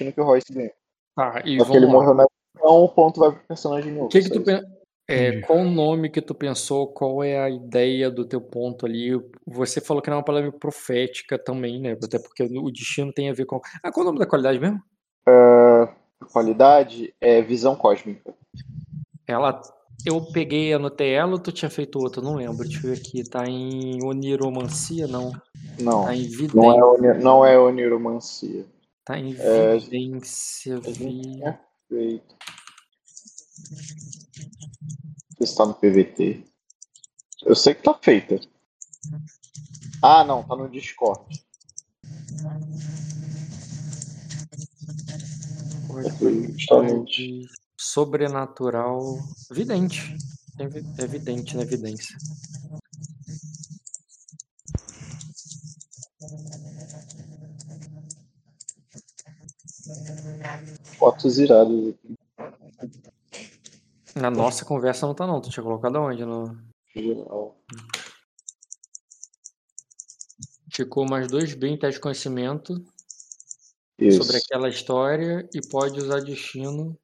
destino 0.00 0.12
que 0.12 0.20
o 0.20 0.24
Royce 0.24 0.52
ganhou. 0.52 0.72
Tá, 1.14 1.42
e 1.44 1.58
Só 1.58 1.70
que 1.70 1.76
ele 1.76 1.86
lá. 1.86 1.92
morreu 1.92 2.14
na 2.14 2.26
então 2.56 2.82
o 2.84 2.88
ponto 2.88 3.20
vai 3.20 3.30
pro 3.32 3.40
personagem 3.46 3.92
novo. 3.92 4.06
O 4.06 4.08
que 4.08 4.20
que 4.20 4.30
tu 4.30 4.42
pen- 4.42 4.62
é, 5.08 5.40
qual 5.40 5.58
o 5.60 5.70
nome 5.70 6.10
que 6.10 6.20
tu 6.20 6.34
pensou? 6.34 6.86
Qual 6.88 7.22
é 7.24 7.38
a 7.38 7.48
ideia 7.48 8.10
do 8.10 8.24
teu 8.24 8.40
ponto 8.40 8.84
ali? 8.86 9.10
Você 9.46 9.80
falou 9.80 10.02
que 10.02 10.10
não 10.10 10.16
é 10.16 10.18
uma 10.18 10.24
palavra 10.24 10.52
profética 10.52 11.38
também, 11.38 11.80
né? 11.80 11.92
Até 11.92 12.18
porque 12.18 12.42
o 12.44 12.70
destino 12.70 13.12
tem 13.12 13.30
a 13.30 13.32
ver 13.32 13.46
com. 13.46 13.60
Ah, 13.82 13.90
qual 13.90 14.02
é 14.04 14.08
o 14.08 14.12
nome 14.12 14.18
da 14.18 14.26
qualidade 14.26 14.58
mesmo? 14.60 14.80
A 15.26 15.88
qualidade 16.32 17.14
é 17.20 17.40
visão 17.42 17.74
cósmica. 17.74 18.34
Ela. 19.26 19.60
Eu 20.06 20.20
peguei, 20.32 20.72
anotei 20.72 21.12
ela 21.12 21.32
ou 21.32 21.38
tu 21.38 21.52
tinha 21.52 21.68
feito 21.70 21.98
outra? 21.98 22.22
Não 22.22 22.36
lembro. 22.36 22.66
Deixa 22.66 22.86
eu 22.86 22.94
ver 22.94 22.98
aqui. 23.00 23.22
Tá 23.28 23.44
em 23.46 24.02
oniromancia? 24.02 25.06
Não. 25.06 25.32
Não, 25.78 26.04
Tá 26.04 26.14
em 26.14 26.26
não 26.54 26.72
é, 26.72 26.84
oni- 26.84 27.22
não 27.22 27.44
é 27.46 27.58
oniromancia. 27.58 28.64
Tá 29.10 29.18
em 29.18 29.34
É, 29.40 29.76
vidência. 29.76 30.78
vi- 30.78 31.40
Perfeito. 31.88 32.36
Você 35.36 35.42
está 35.42 35.66
no 35.66 35.74
PVT. 35.74 36.44
Eu 37.44 37.56
sei 37.56 37.74
que 37.74 37.82
tá 37.82 37.92
feita. 38.00 38.38
Ah, 40.00 40.22
não, 40.22 40.44
tá 40.44 40.54
no 40.54 40.68
Discord. 40.70 41.42
Justamente. 46.56 47.48
Sobrenatural. 47.76 49.18
Vidente. 49.50 50.16
É 50.60 51.02
é 51.02 51.06
vidente, 51.08 51.56
né? 51.56 51.64
Evidência. 51.64 52.16
Fotos 60.98 61.38
iradas 61.38 61.88
aqui. 61.88 62.16
Na 64.14 64.30
nossa 64.30 64.64
conversa 64.64 65.06
não 65.06 65.14
tá, 65.14 65.26
não. 65.26 65.40
Tu 65.40 65.50
tinha 65.50 65.62
colocado 65.62 65.96
aonde? 65.96 66.24
No... 66.24 66.56
Geral. 66.94 67.56
Ficou 70.72 71.06
mais 71.08 71.28
dois 71.28 71.54
bem 71.54 71.78
teste 71.78 71.96
de 71.96 72.00
conhecimento 72.00 72.84
Isso. 73.98 74.22
sobre 74.22 74.38
aquela 74.38 74.68
história 74.68 75.48
e 75.54 75.60
pode 75.68 75.98
usar 75.98 76.20
destino. 76.20 76.96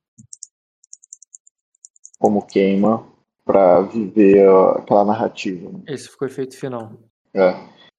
Como 2.18 2.46
queima 2.46 3.06
pra 3.44 3.83
viver 3.83 4.48
aquela 4.77 5.05
narrativa. 5.05 5.70
né? 5.70 5.80
Esse 5.86 6.08
ficou 6.08 6.27
efeito 6.27 6.56
final. 6.56 6.92
É. 7.34 7.55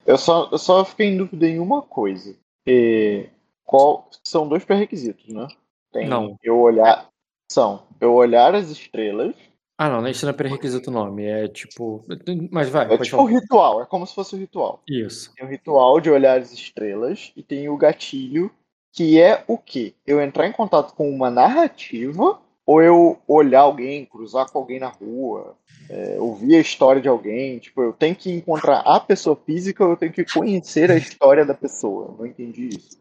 Eu 0.06 0.18
só, 0.18 0.50
eu 0.52 0.58
só 0.58 0.84
fiquei 0.84 1.08
em 1.08 1.18
dúvida 1.18 1.48
em 1.48 1.60
uma 1.60 1.82
coisa. 1.82 2.36
E 2.66 3.30
qual 3.68 4.10
são 4.24 4.48
dois 4.48 4.66
pré-requisitos, 4.66 5.28
né? 5.32 5.48
Tem 5.92 6.08
Não. 6.08 6.36
eu 6.44 6.58
olhar 6.58 7.08
são 7.52 7.84
eu 8.02 8.14
olhar 8.14 8.56
as 8.56 8.70
estrelas. 8.70 9.36
Ah, 9.80 9.90
não, 9.90 10.08
isso 10.08 10.26
não 10.26 10.32
é 10.32 10.36
pré-requisito 10.36 10.90
o 10.90 10.94
nome. 10.94 11.24
É 11.26 11.48
tipo. 11.48 12.04
Mas 12.52 12.70
vai, 12.70 12.92
É 12.92 12.98
tipo 12.98 13.18
um 13.18 13.28
falar. 13.28 13.40
ritual, 13.40 13.82
é 13.84 13.86
como 13.86 14.08
se 14.08 14.16
fosse 14.16 14.36
um 14.36 14.40
ritual. 14.40 14.82
Isso. 14.90 15.32
Tem 15.36 15.46
o 15.46 15.50
ritual 15.50 16.02
de 16.02 16.10
olhar 16.10 16.40
as 16.40 16.52
estrelas 16.52 17.32
e 17.36 17.44
tem 17.44 17.70
o 17.70 17.78
gatilho, 17.78 18.52
que 18.92 19.22
é 19.22 19.44
o 19.48 19.58
quê? 19.58 19.94
Eu 20.06 20.20
entrar 20.20 20.48
em 20.48 20.52
contato 20.52 20.94
com 20.96 21.08
uma 21.10 21.30
narrativa 21.30 22.40
ou 22.66 22.82
eu 22.82 23.18
olhar 23.28 23.62
alguém, 23.62 24.04
cruzar 24.06 24.52
com 24.52 24.58
alguém 24.60 24.80
na 24.80 24.90
rua, 24.90 25.56
é, 25.90 26.18
ouvir 26.20 26.56
a 26.56 26.60
história 26.60 27.00
de 27.02 27.08
alguém. 27.08 27.60
Tipo, 27.60 27.82
eu 27.84 27.94
tenho 27.94 28.16
que 28.16 28.32
encontrar 28.32 28.80
a 28.80 29.00
pessoa 29.00 29.36
física 29.46 29.86
ou 29.86 29.92
eu 29.92 29.98
tenho 29.98 30.12
que 30.12 30.26
conhecer 30.26 30.92
a 30.92 30.98
história 30.98 31.46
da 31.46 31.54
pessoa. 31.54 32.08
Eu 32.08 32.16
não 32.18 32.26
entendi 32.26 32.70
isso. 32.70 32.98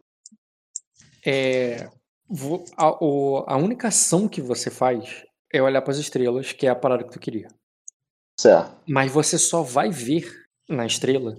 É, 1.29 1.89
a, 2.77 3.03
o- 3.03 3.43
a 3.45 3.57
única 3.57 3.89
ação 3.89 4.27
que 4.27 4.41
você 4.41 4.69
faz 4.69 5.25
é 5.51 5.61
olhar 5.61 5.81
para 5.81 5.91
as 5.91 5.97
estrelas, 5.97 6.53
que 6.53 6.65
é 6.65 6.69
a 6.69 6.75
parada 6.75 7.03
que 7.03 7.11
tu 7.11 7.19
queria. 7.19 7.49
Certo. 8.39 8.71
Mas 8.87 9.11
você 9.11 9.37
só 9.37 9.61
vai 9.61 9.89
ver 9.89 10.25
na 10.69 10.85
estrela 10.85 11.37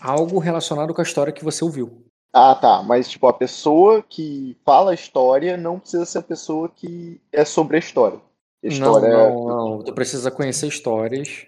algo 0.00 0.38
relacionado 0.38 0.92
com 0.92 1.00
a 1.00 1.04
história 1.04 1.32
que 1.32 1.44
você 1.44 1.64
ouviu. 1.64 2.04
Ah, 2.34 2.54
tá. 2.54 2.82
Mas, 2.82 3.08
tipo, 3.08 3.26
a 3.28 3.32
pessoa 3.32 4.02
que 4.02 4.56
fala 4.64 4.90
a 4.90 4.94
história 4.94 5.56
não 5.56 5.78
precisa 5.78 6.04
ser 6.04 6.18
a 6.18 6.22
pessoa 6.22 6.68
que 6.68 7.20
é 7.32 7.44
sobre 7.44 7.76
a 7.76 7.78
história. 7.78 8.18
A 8.18 8.66
Não, 8.66 8.70
história 8.72 9.06
é- 9.06 9.30
não, 9.32 9.46
não. 9.46 9.82
Tu 9.84 9.92
precisa 9.94 10.30
conhecer 10.30 10.66
histórias. 10.66 11.46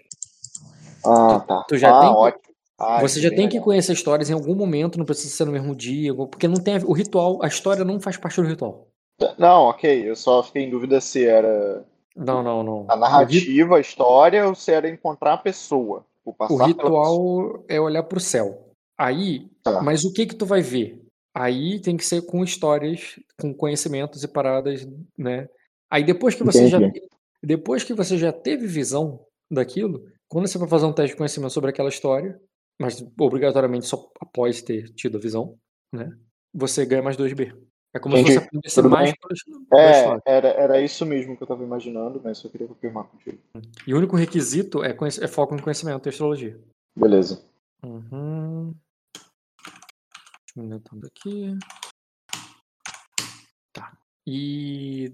Ah, 1.05 1.39
tá. 1.41 1.63
tu 1.67 1.77
já 1.77 1.95
ah, 1.95 1.99
tem 1.99 2.09
ótimo. 2.09 2.46
Ah, 2.79 3.01
Você 3.01 3.19
já 3.19 3.29
tem 3.31 3.49
que 3.49 3.59
conhecer 3.59 3.93
histórias 3.93 4.29
em 4.29 4.33
algum 4.33 4.53
momento, 4.53 4.97
não 4.99 5.05
precisa 5.05 5.33
ser 5.35 5.45
no 5.45 5.51
mesmo 5.51 5.75
dia, 5.75 6.13
porque 6.13 6.47
não 6.47 6.57
tem 6.61 6.75
a- 6.77 6.85
o 6.85 6.93
ritual, 6.93 7.39
a 7.43 7.47
história 7.47 7.83
não 7.83 7.99
faz 7.99 8.17
parte 8.17 8.39
do 8.39 8.47
ritual. 8.47 8.87
Não, 9.37 9.63
ok. 9.63 10.07
Eu 10.09 10.15
só 10.15 10.43
fiquei 10.43 10.63
em 10.63 10.69
dúvida 10.69 11.01
se 11.01 11.25
era 11.25 11.83
Não, 12.15 12.43
não, 12.43 12.61
não. 12.63 12.85
a 12.87 12.95
narrativa, 12.95 13.77
a 13.77 13.79
história, 13.79 14.47
ou 14.47 14.53
se 14.53 14.71
era 14.71 14.87
encontrar 14.87 15.33
a 15.33 15.37
pessoa. 15.37 16.05
O 16.23 16.57
ritual 16.57 17.63
é 17.67 17.79
olhar 17.81 18.03
pro 18.03 18.19
céu. 18.19 18.67
Aí, 18.97 19.49
Tá. 19.63 19.81
mas 19.81 20.03
o 20.05 20.13
que 20.13 20.25
que 20.27 20.35
tu 20.35 20.45
vai 20.45 20.61
ver? 20.61 21.01
Aí 21.33 21.79
tem 21.79 21.95
que 21.97 22.05
ser 22.05 22.21
com 22.23 22.43
histórias, 22.43 23.19
com 23.39 23.53
conhecimentos 23.53 24.23
e 24.23 24.27
paradas, 24.27 24.87
né? 25.17 25.47
Aí 25.89 26.03
depois 26.03 26.35
que 26.35 26.43
você 26.43 26.67
já 26.67 26.77
Entendi. 26.79 27.01
depois 27.41 27.83
que 27.83 27.93
você 27.93 28.17
já 28.17 28.31
teve 28.31 28.67
visão 28.67 29.21
daquilo, 29.49 30.03
quando 30.27 30.47
você 30.47 30.57
vai 30.57 30.67
fazer 30.67 30.85
um 30.85 30.91
teste 30.93 31.11
de 31.11 31.17
conhecimento 31.17 31.53
sobre 31.53 31.69
aquela 31.69 31.89
história, 31.89 32.39
mas 32.79 33.03
obrigatoriamente 33.19 33.87
só 33.87 34.09
após 34.19 34.61
ter 34.61 34.89
tido 34.93 35.17
a 35.17 35.21
visão, 35.21 35.57
né? 35.91 36.15
Você 36.53 36.85
ganha 36.85 37.01
mais 37.01 37.17
2B. 37.17 37.55
É 37.93 37.99
como 37.99 38.15
Entendi. 38.15 38.33
se 38.33 38.39
você 38.39 38.45
aprendesse 38.45 38.81
mais 38.83 39.13
É, 39.73 40.19
era, 40.25 40.47
era 40.49 40.81
isso 40.81 41.05
mesmo 41.05 41.35
que 41.35 41.43
eu 41.43 41.47
tava 41.47 41.63
imaginando, 41.63 42.21
mas 42.23 42.37
só 42.37 42.49
queria 42.49 42.67
confirmar 42.67 43.05
contigo. 43.05 43.39
E 43.87 43.93
o 43.93 43.97
único 43.97 44.15
requisito 44.15 44.83
é, 44.83 44.95
é 45.21 45.27
foco 45.27 45.55
em 45.55 45.59
conhecimento 45.59 46.07
e 46.07 46.09
astrologia. 46.09 46.59
Beleza. 46.95 47.43
Uhum. 47.83 48.73
Diminuindo 50.53 51.07
aqui. 51.07 51.57
Tá. 53.71 53.97
E. 54.25 55.13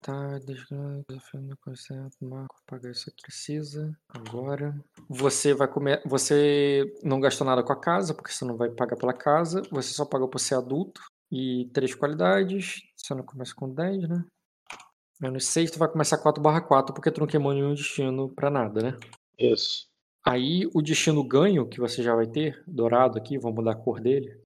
Tá, 0.00 0.38
desafiando 0.38 1.54
o 1.54 1.58
conceito, 1.58 2.16
marco, 2.22 2.54
pagar 2.66 2.90
isso 2.90 3.10
aqui 3.10 3.22
precisa. 3.22 3.98
Agora. 4.08 4.78
Você 5.08 5.52
vai 5.52 5.66
comer. 5.66 6.00
Você 6.06 6.84
não 7.02 7.20
gastou 7.20 7.46
nada 7.46 7.62
com 7.62 7.72
a 7.72 7.80
casa, 7.80 8.14
porque 8.14 8.32
você 8.32 8.44
não 8.44 8.56
vai 8.56 8.70
pagar 8.70 8.96
pela 8.96 9.12
casa. 9.12 9.62
Você 9.70 9.92
só 9.92 10.04
pagou 10.04 10.28
por 10.28 10.38
ser 10.38 10.54
adulto. 10.54 11.00
E 11.30 11.68
três 11.74 11.94
qualidades. 11.94 12.82
Você 12.96 13.14
não 13.14 13.22
começa 13.22 13.54
com 13.54 13.68
10, 13.68 14.08
né? 14.08 14.24
Menos 15.20 15.46
6, 15.46 15.72
tu 15.72 15.78
vai 15.80 15.88
começar 15.88 16.16
4 16.18 16.40
barra 16.40 16.60
4, 16.60 16.94
porque 16.94 17.10
tu 17.10 17.20
não 17.20 17.26
queimou 17.26 17.52
nenhum 17.52 17.74
destino 17.74 18.28
pra 18.28 18.48
nada, 18.48 18.80
né? 18.80 18.98
Isso. 19.36 19.88
Aí 20.24 20.68
o 20.72 20.80
destino 20.80 21.24
ganho 21.24 21.68
que 21.68 21.80
você 21.80 22.02
já 22.04 22.14
vai 22.14 22.26
ter, 22.26 22.62
dourado 22.68 23.18
aqui, 23.18 23.36
vou 23.36 23.52
mudar 23.52 23.72
a 23.72 23.76
cor 23.76 24.00
dele, 24.00 24.40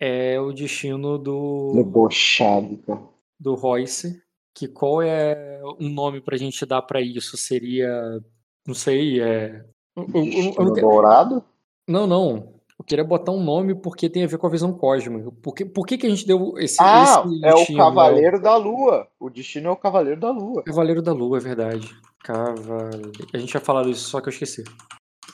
é 0.00 0.40
o 0.40 0.52
destino 0.52 1.18
do, 1.18 1.74
Debochado, 1.74 2.78
cara. 2.78 3.02
do 3.38 3.54
Royce. 3.54 4.22
Que 4.54 4.66
qual 4.68 5.00
é 5.02 5.60
um 5.78 5.88
nome 5.88 6.20
pra 6.20 6.36
gente 6.36 6.64
dar 6.66 6.82
pra 6.82 7.00
isso? 7.00 7.36
Seria. 7.36 8.20
Não 8.66 8.74
sei, 8.74 9.20
é. 9.20 9.64
eu- 9.96 10.06
eu- 10.14 10.44
eu- 10.44 10.54
quero- 10.74 10.88
dourado? 10.88 11.44
Não, 11.88 12.06
não. 12.06 12.54
Eu 12.78 12.84
queria 12.84 13.04
botar 13.04 13.32
um 13.32 13.42
nome 13.42 13.74
porque 13.74 14.08
tem 14.08 14.24
a 14.24 14.26
ver 14.26 14.38
com 14.38 14.46
a 14.46 14.50
visão 14.50 14.72
cósmica. 14.72 15.30
Por 15.42 15.54
que, 15.54 15.64
por 15.66 15.86
que, 15.86 15.98
que 15.98 16.06
a 16.06 16.10
gente 16.10 16.26
deu 16.26 16.54
esse, 16.56 16.78
Ah, 16.80 17.02
esse 17.02 17.44
é 17.44 17.52
o 17.52 17.56
destino? 17.56 17.78
Cavaleiro 17.78 18.40
da 18.40 18.56
Lua. 18.56 19.06
O 19.20 19.28
destino 19.28 19.68
é 19.68 19.70
o 19.72 19.76
Cavaleiro 19.76 20.18
da 20.20 20.30
Lua. 20.30 20.62
Cavaleiro 20.62 21.02
da 21.02 21.12
Lua, 21.12 21.36
é 21.36 21.40
verdade. 21.40 21.94
Cavaleiro. 22.24 23.12
A 23.34 23.38
gente 23.38 23.50
tinha 23.50 23.60
falado 23.60 23.90
isso, 23.90 24.08
só 24.08 24.20
que 24.20 24.28
eu 24.28 24.32
esqueci. 24.32 24.64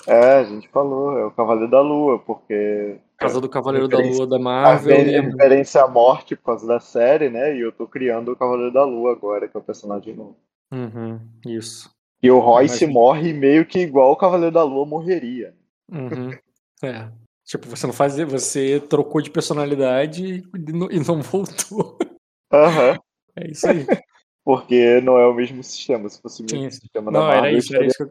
É, 0.09 0.39
a 0.39 0.45
gente 0.45 0.69
falou, 0.69 1.17
é 1.19 1.25
o 1.27 1.31
Cavaleiro 1.31 1.71
da 1.71 1.81
Lua, 1.81 2.19
porque 2.19 2.99
Por 3.01 3.06
causa 3.17 3.41
do 3.41 3.49
Cavaleiro 3.49 3.89
da 3.89 3.99
Lua 3.99 4.27
da 4.27 4.37
a 4.37 4.39
Marvel. 4.39 5.07
e 5.07 5.17
a- 5.17 5.23
referência 5.23 5.83
à 5.83 5.89
morte 5.89 6.37
por 6.37 6.45
causa 6.45 6.67
da 6.67 6.79
série, 6.81 7.29
né? 7.31 7.57
E 7.57 7.61
eu 7.61 7.73
tô 7.73 7.87
criando 7.87 8.33
o 8.33 8.37
Cavaleiro 8.37 8.73
da 8.73 8.85
Lua 8.85 9.13
agora, 9.13 9.49
que 9.49 9.57
é 9.57 9.61
o 9.61 9.63
personagem 9.63 10.15
novo. 10.15 10.37
Uhum, 10.73 11.19
isso. 11.47 11.91
E 12.23 12.31
o 12.31 12.39
Royce 12.39 12.85
Mas- 12.87 12.95
morre 12.95 13.33
meio 13.33 13.65
que 13.67 13.79
igual 13.81 14.13
o 14.13 14.17
Cavaleiro 14.17 14.53
da 14.55 14.63
Lua 14.65 14.85
morreria. 14.87 15.55
Uhum. 15.91 16.31
É. 16.83 17.09
Tipo, 17.45 17.69
você 17.69 17.87
não 17.87 17.95
fazia, 17.95 18.27
você 18.27 18.81
trocou 18.81 19.21
de 19.21 19.31
personalidade 19.31 20.45
e 20.55 20.73
não, 20.73 20.89
e 20.91 20.99
não 20.99 21.23
voltou. 21.23 21.97
Aham. 22.53 22.99
É 23.37 23.51
isso 23.51 23.69
aí. 23.69 23.87
Porque 24.45 25.01
não 25.01 25.17
é 25.19 25.27
o 25.27 25.35
mesmo 25.35 25.63
sistema. 25.63 26.09
Se 26.09 26.21
fosse 26.21 26.41
o 26.41 26.45
mesmo 26.45 26.59
Tinha- 26.59 26.71
sistema 26.71 27.13
da 27.13 27.19
Não, 27.19 27.27
Marvel, 27.27 27.45
era 27.45 27.53
isso, 27.57 27.75
era 27.77 27.87
isso 27.87 27.97
que 27.99 28.03
eu. 28.05 28.11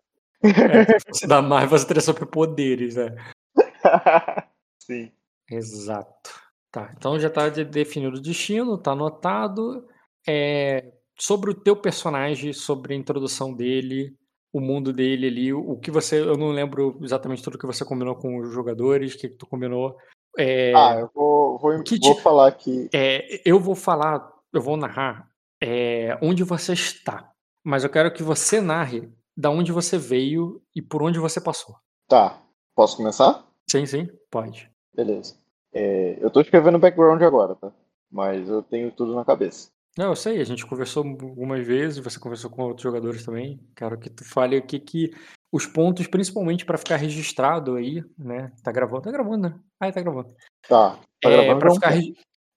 É, 0.52 1.00
se 1.00 1.06
fosse 1.08 1.28
da 1.28 1.42
Marvel, 1.42 1.78
você 1.80 1.88
teria 1.88 2.02
superpoderes, 2.02 2.96
né? 2.96 3.16
Sim. 4.86 5.12
Exato. 5.50 6.32
Tá, 6.72 6.94
então 6.98 7.18
já 7.20 7.30
tá 7.30 7.48
de- 7.50 7.64
definido 7.64 8.18
o 8.18 8.22
destino, 8.22 8.78
tá 8.78 8.92
anotado. 8.92 9.88
É, 10.28 10.92
sobre 11.18 11.52
o 11.52 11.54
teu 11.54 11.76
personagem, 11.76 12.52
sobre 12.52 12.94
a 12.94 12.98
introdução 12.98 13.54
dele, 13.54 14.16
o 14.52 14.60
mundo 14.60 14.92
dele 14.92 15.28
ali, 15.28 15.54
o 15.54 15.78
que 15.78 15.90
você. 15.92 16.20
Eu 16.20 16.38
não 16.38 16.50
lembro 16.52 17.00
exatamente 17.02 17.42
tudo 17.44 17.58
que 17.58 17.66
você 17.66 17.86
combinou 17.86 18.16
com 18.16 18.40
os 18.40 18.54
jogadores, 18.54 19.14
o 19.14 19.18
que, 19.18 19.30
que 19.30 19.36
tu 19.38 19.48
combinou. 19.48 19.96
É, 20.38 20.74
Ah, 20.76 20.98
eu 21.00 21.10
vou, 21.14 21.58
vou, 21.58 21.84
que 21.84 21.98
vou 22.00 22.16
falar 22.16 22.52
que. 22.52 22.90
é, 22.94 23.42
eu 23.50 23.60
vou 23.60 23.76
falar, 23.76 24.30
eu 24.52 24.62
vou 24.62 24.76
narrar 24.76 25.30
é, 25.62 26.18
onde 26.22 26.44
você 26.44 26.74
está, 26.74 27.32
mas 27.64 27.84
eu 27.86 27.90
quero 27.90 28.12
que 28.14 28.22
você 28.24 28.60
narre 28.60 29.10
da 29.38 29.50
onde 29.50 29.72
você 29.72 29.98
veio 29.98 30.62
e 30.76 30.82
por 30.82 31.02
onde 31.02 31.20
você 31.20 31.40
passou. 31.40 31.76
Tá. 32.10 32.42
Posso 32.76 32.98
começar? 32.98 33.46
Sim, 33.70 33.86
sim, 33.86 34.08
pode. 34.30 34.70
Beleza. 34.96 35.36
É, 35.74 36.18
eu 36.22 36.30
tô 36.30 36.42
escrevendo 36.42 36.80
background 36.80 37.22
agora, 37.22 37.56
tá? 37.56 37.72
Mas 38.10 38.48
eu 38.48 38.64
tenho 38.64 38.92
tudo 38.92 39.14
na 39.14 39.26
cabeça. 39.26 39.70
Não, 39.98 40.08
eu 40.08 40.16
sei, 40.16 40.42
a 40.42 40.44
gente 40.44 40.66
conversou 40.66 41.06
algumas 41.06 41.66
vezes, 41.66 42.00
você 42.00 42.20
conversou 42.20 42.50
com 42.50 42.64
outros 42.64 42.84
jogadores 42.84 43.24
também. 43.26 43.60
Quero 43.76 43.98
que 43.98 44.10
tu 44.10 44.26
fale 44.26 44.58
o 44.58 44.62
que 44.66 45.12
os 45.52 45.66
pontos, 45.66 46.06
principalmente 46.08 46.66
para 46.66 46.78
ficar 46.78 46.98
registrado 46.98 47.76
aí, 47.76 48.04
né? 48.18 48.52
Tá 48.62 48.72
gravando? 48.72 49.04
Tá 49.04 49.12
gravando, 49.12 49.50
né? 49.50 49.60
Ah, 49.80 49.92
tá 49.92 50.02
gravando. 50.02 50.34
Tá. 50.68 51.00
Tá 51.22 51.30
É, 51.30 51.32
gravando 51.32 51.62
já 51.62 51.72
um 51.72 51.76
ficar 51.76 51.94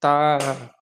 tá 0.01 0.39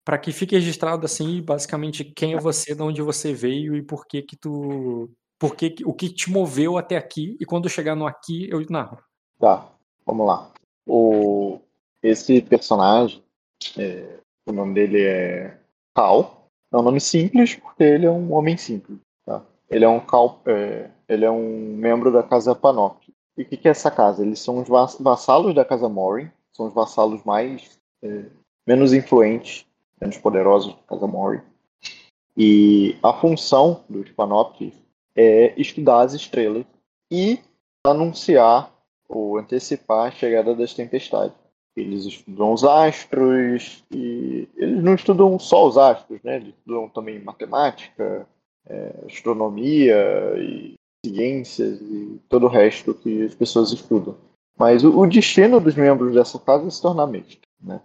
para 0.05 0.19
que 0.19 0.33
fique 0.33 0.55
registrado 0.55 1.05
assim, 1.05 1.43
basicamente 1.43 2.05
quem 2.05 2.35
é 2.35 2.39
você, 2.39 2.75
de 2.75 2.83
onde 2.83 3.03
você 3.03 3.33
veio 3.35 3.77
e 3.77 3.83
por 3.83 4.07
que 4.07 4.23
que 4.23 4.37
tu, 4.37 5.11
por 5.39 5.55
que 5.55 5.71
que- 5.71 5.85
o 5.85 5.93
que 5.93 6.09
te 6.09 6.31
moveu 6.31 6.79
até 6.79 6.97
aqui 6.97 7.37
e 7.39 7.45
quando 7.45 7.69
chegar 7.69 7.95
no 7.95 8.07
aqui 8.07 8.49
eu 8.51 8.65
narro. 8.71 8.99
Tá, 9.39 9.69
vamos 10.05 10.27
lá. 10.27 10.51
O, 10.87 11.61
esse 12.03 12.41
personagem, 12.43 13.23
é, 13.79 14.19
o 14.47 14.53
nome 14.53 14.75
dele 14.75 15.03
é 15.03 15.59
Cal. 15.95 16.49
É 16.73 16.77
um 16.77 16.83
nome 16.83 17.01
simples 17.01 17.55
porque 17.55 17.83
ele 17.83 18.07
é 18.07 18.11
um 18.11 18.33
homem 18.33 18.57
simples. 18.57 18.99
Tá? 19.25 19.43
Ele 19.69 19.85
é 19.85 19.89
um 19.89 20.01
Cal, 20.01 20.41
é, 20.47 20.91
ele 21.09 21.25
é 21.25 21.31
um 21.31 21.77
membro 21.77 22.13
da 22.13 22.23
casa 22.23 22.55
Panop. 22.55 23.03
E 23.37 23.43
o 23.43 23.45
que, 23.47 23.57
que 23.57 23.69
é 23.69 23.71
essa 23.71 23.91
casa? 23.91 24.23
Eles 24.23 24.41
são 24.41 24.59
os 24.59 24.69
vas- 24.69 24.99
vassalos 25.01 25.55
da 25.55 25.65
casa 25.65 25.89
Morin. 25.89 26.31
São 26.53 26.67
os 26.67 26.75
vassalos 26.75 27.23
mais 27.25 27.79
é, 28.03 28.25
menos 28.67 28.93
influentes, 28.93 29.67
menos 30.01 30.19
poderosos 30.19 30.75
da 30.75 30.83
casa 30.89 31.07
Morin. 31.07 31.41
E 32.37 32.97
a 33.03 33.13
função 33.13 33.85
dos 33.89 34.11
Panop 34.11 34.61
é 35.17 35.53
estudar 35.61 36.03
as 36.03 36.15
estrelas 36.15 36.65
e 37.11 37.41
anunciar 37.85 38.73
ou 39.11 39.37
antecipar 39.37 40.07
a 40.07 40.11
chegada 40.11 40.55
das 40.55 40.73
tempestades. 40.73 41.37
Eles 41.77 42.05
estudam 42.05 42.53
os 42.53 42.65
astros 42.65 43.85
e 43.91 44.49
eles 44.57 44.83
não 44.83 44.95
estudam 44.95 45.39
só 45.39 45.67
os 45.67 45.77
astros, 45.77 46.21
né? 46.23 46.37
Eles 46.37 46.55
estudam 46.55 46.89
também 46.89 47.23
matemática, 47.23 48.27
é, 48.67 48.95
astronomia 49.07 49.97
e 50.39 50.75
ciências 51.05 51.81
e 51.81 52.21
todo 52.29 52.47
o 52.47 52.49
resto 52.49 52.95
que 52.95 53.25
as 53.25 53.35
pessoas 53.35 53.73
estudam. 53.73 54.17
Mas 54.59 54.85
o, 54.85 54.99
o 54.99 55.07
destino 55.07 55.61
dos 55.61 55.75
membros 55.75 56.15
dessa 56.15 56.39
casa 56.39 56.67
é 56.67 56.71
se 56.71 56.83
tornar 56.83 57.07
mestre, 57.07 57.41
né? 57.61 57.81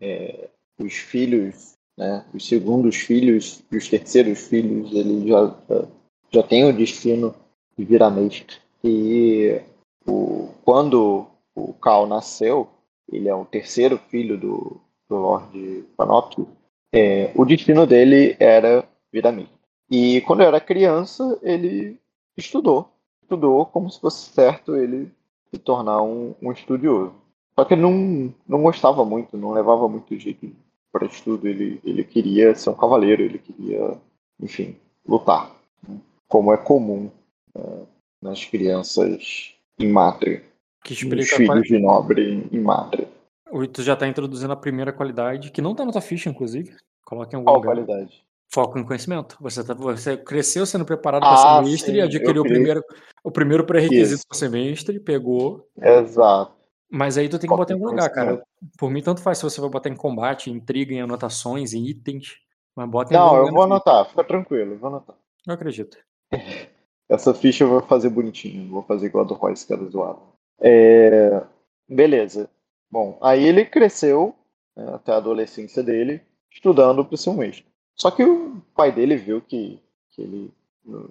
É, 0.00 0.48
os 0.78 0.94
filhos, 0.94 1.72
né? 1.96 2.24
Os 2.32 2.46
segundos 2.46 2.96
filhos 2.96 3.62
e 3.70 3.76
os 3.76 3.88
terceiros 3.88 4.46
filhos, 4.46 4.92
eles 4.92 5.24
já, 5.24 5.54
já, 5.68 5.88
já 6.30 6.42
têm 6.42 6.64
o 6.64 6.72
destino 6.72 7.34
de 7.76 7.84
virar 7.84 8.10
mestre. 8.10 8.56
E 8.84 9.60
o, 10.08 10.48
quando 10.64 11.26
o 11.54 11.74
Cal 11.74 12.06
nasceu, 12.06 12.68
ele 13.10 13.28
é 13.28 13.34
o 13.34 13.44
terceiro 13.44 13.98
filho 13.98 14.38
do, 14.38 14.80
do 15.08 15.16
Lorde 15.16 15.84
Panoply, 15.96 16.46
é, 16.92 17.30
o 17.34 17.44
destino 17.44 17.86
dele 17.86 18.36
era 18.40 18.88
virar 19.12 19.32
mestre. 19.32 19.58
E 19.90 20.20
quando 20.22 20.40
eu 20.40 20.46
era 20.46 20.60
criança, 20.60 21.38
ele 21.42 21.98
estudou. 22.36 22.90
Estudou 23.22 23.66
como 23.66 23.90
se 23.90 24.00
fosse 24.00 24.30
certo 24.30 24.74
ele 24.76 25.10
se 25.50 25.58
tornar 25.58 26.02
um, 26.02 26.34
um 26.40 26.52
estudioso. 26.52 27.14
Só 27.54 27.64
que 27.64 27.74
ele 27.74 27.82
não, 27.82 28.32
não 28.46 28.62
gostava 28.62 29.04
muito, 29.04 29.36
não 29.36 29.52
levava 29.52 29.88
muito 29.88 30.16
jeito 30.18 30.50
para 30.92 31.06
estudo. 31.06 31.48
Ele, 31.48 31.80
ele 31.84 32.04
queria 32.04 32.54
ser 32.54 32.70
um 32.70 32.74
cavaleiro, 32.74 33.22
ele 33.22 33.38
queria, 33.38 33.98
enfim, 34.40 34.76
lutar. 35.06 35.50
né? 35.86 35.98
Como 36.28 36.52
é 36.52 36.56
comum 36.56 37.10
né, 37.54 37.86
nas 38.22 38.44
crianças 38.44 39.57
em 39.78 39.88
Mátria. 39.88 40.42
Que 40.84 40.92
Os 40.92 41.02
explica 41.02 41.36
filhos 41.36 41.48
qual- 41.48 41.62
de 41.62 41.78
nobre 41.78 42.48
em 42.50 42.60
Mátria. 42.60 43.08
o 43.50 43.66
tu 43.66 43.82
já 43.82 43.96
tá 43.96 44.06
introduzindo 44.06 44.52
a 44.52 44.56
primeira 44.56 44.92
qualidade, 44.92 45.50
que 45.50 45.62
não 45.62 45.74
tá 45.74 45.84
na 45.84 45.92
tua 45.92 46.00
ficha 46.00 46.28
inclusive. 46.28 46.76
Coloca 47.04 47.34
em 47.34 47.36
algum 47.36 47.46
Qual 47.46 47.56
lugar. 47.56 47.74
qualidade? 47.74 48.24
Foco 48.50 48.78
em 48.78 48.84
conhecimento. 48.84 49.36
Você, 49.40 49.62
tá, 49.64 49.74
você 49.74 50.16
cresceu 50.16 50.64
sendo 50.64 50.84
preparado 50.84 51.24
Ah, 51.24 51.28
para 51.28 51.36
ser 51.64 51.70
mestre, 51.70 51.92
sim, 51.92 52.00
adquiriu 52.00 52.42
o 52.42 52.46
primeiro, 52.46 52.82
o 53.22 53.30
primeiro 53.30 53.64
pré-requisito 53.64 54.22
para 54.26 54.38
ser 54.38 54.48
mestre, 54.50 54.98
pegou. 55.00 55.68
Exato. 55.80 56.52
Mas 56.90 57.18
aí 57.18 57.28
tu 57.28 57.32
tem 57.38 57.40
que 57.40 57.48
Foco 57.48 57.58
botar 57.58 57.72
em 57.74 57.76
algum 57.76 57.86
lugar, 57.90 58.08
cara. 58.10 58.42
Por 58.78 58.90
mim, 58.90 59.02
tanto 59.02 59.20
faz 59.20 59.36
se 59.38 59.44
você 59.44 59.60
vai 59.60 59.68
botar 59.68 59.90
em 59.90 59.96
combate, 59.96 60.50
em 60.50 60.54
intriga, 60.54 60.94
em 60.94 61.02
anotações, 61.02 61.74
em 61.74 61.86
itens. 61.86 62.36
Mas 62.74 62.88
bota 62.88 63.12
em 63.12 63.16
Não, 63.16 63.24
algum 63.24 63.36
eu 63.36 63.40
lugar 63.42 63.54
vou 63.54 63.62
anotar, 63.64 64.06
fica 64.08 64.24
tranquilo, 64.24 64.72
eu 64.72 64.78
vou 64.78 64.88
anotar. 64.88 65.16
Eu 65.46 65.52
acredito. 65.54 65.98
Essa 67.08 67.32
ficha 67.32 67.64
eu 67.64 67.68
vou 67.68 67.80
fazer 67.82 68.10
bonitinho, 68.10 68.64
não 68.64 68.70
vou 68.70 68.82
fazer 68.82 69.06
igual 69.06 69.24
a 69.24 69.26
do 69.28 69.34
Royce, 69.34 69.66
que 69.66 69.72
era 69.72 69.84
zoado. 69.86 70.20
É, 70.60 71.42
Beleza. 71.88 72.50
Bom, 72.90 73.18
aí 73.22 73.46
ele 73.46 73.64
cresceu 73.64 74.34
né, 74.76 74.86
até 74.94 75.12
a 75.12 75.16
adolescência 75.16 75.82
dele, 75.82 76.20
estudando 76.50 77.04
para 77.04 77.16
ser 77.16 77.30
um 77.30 77.36
mestre. 77.38 77.64
Só 77.94 78.10
que 78.10 78.22
o 78.24 78.60
pai 78.74 78.92
dele 78.92 79.16
viu 79.16 79.40
que, 79.40 79.78
que 80.10 80.22
ele 80.22 80.50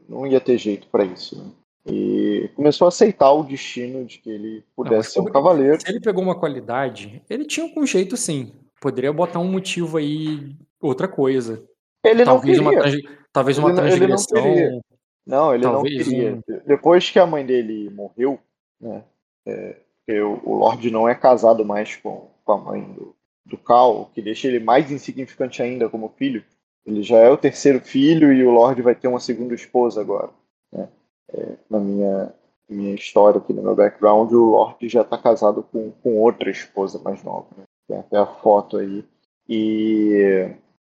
não 0.07 0.25
ia 0.25 0.39
ter 0.39 0.57
jeito 0.57 0.87
para 0.87 1.03
isso. 1.03 1.37
né? 1.37 1.51
E 1.89 2.49
começou 2.55 2.85
a 2.85 2.89
aceitar 2.89 3.31
o 3.31 3.43
destino 3.43 4.05
de 4.05 4.17
que 4.19 4.29
ele 4.29 4.55
Não, 4.57 4.63
pudesse 4.75 4.97
mas 4.97 5.13
ser 5.13 5.19
um 5.21 5.25
cavaleiro. 5.25 5.79
Se 5.81 5.89
ele 5.89 5.99
pegou 5.99 6.23
uma 6.23 6.37
qualidade, 6.39 7.21
ele 7.29 7.45
tinha 7.45 7.65
algum 7.65 7.85
jeito 7.85 8.15
sim. 8.17 8.51
Poderia 8.81 9.11
botar 9.13 9.39
um 9.39 9.47
motivo 9.51 9.97
aí, 9.97 10.55
outra 10.81 11.07
coisa. 11.07 11.63
Ele 12.03 12.23
não 12.25 12.33
Talvez 12.33 12.59
uma, 12.59 12.69
queria. 12.71 12.83
transi- 12.83 13.09
talvez 13.33 13.57
uma 13.57 13.69
Ele 13.69 13.75
não- 13.77 13.87
ele 13.87 14.07
não 14.07 14.15
transgressão. 14.15 14.43
queria. 14.43 14.81
Não, 15.27 15.53
ele 15.53 15.63
Talvez 15.63 15.97
não 15.97 16.03
queria. 16.05 16.33
um- 16.35 16.61
Depois 16.65 17.09
que 17.09 17.19
a 17.19 17.25
mãe 17.25 17.45
dele 17.45 17.89
morreu, 17.89 18.39
né? 18.79 19.03
é, 19.45 19.75
porque 19.97 20.19
o, 20.21 20.39
o 20.43 20.53
Lorde 20.55 20.89
não 20.89 21.07
é 21.07 21.13
casado 21.13 21.65
mais 21.65 21.95
com, 21.97 22.27
com 22.45 22.51
a 22.53 22.57
mãe 22.57 22.81
do, 22.93 23.13
do 23.45 23.57
Cal, 23.57 24.01
o 24.01 24.05
que 24.05 24.21
deixa 24.21 24.47
ele 24.47 24.59
mais 24.59 24.89
insignificante 24.91 25.61
ainda 25.61 25.89
como 25.89 26.09
filho. 26.17 26.43
Ele 26.85 27.03
já 27.03 27.17
é 27.17 27.29
o 27.29 27.37
terceiro 27.37 27.81
filho 27.81 28.31
e 28.31 28.45
o 28.45 28.51
Lorde 28.51 28.81
vai 28.81 28.95
ter 28.95 29.07
uma 29.09 29.19
segunda 29.19 29.53
esposa 29.53 29.99
agora. 29.99 30.29
né? 30.71 30.87
É, 31.33 31.57
na 31.69 31.79
minha, 31.79 32.33
minha 32.69 32.95
história 32.95 33.39
aqui, 33.39 33.51
no 33.51 33.61
meu 33.61 33.75
background, 33.75 34.31
o 34.31 34.45
Lorde 34.51 34.87
já 34.87 35.01
está 35.01 35.17
casado 35.17 35.63
com, 35.63 35.91
com 36.01 36.17
outra 36.21 36.49
esposa 36.49 36.97
mais 36.99 37.21
nova. 37.23 37.47
Né? 37.57 37.63
Tem 37.89 37.97
até 37.99 38.17
a 38.17 38.25
foto 38.25 38.77
aí. 38.77 39.03
E 39.49 40.49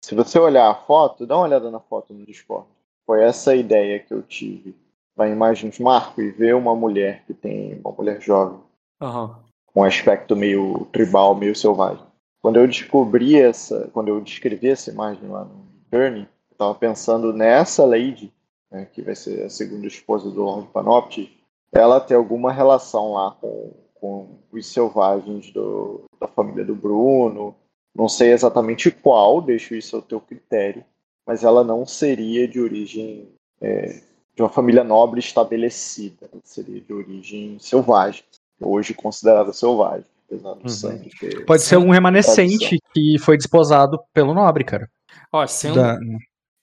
se 0.05 0.15
você 0.15 0.39
olhar 0.39 0.71
a 0.71 0.75
foto, 0.75 1.27
dá 1.27 1.37
uma 1.37 1.45
olhada 1.47 1.71
na 1.71 1.81
foto 1.81 2.13
no 2.15 2.25
Discord. 2.25 2.67
Foi 3.11 3.25
essa 3.25 3.51
a 3.51 3.57
ideia 3.57 3.99
que 3.99 4.15
eu 4.15 4.23
tive. 4.23 4.73
Para 5.17 5.29
imagens 5.29 5.81
marco 5.81 6.23
e 6.23 6.31
ver 6.31 6.55
uma 6.55 6.77
mulher 6.77 7.25
que 7.27 7.35
tem 7.35 7.77
uma 7.85 7.91
mulher 7.91 8.21
jovem 8.21 8.61
com 9.67 9.81
um 9.81 9.83
aspecto 9.83 10.37
meio 10.37 10.87
tribal, 10.93 11.35
meio 11.35 11.57
selvagem. 11.57 12.07
Quando 12.41 12.61
eu 12.61 12.69
descobri 12.69 13.35
essa, 13.35 13.91
quando 13.93 14.07
eu 14.07 14.21
descrevi 14.21 14.69
essa 14.69 14.93
imagem 14.93 15.29
lá 15.29 15.45
no 15.45 15.67
Journey, 15.93 16.21
eu 16.21 16.53
estava 16.53 16.73
pensando 16.73 17.33
nessa 17.33 17.85
Lady, 17.85 18.33
né, 18.71 18.87
que 18.93 19.03
vai 19.03 19.17
ser 19.17 19.43
a 19.43 19.51
segunda 19.51 19.89
esposa 19.89 20.31
do 20.31 20.45
Lord 20.45 20.69
Panopti, 20.69 21.37
ela 21.73 21.99
ter 21.99 22.15
alguma 22.15 22.53
relação 22.53 23.15
lá 23.15 23.37
com, 23.41 23.73
com 23.95 24.39
os 24.53 24.73
selvagens 24.73 25.51
do, 25.51 26.05
da 26.21 26.29
família 26.29 26.65
do 26.65 26.77
Bruno. 26.77 27.57
Não 27.93 28.09
sei 28.09 28.31
exatamente 28.31 28.89
qual, 28.89 29.43
deixo 29.43 29.75
isso 29.75 29.97
ao 29.97 30.03
teu 30.03 30.21
critério, 30.21 30.85
mas 31.31 31.45
ela 31.45 31.63
não 31.63 31.87
seria 31.87 32.49
de 32.49 32.61
origem 32.61 33.29
é, 33.61 34.01
de 34.35 34.43
uma 34.43 34.49
família 34.49 34.83
nobre 34.83 35.21
estabelecida, 35.21 36.29
ela 36.33 36.43
seria 36.43 36.81
de 36.81 36.93
origem 36.93 37.57
selvagem 37.61 38.25
hoje 38.61 38.93
considerada 38.95 39.53
selvagem, 39.53 40.05
apesar 40.27 40.55
do 40.55 40.63
Uhum. 40.63 40.69
sangue 40.69 41.11
ter. 41.21 41.45
Pode 41.47 41.63
ser 41.63 41.77
algum 41.77 41.91
remanescente 41.93 42.79
que 42.93 43.17
foi 43.21 43.37
desposado 43.37 44.01
pelo 44.13 44.35
nobre, 44.35 44.65
cara. 44.65 44.91
Ó, 45.33 45.47
sendo, 45.47 45.77
Da- 45.77 46.01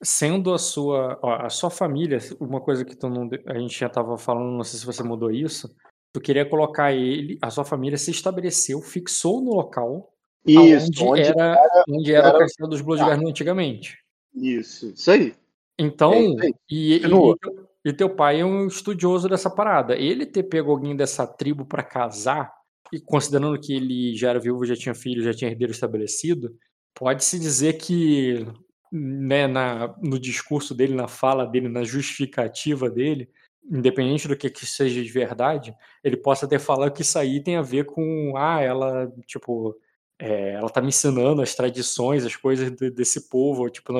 sendo 0.04 0.54
a 0.54 0.58
sua, 0.58 1.18
ó, 1.22 1.46
a 1.46 1.50
sua 1.50 1.70
família, 1.70 2.18
uma 2.38 2.60
coisa 2.60 2.84
que 2.84 2.94
tu 2.94 3.08
não, 3.08 3.30
a 3.46 3.58
gente 3.58 3.80
já 3.80 3.88
tava 3.88 4.18
falando, 4.18 4.52
não 4.52 4.66
sei 4.66 4.82
se 4.82 4.86
você 4.86 5.02
mudou 5.02 5.32
isso, 5.32 5.74
tu 6.14 6.20
queria 6.20 6.44
colocar 6.46 6.92
ele, 6.92 7.38
a 7.42 7.50
sua 7.50 7.64
família 7.64 7.98
se 7.98 8.12
estabeleceu, 8.12 8.82
fixou 8.82 9.40
no 9.42 9.54
local 9.54 10.12
Isso, 10.46 10.88
onde, 10.90 11.04
onde 11.04 11.22
era, 11.22 11.84
onde 11.90 12.14
era, 12.14 12.28
era- 12.28 12.36
o 12.36 12.40
castelo 12.42 12.70
dos 12.70 12.82
Bloodguard 12.82 13.26
antigamente. 13.26 13.98
Isso, 14.42 14.90
isso 14.96 15.12
aí. 15.12 15.34
Então, 15.80 16.14
É 16.14 16.20
isso 16.22 16.42
aí. 16.42 16.54
e, 16.70 16.94
e, 17.06 17.90
e 17.90 17.94
teu- 17.94 18.10
pai 18.10 18.42
é 18.42 18.46
um 18.46 18.68
estudioso 18.68 19.30
dessa 19.30 19.50
parada. 19.50 19.96
Ele 19.96 20.26
ter 20.26 20.44
pego 20.44 20.72
alguém 20.72 20.96
dessa 20.96 21.26
tribo 21.28 21.66
pra 21.66 21.84
casar, 21.84 22.52
e 22.92 23.00
considerando 23.00 23.60
que 23.60 23.74
ele 23.74 24.16
já 24.16 24.30
era 24.30 24.40
viúvo, 24.40 24.66
já 24.66 24.76
tinha 24.76 24.96
filho, 24.96 25.22
já 25.24 25.34
tinha 25.34 25.52
herdeiro 25.52 25.72
estabelecido, 25.74 26.56
pode-se 26.96 27.38
dizer 27.38 27.74
que 27.74 28.46
né, 28.92 29.46
na, 29.48 29.94
no 30.02 30.18
discurso 30.18 30.74
dele, 30.74 30.96
na 30.96 31.08
fala 31.08 31.46
dele, 31.46 31.68
na 31.68 31.84
justificativa 31.84 32.90
dele, 32.90 33.30
independente 33.70 34.28
do 34.30 34.38
que, 34.38 34.50
que 34.50 34.66
seja 34.66 35.04
de 35.04 35.12
verdade, 35.12 35.76
ele 36.02 36.16
possa 36.16 36.48
ter 36.48 36.60
falado 36.60 36.94
que 36.94 37.02
isso 37.02 37.20
aí 37.20 37.44
tem 37.44 37.58
a 37.58 37.62
ver 37.62 37.86
com, 37.86 38.34
ah, 38.38 38.62
ela, 38.62 39.12
tipo, 39.26 39.76
é, 40.20 40.54
ela 40.54 40.70
tá 40.70 40.82
me 40.82 40.88
ensinando 40.88 41.42
as 41.42 41.54
tradições, 41.54 42.26
as 42.26 42.36
coisas 42.36 42.72
de, 42.72 42.90
desse 42.90 43.30
povo, 43.30 43.70
tipo, 43.70 43.94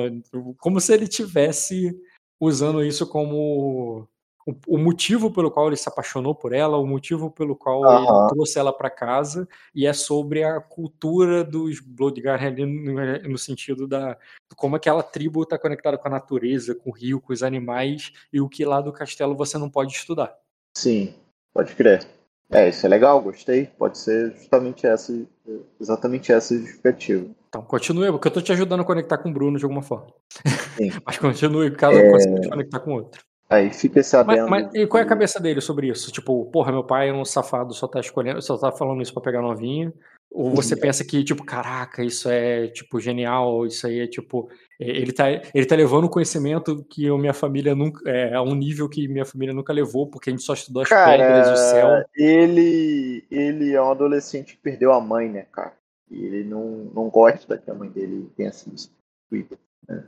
como 0.58 0.80
se 0.80 0.92
ele 0.92 1.06
tivesse 1.06 1.96
usando 2.40 2.84
isso 2.84 3.06
como 3.06 4.08
o, 4.46 4.56
o, 4.66 4.78
motivo 4.78 5.30
pelo 5.30 5.50
qual 5.50 5.68
ele 5.68 5.76
se 5.76 5.88
apaixonou 5.88 6.34
por 6.34 6.52
ela, 6.52 6.76
o 6.76 6.86
motivo 6.86 7.30
pelo 7.30 7.54
qual 7.54 7.82
uhum. 7.82 7.98
ele 7.98 8.28
trouxe 8.30 8.58
ela 8.58 8.72
para 8.72 8.90
casa, 8.90 9.48
e 9.74 9.86
é 9.86 9.92
sobre 9.92 10.42
a 10.42 10.60
cultura 10.60 11.44
dos 11.44 11.80
Bloodguard 11.80 12.58
no, 12.58 13.30
no 13.30 13.38
sentido 13.38 13.86
da 13.86 14.16
como 14.56 14.76
aquela 14.76 15.02
tribo 15.02 15.42
está 15.42 15.58
conectada 15.58 15.98
com 15.98 16.08
a 16.08 16.12
natureza, 16.12 16.74
com 16.74 16.90
o 16.90 16.92
rio, 16.92 17.20
com 17.20 17.32
os 17.32 17.42
animais, 17.42 18.12
e 18.32 18.40
o 18.40 18.48
que 18.48 18.64
lá 18.64 18.80
do 18.80 18.92
castelo 18.92 19.36
você 19.36 19.56
não 19.56 19.70
pode 19.70 19.92
estudar. 19.92 20.36
Sim, 20.76 21.14
pode 21.52 21.74
crer. 21.74 22.17
É, 22.50 22.68
isso 22.68 22.86
é 22.86 22.88
legal, 22.88 23.20
gostei. 23.20 23.66
Pode 23.78 23.98
ser 23.98 24.32
justamente 24.32 24.86
essa, 24.86 25.12
exatamente 25.80 26.32
essa 26.32 26.56
justificativa. 26.56 27.26
Então, 27.48 27.62
continue, 27.62 28.10
porque 28.10 28.28
eu 28.28 28.30
estou 28.30 28.42
te 28.42 28.52
ajudando 28.52 28.80
a 28.80 28.84
conectar 28.84 29.18
com 29.18 29.30
o 29.30 29.32
Bruno 29.32 29.58
de 29.58 29.64
alguma 29.64 29.82
forma. 29.82 30.12
Sim. 30.76 30.90
Mas 31.04 31.18
continue 31.18 31.70
caso 31.72 31.98
é... 31.98 32.06
eu 32.06 32.12
consiga 32.12 32.40
te 32.40 32.48
conectar 32.48 32.80
com 32.80 32.92
outro. 32.92 33.22
Aí 33.50 33.72
fica 33.72 34.00
esse 34.00 34.14
adendo. 34.14 34.46
Mas, 34.48 34.66
mas, 34.66 34.74
e 34.74 34.86
qual 34.86 35.00
é 35.00 35.04
a 35.04 35.08
cabeça 35.08 35.40
dele 35.40 35.62
sobre 35.62 35.88
isso? 35.88 36.12
Tipo, 36.12 36.44
porra, 36.50 36.70
meu 36.70 36.84
pai 36.84 37.08
é 37.08 37.12
um 37.14 37.24
safado, 37.24 37.72
só 37.72 37.88
tá 37.88 37.98
escolhendo, 37.98 38.42
só 38.42 38.58
tá 38.58 38.70
falando 38.70 39.00
isso 39.00 39.14
pra 39.14 39.22
pegar 39.22 39.40
novinha. 39.40 39.90
Ou 40.30 40.54
você 40.54 40.74
uhum. 40.74 40.80
pensa 40.80 41.02
que, 41.02 41.24
tipo, 41.24 41.42
caraca, 41.42 42.04
isso 42.04 42.28
é, 42.28 42.68
tipo, 42.68 43.00
genial, 43.00 43.64
isso 43.64 43.86
aí 43.86 44.00
é, 44.00 44.06
tipo, 44.06 44.50
ele 44.78 45.12
tá, 45.12 45.28
ele 45.30 45.66
tá 45.66 45.74
levando 45.74 46.04
o 46.04 46.10
conhecimento 46.10 46.84
que 46.84 47.08
a 47.08 47.18
minha 47.18 47.34
família 47.34 47.74
nunca, 47.74 48.08
é, 48.08 48.34
a 48.34 48.42
um 48.42 48.54
nível 48.54 48.88
que 48.88 49.08
minha 49.08 49.24
família 49.24 49.52
nunca 49.52 49.72
levou, 49.72 50.06
porque 50.06 50.30
a 50.30 50.32
gente 50.32 50.44
só 50.44 50.54
estudou 50.54 50.82
as 50.82 50.88
cara, 50.88 51.16
pedras, 51.16 51.48
o 51.48 51.70
céu. 51.70 52.04
Ele, 52.14 53.24
ele 53.30 53.74
é 53.74 53.82
um 53.82 53.90
adolescente 53.90 54.54
que 54.54 54.62
perdeu 54.62 54.92
a 54.92 55.00
mãe, 55.00 55.28
né, 55.28 55.46
cara? 55.50 55.72
E 56.10 56.24
ele 56.24 56.44
não, 56.44 56.90
não 56.94 57.08
gosta 57.10 57.58
que 57.58 57.70
a 57.70 57.74
mãe 57.74 57.88
dele 57.88 58.30
tenha 58.36 58.52
sido 58.52 58.78
substituída. 58.78 59.58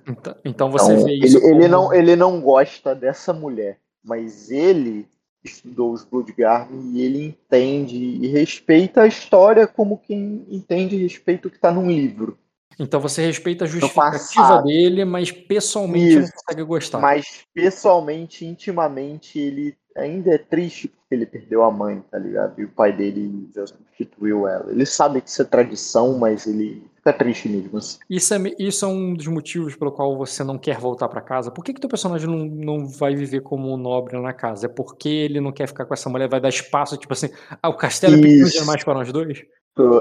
Então, 0.06 0.36
então 0.44 0.70
você 0.70 0.92
então, 0.92 1.04
vê 1.04 1.14
isso. 1.14 1.38
Ele, 1.38 1.40
como... 1.40 1.54
ele, 1.54 1.68
não, 1.68 1.94
ele 1.94 2.16
não 2.16 2.40
gosta 2.40 2.94
dessa 2.94 3.32
mulher, 3.32 3.78
mas 4.04 4.50
ele 4.50 5.08
estudou 5.42 5.92
os 5.92 6.04
Bloodguard 6.04 6.68
e 6.92 7.00
ele 7.00 7.24
entende 7.24 7.96
e 7.96 8.28
respeita 8.28 9.02
a 9.02 9.06
história 9.06 9.66
como 9.66 9.98
quem 9.98 10.44
entende 10.50 10.96
e 10.96 11.02
respeita 11.02 11.48
o 11.48 11.50
que 11.50 11.56
está 11.56 11.72
num 11.72 11.90
livro. 11.90 12.38
Então 12.80 12.98
você 12.98 13.20
respeita 13.20 13.64
a 13.64 13.68
justificativa 13.68 14.62
dele, 14.62 15.04
mas 15.04 15.30
pessoalmente 15.30 16.18
Isso, 16.18 16.20
não 16.20 16.28
consegue 16.30 16.62
gostar. 16.62 16.98
Mas 16.98 17.44
pessoalmente, 17.52 18.46
intimamente, 18.46 19.38
ele 19.38 19.76
ainda 19.94 20.34
é 20.34 20.38
triste 20.38 20.88
porque 20.88 21.14
ele 21.14 21.26
perdeu 21.26 21.62
a 21.62 21.70
mãe, 21.70 22.02
tá 22.10 22.18
ligado? 22.18 22.58
E 22.58 22.64
o 22.64 22.70
pai 22.70 22.92
dele 22.96 23.50
já 23.54 23.66
substituiu 23.66 24.48
ela. 24.48 24.70
Ele 24.70 24.86
sabe 24.86 25.20
que 25.20 25.28
isso 25.28 25.42
é 25.42 25.44
tradição, 25.44 26.16
mas 26.18 26.46
ele 26.46 26.82
fica 26.96 27.12
triste 27.12 27.50
mesmo. 27.50 27.76
Assim. 27.76 27.98
Isso, 28.08 28.32
é, 28.32 28.38
isso 28.58 28.84
é 28.86 28.88
um 28.88 29.12
dos 29.12 29.26
motivos 29.26 29.76
pelo 29.76 29.92
qual 29.92 30.16
você 30.16 30.42
não 30.42 30.56
quer 30.56 30.78
voltar 30.78 31.08
para 31.08 31.20
casa. 31.20 31.50
Por 31.50 31.62
que, 31.62 31.74
que 31.74 31.80
teu 31.80 31.90
personagem 31.90 32.26
não, 32.26 32.46
não 32.46 32.86
vai 32.86 33.14
viver 33.14 33.42
como 33.42 33.74
um 33.74 33.76
nobre 33.76 34.18
na 34.18 34.32
casa? 34.32 34.66
É 34.66 34.68
porque 34.68 35.08
ele 35.08 35.38
não 35.38 35.52
quer 35.52 35.66
ficar 35.66 35.84
com 35.84 35.92
essa 35.92 36.08
mulher, 36.08 36.30
vai 36.30 36.40
dar 36.40 36.48
espaço, 36.48 36.96
tipo 36.96 37.12
assim, 37.12 37.28
ah, 37.62 37.68
o 37.68 37.76
castelo 37.76 38.14
é 38.14 38.22
pequeno 38.22 38.48
demais 38.48 38.82
para 38.82 38.94
nós 38.94 39.12
dois? 39.12 39.42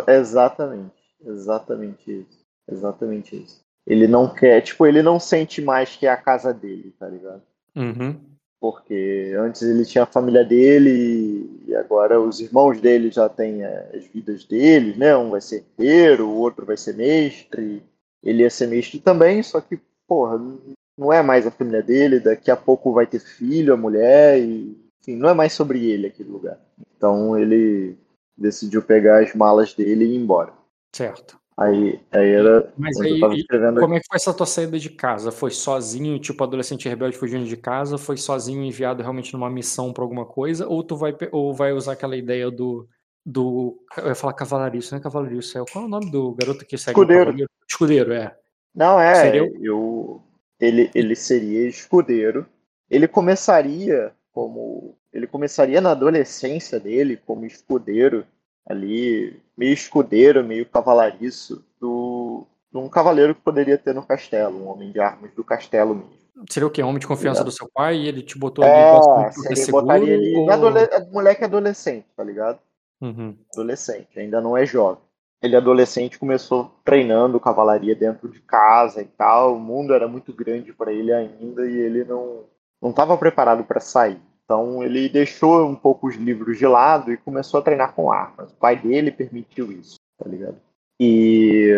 Exatamente, 0.07 0.93
exatamente 1.25 2.11
isso. 2.11 2.38
Exatamente 2.71 3.35
isso. 3.35 3.61
Ele 3.85 4.07
não 4.07 4.31
quer, 4.31 4.61
tipo, 4.61 4.85
ele 4.85 5.01
não 5.01 5.19
sente 5.19 5.61
mais 5.61 5.95
que 5.95 6.05
é 6.05 6.11
a 6.11 6.17
casa 6.17 6.53
dele, 6.53 6.93
tá 6.99 7.07
ligado? 7.07 7.41
Uhum. 7.75 8.19
Porque 8.61 9.33
antes 9.39 9.61
ele 9.61 9.85
tinha 9.85 10.03
a 10.03 10.07
família 10.07 10.43
dele 10.43 11.49
e 11.65 11.75
agora 11.75 12.19
os 12.19 12.39
irmãos 12.39 12.79
dele 12.81 13.09
já 13.09 13.29
têm 13.29 13.63
é, 13.63 13.91
as 13.95 14.05
vidas 14.05 14.43
deles, 14.43 14.97
né? 14.97 15.15
Um 15.15 15.29
vai 15.29 15.41
ser 15.41 15.63
herdeiro, 15.77 16.27
o 16.27 16.37
outro 16.37 16.65
vai 16.65 16.77
ser 16.77 16.93
mestre. 16.95 17.81
Ele 18.21 18.43
ia 18.43 18.49
ser 18.49 18.67
mestre 18.67 18.99
também, 18.99 19.41
só 19.41 19.61
que, 19.61 19.79
porra, 20.05 20.39
não 20.97 21.13
é 21.13 21.23
mais 21.23 21.47
a 21.47 21.51
família 21.51 21.81
dele, 21.81 22.19
daqui 22.19 22.51
a 22.51 22.57
pouco 22.57 22.91
vai 22.91 23.07
ter 23.07 23.19
filho, 23.19 23.73
a 23.73 23.77
mulher, 23.77 24.37
e 24.39 24.77
enfim, 25.01 25.15
não 25.15 25.29
é 25.29 25.33
mais 25.33 25.53
sobre 25.53 25.89
ele 25.89 26.07
aquele 26.07 26.29
lugar. 26.29 26.59
Então 26.97 27.37
ele 27.39 27.97
decidiu 28.37 28.81
pegar 28.81 29.23
as 29.23 29.33
malas 29.33 29.73
dele 29.73 30.03
e 30.03 30.15
ir 30.15 30.17
embora. 30.17 30.51
Certo. 30.93 31.38
Aí, 31.59 31.99
aí 32.09 32.29
era. 32.31 32.71
Mas 32.77 32.97
aí, 33.01 33.19
como 33.19 33.93
é 33.93 33.99
que 33.99 34.07
foi 34.07 34.15
essa 34.15 34.33
tua 34.33 34.45
saída 34.45 34.79
de 34.79 34.89
casa? 34.89 35.29
Foi 35.29 35.51
sozinho, 35.51 36.17
tipo 36.17 36.41
adolescente 36.41 36.87
rebelde 36.87 37.17
fugindo 37.17 37.45
de 37.45 37.57
casa? 37.57 37.97
Foi 37.97 38.15
sozinho 38.15 38.63
enviado 38.63 39.01
realmente 39.01 39.33
numa 39.33 39.49
missão 39.49 39.91
para 39.91 40.01
alguma 40.01 40.25
coisa? 40.25 40.65
Ou 40.65 40.81
tu 40.81 40.95
vai, 40.95 41.13
ou 41.33 41.53
vai 41.53 41.73
usar 41.73 41.93
aquela 41.93 42.15
ideia 42.15 42.49
do. 42.49 42.87
do 43.25 43.77
eu 43.97 44.07
ia 44.07 44.15
falar 44.15 44.31
cavalariço, 44.31 44.93
não 44.93 44.99
é 44.99 45.03
cavalariço, 45.03 45.57
é 45.57 45.65
qual 45.69 45.83
é 45.83 45.87
o 45.87 45.89
nome 45.89 46.09
do 46.09 46.33
garoto 46.33 46.65
que 46.65 46.77
segue 46.77 46.97
escudeiro. 46.97 47.31
o 47.31 47.47
Escudeiro, 47.69 48.13
é. 48.13 48.37
Não, 48.73 48.97
é. 48.97 49.15
Seria... 49.15 49.51
Eu, 49.61 50.23
ele, 50.61 50.89
ele 50.95 51.15
seria 51.15 51.67
escudeiro. 51.67 52.45
Ele 52.89 53.07
começaria 53.07 54.13
como. 54.31 54.95
Ele 55.11 55.27
começaria 55.27 55.81
na 55.81 55.91
adolescência 55.91 56.79
dele 56.79 57.17
como 57.17 57.45
escudeiro 57.45 58.25
ali, 58.67 59.41
meio 59.57 59.73
escudeiro, 59.73 60.43
meio 60.43 60.65
cavalariço, 60.65 61.63
do, 61.79 62.45
de 62.71 62.77
um 62.77 62.89
cavaleiro 62.89 63.35
que 63.35 63.41
poderia 63.41 63.77
ter 63.77 63.93
no 63.93 64.05
castelo, 64.05 64.57
um 64.57 64.67
homem 64.67 64.91
de 64.91 64.99
armas 64.99 65.31
do 65.33 65.43
castelo 65.43 65.95
mesmo. 65.95 66.19
Seria 66.49 66.67
o 66.67 66.71
quê? 66.71 66.81
Homem 66.81 66.99
de 66.99 67.07
confiança 67.07 67.41
é. 67.41 67.43
do 67.43 67.51
seu 67.51 67.69
pai 67.73 67.97
e 67.97 68.07
ele 68.07 68.21
te 68.21 68.37
botou 68.37 68.63
é, 68.63 68.91
ali 68.95 69.33
seria, 69.33 69.55
seguro? 69.57 69.85
Botaria 69.85 70.13
ele, 70.13 70.37
ou... 70.37 70.49
adole... 70.49 70.79
moleque 71.11 71.43
adolescente, 71.43 72.05
tá 72.15 72.23
ligado? 72.23 72.59
Uhum. 73.01 73.35
Adolescente, 73.53 74.19
ainda 74.19 74.39
não 74.39 74.55
é 74.55 74.65
jovem. 74.65 75.03
Ele 75.41 75.55
adolescente 75.55 76.19
começou 76.19 76.79
treinando 76.83 77.39
cavalaria 77.39 77.95
dentro 77.95 78.27
de 78.29 78.41
casa 78.41 79.01
e 79.01 79.05
tal. 79.05 79.55
O 79.55 79.59
mundo 79.59 79.93
era 79.93 80.07
muito 80.07 80.33
grande 80.33 80.73
para 80.73 80.91
ele 80.91 81.13
ainda 81.13 81.65
e 81.65 81.77
ele 81.77 82.03
não 82.03 82.43
não 82.81 82.91
estava 82.91 83.17
preparado 83.17 83.63
para 83.63 83.79
sair. 83.79 84.19
Então 84.49 84.83
ele 84.83 85.07
deixou 85.07 85.63
um 85.63 85.75
pouco 85.75 86.07
os 86.07 86.15
livros 86.15 86.57
de 86.57 86.65
lado 86.65 87.13
e 87.13 87.17
começou 87.17 87.59
a 87.59 87.63
treinar 87.63 87.93
com 87.93 88.11
armas. 88.11 88.51
O 88.51 88.55
pai 88.55 88.75
dele 88.75 89.11
permitiu 89.11 89.71
isso, 89.71 89.99
tá 90.17 90.27
ligado? 90.27 90.57
E, 90.99 91.71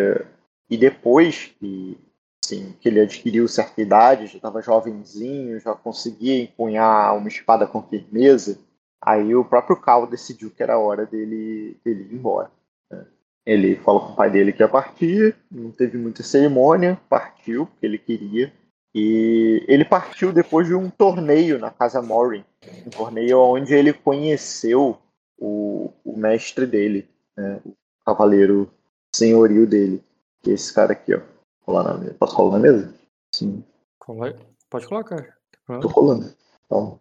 e 0.70 0.78
depois 0.78 1.54
que, 1.60 1.98
assim, 2.42 2.74
que 2.80 2.88
ele 2.88 3.02
adquiriu 3.02 3.46
certa 3.50 3.82
idade, 3.82 4.28
já 4.28 4.38
estava 4.38 4.62
jovenzinho, 4.62 5.60
já 5.60 5.76
conseguia 5.76 6.42
empunhar 6.42 7.18
uma 7.18 7.28
espada 7.28 7.68
com 7.68 7.84
firmeza, 7.84 8.58
aí 9.02 9.36
o 9.36 9.44
próprio 9.44 9.76
Cal 9.76 10.08
decidiu 10.08 10.50
que 10.50 10.64
era 10.64 10.80
hora 10.80 11.06
dele, 11.06 11.76
dele 11.84 12.08
ir 12.10 12.16
embora. 12.16 12.50
Né? 12.90 13.06
Ele 13.46 13.76
falou 13.76 14.00
com 14.00 14.14
o 14.14 14.16
pai 14.16 14.30
dele 14.32 14.54
que 14.54 14.64
ia 14.64 14.70
partir, 14.70 15.36
não 15.52 15.72
teve 15.72 15.98
muita 15.98 16.24
cerimônia, 16.24 16.98
partiu 17.10 17.66
porque 17.66 17.86
ele 17.86 17.98
queria. 17.98 18.54
E 18.94 19.64
ele 19.68 19.86
partiu 19.86 20.34
depois 20.34 20.68
de 20.68 20.76
um 20.76 20.90
torneio 20.90 21.58
na 21.58 21.72
Casa 21.72 22.02
Morin, 22.02 22.44
um 22.86 22.90
torneio 22.90 23.40
onde 23.40 23.74
ele 23.74 23.94
conheceu 23.94 24.98
o, 25.38 25.94
o 26.04 26.18
mestre 26.18 26.66
dele, 26.66 27.08
né, 27.36 27.62
o 27.66 27.74
cavaleiro 28.06 28.70
senhorio 29.16 29.66
dele, 29.66 30.04
que 30.42 30.52
é 30.52 30.54
esse 30.54 30.74
cara 30.74 30.94
aqui, 30.94 31.14
ó. 31.16 31.22
Colar 31.66 31.84
na 31.84 31.98
mesa. 31.98 32.16
Posso 32.16 32.36
colar 32.36 32.54
na 32.54 32.60
mesa? 32.60 32.94
Sim. 33.34 33.64
Pode 34.70 34.88
colocar. 34.88 35.38
Tô 35.80 35.90
colando. 35.90 36.34
Então, 36.66 37.00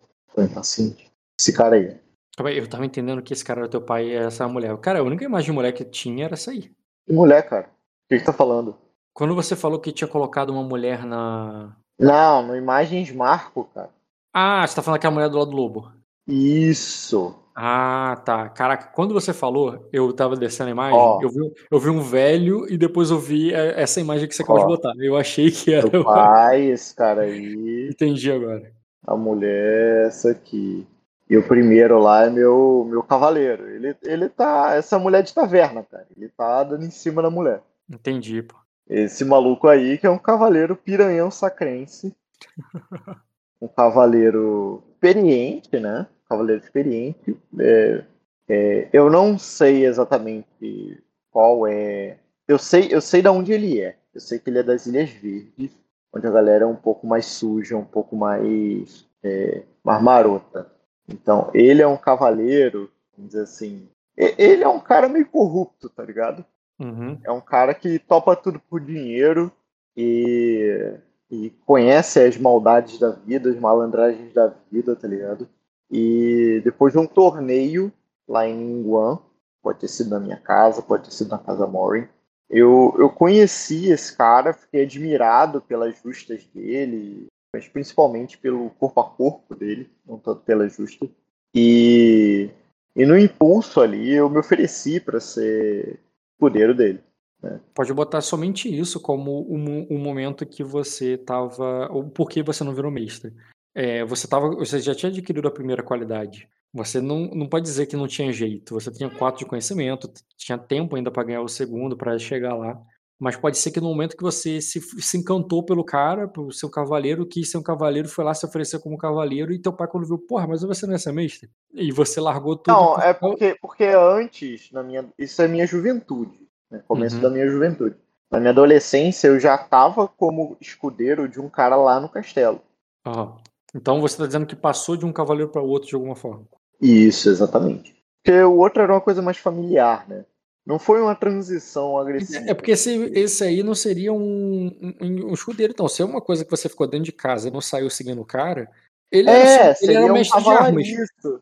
assim. 0.56 0.96
Esse 1.38 1.52
cara 1.52 1.76
aí. 1.76 1.98
Eu 2.38 2.68
tava 2.68 2.86
entendendo 2.86 3.22
que 3.22 3.32
esse 3.32 3.44
cara 3.44 3.60
era 3.60 3.68
teu 3.68 3.80
pai 3.80 4.06
e 4.06 4.14
essa 4.14 4.46
mulher. 4.46 4.76
Cara, 4.78 5.00
a 5.00 5.02
única 5.02 5.24
imagem 5.24 5.46
de 5.46 5.52
mulher 5.52 5.72
que 5.72 5.84
tinha 5.84 6.26
era 6.26 6.34
essa 6.34 6.50
aí. 6.50 6.70
Que 7.06 7.12
mulher, 7.12 7.48
cara? 7.48 7.66
O 7.66 8.08
que, 8.08 8.18
que 8.18 8.24
tá 8.24 8.32
falando? 8.32 8.76
Quando 9.12 9.34
você 9.34 9.54
falou 9.54 9.78
que 9.78 9.92
tinha 9.92 10.08
colocado 10.08 10.50
uma 10.50 10.62
mulher 10.62 11.04
na. 11.04 11.76
Não, 11.98 12.46
no 12.46 12.56
Imagens 12.56 13.12
Marco, 13.12 13.64
cara. 13.74 13.90
Ah, 14.32 14.66
você 14.66 14.76
tá 14.76 14.82
falando 14.82 15.00
que 15.00 15.06
é 15.06 15.08
a 15.08 15.12
mulher 15.12 15.28
do 15.28 15.38
lado 15.38 15.50
do 15.50 15.56
lobo. 15.56 15.92
Isso. 16.26 17.34
Ah, 17.54 18.22
tá. 18.24 18.48
Caraca, 18.48 18.86
quando 18.94 19.12
você 19.12 19.32
falou, 19.32 19.88
eu 19.92 20.12
tava 20.12 20.36
descendo 20.36 20.68
a 20.68 20.72
imagem, 20.72 20.98
eu, 21.20 21.28
vi, 21.28 21.54
eu 21.70 21.78
vi 21.78 21.90
um 21.90 22.00
velho 22.00 22.66
e 22.72 22.78
depois 22.78 23.10
eu 23.10 23.18
vi 23.18 23.52
é, 23.52 23.82
essa 23.82 24.00
imagem 24.00 24.28
que 24.28 24.34
você 24.34 24.42
acabou 24.42 24.62
de 24.62 24.66
botar. 24.68 24.92
Eu 24.98 25.16
achei 25.16 25.50
que 25.50 25.74
era. 25.74 25.86
O 25.86 26.04
pai, 26.04 26.62
esse 26.66 26.94
cara 26.94 27.22
aí. 27.22 27.88
Entendi 27.90 28.30
agora. 28.30 28.72
A 29.06 29.16
mulher, 29.16 30.06
essa 30.06 30.30
aqui. 30.30 30.86
E 31.28 31.36
o 31.36 31.46
primeiro 31.46 31.98
lá 31.98 32.24
é 32.24 32.30
meu, 32.30 32.86
meu 32.88 33.02
cavaleiro. 33.02 33.68
Ele, 33.68 33.96
ele 34.02 34.28
tá. 34.28 34.74
Essa 34.74 34.98
mulher 34.98 35.22
de 35.22 35.34
taverna, 35.34 35.84
cara. 35.84 36.06
Ele 36.16 36.28
tá 36.28 36.62
dando 36.64 36.84
em 36.84 36.90
cima 36.90 37.20
da 37.20 37.30
mulher. 37.30 37.62
Entendi, 37.88 38.42
pô. 38.42 38.56
Esse 38.90 39.24
maluco 39.24 39.68
aí 39.68 39.96
que 39.96 40.06
é 40.06 40.10
um 40.10 40.18
cavaleiro 40.18 40.74
piranhão 40.74 41.30
sacrense. 41.30 42.12
um 43.62 43.68
cavaleiro 43.68 44.82
experiente, 44.90 45.78
né? 45.78 46.08
Cavaleiro 46.28 46.60
experiente. 46.60 47.36
É, 47.60 48.04
é, 48.48 48.88
eu 48.92 49.08
não 49.08 49.38
sei 49.38 49.86
exatamente 49.86 51.00
qual 51.30 51.68
é. 51.68 52.18
Eu 52.48 52.58
sei, 52.58 52.88
eu 52.90 53.00
sei 53.00 53.22
de 53.22 53.28
onde 53.28 53.52
ele 53.52 53.80
é. 53.80 53.96
Eu 54.12 54.20
sei 54.20 54.40
que 54.40 54.50
ele 54.50 54.58
é 54.58 54.62
das 54.64 54.86
Ilhas 54.86 55.10
Verdes, 55.10 55.70
onde 56.12 56.26
a 56.26 56.30
galera 56.30 56.64
é 56.64 56.66
um 56.66 56.74
pouco 56.74 57.06
mais 57.06 57.26
suja, 57.26 57.76
um 57.76 57.84
pouco 57.84 58.16
mais 58.16 59.06
é, 59.22 59.62
mais 59.84 60.02
marota. 60.02 60.68
Então, 61.08 61.48
ele 61.54 61.80
é 61.80 61.86
um 61.86 61.96
cavaleiro, 61.96 62.90
vamos 63.16 63.30
dizer 63.32 63.44
assim. 63.44 63.88
Ele 64.16 64.64
é 64.64 64.68
um 64.68 64.80
cara 64.80 65.08
meio 65.08 65.26
corrupto, 65.26 65.88
tá 65.88 66.02
ligado? 66.02 66.44
Uhum. 66.80 67.18
É 67.22 67.30
um 67.30 67.40
cara 67.40 67.74
que 67.74 67.98
topa 67.98 68.34
tudo 68.34 68.58
por 68.58 68.80
dinheiro 68.80 69.52
e, 69.94 70.94
e 71.30 71.50
conhece 71.66 72.20
as 72.20 72.38
maldades 72.38 72.98
da 72.98 73.10
vida, 73.10 73.50
as 73.50 73.60
malandragens 73.60 74.32
da 74.32 74.54
vida, 74.72 74.96
tá 74.96 75.06
ligado? 75.06 75.46
E 75.90 76.60
depois 76.64 76.94
de 76.94 76.98
um 76.98 77.06
torneio 77.06 77.92
lá 78.26 78.48
em 78.48 78.56
Ningguan, 78.56 79.18
pode 79.62 79.80
ter 79.80 79.88
sido 79.88 80.10
na 80.10 80.20
minha 80.20 80.38
casa, 80.38 80.80
pode 80.80 81.04
ter 81.04 81.10
sido 81.10 81.30
na 81.30 81.38
casa 81.38 81.66
Morin, 81.66 82.08
eu, 82.48 82.94
eu 82.98 83.08
conheci 83.08 83.90
esse 83.92 84.16
cara, 84.16 84.52
fiquei 84.52 84.82
admirado 84.82 85.60
pelas 85.60 85.96
justas 86.02 86.44
dele, 86.46 87.26
mas 87.52 87.68
principalmente 87.68 88.38
pelo 88.38 88.70
corpo 88.70 89.00
a 89.00 89.04
corpo 89.04 89.54
dele, 89.54 89.88
não 90.06 90.18
tanto 90.18 90.40
pela 90.40 90.68
justa. 90.68 91.06
E, 91.54 92.50
e 92.96 93.04
no 93.04 93.18
impulso 93.18 93.80
ali 93.80 94.12
eu 94.12 94.30
me 94.30 94.38
ofereci 94.38 94.98
para 94.98 95.20
ser 95.20 96.00
escudeiro 96.40 96.74
dele. 96.74 97.00
Né? 97.42 97.60
Pode 97.74 97.92
botar 97.92 98.20
somente 98.20 98.68
isso 98.68 99.00
como 99.00 99.42
um, 99.52 99.86
um 99.90 99.98
momento 99.98 100.46
que 100.46 100.64
você 100.64 101.14
estava. 101.14 101.88
Ou 101.92 102.08
por 102.08 102.28
que 102.28 102.42
você 102.42 102.64
não 102.64 102.74
virou 102.74 102.90
mestre. 102.90 103.32
É, 103.74 104.04
você, 104.04 104.26
tava, 104.26 104.50
você 104.50 104.80
já 104.80 104.94
tinha 104.94 105.10
adquirido 105.10 105.46
a 105.46 105.52
primeira 105.52 105.82
qualidade. 105.82 106.48
Você 106.72 107.00
não, 107.00 107.26
não 107.26 107.48
pode 107.48 107.64
dizer 107.64 107.86
que 107.86 107.96
não 107.96 108.06
tinha 108.06 108.32
jeito. 108.32 108.74
Você 108.74 108.90
tinha 108.90 109.10
quatro 109.10 109.40
de 109.40 109.46
conhecimento, 109.46 110.10
tinha 110.36 110.58
tempo 110.58 110.96
ainda 110.96 111.10
para 111.10 111.24
ganhar 111.24 111.42
o 111.42 111.48
segundo, 111.48 111.96
para 111.96 112.18
chegar 112.18 112.54
lá. 112.54 112.80
Mas 113.20 113.36
pode 113.36 113.58
ser 113.58 113.70
que 113.70 113.80
no 113.80 113.88
momento 113.88 114.16
que 114.16 114.22
você 114.22 114.62
se, 114.62 114.80
se 114.80 115.18
encantou 115.18 115.62
pelo 115.62 115.84
cara, 115.84 116.26
pelo 116.26 116.50
seu 116.50 116.70
cavaleiro, 116.70 117.26
quis 117.26 117.50
ser 117.50 117.58
um 117.58 117.62
cavaleiro, 117.62 118.08
foi 118.08 118.24
lá 118.24 118.32
se 118.32 118.46
oferecer 118.46 118.80
como 118.80 118.96
cavaleiro, 118.96 119.52
e 119.52 119.60
teu 119.60 119.74
pai 119.74 119.86
quando 119.86 120.06
viu, 120.06 120.18
porra, 120.18 120.46
mas 120.46 120.62
você 120.62 120.86
não 120.86 120.94
é 120.94 120.96
essa 120.96 121.12
mestre? 121.12 121.50
E 121.74 121.92
você 121.92 122.18
largou 122.18 122.56
tudo. 122.56 122.74
Não, 122.74 122.98
é 122.98 123.12
porque, 123.12 123.58
porque 123.60 123.84
antes, 123.84 124.72
na 124.72 124.82
minha, 124.82 125.06
isso 125.18 125.42
é 125.42 125.46
minha 125.46 125.66
juventude, 125.66 126.48
né? 126.70 126.82
começo 126.88 127.16
Uhum. 127.16 127.22
da 127.22 127.28
minha 127.30 127.46
juventude. 127.46 127.94
Na 128.30 128.40
minha 128.40 128.52
adolescência 128.52 129.28
eu 129.28 129.38
já 129.38 129.54
estava 129.54 130.08
como 130.08 130.56
escudeiro 130.58 131.28
de 131.28 131.38
um 131.38 131.48
cara 131.50 131.76
lá 131.76 132.00
no 132.00 132.08
castelo. 132.08 132.62
Aham. 133.04 133.36
Então 133.74 134.00
você 134.00 134.14
está 134.14 134.26
dizendo 134.26 134.46
que 134.46 134.56
passou 134.56 134.96
de 134.96 135.04
um 135.04 135.12
cavaleiro 135.12 135.50
para 135.50 135.60
outro 135.60 135.88
de 135.88 135.94
alguma 135.94 136.16
forma. 136.16 136.46
Isso, 136.80 137.28
exatamente. 137.28 137.94
Porque 138.22 138.40
o 138.42 138.56
outro 138.56 138.82
era 138.82 138.92
uma 138.92 139.00
coisa 139.00 139.20
mais 139.20 139.36
familiar, 139.36 140.08
né? 140.08 140.24
Não 140.70 140.78
foi 140.78 141.00
uma 141.00 141.16
transição 141.16 141.98
agressiva. 141.98 142.48
É 142.48 142.54
porque 142.54 142.70
esse, 142.70 142.90
esse 143.12 143.42
aí 143.42 143.60
não 143.64 143.74
seria 143.74 144.12
um, 144.12 144.68
um, 145.00 145.30
um 145.30 145.34
escudeiro, 145.34 145.72
então. 145.72 145.88
Se 145.88 146.00
é 146.00 146.04
uma 146.04 146.20
coisa 146.20 146.44
que 146.44 146.50
você 146.50 146.68
ficou 146.68 146.86
dentro 146.86 147.06
de 147.06 147.12
casa 147.12 147.48
e 147.48 147.50
não 147.50 147.60
saiu 147.60 147.90
seguindo 147.90 148.20
o 148.20 148.24
cara, 148.24 148.70
ele 149.10 149.28
É, 149.28 149.32
era, 149.32 149.74
só- 149.74 149.84
ele 149.84 149.96
era 149.96 150.06
o 150.06 150.10
um 150.10 150.12
mestre 150.12 150.42
de 150.44 150.48
armas. 150.50 150.86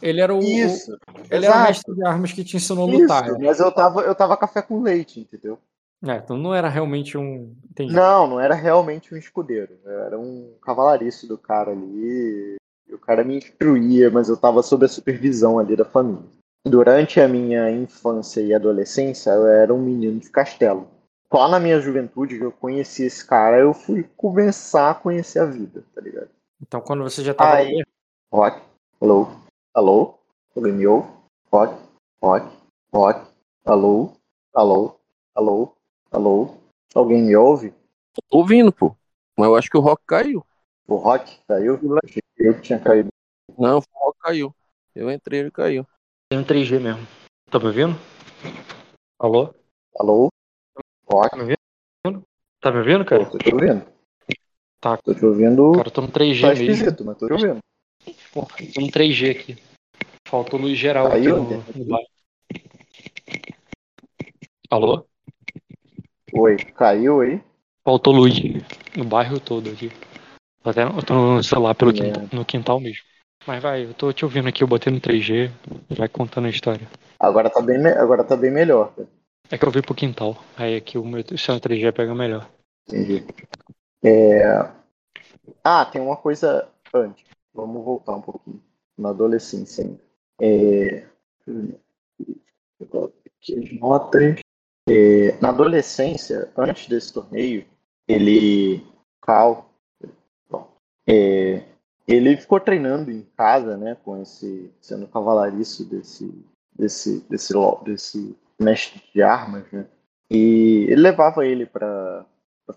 Ele 0.00 0.20
era 0.23 0.35
o, 0.35 0.38
Isso, 0.38 0.92
o- 0.92 0.99
ele 1.30 1.44
era 1.44 1.58
o 1.58 1.62
mestre 1.62 1.94
de 1.94 2.04
armas 2.06 2.32
que 2.32 2.42
te 2.42 2.56
ensinou 2.56 2.88
a 2.88 2.90
lutar. 2.90 3.28
Isso, 3.28 3.38
mas 3.42 3.61
eu 3.61 3.70
tava, 3.70 4.00
eu 4.00 4.14
tava 4.14 4.35
café 4.35 4.62
com 4.62 4.80
leite, 4.80 5.20
entendeu? 5.20 5.58
É, 6.06 6.16
então 6.16 6.38
não 6.38 6.54
era 6.54 6.70
realmente 6.70 7.18
um. 7.18 7.54
Entendi. 7.70 7.92
Não, 7.92 8.26
não 8.26 8.40
era 8.40 8.54
realmente 8.54 9.12
um 9.12 9.16
escudeiro. 9.18 9.78
Era 9.85 10.18
um 10.18 10.54
cavalariço 10.62 11.26
do 11.26 11.37
cara 11.37 11.73
ali. 11.73 12.56
E 12.88 12.94
o 12.94 12.99
cara 12.99 13.23
me 13.23 13.37
instruía, 13.37 14.11
mas 14.11 14.30
eu 14.30 14.37
tava 14.38 14.62
sob 14.62 14.87
a 14.87 14.88
supervisão 14.88 15.58
ali 15.58 15.76
da 15.76 15.85
família. 15.85 16.25
Durante 16.68 17.18
a 17.18 17.26
minha 17.26 17.70
infância 17.70 18.40
e 18.40 18.52
adolescência, 18.52 19.30
eu 19.30 19.46
era 19.46 19.72
um 19.72 19.80
menino 19.80 20.20
de 20.20 20.30
castelo. 20.30 20.87
Só 21.32 21.48
na 21.48 21.58
minha 21.58 21.80
juventude 21.80 22.38
que 22.38 22.44
eu 22.44 22.52
conheci 22.52 23.04
esse 23.04 23.26
cara, 23.26 23.58
eu 23.58 23.72
fui 23.72 24.02
começar 24.16 24.90
a 24.90 24.94
conhecer 24.94 25.38
a 25.38 25.46
vida, 25.46 25.84
tá 25.94 26.00
ligado? 26.00 26.28
Então 26.60 26.80
quando 26.80 27.02
você 27.02 27.22
já 27.22 27.32
tava. 27.32 27.56
Aí, 27.56 27.82
Rock, 28.32 28.62
alô, 29.00 29.28
alô, 29.75 30.18
alguém 30.54 30.72
me 30.72 30.87
ouve? 30.87 31.08
Rock, 31.50 31.75
rock, 32.22 32.56
rock, 32.92 33.30
alô, 33.64 34.12
alô, 34.54 35.00
alô, 35.34 35.75
alô, 36.10 36.54
alguém 36.94 37.22
me 37.22 37.37
ouve? 37.37 37.72
Tô 38.28 38.38
ouvindo, 38.38 38.72
pô. 38.72 38.94
Mas 39.37 39.48
eu 39.48 39.56
acho 39.56 39.70
que 39.70 39.76
o 39.76 39.80
Rock 39.80 40.02
caiu. 40.06 40.44
O 40.87 40.96
Rock 40.96 41.38
caiu? 41.46 41.78
Achei 42.04 42.22
que 42.37 42.44
Eu 42.44 42.54
que 42.54 42.60
tinha 42.60 42.78
caído. 42.78 43.09
Não, 43.59 43.78
o 43.78 43.83
Rock 43.94 44.18
caiu. 44.20 44.54
Eu 44.94 45.11
entrei, 45.11 45.40
ele 45.40 45.50
caiu. 45.50 45.87
Tem 46.30 46.38
um 46.38 46.44
3G 46.44 46.78
mesmo. 46.78 47.06
Tá 47.50 47.58
me 47.58 47.66
ouvindo? 47.68 47.98
Alô? 49.18 49.54
Alô? 49.98 50.28
Rock, 51.10 51.30
Tá 51.30 52.70
me 52.70 52.78
ouvindo, 52.80 52.98
pô, 52.98 53.06
cara? 53.06 53.24
tô 53.30 53.38
te 53.38 53.54
ouvindo. 53.54 53.86
Tá. 54.78 54.98
Tô 54.98 55.14
te 55.14 55.24
ouvindo. 55.24 55.72
Cara, 55.72 55.90
tô 55.90 56.02
no 56.02 56.08
3G 56.08 56.42
Tá 56.42 56.48
mesmo. 56.48 56.64
esquisito, 56.70 57.04
mas 57.04 57.16
tô 57.16 57.26
te 57.28 57.32
ouvindo. 57.32 57.60
Eu 58.26 58.72
tô 58.74 58.80
no 58.82 58.90
3G 58.90 59.30
aqui. 59.30 59.56
Faltou 60.28 60.60
luz 60.60 60.76
geral 60.76 61.08
Caiu, 61.08 61.36
aqui 61.36 61.54
no, 61.54 61.84
no 61.84 61.84
bairro. 61.86 62.08
Alô? 64.70 65.06
Oi, 66.34 66.56
caiu 66.74 67.22
aí? 67.22 67.42
Faltou 67.82 68.12
luz 68.12 68.34
no 68.94 69.04
bairro 69.06 69.40
todo 69.40 69.70
aqui. 69.70 69.90
Até, 70.62 70.82
eu 70.82 71.02
tô 71.02 71.14
no 71.14 71.42
celular 71.42 71.74
pelo 71.74 71.90
É. 71.92 71.94
quintal, 71.94 72.28
no 72.30 72.44
quintal 72.44 72.80
mesmo. 72.80 73.08
Mas 73.48 73.62
vai, 73.62 73.87
eu 73.87 73.94
tô 73.94 74.12
te 74.12 74.26
ouvindo 74.26 74.46
aqui, 74.46 74.62
eu 74.62 74.68
botei 74.68 74.92
no 74.92 75.00
3G, 75.00 75.50
vai 75.88 76.06
contando 76.06 76.48
a 76.48 76.50
história. 76.50 76.87
Agora 77.18 77.48
tá 77.48 77.62
bem, 77.62 77.78
agora 77.87 78.22
tá 78.22 78.37
bem 78.37 78.50
melhor. 78.50 78.92
É 79.50 79.56
que 79.56 79.64
eu 79.64 79.70
vi 79.70 79.80
pro 79.80 79.94
quintal, 79.94 80.37
aí 80.54 80.76
aqui 80.76 80.98
o 80.98 81.02
meu 81.02 81.12
no 81.16 81.24
3G 81.24 81.90
pega 81.90 82.14
melhor. 82.14 82.46
Entendi. 82.87 83.24
É... 84.04 84.70
Ah, 85.64 85.87
tem 85.87 85.98
uma 85.98 86.18
coisa 86.18 86.68
antes. 86.92 87.24
Vamos 87.54 87.82
voltar 87.82 88.16
um 88.16 88.20
pouquinho. 88.20 88.62
Na 88.98 89.08
adolescência 89.08 89.82
ainda. 89.82 90.00
É... 90.42 91.06
Aqui 92.82 93.58
as 93.58 93.80
notas. 93.80 94.40
É, 94.90 95.38
Na 95.40 95.48
adolescência, 95.48 96.52
antes 96.54 96.87
desse 96.87 97.14
torneio, 97.14 97.64
ele. 98.06 98.87
Cal. 99.22 99.70
Bom, 100.50 100.70
é, 101.06 101.62
Ele 102.09 102.37
ficou 102.38 102.59
treinando 102.59 103.11
em 103.11 103.23
casa, 103.37 103.77
né? 103.77 103.97
Com 104.03 104.21
esse. 104.21 104.73
sendo 104.81 105.07
cavalariço 105.07 105.85
desse. 105.85 106.33
desse. 106.75 107.21
desse, 107.29 107.55
desse 107.85 108.37
mestre 108.59 109.01
de 109.14 109.23
armas, 109.23 109.71
né? 109.71 109.87
E 110.31 110.87
ele 110.88 111.03
levava 111.03 111.47
ele 111.47 111.64
para 111.66 112.25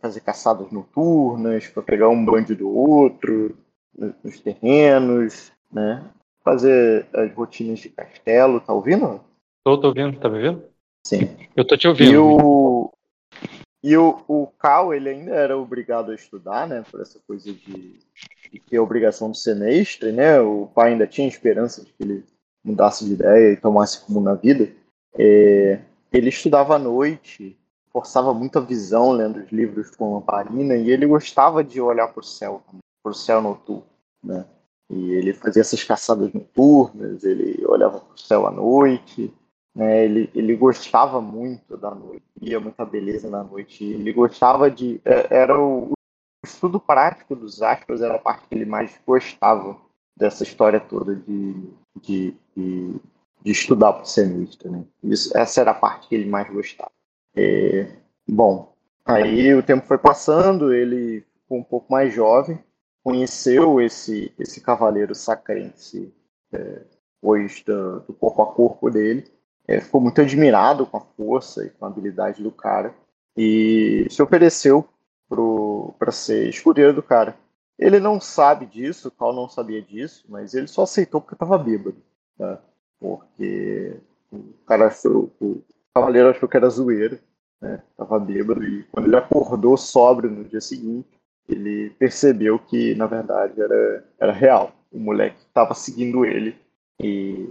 fazer 0.02 0.22
caçadas 0.22 0.72
noturnas, 0.72 1.68
para 1.68 1.82
pegar 1.84 2.08
um 2.10 2.24
bando 2.24 2.56
do 2.56 2.70
outro 2.70 3.58
no- 3.98 4.14
nos 4.24 4.40
terrenos, 4.40 5.52
né? 5.72 6.04
Fazer 6.44 7.08
as 7.14 7.34
rotinas 7.34 7.80
de 7.80 7.90
castelo, 7.90 8.60
tá 8.62 8.74
ouvindo? 8.74 9.22
Tô, 9.64 9.78
tô 9.80 9.88
ouvindo, 9.90 10.20
tá 10.20 10.30
me 10.30 10.38
ouvindo? 10.38 10.64
Sim. 11.06 11.36
Eu 11.56 11.66
tô 11.66 11.76
te 11.78 11.88
E 11.88 11.90
ouvindo. 11.90 12.24
o 12.24 12.92
e 13.84 13.98
o, 13.98 14.24
o 14.28 14.48
Cal, 14.60 14.94
ele 14.94 15.10
ainda 15.10 15.34
era 15.34 15.58
obrigado 15.58 16.12
a 16.12 16.16
estudar, 16.16 16.68
né? 16.68 16.84
Por 16.90 17.02
essa 17.02 17.20
coisa 17.28 17.52
de, 17.52 18.00
de 18.52 18.60
ter 18.60 18.78
a 18.78 18.84
obrigação 18.84 19.32
de 19.32 19.40
ser 19.40 19.56
mestre, 19.56 20.12
né? 20.12 20.40
O 20.42 20.68
pai 20.74 20.92
ainda 20.92 21.08
tinha 21.08 21.28
esperança 21.28 21.84
de 21.84 21.92
que 21.94 22.04
ele 22.04 22.26
mudasse 22.64 23.06
de 23.06 23.14
ideia 23.14 23.54
e 23.54 23.58
tomasse 23.58 24.04
rumo 24.06 24.22
na 24.22 24.36
vida. 24.36 24.70
É, 25.18 25.80
ele 26.12 26.30
estudava 26.30 26.76
à 26.76 26.80
noite, 26.80 27.58
forçava 27.92 28.34
muito 28.34 28.58
a 28.58 28.62
visão 28.62 29.12
lendo 29.12 29.40
os 29.40 29.52
livros 29.52 29.92
com 29.96 30.14
lamparina 30.16 30.76
e 30.76 30.92
ele 30.92 31.06
gostava 31.08 31.64
de 31.64 31.80
olhar 31.80 32.08
para 32.10 32.20
o 32.20 32.24
céu, 32.24 32.62
para 33.04 33.12
o 33.12 33.16
céu 33.16 33.42
noturno, 33.42 33.84
né? 34.24 34.46
E 34.90 35.12
ele 35.12 35.32
fazia 35.34 35.62
essas 35.62 35.84
caçadas 35.86 36.34
noturnas, 36.34 37.24
ele 37.24 37.66
olhava 37.66 38.00
para 38.02 38.14
o 38.14 38.20
céu 38.20 38.46
à 38.46 38.52
noite, 38.52 39.34
né? 39.74 40.04
Ele, 40.04 40.30
ele 40.36 40.56
gostava 40.56 41.22
muito 41.22 41.78
da 41.78 41.92
noite, 41.96 42.24
via 42.40 42.60
muita 42.60 42.84
beleza 42.86 43.30
na 43.30 43.42
noite. 43.44 43.86
Ele 43.86 44.12
gostava 44.12 44.70
de. 44.70 45.00
é- 45.06 45.28
Era 45.34 45.58
o, 45.58 45.92
o 46.44 46.48
estudo 46.48 46.80
prático 46.80 47.36
dos 47.36 47.62
astros, 47.62 48.02
era 48.02 48.16
a 48.16 48.20
parte 48.20 48.48
que 48.48 48.56
ele 48.56 48.66
mais 48.66 49.00
gostava 49.06 49.78
dessa 50.18 50.44
história 50.44 50.80
toda 50.80 51.16
de, 51.16 51.70
de, 52.02 52.36
de, 52.56 52.96
de 53.42 53.52
estudar 53.52 53.94
para 53.94 54.06
ser 54.06 54.28
mestre, 54.28 54.70
né? 54.70 54.84
Isso, 55.04 55.36
essa 55.38 55.62
era 55.62 55.72
a 55.72 55.76
parte 55.76 56.08
que 56.08 56.16
ele 56.16 56.30
mais 56.30 56.50
gostava. 56.50 56.92
É, 57.36 57.88
bom, 58.28 58.74
aí 59.06 59.54
o 59.54 59.64
tempo 59.64 59.86
foi 59.86 59.98
passando, 59.98 60.74
ele 60.74 61.24
ficou 61.42 61.60
um 61.60 61.64
pouco 61.64 61.92
mais 61.92 62.14
jovem, 62.14 62.60
conheceu 63.04 63.80
esse, 63.80 64.34
esse 64.38 64.62
cavaleiro 64.62 65.14
sacrense 65.14 66.14
é, 66.52 66.82
depois 67.16 67.64
do, 67.64 68.00
do 68.02 68.14
corpo 68.14 68.42
a 68.42 68.48
corpo 68.48 68.90
dele, 68.90 69.26
é, 69.68 69.80
ficou 69.80 70.02
muito 70.02 70.20
admirado 70.20 70.86
com 70.86 70.98
a 70.98 71.02
força 71.02 71.64
e 71.64 71.70
com 71.70 71.86
a 71.86 71.88
habilidade 71.88 72.42
do 72.42 72.52
cara 72.52 72.94
e 73.38 74.08
se 74.10 74.22
ofereceu 74.22 74.88
para 75.98 76.12
ser 76.12 76.50
escudeiro 76.50 76.94
do 76.94 77.04
cara. 77.04 77.38
Ele 77.80 78.00
não 78.00 78.20
sabe 78.20 78.66
disso, 78.66 79.08
o 79.08 79.12
Cal 79.12 79.34
não 79.34 79.50
sabia 79.50 79.82
disso, 79.82 80.26
mas 80.30 80.54
ele 80.54 80.68
só 80.68 80.84
aceitou 80.84 81.20
porque 81.20 81.36
estava 81.36 81.58
bêbado, 81.58 81.98
tá? 82.38 82.62
Porque 83.00 83.98
o 84.32 84.54
cara 84.68 84.88
achou, 84.88 85.32
o 85.42 85.64
cavaleiro 85.94 86.30
achou 86.30 86.48
que 86.48 86.58
era 86.58 86.70
zoeira, 86.70 87.20
né? 87.60 87.82
Tava 87.98 88.20
bêbado 88.20 88.64
e 88.64 88.84
quando 88.86 89.08
ele 89.08 89.16
acordou 89.16 89.78
sóbrio 89.78 90.30
no 90.30 90.44
dia 90.44 90.62
seguinte, 90.62 91.08
ele 91.48 91.90
percebeu 91.92 92.60
que 92.60 92.96
na 92.96 93.06
verdade 93.06 93.60
era, 93.60 94.06
era 94.20 94.32
real. 94.32 94.74
o 94.92 95.00
moleque 95.00 95.38
que 95.38 95.48
estava 95.48 95.74
seguindo 95.74 96.26
ele. 96.26 96.56
E, 97.02 97.50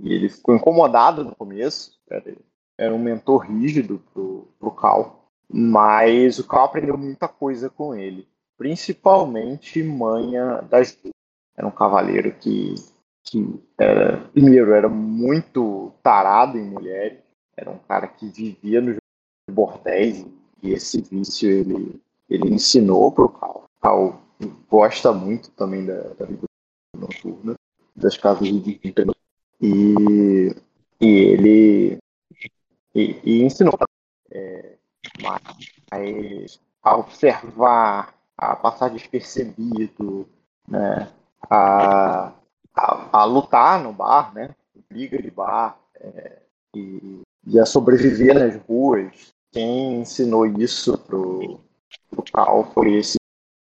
e, 0.00 0.12
ele 0.12 0.28
ficou 0.28 0.54
incomodado 0.54 1.24
no 1.24 1.34
começo. 1.34 1.98
Era, 2.08 2.34
era 2.78 2.94
um 2.94 3.02
mentor 3.02 3.46
rígido 3.46 4.00
pro, 4.12 4.48
pro 4.58 4.70
Cal. 4.70 5.21
Mas 5.52 6.38
o 6.38 6.46
Cal 6.46 6.64
aprendeu 6.64 6.96
muita 6.96 7.28
coisa 7.28 7.68
com 7.68 7.94
ele. 7.94 8.26
Principalmente 8.56 9.82
manha 9.82 10.62
das 10.62 10.96
Era 11.56 11.66
um 11.66 11.70
cavaleiro 11.70 12.32
que, 12.32 12.74
que 13.22 13.60
era, 13.78 14.18
primeiro, 14.32 14.72
era 14.72 14.88
muito 14.88 15.92
tarado 16.02 16.56
em 16.56 16.64
mulheres. 16.64 17.18
Era 17.56 17.70
um 17.70 17.78
cara 17.78 18.06
que 18.08 18.28
vivia 18.28 18.80
nos 18.80 18.96
bordéis. 19.50 20.26
E 20.62 20.70
esse 20.70 21.02
vício 21.02 21.50
ele, 21.50 22.00
ele 22.30 22.54
ensinou 22.54 23.12
pro 23.12 23.28
Cal. 23.28 23.64
O 23.64 23.82
Cal 23.82 24.22
gosta 24.70 25.12
muito 25.12 25.50
também 25.50 25.84
da, 25.84 26.00
da 26.14 26.24
vida 26.24 26.44
noturna, 26.96 27.54
das 27.94 28.16
casas 28.16 28.48
de 28.48 28.80
internet. 28.82 29.18
E, 29.60 30.54
e 31.00 31.06
ele 31.06 31.98
e, 32.94 33.20
e 33.24 33.42
ensinou 33.42 33.78
é, 34.30 34.76
mas 35.20 36.60
a 36.82 36.96
observar, 36.96 38.14
a 38.36 38.56
passar 38.56 38.90
despercebido, 38.90 40.28
né, 40.68 41.08
a, 41.48 42.32
a, 42.74 43.20
a 43.20 43.24
lutar 43.24 43.82
no 43.82 43.92
bar, 43.92 44.34
né, 44.34 44.54
briga 44.88 45.20
de 45.20 45.30
bar, 45.30 45.78
é, 45.94 46.38
e, 46.74 47.22
e, 47.46 47.58
a 47.58 47.66
sobreviver 47.66 48.34
nas 48.34 48.56
ruas. 48.66 49.32
Quem 49.50 50.00
ensinou 50.00 50.46
isso 50.46 50.96
pro, 50.98 51.60
pro 52.10 52.24
Cal 52.32 52.72
foi 52.72 52.94
esse 52.94 53.18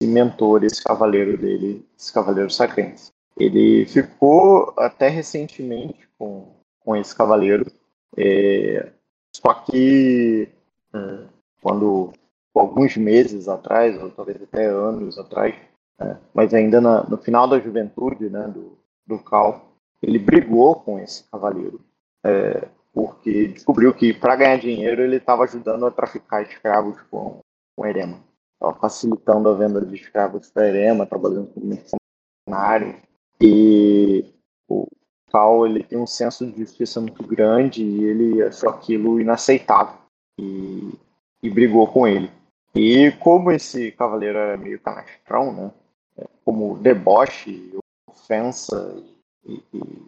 mentor, 0.03 0.65
esse 0.65 0.83
cavaleiro 0.83 1.39
dele, 1.39 1.87
esse 1.99 2.13
cavaleiro 2.13 2.51
sacrense. 2.51 3.11
Ele 3.37 3.87
ficou 3.87 4.75
até 4.77 5.09
recentemente 5.09 6.09
com, 6.19 6.53
com 6.81 6.97
esse 6.97 7.15
cavaleiro, 7.15 7.71
é, 8.17 8.93
só 9.35 9.55
que 9.55 10.49
é, 10.93 11.27
quando 11.61 12.13
alguns 12.55 12.97
meses 12.97 13.49
atrás, 13.49 14.01
ou 14.03 14.11
talvez 14.11 14.43
até 14.43 14.67
anos 14.67 15.19
atrás, 15.19 15.55
é, 16.01 16.17
mas 16.33 16.53
ainda 16.53 16.81
na, 16.81 17.03
no 17.05 17.17
final 17.17 17.49
da 17.49 17.59
juventude 17.59 18.29
né, 18.29 18.49
do, 18.49 18.79
do 19.07 19.19
Cal, 19.19 19.73
ele 20.03 20.19
brigou 20.19 20.77
com 20.77 20.99
esse 20.99 21.25
cavaleiro, 21.25 21.81
é, 22.25 22.69
porque 22.93 23.49
descobriu 23.49 23.95
que 23.95 24.13
para 24.13 24.37
ganhar 24.37 24.59
dinheiro 24.59 25.03
ele 25.03 25.17
estava 25.17 25.45
ajudando 25.45 25.87
a 25.87 25.91
traficar 25.91 26.43
escravos 26.43 27.01
com, 27.11 27.41
com 27.75 27.87
Erema. 27.87 28.19
Estava 28.55 28.79
facilitando 28.79 29.49
a 29.49 29.55
venda 29.55 29.85
de 29.85 29.95
escravos 29.95 30.51
para 30.51 30.69
Erema, 30.69 31.07
trabalhando 31.07 31.53
como 31.53 31.67
mercenário, 31.67 32.97
e 33.41 34.25
o 34.69 34.87
Cal 35.31 35.67
ele 35.67 35.83
tem 35.83 35.99
um 35.99 36.07
senso 36.07 36.47
de 36.47 36.59
justiça 36.59 37.01
muito 37.01 37.23
grande 37.23 37.83
e 37.83 38.05
ele 38.05 38.43
achou 38.43 38.71
aquilo 38.71 39.21
inaceitável 39.21 39.99
e, 40.39 40.95
e 41.43 41.51
brigou 41.51 41.87
com 41.87 42.07
ele. 42.07 42.31
E 42.75 43.11
como 43.13 43.51
esse 43.51 43.91
cavaleiro 43.93 44.39
era 44.39 44.57
meio 44.57 44.81
canastrão, 44.81 45.53
né? 45.53 45.71
Como 46.45 46.79
deboche, 46.79 47.73
ofensa 48.09 49.03
e, 49.45 49.63
e 49.73 50.07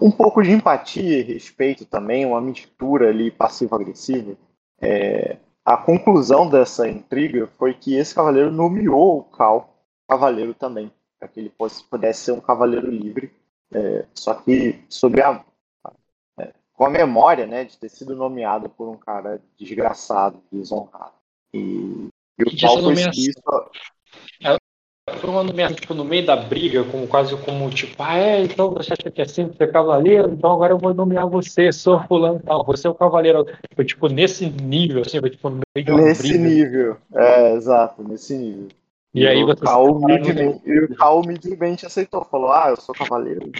um 0.00 0.10
pouco 0.10 0.42
de 0.42 0.50
empatia 0.50 1.20
e 1.20 1.22
respeito 1.22 1.84
também, 1.84 2.26
uma 2.26 2.40
mistura 2.40 3.08
ali 3.08 3.30
passivo-agressiva. 3.30 4.36
É, 4.80 5.36
a 5.64 5.76
conclusão 5.76 6.48
dessa 6.48 6.88
intriga 6.88 7.46
foi 7.58 7.74
que 7.74 7.94
esse 7.94 8.14
cavaleiro 8.14 8.50
nomeou 8.50 9.18
o 9.18 9.24
Cal 9.24 9.74
cavaleiro 10.08 10.54
também 10.54 10.90
para 11.18 11.28
que 11.28 11.40
ele 11.40 11.52
pudesse 11.90 12.20
ser 12.20 12.32
um 12.32 12.40
cavaleiro 12.40 12.90
livre, 12.90 13.30
é, 13.72 14.06
só 14.14 14.34
que 14.34 14.80
sob 14.88 15.20
a, 15.20 15.32
é, 15.32 15.44
com 16.78 16.86
a 16.86 16.90
memória 16.90 17.44
né, 17.44 17.64
de 17.64 17.76
ter 17.76 17.88
sido 17.88 18.14
nomeado 18.14 18.68
por 18.68 18.88
um 18.88 18.96
cara 18.96 19.42
desgraçado, 19.58 20.40
desonrado. 20.50 21.12
E, 21.52 22.06
e 22.38 22.42
o 22.44 22.60
Paulo 22.60 22.94
foi 22.94 23.10
isso. 23.10 23.42
Foi 25.20 25.28
uma 25.28 25.42
nomeação 25.42 25.74
tipo, 25.74 25.92
no 25.92 26.04
meio 26.04 26.24
da 26.24 26.36
briga, 26.36 26.84
como 26.84 27.08
quase 27.08 27.36
como 27.38 27.68
tipo, 27.70 28.00
ah, 28.00 28.16
é, 28.16 28.42
então 28.44 28.70
você 28.70 28.92
acha 28.92 29.10
que 29.10 29.20
é 29.20 29.24
assim, 29.24 29.46
você 29.46 29.64
é 29.64 29.66
cavaleiro, 29.66 30.30
então 30.30 30.52
agora 30.52 30.74
eu 30.74 30.78
vou 30.78 30.94
nomear 30.94 31.26
você, 31.26 31.72
sou 31.72 32.00
fulano 32.06 32.40
tal, 32.44 32.64
você 32.64 32.86
é 32.86 32.90
o 32.90 32.94
cavaleiro. 32.94 33.44
Foi 33.74 33.84
tipo 33.84 34.06
nesse 34.06 34.48
nível, 34.48 35.02
assim, 35.02 35.18
foi 35.18 35.30
tipo 35.30 35.50
no 35.50 35.60
meio 35.74 35.84
de 35.84 35.90
uma 35.90 36.02
Nesse 36.02 36.28
briga. 36.28 36.38
nível, 36.38 36.96
é, 37.12 37.54
exato, 37.54 38.04
nesse 38.06 38.36
nível. 38.36 38.68
E, 39.14 39.26
aí 39.26 39.42
você. 39.42 39.62
o 39.62 39.66
Cal 39.66 39.86
humildemente, 39.86 40.60
e 40.64 40.78
o 40.84 40.94
Cal 40.94 41.20
humildemente 41.20 41.86
aceitou, 41.86 42.24
falou: 42.24 42.52
Ah, 42.52 42.68
eu 42.68 42.76
sou 42.76 42.94
cavaleiro. 42.94 43.50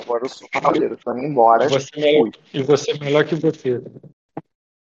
Agora 0.00 0.24
eu 0.24 0.28
sou 0.28 0.48
cavaleiro, 0.48 0.96
tô 0.96 1.12
indo 1.12 1.26
embora. 1.26 1.68
Você 1.68 1.88
é 1.96 2.00
melhor, 2.00 2.30
e 2.52 2.62
você 2.62 2.90
é 2.92 2.98
melhor 2.98 3.24
que 3.24 3.34
você. 3.34 3.82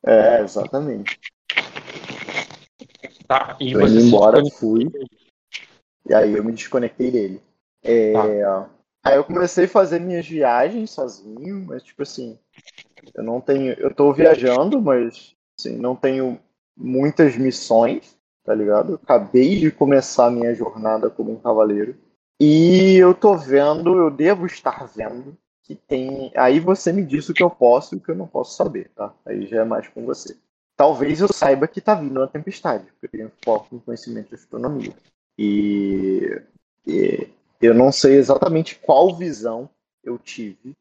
É, 0.05 0.41
exatamente. 0.41 1.19
Tá, 3.27 3.57
e 3.61 3.73
tô 3.73 3.87
indo 3.87 4.01
embora, 4.01 4.43
fui. 4.59 4.91
E 6.09 6.15
aí 6.15 6.33
eu 6.35 6.43
me 6.43 6.53
desconectei 6.53 7.11
dele. 7.11 7.43
É, 7.83 8.13
Tá. 8.13 8.71
Aí 9.05 9.17
eu 9.17 9.25
comecei 9.25 9.65
a 9.65 9.69
fazer 9.69 10.01
minhas 10.01 10.27
viagens 10.27 10.91
sozinho, 10.91 11.65
mas 11.67 11.83
tipo 11.83 12.03
assim, 12.03 12.39
eu 13.15 13.23
não 13.23 13.41
tenho. 13.41 13.73
Eu 13.75 13.95
tô 13.95 14.13
viajando, 14.13 14.81
mas 14.81 15.35
assim, 15.59 15.77
não 15.77 15.95
tenho 15.97 16.39
muitas 16.77 17.37
missões, 17.37 18.19
tá 18.45 18.55
ligado? 18.55 18.93
Eu 18.93 19.01
acabei 19.03 19.59
de 19.59 19.71
começar 19.71 20.27
a 20.27 20.31
minha 20.31 20.55
jornada 20.55 21.09
como 21.09 21.33
um 21.33 21.41
cavaleiro. 21.41 21.97
E 22.41 22.97
eu 22.97 23.15
tô 23.15 23.37
vendo, 23.37 23.97
eu 23.99 24.11
devo 24.11 24.47
estar 24.47 24.87
vendo, 24.87 25.37
que 25.63 25.75
tem. 25.75 26.33
Aí 26.37 26.61
você 26.61 26.93
me 26.93 27.05
diz 27.05 27.29
o 27.29 27.35
que 27.35 27.43
eu 27.43 27.51
posso 27.51 27.95
e 27.95 27.99
o 27.99 28.01
que 28.01 28.11
eu 28.11 28.15
não 28.15 28.27
posso 28.27 28.57
saber, 28.57 28.91
tá? 28.95 29.13
Aí 29.27 29.47
já 29.47 29.63
é 29.63 29.65
mais 29.65 29.89
com 29.89 30.05
você. 30.05 30.37
Talvez 30.77 31.21
eu 31.21 31.29
saiba 31.33 31.67
que 31.67 31.81
tá 31.81 31.95
vindo 31.95 32.19
uma 32.21 32.29
tempestade, 32.29 32.87
porque 32.93 33.07
eu 33.07 33.11
tenho 33.11 33.33
foco 33.45 33.75
em 33.75 33.81
conhecimento 33.81 34.29
de 34.29 34.37
astronomia. 34.37 34.95
E, 35.37 36.41
e 36.87 37.29
eu 37.61 37.75
não 37.75 37.91
sei 37.91 38.15
exatamente 38.17 38.77
qual 38.79 39.17
visão 39.17 39.69
eu 40.05 40.19
tive. 40.19 40.77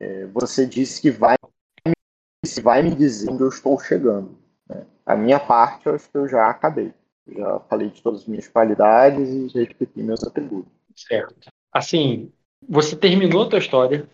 É, 0.00 0.26
você 0.26 0.66
disse 0.66 1.00
que 1.00 1.10
vai, 1.10 1.36
vai 2.62 2.82
me 2.82 2.94
dizendo 2.94 3.44
eu 3.44 3.48
estou 3.48 3.78
chegando. 3.78 4.36
né? 4.68 4.84
A 5.06 5.14
minha 5.14 5.38
parte, 5.38 5.86
eu 5.86 5.94
acho 5.94 6.10
que 6.10 6.18
eu 6.18 6.26
já 6.28 6.50
acabei. 6.50 6.92
Já 7.28 7.60
falei 7.60 7.90
de 7.90 8.02
todas 8.02 8.22
as 8.22 8.26
minhas 8.26 8.48
qualidades 8.48 9.28
e 9.28 9.48
já 9.48 9.62
expliquei 9.62 10.02
meus 10.02 10.24
atributos. 10.24 10.79
Certo. 11.08 11.48
Assim, 11.72 12.30
você 12.68 12.94
terminou 12.94 13.42
a 13.42 13.48
tua 13.48 13.58
história 13.58 14.06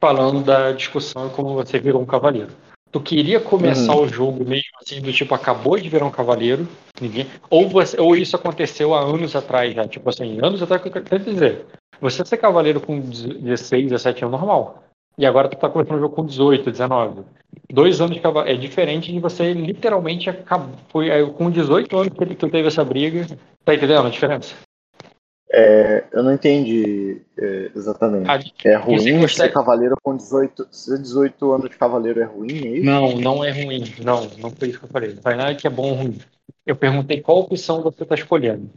falando 0.00 0.42
da 0.42 0.72
discussão 0.72 1.28
como 1.30 1.54
você 1.54 1.78
virou 1.78 2.00
um 2.00 2.06
cavaleiro. 2.06 2.52
Tu 2.90 3.00
queria 3.00 3.40
começar 3.40 3.96
o 3.96 4.06
jogo 4.06 4.44
mesmo 4.44 4.70
assim, 4.80 5.00
do 5.00 5.12
tipo, 5.12 5.34
acabou 5.34 5.76
de 5.76 5.88
virar 5.88 6.06
um 6.06 6.12
cavaleiro, 6.12 6.68
ninguém. 7.00 7.26
Ou, 7.50 7.68
você, 7.68 8.00
ou 8.00 8.14
isso 8.14 8.36
aconteceu 8.36 8.94
há 8.94 9.00
anos 9.00 9.34
atrás 9.34 9.74
já, 9.74 9.86
tipo 9.88 10.08
assim, 10.08 10.38
anos 10.40 10.62
atrás, 10.62 10.80
que 10.80 10.88
eu 10.88 11.02
quero 11.02 11.24
dizer. 11.24 11.66
Você 12.00 12.24
ser 12.24 12.36
cavaleiro 12.36 12.80
com 12.80 13.00
16, 13.00 13.90
17 13.90 14.24
anos 14.24 14.38
normal. 14.38 14.84
E 15.18 15.26
agora 15.26 15.48
tu 15.48 15.56
tá 15.56 15.68
começando 15.68 15.96
o 15.96 16.00
jogo 16.00 16.14
com 16.14 16.24
18, 16.24 16.70
19. 16.70 17.22
Dois 17.72 18.00
anos 18.00 18.14
de 18.14 18.22
cavaleiro. 18.22 18.58
É 18.58 18.60
diferente 18.60 19.12
de 19.12 19.18
você 19.18 19.52
literalmente 19.52 20.30
acabou. 20.30 20.76
Foi 20.88 21.08
com 21.32 21.50
18 21.50 21.96
anos 21.96 22.12
que 22.16 22.34
tu 22.34 22.48
teve 22.48 22.68
essa 22.68 22.84
briga. 22.84 23.26
Tá 23.64 23.74
entendendo 23.74 24.06
a 24.06 24.10
diferença? 24.10 24.54
É, 25.56 26.04
eu 26.10 26.22
não 26.24 26.32
entendi 26.32 27.20
é, 27.38 27.70
exatamente. 27.76 28.28
A- 28.28 28.40
É 28.68 28.74
ruim 28.74 28.96
consegue- 29.20 29.28
ser 29.28 29.52
cavaleiro 29.52 29.94
com 30.02 30.16
18. 30.16 30.66
Ser 30.72 30.98
18 30.98 31.52
anos 31.52 31.70
de 31.70 31.76
cavaleiro 31.76 32.20
é 32.20 32.24
ruim, 32.24 32.50
é 32.66 32.68
isso? 32.78 32.84
Não, 32.84 33.12
não 33.20 33.44
é 33.44 33.52
ruim. 33.52 33.84
Não, 34.02 34.24
não 34.38 34.50
foi 34.50 34.68
isso 34.70 34.80
que 34.80 34.86
eu 34.86 34.88
falei. 34.88 35.14
Não 35.14 35.22
foi 35.22 35.34
nada 35.36 35.54
que 35.54 35.66
é 35.66 35.70
bom 35.70 35.90
ou 35.90 35.94
ruim. 35.94 36.18
Eu 36.66 36.74
perguntei 36.74 37.20
qual 37.20 37.38
opção 37.38 37.82
você 37.82 38.02
está 38.02 38.16
escolhendo. 38.16 38.68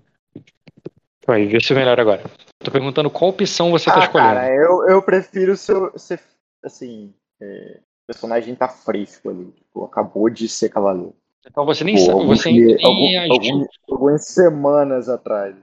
Vai, 1.25 1.45
vê 1.47 1.59
se 1.59 1.73
melhor 1.73 1.99
agora. 1.99 2.23
Tô 2.59 2.71
perguntando 2.71 3.09
qual 3.09 3.31
opção 3.31 3.71
você 3.71 3.89
está 3.89 3.99
Ah, 4.01 4.03
escolhendo. 4.05 4.33
cara, 4.35 4.53
eu, 4.55 4.87
eu 4.89 5.01
prefiro 5.01 5.57
ser, 5.57 5.75
ser 5.95 6.19
assim. 6.63 7.11
é, 7.41 7.79
o 7.79 8.07
personagem 8.07 8.53
tá 8.55 8.67
fresco 8.69 9.29
ali. 9.29 9.45
Tipo, 9.45 9.83
acabou 9.83 10.29
de 10.29 10.47
ser 10.47 10.69
cavaleiro. 10.69 11.13
Então 11.49 11.65
você 11.65 11.83
nem 11.83 11.95
Pô, 11.95 12.01
sabe, 12.01 12.25
você 12.25 12.51
nem 12.51 12.85
algum- 12.85 13.31
algum- 13.33 13.65
algumas 13.89 14.25
semanas 14.27 15.07
atrás. 15.09 15.55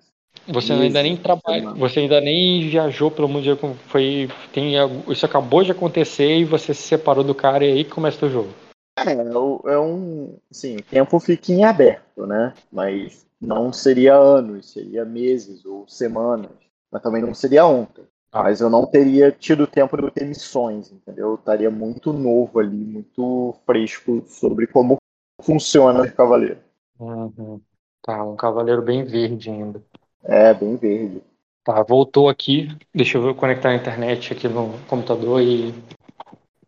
Você 0.47 0.73
ainda 0.73 1.03
nem 1.03 1.17
trabalha, 1.17 1.71
você 1.73 2.01
ainda 2.01 2.21
nem 2.21 2.69
viajou 2.69 3.11
pelo 3.11 3.29
mundo, 3.29 3.57
foi, 3.89 4.29
tem, 4.53 4.75
isso 5.09 5.25
acabou 5.25 5.63
de 5.63 5.73
acontecer 5.73 6.39
e 6.39 6.45
você 6.45 6.75
se 6.75 6.83
separou 6.83 7.25
do 7.25 7.35
cara 7.35 7.65
e 7.65 7.73
aí 7.73 7.85
começa 7.85 8.27
o 8.27 8.31
jogo. 8.31 8.51
É, 8.99 9.13
é 9.13 9.73
é 9.73 9.79
um. 9.79 10.37
Assim, 10.51 10.77
o 10.77 10.83
tempo 10.83 11.19
fica 11.19 11.53
em 11.53 11.65
aberto, 11.65 12.27
né? 12.27 12.55
Mas 12.73 13.27
não 13.41 13.73
seria 13.73 14.15
anos, 14.15 14.71
seria 14.71 15.05
meses 15.05 15.65
ou 15.65 15.87
semanas. 15.89 16.51
Mas 16.91 17.03
também 17.03 17.23
não 17.23 17.35
seria 17.35 17.67
ontem. 17.67 18.05
Ah. 18.31 18.45
Mas 18.45 18.61
eu 18.61 18.71
não 18.71 18.87
teria 18.87 19.33
tido 19.33 19.67
tempo 19.67 19.97
de 19.97 20.11
ter 20.11 20.25
missões, 20.25 20.93
entendeu? 20.93 21.31
Eu 21.31 21.35
estaria 21.35 21.71
muito 21.71 22.13
novo 22.13 22.61
ali, 22.61 22.77
muito 22.77 23.55
fresco 23.67 24.23
sobre 24.27 24.67
como 24.67 24.97
funciona 25.41 26.03
o 26.03 26.13
cavaleiro. 26.13 26.59
Uhum. 26.99 27.61
Tá, 28.03 28.23
um 28.25 28.37
cavaleiro 28.37 28.83
bem 28.83 29.05
verde 29.05 29.51
ainda. 29.51 29.83
É, 30.25 30.55
bem 30.55 30.77
verde. 30.77 31.23
Tá, 31.65 31.83
voltou 31.83 32.29
aqui. 32.29 32.69
Deixa 32.95 33.19
eu 33.19 33.35
conectar 33.35 33.71
a 33.71 33.75
internet 33.77 34.33
aqui 34.33 34.49
no 34.49 34.79
computador 34.87 35.41
e, 35.41 35.71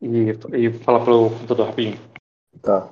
e, 0.01 0.31
e 0.57 0.73
falar 0.81 1.05
pelo 1.05 1.31
computador 1.31 1.67
rapidinho. 1.67 1.99
Tá. 2.63 2.91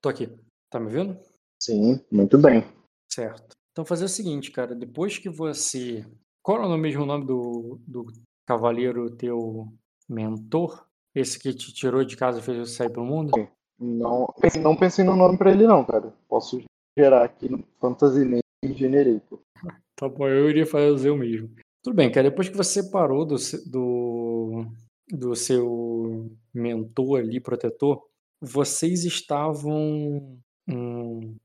Tô 0.00 0.08
aqui. 0.08 0.28
Tá 0.70 0.78
me 0.78 0.88
vendo? 0.90 1.18
Sim, 1.60 2.00
muito 2.10 2.38
bem. 2.38 2.64
Certo. 3.10 3.56
Então 3.72 3.84
fazer 3.84 4.04
o 4.04 4.08
seguinte, 4.08 4.50
cara, 4.50 4.74
depois 4.74 5.18
que 5.18 5.28
você. 5.28 6.04
Qual 6.42 6.62
é 6.62 6.66
o 6.66 6.78
mesmo 6.78 7.04
nome 7.04 7.26
do, 7.26 7.80
do 7.86 8.06
cavaleiro 8.46 9.10
teu 9.16 9.68
mentor? 10.08 10.86
Esse 11.14 11.38
que 11.38 11.52
te 11.52 11.72
tirou 11.72 12.04
de 12.04 12.16
casa 12.16 12.38
e 12.38 12.42
fez 12.42 12.58
você 12.58 12.74
sair 12.74 12.90
pro 12.90 13.04
mundo? 13.04 13.32
Não, 13.78 14.26
pensei- 14.40 14.62
não 14.62 14.76
pensei 14.76 15.04
no 15.04 15.16
nome 15.16 15.36
pra 15.36 15.50
ele 15.50 15.66
não, 15.66 15.84
cara. 15.84 16.12
Posso 16.28 16.62
gerar 16.96 17.24
aqui 17.24 17.48
no 17.48 17.64
Fantasy 17.80 18.24
Pô. 19.28 19.42
Tá 19.96 20.08
bom, 20.08 20.28
eu 20.28 20.48
iria 20.48 20.66
fazer 20.66 21.10
o 21.10 21.16
mesmo. 21.16 21.50
Tudo 21.82 21.94
bem, 21.94 22.10
cara. 22.10 22.28
Depois 22.30 22.48
que 22.48 22.56
você 22.56 22.90
parou 22.90 23.24
do, 23.24 23.36
do, 23.66 24.66
do 25.10 25.34
seu 25.34 26.30
mentor 26.52 27.20
ali, 27.20 27.40
protetor, 27.40 28.02
vocês 28.40 29.04
estavam. 29.04 30.38
hum, 30.68 31.36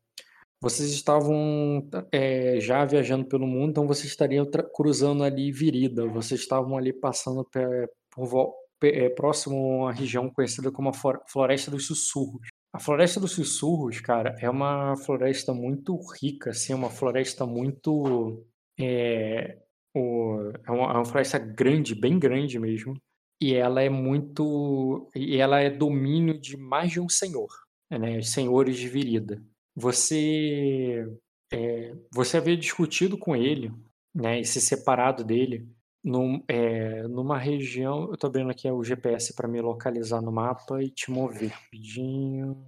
vocês 0.61 0.89
estavam 0.91 1.87
é, 2.11 2.59
já 2.59 2.85
viajando 2.85 3.25
pelo 3.25 3.45
mundo, 3.45 3.71
então 3.71 3.87
vocês 3.87 4.07
estariam 4.07 4.49
cruzando 4.73 5.23
ali 5.23 5.51
Virida. 5.51 6.07
Vocês 6.07 6.39
estavam 6.41 6.77
ali 6.77 6.93
passando 6.93 7.43
por, 8.11 8.53
pe- 8.79 8.91
é, 8.91 9.09
próximo 9.09 9.55
a 9.55 9.77
uma 9.85 9.93
região 9.93 10.29
conhecida 10.29 10.71
como 10.71 10.89
a 10.89 10.93
Floresta 11.27 11.69
dos 11.69 11.85
Sussurros. 11.87 12.47
A 12.73 12.79
Floresta 12.79 13.19
dos 13.19 13.33
Sussurros, 13.33 13.99
cara, 14.01 14.35
é 14.41 14.49
uma 14.49 14.95
floresta 14.97 15.53
muito 15.53 15.95
rica, 16.21 16.49
assim, 16.51 16.73
uma 16.73 16.89
floresta 16.89 17.45
muito. 17.45 18.45
É, 18.79 19.59
o- 19.95 20.51
é 20.65 20.71
uma, 20.71 20.85
é 20.93 20.95
uma 20.97 21.05
floresta 21.05 21.37
grande, 21.37 21.93
bem 21.95 22.17
grande 22.19 22.57
mesmo. 22.59 22.95
E 23.41 23.53
ela 23.53 23.81
é 23.81 23.89
muito. 23.89 25.09
E 25.15 25.37
ela 25.37 25.59
é 25.61 25.69
domínio 25.69 26.39
de 26.39 26.57
mais 26.57 26.91
de 26.91 26.99
um 26.99 27.07
senhor, 27.09 27.49
né? 27.91 28.21
Senhores 28.23 28.77
de 28.77 28.87
Virida. 28.89 29.43
Você. 29.75 31.05
é, 31.51 31.93
você 32.13 32.37
havia 32.37 32.57
discutido 32.57 33.17
com 33.17 33.35
ele, 33.35 33.71
né? 34.15 34.39
E 34.39 34.45
se 34.45 34.59
separado 34.61 35.23
dele 35.23 35.67
num, 36.03 36.43
é, 36.47 37.03
numa 37.07 37.37
região. 37.37 38.09
Eu 38.11 38.17
tô 38.17 38.27
abrindo 38.27 38.49
aqui 38.49 38.69
o 38.69 38.83
GPS 38.83 39.33
para 39.33 39.47
me 39.47 39.61
localizar 39.61 40.21
no 40.21 40.31
mapa 40.31 40.83
e 40.83 40.89
te 40.89 41.09
mover. 41.09 41.49
Rapidinho. 41.49 42.65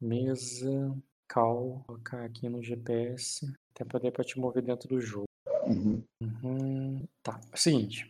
Mesa. 0.00 0.96
Cal. 1.28 1.82
Colocar 1.86 2.24
aqui 2.24 2.48
no 2.48 2.62
GPS. 2.62 3.52
Até 3.74 3.84
poder 3.84 4.10
para 4.12 4.24
te 4.24 4.38
mover 4.38 4.62
dentro 4.62 4.88
do 4.88 5.00
jogo. 5.00 5.26
Uhum. 5.66 6.02
Uhum. 6.22 7.06
Tá, 7.22 7.40
é 7.50 7.54
o 7.54 7.58
seguinte. 7.58 8.08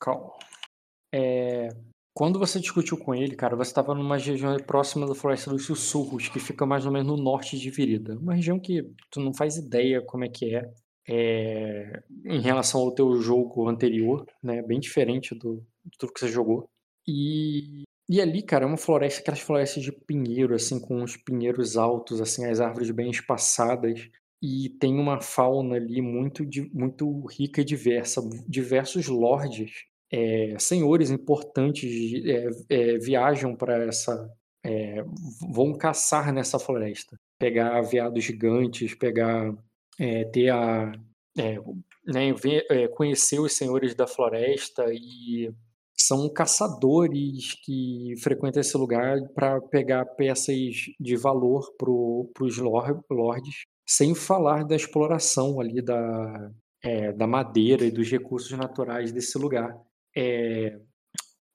Cal. 0.00 0.38
É, 1.12 1.68
quando 2.16 2.38
você 2.38 2.58
discutiu 2.58 2.96
com 2.96 3.14
ele, 3.14 3.36
cara, 3.36 3.54
você 3.56 3.70
estava 3.70 3.94
numa 3.94 4.16
região 4.16 4.56
próxima 4.58 5.06
da 5.06 5.14
Floresta 5.14 5.50
dos 5.50 5.66
Sussurros, 5.66 6.28
que 6.28 6.40
fica 6.40 6.64
mais 6.64 6.86
ou 6.86 6.92
menos 6.92 7.06
no 7.06 7.22
norte 7.22 7.58
de 7.58 7.70
Virida. 7.70 8.16
Uma 8.18 8.34
região 8.34 8.58
que 8.58 8.90
tu 9.10 9.20
não 9.20 9.34
faz 9.34 9.56
ideia 9.56 10.00
como 10.00 10.24
é 10.24 10.28
que 10.28 10.54
é, 10.54 10.72
é, 11.08 12.02
em 12.24 12.40
relação 12.40 12.80
ao 12.80 12.92
teu 12.92 13.20
jogo 13.20 13.68
anterior, 13.68 14.26
né? 14.42 14.62
Bem 14.62 14.80
diferente 14.80 15.34
do, 15.34 15.64
de 15.84 15.98
tudo 15.98 16.12
que 16.12 16.20
você 16.20 16.28
jogou. 16.28 16.68
E, 17.06 17.84
e 18.08 18.20
ali, 18.20 18.42
cara, 18.42 18.64
é 18.64 18.68
uma 18.68 18.76
floresta, 18.76 19.20
aquelas 19.20 19.40
florestas 19.40 19.82
de 19.82 19.92
pinheiro, 19.92 20.54
assim, 20.54 20.80
com 20.80 21.02
os 21.02 21.16
pinheiros 21.16 21.76
altos, 21.76 22.20
assim, 22.20 22.44
as 22.46 22.60
árvores 22.60 22.90
bem 22.90 23.10
espaçadas. 23.10 24.08
E 24.42 24.68
tem 24.80 24.98
uma 24.98 25.20
fauna 25.20 25.76
ali 25.76 26.02
muito, 26.02 26.44
muito 26.72 27.26
rica 27.26 27.62
e 27.62 27.64
diversa. 27.64 28.20
Diversos 28.46 29.06
lordes 29.08 29.86
é, 30.12 30.56
senhores 30.58 31.10
importantes 31.10 32.24
é, 32.24 32.48
é, 32.68 32.98
viajam 32.98 33.56
para 33.56 33.84
essa. 33.84 34.30
é, 34.64 35.02
vão 35.52 35.76
caçar 35.76 36.32
nessa 36.32 36.58
floresta. 36.58 37.18
Pegar 37.38 37.80
veados 37.82 38.24
gigantes, 38.24 38.94
pegar. 38.94 39.52
É, 39.98 40.24
ter 40.24 40.50
a. 40.50 40.92
é, 41.38 41.58
né, 42.06 42.32
ver- 42.32 42.66
é, 42.70 42.88
conhecer 42.88 43.40
os 43.40 43.52
senhores 43.52 43.94
da 43.94 44.06
floresta 44.06 44.86
e 44.92 45.52
são 45.98 46.28
caçadores 46.28 47.54
que 47.64 48.14
frequentam 48.22 48.60
esse 48.60 48.76
lugar 48.76 49.18
para 49.34 49.60
pegar 49.60 50.04
peças 50.04 50.56
de 51.00 51.16
valor 51.16 51.74
para 51.78 51.90
os 51.90 52.58
lords, 52.58 53.64
sem 53.88 54.14
falar 54.14 54.64
da 54.64 54.76
exploração 54.76 55.60
ali 55.60 55.80
da, 55.80 56.50
é, 56.82 57.12
da 57.12 57.26
madeira 57.26 57.84
e 57.84 57.90
dos 57.90 58.10
recursos 58.10 58.52
naturais 58.52 59.10
desse 59.10 59.38
lugar. 59.38 59.76
É, 60.14 60.78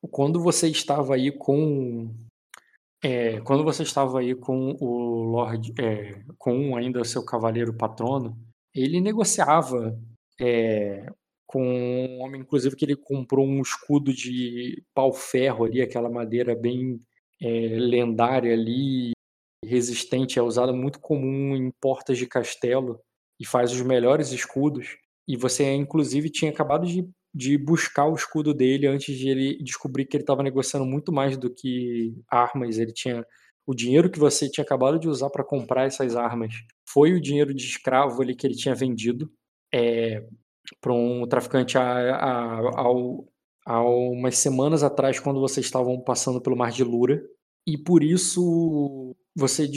quando 0.10 0.42
você 0.42 0.68
estava 0.68 1.16
aí 1.16 1.32
com 1.32 2.14
é, 3.04 3.42
quando 3.42 3.64
você 3.64 3.84
estava 3.84 4.20
aí 4.20 4.36
com 4.36 4.76
o 4.80 5.24
Lord, 5.24 5.74
é, 5.80 6.24
com 6.38 6.76
ainda 6.76 7.04
seu 7.04 7.26
cavaleiro 7.26 7.74
patrono, 7.74 8.38
ele 8.74 9.02
negociava 9.02 9.98
é, 10.40 11.06
com 11.48 11.64
um 11.64 12.22
homem, 12.22 12.42
inclusive 12.42 12.76
que 12.76 12.86
ele 12.86 12.96
comprou 12.96 13.46
um 13.46 13.62
escudo 13.62 14.14
de 14.14 14.84
pau-ferro 14.94 15.66
ali, 15.66 15.82
aquela 15.82 16.10
madeira 16.10 16.56
bem 16.56 17.02
é, 17.42 17.50
lendária 17.50 18.54
ali, 18.54 19.12
resistente, 19.66 20.40
é 20.40 20.42
usada 20.42 20.72
muito 20.72 21.00
comum 21.00 21.56
em 21.56 21.72
portas 21.82 22.18
de 22.18 22.28
castelo 22.28 23.00
e 23.40 23.46
faz 23.46 23.72
os 23.72 23.82
melhores 23.82 24.32
escudos. 24.32 24.98
E 25.28 25.36
você, 25.36 25.74
inclusive, 25.74 26.30
tinha 26.30 26.52
acabado 26.52 26.86
de, 26.86 27.08
de 27.34 27.58
buscar 27.58 28.08
o 28.08 28.16
escudo 28.16 28.54
dele 28.54 28.88
antes 28.88 29.18
de 29.18 29.30
ele 29.30 29.64
descobrir 29.64 30.06
que 30.06 30.18
ele 30.18 30.24
estava 30.24 30.44
negociando 30.44 30.86
muito 30.86 31.12
mais 31.12 31.38
do 31.38 31.50
que 31.50 32.14
armas. 32.30 32.78
Ele 32.78 32.92
tinha 32.92 33.26
o 33.66 33.74
dinheiro 33.74 34.10
que 34.10 34.20
você 34.20 34.50
tinha 34.50 34.64
acabado 34.64 35.00
de 35.00 35.08
usar 35.08 35.30
para 35.30 35.44
comprar 35.44 35.86
essas 35.86 36.16
armas 36.16 36.54
foi 36.92 37.14
o 37.14 37.22
dinheiro 37.22 37.54
de 37.54 37.64
escravo 37.64 38.22
ali 38.22 38.36
que 38.36 38.46
ele 38.46 38.56
tinha 38.56 38.76
vendido 38.76 39.32
é, 39.74 40.24
para 40.82 40.94
um 40.94 41.26
traficante 41.28 41.78
há, 41.78 42.16
há, 42.16 42.60
há, 43.66 43.84
umas 43.84 44.38
semanas 44.38 44.84
atrás, 44.84 45.20
quando 45.20 45.40
vocês 45.40 45.66
estavam 45.66 46.02
passando 46.02 46.42
pelo 46.42 46.58
Mar 46.58 46.72
de 46.72 46.84
Lura. 46.84 47.22
E 47.66 47.78
por 47.78 48.04
isso 48.04 49.16
você 49.36 49.70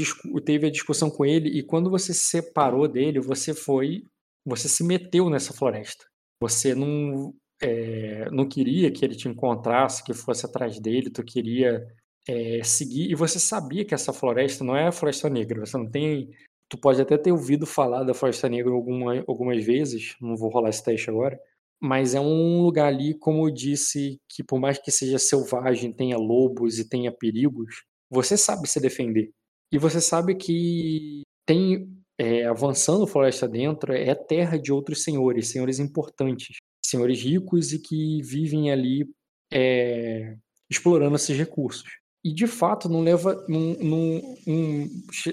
teve 0.44 0.66
a 0.66 0.70
discussão 0.70 1.10
com 1.10 1.24
ele 1.24 1.48
e 1.50 1.62
quando 1.62 1.90
você 1.90 2.12
se 2.12 2.26
separou 2.26 2.88
dele, 2.88 3.20
você 3.20 3.54
foi, 3.54 4.04
você 4.44 4.68
se 4.68 4.82
meteu 4.82 5.30
nessa 5.30 5.52
floresta. 5.52 6.04
Você 6.40 6.74
não 6.74 7.32
é, 7.64 8.28
não 8.30 8.46
queria 8.46 8.92
que 8.92 9.02
ele 9.02 9.14
te 9.14 9.26
encontrasse, 9.26 10.04
que 10.04 10.12
fosse 10.12 10.44
atrás 10.44 10.78
dele, 10.78 11.08
tu 11.08 11.24
queria 11.24 11.86
é, 12.28 12.62
seguir 12.62 13.10
e 13.10 13.14
você 13.14 13.38
sabia 13.38 13.84
que 13.86 13.94
essa 13.94 14.12
floresta 14.12 14.62
não 14.62 14.76
é 14.76 14.88
a 14.88 14.92
Floresta 14.92 15.30
Negra. 15.30 15.64
Você 15.64 15.78
não 15.78 15.90
tem, 15.90 16.30
tu 16.68 16.76
pode 16.76 17.00
até 17.00 17.16
ter 17.16 17.32
ouvido 17.32 17.66
falar 17.66 18.04
da 18.04 18.12
Floresta 18.12 18.50
Negra 18.50 18.70
alguma, 18.70 19.24
algumas 19.26 19.64
vezes. 19.64 20.14
Não 20.20 20.36
vou 20.36 20.50
rolar 20.50 20.68
esse 20.68 20.84
teste 20.84 21.08
agora. 21.08 21.40
Mas 21.80 22.14
é 22.14 22.20
um 22.20 22.62
lugar 22.62 22.88
ali, 22.88 23.14
como 23.14 23.48
eu 23.48 23.52
disse, 23.52 24.18
que 24.28 24.44
por 24.44 24.60
mais 24.60 24.78
que 24.78 24.90
seja 24.90 25.18
selvagem, 25.18 25.92
tenha 25.92 26.18
lobos 26.18 26.78
e 26.78 26.88
tenha 26.88 27.10
perigos, 27.12 27.84
você 28.10 28.36
sabe 28.36 28.68
se 28.68 28.80
defender. 28.80 29.30
E 29.72 29.78
você 29.78 30.00
sabe 30.00 30.34
que 30.34 31.22
tem, 31.46 31.88
é, 32.18 32.44
avançando 32.44 33.06
floresta 33.06 33.48
dentro, 33.48 33.92
é 33.92 34.14
terra 34.14 34.58
de 34.58 34.72
outros 34.72 35.02
senhores, 35.02 35.48
senhores 35.48 35.78
importantes, 35.78 36.58
senhores 36.94 37.20
ricos 37.20 37.72
e 37.72 37.78
que 37.78 38.22
vivem 38.22 38.70
ali 38.70 39.08
é, 39.52 40.36
explorando 40.70 41.16
esses 41.16 41.36
recursos. 41.36 41.88
E 42.24 42.32
de 42.32 42.46
fato, 42.46 42.88
não 42.88 43.02
leva 43.02 43.44
num, 43.48 43.74
num, 43.82 44.36
um, 44.46 44.88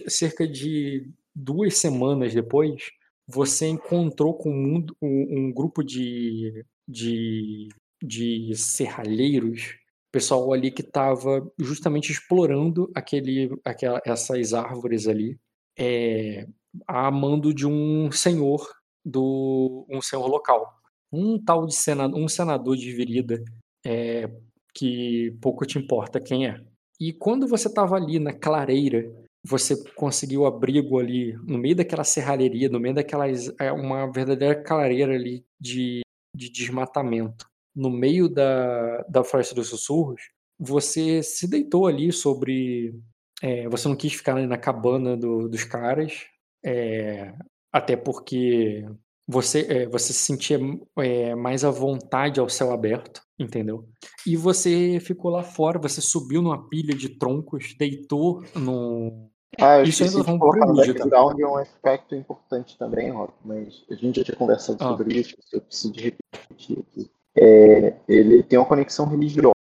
cerca 0.08 0.48
de 0.48 1.10
duas 1.34 1.78
semanas 1.78 2.34
depois, 2.34 2.90
você 3.28 3.68
encontrou 3.68 4.34
com 4.34 4.52
um, 4.52 4.86
um- 5.02 5.38
um 5.48 5.54
grupo 5.54 5.84
de, 5.84 6.66
de, 6.88 7.70
de 8.04 8.54
serralheiros, 8.56 9.76
pessoal 10.12 10.52
ali 10.52 10.70
que 10.70 10.82
estava 10.82 11.50
justamente 11.58 12.12
explorando 12.12 12.92
aquele, 12.94 13.50
aquela, 13.64 14.02
essas 14.06 14.54
árvores 14.54 15.08
ali, 15.08 15.40
é, 15.80 16.46
a 16.86 17.10
mando 17.10 17.54
de 17.54 17.66
um 17.66 18.12
senhor 18.12 18.68
do 19.04 19.86
um 19.90 20.02
senhor 20.02 20.28
local, 20.28 20.81
um 21.12 21.38
tal 21.44 21.66
de 21.66 21.76
senador, 21.76 22.20
um 22.20 22.28
senador 22.28 22.76
de 22.78 22.92
Virida, 22.92 23.44
é, 23.86 24.30
que 24.74 25.36
pouco 25.42 25.66
te 25.66 25.78
importa 25.78 26.20
quem 26.20 26.48
é. 26.48 26.60
E 27.00 27.12
quando 27.12 27.48
você 27.48 27.68
estava 27.68 27.96
ali 27.96 28.20
na 28.20 28.34
clareira 28.34 29.12
você 29.44 29.76
conseguiu 29.96 30.46
abrigo 30.46 31.00
ali 31.00 31.34
no 31.48 31.58
meio 31.58 31.76
daquela 31.76 32.04
serralheria, 32.04 32.70
no 32.70 32.80
meio 32.80 32.94
daquelas. 32.94 33.52
É 33.60 33.72
uma 33.72 34.06
verdadeira 34.12 34.54
clareira 34.62 35.16
ali 35.16 35.44
de, 35.60 36.02
de 36.36 36.48
desmatamento. 36.48 37.48
No 37.76 37.90
meio 37.90 38.30
da, 38.30 39.02
da 39.10 39.24
Floresta 39.24 39.56
dos 39.56 39.70
Sussurros, 39.70 40.30
você 40.60 41.24
se 41.24 41.50
deitou 41.50 41.88
ali 41.88 42.12
sobre. 42.12 42.94
é, 43.42 43.68
você 43.68 43.88
não 43.88 43.96
quis 43.96 44.14
ficar 44.14 44.36
ali 44.36 44.46
na 44.46 44.60
cabana 44.60 45.18
do- 45.18 45.50
dos 45.50 45.64
caras, 45.64 46.28
é, 46.64 47.34
até 47.74 47.96
porque 47.98 48.86
você, 49.32 49.66
é, 49.70 49.86
você 49.88 50.12
se 50.12 50.22
sentia 50.22 50.60
é, 51.00 51.34
mais 51.34 51.64
à 51.64 51.72
vontade 51.72 52.40
ao 52.40 52.50
céu 52.50 52.72
aberto, 52.72 53.22
entendeu? 53.40 53.88
E 54.28 54.36
você 54.36 55.00
ficou 55.00 55.32
lá 55.32 55.42
fora, 55.42 55.80
você 55.80 56.02
subiu 56.02 56.42
numa 56.42 56.68
pilha 56.68 56.94
de 56.94 57.18
troncos, 57.18 57.74
deitou 57.80 58.44
no. 58.54 59.30
Ah, 59.60 59.80
eu 59.80 59.84
Isso 59.84 60.04
ainda 60.04 60.24
foi 60.24 60.34
um 60.34 60.40
prelúdio, 60.40 60.94
background 60.94 61.40
é 61.40 61.46
um 61.46 61.58
aspecto 61.58 62.16
importante 62.16 62.78
também, 62.78 63.10
Rock, 63.12 63.34
mas 63.44 63.84
a 63.90 63.96
gente 63.96 64.18
já 64.18 64.24
tinha 64.24 64.38
conversado 64.38 64.78
Ah. 64.82 64.90
sobre 64.90 65.20
isso, 65.20 65.36
eu 65.52 65.62
preciso 65.62 65.94
de 65.94 66.04
repetir 66.04 66.80
aqui. 66.80 67.12
É, 67.36 67.96
ele 68.08 68.44
tem 68.44 68.60
uma 68.60 68.66
conexão 68.66 69.06
religiosa 69.08 69.54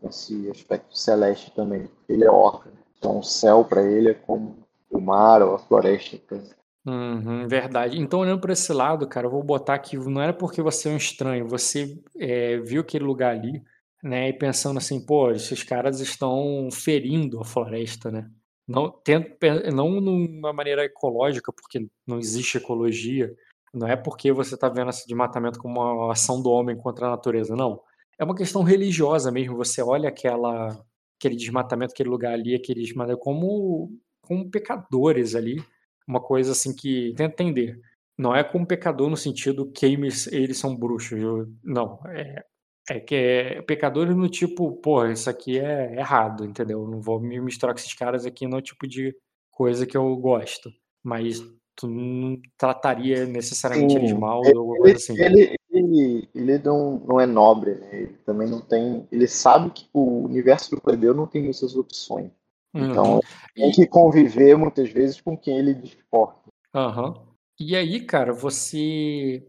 com 0.00 0.08
esse 0.08 0.50
aspecto 0.50 0.96
celeste 0.96 1.50
também. 1.54 1.88
Ele 2.08 2.24
é 2.24 2.30
orca, 2.30 2.70
então 2.98 3.18
o 3.18 3.22
céu 3.22 3.64
para 3.64 3.82
ele 3.82 4.10
é 4.10 4.14
como 4.14 4.56
o 4.90 5.00
mar 5.00 5.42
ou 5.42 5.54
a 5.54 5.58
floresta. 5.58 6.18
Uhum, 6.86 7.46
verdade. 7.46 7.98
Então, 8.00 8.20
olhando 8.20 8.40
para 8.40 8.52
esse 8.54 8.72
lado, 8.72 9.06
cara, 9.06 9.26
eu 9.26 9.30
vou 9.30 9.42
botar 9.42 9.78
que 9.78 9.96
não 9.98 10.20
era 10.20 10.32
porque 10.32 10.62
você 10.62 10.88
é 10.88 10.92
um 10.92 10.96
estranho, 10.96 11.46
você 11.46 11.98
é, 12.18 12.58
viu 12.58 12.80
aquele 12.80 13.04
lugar 13.04 13.36
ali, 13.36 13.62
né, 14.02 14.30
e 14.30 14.32
pensando 14.32 14.78
assim, 14.78 15.04
pô, 15.04 15.30
esses 15.30 15.62
caras 15.62 16.00
estão 16.00 16.68
ferindo 16.72 17.38
a 17.38 17.44
floresta, 17.44 18.10
né? 18.10 18.30
Não, 18.66 18.90
tento, 18.90 19.36
não 19.74 20.00
numa 20.00 20.52
maneira 20.54 20.84
ecológica, 20.84 21.52
porque 21.52 21.86
não 22.06 22.18
existe 22.18 22.56
ecologia, 22.56 23.34
não 23.74 23.86
é 23.86 23.96
porque 23.96 24.32
você 24.32 24.54
está 24.54 24.68
vendo 24.68 24.88
esse 24.90 25.06
desmatamento 25.06 25.58
como 25.58 25.80
uma 25.80 26.12
ação 26.12 26.42
do 26.42 26.50
homem 26.50 26.76
contra 26.76 27.06
a 27.06 27.10
natureza, 27.10 27.54
não. 27.54 27.82
É 28.18 28.24
uma 28.24 28.34
questão 28.34 28.62
religiosa 28.62 29.30
mesmo. 29.30 29.56
Você 29.56 29.82
olha 29.82 30.08
aquela, 30.08 30.68
aquele 31.18 31.36
desmatamento, 31.36 31.92
aquele 31.92 32.08
lugar 32.08 32.32
ali, 32.34 32.54
aquele 32.54 32.82
desmatamento, 32.82 33.20
como, 33.20 33.92
como 34.22 34.50
pecadores 34.50 35.34
ali 35.34 35.62
uma 36.10 36.20
coisa 36.20 36.52
assim 36.52 36.74
que 36.74 37.14
tenta 37.16 37.42
entender. 37.42 37.80
Não 38.18 38.34
é 38.34 38.42
como 38.44 38.66
pecador 38.66 39.08
no 39.08 39.16
sentido 39.16 39.70
que 39.70 39.86
eles, 39.86 40.26
eles 40.26 40.58
são 40.58 40.76
bruxos. 40.76 41.18
eu- 41.22 41.46
não, 41.62 42.00
é, 42.08 42.44
é 42.90 43.00
que 43.00 43.14
é 43.14 43.62
pecadores 43.62 44.14
no 44.16 44.28
tipo, 44.28 44.72
pô, 44.72 45.06
isso 45.06 45.30
aqui 45.30 45.58
é 45.58 45.96
errado, 45.96 46.44
entendeu? 46.44 46.86
Não 46.86 47.00
vou 47.00 47.20
me 47.20 47.40
misturar 47.40 47.74
com 47.74 47.80
esses 47.80 47.94
caras 47.94 48.26
aqui 48.26 48.46
no 48.46 48.60
tipo 48.60 48.86
de 48.86 49.14
coisa 49.50 49.86
que 49.86 49.96
eu 49.96 50.14
gosto. 50.16 50.68
Mas 51.02 51.40
tu 51.76 51.86
não 51.88 52.38
trataria 52.58 53.24
necessariamente 53.24 53.96
eles 53.96 54.10
Sim, 54.10 54.18
mal 54.18 54.42
ou 54.42 54.58
alguma 54.58 54.78
coisa 54.78 54.96
assim. 54.96 55.14
ele, 55.18 55.56
ele, 55.70 56.28
ele 56.34 56.58
não, 56.58 56.98
não 57.06 57.20
é 57.20 57.26
nobre, 57.26 57.76
né? 57.76 57.88
Ele 57.92 58.16
também 58.26 58.48
não 58.48 58.60
tem. 58.60 59.06
Ele 59.10 59.26
sabe 59.26 59.70
que 59.70 59.88
o 59.94 60.24
universo 60.24 60.72
do 60.72 60.80
plebeu 60.80 61.14
não 61.14 61.26
tem 61.26 61.42
muitas 61.42 61.74
opções. 61.74 62.30
Então, 62.74 63.14
Uhum. 63.14 63.20
tem 63.54 63.70
que 63.72 63.86
conviver 63.86 64.56
muitas 64.56 64.90
vezes 64.90 65.20
com 65.20 65.36
quem 65.36 65.58
ele 65.58 65.74
desporta. 65.74 66.48
Aham. 66.74 67.14
E 67.58 67.76
aí, 67.76 68.00
cara, 68.00 68.32
você 68.32 69.44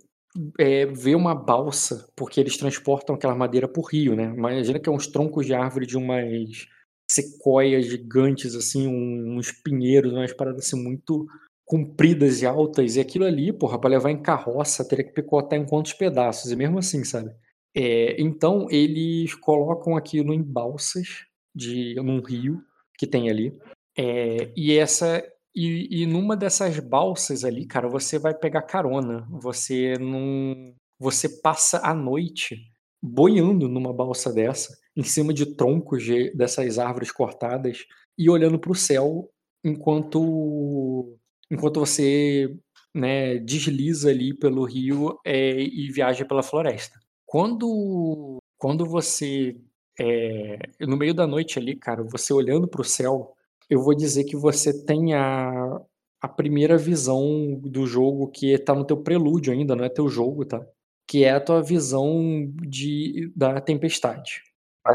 é, 0.60 0.86
vê 0.86 1.16
uma 1.16 1.36
balsa, 1.36 2.08
porque 2.16 2.40
eles 2.40 2.58
transportam 2.58 3.16
aquela 3.16 3.36
madeira 3.36 3.68
por 3.68 3.84
rio, 3.92 4.16
né? 4.16 4.34
Imagina 4.36 4.80
que 4.80 4.90
é 4.90 4.92
uns 4.92 5.08
troncos 5.08 5.46
de 5.46 5.54
árvore 5.54 5.86
de 5.86 5.98
umas 5.98 6.68
sequoias 7.10 7.86
gigantes, 7.86 8.56
assim, 8.56 8.88
uns 8.88 9.52
pinheiros, 9.52 10.14
umas 10.14 10.34
paradas 10.34 10.66
assim 10.66 10.82
muito 10.82 11.28
compridas 11.66 12.42
e 12.42 12.46
altas. 12.46 12.96
E 12.96 13.00
aquilo 13.00 13.26
ali, 13.26 13.54
porra, 13.54 13.80
pra 13.80 13.90
levar 13.90 14.12
em 14.12 14.22
carroça, 14.22 14.88
teria 14.88 15.06
que 15.06 15.14
picotar 15.14 15.60
em 15.60 15.66
quantos 15.66 15.94
pedaços? 15.94 16.52
E 16.52 16.56
mesmo 16.56 16.80
assim, 16.80 17.04
sabe? 17.04 17.32
É, 17.76 18.22
então, 18.22 18.68
eles 18.70 19.34
colocam 19.36 19.96
aquilo 19.96 20.34
em 20.34 20.42
balsas 20.42 21.26
de, 21.56 21.96
num 21.96 22.22
rio 22.22 22.62
que 23.02 23.08
tem 23.08 23.32
ali. 23.32 23.52
É, 23.98 24.54
e 24.56 24.78
essa 24.78 25.24
e, 25.56 26.04
e 26.04 26.06
numa 26.06 26.38
dessas 26.38 26.80
balsas 26.80 27.44
ali, 27.44 27.66
cara, 27.66 27.90
você 27.90 28.20
vai 28.20 28.32
pegar 28.32 28.62
carona. 28.62 29.28
Você 29.42 29.98
não. 30.00 30.76
Você 31.00 31.28
passa 31.42 31.82
a 31.84 31.96
noite 31.96 32.56
boiando 33.02 33.68
numa 33.68 33.92
balsa 33.92 34.32
dessa, 34.32 34.78
em 34.96 35.02
cima 35.04 35.34
de 35.34 35.56
troncos 35.56 36.04
de- 36.04 36.30
dessas 36.36 36.78
árvores 36.78 37.12
cortadas 37.12 37.80
e 38.16 38.30
olhando 38.30 38.60
para 38.60 38.72
o 38.72 38.76
céu 38.76 39.32
enquanto 39.66 41.18
enquanto 41.50 41.80
você 41.80 42.56
né, 42.94 43.40
desliza 43.40 44.12
ali 44.12 44.38
pelo 44.38 44.64
rio 44.64 45.18
é, 45.26 45.60
e 45.60 45.92
viaja 45.92 46.24
pela 46.24 46.44
floresta. 46.44 47.00
Quando 47.26 48.38
quando 48.60 48.86
você 48.86 49.60
é, 50.02 50.60
no 50.80 50.98
meio 50.98 51.14
da 51.14 51.28
noite 51.28 51.60
ali, 51.60 51.76
cara, 51.76 52.02
você 52.04 52.34
olhando 52.34 52.68
para 52.68 52.82
o 52.82 52.86
céu, 52.86 53.36
eu 53.70 53.82
vou 53.82 53.94
dizer 53.94 54.24
que 54.24 54.36
você 54.36 54.84
tem 54.84 55.14
a, 55.14 55.80
a 56.20 56.28
primeira 56.28 56.76
visão 56.76 57.60
do 57.62 57.86
jogo 57.86 58.28
que 58.28 58.58
tá 58.58 58.74
no 58.74 58.84
teu 58.84 58.98
prelúdio 58.98 59.54
ainda, 59.54 59.76
não 59.76 59.86
é 59.86 59.90
teu 59.90 60.10
jogo, 60.10 60.44
tá? 60.44 60.66
Que 61.08 61.24
é 61.24 61.32
a 61.32 61.40
tua 61.40 61.62
visão 61.62 62.52
de, 62.68 63.32
da 63.36 63.62
tempestade. 63.62 64.42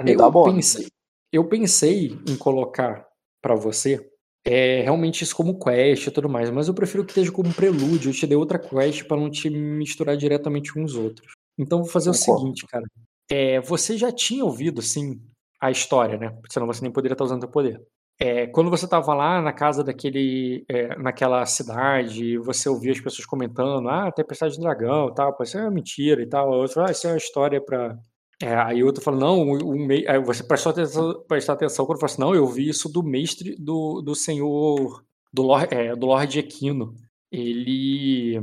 Eu 0.04 0.30
bônus. 0.30 0.54
pensei, 0.54 0.86
eu 1.32 1.44
pensei 1.48 2.18
em 2.28 2.36
colocar 2.36 3.06
pra 3.40 3.54
você 3.54 4.10
é, 4.44 4.82
realmente 4.82 5.22
isso 5.22 5.36
como 5.36 5.58
quest 5.58 6.06
e 6.06 6.10
tudo 6.10 6.28
mais, 6.28 6.50
mas 6.50 6.66
eu 6.66 6.74
prefiro 6.74 7.04
que 7.04 7.12
esteja 7.12 7.30
como 7.30 7.54
prelúdio. 7.54 8.10
Eu 8.10 8.14
te 8.14 8.26
dei 8.26 8.36
outra 8.36 8.58
quest 8.58 9.04
pra 9.04 9.16
não 9.16 9.30
te 9.30 9.48
misturar 9.50 10.16
diretamente 10.16 10.72
com 10.72 10.82
os 10.82 10.96
outros. 10.96 11.34
Então 11.56 11.78
eu 11.78 11.84
vou 11.84 11.92
fazer 11.92 12.10
o 12.10 12.12
Concordo. 12.12 12.40
seguinte, 12.40 12.66
cara. 12.66 12.84
É, 13.30 13.60
você 13.60 13.96
já 13.96 14.12
tinha 14.12 14.44
ouvido, 14.44 14.80
sim, 14.82 15.20
a 15.60 15.70
história, 15.70 16.16
né? 16.18 16.36
Senão 16.50 16.66
você 16.66 16.82
nem 16.82 16.92
poderia 16.92 17.14
estar 17.14 17.24
usando 17.24 17.40
teu 17.40 17.50
poder. 17.50 17.80
É, 18.18 18.46
quando 18.46 18.70
você 18.70 18.86
estava 18.86 19.12
lá 19.14 19.42
na 19.42 19.52
casa 19.52 19.84
daquele, 19.84 20.64
é, 20.68 20.96
naquela 20.98 21.44
cidade, 21.44 22.38
você 22.38 22.68
ouvia 22.68 22.92
as 22.92 23.00
pessoas 23.00 23.26
comentando, 23.26 23.88
ah, 23.88 24.10
tempestade 24.12 24.54
de 24.54 24.60
dragão, 24.60 25.12
tal, 25.14 25.36
isso 25.42 25.58
é 25.58 25.70
mentira 25.70 26.22
e 26.22 26.26
tal. 26.28 26.50
Outro, 26.50 26.82
ah, 26.82 26.90
isso 26.90 27.06
é 27.06 27.10
uma 27.10 27.16
história 27.18 27.60
para 27.60 27.98
aí 28.42 28.82
outro 28.84 29.02
fala, 29.02 29.16
não, 29.18 29.40
o, 29.42 29.74
o 29.74 29.78
mei- 29.78 30.06
aí 30.08 30.18
você 30.22 30.44
prestou 30.44 30.70
atenção, 30.70 31.24
prestar 31.26 31.54
atenção 31.54 31.86
quando 31.86 31.98
fala 31.98 32.12
assim, 32.12 32.20
não, 32.20 32.34
eu 32.34 32.46
vi 32.46 32.68
isso 32.68 32.88
do 32.92 33.02
mestre 33.02 33.56
do, 33.58 34.02
do 34.02 34.14
senhor, 34.14 35.02
do 35.32 35.42
Lord, 35.42 35.74
é, 35.74 35.94
do 35.96 36.06
Lord 36.06 36.38
Equino. 36.38 36.94
Ele, 37.32 38.38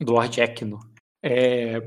do 0.00 0.12
Lord 0.12 0.40
Equino. 0.40 0.78
É, 1.22 1.80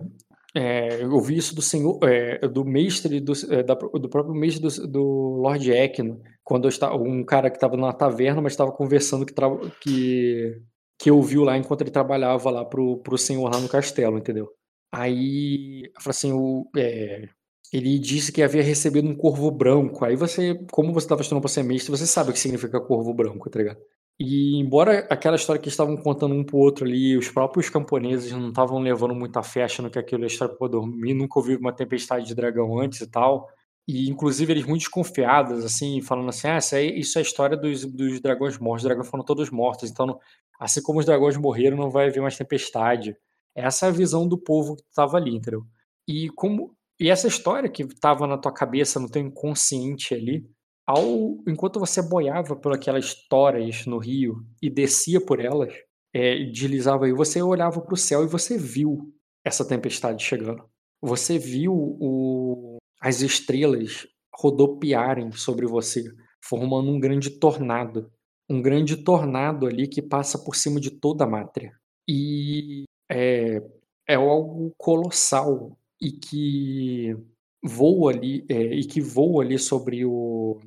é, 0.57 1.03
eu 1.03 1.11
ouvi 1.13 1.37
isso 1.37 1.53
do 1.55 1.61
senhor, 1.61 1.99
é, 2.03 2.39
do 2.47 2.65
mestre, 2.65 3.19
do, 3.19 3.33
é, 3.51 3.63
da- 3.63 3.75
do 3.75 4.09
próprio 4.09 4.33
mestre 4.35 4.61
do, 4.61 4.87
do 4.87 5.01
Lord 5.41 5.71
Equino, 5.71 6.21
quando 6.43 6.67
estava, 6.67 6.95
um 6.97 7.23
cara 7.23 7.49
que 7.49 7.57
estava 7.57 7.77
na 7.77 7.93
taverna, 7.93 8.41
mas 8.41 8.53
estava 8.53 8.71
conversando 8.71 9.25
que, 9.25 9.33
tra- 9.33 9.49
que, 9.81 10.61
que 10.99 11.11
ouviu 11.11 11.43
lá 11.43 11.57
enquanto 11.57 11.81
ele 11.81 11.91
trabalhava 11.91 12.49
lá 12.49 12.65
pro, 12.65 12.97
pro 12.99 13.17
senhor 13.17 13.49
lá 13.53 13.59
no 13.59 13.69
castelo, 13.69 14.17
entendeu? 14.17 14.49
Aí, 14.91 15.83
assim, 16.05 16.31
o, 16.33 16.69
é, 16.77 17.27
ele 17.73 17.99
disse 17.99 18.31
que 18.31 18.41
havia 18.41 18.63
recebido 18.63 19.07
um 19.07 19.15
corvo 19.15 19.51
branco. 19.51 20.05
Aí 20.05 20.15
você, 20.15 20.55
como 20.71 20.93
você 20.93 21.05
estava 21.05 21.21
estudando 21.21 21.41
para 21.41 21.49
ser 21.49 21.63
mestre, 21.63 21.91
você 21.91 22.07
sabe 22.07 22.29
o 22.31 22.33
que 22.33 22.39
significa 22.39 22.79
corvo 22.81 23.13
branco, 23.13 23.49
tá 23.49 23.59
ligado? 23.59 23.79
E 24.19 24.57
embora 24.59 25.05
aquela 25.11 25.35
história 25.35 25.61
que 25.61 25.69
estavam 25.69 25.95
contando 25.95 26.33
um 26.33 26.43
pro 26.43 26.57
outro 26.57 26.85
ali, 26.85 27.15
os 27.15 27.29
próprios 27.29 27.69
camponeses 27.69 28.31
não 28.31 28.49
estavam 28.49 28.79
levando 28.79 29.13
muita 29.13 29.43
fé, 29.43 29.63
achando 29.63 29.91
que 29.91 29.99
aquilo 29.99 30.23
é 30.23 30.27
história 30.27 30.55
pra 30.55 30.67
dormir, 30.67 31.13
nunca 31.13 31.37
ouviram 31.37 31.59
uma 31.61 31.73
tempestade 31.73 32.25
de 32.25 32.33
dragão 32.33 32.79
antes 32.79 33.01
e 33.01 33.07
tal. 33.07 33.47
E 33.87 34.09
inclusive 34.09 34.51
eles 34.51 34.65
muito 34.65 34.81
desconfiados, 34.81 35.63
assim, 35.63 36.01
falando 36.01 36.29
assim: 36.29 36.47
ah, 36.47 36.57
isso, 36.57 36.75
aí, 36.75 36.99
isso 36.99 37.17
é 37.17 37.21
a 37.21 37.23
história 37.23 37.55
dos, 37.55 37.85
dos 37.85 38.19
dragões 38.19 38.57
mortos, 38.57 38.83
os 38.83 38.87
dragões 38.87 39.07
foram 39.07 39.23
todos 39.23 39.49
mortos, 39.51 39.89
então, 39.89 40.19
assim 40.59 40.81
como 40.81 40.99
os 40.99 41.05
dragões 41.05 41.37
morreram, 41.37 41.77
não 41.77 41.89
vai 41.91 42.07
haver 42.07 42.21
mais 42.21 42.35
tempestade. 42.37 43.15
Essa 43.55 43.85
é 43.87 43.89
a 43.89 43.91
visão 43.91 44.27
do 44.27 44.37
povo 44.37 44.75
que 44.75 44.83
estava 44.89 45.17
ali, 45.17 45.35
entendeu? 45.35 45.63
E 46.07 46.29
como 46.31 46.75
e 46.99 47.09
essa 47.09 47.27
história 47.27 47.69
que 47.69 47.83
estava 47.83 48.25
na 48.27 48.37
tua 48.37 48.51
cabeça, 48.51 48.99
no 48.99 49.09
teu 49.09 49.21
inconsciente 49.21 50.13
ali, 50.15 50.43
ao 50.87 51.37
enquanto 51.47 51.79
você 51.79 52.01
boiava 52.01 52.55
por 52.55 52.73
aquelas 52.73 53.13
toras 53.27 53.85
no 53.85 53.97
rio 53.99 54.45
e 54.61 54.69
descia 54.69 55.19
por 55.23 55.39
elas, 55.39 55.73
é, 56.13 56.45
deslizava 56.45 57.05
aí, 57.05 57.13
você 57.13 57.41
olhava 57.41 57.81
para 57.81 57.93
o 57.93 57.97
céu 57.97 58.23
e 58.23 58.27
você 58.27 58.57
viu 58.57 59.13
essa 59.45 59.67
tempestade 59.67 60.23
chegando. 60.23 60.63
Você 61.01 61.37
viu 61.37 61.73
o- 61.75 62.77
as 63.01 63.21
estrelas 63.21 64.07
rodopiarem 64.33 65.31
sobre 65.31 65.65
você, 65.67 66.03
formando 66.43 66.89
um 66.91 66.99
grande 66.99 67.29
tornado. 67.31 68.11
Um 68.49 68.61
grande 68.61 68.97
tornado 68.97 69.67
ali 69.67 69.87
que 69.87 70.01
passa 70.01 70.39
por 70.39 70.55
cima 70.55 70.79
de 70.79 70.89
toda 70.91 71.25
a 71.25 71.27
mátria. 71.27 71.73
E 72.09 72.85
é, 73.11 73.61
é 74.07 74.15
algo 74.15 74.73
colossal 74.77 75.77
e 76.01 76.11
que 76.11 77.15
voa 77.63 78.11
ali, 78.11 78.45
é, 78.49 78.75
e 78.75 78.85
que 78.85 79.01
voa 79.01 79.43
ali 79.43 79.57
sobre 79.59 80.05
o. 80.05 80.59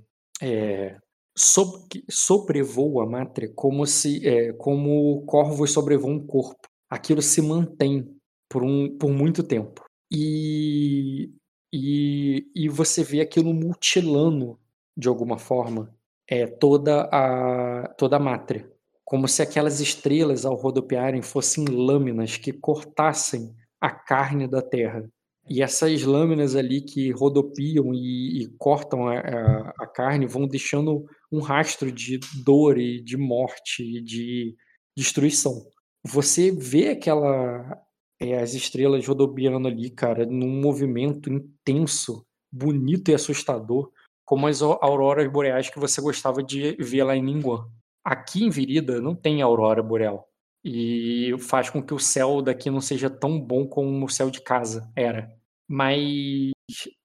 É, 0.42 0.96
sobrevoa 2.10 3.04
a 3.04 3.06
mátria 3.06 3.50
como 3.54 3.86
se 3.86 4.26
é, 4.26 4.52
como 4.54 5.22
corvos 5.26 5.72
sobrevoam 5.72 6.14
um 6.14 6.26
corpo. 6.26 6.68
Aquilo 6.88 7.22
se 7.22 7.40
mantém 7.42 8.16
por, 8.48 8.62
um, 8.62 8.96
por 8.98 9.10
muito 9.10 9.42
tempo. 9.42 9.84
E, 10.12 11.30
e, 11.72 12.46
e 12.54 12.68
você 12.68 13.04
vê 13.04 13.20
aquilo 13.20 13.54
mutilando, 13.54 14.58
de 14.96 15.08
alguma 15.08 15.38
forma, 15.38 15.94
é, 16.28 16.46
toda, 16.46 17.02
a, 17.12 17.88
toda 17.96 18.16
a 18.16 18.20
mátria. 18.20 18.68
como 19.04 19.26
se 19.28 19.42
aquelas 19.42 19.80
estrelas 19.80 20.44
ao 20.44 20.54
rodopiarem 20.54 21.22
fossem 21.22 21.64
lâminas 21.64 22.36
que 22.36 22.52
cortassem 22.52 23.54
a 23.80 23.90
carne 23.90 24.46
da 24.46 24.62
terra. 24.62 25.08
E 25.48 25.62
essas 25.62 26.02
lâminas 26.02 26.54
ali 26.54 26.80
que 26.80 27.10
rodopiam 27.10 27.92
e, 27.92 28.42
e 28.42 28.48
cortam 28.58 29.08
a, 29.08 29.18
a, 29.18 29.74
a, 29.80 29.86
carne 29.86 30.26
vão 30.26 30.46
deixando 30.46 31.04
um 31.32 31.40
rastro 31.40 31.90
de 31.90 32.20
dor 32.44 32.78
e 32.78 33.02
de 33.02 33.16
morte 33.16 33.82
e 33.82 34.00
de 34.00 34.54
destruição. 34.96 35.54
Você 36.04 36.52
vê 36.52 36.90
aquela 36.90 37.82
é, 38.20 38.38
as 38.38 38.54
estrelas 38.54 39.06
rodopiando 39.06 39.66
ali, 39.66 39.90
cara, 39.90 40.26
num 40.26 40.60
movimento 40.60 41.32
intenso, 41.32 42.24
bonito 42.52 43.10
e 43.10 43.14
assustador, 43.14 43.90
como 44.24 44.46
as 44.46 44.62
auroras 44.62 45.26
boreais 45.30 45.70
que 45.70 45.80
você 45.80 46.00
gostava 46.00 46.42
de 46.42 46.76
ver 46.78 47.02
lá 47.02 47.16
em 47.16 47.22
Ningguang. 47.22 47.68
Aqui 48.04 48.44
em 48.44 48.50
Virida 48.50 49.00
não 49.00 49.14
tem 49.14 49.42
aurora 49.42 49.82
boreal. 49.82 50.29
E 50.64 51.34
faz 51.38 51.70
com 51.70 51.82
que 51.82 51.94
o 51.94 51.98
céu 51.98 52.42
daqui 52.42 52.70
não 52.70 52.80
seja 52.80 53.08
tão 53.08 53.40
bom 53.40 53.66
como 53.66 54.04
o 54.04 54.08
céu 54.08 54.30
de 54.30 54.42
casa 54.42 54.90
era. 54.94 55.34
Mas, 55.68 56.52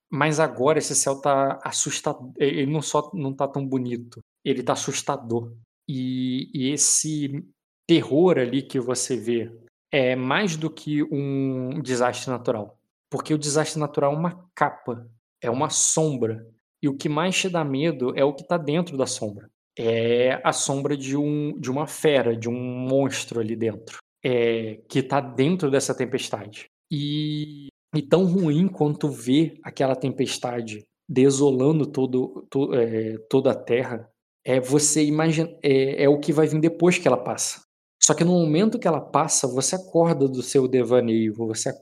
mas 0.09 0.39
agora 0.39 0.79
esse 0.79 0.95
céu 0.95 1.21
tá 1.21 1.59
assustador. 1.63 2.31
Ele 2.37 2.65
não 2.65 2.81
só 2.81 3.11
não 3.13 3.33
tá 3.33 3.47
tão 3.47 3.65
bonito, 3.65 4.19
ele 4.43 4.63
tá 4.63 4.73
assustador. 4.73 5.53
E, 5.87 6.49
e 6.53 6.71
esse 6.71 7.45
terror 7.87 8.37
ali 8.37 8.61
que 8.61 8.79
você 8.79 9.15
vê 9.15 9.51
é 9.91 10.15
mais 10.15 10.57
do 10.57 10.69
que 10.69 11.03
um 11.03 11.81
desastre 11.81 12.29
natural. 12.29 12.77
Porque 13.09 13.33
o 13.33 13.37
desastre 13.37 13.79
natural 13.79 14.13
é 14.13 14.17
uma 14.17 14.49
capa, 14.53 15.09
é 15.41 15.49
uma 15.49 15.69
sombra. 15.69 16.45
E 16.81 16.89
o 16.89 16.97
que 16.97 17.07
mais 17.07 17.39
te 17.39 17.47
dá 17.47 17.63
medo 17.63 18.13
é 18.17 18.23
o 18.23 18.33
que 18.33 18.41
está 18.41 18.57
dentro 18.57 18.97
da 18.97 19.05
sombra. 19.05 19.49
É 19.77 20.39
a 20.43 20.53
sombra 20.53 20.95
de, 20.95 21.17
um, 21.17 21.59
de 21.59 21.69
uma 21.69 21.85
fera, 21.85 22.35
de 22.35 22.47
um 22.47 22.53
monstro 22.87 23.39
ali 23.39 23.55
dentro, 23.55 23.97
é, 24.23 24.79
que 24.87 24.99
está 24.99 25.19
dentro 25.19 25.69
dessa 25.69 25.93
tempestade. 25.93 26.67
E 26.89 27.67
e 27.95 28.01
tão 28.01 28.25
ruim 28.25 28.67
quanto 28.67 29.09
ver 29.09 29.57
aquela 29.63 29.95
tempestade 29.95 30.83
desolando 31.07 31.85
todo, 31.85 32.45
to, 32.49 32.73
é, 32.73 33.17
toda 33.29 33.51
a 33.51 33.55
terra 33.55 34.09
é 34.43 34.59
você 34.59 35.03
imagina 35.03 35.49
é, 35.63 36.03
é 36.03 36.09
o 36.09 36.19
que 36.19 36.33
vai 36.33 36.45
vir 36.45 36.59
depois 36.59 36.97
que 36.97 37.07
ela 37.07 37.17
passa. 37.17 37.61
Só 38.01 38.13
que 38.13 38.23
no 38.23 38.33
momento 38.33 38.77
que 38.77 38.87
ela 38.87 39.01
passa, 39.01 39.47
você 39.47 39.75
acorda 39.75 40.27
do 40.27 40.43
seu 40.43 40.67
devaneio, 40.67 41.33
você 41.33 41.73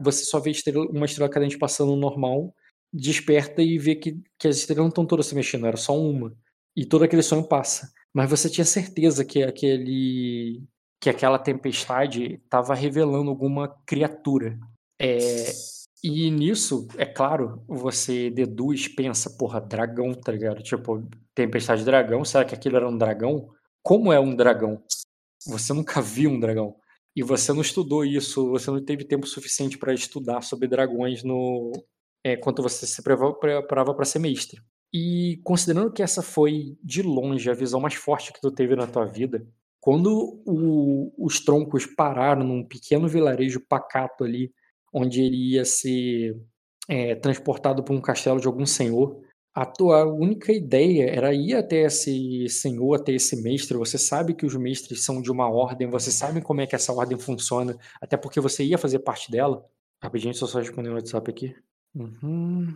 você 0.00 0.24
só 0.24 0.38
vê 0.38 0.50
estrela, 0.50 0.86
uma 0.86 1.06
estrela 1.06 1.30
cadente 1.30 1.58
passando 1.58 1.96
normal, 1.96 2.54
desperta 2.92 3.62
e 3.62 3.78
vê 3.78 3.96
que, 3.96 4.20
que 4.38 4.46
as 4.46 4.56
estrelas 4.56 4.84
não 4.84 4.88
estão 4.88 5.06
todas 5.06 5.26
se 5.26 5.34
mexendo, 5.34 5.66
era 5.66 5.76
só 5.76 5.98
uma. 5.98 6.32
E 6.76 6.84
todo 6.86 7.04
aquele 7.04 7.22
sonho 7.22 7.46
passa. 7.46 7.92
Mas 8.12 8.28
você 8.28 8.48
tinha 8.48 8.64
certeza 8.64 9.24
que 9.24 9.42
aquele 9.42 10.62
que 11.00 11.10
aquela 11.10 11.36
tempestade 11.36 12.40
estava 12.44 12.74
revelando 12.76 13.28
alguma 13.28 13.68
criatura. 13.84 14.56
É, 15.00 15.52
e 16.02 16.30
nisso, 16.30 16.86
é 16.96 17.04
claro, 17.04 17.62
você 17.66 18.30
deduz, 18.30 18.86
pensa, 18.86 19.28
porra, 19.36 19.60
dragão, 19.60 20.14
tá 20.14 20.30
ligado? 20.30 20.62
Tipo, 20.62 21.04
tempestade 21.34 21.80
de 21.80 21.86
dragão, 21.86 22.24
será 22.24 22.44
que 22.44 22.54
aquilo 22.54 22.76
era 22.76 22.88
um 22.88 22.96
dragão? 22.96 23.48
Como 23.82 24.12
é 24.12 24.20
um 24.20 24.34
dragão? 24.34 24.80
Você 25.46 25.72
nunca 25.72 26.00
viu 26.02 26.30
um 26.30 26.38
dragão. 26.38 26.76
E 27.16 27.22
você 27.22 27.52
não 27.52 27.60
estudou 27.62 28.04
isso, 28.04 28.48
você 28.50 28.70
não 28.70 28.82
teve 28.84 29.04
tempo 29.04 29.26
suficiente 29.26 29.76
para 29.76 29.92
estudar 29.92 30.40
sobre 30.42 30.68
dragões 30.68 31.24
no 31.24 31.72
é, 32.24 32.36
quando 32.36 32.62
você 32.62 32.86
se 32.86 33.02
preparava 33.02 33.94
para 33.94 34.04
ser 34.04 34.18
mestre. 34.20 34.60
E 34.92 35.40
considerando 35.42 35.92
que 35.92 36.02
essa 36.02 36.22
foi, 36.22 36.76
de 36.82 37.02
longe, 37.02 37.50
a 37.50 37.54
visão 37.54 37.80
mais 37.80 37.94
forte 37.94 38.32
que 38.32 38.40
tu 38.40 38.50
teve 38.50 38.76
na 38.76 38.86
tua 38.86 39.06
vida, 39.06 39.46
quando 39.80 40.40
o, 40.46 41.12
os 41.18 41.40
troncos 41.40 41.86
pararam 41.86 42.44
num 42.44 42.62
pequeno 42.62 43.08
vilarejo 43.08 43.58
pacato 43.60 44.22
ali, 44.22 44.52
onde 44.92 45.22
ele 45.22 45.54
ia 45.54 45.64
ser 45.64 46.36
é, 46.88 47.14
transportado 47.14 47.82
para 47.82 47.94
um 47.94 48.00
castelo 48.00 48.40
de 48.40 48.46
algum 48.46 48.66
senhor. 48.66 49.20
A 49.54 49.66
tua 49.66 50.04
única 50.06 50.52
ideia 50.52 51.10
era 51.10 51.34
ir 51.34 51.54
até 51.54 51.84
esse 51.84 52.48
senhor, 52.48 52.94
até 52.94 53.12
esse 53.12 53.42
mestre. 53.42 53.76
Você 53.76 53.98
sabe 53.98 54.34
que 54.34 54.46
os 54.46 54.54
mestres 54.54 55.04
são 55.04 55.20
de 55.20 55.30
uma 55.30 55.50
ordem, 55.50 55.88
você 55.88 56.10
sabe 56.10 56.40
como 56.40 56.60
é 56.60 56.66
que 56.66 56.74
essa 56.74 56.92
ordem 56.92 57.18
funciona, 57.18 57.76
até 58.00 58.16
porque 58.16 58.40
você 58.40 58.64
ia 58.64 58.78
fazer 58.78 59.00
parte 59.00 59.30
dela. 59.30 59.64
Rapidinho, 60.02 60.34
só 60.34 60.46
só 60.46 60.58
responder 60.58 60.90
o 60.90 60.94
WhatsApp 60.94 61.30
aqui. 61.30 61.54
Uhum. 61.94 62.74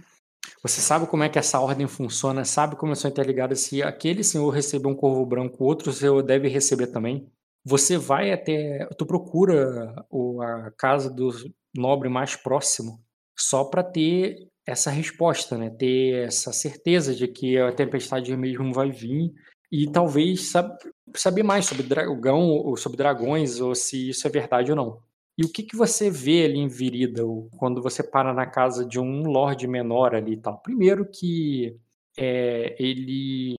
Você 0.62 0.80
sabe 0.80 1.06
como 1.06 1.22
é 1.22 1.28
que 1.28 1.38
essa 1.38 1.60
ordem 1.60 1.86
funciona, 1.86 2.44
sabe 2.44 2.76
como 2.76 2.94
são 2.96 3.10
interligadas. 3.10 3.60
Se 3.60 3.82
aquele 3.82 4.24
senhor 4.24 4.50
receber 4.50 4.88
um 4.88 4.94
corvo 4.94 5.24
branco, 5.26 5.64
outro 5.64 5.92
senhor 5.92 6.22
deve 6.22 6.48
receber 6.48 6.88
também. 6.88 7.28
Você 7.64 7.98
vai 7.98 8.32
até. 8.32 8.86
Tu 8.96 9.06
procura 9.06 9.94
a 10.40 10.70
casa 10.76 11.10
dos 11.10 11.44
nobre 11.76 12.08
mais 12.08 12.36
próximo, 12.36 13.00
só 13.36 13.64
para 13.64 13.82
ter 13.82 14.48
essa 14.66 14.90
resposta, 14.90 15.56
né? 15.58 15.70
Ter 15.70 16.26
essa 16.26 16.52
certeza 16.52 17.14
de 17.14 17.28
que 17.28 17.58
a 17.58 17.72
tempestade 17.72 18.36
mesmo 18.36 18.72
vai 18.72 18.90
vir 18.90 19.32
e 19.70 19.90
talvez 19.90 20.50
sab 20.50 20.76
saber 21.14 21.42
mais 21.42 21.66
sobre 21.66 21.82
dragão 21.82 22.48
ou 22.48 22.76
sobre 22.76 22.96
dragões 22.96 23.60
ou 23.60 23.74
se 23.74 24.10
isso 24.10 24.26
é 24.26 24.30
verdade 24.30 24.70
ou 24.70 24.76
não. 24.76 25.00
E 25.38 25.44
o 25.44 25.52
que, 25.52 25.62
que 25.62 25.76
você 25.76 26.10
vê 26.10 26.44
ali 26.44 26.58
em 26.58 26.68
Virida 26.68 27.22
quando 27.58 27.82
você 27.82 28.02
para 28.02 28.32
na 28.32 28.46
casa 28.46 28.86
de 28.86 28.98
um 28.98 29.22
lord 29.24 29.66
menor 29.66 30.14
ali 30.14 30.32
e 30.32 30.36
tal? 30.36 30.58
Primeiro 30.58 31.04
que 31.10 31.76
é, 32.16 32.74
ele 32.78 33.56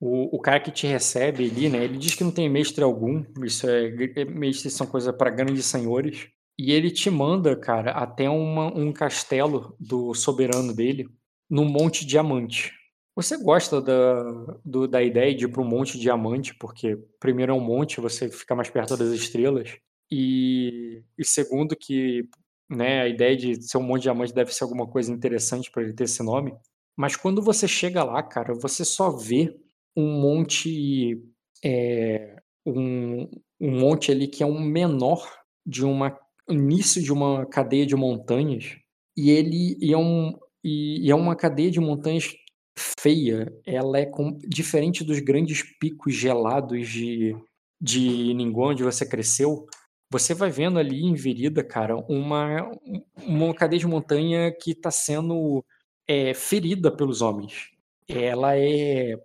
o, 0.00 0.36
o, 0.36 0.40
cara 0.40 0.58
que 0.58 0.72
te 0.72 0.86
recebe 0.86 1.48
ali, 1.48 1.68
né? 1.68 1.84
Ele 1.84 1.98
diz 1.98 2.14
que 2.14 2.24
não 2.24 2.32
tem 2.32 2.48
mestre 2.48 2.82
algum. 2.82 3.22
Isso 3.44 3.68
é 3.68 4.24
mestres 4.24 4.72
são 4.74 4.86
coisa 4.86 5.12
para 5.12 5.30
grandes 5.30 5.66
senhores. 5.66 6.28
E 6.58 6.72
ele 6.72 6.90
te 6.90 7.08
manda, 7.10 7.54
cara, 7.56 7.92
até 7.92 8.28
uma, 8.28 8.66
um 8.76 8.92
castelo 8.92 9.76
do 9.78 10.12
soberano 10.14 10.74
dele, 10.74 11.08
no 11.48 11.64
Monte 11.64 12.04
Diamante. 12.04 12.72
Você 13.14 13.36
gosta 13.42 13.80
da, 13.80 14.22
do, 14.64 14.86
da 14.86 15.02
ideia 15.02 15.34
de 15.34 15.44
ir 15.44 15.48
para 15.48 15.62
o 15.62 15.64
Monte 15.64 15.98
Diamante, 15.98 16.54
porque 16.54 16.98
primeiro 17.18 17.52
é 17.52 17.54
um 17.54 17.60
monte, 17.60 18.00
você 18.00 18.28
fica 18.30 18.54
mais 18.54 18.70
perto 18.70 18.96
das 18.96 19.10
estrelas, 19.10 19.78
e, 20.10 21.02
e 21.18 21.24
segundo 21.24 21.76
que 21.76 22.28
né, 22.68 23.02
a 23.02 23.08
ideia 23.08 23.36
de 23.36 23.62
ser 23.62 23.78
um 23.78 23.82
Monte 23.82 24.02
Diamante 24.02 24.34
deve 24.34 24.54
ser 24.54 24.64
alguma 24.64 24.86
coisa 24.86 25.12
interessante 25.12 25.70
para 25.70 25.82
ele 25.82 25.92
ter 25.92 26.04
esse 26.04 26.22
nome. 26.22 26.54
Mas 26.96 27.16
quando 27.16 27.42
você 27.42 27.66
chega 27.66 28.04
lá, 28.04 28.22
cara, 28.22 28.54
você 28.54 28.84
só 28.84 29.10
vê 29.10 29.54
um 29.96 30.20
monte. 30.20 31.20
É, 31.64 32.36
um, 32.64 33.28
um 33.60 33.80
monte 33.80 34.10
ali 34.10 34.28
que 34.28 34.42
é 34.42 34.46
um 34.46 34.60
menor 34.60 35.26
de 35.66 35.84
uma 35.84 36.18
início 36.48 37.02
de 37.02 37.12
uma 37.12 37.46
cadeia 37.46 37.86
de 37.86 37.94
montanhas 37.94 38.76
e 39.16 39.30
ele 39.30 39.76
e 39.80 39.92
é, 39.92 39.98
um, 39.98 40.36
e, 40.64 41.06
e 41.06 41.10
é 41.10 41.14
uma 41.14 41.36
cadeia 41.36 41.70
de 41.70 41.80
montanhas 41.80 42.34
feia. 42.76 43.52
Ela 43.66 43.98
é 43.98 44.06
com, 44.06 44.38
diferente 44.46 45.04
dos 45.04 45.18
grandes 45.20 45.62
picos 45.78 46.14
gelados 46.14 46.88
de, 46.88 47.36
de 47.80 48.34
Ningguang, 48.34 48.72
onde 48.72 48.82
você 48.82 49.06
cresceu. 49.06 49.66
Você 50.10 50.34
vai 50.34 50.50
vendo 50.50 50.78
ali 50.78 51.04
em 51.04 51.14
Verida, 51.14 51.62
cara, 51.62 51.96
uma, 51.96 52.70
uma 53.16 53.54
cadeia 53.54 53.78
de 53.78 53.86
montanha 53.86 54.50
que 54.52 54.72
está 54.72 54.90
sendo 54.90 55.64
é, 56.06 56.34
ferida 56.34 56.90
pelos 56.90 57.22
homens. 57.22 57.70
Ela 58.08 58.56
é 58.56 59.16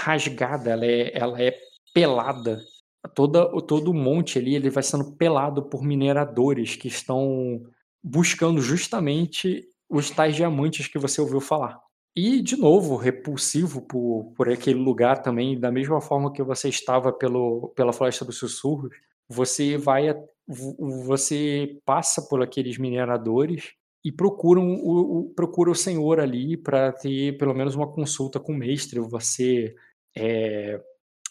rasgada, 0.00 0.70
ela 0.70 0.84
é, 0.84 1.16
ela 1.16 1.42
é 1.42 1.58
pelada 1.94 2.60
toda, 3.08 3.48
todo 3.62 3.90
o 3.90 3.94
monte 3.94 4.38
ali 4.38 4.54
ele 4.54 4.70
vai 4.70 4.82
sendo 4.82 5.12
pelado 5.12 5.62
por 5.62 5.82
mineradores 5.82 6.76
que 6.76 6.88
estão 6.88 7.62
buscando 8.02 8.60
justamente 8.60 9.66
os 9.88 10.10
tais 10.10 10.36
diamantes 10.36 10.88
que 10.88 10.98
você 10.98 11.20
ouviu 11.20 11.40
falar. 11.40 11.80
E, 12.16 12.40
de 12.40 12.56
novo, 12.56 12.96
repulsivo 12.96 13.82
por, 13.82 14.32
por 14.36 14.48
aquele 14.48 14.78
lugar 14.78 15.20
também, 15.20 15.58
da 15.58 15.70
mesma 15.70 16.00
forma 16.00 16.32
que 16.32 16.42
você 16.42 16.68
estava 16.68 17.12
pelo, 17.12 17.72
pela 17.74 17.92
Floresta 17.92 18.24
dos 18.24 18.38
Sussurros, 18.38 18.90
você 19.28 19.76
vai 19.76 20.14
você 20.46 21.80
passa 21.84 22.22
por 22.22 22.42
aqueles 22.42 22.78
mineradores 22.78 23.72
e 24.04 24.12
procura 24.12 24.60
o, 24.60 25.20
o, 25.20 25.30
procura 25.34 25.70
o 25.70 25.74
senhor 25.74 26.20
ali 26.20 26.56
para 26.56 26.92
ter 26.92 27.38
pelo 27.38 27.54
menos 27.54 27.74
uma 27.74 27.90
consulta 27.90 28.38
com 28.38 28.52
o 28.52 28.56
mestre. 28.56 29.00
Você 29.00 29.74
é, 30.16 30.80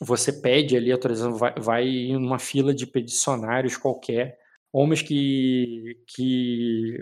você 0.02 0.34
pede 0.34 0.76
ali 0.76 0.92
autorização, 0.92 1.36
vai, 1.36 1.54
vai 1.58 1.88
em 1.88 2.16
uma 2.16 2.40
fila 2.40 2.74
de 2.74 2.86
peticionários 2.86 3.78
qualquer, 3.78 4.38
homens 4.72 5.02
que, 5.02 6.02
que, 6.08 7.00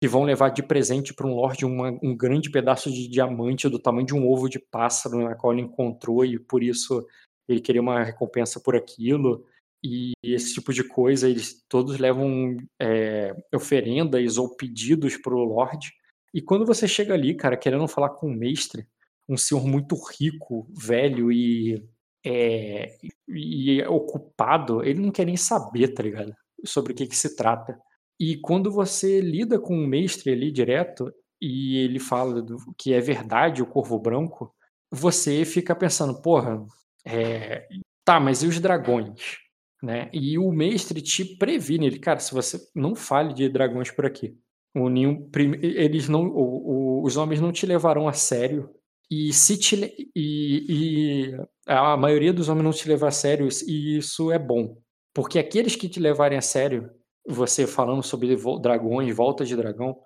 que 0.00 0.08
vão 0.08 0.24
levar 0.24 0.50
de 0.50 0.62
presente 0.62 1.14
para 1.14 1.26
um 1.26 1.34
lord 1.34 1.64
uma, 1.64 1.98
um 2.02 2.16
grande 2.16 2.50
pedaço 2.50 2.90
de 2.90 3.08
diamante 3.08 3.68
do 3.68 3.78
tamanho 3.78 4.06
de 4.06 4.14
um 4.14 4.28
ovo 4.28 4.48
de 4.48 4.58
pássaro 4.58 5.22
na 5.24 5.34
qual 5.34 5.52
ele 5.52 5.62
encontrou 5.62 6.24
e 6.24 6.38
por 6.38 6.62
isso 6.62 7.04
ele 7.48 7.60
queria 7.60 7.80
uma 7.80 8.04
recompensa 8.04 8.60
por 8.60 8.76
aquilo 8.76 9.44
e 9.84 10.12
esse 10.22 10.54
tipo 10.54 10.72
de 10.72 10.82
coisa 10.82 11.28
eles 11.28 11.62
todos 11.68 11.98
levam 11.98 12.56
é, 12.80 13.34
oferendas 13.54 14.38
ou 14.38 14.56
pedidos 14.56 15.16
para 15.18 15.34
o 15.34 15.44
lord 15.44 15.92
e 16.32 16.40
quando 16.40 16.64
você 16.64 16.88
chega 16.88 17.12
ali 17.14 17.36
cara 17.36 17.56
querendo 17.56 17.86
falar 17.86 18.10
com 18.10 18.28
o 18.28 18.34
mestre 18.34 18.86
um 19.28 19.36
senhor 19.36 19.66
muito 19.66 19.96
rico 20.18 20.66
velho 20.74 21.30
e 21.30 21.84
é, 22.26 22.96
e 23.28 23.82
ocupado, 23.82 24.82
ele 24.82 25.00
não 25.00 25.10
quer 25.10 25.26
nem 25.26 25.36
saber, 25.36 25.88
tá 25.88 26.02
ligado? 26.02 26.34
Sobre 26.64 26.92
o 26.92 26.96
que, 26.96 27.06
que 27.06 27.16
se 27.16 27.36
trata. 27.36 27.78
E 28.18 28.36
quando 28.38 28.70
você 28.70 29.20
lida 29.20 29.58
com 29.58 29.76
um 29.76 29.86
mestre 29.86 30.32
ali 30.32 30.50
direto, 30.50 31.12
e 31.40 31.76
ele 31.78 31.98
fala 31.98 32.40
do, 32.40 32.56
que 32.78 32.94
é 32.94 33.00
verdade 33.00 33.62
o 33.62 33.66
Corvo 33.66 33.98
Branco, 33.98 34.54
você 34.90 35.44
fica 35.44 35.74
pensando, 35.74 36.22
porra, 36.22 36.64
é, 37.04 37.68
tá, 38.04 38.18
mas 38.18 38.42
e 38.42 38.46
os 38.46 38.58
dragões? 38.60 39.43
Né? 39.84 40.08
E 40.14 40.38
o 40.38 40.50
mestre 40.50 41.02
te 41.02 41.36
previne, 41.36 41.86
ele, 41.86 41.98
cara, 41.98 42.18
se 42.18 42.32
você 42.32 42.58
não 42.74 42.94
fale 42.94 43.34
de 43.34 43.50
dragões 43.50 43.90
por 43.90 44.06
aqui, 44.06 44.34
o 44.74 44.88
nenhum, 44.88 45.28
eles 45.60 46.08
não, 46.08 46.24
o, 46.24 47.00
o, 47.00 47.04
os 47.04 47.18
homens 47.18 47.38
não 47.38 47.52
te 47.52 47.66
levarão 47.66 48.08
a 48.08 48.14
sério 48.14 48.70
e 49.10 49.30
se 49.30 49.58
te, 49.58 50.10
e, 50.16 51.28
e 51.36 51.36
a 51.66 51.98
maioria 51.98 52.32
dos 52.32 52.48
homens 52.48 52.64
não 52.64 52.72
te 52.72 52.88
leva 52.88 53.08
a 53.08 53.10
sério 53.10 53.46
e 53.66 53.98
isso 53.98 54.32
é 54.32 54.38
bom, 54.38 54.78
porque 55.12 55.38
aqueles 55.38 55.76
que 55.76 55.86
te 55.86 56.00
levarem 56.00 56.38
a 56.38 56.42
sério, 56.42 56.90
você 57.28 57.66
falando 57.66 58.02
sobre 58.02 58.34
dragões, 58.62 59.14
volta 59.14 59.44
de 59.44 59.54
dragão, 59.54 59.98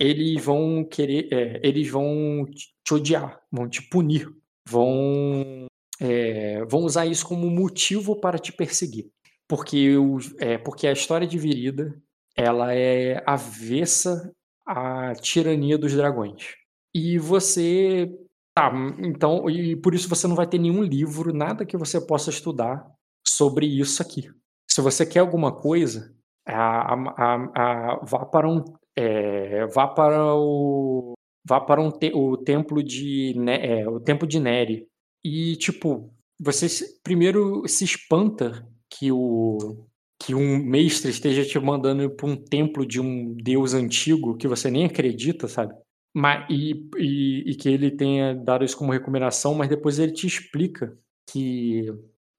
eles 0.00 0.42
vão 0.42 0.82
querer, 0.84 1.28
é, 1.30 1.60
eles 1.62 1.90
vão 1.90 2.46
te 2.46 2.94
odiar, 2.94 3.42
vão 3.52 3.68
te 3.68 3.82
punir, 3.82 4.26
vão, 4.66 5.66
é, 6.00 6.64
vão 6.64 6.80
usar 6.80 7.06
isso 7.06 7.26
como 7.26 7.50
motivo 7.50 8.20
para 8.20 8.38
te 8.38 8.52
perseguir, 8.52 9.06
porque, 9.48 9.96
o, 9.96 10.18
é, 10.38 10.58
porque 10.58 10.86
a 10.86 10.92
história 10.92 11.26
de 11.26 11.38
Virida 11.38 11.94
ela 12.36 12.74
é 12.74 13.22
avessa 13.26 14.30
à 14.66 15.14
tirania 15.14 15.78
dos 15.78 15.94
dragões. 15.94 16.54
E 16.94 17.18
você 17.18 18.10
tá, 18.54 18.72
então, 18.98 19.48
e 19.48 19.76
por 19.76 19.94
isso 19.94 20.08
você 20.08 20.26
não 20.26 20.36
vai 20.36 20.46
ter 20.46 20.58
nenhum 20.58 20.82
livro, 20.82 21.32
nada 21.32 21.64
que 21.64 21.76
você 21.76 22.00
possa 22.00 22.30
estudar 22.30 22.86
sobre 23.26 23.66
isso 23.66 24.02
aqui. 24.02 24.30
Se 24.70 24.80
você 24.80 25.06
quer 25.06 25.20
alguma 25.20 25.52
coisa, 25.54 26.14
a, 26.46 26.94
a, 26.94 27.34
a, 27.54 28.04
vá 28.04 28.24
para 28.24 28.48
um 28.48 28.62
é, 28.96 29.66
vá 29.66 29.88
para 29.88 30.34
o 30.34 31.14
vá 31.46 31.60
para 31.60 31.80
um 31.80 31.90
te, 31.90 32.12
o 32.14 32.36
templo 32.36 32.82
de 32.82 33.34
é, 33.48 33.88
o 33.88 34.00
templo 34.00 34.26
de 34.26 34.40
Neri 34.40 34.86
e 35.26 35.56
tipo 35.56 36.12
você 36.38 36.68
primeiro 37.02 37.66
se 37.66 37.84
espanta 37.84 38.66
que 38.88 39.10
o 39.10 39.86
que 40.18 40.34
um 40.34 40.58
mestre 40.58 41.10
esteja 41.10 41.44
te 41.44 41.58
mandando 41.58 42.08
para 42.10 42.26
um 42.26 42.36
templo 42.36 42.86
de 42.86 43.00
um 43.00 43.34
deus 43.34 43.74
antigo 43.74 44.36
que 44.36 44.48
você 44.48 44.70
nem 44.70 44.86
acredita, 44.86 45.46
sabe? 45.46 45.74
Mas, 46.14 46.46
e, 46.48 46.88
e, 46.96 47.50
e, 47.50 47.54
que 47.54 47.68
ele 47.68 47.90
tenha 47.90 48.34
dado 48.34 48.64
isso 48.64 48.76
como 48.78 48.92
recomendação, 48.92 49.54
mas 49.54 49.68
depois 49.68 49.98
ele 49.98 50.12
te 50.12 50.26
explica 50.26 50.96
que, 51.30 51.92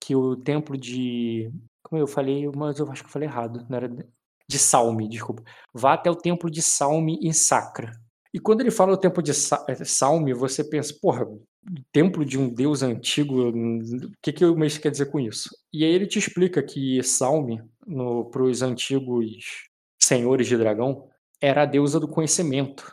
que 0.04 0.16
o 0.16 0.36
templo 0.36 0.76
de. 0.76 1.52
Como 1.84 2.02
eu 2.02 2.08
falei, 2.08 2.50
mas 2.56 2.80
eu 2.80 2.92
acho 2.92 3.04
que 3.04 3.10
eu 3.10 3.14
falei 3.14 3.28
errado. 3.28 3.64
Não 3.70 3.78
era 3.78 3.88
de 4.50 4.58
Salme, 4.58 5.08
desculpa. 5.08 5.44
Vá 5.72 5.94
até 5.94 6.10
o 6.10 6.16
templo 6.16 6.50
de 6.50 6.62
Salme 6.64 7.20
em 7.22 7.32
Sacra. 7.32 7.92
E 8.34 8.40
quando 8.40 8.62
ele 8.62 8.72
fala 8.72 8.94
o 8.94 8.98
templo 8.98 9.22
de 9.22 9.32
eh, 9.32 9.86
Salme, 9.86 10.34
você 10.34 10.64
pensa, 10.64 10.96
porra, 11.02 11.28
templo 11.92 12.26
de 12.26 12.38
um 12.38 12.54
deus 12.54 12.82
antigo, 12.82 13.50
o 13.50 14.12
que, 14.22 14.32
que 14.32 14.46
o 14.46 14.56
mês 14.56 14.78
quer 14.78 14.92
dizer 14.92 15.08
com 15.08 15.20
isso? 15.20 15.50
E 15.74 15.84
aí 15.84 15.92
ele 15.92 16.08
te 16.08 16.20
explica 16.20 16.64
que 16.64 17.02
Salme, 17.04 17.62
para 18.32 18.44
os 18.44 18.62
antigos 18.62 19.68
senhores 20.00 20.48
de 20.48 20.58
dragão, 20.58 21.08
era 21.42 21.64
a 21.64 21.66
deusa 21.66 22.00
do 22.00 22.08
conhecimento. 22.08 22.92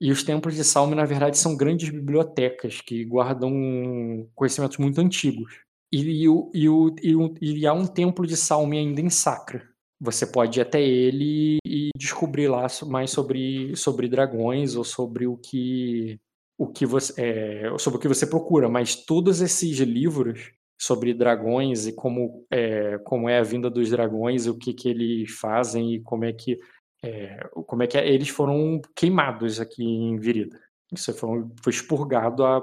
E 0.00 0.10
os 0.10 0.22
templos 0.22 0.54
de 0.54 0.64
Salme, 0.64 0.94
na 0.94 1.04
verdade, 1.04 1.38
são 1.38 1.56
grandes 1.56 1.88
bibliotecas 1.90 2.80
que 2.80 3.04
guardam 3.04 4.28
conhecimentos 4.34 4.78
muito 4.78 5.00
antigos. 5.00 5.60
E, 5.92 6.24
e, 6.24 6.28
e, 6.54 7.60
e 7.60 7.66
há 7.66 7.72
um 7.72 7.86
templo 7.86 8.26
de 8.26 8.36
Salme 8.36 8.78
ainda 8.78 9.00
em 9.00 9.10
Sacra, 9.10 9.62
você 10.00 10.26
pode 10.26 10.58
ir 10.58 10.62
até 10.62 10.82
ele 10.82 11.58
e 11.64 11.90
descobrir 11.96 12.48
lá 12.48 12.66
mais 12.86 13.10
sobre, 13.12 13.76
sobre 13.76 14.08
dragões 14.08 14.74
ou 14.74 14.82
sobre 14.82 15.28
o 15.28 15.36
que 15.36 16.18
o 16.58 16.66
que 16.66 16.86
você 16.86 17.12
é, 17.20 17.78
sobre 17.78 17.98
o 17.98 18.00
que 18.00 18.08
você 18.08 18.26
procura, 18.26 18.68
mas 18.68 18.96
todos 18.96 19.40
esses 19.40 19.78
livros 19.78 20.52
sobre 20.80 21.14
dragões 21.14 21.86
e 21.86 21.92
como 21.92 22.44
é, 22.50 22.98
como 22.98 23.28
é 23.28 23.38
a 23.38 23.42
vinda 23.42 23.70
dos 23.70 23.90
dragões, 23.90 24.46
o 24.46 24.58
que 24.58 24.72
que 24.74 24.88
eles 24.88 25.30
fazem 25.30 25.94
e 25.94 26.00
como 26.00 26.24
é 26.24 26.32
que 26.32 26.58
é, 27.04 27.48
como 27.66 27.82
é 27.82 27.86
que 27.86 27.98
eles 27.98 28.28
foram 28.28 28.80
queimados 28.94 29.60
aqui 29.60 29.82
em 29.82 30.18
Virida. 30.18 30.60
Isso 30.92 31.12
foi, 31.14 31.44
foi 31.62 31.72
expurgado 31.72 32.44
há 32.44 32.62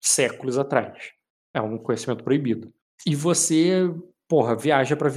séculos 0.00 0.58
atrás. 0.58 1.12
É 1.54 1.60
um 1.60 1.78
conhecimento 1.78 2.24
proibido. 2.24 2.72
E 3.06 3.14
você 3.14 3.88
porra, 4.28 4.56
viaja 4.56 4.96
para 4.96 5.10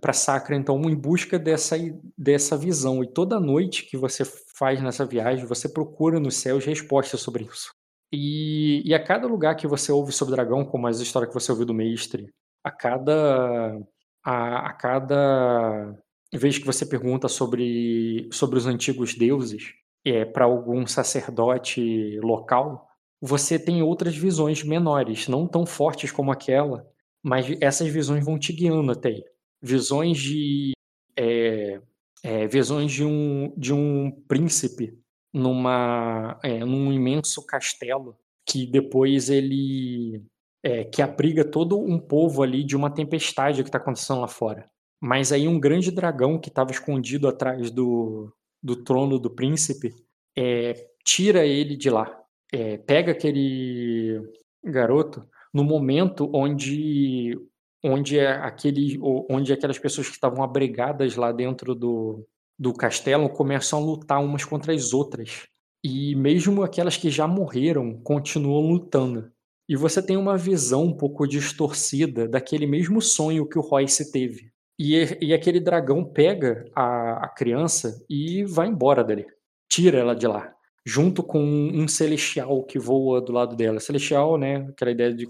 para 0.00 0.12
Sacra 0.12 0.56
então 0.56 0.80
em 0.88 0.94
busca 0.94 1.38
dessa 1.38 1.76
dessa 2.16 2.56
visão 2.56 3.02
e 3.02 3.06
toda 3.06 3.40
noite 3.40 3.84
que 3.84 3.96
você 3.96 4.24
faz 4.56 4.80
nessa 4.82 5.04
viagem, 5.04 5.46
você 5.46 5.68
procura 5.68 6.20
nos 6.20 6.36
céus 6.36 6.64
respostas 6.64 7.20
sobre 7.20 7.44
isso. 7.44 7.70
E, 8.12 8.82
e 8.84 8.94
a 8.94 9.02
cada 9.02 9.26
lugar 9.26 9.56
que 9.56 9.66
você 9.66 9.90
ouve 9.90 10.12
sobre 10.12 10.34
dragão, 10.34 10.64
como 10.64 10.86
as 10.86 11.00
histórias 11.00 11.28
que 11.32 11.40
você 11.40 11.50
ouviu 11.50 11.66
do 11.66 11.74
mestre, 11.74 12.32
a 12.62 12.70
cada 12.70 13.78
a, 14.24 14.68
a 14.68 14.72
cada 14.72 15.94
vez 16.32 16.58
que 16.58 16.66
você 16.66 16.86
pergunta 16.86 17.28
sobre 17.28 18.28
sobre 18.32 18.58
os 18.58 18.66
antigos 18.66 19.14
deuses, 19.14 19.74
é 20.04 20.24
para 20.24 20.44
algum 20.44 20.86
sacerdote 20.86 22.18
local, 22.20 22.88
você 23.20 23.58
tem 23.58 23.82
outras 23.82 24.14
visões 24.16 24.62
menores, 24.62 25.28
não 25.28 25.48
tão 25.48 25.64
fortes 25.64 26.12
como 26.12 26.30
aquela, 26.30 26.86
mas 27.22 27.46
essas 27.60 27.88
visões 27.88 28.22
vão 28.24 28.38
te 28.38 28.52
guiando 28.52 28.92
até 28.92 29.08
aí. 29.08 29.24
Visões 29.62 30.18
de. 30.18 30.72
É, 31.16 31.80
é, 32.24 32.46
visões 32.46 32.90
de 32.90 33.04
um, 33.04 33.52
de 33.54 33.74
um 33.74 34.10
príncipe 34.26 34.98
numa, 35.32 36.40
é, 36.42 36.64
num 36.64 36.90
imenso 36.90 37.44
castelo 37.44 38.16
que 38.46 38.66
depois 38.66 39.28
ele. 39.28 40.24
É, 40.66 40.82
que 40.82 41.02
abriga 41.02 41.44
todo 41.44 41.78
um 41.78 41.98
povo 41.98 42.42
ali 42.42 42.64
de 42.64 42.74
uma 42.74 42.88
tempestade 42.88 43.62
que 43.62 43.68
está 43.68 43.76
acontecendo 43.76 44.22
lá 44.22 44.28
fora. 44.28 44.66
Mas 44.98 45.30
aí 45.30 45.46
um 45.46 45.60
grande 45.60 45.90
dragão 45.90 46.38
que 46.38 46.48
estava 46.48 46.70
escondido 46.70 47.28
atrás 47.28 47.70
do, 47.70 48.34
do 48.62 48.74
trono 48.82 49.18
do 49.18 49.28
príncipe 49.28 49.94
é, 50.34 50.72
tira 51.04 51.44
ele 51.44 51.76
de 51.76 51.90
lá. 51.90 52.18
É, 52.50 52.78
pega 52.78 53.12
aquele 53.12 54.22
garoto 54.64 55.28
no 55.52 55.62
momento 55.62 56.30
onde 56.34 57.38
onde 57.84 58.18
é 58.18 58.32
aquele 58.32 58.98
onde 59.28 59.52
aquelas 59.52 59.78
pessoas 59.78 60.08
que 60.08 60.14
estavam 60.14 60.42
abrigadas 60.42 61.16
lá 61.16 61.30
dentro 61.30 61.74
do, 61.74 62.26
do 62.58 62.72
castelo 62.72 63.28
começam 63.28 63.78
a 63.78 63.82
lutar 63.82 64.24
umas 64.24 64.44
contra 64.44 64.72
as 64.72 64.94
outras. 64.94 65.46
E 65.84 66.14
mesmo 66.16 66.62
aquelas 66.62 66.96
que 66.96 67.10
já 67.10 67.28
morreram 67.28 68.00
continuam 68.02 68.66
lutando. 68.66 69.30
E 69.68 69.76
você 69.76 70.02
tem 70.02 70.16
uma 70.16 70.36
visão 70.36 70.84
um 70.84 70.96
pouco 70.96 71.26
distorcida 71.26 72.26
daquele 72.26 72.66
mesmo 72.66 73.02
sonho 73.02 73.48
que 73.48 73.58
o 73.58 73.62
Royce 73.62 74.10
teve. 74.10 74.50
E, 74.78 75.18
e 75.20 75.34
aquele 75.34 75.60
dragão 75.60 76.04
pega 76.04 76.64
a, 76.74 77.26
a 77.26 77.28
criança 77.28 78.02
e 78.08 78.44
vai 78.44 78.66
embora 78.66 79.04
dali. 79.04 79.26
Tira 79.68 79.98
ela 79.98 80.14
de 80.14 80.26
lá 80.26 80.54
junto 80.84 81.22
com 81.22 81.42
um 81.42 81.88
celestial 81.88 82.62
que 82.62 82.78
voa 82.78 83.20
do 83.20 83.32
lado 83.32 83.56
dela. 83.56 83.80
Celestial, 83.80 84.36
né, 84.36 84.66
aquela 84.68 84.90
ideia 84.90 85.14
de, 85.14 85.26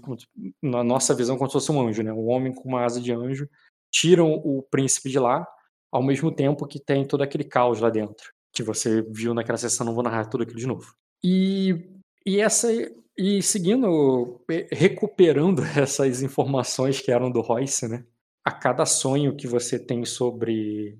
na 0.61 0.83
nossa 0.83 1.15
visão, 1.15 1.37
como 1.37 1.49
se 1.49 1.53
fosse 1.53 1.71
um 1.71 1.87
anjo, 1.87 2.03
né, 2.03 2.11
um 2.11 2.27
homem 2.29 2.53
com 2.53 2.67
uma 2.67 2.83
asa 2.83 2.99
de 2.99 3.13
anjo, 3.13 3.49
tiram 3.89 4.33
o 4.33 4.61
príncipe 4.61 5.09
de 5.09 5.17
lá, 5.17 5.47
ao 5.91 6.03
mesmo 6.03 6.29
tempo 6.31 6.67
que 6.67 6.79
tem 6.79 7.05
todo 7.05 7.21
aquele 7.21 7.45
caos 7.45 7.79
lá 7.79 7.89
dentro, 7.89 8.33
que 8.51 8.61
você 8.61 9.01
viu 9.09 9.33
naquela 9.33 9.57
sessão, 9.57 9.85
não 9.85 9.93
vou 9.93 10.03
narrar 10.03 10.25
tudo 10.25 10.43
aquilo 10.43 10.59
de 10.59 10.67
novo. 10.67 10.93
E, 11.23 11.89
e 12.25 12.39
essa 12.41 12.69
e 13.17 13.41
seguindo, 13.41 14.41
recuperando 14.69 15.63
essas 15.77 16.21
informações 16.21 16.99
que 16.99 17.11
eram 17.11 17.31
do 17.31 17.39
Royce, 17.39 17.87
né, 17.87 18.05
a 18.43 18.51
cada 18.51 18.85
sonho 18.85 19.35
que 19.35 19.47
você 19.47 19.79
tem 19.79 20.03
sobre 20.03 20.99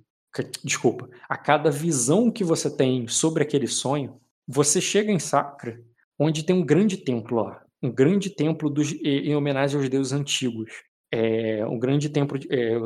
desculpa, 0.63 1.09
a 1.29 1.37
cada 1.37 1.71
visão 1.71 2.29
que 2.29 2.43
você 2.43 2.69
tem 2.69 3.07
sobre 3.07 3.43
aquele 3.43 3.67
sonho, 3.67 4.19
você 4.47 4.79
chega 4.79 5.11
em 5.11 5.19
Sacra, 5.19 5.79
onde 6.19 6.43
tem 6.43 6.55
um 6.55 6.65
grande 6.65 6.97
templo 6.97 7.43
lá, 7.43 7.63
um 7.81 7.91
grande 7.91 8.29
templo 8.29 8.69
dos, 8.69 8.93
em 9.03 9.35
homenagem 9.35 9.79
aos 9.79 9.89
deuses 9.89 10.13
antigos. 10.13 10.71
É, 11.11 11.65
um 11.65 11.79
grande 11.79 12.09
templo, 12.09 12.37
é, 12.49 12.77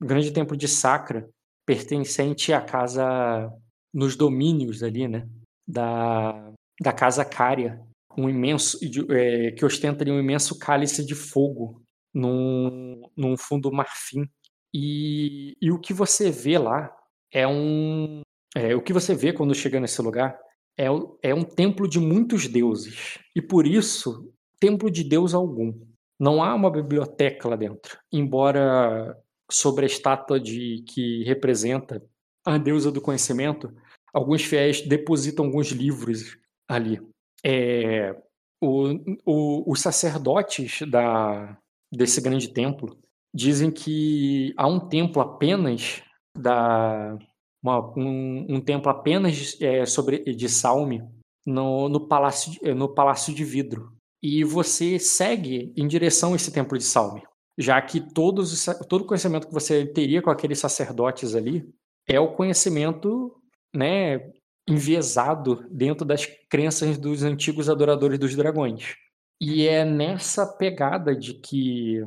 grande 0.00 0.30
templo 0.30 0.56
de 0.56 0.68
Sacra, 0.68 1.28
pertencente 1.66 2.52
à 2.52 2.60
casa 2.60 3.50
nos 3.92 4.16
domínios 4.16 4.82
ali, 4.82 5.08
né, 5.08 5.28
da, 5.66 6.52
da 6.80 6.92
casa 6.92 7.24
Cária, 7.24 7.80
um 8.16 8.28
imenso 8.28 8.78
é, 9.10 9.52
que 9.52 9.64
ostenta 9.64 10.04
ali 10.04 10.10
um 10.10 10.20
imenso 10.20 10.58
cálice 10.58 11.04
de 11.04 11.14
fogo 11.14 11.82
num, 12.14 13.02
num 13.16 13.36
fundo 13.36 13.72
marfim. 13.72 14.28
E, 14.74 15.54
e 15.60 15.70
o 15.70 15.78
que 15.78 15.92
você 15.92 16.30
vê 16.30 16.58
lá 16.58 16.94
é 17.30 17.46
um 17.46 18.22
é, 18.54 18.74
o 18.74 18.82
que 18.82 18.92
você 18.92 19.14
vê 19.14 19.32
quando 19.32 19.54
chega 19.54 19.80
nesse 19.80 20.00
lugar 20.02 20.38
é, 20.78 20.86
é 21.22 21.34
um 21.34 21.44
templo 21.44 21.88
de 21.88 21.98
muitos 21.98 22.46
deuses. 22.46 23.18
E 23.34 23.42
por 23.42 23.66
isso, 23.66 24.32
templo 24.58 24.90
de 24.90 25.04
deus 25.04 25.34
algum. 25.34 25.72
Não 26.18 26.42
há 26.42 26.54
uma 26.54 26.70
biblioteca 26.70 27.48
lá 27.48 27.56
dentro, 27.56 27.98
embora 28.12 29.16
sobre 29.50 29.84
a 29.84 29.86
estátua 29.86 30.38
de 30.38 30.84
que 30.88 31.24
representa 31.24 32.02
a 32.44 32.58
deusa 32.58 32.90
do 32.90 33.00
conhecimento, 33.00 33.74
alguns 34.12 34.44
fiéis 34.44 34.80
depositam 34.82 35.46
alguns 35.46 35.68
livros 35.68 36.38
ali. 36.68 37.00
É, 37.44 38.14
o, 38.60 38.94
o, 39.26 39.72
os 39.72 39.80
sacerdotes 39.80 40.82
da, 40.88 41.58
desse 41.92 42.20
grande 42.20 42.48
templo 42.48 42.96
dizem 43.34 43.70
que 43.70 44.54
há 44.56 44.66
um 44.66 44.78
templo 44.78 45.20
apenas 45.20 46.02
da 46.36 47.18
uma, 47.62 47.80
um, 47.96 48.46
um, 48.48 48.60
templo 48.60 48.90
apenas 48.90 49.56
é, 49.60 49.86
sobre 49.86 50.18
de 50.34 50.48
Salme 50.48 51.02
no, 51.44 51.88
no 51.88 52.06
palácio 52.06 52.52
no 52.74 52.88
palácio 52.88 53.34
de 53.34 53.44
vidro 53.44 53.92
e 54.22 54.44
você 54.44 54.98
segue 54.98 55.72
em 55.76 55.86
direção 55.86 56.32
a 56.32 56.36
esse 56.36 56.52
templo 56.52 56.76
de 56.76 56.84
Salme 56.84 57.22
já 57.58 57.80
que 57.80 58.00
todos 58.00 58.64
todo 58.88 59.02
o 59.02 59.06
conhecimento 59.06 59.46
que 59.46 59.54
você 59.54 59.86
teria 59.86 60.22
com 60.22 60.30
aqueles 60.30 60.58
sacerdotes 60.58 61.34
ali 61.34 61.68
é 62.08 62.18
o 62.18 62.34
conhecimento 62.34 63.34
né 63.74 64.32
enviesado 64.68 65.66
dentro 65.70 66.04
das 66.04 66.26
crenças 66.48 66.96
dos 66.96 67.22
antigos 67.22 67.68
adoradores 67.68 68.18
dos 68.18 68.34
dragões 68.36 68.96
e 69.40 69.66
é 69.66 69.84
nessa 69.84 70.46
pegada 70.46 71.16
de 71.16 71.34
que 71.34 72.00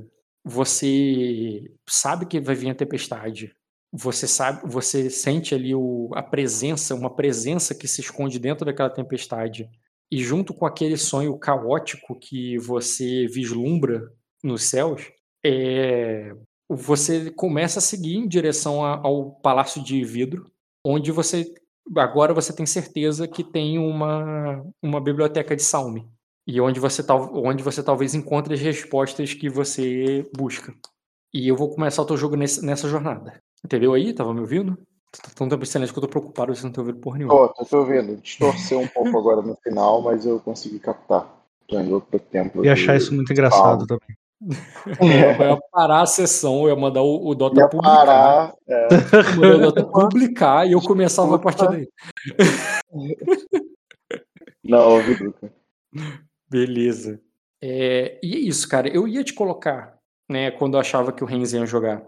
você 0.45 1.71
sabe 1.89 2.27
que 2.27 2.39
vai 2.39 2.53
vir 2.53 2.69
a 2.69 2.75
tempestade. 2.75 3.54
Você 3.97 4.27
sabe, 4.27 4.69
você 4.69 5.09
sente 5.09 5.55
ali 5.55 5.73
o, 5.73 6.09
a 6.13 6.21
presença, 6.21 6.93
uma 6.93 7.15
presença 7.15 7.73
que 7.73 7.87
se 7.87 8.01
esconde 8.01 8.37
dentro 8.37 8.65
daquela 8.65 8.89
tempestade. 8.89 9.69
E 10.11 10.21
junto 10.21 10.53
com 10.53 10.65
aquele 10.65 10.97
sonho 10.97 11.37
caótico 11.39 12.19
que 12.19 12.57
você 12.57 13.25
vislumbra 13.27 14.01
nos 14.43 14.63
céus, 14.63 15.09
é, 15.45 16.33
você 16.69 17.31
começa 17.31 17.79
a 17.79 17.81
seguir 17.81 18.17
em 18.17 18.27
direção 18.27 18.83
a, 18.83 18.95
ao 18.97 19.31
palácio 19.39 19.81
de 19.83 20.03
vidro, 20.03 20.51
onde 20.83 21.11
você 21.11 21.45
agora 21.95 22.33
você 22.33 22.51
tem 22.53 22.65
certeza 22.65 23.27
que 23.27 23.43
tem 23.43 23.77
uma, 23.77 24.61
uma 24.81 24.99
biblioteca 24.99 25.55
de 25.55 25.61
salme 25.61 26.05
e 26.47 26.59
onde 26.59 26.79
você, 26.79 27.03
onde 27.09 27.63
você 27.63 27.83
talvez 27.83 28.13
encontre 28.13 28.53
as 28.53 28.59
respostas 28.59 29.33
que 29.33 29.49
você 29.49 30.29
busca. 30.35 30.73
E 31.33 31.47
eu 31.47 31.55
vou 31.55 31.73
começar 31.73 32.01
o 32.01 32.05
teu 32.05 32.17
jogo 32.17 32.35
nesse, 32.35 32.65
nessa 32.65 32.89
jornada. 32.89 33.41
Entendeu 33.65 33.95
aí? 33.95 34.13
Tava 34.13 34.31
me 34.31 34.41
ouvindo? 34.41 34.77
Tá 35.11 35.31
tão 35.35 35.49
tempo 35.49 35.63
excelente 35.63 35.91
que 35.91 35.97
eu 35.97 36.01
tô 36.01 36.07
preocupado, 36.07 36.55
você 36.55 36.63
não 36.63 36.71
tá 36.71 36.81
ouvindo 36.81 36.99
por 36.99 37.17
nenhum. 37.17 37.29
Tô, 37.29 37.47
tô 37.47 37.65
te 37.65 37.75
ouvindo. 37.75 38.15
Distorceu 38.17 38.79
um 38.79 38.87
pouco 38.87 39.17
agora 39.17 39.41
no 39.41 39.55
final, 39.55 40.03
mas 40.03 40.23
eu 40.23 40.39
consegui 40.39 40.77
captar. 40.77 41.27
Tô 41.67 41.79
indo 41.79 41.95
outro 41.95 42.19
tempo. 42.19 42.63
E 42.63 42.69
achar 42.69 42.95
isso 42.95 43.11
muito 43.11 43.33
engraçado 43.33 43.87
também. 43.87 44.15
É. 45.01 45.41
Eu 45.41 45.49
ia 45.49 45.59
parar 45.71 46.01
a 46.01 46.05
sessão, 46.05 46.63
eu 46.63 46.69
ia 46.69 46.75
mandar 46.75 47.01
o, 47.01 47.27
o 47.27 47.33
Dota 47.33 47.59
ia 47.59 47.67
publicar. 47.67 47.95
Parar, 47.95 48.53
é. 48.67 48.87
o 49.35 49.57
Dota 49.57 49.83
publicar 49.89 50.67
e 50.67 50.73
eu 50.73 50.81
começava 50.81 51.37
a 51.37 51.39
partir 51.39 51.67
daí. 51.67 51.89
Não, 54.63 54.91
ouvi, 54.91 55.15
Duca. 55.15 55.51
Beleza. 56.47 57.19
É, 57.59 58.19
e 58.21 58.35
é 58.35 58.39
isso, 58.39 58.69
cara. 58.69 58.87
Eu 58.87 59.07
ia 59.07 59.23
te 59.23 59.33
colocar, 59.33 59.97
né, 60.29 60.51
quando 60.51 60.75
eu 60.75 60.79
achava 60.79 61.11
que 61.11 61.23
o 61.23 61.27
Renz 61.27 61.53
ia 61.53 61.65
jogar, 61.65 62.03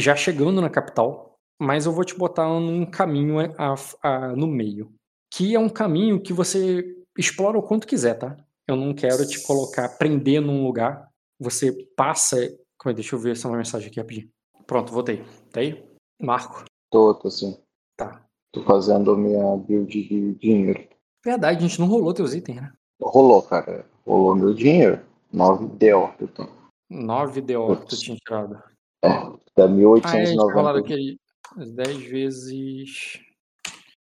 já 0.00 0.16
chegando 0.16 0.60
na 0.60 0.70
capital, 0.70 1.36
mas 1.60 1.86
eu 1.86 1.92
vou 1.92 2.04
te 2.04 2.16
botar 2.16 2.48
num 2.48 2.84
caminho 2.84 3.38
a, 3.58 3.74
a, 4.02 4.28
no 4.36 4.46
meio. 4.46 4.92
Que 5.32 5.54
é 5.54 5.58
um 5.58 5.68
caminho 5.68 6.20
que 6.20 6.32
você 6.32 6.84
explora 7.16 7.58
o 7.58 7.62
quanto 7.62 7.86
quiser, 7.86 8.14
tá? 8.14 8.36
Eu 8.66 8.76
não 8.76 8.94
quero 8.94 9.26
te 9.26 9.42
colocar, 9.42 9.88
prender 9.98 10.40
num 10.40 10.64
lugar. 10.64 11.08
Você 11.40 11.72
passa. 11.96 12.36
Calma 12.78 12.90
aí, 12.90 12.94
deixa 12.94 13.14
eu 13.14 13.18
ver 13.18 13.32
essa 13.32 13.50
mensagem 13.50 13.88
aqui 13.88 13.98
rapidinho. 13.98 14.30
Pronto, 14.66 14.92
voltei. 14.92 15.24
Tá 15.50 15.60
aí? 15.60 15.84
Marco? 16.20 16.64
Tô, 16.90 17.14
tô 17.14 17.30
sim. 17.30 17.58
Tá. 17.96 18.24
Tô 18.52 18.62
fazendo 18.62 19.16
minha 19.16 19.56
build 19.56 19.86
de 19.86 20.34
dinheiro. 20.34 20.86
Verdade, 21.24 21.58
a 21.58 21.68
gente 21.68 21.80
não 21.80 21.86
rolou 21.86 22.12
teus 22.12 22.34
itens, 22.34 22.60
né? 22.60 22.72
Rolou, 23.00 23.42
cara. 23.42 23.86
Rolou 24.06 24.34
meu 24.34 24.54
dinheiro. 24.54 25.00
9 25.32 25.66
DO 25.66 26.12
que 26.18 26.24
eu 26.24 26.28
tenho. 26.28 26.52
9 26.90 27.40
DO 27.40 27.76
que 27.76 27.86
tu 27.86 27.96
tinha 27.96 28.16
tirado. 28.16 28.62
É, 29.02 29.08
dá 29.56 29.64
Ah, 29.64 29.64
é, 29.64 29.68
1890. 29.68 30.54
falaram 30.54 30.78
aqui. 30.78 31.18
10 31.56 32.04
vezes. 32.04 33.20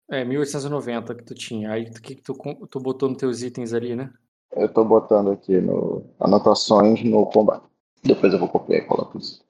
É, 0.10 0.24
1890 0.24 1.16
que 1.16 1.24
tu 1.24 1.36
tinha. 1.36 1.72
Aí 1.72 1.84
o 1.86 2.02
que, 2.02 2.16
que 2.16 2.22
tu, 2.22 2.34
tu 2.70 2.80
botou 2.80 3.10
nos 3.10 3.18
teus 3.18 3.42
itens 3.42 3.74
ali, 3.74 3.96
né? 3.96 4.12
Eu 4.52 4.72
tô 4.72 4.86
botando 4.86 5.32
aqui 5.32 5.60
no 5.60 6.06
anotações 6.20 7.04
no 7.04 7.26
combate. 7.26 7.66
Depois 8.04 8.32
eu 8.32 8.40
vou 8.40 8.48
copiar 8.48 8.80
e 8.80 8.86
colocar 8.86 9.18
isso. 9.20 9.44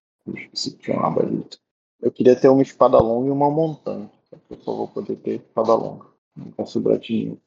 Se 0.54 0.76
tinha 0.78 0.98
uma 0.98 1.12
balita. 1.12 1.58
Eu 2.02 2.12
queria 2.12 2.36
ter 2.36 2.48
uma 2.50 2.62
espada 2.62 2.98
longa 2.98 3.28
e 3.28 3.32
uma 3.32 3.50
montanha. 3.52 4.10
Eu 4.50 4.58
só 4.62 4.76
vou 4.76 4.88
poder 4.88 5.16
ter 5.18 5.36
espada 5.36 5.74
longa. 5.76 6.08
Não 6.36 6.52
posso 6.52 6.80
bratinho. 6.80 7.40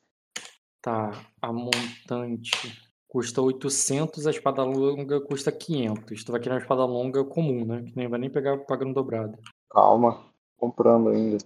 Tá. 0.81 1.11
A 1.43 1.53
montante 1.53 2.88
custa 3.09 3.41
800, 3.41 4.27
a 4.27 4.31
espada 4.31 4.63
longa 4.63 5.21
custa 5.21 5.51
500. 5.51 6.23
Tu 6.23 6.31
vai 6.31 6.41
querer 6.41 6.55
uma 6.55 6.61
espada 6.61 6.85
longa 6.85 7.25
comum, 7.25 7.65
né? 7.65 7.83
Que 7.83 7.97
nem 7.97 8.07
vai 8.09 8.21
nem 8.21 8.31
pegar 8.31 8.59
pagando 8.59 8.95
dobrado. 8.95 9.39
Calma, 9.71 10.21
comprando 10.59 11.09
ainda. 11.09 11.39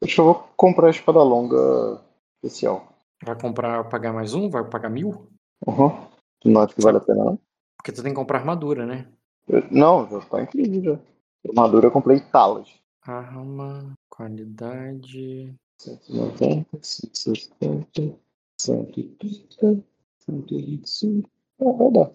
Deixa 0.00 0.22
eu 0.22 0.24
vou 0.26 0.34
comprar 0.56 0.86
a 0.86 0.90
espada 0.90 1.22
longa 1.22 2.00
especial. 2.42 2.88
Vai 3.22 3.38
comprar, 3.38 3.84
pagar 3.88 4.14
mais 4.14 4.32
um? 4.32 4.48
Vai 4.48 4.64
pagar 4.64 4.88
mil? 4.88 5.28
Uhum. 5.66 5.92
Não 6.44 6.62
acho 6.62 6.74
que 6.74 6.80
vale 6.82 6.96
a 6.96 7.00
pena, 7.00 7.22
não. 7.24 7.38
Porque 7.76 7.92
tu 7.92 8.02
tem 8.02 8.12
que 8.12 8.18
comprar 8.18 8.38
armadura, 8.38 8.86
né? 8.86 9.06
Eu- 9.46 9.62
não, 9.70 10.08
já 10.08 10.20
tá 10.20 10.42
incrível 10.42 10.82
já. 10.82 10.98
Armadura 11.50 11.86
eu 11.88 11.90
comprei 11.90 12.20
talas. 12.20 12.68
Arma, 13.02 13.92
qualidade. 14.08 15.54
190, 15.78 16.78
160, 16.82 18.16
130, 18.58 19.82
125. 20.30 21.28
Ah, 21.60 21.72
vai 21.72 21.90
dar. 21.92 22.10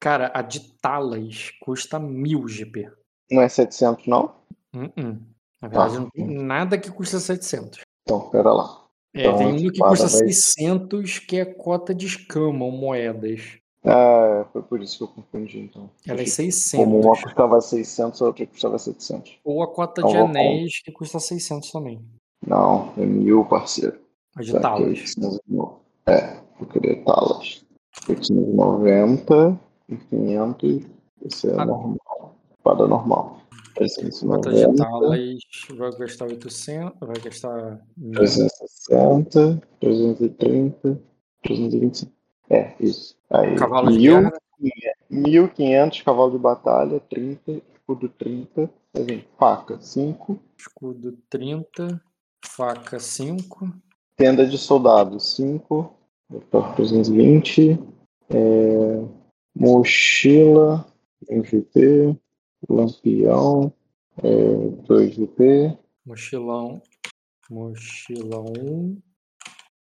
Cara, 0.00 0.30
a 0.34 0.42
de 0.42 0.60
Talas 0.80 1.50
custa 1.62 1.98
mil 1.98 2.46
GP. 2.48 2.90
Não 3.30 3.40
é 3.42 3.48
700, 3.48 4.06
não? 4.06 4.34
Uh-uh. 4.74 5.18
Na 5.60 5.68
verdade, 5.68 5.96
Ah. 5.96 6.00
não 6.00 6.10
tem 6.10 6.26
nada 6.26 6.76
que 6.76 6.90
custa 6.90 7.20
700. 7.20 7.80
Então, 8.02 8.28
pera 8.30 8.52
lá. 8.52 8.82
É, 9.14 9.20
Então, 9.26 9.38
tem 9.38 9.46
um 9.68 9.70
que 9.70 9.78
custa 9.78 10.08
vai- 10.08 10.18
600, 10.32 11.18
que 11.18 11.36
é 11.36 11.44
cota 11.44 11.94
de 11.94 12.06
escama, 12.06 12.64
ou 12.64 12.72
moedas. 12.72 13.58
Ah, 13.84 14.46
foi 14.52 14.62
por 14.62 14.80
isso 14.80 14.96
que 14.98 15.04
eu 15.04 15.08
confundi, 15.08 15.58
então. 15.60 15.90
Ela 16.06 16.20
é 16.20 16.22
Achei 16.22 16.46
que 16.46 16.52
600. 16.52 16.84
Como 16.84 17.00
uma 17.00 17.20
custava 17.20 17.60
600, 17.60 18.22
a 18.22 18.26
outra 18.26 18.46
custava 18.46 18.78
700. 18.78 19.38
Ou 19.44 19.62
a 19.62 19.68
cota 19.72 20.00
Então, 20.00 20.10
de 20.10 20.16
anéis, 20.18 20.80
que 20.82 20.90
custa 20.92 21.18
600 21.20 21.70
também. 21.70 22.00
Não, 22.46 22.92
é 22.96 23.04
mil, 23.06 23.44
parceiro. 23.44 24.00
A 24.34 24.42
de 24.42 24.52
Tá, 24.52 24.60
Talas. 24.60 24.88
809. 25.16 25.76
É, 26.06 26.40
eu 26.62 26.66
queria 26.68 27.04
talas. 27.04 27.64
890 28.08 29.60
e 29.88 29.96
500. 29.96 30.80
Esse 31.24 31.48
é 31.50 31.54
Ah. 31.60 31.64
normal. 31.64 32.36
Espada 32.56 32.86
normal. 32.86 33.38
Cota 33.74 33.84
de 33.86 33.94
390, 33.94 34.84
Talas 34.84 35.38
vai 35.78 35.90
gastar 35.98 36.26
800, 36.26 36.92
vai 37.00 37.16
gastar 37.24 37.80
mil. 37.96 38.12
360, 38.12 39.62
330, 39.80 41.00
325. 41.42 42.12
É, 42.50 42.74
isso. 42.78 43.16
Aí, 43.30 43.54
Cavalo 43.56 43.90
de 43.90 43.98
mil, 43.98 44.20
guerra. 44.20 44.32
1500 45.10 46.02
cavalo 46.02 46.30
de 46.32 46.38
batalha, 46.38 47.00
30, 47.00 47.62
escudo 47.74 48.08
30, 48.10 48.70
aí 48.94 49.02
vem 49.02 49.24
faca 49.38 49.78
5, 49.80 50.38
Escudo 50.58 51.16
30, 51.30 52.00
faca 52.44 52.98
5. 53.00 53.72
tenda 54.16 54.46
de 54.46 54.58
soldado 54.58 55.18
5, 55.18 55.94
320, 56.50 57.78
é, 58.30 59.04
mochila 59.54 60.86
1 61.30 61.44
GP, 61.44 62.16
lampião 62.68 63.72
é, 64.22 64.68
2 64.86 65.14
GP, 65.14 65.78
Mochilão. 66.04 66.82
Mochilão 67.48 68.46
1. 68.58 68.98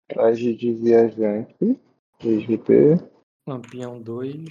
traje 0.09 0.55
de 0.55 0.73
viajante 0.73 1.79
3 2.19 2.43
GP, 2.45 2.99
Lampião 3.47 4.01
2. 4.03 4.49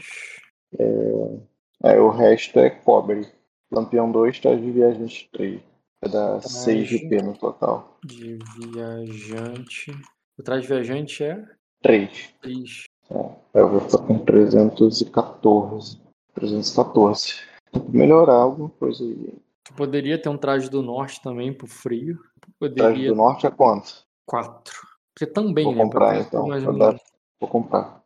aí 1.83 1.99
o 1.99 2.09
resto 2.09 2.59
é 2.59 2.69
cobre. 2.69 3.27
Lampião 3.71 4.11
2, 4.11 4.39
traje 4.39 4.61
de 4.61 4.71
viajante 4.71 5.29
3. 5.33 5.61
Vai 6.01 6.11
dar 6.11 6.39
Traje. 6.39 6.55
6 6.63 6.87
GP 6.87 7.21
no 7.21 7.37
total. 7.37 7.99
De 8.05 8.37
viajante. 8.73 9.91
O 10.37 10.43
traje 10.43 10.67
viajante 10.67 11.23
é 11.23 11.45
3. 11.85 12.33
3. 12.41 12.83
Eu 13.53 13.69
vou 13.69 13.79
ficar 13.81 13.99
com 13.99 14.17
314. 14.17 16.01
314. 16.33 17.35
Tem 17.71 17.81
que 17.81 17.91
melhorar 17.95 18.33
alguma 18.37 18.69
coisa 18.69 19.03
aí. 19.03 19.33
Tu 19.63 19.73
poderia 19.75 20.19
ter 20.19 20.29
um 20.29 20.37
traje 20.37 20.67
do 20.67 20.81
norte 20.81 21.21
também 21.21 21.53
pro 21.53 21.67
frio. 21.67 22.17
Traje 22.17 22.55
Poderia 22.59 23.09
do 23.09 23.15
norte 23.15 23.45
é 23.45 23.51
quanto? 23.51 24.03
4. 24.25 24.73
Porque 25.13 25.31
também, 25.31 25.63
Vou 25.63 25.75
né? 25.75 25.83
comprar 25.83 26.07
pra- 26.09 26.19
então. 26.19 26.47
mais 26.47 26.65
ou 26.65 26.75
dar- 26.77 26.99
vou 27.39 27.49
comprar. 27.49 28.01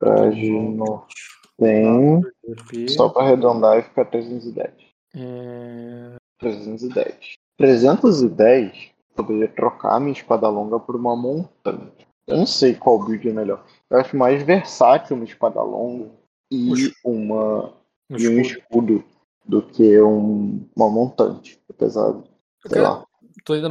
Traje 0.00 0.50
norte 0.50 1.14
Tem, 1.58 2.22
GP. 2.48 2.88
só 2.88 3.08
pra 3.10 3.22
arredondar 3.24 3.78
e 3.78 3.82
ficar 3.82 4.06
310. 4.06 4.72
É... 5.14 6.16
310. 6.40 7.34
310, 7.58 8.90
eu 9.16 9.24
poderia 9.24 9.48
trocar 9.48 10.00
minha 10.00 10.12
espada 10.12 10.48
longa 10.48 10.80
por 10.80 10.96
uma 10.96 11.14
montante. 11.14 12.06
Eu 12.32 12.38
não 12.38 12.46
sei 12.46 12.74
qual 12.74 13.04
build 13.04 13.28
é 13.28 13.32
melhor. 13.32 13.64
Eu 13.90 13.98
acho 13.98 14.16
mais 14.16 14.42
versátil 14.42 15.16
uma 15.16 15.24
espada 15.24 15.62
longa 15.62 16.10
e 16.50 16.92
uma 17.04 17.72
um 18.10 18.16
e 18.16 18.28
um 18.28 18.40
escudo. 18.40 18.52
escudo 18.60 19.04
do 19.44 19.62
que 19.62 20.00
um, 20.00 20.66
uma 20.74 20.88
montante. 20.88 21.60
Apesar 21.68 22.12
de, 22.12 22.24
sei 22.66 22.82
Cara, 22.82 22.88
lá. 22.90 23.06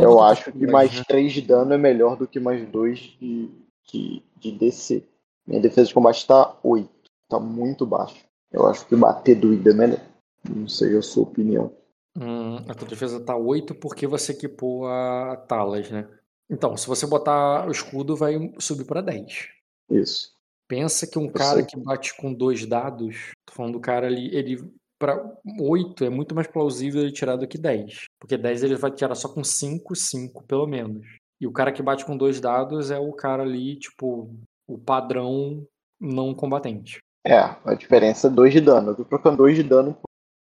Eu 0.02 0.22
acho 0.22 0.52
que 0.52 0.68
mais 0.68 0.94
né? 0.94 1.04
3 1.08 1.32
de 1.32 1.42
dano 1.42 1.74
é 1.74 1.78
melhor 1.78 2.18
do 2.18 2.28
que 2.28 2.40
mais 2.40 2.68
2 2.68 3.00
de, 3.20 3.50
de, 3.90 4.24
de 4.38 4.52
DC. 4.52 5.04
Minha 5.48 5.62
defesa 5.62 5.88
de 5.88 5.94
combate 5.94 6.28
tá 6.28 6.56
8. 6.64 6.90
Tá 7.30 7.40
muito 7.40 7.86
baixo. 7.86 8.26
Eu 8.52 8.68
acho 8.68 8.86
que 8.86 8.96
bater 8.96 9.36
doído 9.36 9.70
é 9.70 9.74
melhor. 9.74 10.02
Não 10.50 10.68
sei 10.68 10.98
a 10.98 11.02
sua 11.02 11.24
opinião. 11.24 11.72
Hum, 12.18 12.58
a 12.68 12.74
tua 12.74 12.88
defesa 12.88 13.20
tá 13.20 13.36
8 13.36 13.74
porque 13.76 14.06
você 14.06 14.34
equipou 14.34 14.88
a 14.88 15.38
Talas, 15.48 15.90
né? 15.90 16.08
Então, 16.52 16.76
se 16.76 16.86
você 16.86 17.08
botar 17.08 17.66
o 17.66 17.72
escudo, 17.72 18.16
vai 18.16 18.34
subir 18.60 18.86
pra 18.86 19.00
10. 19.02 19.48
Isso. 19.90 20.36
Pensa 20.68 21.08
que 21.08 21.18
um 21.18 21.26
Eu 21.26 21.32
cara 21.32 21.60
sei. 21.60 21.66
que 21.66 21.78
bate 21.80 22.16
com 22.18 22.34
dois 22.34 22.66
dados, 22.66 23.32
tô 23.46 23.54
falando 23.56 23.74
do 23.74 23.80
cara 23.80 24.08
ali, 24.08 24.34
ele 24.36 24.58
para 25.00 25.20
8 25.60 26.06
é 26.06 26.10
muito 26.10 26.36
mais 26.36 26.48
plausível 26.48 27.02
ele 27.02 27.12
tirar 27.12 27.36
do 27.36 27.48
que 27.48 27.58
10. 27.58 28.04
Porque 28.20 28.38
10 28.38 28.64
ele 28.64 28.76
vai 28.76 28.92
tirar 28.92 29.16
só 29.16 29.28
com 29.28 29.44
5, 29.44 29.96
5 29.96 30.44
pelo 30.44 30.68
menos. 30.68 31.08
E 31.40 31.48
o 31.48 31.52
cara 31.52 31.72
que 31.72 31.82
bate 31.82 32.06
com 32.06 32.16
dois 32.16 32.40
dados 32.40 32.92
é 32.92 33.00
o 33.00 33.12
cara 33.14 33.42
ali, 33.42 33.78
tipo, 33.78 34.30
o 34.68 34.78
padrão 34.78 35.66
não 36.00 36.36
combatente. 36.36 37.00
É, 37.26 37.38
a 37.40 37.74
diferença 37.74 38.28
é 38.28 38.30
2 38.30 38.54
de 38.54 38.62
dano. 38.62 38.92
Eu 38.92 38.96
tô 38.96 39.06
trocando 39.06 39.38
2 39.38 39.56
de 39.56 39.64
dano 39.64 39.98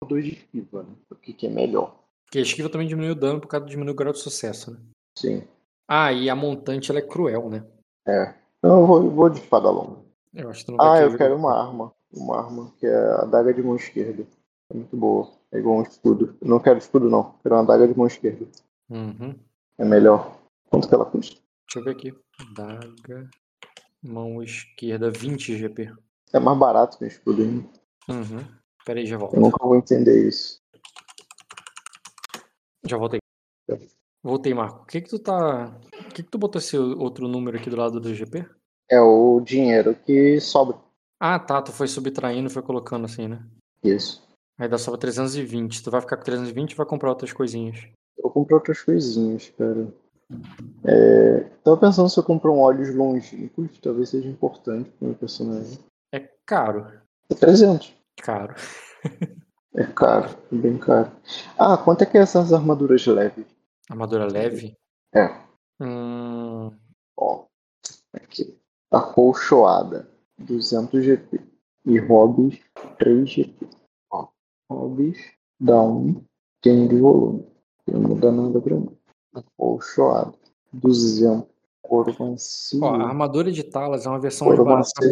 por 0.00 0.08
2 0.08 0.24
de 0.24 0.32
esquiva, 0.32 0.82
né? 0.82 0.94
O 1.10 1.14
que, 1.14 1.34
que 1.34 1.46
é 1.46 1.50
melhor. 1.50 2.02
Porque 2.24 2.38
a 2.38 2.42
esquiva 2.42 2.70
também 2.70 2.88
diminui 2.88 3.10
o 3.10 3.14
dano 3.14 3.40
por 3.40 3.48
causa 3.48 3.66
do 3.66 3.70
diminuir 3.70 3.92
o 3.92 3.96
grau 3.96 4.12
de 4.12 4.18
sucesso, 4.18 4.70
né? 4.70 4.78
Sim. 5.18 5.42
Ah, 5.88 6.12
e 6.12 6.28
a 6.28 6.36
montante 6.36 6.90
ela 6.90 7.00
é 7.00 7.02
cruel, 7.02 7.48
né? 7.48 7.64
É. 8.06 8.34
Eu 8.62 8.86
vou, 8.86 9.02
eu 9.02 9.10
vou 9.10 9.30
de 9.30 9.40
espada 9.40 9.70
longa. 9.70 10.00
Eu 10.34 10.50
acho 10.50 10.64
que 10.64 10.70
não 10.70 10.76
vai 10.76 11.00
Ah, 11.00 11.02
eu 11.02 11.16
quero 11.16 11.34
uma 11.34 11.58
arma. 11.58 11.94
Uma 12.12 12.38
arma 12.38 12.72
que 12.78 12.86
é 12.86 12.94
a 12.94 13.22
adaga 13.22 13.54
de 13.54 13.62
mão 13.62 13.76
esquerda. 13.76 14.26
É 14.70 14.74
muito 14.74 14.94
boa. 14.96 15.30
É 15.50 15.58
igual 15.58 15.78
um 15.78 15.82
escudo. 15.82 16.36
Eu 16.40 16.48
não 16.48 16.60
quero 16.60 16.78
escudo, 16.78 17.08
não. 17.08 17.34
Quero 17.42 17.54
uma 17.54 17.62
adaga 17.62 17.88
de 17.88 17.96
mão 17.96 18.06
esquerda. 18.06 18.46
Uhum. 18.90 19.34
É 19.78 19.84
melhor. 19.84 20.38
Quanto 20.68 20.88
que 20.88 20.94
ela 20.94 21.06
custa? 21.06 21.40
Deixa 21.66 21.78
eu 21.78 21.84
ver 21.84 21.90
aqui. 21.92 22.14
Daga. 22.54 23.30
Mão 24.02 24.42
esquerda, 24.42 25.10
20 25.10 25.56
GP. 25.56 25.92
É 26.32 26.38
mais 26.38 26.58
barato 26.58 26.98
que 26.98 27.04
um 27.04 27.08
escudo 27.08 27.42
ainda. 27.42 27.68
Uhum. 28.08 28.44
Pera 28.84 29.00
aí, 29.00 29.06
já 29.06 29.16
volto. 29.16 29.34
Eu 29.34 29.40
nunca 29.40 29.64
vou 29.64 29.76
entender 29.76 30.28
isso. 30.28 30.60
Já 32.84 32.96
voltei. 32.96 33.20
Voltei, 34.22 34.52
Marco. 34.52 34.82
O 34.82 34.86
que 34.86 35.00
que 35.00 35.08
tu 35.08 35.18
tá. 35.18 35.72
O 35.92 36.08
que 36.08 36.22
que 36.22 36.30
tu 36.30 36.38
botou 36.38 36.58
esse 36.58 36.76
outro 36.76 37.28
número 37.28 37.56
aqui 37.56 37.70
do 37.70 37.76
lado 37.76 38.00
do 38.00 38.14
GP? 38.14 38.44
É 38.90 39.00
o 39.00 39.40
dinheiro 39.40 39.94
que 39.94 40.40
sobra. 40.40 40.76
Ah, 41.20 41.38
tá. 41.38 41.62
Tu 41.62 41.72
foi 41.72 41.86
subtraindo, 41.88 42.50
foi 42.50 42.62
colocando 42.62 43.04
assim, 43.04 43.28
né? 43.28 43.44
Isso. 43.82 44.26
Aí 44.58 44.68
dá 44.68 44.78
só 44.78 44.90
pra 44.90 45.00
320. 45.00 45.82
Tu 45.82 45.90
vai 45.90 46.00
ficar 46.00 46.16
com 46.16 46.24
320 46.24 46.72
e 46.72 46.76
vai 46.76 46.86
comprar 46.86 47.10
outras 47.10 47.32
coisinhas. 47.32 47.86
Eu 48.16 48.30
comprei 48.30 48.56
outras 48.56 48.82
coisinhas, 48.82 49.52
cara. 49.56 49.92
É, 50.84 51.40
tava 51.64 51.76
pensando 51.76 52.08
se 52.08 52.18
eu 52.18 52.24
comprar 52.24 52.50
um 52.50 52.60
olhos 52.60 52.94
longínquos, 52.94 53.78
talvez 53.78 54.10
seja 54.10 54.28
importante 54.28 54.90
pro 54.90 55.08
meu 55.08 55.16
personagem. 55.16 55.78
É 56.12 56.28
caro. 56.44 56.86
É 57.30 57.34
300. 57.34 57.94
Caro. 58.22 58.54
É 59.74 59.84
caro, 59.84 60.28
bem 60.50 60.76
caro. 60.76 61.12
Ah, 61.56 61.76
quanto 61.76 62.02
é 62.02 62.06
que 62.06 62.18
é 62.18 62.22
essas 62.22 62.52
armaduras 62.52 63.06
leves? 63.06 63.46
Armadura 63.90 64.26
leve? 64.26 64.76
É. 65.14 65.28
Hum. 65.80 66.70
Ó, 67.16 67.44
aqui. 68.12 68.56
Acolchoada, 68.90 70.08
200 70.38 71.04
GP. 71.04 71.40
E 71.86 71.98
hobbies, 71.98 72.60
3 72.98 73.28
GP. 73.30 73.66
Ó, 74.10 74.28
hobbies, 74.70 75.18
dá 75.60 75.80
1, 75.82 76.22
tem 76.62 76.86
de 76.88 76.96
volume. 77.00 77.46
Não 77.86 78.00
muda 78.00 78.30
nada 78.30 78.60
pra 78.60 78.74
mim. 78.76 78.96
Acolchoada, 79.34 80.34
200. 80.72 81.46
Couro 81.80 82.14
macio. 82.18 82.80
Ó, 82.82 82.94
a 82.96 83.06
armadura 83.08 83.50
de 83.50 83.62
Talas 83.64 84.04
é 84.04 84.10
uma 84.10 84.20
versão 84.20 84.52
é 84.52 84.56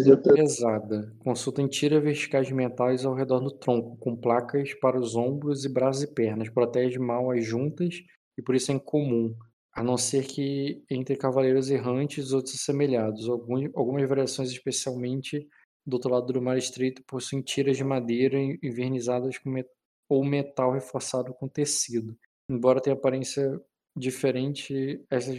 de- 0.03 0.17
pesada. 0.19 1.11
Consultem 1.21 1.67
tiras 1.69 2.03
verticais 2.03 2.51
mentais 2.53 3.07
ao 3.07 3.15
redor 3.15 3.41
do 3.41 3.51
tronco, 3.51 3.97
com 3.97 4.15
placas 4.15 4.75
para 4.75 5.01
os 5.01 5.17
ombros 5.17 5.65
e 5.65 5.71
braços 5.71 6.03
e 6.03 6.07
pernas. 6.07 6.51
Protege 6.51 6.99
mal 6.99 7.31
as 7.31 7.43
juntas 7.43 7.95
e 8.37 8.43
por 8.43 8.55
isso 8.55 8.71
é 8.71 8.75
incomum. 8.75 9.35
A 9.73 9.83
não 9.83 9.97
ser 9.99 10.27
que 10.27 10.83
entre 10.91 11.17
cavaleiros 11.17 11.71
errantes 11.71 12.33
outros 12.33 12.55
assemelhados. 12.55 13.29
Alguns, 13.29 13.71
algumas 13.75 14.09
variações, 14.09 14.51
especialmente 14.51 15.47
do 15.87 15.95
outro 15.95 16.11
lado 16.11 16.33
do 16.33 16.41
mar 16.43 16.57
estreito, 16.57 17.03
possuem 17.07 17.43
tiras 17.43 17.77
de 17.77 17.85
madeira 17.85 18.39
envernizadas 18.63 19.39
com 19.39 19.51
met- 19.51 19.69
ou 20.09 20.25
metal 20.25 20.73
reforçado 20.73 21.35
com 21.35 21.47
tecido. 21.47 22.17
Embora 22.49 22.81
tenha 22.81 22.95
aparência 22.95 23.61
diferente, 23.97 25.05
essas, 25.11 25.37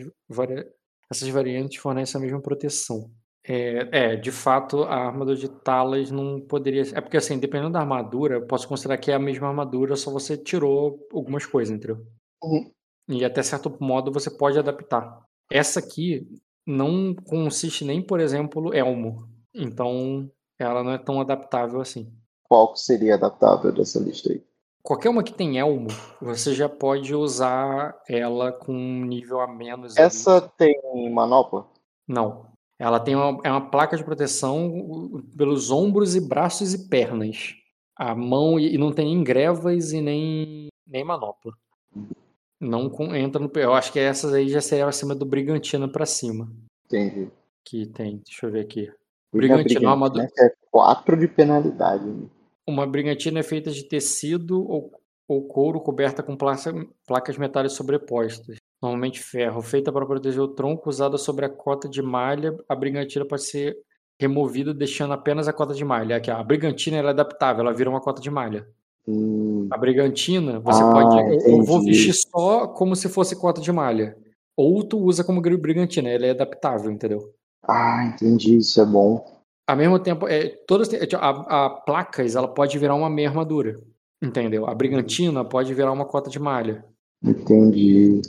essas 1.10 1.30
variantes 1.30 1.78
fornecem 1.80 2.20
a 2.20 2.22
mesma 2.22 2.42
proteção. 2.42 3.10
É, 3.44 4.12
é, 4.12 4.16
de 4.18 4.32
fato, 4.32 4.84
a 4.84 5.08
armadura 5.08 5.38
de 5.38 5.48
Talas 5.48 6.12
não 6.12 6.42
poderia. 6.42 6.82
É 6.94 7.00
porque, 7.00 7.16
assim, 7.16 7.40
dependendo 7.40 7.72
da 7.72 7.80
armadura, 7.80 8.36
eu 8.36 8.46
posso 8.46 8.68
considerar 8.68 8.98
que 8.98 9.10
é 9.10 9.14
a 9.16 9.20
mesma 9.20 9.48
armadura, 9.48 9.96
só 9.96 10.12
você 10.12 10.38
tirou 10.38 11.00
algumas 11.14 11.46
coisas, 11.46 11.74
entendeu? 11.74 12.06
Uhum. 12.44 12.72
E 13.08 13.24
até 13.24 13.42
certo 13.42 13.76
modo 13.80 14.12
você 14.12 14.30
pode 14.30 14.60
adaptar. 14.60 15.26
Essa 15.52 15.80
aqui 15.80 16.28
não 16.66 17.16
consiste 17.16 17.86
nem, 17.86 18.02
por 18.02 18.20
exemplo, 18.20 18.74
elmo. 18.74 19.30
Então, 19.56 20.30
ela 20.60 20.84
não 20.84 20.92
é 20.92 20.98
tão 20.98 21.22
adaptável 21.22 21.80
assim. 21.80 22.12
Qual 22.44 22.76
seria 22.76 23.16
adaptável 23.16 23.72
dessa 23.72 24.00
lista 24.00 24.32
aí? 24.32 24.44
Qualquer 24.84 25.10
uma 25.10 25.24
que 25.24 25.34
tem 25.34 25.58
elmo, 25.58 25.90
você 26.22 26.54
já 26.54 26.70
pode 26.70 27.14
usar 27.14 27.98
ela 28.08 28.54
com 28.54 28.74
um 28.74 29.04
nível 29.04 29.42
a 29.42 29.48
menos. 29.48 29.98
ali. 29.98 30.06
Essa 30.06 30.42
tem 30.42 30.80
manopla? 31.12 31.68
Não. 32.08 32.46
Ela 32.80 33.00
tem 33.00 33.16
uma, 33.16 33.40
é 33.44 33.52
uma 33.52 33.70
placa 33.70 33.98
de 33.98 34.04
proteção 34.04 35.22
pelos 35.36 35.72
ombros 35.72 36.16
e 36.16 36.22
braços 36.22 36.74
e 36.74 36.88
pernas. 36.88 37.56
A 37.98 38.14
mão 38.16 38.60
e, 38.60 38.76
e 38.76 38.78
não 38.78 38.94
tem 38.94 39.08
nem 39.08 39.24
grevas 39.24 39.92
e 39.92 40.00
nem, 40.00 40.68
nem 40.88 41.04
manopla. 41.04 41.52
Não 42.60 42.90
com- 42.90 43.14
entra 43.16 43.42
no. 43.42 43.52
Eu 43.56 43.74
acho 43.74 43.92
que 43.94 44.00
essas 44.00 44.34
aí 44.34 44.50
já 44.50 44.62
seria 44.62 44.88
acima 44.88 45.14
do 45.14 45.26
Brigantina 45.26 45.88
pra 45.88 46.06
cima. 46.06 46.52
Entendi. 46.86 47.30
Que 47.64 47.86
tem. 47.86 48.18
Deixa 48.26 48.46
eu 48.46 48.52
ver 48.52 48.62
aqui. 48.62 48.92
Brigantina, 49.32 49.82
na 49.82 49.92
armadura- 49.92 50.24
né, 50.24 50.30
que 50.34 50.42
é 50.44 50.52
4 50.72 51.18
de 51.18 51.28
penalidade. 51.28 52.06
né? 52.06 52.28
Uma 52.66 52.88
brigantina 52.88 53.40
é 53.40 53.44
feita 53.44 53.70
de 53.72 53.84
tecido 53.84 54.60
ou, 54.68 54.92
ou 55.28 55.48
couro 55.48 55.80
coberta 55.80 56.24
com 56.24 56.36
placa- 56.36 56.88
placas 57.06 57.38
metálicas 57.38 57.78
sobrepostas, 57.78 58.58
normalmente 58.82 59.22
ferro, 59.22 59.62
feita 59.62 59.92
para 59.92 60.06
proteger 60.06 60.42
o 60.42 60.48
tronco, 60.48 60.90
usada 60.90 61.18
sobre 61.18 61.46
a 61.46 61.50
cota 61.50 61.88
de 61.88 62.02
malha. 62.02 62.58
A 62.68 62.76
brigantina 62.76 63.26
pode 63.26 63.44
ser 63.44 63.78
removida 64.20 64.74
deixando 64.74 65.14
apenas 65.14 65.48
a 65.48 65.54
cota 65.54 65.74
de 65.74 65.86
malha. 65.86 66.16
Aqui, 66.18 66.32
a 66.32 66.42
brigantina 66.44 66.98
ela 66.98 67.10
é 67.10 67.12
adaptável, 67.12 67.62
ela 67.62 67.74
vira 67.74 67.90
uma 67.90 68.02
cota 68.02 68.22
de 68.22 68.30
malha. 68.32 68.68
Hum, 69.08 69.68
A 69.72 69.78
brigantina, 69.78 70.60
você 70.60 70.84
Ah, 70.84 70.92
pode. 70.92 71.18
Eu, 71.18 71.40
eu 71.58 71.64
vou 71.64 71.78
entendi. 71.78 71.92
vestir 71.92 72.14
só 72.30 72.68
como 72.68 72.96
se 72.96 73.08
fosse 73.08 73.36
cota 73.36 73.62
de 73.62 73.72
malha. 73.72 74.18
Ou 74.56 74.84
tu 74.84 74.98
usa 75.00 75.24
como 75.24 75.40
brigantina, 75.42 76.10
ela 76.10 76.26
é 76.26 76.32
adaptável, 76.32 76.92
entendeu? 76.92 77.34
Ah, 77.64 78.06
entendi, 78.06 78.58
isso 78.58 78.82
é 78.82 78.86
bom. 78.86 79.24
Ao 79.70 79.76
mesmo 79.76 80.00
tempo, 80.00 80.28
é, 80.28 80.48
todas 80.68 80.88
têm- 80.88 81.00
a, 81.20 81.66
a 81.66 81.70
placas 81.70 82.36
ela 82.36 82.48
pode 82.48 82.78
virar 82.80 82.96
uma 82.96 83.10
meia 83.10 83.30
armadura, 83.30 83.76
entendeu? 84.22 84.66
A 84.68 84.74
brigantina 84.74 85.44
pode 85.46 85.74
virar 85.74 85.92
uma 85.92 86.06
cota 86.06 86.30
de 86.30 86.40
malha. 86.40 86.84
Entendi. 87.24 88.22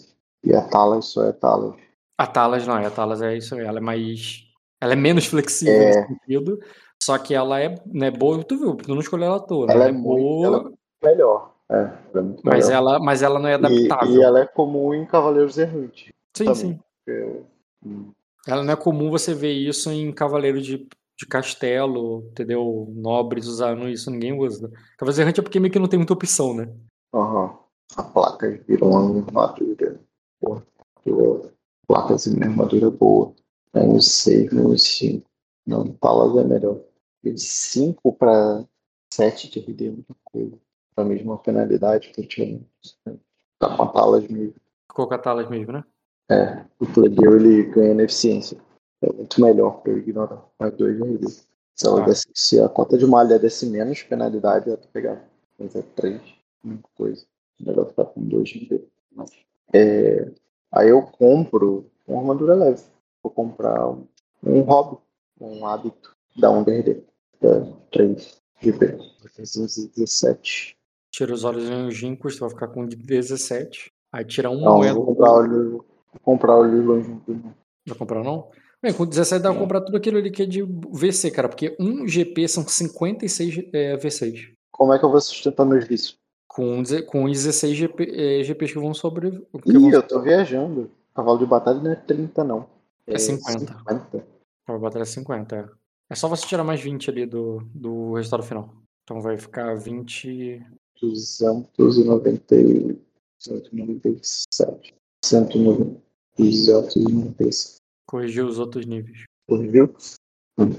E 0.45 0.55
a 0.55 0.63
Talas 0.63 1.07
só 1.07 1.25
é 1.25 1.33
Talas. 1.33 1.75
A 2.19 2.27
Talas 2.27 2.67
não, 2.67 2.75
a 2.75 2.91
Talas 2.91 3.23
é 3.23 3.37
isso, 3.37 3.55
aí, 3.55 3.65
ela 3.65 3.79
é 3.79 3.81
mais, 3.81 4.43
ela 4.81 4.93
é 4.93 4.97
menos 4.97 5.27
flexível 5.27 5.73
É. 5.75 5.87
nesse 5.87 6.07
sentido, 6.09 6.59
só 7.03 7.17
que 7.19 7.35
ela 7.35 7.61
é, 7.61 7.75
né, 7.87 8.11
boa, 8.11 8.43
tu 8.45 8.57
viu, 8.59 8.75
tu 8.77 8.91
não 8.95 9.01
escolheu 9.01 9.27
ela 9.29 9.41
toda, 9.41 9.73
Ela 9.73 9.85
ela, 9.85 9.93
é 9.93 9.95
é 9.95 9.99
boa, 10.03 10.47
ela 10.47 10.73
Melhor. 11.03 11.55
É, 11.71 11.75
ela 11.77 12.31
é 12.31 12.35
mas 12.43 12.71
ela, 12.71 12.99
mas 12.99 13.23
ela 13.23 13.39
não 13.39 13.49
é 13.49 13.53
E, 13.53 13.55
adaptável. 13.55 14.15
e 14.15 14.23
ela 14.23 14.41
é 14.41 14.47
comum 14.47 14.93
em 14.95 15.07
Cavaleiros 15.07 15.59
Errantes. 15.59 16.11
sim, 16.37 16.45
também. 16.45 16.81
sim. 17.09 17.45
hum, 17.85 18.11
Ela 18.47 18.63
não 18.63 18.73
é 18.73 18.77
comum 18.77 19.11
você 19.11 19.35
ver 19.35 19.53
isso 19.53 19.91
em 19.91 20.11
Cavaleiro 20.13 20.61
de, 20.61 20.79
de 21.17 21.27
Castelo, 21.27 22.27
entendeu? 22.31 22.89
Nobres 22.97 23.47
usando 23.47 23.89
isso, 23.89 24.11
ninguém 24.11 24.33
usa. 24.33 24.71
Cavaleiro 24.99 25.23
Errante 25.23 25.41
é 25.41 25.43
porque 25.43 25.61
meio 25.61 25.73
que 25.73 25.79
não 25.79 25.89
tem 25.89 25.99
muita 25.99 26.15
opção, 26.15 26.55
né? 26.55 26.69
Aham. 27.15 27.57
A 27.97 28.03
placa 28.03 28.49
virou 28.67 28.91
uma 28.91 29.21
armadura. 29.27 30.01
Porra, 30.41 30.63
virou 31.05 31.51
placas 31.87 32.27
em 32.27 32.43
armadura 32.43 32.91
boa. 32.91 33.33
Aí 33.73 33.87
o 33.89 34.01
6 34.01 34.53
no 34.53 34.77
5. 34.77 35.25
Não, 35.67 35.85
Talas 35.93 36.37
é 36.37 36.45
melhor. 36.49 36.79
De 37.33 37.41
5 37.41 38.13
para 38.13 38.65
7 39.13 39.51
de 39.51 39.61
RD 39.61 39.87
é 39.87 39.91
muita 39.91 40.15
coisa. 40.25 40.59
A 40.97 41.05
mesma 41.05 41.39
penalidade 41.39 42.11
que 42.11 42.21
eu 42.21 42.27
tinha. 42.27 42.61
Tá 43.59 43.77
com 43.77 43.83
a 43.83 43.89
Talas 43.89 44.27
mesmo. 44.29 44.55
Ficou 44.89 45.07
com 45.07 45.15
a 45.15 45.19
Talas 45.19 45.49
mesmo, 45.49 45.73
né? 45.73 45.85
É, 46.31 46.65
o 46.79 46.87
plebeu 46.87 47.37
ele 47.37 47.63
ganha 47.65 47.95
na 47.95 48.03
eficiência. 48.03 48.59
É 49.01 49.13
muito 49.13 49.41
melhor 49.41 49.81
para 49.81 49.93
eu 49.93 49.99
ignorar 49.99 50.45
mais 50.59 50.75
2 50.75 50.97
de 50.97 51.03
RD. 51.03 51.29
Se, 51.29 51.87
ela 51.87 52.01
Tá. 52.01 52.07
desse, 52.07 52.27
se 52.35 52.61
a 52.61 52.69
cota 52.69 52.99
de 52.99 53.07
malha 53.07 53.39
desse 53.39 53.67
menos 53.67 54.03
penalidade, 54.03 54.69
ela 54.69 54.79
pegar. 54.93 55.25
Mas 55.59 55.75
é 55.77 55.83
3, 55.83 56.21
muita 56.63 56.89
coisa. 56.97 57.25
Melhor 57.61 57.87
ficar 57.87 58.05
com 58.07 58.21
2 58.21 58.49
de 58.49 58.59
RD. 58.65 58.85
É, 59.73 60.31
aí 60.73 60.89
eu 60.89 61.03
compro 61.03 61.91
uma 62.07 62.21
armadura 62.21 62.55
leve. 62.55 62.83
Vou 63.23 63.33
comprar 63.33 63.89
um, 63.89 64.07
um 64.43 64.61
hobby, 64.63 64.99
um 65.41 65.65
hábito 65.67 66.17
da 66.37 66.51
1 66.51 66.63
DRD. 66.65 67.03
Da 67.41 67.61
3 67.93 68.39
GP. 68.61 68.99
317. 69.35 70.77
Tira 71.11 71.33
os 71.33 71.45
olhos 71.45 71.95
ginkos, 71.95 72.37
tu 72.37 72.41
vai 72.41 72.51
ficar 72.51 72.69
com 72.69 72.87
17. 72.87 73.91
Aí 74.13 74.25
tira 74.25 74.51
um 74.51 74.61
Não, 74.61 74.77
moeda. 74.77 74.95
vou 74.95 75.07
comprar 75.07 75.33
o 75.33 75.43
livro. 75.43 75.85
Vou 76.13 76.21
comprar 76.23 76.57
o 76.57 76.65
livro 76.65 77.03
junto. 77.03 77.33
né? 77.33 77.55
Vai 77.87 77.99
comprar 77.99 78.23
não? 78.25 78.49
Bem, 78.83 78.93
com 78.93 79.05
17 79.07 79.43
dá 79.43 79.51
pra 79.51 79.59
comprar 79.61 79.81
tudo 79.81 79.97
aquilo 79.97 80.19
ali 80.19 80.31
que 80.31 80.43
é 80.43 80.47
de 80.47 80.63
VC, 80.63 81.31
cara, 81.31 81.49
porque 81.49 81.77
um 81.81 82.07
GP 82.07 82.47
são 82.49 82.67
56 82.67 83.65
é, 83.73 83.97
V6. 83.97 84.53
Como 84.71 84.93
é 84.93 84.99
que 84.99 85.05
eu 85.05 85.11
vou 85.11 85.21
sustentar 85.21 85.67
meus 85.67 85.85
vícios? 85.87 86.17
Com, 86.47 86.83
com 87.07 87.27
16 87.29 87.77
GP, 87.77 88.05
é, 88.05 88.43
GPs 88.45 88.73
que 88.73 88.79
vão 88.79 88.95
sobre. 88.95 89.31
Que 89.31 89.71
Ih, 89.71 89.79
vão 89.79 89.91
eu 89.91 90.03
tô 90.03 90.21
viajando. 90.21 90.91
Cavalo 91.15 91.39
de 91.39 91.47
batalha 91.47 91.81
não 91.81 91.91
é 91.91 91.97
30, 91.97 92.45
não. 92.45 92.67
É 93.07 93.19
50. 93.19 93.59
50. 93.79 94.27
Pra 94.65 94.79
batalha 94.79 95.05
50, 95.05 95.57
é. 95.57 95.69
É 96.11 96.15
só 96.15 96.29
você 96.29 96.47
tirar 96.47 96.65
mais 96.65 96.81
20 96.81 97.11
ali 97.11 97.27
do, 97.27 97.61
do 97.75 98.15
resultado 98.15 98.43
final. 98.43 98.75
Então 99.05 99.21
vai 99.21 99.37
ficar 99.37 99.75
20. 99.75 100.65
290, 101.01 102.55
197. 103.39 104.95
190. 105.25 106.01
297. 106.39 107.77
Corrigir 108.07 108.45
os 108.45 108.59
outros 108.59 108.87
níveis. 108.87 109.25
Viu? 109.49 109.95
Hum, 110.59 110.71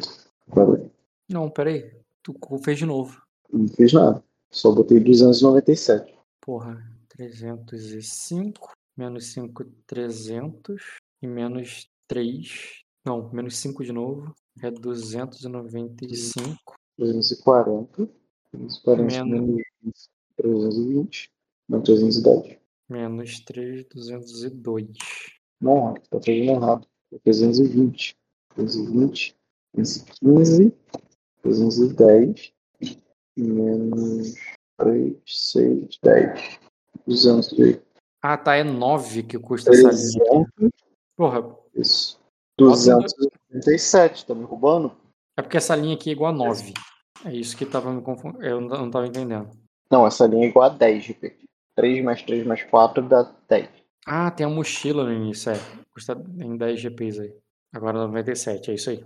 Não, 1.29 1.49
peraí. 1.49 1.91
Tu 2.23 2.33
fez 2.63 2.77
de 2.77 2.85
novo. 2.85 3.21
não 3.51 3.67
fiz 3.67 3.93
nada. 3.93 4.23
Só 4.51 4.71
botei 4.71 4.99
297. 4.99 6.17
Porra. 6.41 6.83
305. 7.09 8.71
Menos 8.97 9.31
5, 9.33 9.63
300. 9.85 10.81
E 11.21 11.27
menos 11.27 11.87
3. 12.07 12.81
Não, 13.05 13.31
menos 13.31 13.57
5 13.57 13.83
de 13.83 13.91
novo. 13.91 14.33
É 14.61 14.71
295. 14.71 16.75
240. 16.97 18.09
240 18.53 19.25
Menos. 19.25 19.63
menos 19.83 20.09
320. 20.35 21.31
Não, 21.69 21.81
310. 21.81 22.57
Menos 22.89 23.39
3, 23.41 23.85
202. 23.93 24.87
Não, 25.61 25.93
tá 25.93 26.19
fazendo 26.19 26.51
errado. 26.51 26.87
É 27.13 27.19
320. 27.19 28.17
320. 28.55 29.35
315. 29.73 30.73
310. 31.43 32.51
Menos 33.37 34.33
3, 34.77 35.15
6, 35.25 35.99
10. 36.03 36.59
200. 37.05 37.79
Ah, 38.21 38.37
tá. 38.37 38.55
É 38.55 38.63
9 38.63 39.23
que 39.23 39.37
custa 39.39 39.71
essa 39.71 39.89
linha. 39.89 40.45
300. 40.57 40.71
Porra. 41.15 41.55
Isso. 41.75 42.18
287. 42.59 44.25
Tá 44.25 44.35
me 44.35 44.43
roubando? 44.43 44.91
É 45.37 45.41
porque 45.41 45.57
essa 45.57 45.75
linha 45.75 45.95
aqui 45.95 46.09
é 46.09 46.13
igual 46.13 46.33
a 46.33 46.35
9. 46.35 46.73
É 47.25 47.33
isso 47.33 47.57
que 47.57 47.65
tava 47.65 47.91
me 47.91 48.01
confundindo. 48.01 48.43
Eu 48.43 48.61
não 48.61 48.91
tava 48.91 49.07
entendendo. 49.07 49.49
Não, 49.91 50.05
essa 50.05 50.27
linha 50.27 50.45
é 50.45 50.49
igual 50.49 50.65
a 50.65 50.69
10 50.69 51.03
GP. 51.03 51.37
3 51.75 52.03
mais 52.03 52.21
3 52.21 52.45
mais 52.45 52.63
4 52.63 53.07
dá 53.07 53.31
10. 53.47 53.69
Ah, 54.05 54.31
tem 54.31 54.45
a 54.45 54.49
mochila 54.49 55.03
no 55.03 55.13
início, 55.13 55.51
é. 55.51 55.55
Custa 55.93 56.13
em 56.39 56.57
10 56.57 56.79
GPs 56.81 57.19
aí. 57.19 57.33
Agora 57.73 57.99
97, 57.99 58.71
é 58.71 58.73
isso 58.73 58.89
aí. 58.89 59.05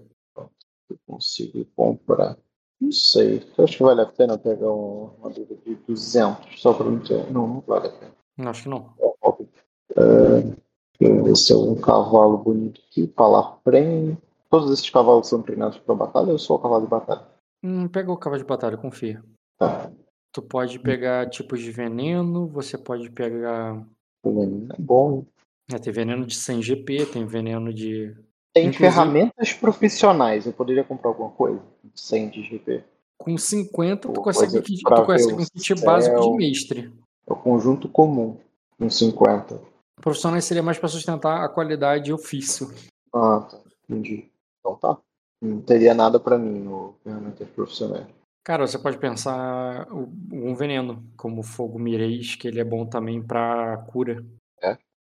Eu 0.90 0.98
consigo 1.08 1.66
comprar. 1.76 2.38
Não 2.80 2.92
sei. 2.92 3.42
Eu 3.58 3.64
acho 3.64 3.78
que 3.78 3.84
vale 3.84 4.02
a 4.02 4.06
pena 4.06 4.38
pegar 4.38 4.72
uma 4.72 5.14
armadura 5.14 5.56
de 5.66 5.76
200 5.88 6.62
só 6.62 6.74
pra 6.74 6.86
não 6.86 7.00
ter. 7.00 7.32
Não, 7.32 7.48
não 7.48 7.60
vale 7.62 7.88
a 7.88 7.92
pena. 7.92 8.12
Não, 8.38 8.50
acho 8.50 8.64
que 8.64 8.70
não. 8.70 8.94
óbvio. 9.22 9.50
É, 9.96 10.63
deixa 11.04 11.20
eu 11.20 11.24
ver 11.24 11.36
se 11.36 11.54
é 11.54 11.56
um 11.56 11.76
cavalo 11.76 12.38
bonito 12.38 12.82
aqui. 12.90 13.08
Palafrem. 13.08 14.18
Todos 14.50 14.72
esses 14.72 14.90
cavalos 14.90 15.28
são 15.28 15.42
treinados 15.42 15.78
para 15.80 15.96
batalha 15.96 16.32
ou 16.32 16.38
só 16.40 16.56
o 16.56 16.60
cavalo 16.60 16.84
de 16.84 16.90
batalha? 16.90 17.22
Hum, 17.64 17.88
pega 17.88 18.12
o 18.12 18.18
cavalo 18.18 18.42
de 18.42 18.48
batalha, 18.48 18.78
confia. 18.78 19.24
Tá. 19.58 19.90
Tu 20.32 20.42
pode 20.42 20.80
pegar 20.80 21.30
tipos 21.30 21.60
de 21.62 21.72
veneno, 21.72 22.48
você 22.48 22.78
pode 22.78 23.10
pegar. 23.10 23.84
O 24.24 24.32
veneno 24.32 24.68
é 24.74 24.82
bom. 24.82 25.26
É, 25.74 25.78
tem 25.80 25.94
veneno 25.94 26.26
de 26.26 26.36
100 26.36 26.62
GP, 26.62 27.06
tem 27.08 27.26
veneno 27.26 27.74
de. 27.74 28.16
Tem 28.54 28.68
Inclusive- 28.68 28.92
ferramentas 28.92 29.54
profissionais. 29.54 30.46
Eu 30.46 30.54
poderia 30.54 30.84
comprar 30.84 31.10
alguma 31.10 31.30
coisa? 31.32 31.60
100 31.96 32.30
de 32.30 32.44
GP. 32.44 32.84
Com 33.18 33.38
50, 33.38 34.08
tu 34.10 34.14
Pô, 34.14 34.22
consegue, 34.22 34.62
kit- 34.62 34.82
pra 34.84 34.98
tu 34.98 35.06
consegue 35.06 35.34
um 35.42 35.46
kit 35.46 35.76
básico 35.84 36.20
de 36.20 36.32
mestre. 36.36 36.94
É 37.28 37.34
o 37.34 37.36
conjunto 37.36 37.88
comum. 37.88 38.38
Com 38.78 38.90
50. 38.90 39.60
Profissionais 40.02 40.44
seria 40.46 40.64
mais 40.64 40.78
para 40.78 40.90
sustentar 40.90 41.44
a 41.44 41.50
qualidade 41.50 42.10
e 42.10 42.14
ofício. 42.14 42.68
Ah, 43.14 43.42
tá. 43.50 43.60
Entendi. 43.90 44.30
Então 44.60 44.76
tá. 44.76 44.98
Não 45.42 45.62
teria 45.62 45.94
nada 45.94 46.20
pra 46.20 46.38
mim 46.38 46.60
no 46.60 46.96
ferramentas 47.04 47.48
profissionais. 47.50 48.08
Cara, 48.46 48.68
você 48.68 48.78
pode 48.78 48.98
pensar 48.98 49.88
um 49.92 50.54
veneno, 50.56 51.06
como 51.16 51.40
o 51.42 51.44
fogo 51.44 51.80
mirês, 51.80 52.36
que 52.36 52.48
ele 52.48 52.60
é 52.60 52.64
bom 52.64 52.86
também 52.86 53.22
para 53.22 53.78
cura. 53.92 54.24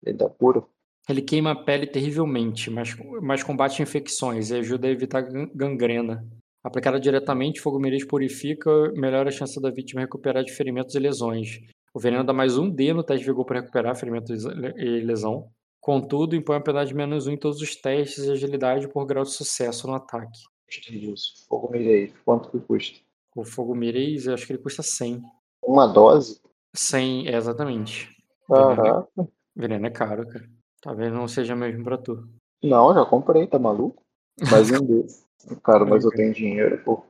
Ele 0.05 0.17
dá 0.17 0.29
puro. 0.29 0.69
Ele 1.09 1.21
queima 1.21 1.51
a 1.51 1.55
pele 1.63 1.87
terrivelmente, 1.87 2.69
mas, 2.69 2.95
mas 3.21 3.43
combate 3.43 3.81
infecções 3.81 4.49
e 4.49 4.55
ajuda 4.55 4.87
a 4.87 4.91
evitar 4.91 5.21
gan- 5.21 5.49
gangrena. 5.53 6.25
Aplicado 6.63 6.99
diretamente, 6.99 7.59
fogo 7.61 7.79
mirês 7.79 8.05
purifica, 8.05 8.69
melhora 8.93 9.29
a 9.29 9.31
chance 9.31 9.61
da 9.61 9.69
vítima 9.69 10.01
recuperar 10.01 10.43
de 10.43 10.53
ferimentos 10.53 10.95
e 10.95 10.99
lesões. 10.99 11.59
O 11.93 11.99
veneno 11.99 12.23
dá 12.23 12.33
mais 12.33 12.57
um 12.57 12.67
D 12.67 12.91
no 12.91 13.03
teste 13.03 13.23
de 13.23 13.29
vigor 13.29 13.45
para 13.45 13.59
recuperar 13.59 13.95
ferimentos 13.95 14.43
e 14.43 14.99
lesão. 15.01 15.51
Contudo, 15.79 16.35
impõe 16.35 16.55
a 16.57 16.59
penalidade 16.59 16.89
de 16.89 16.95
menos 16.95 17.27
um 17.27 17.31
em 17.31 17.37
todos 17.37 17.61
os 17.61 17.75
testes 17.75 18.23
de 18.25 18.31
agilidade 18.31 18.87
por 18.87 19.05
grau 19.05 19.23
de 19.23 19.31
sucesso 19.31 19.85
no 19.85 19.93
ataque. 19.93 20.39
Gostei 20.65 20.97
disso. 20.97 21.45
Fogo 21.47 21.71
mirei. 21.71 22.11
Quanto 22.25 22.49
que 22.49 22.59
custa? 22.59 22.99
O 23.35 23.43
fogo 23.43 23.75
eu 23.75 24.33
acho 24.33 24.47
que 24.47 24.53
ele 24.53 24.61
custa 24.61 24.81
100. 24.81 25.21
Uma 25.63 25.85
dose? 25.85 26.41
100, 26.75 27.27
é, 27.27 27.35
exatamente. 27.35 28.09
Veneno, 28.49 28.75
Caraca. 28.75 29.07
veneno 29.55 29.85
é 29.85 29.89
caro, 29.91 30.27
cara. 30.27 30.49
Talvez 30.81 31.13
não 31.13 31.27
seja 31.27 31.55
mesmo 31.55 31.83
pra 31.83 31.97
tu. 31.97 32.27
Não, 32.63 32.91
já 32.93 33.05
comprei, 33.05 33.45
tá 33.45 33.59
maluco? 33.59 34.01
Mais 34.49 34.71
um 34.71 34.83
desse. 34.83 35.23
Cara, 35.61 35.85
mas 35.85 36.05
eu 36.05 36.09
tenho 36.11 36.33
dinheiro, 36.33 36.81
pô. 36.83 37.03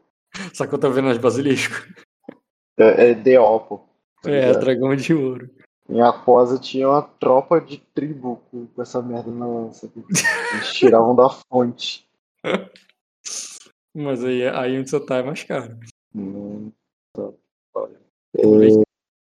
Só 0.54 0.66
que 0.66 0.74
eu 0.74 0.80
tô 0.80 0.90
vendo 0.90 1.08
as 1.10 1.20
basilisco. 1.20 1.76
É, 2.78 3.12
é 3.12 3.14
DO, 3.14 3.60
pô. 3.60 3.93
Tá 4.24 4.32
É, 4.32 4.47
ligado? 4.47 4.61
dragão 4.61 4.95
de 4.95 5.13
ouro. 5.13 5.49
Em 5.89 6.01
Aquosa 6.01 6.57
tinha 6.57 6.88
uma 6.88 7.01
tropa 7.01 7.59
de 7.59 7.78
tribo 7.93 8.41
com 8.49 8.82
essa 8.82 9.01
merda 9.01 9.30
na 9.30 9.45
lança. 9.45 9.91
Eles 10.53 10.74
tiravam 10.74 11.13
da 11.13 11.30
fonte. 11.30 12.07
Mas 13.93 14.24
aí, 14.24 14.47
aí 14.47 14.80
onde 14.80 14.89
você 14.89 14.99
tá 15.05 15.17
é 15.17 15.24
mais 15.24 15.43
caro. 15.43 15.78
Hum, 16.15 16.71
tá. 17.13 17.30
Olha. 17.76 17.99
O 18.38 18.55
É, 18.55 18.57
leite, 18.57 18.82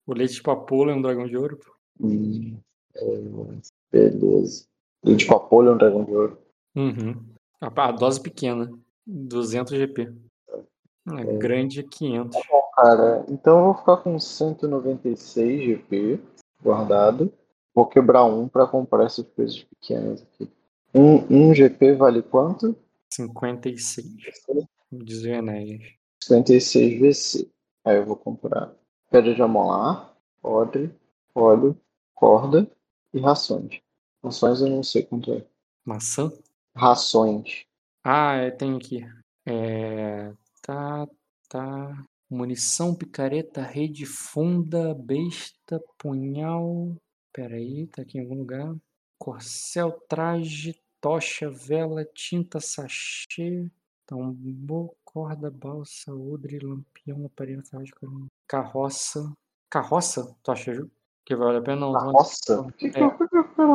o 0.07 0.15
leite 0.15 0.35
de 0.35 0.43
papoula 0.43 0.93
é 0.93 0.95
um 0.95 1.01
dragão 1.03 1.27
de 1.27 1.37
ouro. 1.37 1.57
pô. 1.59 1.73
hum, 2.01 2.59
é, 2.97 3.17
beleza. 3.93 4.67
Leite 5.05 5.27
papolho 5.27 5.69
é 5.69 5.73
um 5.75 5.79
dragão 5.79 6.05
de 6.05 6.11
ouro. 6.13 6.39
Uhum. 6.77 7.15
A, 7.61 7.69
a 7.89 7.93
dose 7.93 8.21
pequena. 8.21 8.69
200 9.07 9.73
GP. 9.79 10.13
A 11.13 11.21
É. 11.21 11.25
grande 11.37 11.83
500. 11.83 12.41
Cara, 12.75 13.25
então 13.29 13.59
eu 13.59 13.65
vou 13.67 13.75
ficar 13.75 13.97
com 13.99 14.19
196 14.19 15.63
GP 15.65 16.21
guardado. 16.63 17.33
Vou 17.75 17.87
quebrar 17.87 18.25
um 18.25 18.49
pra 18.49 18.67
comprar 18.67 19.05
essas 19.05 19.27
coisas 19.29 19.63
pequenas 19.65 20.23
aqui. 20.23 20.51
Um, 20.95 21.49
um 21.51 21.55
GP 21.55 21.95
vale 21.95 22.23
quanto? 22.23 22.77
56. 23.11 24.07
Diz 24.91 25.23
o 25.23 25.29
Enéas. 25.29 25.81
56 26.23 27.01
VC. 27.01 27.51
Aí 27.85 27.97
eu 27.97 28.05
vou 28.05 28.17
comprar 28.17 28.73
pedra 29.11 29.35
de 29.35 29.41
amolar, 29.43 30.15
odre, 30.43 30.91
óleo, 31.35 31.77
corda 32.15 32.69
e 33.15 33.21
rações. 33.21 33.81
Rações 34.23 34.61
eu 34.61 34.69
não 34.69 34.83
sei 34.83 35.03
quanto 35.05 35.33
é. 35.33 35.45
Maçã? 35.85 36.31
Rações. 36.75 37.65
Ah, 38.05 38.35
é, 38.35 38.51
tem 38.51 38.77
aqui. 38.77 39.07
É, 39.47 40.33
tá, 40.69 41.09
tá. 41.49 42.05
Munição, 42.31 42.95
picareta, 42.95 43.63
rede, 43.63 44.05
funda, 44.05 44.95
besta, 44.95 45.83
punhal. 45.97 46.95
Peraí, 47.33 47.87
tá 47.87 48.03
aqui 48.03 48.19
em 48.19 48.21
algum 48.21 48.37
lugar. 48.37 48.77
Corcel, 49.19 49.93
traje, 50.07 50.79
tocha, 51.01 51.49
vela, 51.49 52.05
tinta, 52.05 52.61
sachê, 52.61 53.71
tambor, 54.07 54.95
corda, 55.03 55.51
balsa, 55.51 56.15
odre, 56.15 56.59
lampião, 56.59 57.25
aparelho 57.25 57.63
carroça. 58.47 59.33
Carroça? 59.71 60.37
Tu 60.43 60.53
acha 60.53 60.87
que 61.25 61.35
vale 61.35 61.59
a 61.59 61.63
pena? 61.63 61.81
Não, 61.81 61.93
Carroça? 61.95 62.61
O 62.61 62.73
que 62.73 62.91
que 62.91 62.99
É. 62.99 63.09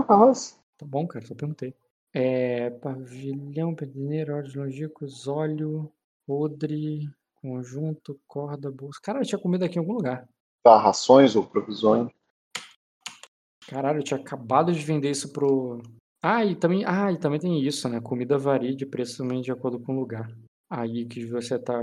carroça? 0.08 0.56
Tá 0.78 0.86
bom, 0.86 1.08
cara, 1.08 1.26
só 1.26 1.34
perguntei. 1.34 1.76
É, 2.14 2.70
pavilhão, 2.70 3.74
pedineiro, 3.74 4.36
óleos 4.36 4.54
longínquos, 4.54 5.28
óleo, 5.28 5.92
odre, 6.28 7.10
conjunto, 7.36 8.20
corda, 8.28 8.72
bolsa. 8.72 9.00
Caralho, 9.02 9.24
eu 9.24 9.28
tinha 9.28 9.42
comida 9.42 9.66
aqui 9.66 9.78
em 9.78 9.80
algum 9.80 9.94
lugar. 9.94 10.28
Tá, 10.64 10.78
rações 10.78 11.36
ou 11.36 11.46
provisões? 11.46 12.10
Caralho, 13.68 14.00
eu 14.00 14.04
tinha 14.04 14.20
acabado 14.20 14.72
de 14.72 14.80
vender 14.80 15.12
isso 15.12 15.32
pro. 15.32 15.82
Ah, 16.22 16.46
e 16.46 16.56
também, 16.56 16.86
ah, 16.86 17.12
e 17.12 17.18
também 17.20 17.40
tem 17.40 17.62
isso, 17.62 17.90
né? 17.90 18.00
Comida 18.00 18.38
varia 18.38 18.76
de 18.76 18.86
preço 18.86 19.18
também 19.18 19.42
de 19.42 19.52
acordo 19.52 19.80
com 19.80 19.94
o 19.94 20.00
lugar. 20.00 20.30
Aí 20.70 21.06
que 21.06 21.26
você 21.26 21.60
tá. 21.60 21.78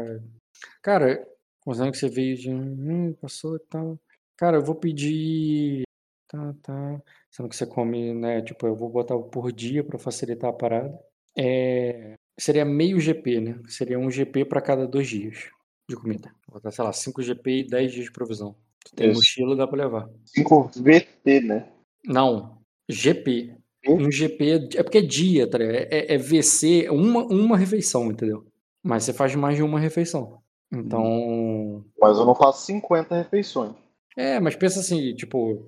Cara, 0.82 1.26
considerando 1.62 1.93
que 1.93 1.99
você 1.99 2.09
veio 2.09 2.36
de. 2.36 2.51
Hum, 2.51 3.12
passou 3.20 3.57
e 3.57 3.61
tal. 3.61 3.99
Cara, 4.36 4.57
eu 4.57 4.64
vou 4.64 4.74
pedir. 4.74 5.82
Tá, 6.28 6.55
tá. 6.62 7.03
Sendo 7.30 7.49
que 7.49 7.57
você 7.57 7.66
come, 7.66 8.14
né? 8.14 8.41
Tipo, 8.43 8.66
eu 8.66 8.74
vou 8.74 8.88
botar 8.88 9.18
por 9.18 9.53
dia 9.53 9.84
pra 9.84 9.99
facilitar 9.99 10.51
a 10.51 10.53
parada. 10.53 10.99
É... 11.36 12.14
Seria 12.41 12.64
meio 12.64 12.99
GP, 12.99 13.41
né? 13.41 13.61
Seria 13.68 13.99
um 13.99 14.11
GP 14.11 14.47
pra 14.47 14.62
cada 14.62 14.86
dois 14.86 15.07
dias 15.07 15.51
de 15.86 15.95
comida. 15.95 16.32
Vou 16.49 16.55
botar, 16.55 16.70
sei 16.70 16.82
lá, 16.82 16.93
5 16.93 17.20
GP 17.20 17.51
e 17.51 17.68
10 17.68 17.93
dias 17.93 18.05
de 18.07 18.12
provisão. 18.12 18.57
Tu 18.82 18.95
tem 18.95 19.11
Isso. 19.11 19.18
mochila, 19.18 19.57
dá 19.57 19.66
pra 19.66 19.84
levar. 19.84 20.09
5 20.24 20.70
VT, 20.76 21.41
né? 21.43 21.68
Não, 22.03 22.59
GP. 22.88 23.55
Hum? 23.86 24.07
Um 24.07 24.11
GP 24.11 24.68
é 24.76 24.82
porque 24.82 24.99
é 24.99 25.03
dia, 25.03 25.49
tá 25.49 25.59
ligado? 25.59 25.74
É, 25.74 26.14
é 26.14 26.16
VC, 26.16 26.88
uma, 26.88 27.24
uma 27.24 27.59
refeição, 27.59 28.11
entendeu? 28.11 28.47
Mas 28.82 29.05
você 29.05 29.12
faz 29.12 29.34
mais 29.34 29.57
de 29.57 29.62
uma 29.62 29.78
refeição. 29.78 30.41
Então. 30.72 31.84
Mas 32.01 32.16
eu 32.16 32.24
não 32.24 32.34
faço 32.34 32.64
50 32.64 33.16
refeições. 33.16 33.74
É, 34.16 34.41
mas 34.41 34.57
pensa 34.57 34.80
assim, 34.80 35.14
tipo, 35.14 35.66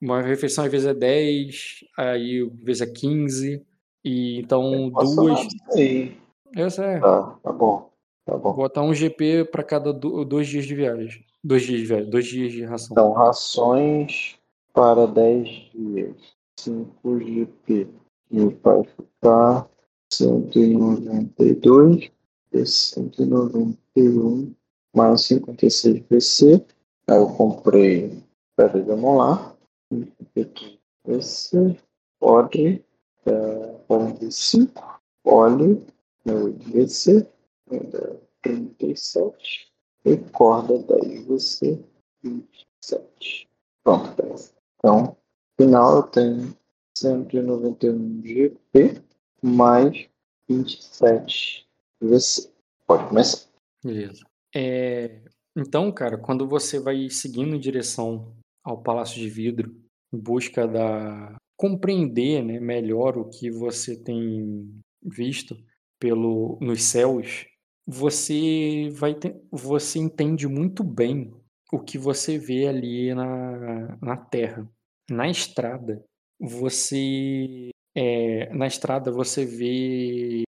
uma 0.00 0.20
refeição 0.20 0.64
às 0.64 0.70
vezes 0.70 0.86
é 0.86 0.94
10, 0.94 1.84
aí 1.96 2.42
às 2.42 2.64
vezes 2.64 2.82
é 2.82 2.86
15, 2.86 3.66
e 4.04 4.38
então 4.40 4.90
duas. 4.90 5.46
Essa 6.56 6.84
é. 6.84 7.00
Tá, 7.00 7.38
tá 7.42 7.52
bom. 7.52 7.90
Tá 8.24 8.36
bom. 8.36 8.52
Botar 8.54 8.82
um 8.82 8.92
GP 8.94 9.44
pra 9.46 9.62
cada 9.62 9.92
do- 9.92 10.24
dois 10.24 10.46
dias 10.48 10.66
de 10.66 10.74
viagem. 10.74 11.24
Dois 11.42 11.62
dias 11.62 11.80
de 11.80 11.86
viagem, 11.86 12.10
dois 12.10 12.26
dias 12.26 12.52
de 12.52 12.64
ração. 12.64 12.88
Então, 12.92 13.12
rações 13.12 14.36
para 14.72 15.06
10 15.06 15.48
dias. 15.74 16.14
5 16.58 17.18
GP. 17.20 17.86
E 18.30 18.44
vai 18.62 18.82
ficar 18.84 19.66
192 20.12 22.10
e 22.52 22.66
191 22.66 24.52
mais 24.94 25.22
56 25.22 26.02
VC. 26.10 26.64
Aí 27.08 27.16
eu 27.16 27.28
comprei. 27.28 28.22
Pera 28.56 28.76
aí, 28.76 28.82
vamos 28.82 29.16
lá. 29.18 29.54
52 29.92 30.78
VC. 31.06 31.76
Odre. 32.20 32.84
É, 33.28 33.78
45. 33.86 35.00
Óleo. 35.24 35.86
8 36.26 36.70
VC. 36.70 37.26
ainda 37.70 38.20
37. 38.42 39.72
E 40.04 40.16
corda 40.16 40.78
10 40.78 41.26
VC. 41.26 41.84
27. 42.22 43.48
Pronto. 43.82 44.10
Então, 44.76 45.00
no 45.02 45.16
final 45.64 45.96
eu 45.96 46.02
tenho 46.04 46.56
191 46.96 48.22
GP 48.24 49.02
mais 49.42 50.08
27 50.48 51.68
VC. 52.00 52.50
Pode 52.86 53.08
começar. 53.08 53.48
Beleza. 53.84 54.24
É, 54.54 55.20
então, 55.56 55.92
cara, 55.92 56.16
quando 56.16 56.48
você 56.48 56.78
vai 56.78 57.08
seguindo 57.10 57.54
em 57.54 57.60
direção 57.60 58.32
ao 58.64 58.82
Palácio 58.82 59.20
de 59.20 59.28
Vidro, 59.28 59.74
em 60.12 60.18
busca 60.18 60.66
da 60.66 61.37
compreender, 61.58 62.42
né, 62.44 62.60
melhor 62.60 63.18
o 63.18 63.28
que 63.28 63.50
você 63.50 64.00
tem 64.00 64.80
visto 65.02 65.56
pelo 65.98 66.56
nos 66.62 66.84
céus, 66.84 67.46
você 67.84 68.88
vai 68.92 69.14
ter, 69.14 69.36
você 69.50 69.98
entende 69.98 70.46
muito 70.46 70.84
bem 70.84 71.34
o 71.72 71.80
que 71.80 71.98
você 71.98 72.38
vê 72.38 72.68
ali 72.68 73.12
na, 73.12 73.98
na 74.00 74.16
Terra. 74.16 74.70
Na 75.10 75.28
estrada, 75.28 76.02
você 76.38 77.70
é, 77.96 78.54
na 78.54 78.66
estrada 78.66 79.10
você 79.10 79.44
vê 79.44 80.44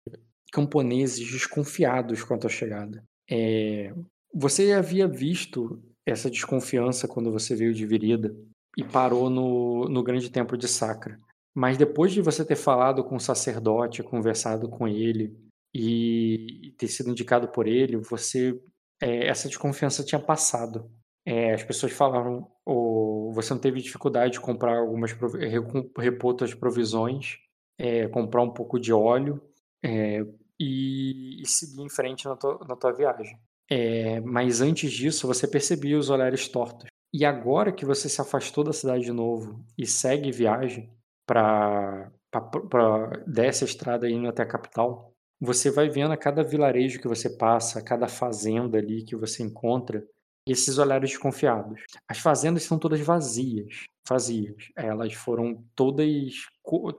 camponeses 0.51 1.31
desconfiados 1.31 2.25
quanto 2.25 2.49
à 2.49 2.51
chegada. 2.51 3.05
É, 3.31 3.95
você 4.35 4.73
havia 4.73 5.07
visto 5.07 5.81
essa 6.05 6.29
desconfiança 6.29 7.07
quando 7.07 7.31
você 7.31 7.55
veio 7.55 7.73
de 7.73 7.87
Virida 7.87 8.35
e 8.77 8.85
parou 8.85 9.31
no, 9.31 9.89
no 9.89 10.03
grande 10.03 10.31
templo 10.31 10.57
de 10.57 10.69
Sacra. 10.69 11.19
Mas 11.55 11.79
depois 11.79 12.13
de 12.13 12.21
você 12.21 12.45
ter 12.45 12.57
falado 12.57 13.03
com 13.03 13.17
o 13.17 13.21
sacerdote, 13.21 14.03
conversado 14.03 14.69
com 14.69 14.87
ele 14.87 15.35
e, 15.75 16.75
ter 16.77 16.89
sido 16.89 17.11
indicado 17.11 17.49
por 17.49 17.67
ele, 17.67 17.97
você 17.97 18.61
é, 19.01 19.27
essa 19.27 19.49
desconfiança 19.49 20.05
tinha 20.05 20.21
passado. 20.21 20.91
É, 21.25 21.55
as 21.55 21.65
pessoas 21.65 21.93
falaram, 21.93 22.47
ou 22.65 23.33
você 23.33 23.53
não 23.53 23.61
teve 23.61 23.81
dificuldade 23.81 24.35
de 24.35 24.41
comprar 24.41 24.79
algumas 24.79 25.17
repor 25.97 26.37
suas 26.39 26.55
provisões, 26.55 27.39
é, 27.79 28.07
comprar 28.09 28.43
um 28.43 28.53
pouco 28.53 28.79
de 28.79 28.93
óleo 28.93 29.41
é, 29.83 30.21
e, 30.61 31.43
e 31.43 31.47
seguir 31.47 31.83
em 31.83 31.91
frente 31.91 32.27
na 32.27 32.37
tua, 32.37 32.59
na 32.69 32.77
tua 32.77 32.93
viagem. 32.93 33.37
É, 33.69 34.21
mas 34.21 34.61
antes 34.61 34.93
disso, 34.93 35.27
você 35.27 35.49
percebia 35.49 35.99
os 35.99 36.11
olhares 36.11 36.49
tortos. 36.49 36.87
E 37.19 37.25
agora 37.25 37.73
que 37.73 37.87
você 37.87 38.11
se 38.11 38.21
afastou 38.21 38.63
da 38.63 38.75
cidade 38.75 39.05
de 39.05 39.11
novo 39.11 39.65
e 39.79 39.87
segue 39.87 40.31
viagem 40.31 40.93
para 41.27 42.13
dessa 43.27 43.65
estrada 43.65 44.07
indo 44.07 44.29
até 44.29 44.43
a 44.43 44.47
capital, 44.47 45.15
você 45.41 45.71
vai 45.71 45.89
vendo 45.89 46.13
a 46.13 46.17
cada 46.19 46.45
vilarejo 46.45 47.01
que 47.01 47.09
você 47.09 47.31
passa, 47.31 47.79
a 47.79 47.83
cada 47.83 48.07
fazenda 48.07 48.77
ali 48.77 49.03
que 49.03 49.17
você 49.17 49.43
encontra, 49.43 50.07
esses 50.47 50.77
olhares 50.77 51.09
desconfiados. 51.09 51.81
As 52.07 52.19
fazendas 52.19 52.65
são 52.65 52.79
todas 52.79 53.01
vazias, 53.01 53.87
vazias. 54.07 54.69
Elas 54.77 55.15
foram 55.15 55.65
todas, 55.75 56.35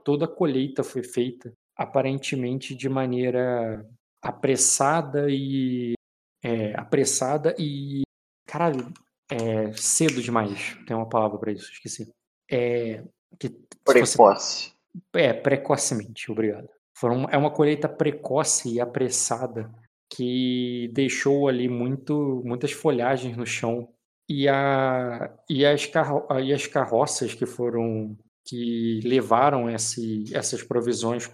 toda 0.04 0.24
a 0.24 0.28
colheita 0.28 0.82
foi 0.82 1.04
feita 1.04 1.52
aparentemente 1.76 2.74
de 2.74 2.88
maneira 2.88 3.88
apressada 4.20 5.26
e 5.30 5.92
é, 6.42 6.74
apressada 6.74 7.54
e 7.56 8.02
caralho, 8.44 8.92
é, 9.30 9.72
cedo 9.72 10.20
demais. 10.22 10.76
Tem 10.86 10.96
uma 10.96 11.08
palavra 11.08 11.38
para 11.38 11.52
isso, 11.52 11.70
esqueci. 11.72 12.12
É, 12.50 13.02
que 13.38 13.48
você 13.84 14.16
Precoce. 14.16 14.72
é, 15.14 15.32
precocemente, 15.32 16.30
obrigado. 16.30 16.68
Foram, 16.94 17.26
é 17.30 17.36
uma 17.36 17.50
colheita 17.50 17.88
precoce 17.88 18.74
e 18.74 18.80
apressada 18.80 19.70
que 20.10 20.90
deixou 20.92 21.48
ali 21.48 21.68
muito, 21.68 22.42
muitas 22.44 22.72
folhagens 22.72 23.36
no 23.36 23.46
chão. 23.46 23.88
E, 24.28 24.48
a, 24.48 25.32
e, 25.48 25.64
as, 25.64 25.86
carro, 25.86 26.26
e 26.40 26.52
as 26.52 26.66
carroças 26.66 27.34
que 27.34 27.46
foram 27.46 28.16
que 28.44 29.00
levaram 29.04 29.68
esse, 29.68 30.24
essas 30.34 30.62
provisões 30.62 31.30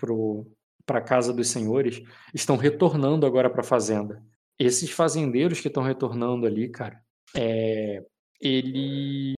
para 0.85 0.99
a 0.99 1.03
casa 1.03 1.33
dos 1.33 1.49
senhores 1.49 2.03
estão 2.35 2.57
retornando 2.57 3.25
agora 3.25 3.49
para 3.49 3.61
a 3.61 3.65
fazenda. 3.65 4.21
Esses 4.59 4.91
fazendeiros 4.91 5.61
que 5.61 5.69
estão 5.69 5.85
retornando 5.85 6.45
ali, 6.45 6.69
cara, 6.69 7.01
é, 7.37 8.05
ele, 8.41 9.35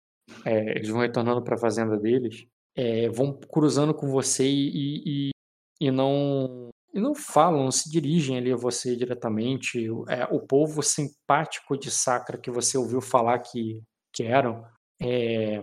é, 0.45 0.77
eles 0.77 0.89
vão 0.89 1.01
retornando 1.01 1.43
para 1.43 1.55
a 1.55 1.59
fazenda 1.59 1.97
deles 1.97 2.47
é, 2.75 3.09
vão 3.09 3.33
cruzando 3.33 3.93
com 3.93 4.07
você 4.09 4.45
e, 4.45 5.29
e, 5.29 5.31
e 5.79 5.91
não 5.91 6.69
e 6.93 6.99
não 6.99 7.13
falam, 7.13 7.63
não 7.65 7.71
se 7.71 7.89
dirigem 7.89 8.37
ali 8.37 8.53
a 8.53 8.55
você 8.55 8.95
diretamente. 8.95 9.85
É, 10.07 10.25
o 10.31 10.39
povo 10.39 10.81
simpático 10.81 11.77
de 11.77 11.91
Sacra 11.91 12.37
que 12.37 12.49
você 12.49 12.77
ouviu 12.77 13.01
falar 13.01 13.39
que, 13.39 13.81
que 14.13 14.23
eram 14.23 14.65
é, 15.01 15.61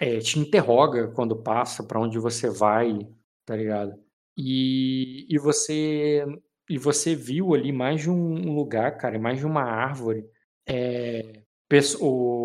é, 0.00 0.18
te 0.20 0.38
interroga 0.38 1.08
quando 1.12 1.42
passa 1.42 1.84
para 1.84 2.00
onde 2.00 2.18
você 2.18 2.48
vai, 2.48 2.98
tá 3.44 3.56
ligado? 3.56 3.92
E, 4.36 5.26
e 5.28 5.38
você 5.38 6.24
e 6.68 6.78
você 6.78 7.14
viu 7.14 7.54
ali 7.54 7.72
mais 7.72 8.00
de 8.02 8.10
um 8.10 8.54
lugar, 8.54 8.96
cara, 8.96 9.18
mais 9.18 9.38
de 9.38 9.46
uma 9.46 9.62
árvore. 9.62 10.24
É, 10.66 11.43
pesso- 11.68 11.98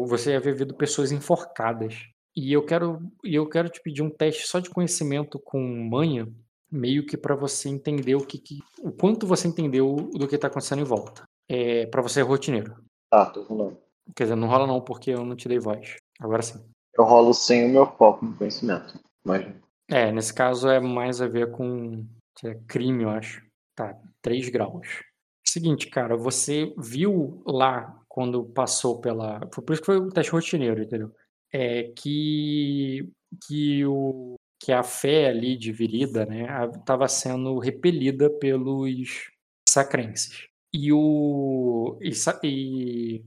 você 0.07 0.33
havia 0.35 0.53
visto 0.53 0.73
pessoas 0.75 1.11
enforcadas. 1.11 1.95
E 2.35 2.53
eu 2.53 2.63
quero, 2.65 3.01
e 3.23 3.35
eu 3.35 3.47
quero 3.49 3.69
te 3.69 3.81
pedir 3.81 4.01
um 4.01 4.09
teste 4.09 4.47
só 4.47 4.59
de 4.59 4.69
conhecimento 4.69 5.39
com 5.39 5.59
manha, 5.89 6.27
meio 6.71 7.05
que 7.05 7.17
para 7.17 7.35
você 7.35 7.67
entender 7.69 8.15
o 8.15 8.25
que, 8.25 8.37
que- 8.37 8.59
o 8.81 8.91
quanto 8.91 9.25
você 9.27 9.47
entendeu 9.47 9.95
do 10.13 10.27
que 10.27 10.37
tá 10.37 10.47
acontecendo 10.47 10.81
em 10.81 10.85
volta. 10.85 11.23
É, 11.47 11.85
para 11.87 12.01
você 12.01 12.19
é 12.19 12.23
rotineiro. 12.23 12.75
Tá, 13.09 13.25
tô 13.25 13.43
falando. 13.45 13.77
Quer 14.15 14.23
dizer, 14.23 14.35
não 14.35 14.47
rola 14.47 14.67
não, 14.67 14.79
porque 14.81 15.11
eu 15.11 15.25
não 15.25 15.35
te 15.35 15.47
dei 15.47 15.59
voz. 15.59 15.95
Agora 16.19 16.41
sim. 16.41 16.63
Eu 16.97 17.03
rolo 17.05 17.33
sem 17.33 17.65
o 17.65 17.69
meu 17.69 17.85
foco 17.85 18.25
no 18.25 18.35
conhecimento. 18.35 18.99
Mas 19.23 19.45
É, 19.89 20.11
nesse 20.11 20.33
caso 20.33 20.69
é 20.69 20.79
mais 20.79 21.19
a 21.21 21.27
ver 21.27 21.51
com 21.51 22.05
é 22.43 22.55
crime, 22.67 23.03
eu 23.03 23.09
acho. 23.09 23.43
Tá, 23.75 23.97
3 24.21 24.47
graus. 24.49 24.87
Seguinte, 25.45 25.87
cara, 25.89 26.15
você 26.15 26.73
viu 26.77 27.41
lá 27.45 27.98
quando 28.09 28.43
passou 28.43 28.99
pela. 28.99 29.39
Por 29.41 29.71
isso 29.71 29.81
que 29.81 29.85
foi 29.85 29.97
o 29.97 30.09
teste 30.09 30.31
rotineiro, 30.31 30.81
entendeu? 30.81 31.13
É 31.53 31.83
que, 31.95 33.07
que, 33.47 33.85
o, 33.85 34.35
que 34.59 34.71
a 34.71 34.83
fé 34.83 35.29
ali 35.29 35.55
de 35.55 35.71
Virida, 35.71 36.25
né, 36.25 36.47
estava 36.75 37.07
sendo 37.07 37.59
repelida 37.59 38.29
pelos 38.29 39.31
sacrenses. 39.67 40.47
E 40.73 40.91
o. 40.91 41.97
E, 42.01 42.11
e, 42.43 43.23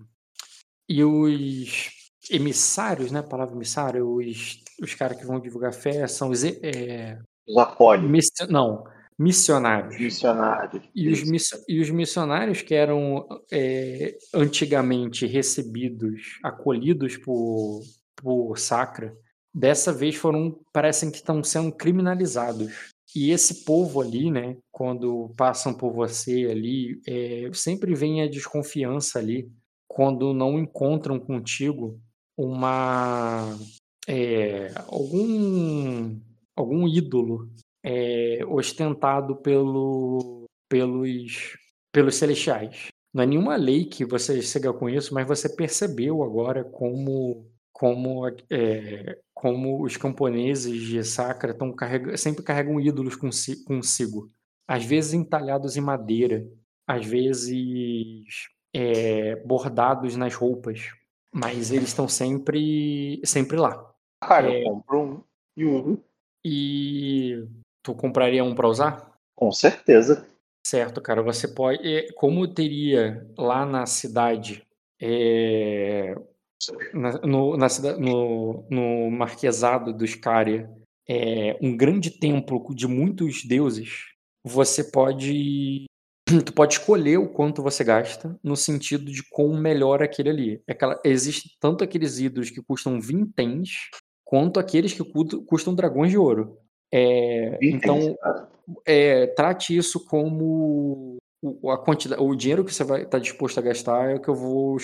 e 0.89 1.05
os 1.05 1.91
emissários, 2.31 3.11
né? 3.11 3.21
A 3.21 3.23
palavra 3.23 3.55
emissário, 3.55 4.17
os, 4.17 4.63
os 4.81 4.95
caras 4.95 5.19
que 5.19 5.27
vão 5.27 5.41
divulgar 5.41 5.73
fé 5.73 6.07
são 6.07 6.31
os. 6.31 6.45
É, 6.45 7.19
os 7.49 7.57
acólitos. 7.57 8.49
Não, 8.49 8.85
missionários. 9.23 9.99
Missionários. 9.99 10.85
E 10.95 11.09
os, 11.09 11.23
e 11.69 11.81
os 11.81 11.91
missionários 11.91 12.63
que 12.63 12.75
eram 12.75 13.27
é, 13.51 14.17
antigamente 14.35 15.27
recebidos, 15.27 16.39
acolhidos 16.43 17.17
por, 17.17 17.83
por 18.17 18.59
Sacra, 18.59 19.17
dessa 19.55 19.93
vez 19.93 20.17
foram, 20.17 20.59
parecem 20.73 21.11
que 21.11 21.19
estão 21.19 21.43
sendo 21.45 21.73
criminalizados. 21.73 22.93
E 23.15 23.31
esse 23.31 23.65
povo 23.65 24.01
ali, 24.01 24.31
né, 24.31 24.57
quando 24.71 25.31
passam 25.37 25.75
por 25.75 25.93
você 25.93 26.49
ali, 26.51 27.01
é, 27.07 27.51
sempre 27.53 27.95
vem 27.95 28.23
a 28.23 28.29
desconfiança 28.29 29.19
ali, 29.19 29.51
quando 29.87 30.33
não 30.33 30.59
encontram 30.59 31.21
contigo 31.21 32.01
uma 32.37 33.55
é, 34.09 34.73
algum 34.89 36.19
algum 36.57 36.89
ídolo 36.89 37.51
é, 37.83 38.41
ostentado 38.47 39.37
pelo, 39.37 40.45
pelos, 40.69 41.57
pelos 41.93 42.15
celestiais. 42.17 42.89
Não 43.13 43.23
é 43.23 43.27
nenhuma 43.27 43.57
lei 43.57 43.85
que 43.85 44.05
você 44.05 44.41
chega 44.41 44.73
com 44.73 44.89
isso, 44.89 45.13
mas 45.13 45.27
você 45.27 45.49
percebeu 45.49 46.23
agora 46.23 46.65
como 46.65 47.47
como, 47.83 48.29
é, 48.49 49.19
como 49.35 49.83
os 49.83 49.97
camponeses 49.97 50.83
de 50.83 51.03
Sacra 51.03 51.51
estão 51.51 51.73
carrega, 51.73 52.17
sempre 52.17 52.45
carregam 52.45 52.81
ídolos 52.81 53.17
consigo. 53.17 54.31
Às 54.69 54.85
vezes 54.85 55.15
entalhados 55.15 55.77
em 55.77 55.81
madeira, 55.81 56.47
às 56.87 57.05
vezes 57.05 58.47
é, 58.73 59.35
bordados 59.45 60.15
nas 60.15 60.33
roupas, 60.33 60.93
mas 61.33 61.73
eles 61.73 61.89
estão 61.89 62.07
sempre, 62.07 63.21
sempre 63.25 63.57
lá. 63.57 63.93
Cara, 64.21 64.49
é, 64.49 64.61
eu 64.61 64.65
compro 64.65 65.01
um 65.01 65.25
e 65.57 65.65
uso. 65.65 66.05
E 66.45 67.45
Tu 67.83 67.95
compraria 67.95 68.45
um 68.45 68.55
para 68.55 68.69
usar? 68.69 69.13
Com 69.35 69.51
certeza. 69.51 70.27
Certo, 70.65 71.01
cara. 71.01 71.23
Você 71.23 71.49
pode. 71.49 72.13
Como 72.15 72.47
teria 72.47 73.27
lá 73.37 73.67
na 73.67 73.87
cidade. 73.87 74.63
É, 75.01 76.15
na, 76.95 77.13
no, 77.23 77.57
na, 77.57 77.67
no, 77.99 78.65
no 78.71 79.11
Marquesado 79.11 79.93
dos 79.93 80.15
Cária, 80.15 80.71
é, 81.09 81.59
um 81.61 81.77
grande 81.77 82.11
templo 82.11 82.63
de 82.75 82.87
muitos 82.87 83.45
deuses, 83.45 84.13
você 84.45 84.85
pode. 84.85 85.87
Tu 86.47 86.53
pode 86.53 86.75
escolher 86.75 87.19
o 87.19 87.29
quanto 87.29 87.63
você 87.63 87.83
gasta 87.83 88.39
no 88.43 88.57
sentido 88.57 89.11
de 89.11 89.23
quão 89.29 89.55
melhor 89.61 90.03
aquele 90.03 90.31
ali. 90.31 90.63
É 90.69 90.73
aquela, 90.73 91.01
existe 91.05 91.57
tanto 91.61 91.83
aqueles 91.83 92.21
ídolos 92.21 92.49
que 92.49 92.63
custam 92.63 93.01
vinténs, 93.01 93.91
quanto 94.25 94.61
aqueles 94.61 94.95
que 94.95 95.03
custam 95.45 95.75
dragões 95.75 96.11
de 96.11 96.17
ouro. 96.17 96.57
É, 96.93 97.59
então, 97.63 98.17
é, 98.85 99.27
trate 99.29 99.77
isso 99.77 100.05
como 100.07 101.17
a 101.71 101.77
quantidade, 101.79 102.23
o 102.23 102.35
dinheiro 102.37 102.65
que 102.65 102.73
você 102.73 102.85
vai 102.85 102.99
estar 102.99 103.13
tá 103.13 103.19
disposto 103.19 103.59
a 103.59 103.63
gastar 103.63 104.11
é 104.11 104.15
o 104.15 104.21
que 104.21 104.29
eu 104.29 104.35
vou 104.35 104.77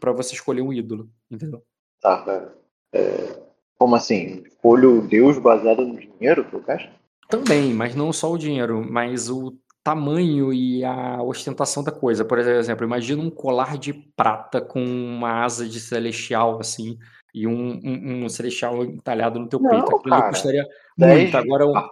para 0.00 0.12
você 0.12 0.34
escolher 0.34 0.62
um 0.62 0.72
ídolo, 0.72 1.10
entendeu? 1.30 1.62
Tá, 2.00 2.22
cara. 2.22 2.54
É, 2.92 3.42
como 3.78 3.96
assim? 3.96 4.42
Escolho 4.46 5.02
Deus 5.02 5.38
baseado 5.38 5.86
no 5.86 5.98
dinheiro 5.98 6.44
que 6.44 6.54
eu 6.54 6.62
gasto? 6.62 6.90
Também, 7.28 7.74
mas 7.74 7.94
não 7.94 8.12
só 8.12 8.32
o 8.32 8.38
dinheiro, 8.38 8.84
mas 8.88 9.28
o 9.28 9.52
tamanho 9.82 10.52
e 10.52 10.84
a 10.84 11.22
ostentação 11.22 11.82
da 11.82 11.92
coisa. 11.92 12.24
Por 12.24 12.38
exemplo, 12.38 12.84
imagina 12.84 13.22
um 13.22 13.30
colar 13.30 13.76
de 13.76 13.92
prata 13.92 14.60
com 14.60 14.82
uma 14.82 15.44
asa 15.44 15.68
de 15.68 15.78
celestial, 15.78 16.58
assim, 16.58 16.98
e 17.36 17.46
um, 17.46 17.78
um, 17.84 18.24
um 18.24 18.28
celestial 18.30 18.82
entalhado 18.82 19.38
no 19.38 19.46
teu 19.46 19.60
não, 19.60 19.68
peito. 19.68 19.94
Aquilo 19.94 20.10
cara, 20.10 20.28
custaria 20.30 20.66
muito. 20.96 21.36
Agora, 21.36 21.66
ou, 21.66 21.82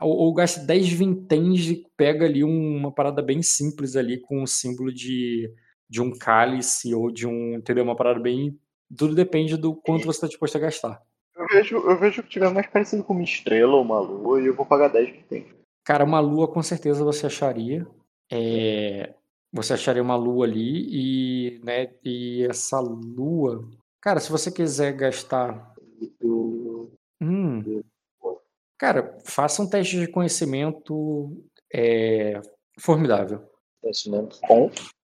ou 0.00 0.32
gasta 0.32 0.60
10 0.60 0.92
vinténs 0.92 1.68
e 1.68 1.84
pega 1.96 2.24
ali 2.24 2.44
uma 2.44 2.92
parada 2.92 3.20
bem 3.20 3.42
simples 3.42 3.96
ali 3.96 4.20
com 4.20 4.44
o 4.44 4.46
símbolo 4.46 4.94
de, 4.94 5.52
de 5.88 6.00
um 6.00 6.16
cálice 6.16 6.94
ou 6.94 7.10
de 7.10 7.26
um. 7.26 7.54
Entendeu? 7.54 7.82
Uma 7.82 7.96
parada 7.96 8.20
bem. 8.20 8.56
Tudo 8.96 9.12
depende 9.12 9.56
do 9.56 9.74
quanto 9.74 10.04
você 10.04 10.18
está 10.18 10.28
disposto 10.28 10.54
a 10.54 10.60
gastar. 10.60 11.02
Eu 11.36 11.46
vejo, 11.48 11.76
eu 11.76 11.98
vejo 11.98 12.22
que 12.22 12.28
tiver 12.28 12.50
mais 12.50 12.68
parecido 12.68 13.02
com 13.02 13.12
uma 13.12 13.24
estrela 13.24 13.74
ou 13.74 13.82
uma 13.82 13.98
lua 13.98 14.40
e 14.40 14.46
eu 14.46 14.54
vou 14.54 14.64
pagar 14.64 14.86
10 14.86 15.10
vinténs. 15.10 15.46
Cara, 15.84 16.04
uma 16.04 16.20
lua 16.20 16.46
com 16.46 16.62
certeza 16.62 17.02
você 17.02 17.26
acharia. 17.26 17.84
É, 18.30 19.14
você 19.52 19.72
acharia 19.72 20.02
uma 20.02 20.14
lua 20.14 20.46
ali 20.46 20.86
e, 20.88 21.60
né, 21.64 21.88
e 22.04 22.46
essa 22.48 22.78
lua 22.78 23.68
Cara, 24.00 24.18
se 24.20 24.30
você 24.30 24.50
quiser 24.50 24.92
gastar. 24.92 25.74
Hum. 27.20 27.82
Cara, 28.78 29.18
faça 29.24 29.62
um 29.62 29.68
teste 29.68 30.00
de 30.00 30.08
conhecimento 30.08 31.36
é, 31.72 32.40
formidável. 32.78 33.42
Conhecimento 33.82 34.40
com 34.40 34.70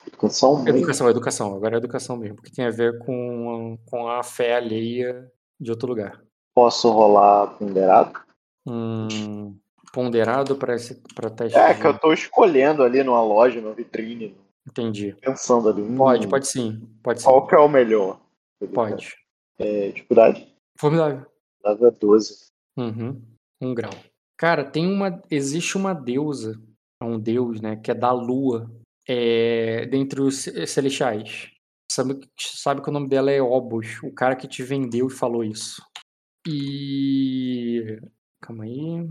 educação 0.06 0.62
mesmo. 0.62 0.78
Educação, 0.78 1.10
educação. 1.10 1.54
Agora 1.54 1.76
é 1.76 1.78
educação 1.78 2.16
mesmo, 2.16 2.36
porque 2.36 2.50
tem 2.50 2.64
a 2.64 2.70
ver 2.70 2.98
com, 3.00 3.78
com 3.84 4.08
a 4.08 4.22
fé 4.22 4.54
alheia 4.56 5.30
de 5.60 5.70
outro 5.70 5.88
lugar. 5.88 6.22
Posso 6.54 6.90
rolar 6.90 7.58
ponderado? 7.58 8.18
Hum, 8.66 9.58
ponderado 9.92 10.56
para 10.56 10.76
teste. 10.76 11.58
É, 11.58 11.74
de... 11.74 11.80
que 11.80 11.86
eu 11.86 11.92
estou 11.92 12.12
escolhendo 12.14 12.82
ali 12.82 13.02
numa 13.02 13.22
loja, 13.22 13.60
numa 13.60 13.74
vitrine. 13.74 14.36
Entendi. 14.66 15.14
Pensando 15.20 15.68
ali. 15.68 15.82
Pode, 15.96 16.26
hum, 16.26 16.30
pode 16.30 16.48
sim. 16.48 16.88
Pode 17.02 17.22
Qual 17.22 17.42
sim. 17.42 17.46
que 17.48 17.54
é 17.54 17.58
o 17.58 17.68
melhor? 17.68 18.20
Pode. 18.68 19.16
É, 19.58 19.90
dificuldade? 19.92 20.52
Formidável. 20.78 21.26
Dava 21.62 21.90
12. 21.90 22.46
Uhum. 22.76 23.22
Um 23.60 23.74
grau. 23.74 23.92
Cara, 24.36 24.64
tem 24.64 24.86
uma. 24.86 25.22
Existe 25.30 25.76
uma 25.76 25.92
deusa, 25.92 26.60
um 27.02 27.18
deus, 27.18 27.60
né? 27.60 27.76
Que 27.76 27.90
é 27.90 27.94
da 27.94 28.12
lua. 28.12 28.70
É, 29.06 29.86
dentre 29.86 30.20
os 30.20 30.44
celestiais. 30.66 31.50
Sabe, 31.90 32.20
sabe 32.38 32.80
que 32.82 32.88
o 32.88 32.92
nome 32.92 33.08
dela 33.08 33.30
é 33.32 33.42
Obos, 33.42 34.00
o 34.04 34.12
cara 34.12 34.36
que 34.36 34.46
te 34.46 34.62
vendeu 34.62 35.08
e 35.08 35.12
falou 35.12 35.44
isso. 35.44 35.82
E. 36.46 38.00
Calma 38.40 38.64
aí. 38.64 39.08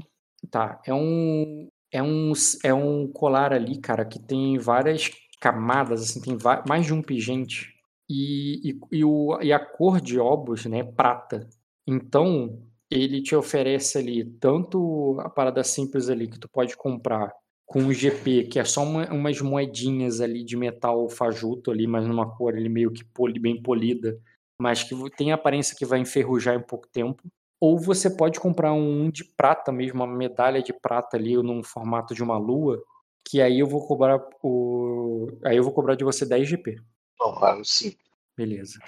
Tá, 0.50 0.82
é 0.86 0.94
um. 0.94 1.68
É 1.92 2.04
um, 2.04 2.34
é 2.64 2.74
um 2.74 3.08
colar 3.12 3.52
ali, 3.52 3.80
cara, 3.80 4.06
que 4.06 4.20
tem 4.20 4.60
várias 4.60 5.10
camadas, 5.42 6.04
assim, 6.04 6.22
tem 6.22 6.38
mais 6.68 6.86
de 6.86 6.94
um 6.94 7.02
pingente. 7.02 7.79
E, 8.10 8.72
e, 8.72 8.80
e, 8.92 9.06
o, 9.06 9.40
e 9.42 9.54
a 9.54 9.60
cor 9.60 10.02
de 10.02 10.20
Obus 10.20 10.66
né, 10.66 10.84
prata. 10.84 11.48
Então, 11.88 12.60
ele 12.90 13.22
te 13.22 13.36
oferece 13.36 13.98
ali 13.98 14.26
tanto 14.26 15.18
a 15.20 15.30
parada 15.30 15.64
simples 15.64 16.10
ali 16.10 16.28
que 16.28 16.40
tu 16.40 16.50
pode 16.50 16.76
comprar 16.76 17.32
com 17.70 17.86
o 17.86 17.94
GP, 17.94 18.46
que 18.46 18.60
é 18.60 18.66
só 18.66 18.82
uma, 18.82 19.06
umas 19.14 19.40
moedinhas 19.42 20.22
ali 20.22 20.44
de 20.44 20.58
metal 20.58 21.08
fajuto 21.08 21.70
ali, 21.70 21.86
mas 21.86 22.08
numa 22.08 22.36
cor 22.36 22.56
ali 22.56 22.68
meio 22.68 22.92
que 22.92 23.06
poli, 23.06 23.40
bem 23.40 23.62
polida, 23.62 24.20
mas 24.60 24.84
que 24.84 24.96
tem 25.12 25.32
a 25.32 25.36
aparência 25.36 25.76
que 25.78 25.86
vai 25.86 26.00
enferrujar 26.00 26.56
em 26.56 26.64
pouco 26.64 26.88
tempo. 26.88 27.22
Ou 27.62 27.78
você 27.78 28.10
pode 28.10 28.40
comprar 28.40 28.74
um 28.74 29.12
de 29.12 29.24
prata 29.24 29.72
mesmo, 29.72 30.04
uma 30.04 30.08
medalha 30.08 30.64
de 30.64 30.74
prata 30.74 31.16
ali 31.16 31.36
num 31.36 31.62
formato 31.62 32.16
de 32.16 32.24
uma 32.24 32.40
lua, 32.40 32.82
que 33.24 33.40
aí 33.40 33.60
eu 33.60 33.68
vou 33.68 33.86
cobrar 33.86 34.20
o 34.42 35.28
aí 35.46 35.58
eu 35.58 35.64
vou 35.64 35.74
cobrar 35.74 35.94
de 35.96 36.04
você 36.04 36.26
10 36.26 36.48
GP. 36.48 36.78
Não, 37.20 37.36
claro, 37.36 37.64
sim. 37.66 37.96
Beleza. 38.38 38.80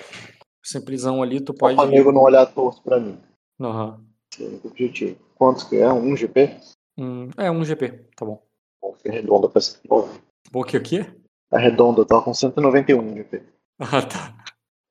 Simplesão 0.64 1.22
ali, 1.22 1.41
tu 1.41 1.53
pode. 1.53 1.78
O 1.78 1.82
amigo 1.82 2.12
não 2.12 2.22
olhar 2.22 2.45
torto 2.45 2.82
pra 2.82 2.99
mim. 2.99 3.20
Aham. 3.60 4.03
Uhum. 4.40 4.62
objetivo. 4.64 5.20
Quanto 5.36 5.68
que 5.68 5.76
é? 5.78 5.91
Um 5.91 6.16
GP? 6.16 6.58
Hum, 6.98 7.30
é, 7.36 7.49
um 7.52 7.64
GP, 7.64 7.90
tá 8.16 8.26
bom. 8.26 8.41
Bom, 8.82 8.94
que 8.94 9.10
arredonda 9.10 9.49
pra 9.49 9.62
ser. 9.62 9.80
Bom, 9.88 10.64
que 10.64 10.78
o 10.78 10.84
quê? 10.84 11.06
Arredonda, 11.52 12.06
tava 12.06 12.24
com 12.24 12.34
191 12.34 13.16
GP. 13.16 13.44
Ah, 13.84 14.06
tá. 14.06 14.38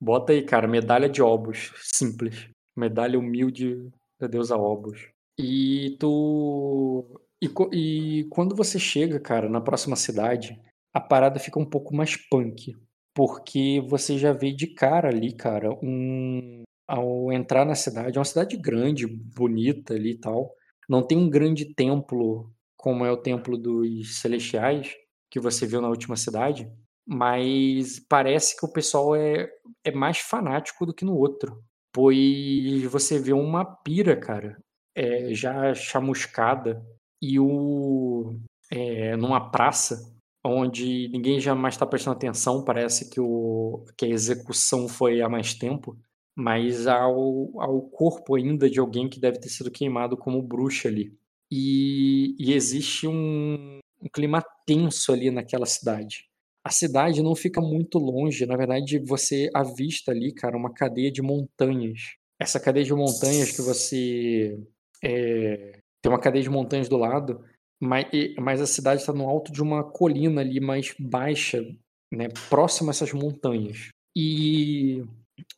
Bota 0.00 0.32
aí, 0.32 0.42
cara, 0.42 0.66
medalha 0.66 1.08
de 1.08 1.22
Obus. 1.22 1.72
Simples. 1.76 2.48
Medalha 2.76 3.16
humilde 3.16 3.88
da 4.18 4.26
deusa 4.26 4.56
Obus. 4.56 5.08
E 5.38 5.96
tu. 6.00 7.04
E, 7.40 7.48
e 7.72 8.24
quando 8.24 8.56
você 8.56 8.80
chega, 8.80 9.20
cara, 9.20 9.48
na 9.48 9.60
próxima 9.60 9.94
cidade, 9.94 10.60
a 10.92 11.00
parada 11.00 11.38
fica 11.38 11.58
um 11.58 11.64
pouco 11.64 11.94
mais 11.94 12.16
punk. 12.16 12.76
Porque 13.20 13.84
você 13.86 14.16
já 14.16 14.32
vê 14.32 14.50
de 14.50 14.66
cara 14.66 15.10
ali, 15.10 15.30
cara, 15.34 15.68
um 15.82 16.62
ao 16.88 17.30
entrar 17.30 17.66
na 17.66 17.74
cidade, 17.74 18.16
é 18.16 18.18
uma 18.18 18.24
cidade 18.24 18.56
grande, 18.56 19.06
bonita 19.06 19.92
ali 19.92 20.12
e 20.12 20.18
tal. 20.18 20.54
Não 20.88 21.06
tem 21.06 21.18
um 21.18 21.28
grande 21.28 21.66
templo 21.74 22.50
como 22.78 23.04
é 23.04 23.12
o 23.12 23.18
templo 23.18 23.58
dos 23.58 24.20
celestiais, 24.20 24.96
que 25.30 25.38
você 25.38 25.66
viu 25.66 25.82
na 25.82 25.90
última 25.90 26.16
cidade, 26.16 26.66
mas 27.06 28.00
parece 28.08 28.58
que 28.58 28.64
o 28.64 28.72
pessoal 28.72 29.14
é, 29.14 29.50
é 29.84 29.92
mais 29.92 30.16
fanático 30.16 30.86
do 30.86 30.94
que 30.94 31.04
no 31.04 31.14
outro. 31.14 31.62
Pois 31.92 32.82
você 32.84 33.18
vê 33.18 33.34
uma 33.34 33.66
pira, 33.66 34.16
cara, 34.16 34.56
é, 34.96 35.34
já 35.34 35.74
chamuscada, 35.74 36.82
e 37.20 37.38
o. 37.38 38.34
É, 38.70 39.14
numa 39.14 39.50
praça, 39.50 40.10
onde 40.44 41.08
ninguém 41.08 41.38
já 41.40 41.54
mais 41.54 41.74
está 41.74 41.86
prestando 41.86 42.16
atenção, 42.16 42.64
parece 42.64 43.10
que, 43.10 43.20
o, 43.20 43.84
que 43.96 44.06
a 44.06 44.08
execução 44.08 44.88
foi 44.88 45.20
há 45.20 45.28
mais 45.28 45.54
tempo, 45.54 45.98
mas 46.34 46.86
ao, 46.86 47.60
ao 47.60 47.82
corpo 47.82 48.36
ainda 48.36 48.68
de 48.68 48.80
alguém 48.80 49.08
que 49.08 49.20
deve 49.20 49.38
ter 49.38 49.48
sido 49.48 49.70
queimado 49.70 50.16
como 50.16 50.42
bruxa 50.42 50.88
ali. 50.88 51.14
E, 51.50 52.34
e 52.38 52.52
existe 52.52 53.06
um, 53.06 53.78
um 54.00 54.08
clima 54.12 54.42
tenso 54.66 55.12
ali 55.12 55.30
naquela 55.30 55.66
cidade. 55.66 56.28
A 56.64 56.70
cidade 56.70 57.22
não 57.22 57.34
fica 57.34 57.60
muito 57.60 57.98
longe, 57.98 58.46
na 58.46 58.56
verdade 58.56 58.98
você 58.98 59.50
avista 59.54 60.12
ali, 60.12 60.32
cara, 60.32 60.56
uma 60.56 60.72
cadeia 60.72 61.10
de 61.10 61.22
montanhas. 61.22 62.16
Essa 62.38 62.60
cadeia 62.60 62.84
de 62.84 62.94
montanhas 62.94 63.50
que 63.50 63.62
você 63.62 64.58
é, 65.02 65.80
tem 66.02 66.10
uma 66.10 66.20
cadeia 66.20 66.42
de 66.42 66.50
montanhas 66.50 66.88
do 66.88 66.96
lado, 66.96 67.42
mas, 67.80 68.06
mas 68.38 68.60
a 68.60 68.66
cidade 68.66 69.00
está 69.00 69.12
no 69.12 69.28
alto 69.28 69.52
de 69.52 69.62
uma 69.62 69.82
colina 69.82 70.40
ali 70.40 70.60
mais 70.60 70.94
baixa, 70.98 71.64
né, 72.12 72.28
próxima 72.48 72.90
a 72.90 72.92
essas 72.92 73.12
montanhas. 73.12 73.88
E, 74.16 75.02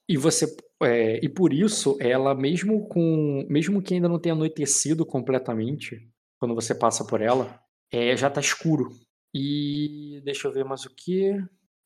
e 0.09 0.17
você 0.17 0.47
é, 0.83 1.25
e 1.25 1.29
por 1.29 1.53
isso 1.53 1.97
ela 2.01 2.35
mesmo 2.35 2.89
com 2.89 3.47
mesmo 3.49 3.81
que 3.81 3.95
ainda 3.95 4.09
não 4.09 4.19
tenha 4.19 4.35
anoitecido 4.35 5.07
completamente, 5.07 6.09
quando 6.39 6.55
você 6.55 6.75
passa 6.75 7.05
por 7.05 7.21
ela, 7.21 7.61
é, 7.93 8.17
já 8.17 8.29
está 8.29 8.41
escuro. 8.41 8.91
E 9.35 10.21
deixa 10.25 10.49
eu 10.49 10.53
ver 10.53 10.65
mais 10.65 10.85
o 10.85 10.95
que. 10.95 11.33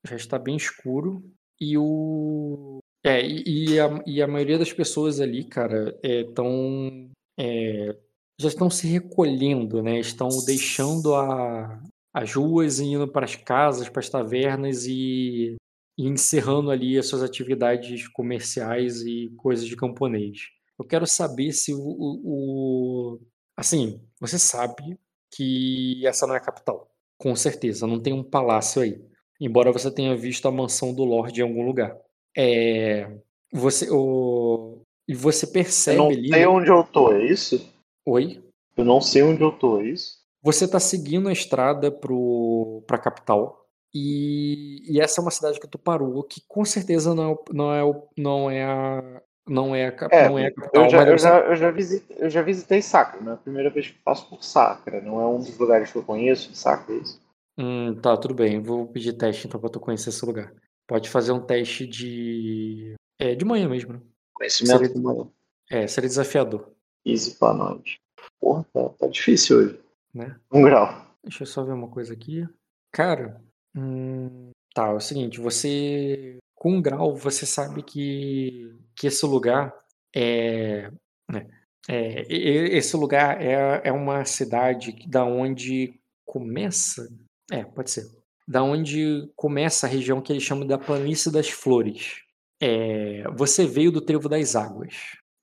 Já 0.07 0.17
está 0.17 0.39
bem 0.39 0.57
escuro. 0.57 1.23
E 1.61 1.77
o. 1.77 2.79
É, 3.05 3.21
e, 3.25 3.75
e, 3.75 3.81
a, 3.81 4.03
e 4.07 4.23
a 4.23 4.27
maioria 4.27 4.59
das 4.59 4.73
pessoas 4.73 5.21
ali, 5.21 5.45
cara, 5.45 5.99
estão. 6.03 7.11
É, 7.39 7.91
é, 7.91 7.97
já 8.39 8.49
estão 8.49 8.69
se 8.69 8.87
recolhendo, 8.87 9.83
né? 9.83 9.99
Estão 9.99 10.29
deixando 10.45 11.15
a, 11.15 11.83
as 12.13 12.35
ruas 12.35 12.79
e 12.79 12.85
indo 12.85 13.09
para 13.09 13.25
as 13.25 13.35
casas, 13.35 13.89
para 13.89 14.01
as 14.01 14.09
tavernas 14.09 14.87
e, 14.87 15.57
e 15.99 16.07
encerrando 16.07 16.71
ali 16.71 16.99
as 16.99 17.07
suas 17.07 17.23
atividades 17.23 18.09
comerciais 18.09 19.03
e 19.03 19.33
coisas 19.37 19.67
de 19.67 19.77
camponês. 19.77 20.49
Eu 20.79 20.85
quero 20.85 21.07
saber 21.07 21.53
se 21.53 21.73
o, 21.73 21.81
o, 21.81 22.21
o 22.25 23.21
assim, 23.57 24.01
você 24.21 24.39
sabe 24.39 24.99
que 25.35 26.07
essa 26.07 26.27
não 26.27 26.35
é 26.35 26.39
a 26.39 26.41
capital. 26.41 26.91
Com 27.19 27.35
certeza, 27.35 27.87
não 27.87 28.01
tem 28.01 28.13
um 28.13 28.23
palácio 28.23 28.83
aí. 28.83 29.03
Embora 29.41 29.73
você 29.73 29.91
tenha 29.91 30.17
visto 30.17 30.47
a 30.47 30.53
mansão 30.53 30.95
do 30.95 31.05
Lorde 31.05 31.41
em 31.41 31.45
algum 31.45 31.65
lugar. 31.65 31.97
É, 32.37 33.11
você, 33.53 33.89
o, 33.91 34.83
e 35.09 35.15
você 35.15 35.47
percebe 35.47 35.99
eu 35.99 36.05
não 36.05 36.11
ali. 36.11 36.29
sei 36.29 36.41
né? 36.41 36.49
onde 36.49 36.71
eu 36.71 36.85
tô, 36.85 37.13
é 37.13 37.25
isso? 37.25 37.75
Oi? 38.07 38.41
Eu 38.77 38.85
não 38.85 39.01
sei 39.01 39.23
onde 39.25 39.43
eu 39.43 39.51
tô, 39.51 39.81
é 39.81 39.87
isso? 39.89 40.19
Você 40.41 40.65
está 40.65 40.79
seguindo 40.79 41.29
a 41.29 41.33
estrada 41.33 41.91
para 41.91 42.97
a 42.97 43.01
capital. 43.01 43.67
E, 43.93 44.83
e, 44.89 45.01
essa 45.01 45.21
é 45.21 45.23
uma 45.23 45.31
cidade 45.31 45.59
que 45.59 45.67
tu 45.67 45.79
parou, 45.79 46.23
que 46.23 46.41
com 46.47 46.65
certeza 46.65 47.15
não 47.15 47.33
é, 47.33 47.37
não 47.53 47.73
é, 47.73 48.03
não 48.17 48.51
é 48.51 48.65
a, 48.65 49.23
não 49.49 49.75
é 49.75 49.87
a, 49.89 50.09
É, 50.11 50.29
não 50.29 50.39
é 50.39 50.47
a 50.47 50.55
capital. 50.55 50.85
eu 50.85 50.91
já, 50.91 50.97
mas 50.99 51.09
eu, 51.09 51.19
já, 51.19 51.39
eu, 51.41 51.57
já 51.57 51.71
visitei, 51.71 52.17
eu 52.21 52.31
já 52.31 52.43
visitei 52.43 52.83
Sacra, 52.83 53.21
não 53.21 53.33
é 53.33 53.35
a 53.35 53.39
primeira 53.39 53.71
vez 53.71 53.89
que 53.89 53.99
passo 54.05 54.29
por 54.29 54.45
Sacra, 54.45 55.01
não 55.01 55.21
é 55.21 55.27
um 55.27 55.39
dos 55.39 55.57
lugares 55.59 55.91
que 55.91 55.97
eu 55.99 56.03
conheço 56.03 56.51
de 56.51 56.59
Sacra, 56.59 56.95
é 56.95 56.99
isso? 56.99 57.21
Hum, 57.59 57.95
tá, 58.01 58.17
tudo 58.19 58.35
bem. 58.35 58.61
Vou 58.61 58.87
pedir 58.87 59.15
teste 59.15 59.47
então 59.49 59.59
pra 59.59 59.71
tu 59.71 59.81
conhecer 59.81 60.11
esse 60.11 60.25
lugar. 60.27 60.53
Pode 60.87 61.09
fazer 61.09 61.33
um 61.33 61.41
teste 61.41 61.87
de. 61.87 62.95
É, 63.19 63.35
de 63.35 63.45
manhã 63.47 63.67
mesmo, 63.69 63.95
né? 63.95 64.01
Conhecimento 64.35 64.79
Seria- 64.79 64.97
humano. 64.97 65.33
É, 65.71 65.87
seria 65.87 66.09
desafiador, 66.09 66.71
Easy 67.07 67.37
pra 67.39 67.55
nós. 67.55 67.99
Porra, 68.41 68.67
tá, 68.73 68.89
tá 68.91 69.07
difícil 69.07 69.59
hoje. 69.59 69.81
né? 70.13 70.37
Um 70.53 70.63
grau. 70.63 71.07
Deixa 71.23 71.43
eu 71.43 71.47
só 71.47 71.65
ver 71.65 71.73
uma 71.73 71.89
coisa 71.89 72.13
aqui. 72.13 72.47
Cara, 72.93 73.41
hum, 73.77 74.51
tá, 74.75 74.89
é 74.89 74.93
o 74.93 75.01
seguinte, 75.01 75.41
você. 75.41 76.39
Com 76.55 76.73
um 76.77 76.83
grau, 76.83 77.15
você 77.15 77.45
sabe 77.45 77.83
que, 77.83 78.75
que 78.95 79.07
esse 79.07 79.27
lugar 79.27 79.75
é. 80.15 80.91
né, 81.31 81.47
é, 81.89 82.27
esse 82.31 82.97
lugar 82.97 83.41
é, 83.41 83.83
é 83.85 83.93
uma 83.93 84.25
cidade 84.25 84.97
da 85.07 85.25
onde 85.25 86.01
começa. 86.25 87.09
É, 87.53 87.63
pode 87.63 87.91
ser. 87.91 88.07
Da 88.49 88.63
onde 88.63 89.31
começa 89.37 89.87
a 89.87 89.91
região 89.91 90.21
que 90.21 90.33
eles 90.33 90.43
chamam 90.43 90.67
da 90.67 90.79
Planície 90.79 91.31
das 91.31 91.51
Flores. 91.51 92.23
É, 92.61 93.25
você 93.37 93.67
veio 93.67 93.93
do 93.93 94.01
Trevo 94.01 94.29
das 94.29 94.57
Águas. 94.57 94.95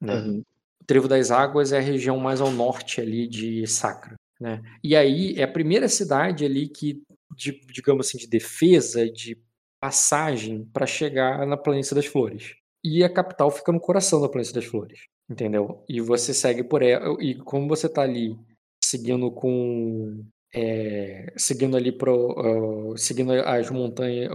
Né? 0.01 0.15
Uhum. 0.15 0.43
O 0.83 0.85
Trevo 0.85 1.07
das 1.07 1.31
Águas 1.31 1.71
é 1.71 1.77
a 1.77 1.81
região 1.81 2.17
mais 2.17 2.41
ao 2.41 2.51
norte 2.51 2.99
ali 2.99 3.25
de 3.25 3.65
Sacra, 3.65 4.15
né? 4.39 4.61
E 4.83 4.97
aí 4.97 5.33
é 5.37 5.43
a 5.43 5.51
primeira 5.51 5.87
cidade 5.87 6.43
ali 6.43 6.67
que, 6.67 7.01
de, 7.33 7.57
digamos 7.71 8.07
assim, 8.07 8.17
de 8.17 8.27
defesa, 8.27 9.09
de 9.09 9.41
passagem 9.79 10.65
para 10.73 10.85
chegar 10.85 11.47
na 11.47 11.55
Planície 11.55 11.95
das 11.95 12.05
Flores. 12.05 12.53
E 12.83 13.01
a 13.01 13.09
capital 13.09 13.49
fica 13.49 13.71
no 13.71 13.79
coração 13.79 14.19
da 14.21 14.27
Planície 14.27 14.53
das 14.53 14.65
Flores, 14.65 14.99
entendeu? 15.29 15.85
E 15.87 16.01
você 16.01 16.33
segue 16.33 16.65
por 16.65 16.81
ela, 16.81 17.15
e 17.21 17.35
como 17.35 17.69
você 17.69 17.87
tá 17.87 18.01
ali 18.01 18.37
seguindo 18.83 19.31
com 19.31 20.21
é, 20.53 21.33
seguindo 21.37 21.77
ali 21.77 21.93
pro, 21.93 22.91
ah, 22.93 22.97
seguindo 22.97 23.31
as 23.31 23.69
montanhas, 23.69 24.29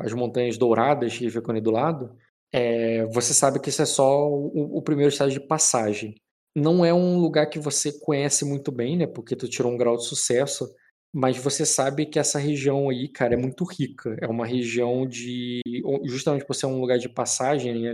as 0.00 0.12
montanhas 0.12 0.58
douradas 0.58 1.16
que 1.16 1.30
ficam 1.30 1.52
ali 1.52 1.62
do 1.62 1.70
lado, 1.70 2.14
é, 2.56 3.04
você 3.06 3.34
sabe 3.34 3.58
que 3.58 3.68
isso 3.68 3.82
é 3.82 3.84
só 3.84 4.28
o, 4.28 4.78
o 4.78 4.80
primeiro 4.80 5.12
estágio 5.12 5.40
de 5.40 5.44
passagem. 5.44 6.14
Não 6.54 6.84
é 6.84 6.94
um 6.94 7.18
lugar 7.18 7.46
que 7.50 7.58
você 7.58 7.90
conhece 7.98 8.44
muito 8.44 8.70
bem, 8.70 8.96
né? 8.96 9.08
Porque 9.08 9.34
tu 9.34 9.48
tirou 9.48 9.72
um 9.72 9.76
grau 9.76 9.96
de 9.96 10.06
sucesso, 10.06 10.72
mas 11.12 11.36
você 11.36 11.66
sabe 11.66 12.06
que 12.06 12.16
essa 12.16 12.38
região 12.38 12.88
aí, 12.88 13.08
cara, 13.08 13.34
é 13.34 13.36
muito 13.36 13.64
rica. 13.64 14.16
É 14.20 14.28
uma 14.28 14.46
região 14.46 15.04
de. 15.04 15.62
Justamente 16.04 16.46
por 16.46 16.54
ser 16.54 16.66
um 16.66 16.80
lugar 16.80 16.96
de 16.96 17.08
passagem, 17.08 17.88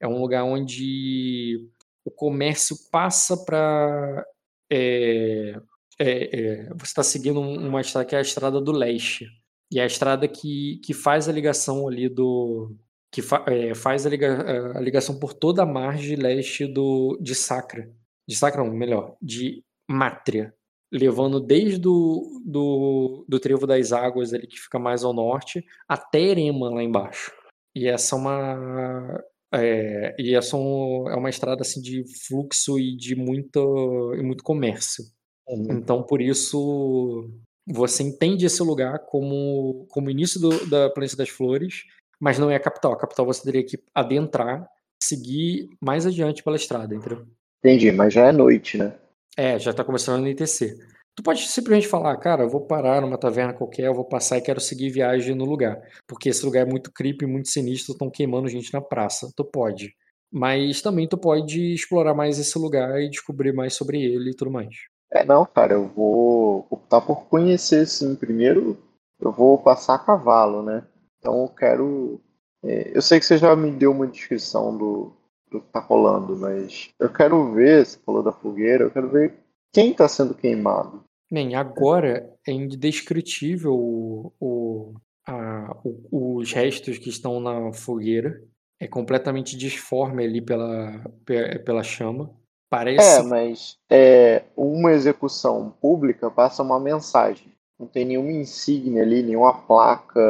é 0.00 0.06
um 0.06 0.20
lugar 0.20 0.44
onde 0.44 1.68
o 2.04 2.10
comércio 2.12 2.76
passa 2.92 3.36
para. 3.44 4.24
É, 4.70 5.56
é, 5.98 6.68
você 6.68 6.84
está 6.84 7.02
seguindo 7.02 7.40
uma 7.40 7.80
estrada 7.80 8.06
que 8.06 8.14
é 8.14 8.18
a 8.18 8.22
Estrada 8.22 8.60
do 8.60 8.70
Leste. 8.70 9.26
E 9.72 9.80
é 9.80 9.82
a 9.82 9.86
estrada 9.86 10.28
que, 10.28 10.80
que 10.84 10.94
faz 10.94 11.28
a 11.28 11.32
ligação 11.32 11.88
ali 11.88 12.08
do. 12.08 12.76
Que 13.14 13.22
fa- 13.22 13.44
é, 13.46 13.72
faz 13.76 14.04
a, 14.04 14.10
liga- 14.10 14.76
a 14.76 14.80
ligação 14.80 15.16
por 15.20 15.32
toda 15.32 15.62
a 15.62 15.66
margem 15.66 16.16
leste 16.16 16.66
do, 16.66 17.16
de 17.22 17.32
Sacra. 17.32 17.88
De 18.26 18.34
Sacra, 18.34 18.64
não, 18.64 18.72
melhor, 18.74 19.16
de 19.22 19.62
Mátria 19.88 20.52
levando 20.92 21.40
desde 21.40 21.86
o 21.88 22.40
do, 22.44 23.24
do 23.28 23.40
Trevo 23.40 23.66
das 23.66 23.92
Águas, 23.92 24.32
ali 24.32 24.46
que 24.46 24.58
fica 24.60 24.78
mais 24.78 25.02
ao 25.04 25.12
norte, 25.12 25.64
até 25.88 26.20
Erema, 26.20 26.70
lá 26.70 26.82
embaixo. 26.82 27.32
E 27.74 27.86
essa 27.88 28.14
é 28.14 28.18
uma. 28.18 29.24
É, 29.52 30.14
e 30.18 30.34
essa 30.34 30.56
é 30.56 30.60
é 30.60 31.16
uma 31.16 31.30
estrada 31.30 31.62
assim, 31.62 31.80
de 31.80 32.04
fluxo 32.26 32.78
e 32.78 32.96
de 32.96 33.14
muito, 33.16 34.12
e 34.16 34.22
muito 34.22 34.42
comércio. 34.44 35.04
Então, 35.48 36.02
por 36.02 36.20
isso, 36.20 37.28
você 37.66 38.02
entende 38.02 38.46
esse 38.46 38.62
lugar 38.62 39.00
como, 39.06 39.86
como 39.90 40.10
início 40.10 40.40
do- 40.40 40.66
da 40.66 40.90
Planície 40.90 41.16
das 41.18 41.28
Flores, 41.28 41.82
mas 42.24 42.38
não 42.38 42.50
é 42.50 42.56
a 42.56 42.60
capital. 42.60 42.94
A 42.94 42.96
capital 42.96 43.26
você 43.26 43.42
teria 43.42 43.62
que 43.62 43.78
adentrar, 43.94 44.66
seguir 44.98 45.68
mais 45.78 46.06
adiante 46.06 46.42
pela 46.42 46.56
estrada, 46.56 46.94
entendeu? 46.94 47.26
Entendi, 47.62 47.92
mas 47.92 48.14
já 48.14 48.28
é 48.28 48.32
noite, 48.32 48.78
né? 48.78 48.94
É, 49.36 49.58
já 49.58 49.74
tá 49.74 49.84
começando 49.84 50.14
a 50.14 50.18
anoitecer. 50.20 50.74
Tu 51.14 51.22
pode 51.22 51.46
simplesmente 51.46 51.86
falar, 51.86 52.16
cara, 52.16 52.44
eu 52.44 52.48
vou 52.48 52.62
parar 52.62 53.02
numa 53.02 53.18
taverna 53.18 53.52
qualquer, 53.52 53.88
eu 53.88 53.94
vou 53.94 54.06
passar 54.06 54.38
e 54.38 54.40
quero 54.40 54.58
seguir 54.58 54.88
viagem 54.88 55.34
no 55.34 55.44
lugar. 55.44 55.78
Porque 56.08 56.30
esse 56.30 56.42
lugar 56.46 56.66
é 56.66 56.70
muito 56.70 56.90
creepy, 56.90 57.26
muito 57.26 57.50
sinistro, 57.50 57.92
estão 57.92 58.10
queimando 58.10 58.48
gente 58.48 58.72
na 58.72 58.80
praça. 58.80 59.30
Tu 59.36 59.44
pode. 59.44 59.94
Mas 60.32 60.80
também 60.80 61.06
tu 61.06 61.18
pode 61.18 61.74
explorar 61.74 62.14
mais 62.14 62.38
esse 62.38 62.58
lugar 62.58 63.02
e 63.02 63.10
descobrir 63.10 63.52
mais 63.52 63.74
sobre 63.74 64.02
ele 64.02 64.30
e 64.30 64.34
tudo 64.34 64.50
mais. 64.50 64.74
É, 65.12 65.26
não, 65.26 65.44
cara, 65.44 65.74
eu 65.74 65.88
vou 65.88 66.66
optar 66.70 67.02
por 67.02 67.26
conhecer, 67.26 67.86
sim. 67.86 68.16
Primeiro, 68.16 68.78
eu 69.20 69.30
vou 69.30 69.58
passar 69.58 69.96
a 69.96 69.98
cavalo, 69.98 70.62
né? 70.62 70.84
Então 71.24 71.42
eu 71.44 71.48
quero. 71.48 72.20
é, 72.62 72.92
eu 72.94 73.00
sei 73.00 73.18
que 73.18 73.24
você 73.24 73.38
já 73.38 73.56
me 73.56 73.70
deu 73.70 73.92
uma 73.92 74.06
descrição 74.06 74.76
do, 74.76 75.10
do 75.50 75.58
que 75.62 75.68
tá 75.72 75.80
rolando, 75.80 76.36
mas 76.36 76.90
eu 77.00 77.10
quero 77.10 77.50
ver, 77.54 77.86
você 77.86 77.98
falou 78.04 78.22
da 78.22 78.30
fogueira, 78.30 78.84
eu 78.84 78.90
quero 78.90 79.08
ver 79.08 79.32
quem 79.72 79.94
tá 79.94 80.06
sendo 80.06 80.34
queimado. 80.34 81.02
Bem, 81.32 81.54
agora 81.54 82.30
é 82.46 82.52
indescritível 82.52 83.74
o, 83.74 84.32
o- 84.38 84.94
a- 85.26 85.74
o- 85.82 86.36
os 86.36 86.52
restos 86.52 86.98
que 86.98 87.08
estão 87.08 87.40
na 87.40 87.72
fogueira. 87.72 88.42
É 88.78 88.86
completamente 88.86 89.56
disforme 89.56 90.24
ali 90.24 90.42
pela, 90.42 91.02
pe- 91.24 91.58
pela 91.60 91.82
chama. 91.82 92.30
Parece 92.68 93.20
É, 93.20 93.22
mas 93.22 93.78
é, 93.90 94.42
uma 94.54 94.92
execução 94.92 95.70
pública 95.80 96.30
passa 96.30 96.62
uma 96.62 96.78
mensagem. 96.78 97.50
Não 97.78 97.86
tem 97.86 98.04
nenhuma 98.04 98.30
insígnia 98.32 99.02
ali, 99.02 99.22
nenhuma 99.22 99.54
placa 99.54 100.20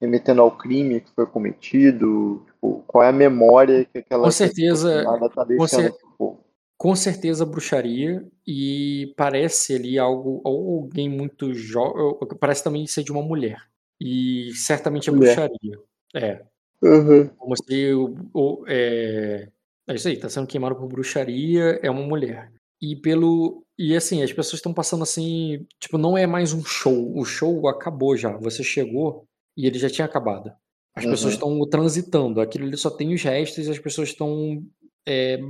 remetendo 0.00 0.40
ao 0.42 0.50
crime 0.56 1.00
que 1.00 1.10
foi 1.14 1.26
cometido. 1.26 2.44
Tipo, 2.46 2.84
qual 2.86 3.04
é 3.04 3.08
a 3.08 3.12
memória 3.12 3.84
que 3.84 3.98
aquela 3.98 4.24
Com 4.24 4.30
certeza- 4.30 5.02
nada 5.02 5.28
tá 5.28 5.44
deixando 5.44 5.68
você- 5.68 5.90
pro 5.90 6.08
povo? 6.18 6.44
Com 6.76 6.94
certeza 6.94 7.44
bruxaria 7.44 8.24
e 8.46 9.12
parece 9.16 9.74
ali 9.74 9.98
algo 9.98 10.40
ou 10.44 10.82
alguém 10.82 11.08
muito 11.08 11.52
jovem, 11.52 12.16
parece 12.38 12.62
também 12.62 12.86
ser 12.86 13.02
de 13.02 13.10
uma 13.10 13.22
mulher. 13.22 13.60
E 14.00 14.52
certamente 14.54 15.08
é 15.10 15.12
Mulher. 15.12 15.34
bruxaria. 15.34 15.78
É, 16.14 16.42
Uhum. 16.80 17.26
como 17.36 17.56
se 17.56 17.92
o, 17.92 18.14
o- 18.32 18.64
é, 18.68 19.48
é 19.88 19.94
isso 19.94 20.06
aí, 20.06 20.16
tá 20.16 20.28
sendo 20.28 20.46
queimado 20.46 20.76
por 20.76 20.86
bruxaria, 20.86 21.80
é 21.82 21.90
uma 21.90 22.06
mulher. 22.06 22.52
E 22.80 22.94
pelo 22.94 23.64
e 23.76 23.96
assim, 23.96 24.22
as 24.22 24.32
pessoas 24.32 24.54
estão 24.54 24.72
passando 24.72 25.02
assim, 25.02 25.66
tipo, 25.80 25.98
não 25.98 26.16
é 26.16 26.26
mais 26.28 26.52
um 26.52 26.64
show. 26.64 27.12
O 27.16 27.24
show 27.24 27.66
acabou 27.68 28.16
já. 28.16 28.36
Você 28.36 28.62
chegou 28.62 29.24
e 29.58 29.66
ele 29.66 29.78
já 29.78 29.90
tinha 29.90 30.04
acabado. 30.06 30.52
As 30.94 31.04
Uhum. 31.04 31.10
pessoas 31.10 31.34
estão 31.34 31.60
transitando. 31.68 32.40
Aquilo 32.40 32.64
ali 32.66 32.76
só 32.76 32.88
tem 32.90 33.12
os 33.12 33.22
restos 33.22 33.66
e 33.66 33.70
as 33.70 33.78
pessoas 33.78 34.08
estão 34.10 34.62
é, 35.06 35.40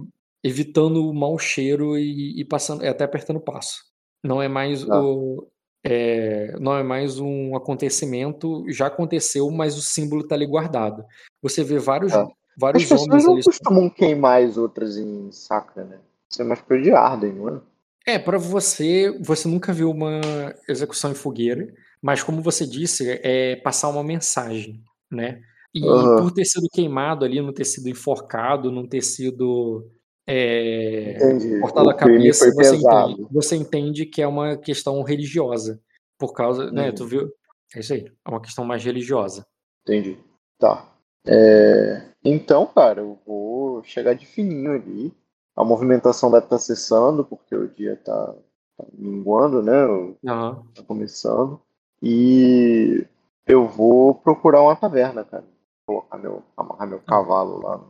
evitando 0.43 1.09
o 1.09 1.15
mau 1.15 1.39
cheiro 1.39 1.99
e, 1.99 2.41
e 2.41 2.45
passando, 2.45 2.83
é, 2.85 2.89
até 2.89 3.05
apertando 3.05 3.37
o 3.37 3.41
passo. 3.45 3.83
Não 4.25 4.41
é 4.43 4.49
mais 4.49 4.85
Tá. 4.85 5.01
o 5.01 5.47
é, 5.85 6.57
não 6.59 6.77
é 6.77 6.83
mais 6.83 7.19
um 7.21 7.55
acontecimento, 7.55 8.65
já 8.69 8.89
aconteceu, 8.89 9.49
mas 9.51 9.79
o 9.79 9.83
símbolo 9.83 10.27
tá 10.27 10.35
ali 10.35 10.45
guardado. 10.45 11.05
Você 11.43 11.63
vê 11.63 11.79
vários. 11.79 12.13
As 12.13 12.29
vários 12.59 12.83
pessoas 12.83 13.03
homens 13.03 13.25
não 13.25 13.41
costumam 13.41 13.91
queimar 13.91 14.43
as 14.43 14.57
outras 14.57 14.97
em 14.97 15.31
sacra, 15.31 15.85
né? 15.85 15.99
Isso 16.31 16.43
é 16.43 16.45
mais 16.45 16.61
coisa 16.61 16.83
de 16.83 16.91
Arden, 16.91 17.33
não 17.33 17.49
é? 17.49 17.61
É, 18.07 18.19
pra 18.19 18.39
você, 18.39 19.17
você 19.21 19.47
nunca 19.49 19.73
viu 19.73 19.91
uma 19.91 20.21
execução 20.69 21.11
em 21.13 21.15
fogueira, 21.15 21.73
mas 22.03 22.23
como 22.23 22.43
você 22.43 22.67
disse, 22.67 23.21
é 23.23 23.57
passar 23.57 23.89
uma 23.89 24.03
mensagem, 24.05 24.83
né? 25.11 25.41
E 25.75 25.87
Aham. 25.87 26.17
por 26.17 26.33
ter 26.33 26.45
sido 26.45 26.69
queimado 26.73 27.25
ali, 27.25 27.41
não 27.41 27.53
ter 27.53 27.65
sido 27.65 27.89
enforcado, 27.89 28.73
não 28.73 28.87
ter 28.87 29.03
sido 29.03 29.87
é, 30.27 31.13
Entendi. 31.13 31.61
cortado 31.61 31.91
a 31.91 31.95
O 31.95 31.97
crime 31.97 32.19
cabeça, 32.19 32.53
você 32.53 32.77
entende, 32.77 33.27
você 33.31 33.57
entende 33.57 34.07
que 34.07 34.23
é 34.23 34.27
uma 34.27 34.57
questão 34.57 35.03
religiosa. 35.03 35.81
Por 36.19 36.33
causa, 36.33 36.71
né? 36.73 36.89
Uhum. 36.89 36.95
Tu 36.95 37.07
viu? 37.07 37.33
É 37.75 37.81
isso 37.81 37.93
aí. 37.93 38.07
É 38.27 38.31
uma 38.31 38.41
questão 38.41 38.65
mais 38.65 38.83
religiosa. 38.85 39.47
Entendi. 39.83 40.19
Tá. 40.59 40.85
É, 41.27 42.03
Então, 42.25 42.67
cara, 42.67 43.01
eu 43.01 43.19
vou 43.27 43.83
chegar 43.85 44.15
de 44.15 44.27
fininho 44.27 44.73
ali. 44.73 45.13
A 45.57 45.65
movimentação 45.65 46.31
deve 46.31 46.45
estar 46.45 46.59
cessando, 46.59 47.25
porque 47.25 47.55
o 47.55 47.69
dia 47.69 47.97
tá, 47.97 48.35
tá 48.77 48.85
minguando, 48.93 49.63
né? 49.63 49.85
Aham. 50.27 50.63
Tá 50.75 50.83
começando. 50.83 51.61
E 52.03 53.07
eu 53.47 53.67
vou 53.67 54.15
procurar 54.15 54.63
uma 54.63 54.77
taverna, 54.77 55.25
cara. 55.25 55.45
Colocar 55.87 56.19
meu, 56.19 56.43
amarrar 56.57 56.89
meu 56.89 57.01
cavalo 57.01 57.63
lá 57.63 57.85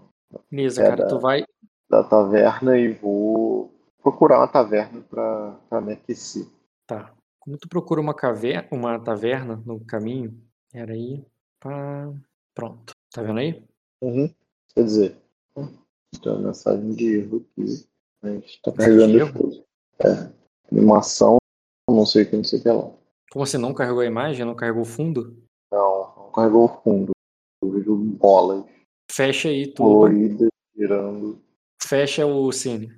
Beleza, 0.51 0.83
cara. 0.83 0.97
da- 1.05 1.09
Tu 1.09 1.19
vai. 1.19 1.45
da 1.91 2.05
taverna 2.05 2.79
e 2.79 2.93
vou 2.93 3.73
procurar 4.03 4.39
uma 4.39 4.49
taverna 4.49 5.01
pra, 5.03 5.59
pra 5.69 5.81
me 5.81 5.93
aquecer. 5.95 6.47
Tá. 6.87 7.13
Como 7.41 7.57
tu 7.59 7.69
procura 7.69 8.01
uma, 8.01 8.15
caverna, 8.15 8.69
uma 8.71 8.99
taverna 9.01 9.61
no 9.65 9.81
caminho, 9.85 10.39
era 10.73 10.93
aí. 10.93 11.25
Pá. 11.61 12.13
Pronto. 12.55 12.93
Tá 13.13 13.23
vendo 13.23 13.39
aí? 13.41 13.63
Uhum. 14.03 14.33
Quer 14.75 14.85
dizer, 14.85 15.17
tem 16.23 16.33
uma 16.33 16.39
mensagem 16.49 16.91
de 16.93 17.19
erro 17.21 17.39
aqui. 17.39 17.87
Mas 18.23 18.57
tá 18.63 18.73
carregando 18.73 19.33
coisas. 19.33 19.65
É. 20.01 20.33
Animação, 20.71 21.39
não 21.89 22.05
sei 22.05 22.25
o 22.25 22.31
que, 22.31 22.37
não 22.37 22.45
sei 22.45 22.59
o 22.59 22.63
que 22.63 22.69
lá. 22.71 22.91
Como 23.39 23.47
você 23.47 23.57
não 23.57 23.73
carregou 23.73 24.01
a 24.01 24.05
imagem, 24.05 24.45
não 24.45 24.57
carregou 24.57 24.83
o 24.83 24.85
fundo? 24.85 25.41
Não, 25.71 26.13
não 26.17 26.33
carregou 26.33 26.65
o 26.65 26.83
fundo. 26.83 27.13
Eu 27.63 27.71
vejo 27.71 27.95
bolas 27.95 28.65
Fecha 29.13 29.49
aí 29.49 29.69
tudo. 29.69 29.77
coloridas 29.91 30.49
girando. 30.77 31.41
Fecha 31.81 32.27
o 32.27 32.51
cine. 32.51 32.93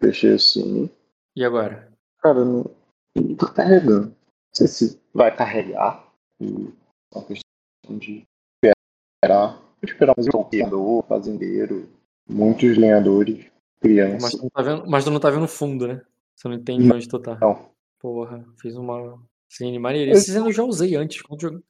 Fechei 0.00 0.36
assim. 0.36 0.88
E 1.36 1.44
agora? 1.44 1.92
Cara, 2.22 2.42
não, 2.42 2.64
não 3.14 3.36
tá 3.36 3.52
carregando. 3.52 4.06
Não 4.06 4.16
sei 4.54 4.68
se 4.68 4.98
vai 5.12 5.36
carregar. 5.36 6.02
É 6.40 6.46
uma 7.14 7.24
questão 7.26 7.98
de 7.98 8.22
esperar. 8.64 9.56
Vou 9.58 9.68
esperar 9.84 10.14
mais 10.16 10.28
um 10.34 10.48
lenhador, 10.50 11.04
fazendeiro, 11.06 11.90
muitos 12.26 12.78
lenhadores, 12.78 13.36
Mas 13.36 13.80
crianças. 13.82 14.30
tu 14.30 14.42
não 14.44 14.48
tá 14.48 14.62
vendo, 14.62 14.86
mas 14.86 15.04
tu 15.04 15.10
não 15.10 15.20
tá 15.20 15.28
vendo 15.28 15.44
o 15.44 15.48
fundo, 15.48 15.86
né? 15.86 16.02
Você 16.34 16.48
não 16.48 16.54
entende 16.54 16.90
onde 16.90 17.06
tu 17.06 17.18
tá. 17.18 17.36
Não. 17.38 17.70
Porra, 18.00 18.42
fiz 18.58 18.76
uma 18.76 19.20
cine 19.56 19.78
maneira. 19.78 20.12
Esse 20.12 20.32
cine 20.32 20.46
eu 20.46 20.52
já 20.52 20.62
usei 20.62 20.96
antes. 20.96 21.22
Quando 21.22 21.46
eu... 21.46 21.62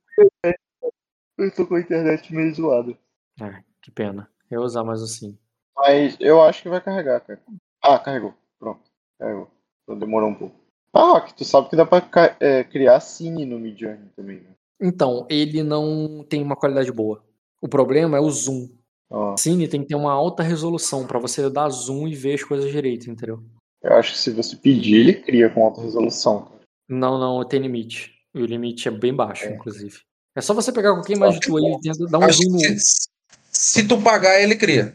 Eu 1.38 1.54
tô 1.54 1.66
com 1.66 1.74
a 1.74 1.80
internet 1.80 2.32
meio 2.34 2.54
zoada. 2.54 2.96
Ah, 3.40 3.62
que 3.80 3.90
pena. 3.90 4.30
Eu 4.50 4.60
ia 4.60 4.64
usar 4.64 4.84
mais 4.84 5.02
assim. 5.02 5.38
Mas 5.76 6.16
eu 6.20 6.42
acho 6.42 6.62
que 6.62 6.68
vai 6.68 6.80
carregar, 6.80 7.20
cara. 7.20 7.40
Ah, 7.82 7.98
carregou. 7.98 8.34
Pronto. 8.58 8.82
Carregou. 9.18 9.50
Então 9.82 9.98
demorou 9.98 10.28
um 10.28 10.34
pouco. 10.34 10.54
Ah, 10.94 11.12
Rock, 11.12 11.34
tu 11.34 11.44
sabe 11.44 11.70
que 11.70 11.76
dá 11.76 11.86
pra 11.86 12.02
é, 12.38 12.62
criar 12.64 13.00
cine 13.00 13.46
no 13.46 13.58
Midjourney 13.58 14.10
também, 14.14 14.40
né? 14.40 14.50
Então, 14.80 15.26
ele 15.30 15.62
não 15.62 16.24
tem 16.28 16.42
uma 16.42 16.56
qualidade 16.56 16.92
boa. 16.92 17.24
O 17.62 17.68
problema 17.68 18.18
é 18.18 18.20
o 18.20 18.30
zoom. 18.30 18.68
Ó, 19.08 19.36
Cine 19.36 19.68
tem 19.68 19.82
que 19.82 19.88
ter 19.88 19.94
uma 19.94 20.12
alta 20.12 20.42
resolução 20.42 21.06
pra 21.06 21.18
você 21.18 21.48
dar 21.48 21.68
zoom 21.68 22.08
e 22.08 22.14
ver 22.14 22.34
as 22.34 22.42
coisas 22.42 22.70
direito, 22.70 23.10
entendeu? 23.10 23.42
eu 23.82 23.94
acho 23.94 24.12
que 24.12 24.18
se 24.18 24.30
você 24.30 24.56
pedir, 24.56 24.96
ele 24.96 25.14
cria 25.14 25.50
com 25.50 25.64
alta 25.64 25.80
resolução. 25.82 26.50
Não, 26.92 27.18
não, 27.18 27.44
tem 27.46 27.60
limite. 27.60 28.12
E 28.34 28.42
o 28.42 28.46
limite 28.46 28.86
é 28.88 28.90
bem 28.90 29.14
baixo, 29.14 29.44
É. 29.46 29.54
inclusive. 29.54 30.00
É 30.36 30.40
só 30.40 30.52
você 30.54 30.72
pegar 30.72 30.92
qualquer 30.92 31.14
imagem 31.16 31.40
tua 31.40 31.60
aí 31.60 31.72
e 31.74 31.80
tenta 31.80 32.06
dar 32.06 32.18
um 32.18 32.30
zoom 32.32 32.58
se, 32.58 33.08
se 33.50 33.86
tu 33.88 34.00
pagar, 34.00 34.40
ele 34.40 34.56
cria. 34.56 34.94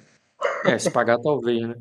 É, 0.65 0.77
se 0.77 0.91
pagar 0.91 1.17
talvez, 1.19 1.67
né? 1.67 1.75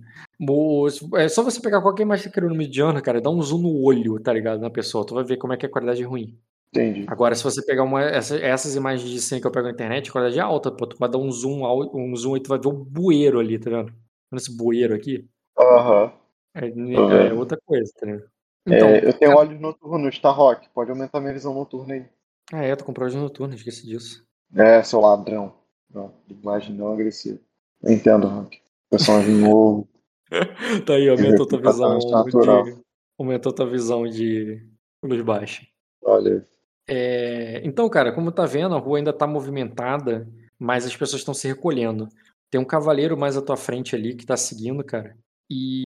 É 1.16 1.28
só 1.28 1.42
você 1.42 1.60
pegar 1.60 1.80
qualquer 1.82 2.02
imagem 2.02 2.24
que 2.24 2.28
você 2.30 2.34
criou 2.34 2.50
no 2.50 2.56
Midjourney, 2.56 3.02
cara, 3.02 3.20
dá 3.20 3.30
um 3.30 3.40
zoom 3.42 3.62
no 3.62 3.82
olho, 3.82 4.18
tá 4.20 4.32
ligado? 4.32 4.60
Na 4.60 4.70
pessoa, 4.70 5.04
tu 5.06 5.14
vai 5.14 5.24
ver 5.24 5.36
como 5.36 5.52
é 5.52 5.56
que 5.56 5.66
é 5.66 5.68
a 5.68 5.72
qualidade 5.72 6.02
ruim. 6.02 6.38
Entendi. 6.74 7.04
Agora, 7.08 7.34
se 7.34 7.42
você 7.44 7.64
pegar 7.64 7.84
uma, 7.84 8.02
essa- 8.02 8.36
essas 8.38 8.74
imagens 8.74 9.08
de 9.10 9.20
cena 9.20 9.40
que 9.40 9.46
eu 9.46 9.50
pego 9.50 9.66
na 9.66 9.72
internet, 9.72 10.08
a 10.08 10.12
qualidade 10.12 10.38
é 10.38 10.42
alta, 10.42 10.70
pô, 10.70 10.86
tu 10.86 10.96
vai 10.98 11.08
dar 11.10 11.18
um 11.18 11.30
zoom, 11.30 11.62
um 11.94 12.14
zoom 12.16 12.36
e 12.36 12.40
tu 12.40 12.48
vai 12.48 12.58
ver 12.58 12.68
o 12.68 12.72
bueiro 12.72 13.38
ali, 13.38 13.58
tá 13.58 13.70
vendo? 13.70 13.92
Esse 14.34 14.54
bueiro 14.54 14.94
aqui? 14.94 15.26
Aham. 15.58 16.12
É, 16.54 16.70
Tô 16.70 16.76
é 17.10 17.28
vendo. 17.28 17.38
outra 17.38 17.58
coisa, 17.64 17.90
tá 17.98 18.06
ligado? 18.06 18.28
Então, 18.66 18.88
É, 18.88 19.06
eu 19.06 19.12
tenho 19.12 19.36
olhos 19.36 19.60
noturnos, 19.60 20.18
tá, 20.18 20.30
Rock? 20.30 20.68
Pode 20.70 20.90
aumentar 20.90 21.20
minha 21.20 21.32
visão 21.32 21.54
noturna 21.54 21.94
aí. 21.94 22.06
ah 22.52 22.62
é, 22.62 22.74
tu 22.74 22.84
comprou 22.84 23.06
hoje 23.06 23.16
noturno, 23.16 23.54
esqueci 23.54 23.86
disso. 23.86 24.26
É, 24.54 24.82
seu 24.82 25.00
ladrão. 25.00 25.54
Não, 25.92 26.12
linguagem 26.28 26.74
não 26.74 26.92
agressiva. 26.92 27.38
Eu 27.82 27.92
entendo, 27.92 28.26
Rock. 28.26 28.60
Personagem 28.90 29.34
novo. 29.34 29.88
Tá 30.84 30.94
aí, 30.94 31.08
aumentou 31.08 31.46
tua 31.46 31.60
visão 31.60 31.98
de. 31.98 32.76
Aumentou 33.16 33.52
tua 33.52 33.66
visão 33.66 34.06
de 34.08 34.60
luz 35.02 35.22
baixa. 35.22 35.64
Olha. 36.02 36.44
É, 36.88 37.60
então, 37.64 37.88
cara, 37.88 38.12
como 38.12 38.32
tá 38.32 38.44
vendo, 38.44 38.74
a 38.74 38.78
rua 38.78 38.98
ainda 38.98 39.12
tá 39.12 39.26
movimentada, 39.26 40.28
mas 40.58 40.84
as 40.84 40.96
pessoas 40.96 41.20
estão 41.20 41.32
se 41.32 41.46
recolhendo. 41.46 42.08
Tem 42.50 42.60
um 42.60 42.64
cavaleiro 42.64 43.16
mais 43.16 43.36
à 43.36 43.42
tua 43.42 43.56
frente 43.56 43.94
ali 43.94 44.14
que 44.14 44.26
tá 44.26 44.36
seguindo, 44.36 44.84
cara, 44.84 45.16
e, 45.50 45.82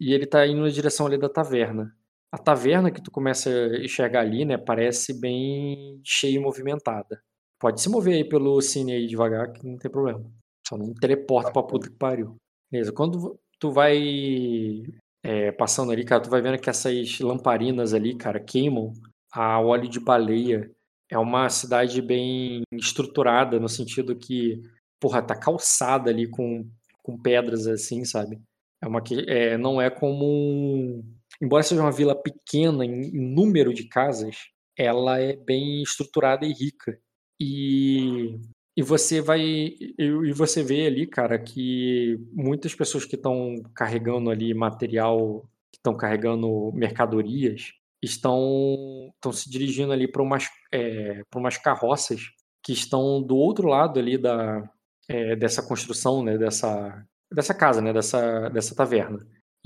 e 0.00 0.12
ele 0.12 0.26
tá 0.26 0.46
indo 0.46 0.62
na 0.62 0.68
direção 0.68 1.06
ali 1.06 1.18
da 1.18 1.28
taverna. 1.28 1.96
A 2.32 2.38
taverna 2.38 2.90
que 2.90 3.02
tu 3.02 3.10
começa 3.10 3.48
a 3.48 3.78
enxergar 3.82 4.20
ali, 4.20 4.44
né, 4.44 4.58
parece 4.58 5.18
bem 5.18 6.00
cheia 6.04 6.36
e 6.36 6.38
movimentada. 6.38 7.22
Pode 7.58 7.80
se 7.80 7.88
mover 7.88 8.14
aí 8.14 8.28
pelo 8.28 8.60
cine 8.60 8.92
aí 8.92 9.06
devagar, 9.06 9.52
que 9.52 9.66
não 9.66 9.76
tem 9.76 9.90
problema. 9.90 10.22
Só 10.66 10.76
não 10.76 10.92
teleporta 10.94 11.50
pra 11.50 11.62
puta 11.62 11.88
que 11.88 11.96
pariu. 11.96 12.36
Beleza, 12.70 12.92
quando 12.92 13.38
tu 13.58 13.72
vai 13.72 14.82
é, 15.22 15.50
passando 15.52 15.90
ali, 15.90 16.04
cara, 16.04 16.22
tu 16.22 16.30
vai 16.30 16.40
vendo 16.42 16.58
que 16.58 16.70
essas 16.70 17.18
lamparinas 17.20 17.94
ali, 17.94 18.14
cara, 18.14 18.38
queimam 18.38 18.92
a 19.32 19.60
óleo 19.60 19.88
de 19.88 20.00
baleia. 20.00 20.70
É 21.10 21.18
uma 21.18 21.48
cidade 21.48 22.02
bem 22.02 22.62
estruturada, 22.72 23.58
no 23.58 23.68
sentido 23.68 24.14
que, 24.14 24.62
porra, 25.00 25.22
tá 25.22 25.34
calçada 25.34 26.10
ali 26.10 26.28
com, 26.28 26.68
com 27.02 27.18
pedras 27.18 27.66
assim, 27.66 28.04
sabe? 28.04 28.38
É 28.82 28.86
uma 28.86 29.02
que 29.02 29.24
é, 29.28 29.56
não 29.56 29.80
é 29.80 29.90
como 29.90 30.24
um. 30.24 31.02
Embora 31.40 31.62
seja 31.62 31.80
uma 31.80 31.92
vila 31.92 32.14
pequena 32.14 32.84
em, 32.84 33.10
número 33.12 33.72
de 33.72 33.88
casas, 33.88 34.36
ela 34.76 35.20
é 35.20 35.36
bem 35.36 35.82
estruturada 35.82 36.44
e 36.44 36.52
rica. 36.52 36.98
E, 37.40 38.38
e 38.76 38.82
você 38.82 39.20
vai. 39.20 39.40
E, 39.40 39.94
e 39.98 40.32
você 40.32 40.62
vê 40.62 40.86
ali, 40.86 41.06
cara, 41.06 41.38
que 41.38 42.18
muitas 42.32 42.74
pessoas 42.74 43.04
que 43.04 43.16
estão 43.16 43.56
carregando 43.74 44.30
ali 44.30 44.52
material, 44.54 45.48
que 45.72 45.78
estão 45.78 45.96
carregando 45.96 46.72
mercadorias, 46.72 47.72
estão, 48.02 49.10
estão 49.14 49.32
se 49.32 49.50
dirigindo 49.50 49.92
ali 49.92 50.08
para 50.08 50.22
umas, 50.22 50.48
é, 50.72 51.22
para 51.30 51.40
umas 51.40 51.56
carroças 51.56 52.22
que 52.62 52.72
estão 52.72 53.22
do 53.22 53.36
outro 53.36 53.68
lado 53.68 53.98
ali 53.98 54.18
da, 54.18 54.68
é, 55.08 55.36
dessa 55.36 55.62
construção, 55.62 56.22
né, 56.22 56.36
dessa, 56.36 57.04
dessa 57.32 57.54
casa, 57.54 57.80
né, 57.80 57.92
dessa, 57.92 58.48
dessa 58.50 58.74
taverna. 58.74 59.18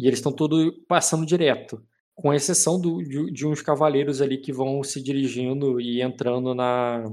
E 0.02 0.08
eles 0.08 0.18
estão 0.18 0.32
todos 0.32 0.72
passando 0.88 1.24
direto. 1.24 1.80
com 2.14 2.34
exceção 2.34 2.80
do, 2.80 3.02
de, 3.02 3.30
de 3.32 3.46
uns 3.46 3.62
cavaleiros 3.62 4.20
ali 4.20 4.36
que 4.38 4.52
vão 4.52 4.82
se 4.82 5.00
dirigindo 5.00 5.80
e 5.80 6.02
entrando 6.02 6.54
na, 6.54 7.04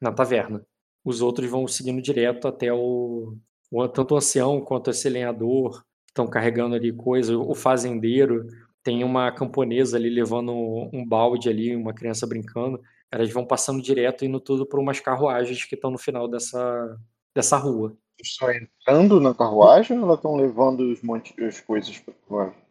na 0.00 0.12
taverna. 0.12 0.64
Os 1.04 1.20
outros 1.20 1.50
vão 1.50 1.66
seguindo 1.66 2.00
direto 2.00 2.46
até 2.46 2.72
o, 2.72 3.36
o 3.70 3.88
tanto 3.88 4.14
o 4.14 4.16
ancião 4.18 4.60
quanto 4.60 4.90
esse 4.90 5.08
lenhador 5.08 5.84
estão 6.08 6.26
carregando 6.28 6.76
ali 6.76 6.92
coisa, 6.92 7.36
o 7.36 7.54
fazendeiro, 7.54 8.46
tem 8.82 9.02
uma 9.02 9.32
camponesa 9.32 9.96
ali 9.96 10.08
levando 10.08 10.52
um 10.92 11.04
balde 11.04 11.48
ali, 11.48 11.74
uma 11.74 11.92
criança 11.92 12.26
brincando. 12.28 12.80
Elas 13.10 13.32
vão 13.32 13.44
passando 13.44 13.82
direto, 13.82 14.24
indo 14.24 14.38
tudo 14.40 14.64
por 14.66 14.78
umas 14.78 15.00
carruagens 15.00 15.64
que 15.64 15.74
estão 15.74 15.90
no 15.90 15.98
final 15.98 16.28
dessa, 16.28 16.96
dessa 17.34 17.56
rua. 17.56 17.96
Estão 18.20 18.50
entrando 18.52 19.20
na 19.20 19.34
carruagem 19.34 19.98
ou 19.98 20.04
elas 20.04 20.16
estão 20.16 20.36
levando 20.36 20.80
os 20.90 21.02
monte, 21.02 21.34
as 21.44 21.60
coisas 21.60 21.98
para 21.98 22.14
carruagem? 22.14 22.66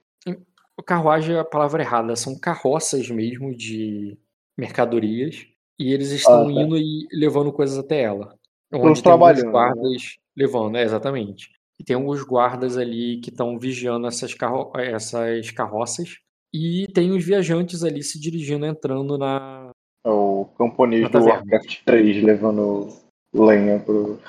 Carruagem 0.86 1.36
é 1.36 1.40
a 1.40 1.46
palavra 1.46 1.82
errada, 1.82 2.16
são 2.16 2.38
carroças 2.38 3.10
mesmo 3.10 3.56
de 3.56 4.18
mercadorias 4.58 5.48
e 5.80 5.94
eles 5.94 6.12
estão 6.12 6.44
Ah, 6.50 6.54
tá. 6.54 6.62
indo 6.62 6.78
e 6.78 7.08
levando 7.14 7.52
coisas 7.54 7.78
até 7.78 8.02
ela. 8.02 8.38
Estão 8.72 8.90
Onde 8.90 9.02
tem 9.02 9.12
alguns 9.12 9.42
trabalhando, 9.42 9.46
né? 9.46 9.52
guardas 9.52 10.16
levando, 10.36 10.78
é, 10.78 10.84
exatamente. 10.84 11.50
E 11.80 11.84
tem 11.84 11.96
alguns 11.96 12.24
guardas 12.24 12.78
ali 12.78 13.20
que 13.22 13.30
estão 13.30 13.58
vigiando 13.60 14.08
essas, 14.08 14.34
carro 14.34 14.72
essas 14.76 15.52
carroças. 15.52 16.18
E 16.54 16.88
tem 16.94 17.12
os 17.12 17.24
viajantes 17.24 17.84
ali 17.84 18.02
se 18.02 18.20
dirigindo, 18.20 18.66
entrando 18.66 19.18
na. 19.18 19.72
É 20.06 20.10
o 20.10 20.46
camponês 20.58 21.04
Na 21.04 21.20
do. 21.20 21.26
Warcraft 21.26 21.84
3 21.86 22.24
levando 22.24 22.96
lenha 23.34 23.80
pro 23.80 24.20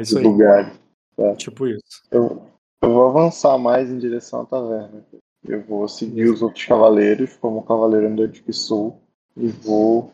Isso 0.00 0.18
aí, 0.18 0.24
lugar. 0.24 0.72
tipo 1.36 1.66
isso. 1.66 2.02
Eu, 2.10 2.46
eu 2.82 2.92
vou 2.92 3.08
avançar 3.08 3.56
mais 3.58 3.90
em 3.90 3.98
direção 3.98 4.42
à 4.42 4.46
taverna. 4.46 5.04
Eu 5.44 5.62
vou 5.62 5.86
seguir 5.86 6.28
os 6.28 6.42
outros 6.42 6.64
cavaleiros, 6.64 7.36
como 7.36 7.62
cavaleiro 7.62 8.08
andante 8.08 8.42
que 8.42 8.52
sou, 8.52 9.00
e 9.36 9.46
vou 9.46 10.12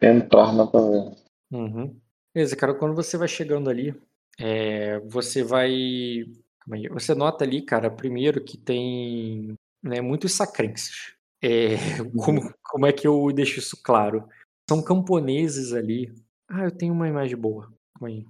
entrar 0.00 0.52
na 0.52 0.66
taverna. 0.66 1.16
Uhum. 1.50 1.96
Beleza, 2.34 2.56
cara, 2.56 2.74
quando 2.74 2.94
você 2.94 3.16
vai 3.16 3.28
chegando 3.28 3.68
ali, 3.68 3.94
é, 4.38 4.98
você 5.00 5.42
vai. 5.42 5.70
aí, 5.70 6.88
Você 6.90 7.14
nota 7.14 7.44
ali, 7.44 7.62
cara, 7.62 7.90
primeiro 7.90 8.42
que 8.42 8.56
tem 8.56 9.54
né, 9.82 10.00
muitos 10.00 10.32
sacrenses. 10.32 11.14
É, 11.42 11.76
como, 12.16 12.52
como 12.62 12.86
é 12.86 12.92
que 12.92 13.06
eu 13.06 13.30
deixo 13.32 13.58
isso 13.58 13.80
claro? 13.82 14.28
São 14.68 14.82
camponeses 14.82 15.72
ali. 15.72 16.12
Ah, 16.48 16.64
eu 16.64 16.70
tenho 16.70 16.92
uma 16.92 17.08
imagem 17.08 17.36
boa. 17.36 17.72
Calma 17.94 18.08
aí. 18.08 18.26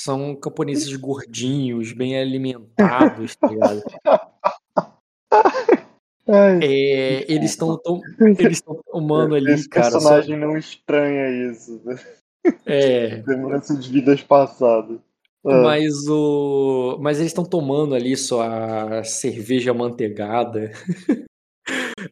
São 0.00 0.34
camponeses 0.36 0.94
gordinhos, 0.96 1.92
bem 1.92 2.18
alimentados, 2.18 3.34
tá 3.36 3.48
ligado? 3.48 3.82
Ai, 6.28 6.58
É, 6.62 7.32
eles 7.32 7.50
estão 7.52 7.80
eles 8.38 8.58
estão 8.58 8.80
tomando 8.90 9.34
ali, 9.34 9.52
esse 9.52 9.68
cara. 9.68 9.90
só- 9.90 9.98
personagem 9.98 10.36
não 10.36 10.56
estranha 10.56 11.50
isso. 11.50 11.80
Né? 11.84 11.96
é, 12.66 13.22
Lembrança 13.26 13.76
de 13.76 13.90
vidas 13.90 14.22
passadas. 14.22 14.98
Ah, 15.44 15.62
Mas 15.62 15.94
o. 16.08 16.98
Mas 17.00 17.18
eles 17.18 17.30
estão 17.30 17.44
tomando 17.44 17.94
ali 17.94 18.16
sua 18.16 19.04
cerveja 19.04 19.72
manteigada. 19.72 20.72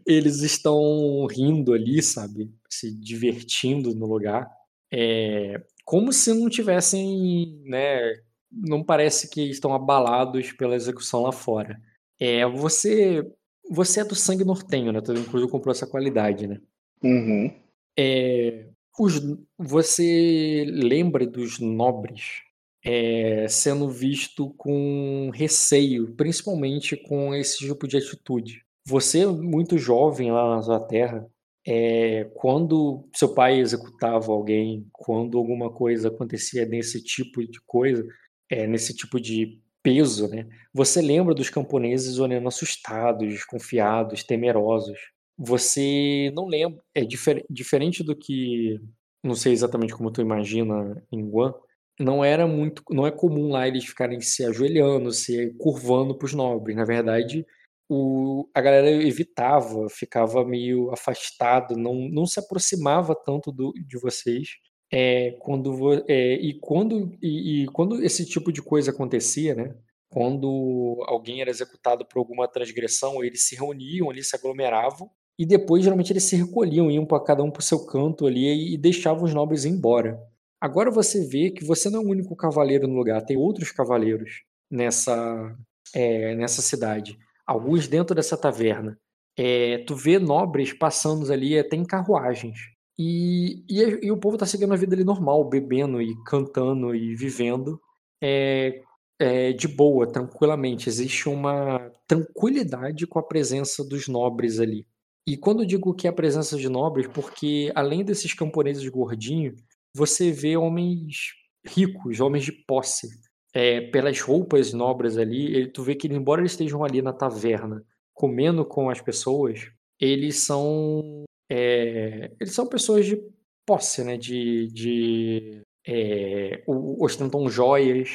Eles 0.06 0.40
estão 0.42 1.26
rindo 1.26 1.72
ali, 1.72 2.02
sabe? 2.02 2.50
Se 2.68 2.92
divertindo 2.92 3.94
no 3.94 4.06
lugar. 4.06 4.50
É, 4.92 5.60
como 5.84 6.12
se 6.12 6.32
não 6.32 6.48
tivessem, 6.48 7.60
né? 7.64 8.14
Não 8.50 8.82
parece 8.82 9.28
que 9.28 9.42
estão 9.50 9.74
abalados 9.74 10.52
pela 10.52 10.76
execução 10.76 11.22
lá 11.22 11.32
fora. 11.32 11.80
É, 12.18 12.46
você. 12.46 13.26
Você 13.70 14.00
é 14.00 14.04
do 14.04 14.14
sangue 14.14 14.44
nortenho, 14.44 14.92
né? 14.92 14.98
Inclusive 14.98 15.50
comprou 15.50 15.72
essa 15.72 15.86
qualidade, 15.86 16.46
né? 16.46 16.60
uhum. 17.02 17.50
É, 17.98 18.66
os- 18.98 19.20
você 19.58 20.64
lembra 20.68 21.26
dos 21.26 21.58
nobres 21.58 22.42
é, 22.84 23.46
sendo 23.48 23.88
visto 23.88 24.50
com 24.58 25.30
receio, 25.32 26.14
principalmente 26.14 26.96
com 26.96 27.34
esse 27.34 27.58
tipo 27.58 27.88
de 27.88 27.96
atitude. 27.96 28.62
Você, 28.86 29.24
muito 29.26 29.78
jovem 29.78 30.30
lá 30.30 30.56
na 30.56 30.62
sua 30.62 30.78
terra, 30.80 31.26
é, 31.66 32.24
quando 32.34 33.08
seu 33.14 33.34
pai 33.34 33.58
executava 33.60 34.32
alguém, 34.32 34.86
quando 34.92 35.38
alguma 35.38 35.70
coisa 35.72 36.08
acontecia 36.08 36.66
nesse 36.66 37.02
tipo 37.02 37.42
de 37.46 37.60
coisa, 37.66 38.06
é, 38.50 38.66
nesse 38.66 38.94
tipo 38.94 39.20
de 39.20 39.60
peso, 39.82 40.28
né? 40.28 40.46
Você 40.72 41.00
lembra 41.02 41.34
dos 41.34 41.50
camponeses 41.50 42.18
olhando 42.18 42.48
assustados, 42.48 43.28
desconfiados, 43.28 44.22
temerosos. 44.24 44.98
Você 45.38 46.30
não 46.34 46.46
lembra, 46.46 46.82
é 46.94 47.04
difer- 47.04 47.44
diferente 47.50 48.02
do 48.04 48.14
que, 48.16 48.78
não 49.22 49.34
sei 49.34 49.52
exatamente 49.52 49.94
como 49.94 50.10
tu 50.10 50.20
imagina 50.20 51.02
em 51.12 51.28
Guam, 51.28 51.54
não 51.98 52.24
era 52.24 52.46
muito, 52.46 52.82
não 52.90 53.06
é 53.06 53.10
comum 53.10 53.48
lá 53.50 53.66
eles 53.68 53.84
ficarem 53.84 54.20
se 54.20 54.44
ajoelhando, 54.44 55.12
se 55.12 55.52
curvando 55.58 56.16
para 56.16 56.26
os 56.26 56.34
nobres. 56.34 56.76
Na 56.76 56.84
verdade, 56.84 57.46
o, 57.88 58.48
a 58.54 58.60
galera 58.60 58.90
evitava, 58.90 59.88
ficava 59.88 60.44
meio 60.44 60.90
afastado, 60.90 61.76
não, 61.76 61.94
não 61.94 62.26
se 62.26 62.40
aproximava 62.40 63.14
tanto 63.14 63.52
do, 63.52 63.72
de 63.72 63.98
vocês. 63.98 64.56
É, 64.92 65.32
quando 65.40 66.04
é, 66.08 66.34
e 66.34 66.58
quando 66.60 67.16
e, 67.20 67.64
e 67.64 67.66
quando 67.66 68.02
esse 68.02 68.24
tipo 68.24 68.52
de 68.52 68.62
coisa 68.62 68.90
acontecia, 68.90 69.54
né? 69.54 69.74
Quando 70.08 71.02
alguém 71.08 71.40
era 71.40 71.50
executado 71.50 72.06
por 72.06 72.18
alguma 72.20 72.46
transgressão, 72.46 73.24
eles 73.24 73.42
se 73.48 73.56
reuniam 73.56 74.10
ali, 74.10 74.22
se 74.22 74.36
aglomeravam 74.36 75.10
e 75.38 75.44
depois 75.44 75.82
geralmente 75.82 76.12
eles 76.12 76.22
se 76.22 76.36
recolhiam, 76.36 76.90
iam 76.90 77.04
para 77.04 77.22
cada 77.24 77.42
um 77.42 77.50
para 77.50 77.60
o 77.60 77.64
seu 77.64 77.84
canto 77.84 78.26
ali 78.26 78.44
e, 78.44 78.74
e 78.74 78.78
deixavam 78.78 79.24
os 79.24 79.34
nobres 79.34 79.64
ir 79.64 79.70
embora. 79.70 80.20
Agora 80.60 80.90
você 80.90 81.26
vê 81.26 81.50
que 81.50 81.64
você 81.64 81.90
não 81.90 82.00
é 82.00 82.04
o 82.04 82.08
único 82.08 82.36
cavaleiro 82.36 82.86
no 82.86 82.94
lugar, 82.94 83.24
tem 83.24 83.36
outros 83.36 83.72
cavaleiros 83.72 84.44
nessa, 84.70 85.54
é, 85.92 86.34
nessa 86.36 86.62
cidade. 86.62 87.18
Alguns 87.46 87.88
dentro 87.88 88.14
dessa 88.14 88.36
taverna. 88.36 88.98
É, 89.36 89.78
tu 89.78 89.94
vê 89.96 90.18
nobres 90.18 90.72
passando 90.72 91.30
ali 91.32 91.58
até 91.58 91.76
em 91.76 91.84
carruagens. 91.84 92.58
E, 92.98 93.64
e, 93.68 94.06
e 94.06 94.10
o 94.10 94.16
povo 94.16 94.38
tá 94.38 94.46
seguindo 94.46 94.72
a 94.72 94.76
vida 94.76 94.94
ali 94.94 95.04
normal, 95.04 95.48
bebendo 95.48 96.00
e 96.00 96.14
cantando 96.24 96.94
e 96.94 97.14
vivendo 97.16 97.80
é, 98.22 98.80
é, 99.18 99.52
de 99.52 99.66
boa, 99.66 100.06
tranquilamente. 100.06 100.88
Existe 100.88 101.28
uma 101.28 101.90
tranquilidade 102.06 103.06
com 103.06 103.18
a 103.18 103.22
presença 103.22 103.84
dos 103.84 104.08
nobres 104.08 104.60
ali. 104.60 104.86
E 105.26 105.36
quando 105.36 105.62
eu 105.62 105.66
digo 105.66 105.94
que 105.94 106.06
é 106.06 106.10
a 106.10 106.14
presença 106.14 106.56
de 106.56 106.68
nobres, 106.68 107.06
porque 107.08 107.72
além 107.74 108.04
desses 108.04 108.34
camponeses 108.34 108.86
gordinhos, 108.88 109.54
você 109.94 110.30
vê 110.30 110.56
homens 110.56 111.32
ricos, 111.66 112.20
homens 112.20 112.44
de 112.44 112.52
posse. 112.52 113.08
É, 113.54 113.80
pelas 113.82 114.20
roupas 114.20 114.72
nobres 114.72 115.16
ali, 115.16 115.46
ele- 115.54 115.68
tu 115.68 115.82
vê 115.82 115.94
que, 115.94 116.08
embora 116.08 116.40
eles 116.40 116.52
estejam 116.52 116.82
ali 116.84 117.00
na 117.00 117.12
taverna, 117.12 117.84
comendo 118.12 118.64
com 118.64 118.90
as 118.90 119.00
pessoas, 119.00 119.70
eles 120.00 120.40
são 120.44 121.22
é, 121.50 122.32
eles 122.40 122.52
são 122.52 122.66
pessoas 122.66 123.06
de 123.06 123.22
posse, 123.66 124.02
né? 124.02 124.16
De, 124.16 124.66
de 124.68 125.60
é, 125.86 126.62
ostentam 126.66 127.48
joias, 127.48 128.10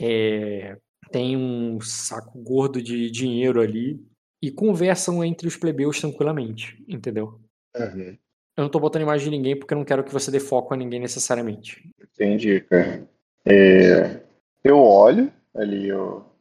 é, 0.00 0.76
tem 1.10 1.36
um 1.36 1.80
saco 1.80 2.38
gordo 2.42 2.80
de 2.80 3.10
dinheiro 3.10 3.60
ali 3.60 3.98
e 4.42 4.50
conversam 4.50 5.24
entre 5.24 5.48
os 5.48 5.56
plebeus 5.56 6.00
tranquilamente, 6.00 6.76
entendeu? 6.86 7.40
Uhum. 7.76 8.16
Eu 8.56 8.62
não 8.62 8.68
tô 8.68 8.78
botando 8.78 9.02
imagem 9.02 9.30
de 9.30 9.36
ninguém 9.36 9.58
porque 9.58 9.74
eu 9.74 9.78
não 9.78 9.84
quero 9.84 10.04
que 10.04 10.12
você 10.12 10.30
dê 10.30 10.40
foco 10.40 10.72
a 10.72 10.76
ninguém 10.76 11.00
necessariamente. 11.00 11.82
Entendi, 12.14 12.60
cara. 12.60 13.08
É, 13.44 14.22
eu 14.66 14.80
olho 14.80 15.32
ali 15.54 15.90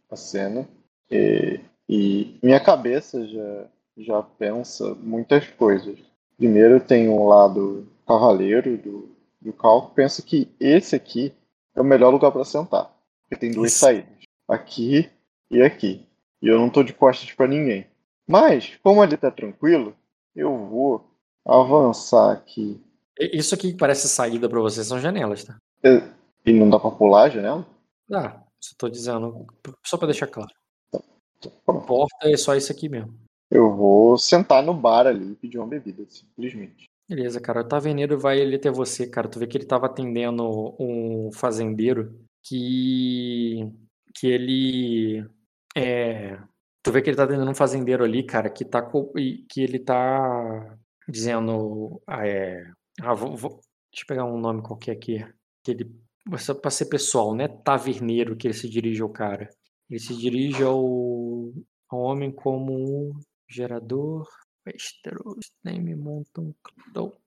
a 0.10 0.16
cena 0.16 0.68
e, 1.10 1.60
e 1.88 2.40
minha 2.42 2.60
cabeça 2.60 3.26
já, 3.28 3.66
já 3.98 4.22
pensa 4.22 4.96
muitas 4.96 5.48
coisas. 5.48 5.98
Primeiro 6.38 6.80
tem 6.80 7.08
um 7.08 7.28
lado 7.28 7.88
cavaleiro 8.08 8.78
do, 8.78 9.10
do 9.40 9.54
cálculo, 9.54 9.94
pensa 9.94 10.22
que 10.22 10.50
esse 10.60 10.96
aqui 10.96 11.34
é 11.76 11.82
o 11.82 11.86
melhor 11.86 12.10
lugar 12.10 12.32
para 12.32 12.44
sentar. 12.44 12.92
Porque 13.22 13.36
tem 13.36 13.52
duas 13.52 13.72
Isso. 13.72 13.80
saídas. 13.80 14.10
Aqui 14.48 15.10
e 15.50 15.62
aqui. 15.62 16.06
E 16.42 16.48
eu 16.48 16.60
não 16.60 16.70
tô 16.70 16.84
de 16.84 16.94
costas 16.94 17.32
para 17.32 17.48
ninguém. 17.48 17.86
Mas, 18.28 18.78
como 18.84 19.02
ali 19.02 19.18
tá 19.18 19.32
tranquilo, 19.32 19.96
eu 20.36 20.56
vou 20.66 21.10
avançar 21.46 22.32
aqui. 22.32 22.82
Isso 23.20 23.56
aqui 23.56 23.72
que 23.72 23.78
parece 23.78 24.10
saída 24.10 24.50
pra 24.50 24.60
você 24.60 24.84
são 24.84 25.00
janelas, 25.00 25.44
tá? 25.44 25.58
E 26.46 26.52
não 26.52 26.70
dá 26.70 26.80
pra 26.80 26.92
pular 26.92 27.24
a 27.24 27.30
janela? 27.30 27.66
Ah, 28.12 28.44
só 28.60 28.76
tô 28.78 28.90
dizendo, 28.90 29.46
só 29.84 29.98
pra 29.98 30.08
deixar 30.08 30.28
claro. 30.28 30.52
Pronto. 31.66 31.86
Porta 31.86 32.30
é 32.30 32.38
só 32.38 32.56
isso 32.56 32.72
aqui 32.72 32.90
mesmo. 32.90 33.18
Eu 33.50 33.76
vou 33.76 34.18
sentar 34.18 34.64
no 34.64 34.74
bar 34.74 35.08
ali 35.08 35.32
e 35.34 35.36
pedir 35.36 35.58
uma 35.60 35.68
bebida, 35.68 36.04
simplesmente. 36.10 36.86
Beleza, 37.08 37.40
cara. 37.40 37.62
O 37.62 37.68
taverneiro 37.68 38.18
vai 38.20 38.42
ali 38.42 38.56
até 38.56 38.72
você, 38.72 39.08
cara. 39.08 39.28
Tu 39.30 39.38
vê 39.40 39.46
que 39.48 39.58
ele 39.58 39.66
tava 39.66 39.86
atendendo 39.86 40.76
um 40.80 41.32
fazendeiro 41.32 42.20
que. 42.44 43.72
que 44.16 44.28
ele. 44.28 45.26
É. 45.76 46.38
Tu 46.84 46.92
vê 46.92 47.02
que 47.02 47.10
ele 47.10 47.18
tá 47.18 47.28
tendo 47.28 47.50
um 47.50 47.56
fazendeiro 47.56 48.04
ali, 48.04 48.24
cara, 48.26 48.50
que 48.50 48.64
tá 48.66 48.82
co- 48.82 49.12
que 49.50 49.62
ele 49.62 49.80
tá 49.80 50.78
dizendo, 51.10 52.02
ah, 52.08 52.28
é, 52.28 52.64
ah, 53.02 53.14
vou, 53.16 53.36
vou- 53.36 53.52
deixa 53.92 54.04
eu 54.04 54.08
pegar 54.08 54.26
um 54.26 54.40
nome 54.40 54.62
qualquer 54.62 54.92
aqui, 54.94 55.18
que 55.64 55.72
ele, 55.72 55.92
só 56.38 56.54
pra 56.54 56.72
ser 56.72 56.86
pessoal, 56.86 57.36
não 57.36 57.46
é 57.46 57.48
taverneiro 57.48 58.36
que 58.36 58.48
ele 58.48 58.54
se 58.54 58.68
dirige 58.70 59.02
ao 59.02 59.10
cara. 59.10 59.50
Ele 59.90 60.00
se 60.00 60.16
dirige 60.16 60.64
ao, 60.64 61.52
ao 61.90 62.00
homem 62.00 62.32
como 62.32 62.74
um 62.74 63.14
gerador, 63.48 64.28
Westeros, 64.66 65.52
name 65.64 65.96
Monton, 65.96 66.54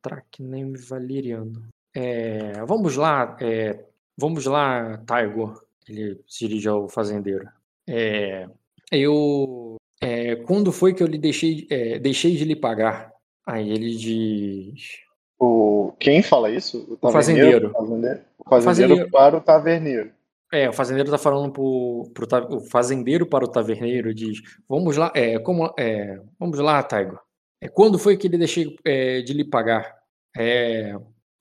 track 0.03 0.43
name 0.43 0.77
Valeriano. 0.77 1.69
É, 1.95 2.65
vamos 2.65 2.97
lá, 2.97 3.37
é, 3.41 3.85
vamos 4.17 4.45
lá, 4.47 4.99
Taigo. 5.07 5.55
Ele 5.89 6.21
se 6.27 6.47
dirige 6.47 6.69
ao 6.69 6.89
fazendeiro. 6.89 7.49
É, 7.89 8.49
eu. 8.91 9.77
é, 10.01 10.37
quando 10.37 10.73
foi 10.73 10.93
que 10.93 11.03
eu 11.03 11.07
lhe 11.07 11.19
deixei, 11.19 11.67
é, 11.71 11.99
deixei 11.99 12.37
de 12.37 12.45
lhe 12.45 12.57
pagar? 12.57 13.13
Aí 13.47 13.71
ele 13.71 13.97
diz. 13.97 14.99
O, 15.39 15.93
quem 15.99 16.23
fala 16.23 16.51
isso? 16.51 16.99
O 17.01 17.11
fazendeiro. 17.13 17.71
taverneiro? 17.71 17.71
O 17.71 17.73
fazendeiro, 17.73 18.28
o 18.57 18.63
fazendeiro 18.63 19.07
fazendeiro. 19.07 19.11
para 19.11 19.37
o 19.37 19.41
taverneiro. 19.41 20.13
É, 20.53 20.69
o 20.69 20.73
fazendeiro 20.73 21.11
tá 21.11 21.19
falando 21.19 21.53
pro, 21.53 22.11
pro 22.15 22.27
ta- 22.27 22.47
o 22.49 22.61
fazendeiro 22.61 23.27
para 23.27 23.45
o 23.45 23.49
taverneiro 23.49 24.15
diz: 24.15 24.41
Vamos 24.69 24.97
lá, 24.97 25.13
é, 25.15 25.39
como, 25.39 25.73
é, 25.79 26.19
vamos 26.39 26.59
lá, 26.59 26.83
Taigo. 26.83 27.19
É, 27.61 27.69
quando 27.69 27.99
foi 27.99 28.17
que 28.17 28.27
ele 28.27 28.39
deixei 28.39 28.77
é, 28.85 29.21
de 29.23 29.33
lhe 29.35 29.45
pagar? 29.45 29.95
É, 30.37 30.95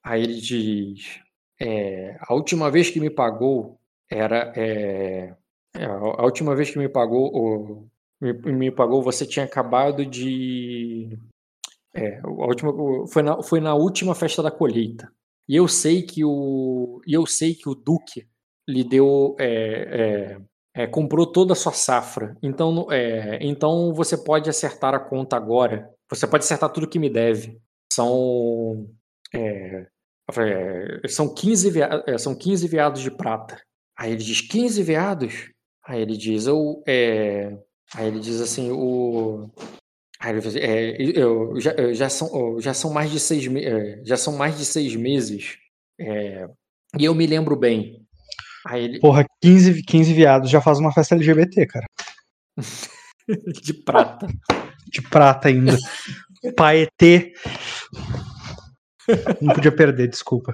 aí 0.03 0.23
ele 0.23 0.35
diz: 0.41 1.19
é, 1.61 2.17
A 2.21 2.33
última 2.33 2.69
vez 2.69 2.89
que 2.89 2.99
me 2.99 3.09
pagou 3.09 3.79
era. 4.09 4.51
é, 4.57 5.33
é, 5.75 5.85
a 5.85 6.23
última 6.23 6.55
vez 6.55 6.69
que 6.69 6.79
me 6.79 6.89
pagou, 6.89 7.29
o- 7.33 7.87
me, 8.19 8.33
me 8.51 8.71
pagou, 8.71 9.01
você 9.01 9.25
tinha 9.25 9.45
acabado 9.45 10.05
de. 10.05 11.17
É, 11.93 12.19
a 12.19 12.27
última, 12.27 12.73
foi, 13.07 13.21
na, 13.23 13.41
foi 13.43 13.59
na 13.61 13.73
última 13.75 14.13
festa 14.13 14.43
da 14.43 14.51
colheita. 14.51 15.11
E 15.47 15.55
eu 15.55 15.67
sei 15.67 16.01
que 16.01 16.23
o. 16.25 17.01
E 17.07 17.13
eu 17.13 17.25
sei 17.25 17.55
que 17.55 17.69
o 17.69 17.75
Duque 17.75 18.27
lhe 18.67 18.83
deu. 18.83 19.35
é, 19.39 20.37
é, 20.75 20.83
é, 20.83 20.87
comprou 20.87 21.25
toda 21.25 21.53
a 21.53 21.55
sua 21.55 21.71
safra. 21.73 22.37
Então, 22.43 22.91
é, 22.91 23.39
então 23.41 23.93
você 23.93 24.15
pode 24.15 24.49
acertar 24.49 24.93
a 24.93 24.99
conta 24.99 25.35
agora. 25.35 25.89
Você 26.09 26.27
pode 26.27 26.43
acertar 26.43 26.71
tudo 26.71 26.87
que 26.89 26.99
me 26.99 27.09
deve. 27.09 27.59
São. 27.91 28.87
é, 29.33 29.87
é, 30.37 31.07
são, 31.07 31.33
15 31.33 31.69
vea- 31.71 32.03
é, 32.05 32.17
são 32.17 32.35
15 32.37 32.67
veados 32.67 33.01
de 33.01 33.09
prata. 33.09 33.59
Aí 33.97 34.11
ele 34.11 34.23
diz: 34.23 34.41
15 34.41 34.83
veados? 34.83 35.51
Aí 35.85 36.01
ele 36.01 36.17
diz: 36.17 36.45
eu, 36.45 36.83
Aí 37.95 38.07
ele 38.07 38.19
diz 38.19 38.41
assim: 38.41 38.69
o. 38.71 39.49
Aí 40.19 40.31
ele 40.31 40.39
assim, 40.47 40.59
é, 40.59 40.95
eu, 40.99 41.59
já, 41.59 41.71
eu- 41.73 41.93
já, 41.93 42.09
são, 42.09 42.59
já 42.59 42.73
são 42.73 42.91
mais 42.91 43.11
de 43.11 43.19
seis 43.19 43.45
é, 43.55 44.01
já 44.03 44.17
são 44.17 44.35
mais 44.35 44.57
de 44.57 44.65
seis 44.65 44.95
meses 44.95 45.57
é, 45.99 46.47
e 46.97 47.05
eu 47.05 47.13
me 47.13 47.27
lembro 47.27 47.55
bem. 47.55 48.01
Aí 48.65 48.83
ele, 48.85 48.99
Porra, 48.99 49.25
15, 49.41 49.83
15 49.83 50.13
viados 50.13 50.49
já 50.49 50.59
faz 50.59 50.79
uma 50.79 50.91
festa 50.91 51.15
LGBT, 51.15 51.65
cara. 51.67 51.85
de 53.63 53.73
prata. 53.73 54.27
De 54.91 55.01
prata 55.01 55.47
ainda. 55.49 55.77
Paetê. 56.55 57.33
Não 59.41 59.53
podia 59.53 59.71
perder, 59.71 60.07
desculpa. 60.09 60.53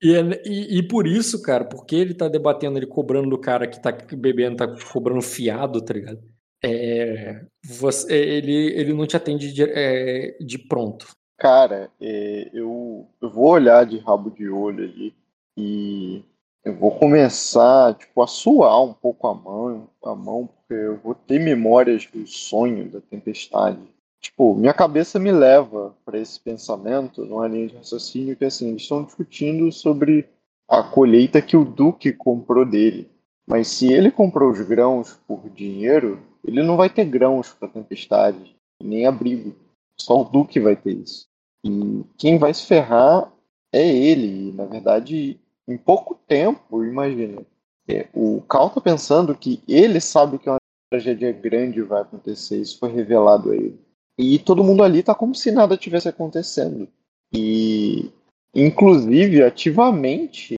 E, 0.00 0.14
é- 0.14 0.42
e, 0.46 0.78
e 0.78 0.82
por 0.88 1.06
isso, 1.06 1.42
cara, 1.42 1.64
porque 1.64 1.96
ele 1.96 2.14
tá 2.14 2.28
debatendo, 2.28 2.78
ele 2.78 2.86
cobrando 2.86 3.28
do 3.30 3.38
cara 3.38 3.66
que 3.66 3.80
tá 3.82 3.90
bebendo, 4.16 4.56
tá 4.56 4.68
cobrando 4.92 5.20
fiado, 5.20 5.82
tá 5.84 5.92
ligado? 5.94 6.20
É, 6.64 7.44
você, 7.64 8.14
ele, 8.14 8.72
ele 8.72 8.92
não 8.94 9.06
te 9.06 9.16
atende 9.16 9.52
de, 9.52 9.64
é, 9.64 10.36
de 10.40 10.58
pronto. 10.58 11.08
Cara, 11.36 11.90
é, 12.00 12.50
eu, 12.52 13.08
eu 13.20 13.30
vou 13.30 13.48
olhar 13.48 13.84
de 13.84 13.98
rabo 13.98 14.30
de 14.30 14.48
olho 14.48 14.84
ali 14.84 15.14
e 15.56 16.22
eu 16.64 16.74
vou 16.76 16.92
começar, 16.92 17.94
tipo, 17.94 18.22
a 18.22 18.26
suar 18.28 18.80
um 18.82 18.92
pouco 18.92 19.26
a 19.26 19.34
mão, 19.34 19.88
a 20.04 20.14
mão, 20.14 20.46
porque 20.46 20.74
eu 20.74 20.96
vou 20.98 21.14
ter 21.14 21.40
memórias 21.40 22.06
do 22.06 22.24
sonho 22.26 22.88
da 22.88 23.00
tempestade. 23.00 23.80
Tipo, 24.20 24.54
minha 24.54 24.72
cabeça 24.72 25.18
me 25.18 25.32
leva 25.32 25.96
para 26.04 26.16
esse 26.16 26.38
pensamento 26.38 27.24
numa 27.24 27.48
linha 27.48 27.66
de 27.66 27.76
raciocínio 27.76 28.36
que, 28.36 28.44
assim, 28.44 28.68
eles 28.68 28.82
estão 28.82 29.02
discutindo 29.02 29.72
sobre 29.72 30.28
a 30.68 30.80
colheita 30.80 31.42
que 31.42 31.56
o 31.56 31.64
Duque 31.64 32.12
comprou 32.12 32.64
dele. 32.64 33.10
Mas 33.44 33.66
se 33.66 33.92
ele 33.92 34.12
comprou 34.12 34.52
os 34.52 34.60
grãos 34.60 35.18
por 35.26 35.50
dinheiro, 35.50 36.20
ele 36.44 36.62
não 36.62 36.76
vai 36.76 36.90
ter 36.90 37.04
grãos 37.04 37.52
para 37.52 37.68
tempestade, 37.68 38.56
nem 38.82 39.06
abrigo. 39.06 39.54
Só 40.00 40.20
o 40.20 40.24
Duque 40.24 40.58
vai 40.58 40.74
ter 40.76 40.92
isso. 40.92 41.26
E 41.64 42.04
quem 42.18 42.38
vai 42.38 42.52
se 42.52 42.66
ferrar 42.66 43.32
é 43.72 43.86
ele. 43.86 44.48
E, 44.48 44.52
na 44.52 44.64
verdade, 44.64 45.40
em 45.68 45.76
pouco 45.76 46.14
tempo, 46.26 46.84
imagina. 46.84 47.42
é, 47.88 48.08
o 48.14 48.42
Cal 48.42 48.70
tá 48.70 48.80
pensando 48.80 49.34
que 49.34 49.62
ele 49.68 50.00
sabe 50.00 50.38
que 50.38 50.48
uma 50.48 50.58
tragédia 50.90 51.32
grande 51.32 51.82
vai 51.82 52.02
acontecer. 52.02 52.60
Isso 52.60 52.78
foi 52.78 52.90
revelado 52.92 53.52
a 53.52 53.56
ele. 53.56 53.80
E 54.18 54.38
todo 54.38 54.64
mundo 54.64 54.82
ali 54.82 55.02
tá 55.02 55.14
como 55.14 55.34
se 55.34 55.50
nada 55.50 55.76
tivesse 55.76 56.08
acontecendo. 56.08 56.88
E, 57.32 58.10
inclusive, 58.54 59.42
ativamente 59.42 60.54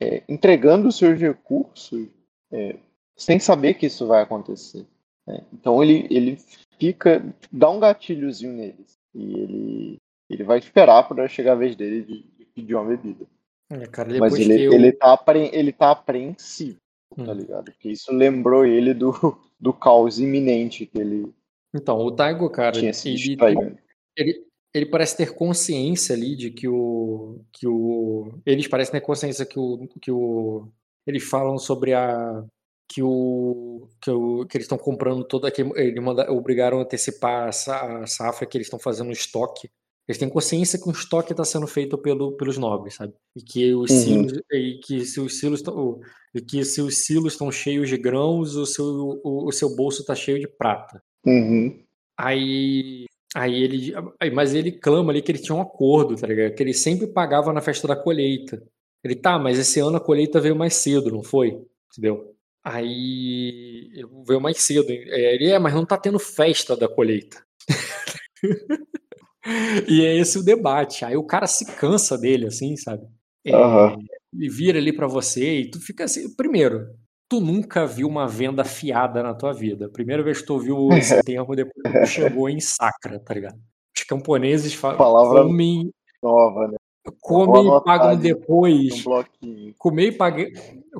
é, 0.00 0.22
entregando 0.28 0.92
seus 0.92 1.18
recursos 1.18 2.08
é, 2.52 2.76
sem 3.16 3.38
saber 3.38 3.74
que 3.74 3.86
isso 3.86 4.06
vai 4.06 4.22
acontecer. 4.22 4.86
né? 5.26 5.44
Então 5.52 5.82
ele, 5.82 6.06
ele 6.10 6.38
fica, 6.78 7.24
dá 7.52 7.70
um 7.70 7.80
gatilhozinho 7.80 8.52
neles 8.52 8.98
e 9.14 9.32
ele, 9.38 9.96
ele 10.28 10.44
vai 10.44 10.58
esperar 10.58 11.06
para 11.06 11.28
chegar 11.28 11.52
a 11.52 11.56
vez 11.56 11.76
dele 11.76 12.02
de, 12.02 12.22
de 12.38 12.44
pedir 12.46 12.74
uma 12.74 12.84
bebida. 12.84 13.26
É, 13.70 13.86
cara, 13.86 14.18
Mas 14.18 14.34
ele, 14.34 14.62
eu... 14.62 14.72
ele, 14.72 14.92
tá, 14.92 15.12
apre- 15.14 15.50
ele 15.52 15.72
tá 15.72 15.90
apreensivo, 15.90 16.76
tá 17.16 17.22
Hum. 17.32 17.34
ligado? 17.34 17.64
Porque 17.66 17.88
isso 17.90 18.12
lembrou 18.12 18.66
ele 18.66 18.92
do, 18.92 19.12
do 19.58 19.72
caos 19.72 20.18
iminente 20.18 20.84
que 20.86 20.98
ele 20.98 21.32
Então, 21.74 21.98
o 21.98 22.10
Taigo, 22.12 22.50
cara, 22.50 22.72
tinha 22.72 22.92
se 22.92 23.08
ele, 23.10 23.76
ele, 24.16 24.46
ele 24.74 24.86
parece 24.86 25.16
ter 25.16 25.32
consciência 25.34 26.14
ali 26.14 26.36
de 26.36 26.50
que 26.50 26.68
o. 26.68 27.40
que 27.52 27.66
o. 27.66 28.32
Eles 28.44 28.66
parecem 28.68 28.92
ter 28.92 29.00
consciência 29.00 29.46
que 29.46 29.58
o. 29.58 29.88
que 30.00 30.10
o. 30.10 30.68
Eles 31.06 31.22
falam 31.22 31.56
sobre 31.58 31.94
a. 31.94 32.44
que 32.88 33.02
o. 33.02 33.88
que, 34.00 34.10
o, 34.10 34.46
que 34.46 34.56
eles 34.56 34.64
estão 34.66 34.78
comprando 34.78 35.24
toda. 35.24 35.50
que 35.50 35.62
eles 35.62 36.02
manda, 36.02 36.30
obrigaram 36.30 36.78
a 36.78 36.82
antecipar 36.82 37.48
a, 37.68 37.98
a 38.02 38.06
safra 38.06 38.46
que 38.46 38.56
eles 38.56 38.66
estão 38.66 38.78
fazendo 38.78 39.10
estoque. 39.12 39.68
Eles 40.06 40.18
têm 40.18 40.28
consciência 40.28 40.78
que 40.78 40.86
o 40.86 40.92
estoque 40.92 41.32
está 41.32 41.44
sendo 41.46 41.66
feito 41.66 41.96
pelo, 41.96 42.32
pelos 42.36 42.58
nobres, 42.58 42.94
sabe? 42.96 43.14
E 43.34 43.40
que 43.42 43.74
os 43.74 43.90
Uhum. 43.90 43.96
silos. 44.28 44.32
E 44.52 44.78
que 44.84 45.04
se 45.06 45.18
os 45.20 45.38
silos 45.38 45.60
estão. 45.60 45.98
E 46.34 46.40
que 46.42 46.62
se 46.64 46.82
os 46.82 46.98
silos 47.06 47.32
estão 47.32 47.50
cheios 47.50 47.88
de 47.88 47.96
grãos, 47.96 48.54
o 48.54 48.66
seu, 48.66 48.84
o, 49.24 49.48
o 49.48 49.52
seu 49.52 49.74
bolso 49.74 50.02
está 50.02 50.14
cheio 50.14 50.38
de 50.38 50.46
prata. 50.46 51.02
Uhum. 51.26 51.82
Aí, 52.18 53.06
aí 53.34 53.62
ele, 53.62 53.92
aí- 54.20 54.30
mas 54.30 54.54
ele 54.54 54.72
clama 54.72 55.10
ali 55.10 55.22
que 55.22 55.32
ele 55.32 55.38
tinha 55.38 55.56
um 55.56 55.60
acordo, 55.62 56.16
tá 56.16 56.26
ligado? 56.26 56.54
Que 56.54 56.62
ele 56.62 56.74
sempre 56.74 57.06
pagava 57.06 57.52
na 57.52 57.60
festa 57.60 57.88
da 57.88 57.96
colheita. 57.96 58.62
Ele, 59.02 59.14
tá, 59.14 59.38
mas 59.38 59.58
esse 59.58 59.80
ano 59.80 59.96
a 59.96 60.00
colheita 60.00 60.40
veio 60.40 60.56
mais 60.56 60.74
cedo, 60.74 61.10
não 61.10 61.22
foi? 61.22 61.60
Entendeu? 61.92 62.33
Aí 62.64 63.90
veio 64.26 64.40
mais 64.40 64.62
cedo. 64.62 64.90
É, 64.90 65.34
Ele 65.34 65.50
é, 65.50 65.58
mas 65.58 65.74
não 65.74 65.84
tá 65.84 65.98
tendo 65.98 66.18
festa 66.18 66.74
da 66.74 66.88
colheita. 66.88 67.44
e 69.86 70.02
é 70.02 70.16
esse 70.16 70.38
o 70.38 70.42
debate. 70.42 71.04
Aí 71.04 71.16
o 71.16 71.26
cara 71.26 71.46
se 71.46 71.66
cansa 71.76 72.16
dele, 72.16 72.46
assim, 72.46 72.74
sabe? 72.76 73.06
É, 73.44 73.54
Aham. 73.54 73.96
Ele 74.32 74.48
vira 74.48 74.78
ali 74.78 74.92
pra 74.92 75.06
você 75.06 75.60
e 75.60 75.70
tu 75.70 75.78
fica 75.78 76.04
assim. 76.04 76.34
Primeiro, 76.34 76.86
tu 77.28 77.38
nunca 77.38 77.86
viu 77.86 78.08
uma 78.08 78.26
venda 78.26 78.64
fiada 78.64 79.22
na 79.22 79.34
tua 79.34 79.52
vida. 79.52 79.90
Primeira 79.90 80.22
vez 80.22 80.40
que 80.40 80.46
tu 80.46 80.54
ouviu 80.54 80.88
esse 80.96 81.22
termo 81.22 81.54
depois 81.54 81.82
que 81.82 82.00
tu 82.00 82.06
chegou 82.06 82.48
em 82.48 82.60
Sacra, 82.60 83.20
tá 83.20 83.34
ligado? 83.34 83.60
Os 83.96 84.04
camponeses 84.04 84.72
falam, 84.72 84.96
Palavra 84.96 85.42
comem, 85.42 85.92
nova, 86.22 86.68
né? 86.68 86.76
Comem 87.20 87.66
e. 87.66 87.68
Um 87.68 88.16
depois. 88.16 89.02
bloquinho. 89.02 89.74
Comer 89.78 90.06
e, 90.08 90.12
pagar, 90.12 90.46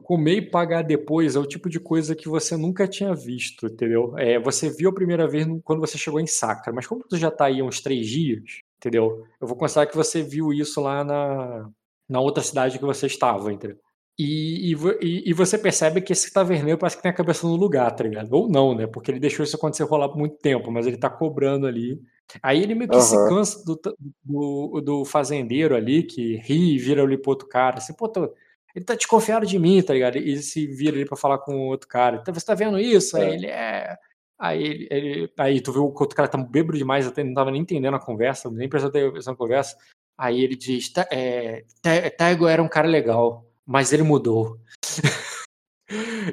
comer 0.03 0.37
e 0.37 0.43
pagar 0.51 0.83
depois 0.83 1.37
é 1.37 1.39
o 1.39 1.47
tipo 1.47 1.69
de 1.69 1.81
coisa 1.81 2.15
que 2.15 2.29
você 2.29 2.57
nunca 2.57 2.87
tinha 2.87 3.15
visto, 3.15 3.67
entendeu? 3.67 4.17
É, 4.19 4.39
você 4.39 4.69
viu 4.69 4.91
a 4.91 4.95
primeira 4.95 5.27
vez 5.27 5.47
quando 5.65 5.81
você 5.81 5.97
chegou 5.97 6.21
em 6.21 6.27
Sacra, 6.27 6.73
mas 6.73 6.87
como 6.87 7.05
tu 7.09 7.17
já 7.17 7.31
tá 7.31 7.47
aí 7.47 7.61
há 7.61 7.65
uns 7.65 7.81
três 7.81 8.07
dias, 8.07 8.43
entendeu? 8.79 9.25
Eu 9.41 9.47
vou 9.47 9.57
considerar 9.57 9.87
que 9.87 9.97
você 9.97 10.23
viu 10.23 10.53
isso 10.53 10.81
lá 10.81 11.03
na, 11.05 11.71
na 12.09 12.21
outra 12.21 12.43
cidade 12.43 12.79
que 12.79 12.85
você 12.85 13.07
estava, 13.07 13.53
entendeu? 13.53 13.79
E, 14.19 14.73
e, 14.73 15.31
e- 15.31 15.33
você 15.33 15.59
percebe 15.59 16.01
que 16.01 16.13
esse 16.13 16.33
taverneiro 16.33 16.79
parece 16.79 16.97
que 16.97 17.03
tem 17.03 17.11
a 17.11 17.15
cabeça 17.15 17.47
no 17.49 17.57
lugar, 17.57 17.91
tá 17.91 18.05
ligado? 18.05 18.33
Ou 18.33 18.49
não, 18.49 18.73
né? 18.75 18.87
Porque 18.87 19.11
ele 19.11 19.19
deixou 19.19 19.43
isso 19.45 19.57
acontecer 19.57 19.83
rolar 19.85 20.09
por 20.09 20.19
muito 20.19 20.37
tempo, 20.37 20.71
mas 20.71 20.87
ele 20.87 20.97
tá 20.97 21.11
cobrando 21.11 21.67
ali. 21.67 22.01
Aí 22.43 22.63
ele 22.63 22.75
meio 22.75 22.91
que 22.91 23.01
se 23.01 23.15
Aham. 23.17 23.29
cansa 23.29 23.65
do, 23.65 23.81
do, 24.25 24.81
do 24.81 25.05
fazendeiro 25.05 25.77
ali, 25.77 26.03
que 26.03 26.37
ri 26.39 26.75
e 26.75 26.79
vira 26.79 27.03
ali 27.03 27.17
pro 27.19 27.31
outro 27.31 27.47
cara. 27.49 27.79
Assim, 27.79 27.93
pô, 27.95 28.09
tô- 28.09 28.33
ele 28.75 28.85
tá 28.85 28.95
desconfiado 28.95 29.47
de 29.47 29.59
mim, 29.59 29.81
tá 29.83 29.93
ligado? 29.95 30.19
E 30.19 30.37
se 30.43 30.67
vira 30.67 30.97
ali 30.97 31.05
pra 31.05 31.17
falar 31.17 31.39
com 31.39 31.55
o 31.55 31.69
outro 31.69 31.87
cara. 31.89 32.19
Então, 32.21 32.35
você 32.35 32.45
tá 32.45 32.55
vendo 32.55 32.79
isso? 32.79 33.17
Aí 33.17 33.23
É. 33.25 33.35
ele 33.35 33.47
é. 33.47 33.97
Aí, 34.37 34.63
ele, 34.65 34.89
ele- 34.91 35.33
aí 35.39 35.61
tu 35.61 35.73
viu 35.73 35.89
que 35.93 35.99
o 35.99 36.01
outro 36.01 36.17
cara 36.17 36.29
tá 36.29 36.37
bêbado 36.37 36.77
demais, 36.77 37.07
até 37.07 37.23
não 37.23 37.35
tava 37.35 37.53
nem 37.53 37.61
entendendo 37.61 37.95
a 37.95 38.01
conversa, 38.01 38.51
nem 38.51 38.69
prestando 38.69 38.99
atenção 38.99 39.33
na 39.33 39.37
conversa. 39.39 39.77
Aí 40.19 40.43
ele 40.43 40.57
diz: 40.57 40.93
"Ta- 40.93 41.07
é, 41.13 41.65
Ta- 41.81 42.11
Taigo 42.11 42.49
era 42.49 42.61
um 42.63 42.69
cara 42.69 42.89
legal, 42.89 43.47
mas 43.65 43.93
ele 43.93 44.03
mudou. 44.03 44.59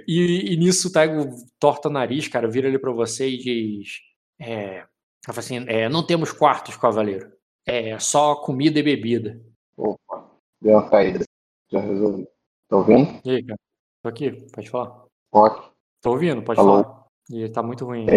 e, 0.07 0.53
e 0.53 0.57
nisso 0.57 0.87
o 0.87 0.91
Taigo 0.91 1.29
torta 1.59 1.89
o 1.89 1.91
nariz, 1.91 2.27
cara, 2.27 2.47
vira 2.49 2.67
ali 2.67 2.79
pra 2.79 2.91
você 2.91 3.29
e 3.29 3.37
diz: 3.37 3.99
é, 4.39 4.83
ela 5.25 5.33
fala 5.33 5.39
assim, 5.39 5.65
é, 5.67 5.87
não 5.87 6.05
temos 6.05 6.31
quartos, 6.31 6.75
cavaleiro. 6.77 7.31
É 7.65 7.97
só 7.99 8.35
comida 8.35 8.79
e 8.79 8.83
bebida. 8.83 9.39
Opa, 9.77 10.29
deu 10.59 10.73
uma 10.73 10.89
caída. 10.89 11.23
Já 11.69 11.79
resolvi. 11.79 12.27
Tá 12.67 12.77
ouvindo? 12.77 13.21
E 13.23 13.29
aí, 13.31 13.43
cara? 13.43 13.59
Tô 14.01 14.09
aqui, 14.09 14.31
pode 14.51 14.69
falar. 14.69 15.05
Rock, 15.33 15.71
Tô 16.01 16.11
ouvindo, 16.11 16.41
pode 16.41 16.59
Alô? 16.59 16.83
falar. 16.83 17.05
E 17.29 17.47
tá 17.49 17.61
muito 17.61 17.85
ruim. 17.85 18.07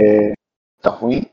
tá 0.80 0.90
ruim? 0.90 1.26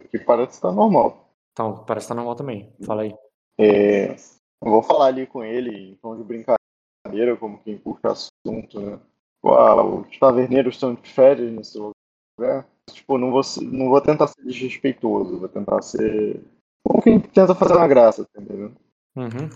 Aqui 0.00 0.18
parece 0.18 0.56
que 0.56 0.62
tá 0.62 0.72
normal. 0.72 1.28
Então, 1.52 1.84
parece 1.84 2.06
que 2.06 2.08
tá 2.08 2.14
normal 2.14 2.34
também. 2.34 2.72
Fala 2.84 3.02
aí. 3.02 3.14
É, 3.58 4.12
eu 4.14 4.70
vou 4.70 4.82
falar 4.82 5.06
ali 5.06 5.26
com 5.26 5.44
ele 5.44 5.90
em 5.90 5.94
tom 5.96 6.16
de 6.16 6.24
brincadeira, 6.24 7.36
como 7.36 7.58
quem 7.62 7.76
puxa 7.76 8.08
assunto, 8.12 8.80
né? 8.80 8.98
Uau, 9.44 10.00
os 10.00 10.18
taverneiros 10.18 10.74
estão 10.74 10.94
de 10.94 11.08
férias 11.12 11.52
nesse 11.52 11.78
lugar. 11.78 12.66
Tipo, 12.92 13.18
não 13.18 13.30
vou, 13.30 13.42
não 13.62 13.88
vou 13.88 14.00
tentar 14.00 14.26
ser 14.26 14.42
desrespeitoso, 14.44 15.38
vou 15.38 15.48
tentar 15.48 15.82
ser. 15.82 16.40
Como 16.86 17.02
quem 17.02 17.20
tenta 17.20 17.54
fazer 17.54 17.74
uma 17.74 17.88
graça, 17.88 18.24
tá 18.32 18.40
entendeu? 18.40 18.72
Uhum. 19.16 19.50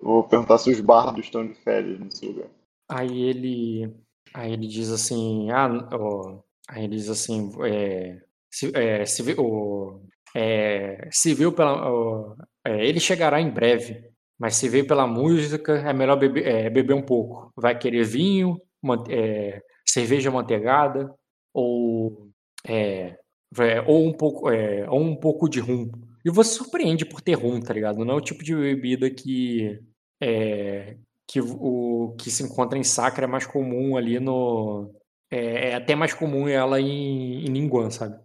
Vou 0.00 0.24
perguntar 0.24 0.58
se 0.58 0.70
os 0.70 0.80
bardos 0.80 1.24
estão 1.24 1.46
de 1.46 1.54
férias 1.54 1.98
nesse 1.98 2.26
lugar. 2.26 2.48
Aí 2.88 3.22
ele. 3.22 3.94
Aí 4.34 4.52
ele 4.52 4.66
diz 4.66 4.90
assim. 4.90 5.50
Ah, 5.50 5.68
ó, 5.92 6.38
aí 6.68 6.84
ele 6.84 6.96
diz 6.96 7.08
assim. 7.08 7.50
É, 7.64 8.22
se, 8.50 8.70
é, 8.76 9.04
se, 9.04 9.22
ó, 9.38 9.98
é, 10.34 11.08
se 11.10 11.34
viu 11.34 11.52
pela. 11.52 11.90
ó, 11.90 12.36
é, 12.64 12.86
ele 12.86 13.00
chegará 13.00 13.40
em 13.40 13.50
breve. 13.50 14.10
Mas 14.38 14.56
se 14.56 14.68
veio 14.68 14.86
pela 14.86 15.06
música, 15.06 15.78
é 15.78 15.92
melhor 15.92 16.16
beber, 16.16 16.46
é, 16.46 16.70
beber 16.70 16.94
um 16.94 17.02
pouco. 17.02 17.50
Vai 17.56 17.78
querer 17.78 18.04
vinho, 18.04 18.60
é, 19.08 19.62
cerveja 19.86 20.30
manteigada, 20.30 21.12
ou, 21.54 22.25
é, 22.66 23.18
é, 23.58 23.80
ou, 23.86 24.06
um 24.06 24.12
pouco, 24.12 24.50
é, 24.50 24.88
ou 24.88 25.00
um 25.00 25.16
pouco 25.16 25.48
de 25.48 25.60
rum. 25.60 25.90
E 26.24 26.30
você 26.30 26.54
surpreende 26.54 27.04
por 27.04 27.20
ter 27.20 27.34
rum, 27.34 27.60
tá 27.60 27.72
ligado? 27.72 28.04
Não 28.04 28.14
é 28.14 28.16
o 28.16 28.20
tipo 28.20 28.42
de 28.42 28.54
bebida 28.54 29.08
que. 29.10 29.80
É, 30.20 30.96
que 31.28 31.40
o 31.40 32.14
que 32.18 32.30
se 32.30 32.42
encontra 32.42 32.78
em 32.78 32.84
Sacra 32.84 33.24
é 33.24 33.28
mais 33.28 33.46
comum 33.46 33.96
ali 33.96 34.18
no. 34.20 34.90
É, 35.30 35.70
é 35.70 35.74
até 35.74 35.94
mais 35.94 36.14
comum 36.14 36.48
ela 36.48 36.80
em, 36.80 37.44
em 37.44 37.48
Ningguan, 37.50 37.90
sabe? 37.90 38.16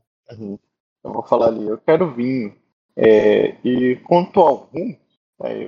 Eu 1.04 1.12
vou 1.12 1.24
falar 1.24 1.48
ali, 1.48 1.66
eu 1.68 1.78
quero 1.80 2.14
vinho. 2.14 2.56
É, 2.96 3.56
e 3.66 3.96
quanto 4.04 4.40
ao 4.40 4.70
rum, 4.72 4.96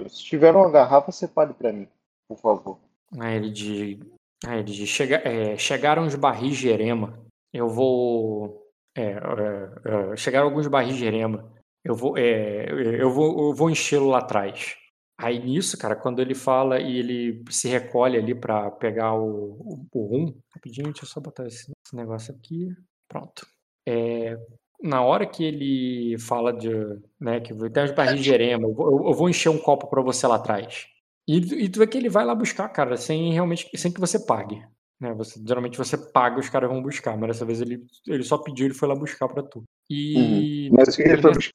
se 0.09 0.23
tiver 0.23 0.55
uma 0.55 0.69
garrafa, 0.69 1.11
separe 1.11 1.53
pra 1.53 1.73
mim, 1.73 1.87
por 2.27 2.37
favor. 2.37 2.77
Aí 3.19 3.35
ele 3.35 3.49
diz. 3.49 3.99
Aí 4.45 4.59
ele 4.59 4.71
diz 4.71 4.89
"Chega- 4.89 5.21
é, 5.27 5.57
chegaram 5.57 6.05
os 6.05 6.15
barris 6.15 6.57
de 6.57 6.69
erema. 6.69 7.19
Eu 7.51 7.69
vou. 7.69 8.62
É, 8.95 9.01
é, 9.11 10.11
é, 10.13 10.15
chegaram 10.15 10.47
alguns 10.47 10.67
barris 10.67 10.95
de 10.95 11.05
erema. 11.05 11.51
Eu 11.83 11.95
vou, 11.95 12.17
é, 12.17 12.65
eu 13.01 13.09
vou, 13.11 13.49
eu 13.49 13.53
vou 13.55 13.69
enchê-lo 13.69 14.07
lá 14.07 14.19
atrás. 14.19 14.75
Aí 15.19 15.39
nisso, 15.39 15.77
cara, 15.77 15.95
quando 15.95 16.21
ele 16.21 16.33
fala 16.33 16.79
e 16.79 16.97
ele 16.97 17.43
se 17.49 17.67
recolhe 17.67 18.17
ali 18.17 18.33
pra 18.33 18.71
pegar 18.71 19.13
o, 19.13 19.51
o, 19.59 19.87
o 19.93 20.05
rum. 20.05 20.33
Rapidinho, 20.55 20.87
deixa 20.87 21.03
eu 21.05 21.09
só 21.09 21.19
botar 21.19 21.45
esse, 21.45 21.71
esse 21.85 21.95
negócio 21.95 22.33
aqui. 22.33 22.69
Pronto. 23.07 23.45
É, 23.87 24.37
na 24.81 25.01
hora 25.03 25.25
que 25.25 25.43
ele 25.43 26.17
fala 26.19 26.51
de, 26.53 26.69
né, 27.19 27.39
que 27.41 27.53
tem 27.69 27.83
os 27.83 27.91
barris 27.91 28.23
de 28.23 28.33
erema, 28.33 28.67
eu 28.67 28.73
vou, 28.73 28.91
eu- 28.91 29.07
eu 29.09 29.13
vou 29.13 29.29
encher 29.29 29.49
um 29.49 29.57
copo 29.59 29.87
pra 29.87 30.01
você 30.01 30.25
lá 30.25 30.35
atrás. 30.35 30.87
E, 31.27 31.37
e 31.65 31.69
tu 31.69 31.79
vê 31.79 31.87
que 31.87 31.97
ele 31.97 32.09
vai 32.09 32.25
lá 32.25 32.33
buscar, 32.35 32.67
cara, 32.69 32.97
sem 32.97 33.31
realmente, 33.33 33.69
sem 33.77 33.91
que 33.93 33.99
você 33.99 34.25
pague. 34.25 34.61
Né? 35.03 35.13
Você, 35.15 35.37
geralmente 35.45 35.77
você 35.77 35.97
paga, 35.97 36.39
os 36.39 36.47
caras 36.47 36.69
vão 36.69 36.81
buscar, 36.81 37.17
mas 37.17 37.27
dessa 37.27 37.43
vez 37.45 37.59
ele, 37.59 37.85
ele 38.07 38.23
só 38.23 38.37
pediu, 38.37 38.65
ele 38.65 38.73
foi 38.73 38.87
lá 38.87 38.95
buscar 38.95 39.27
pra 39.27 39.43
tu. 39.43 39.61
E. 39.89 40.69
Mas 40.71 40.87
o 40.87 40.95
que 40.95 41.01
ele 41.03 41.21
foi 41.21 41.33
buscar? 41.33 41.53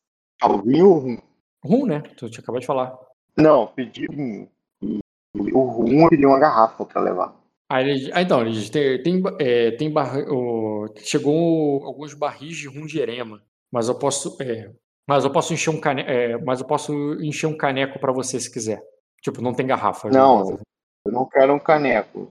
O 0.50 0.62
vinho 0.62 0.88
ou 0.90 0.98
rum? 0.98 1.18
Rum, 1.64 1.86
né? 1.86 2.02
Tu 2.16 2.28
tinha 2.28 2.42
acabado 2.42 2.60
de 2.60 2.66
falar. 2.66 2.94
Não, 3.34 3.66
pedi 3.66 4.06
vinho. 4.06 4.48
E 4.82 5.00
o 5.34 5.60
rum 5.62 6.02
eu 6.02 6.08
pedi 6.10 6.26
uma 6.26 6.38
garrafa 6.38 6.84
pra 6.84 7.00
levar. 7.00 7.34
Aí 7.70 8.10
ah, 8.12 8.20
então, 8.22 8.42
ele 8.42 8.50
diz, 8.52 8.68
tem, 8.70 9.02
tem, 9.02 9.22
é, 9.40 9.70
tem 9.72 9.90
barri- 9.90 10.26
o- 10.28 10.86
chegou 10.98 11.84
alguns 11.84 12.12
barris 12.14 12.56
de 12.56 12.68
rum 12.68 12.86
de 12.86 12.98
erema, 13.00 13.42
mas 13.72 13.88
eu 13.88 13.98
posso, 13.98 14.36
é, 14.42 14.70
mas 15.06 15.24
eu 15.24 15.30
posso 15.32 15.52
encher 15.52 15.70
um 15.70 15.80
cane, 15.80 16.02
é, 16.02 16.36
mas 16.38 16.60
eu 16.60 16.66
posso 16.66 16.92
encher 17.22 17.46
um 17.46 17.56
caneco 17.56 17.98
pra 17.98 18.12
você 18.12 18.38
se 18.40 18.50
quiser. 18.50 18.82
Tipo, 19.22 19.42
não 19.42 19.52
tem 19.52 19.66
garrafa. 19.66 20.08
Não, 20.08 20.58
eu 21.04 21.12
não 21.12 21.26
quero 21.26 21.54
um 21.54 21.58
caneco. 21.58 22.28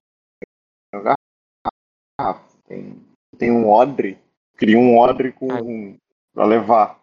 Garrafa. 2.20 2.42
Tem, 2.68 2.96
tem 3.38 3.52
um 3.52 3.70
odre. 3.70 4.18
Queria 4.58 4.78
um 4.78 4.98
odre 4.98 5.32
com 5.32 5.52
Ai. 5.52 5.62
rum 5.62 5.98
pra 6.34 6.46
levar. 6.46 7.00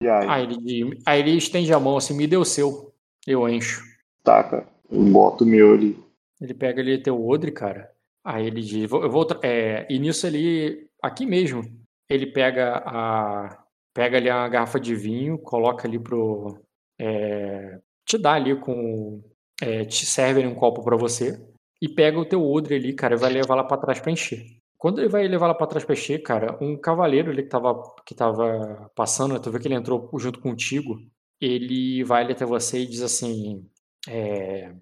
E 0.00 0.08
aí, 0.08 0.28
Aí 0.28 0.42
ele, 0.44 1.00
aí 1.06 1.20
ele 1.20 1.36
estende 1.36 1.72
a 1.72 1.78
mão 1.78 1.96
assim, 1.96 2.16
me 2.16 2.26
dê 2.26 2.36
o 2.36 2.44
seu, 2.44 2.92
eu 3.24 3.48
encho. 3.48 3.84
taca. 4.24 4.66
Eu 4.90 5.00
boto 5.04 5.44
o 5.44 5.46
meu 5.46 5.74
ali. 5.74 5.96
Ele 6.40 6.52
pega 6.54 6.82
ali 6.82 7.00
teu 7.00 7.24
odre, 7.24 7.52
cara. 7.52 7.92
Aí 8.24 8.46
ele 8.46 8.62
diz, 8.62 8.90
eu 8.90 9.10
vou, 9.10 9.26
é, 9.42 9.86
e 9.88 9.98
nisso 10.00 10.26
ele, 10.26 10.88
aqui 11.00 11.24
mesmo, 11.24 11.62
ele 12.08 12.26
pega 12.26 12.82
a, 12.84 13.64
pega 13.94 14.16
ali 14.16 14.28
a 14.28 14.48
garrafa 14.48 14.78
de 14.80 14.94
vinho, 14.96 15.38
coloca 15.38 15.86
ali 15.86 16.00
pro, 16.00 16.58
é, 17.00 17.78
te 18.04 18.18
dá 18.18 18.32
ali 18.32 18.56
com, 18.56 19.22
é, 19.60 19.84
te 19.84 20.04
serve 20.04 20.40
ali 20.40 20.48
um 20.48 20.54
copo 20.54 20.82
pra 20.82 20.96
você 20.96 21.40
e 21.82 21.88
pega 21.90 22.18
o 22.20 22.26
teu 22.26 22.42
odre 22.44 22.76
ali, 22.76 22.94
cara, 22.94 23.14
e 23.16 23.18
vai 23.18 23.32
levar 23.32 23.56
lá 23.56 23.64
pra 23.64 23.78
trás 23.78 24.00
pra 24.00 24.12
encher. 24.12 24.44
Quando 24.78 25.00
ele 25.00 25.08
vai 25.10 25.28
levar 25.28 25.48
lá 25.48 25.54
pra 25.54 25.66
trás 25.66 25.84
pra 25.84 25.94
encher, 25.94 26.22
cara, 26.22 26.58
um 26.62 26.76
cavaleiro 26.80 27.30
ali 27.32 27.42
que 27.44 27.50
tava, 27.50 27.82
que 28.06 28.14
tava 28.14 28.90
passando, 28.96 29.40
tu 29.40 29.50
vê 29.50 29.58
que 29.60 29.68
ele 29.68 29.74
entrou 29.76 30.10
junto 30.18 30.40
contigo, 30.40 30.98
ele 31.40 32.04
vai 32.04 32.22
ali 32.24 32.32
até 32.34 32.44
você 32.46 32.80
e 32.82 32.86
diz 32.86 33.02
assim, 33.02 33.66
é, 34.08 34.72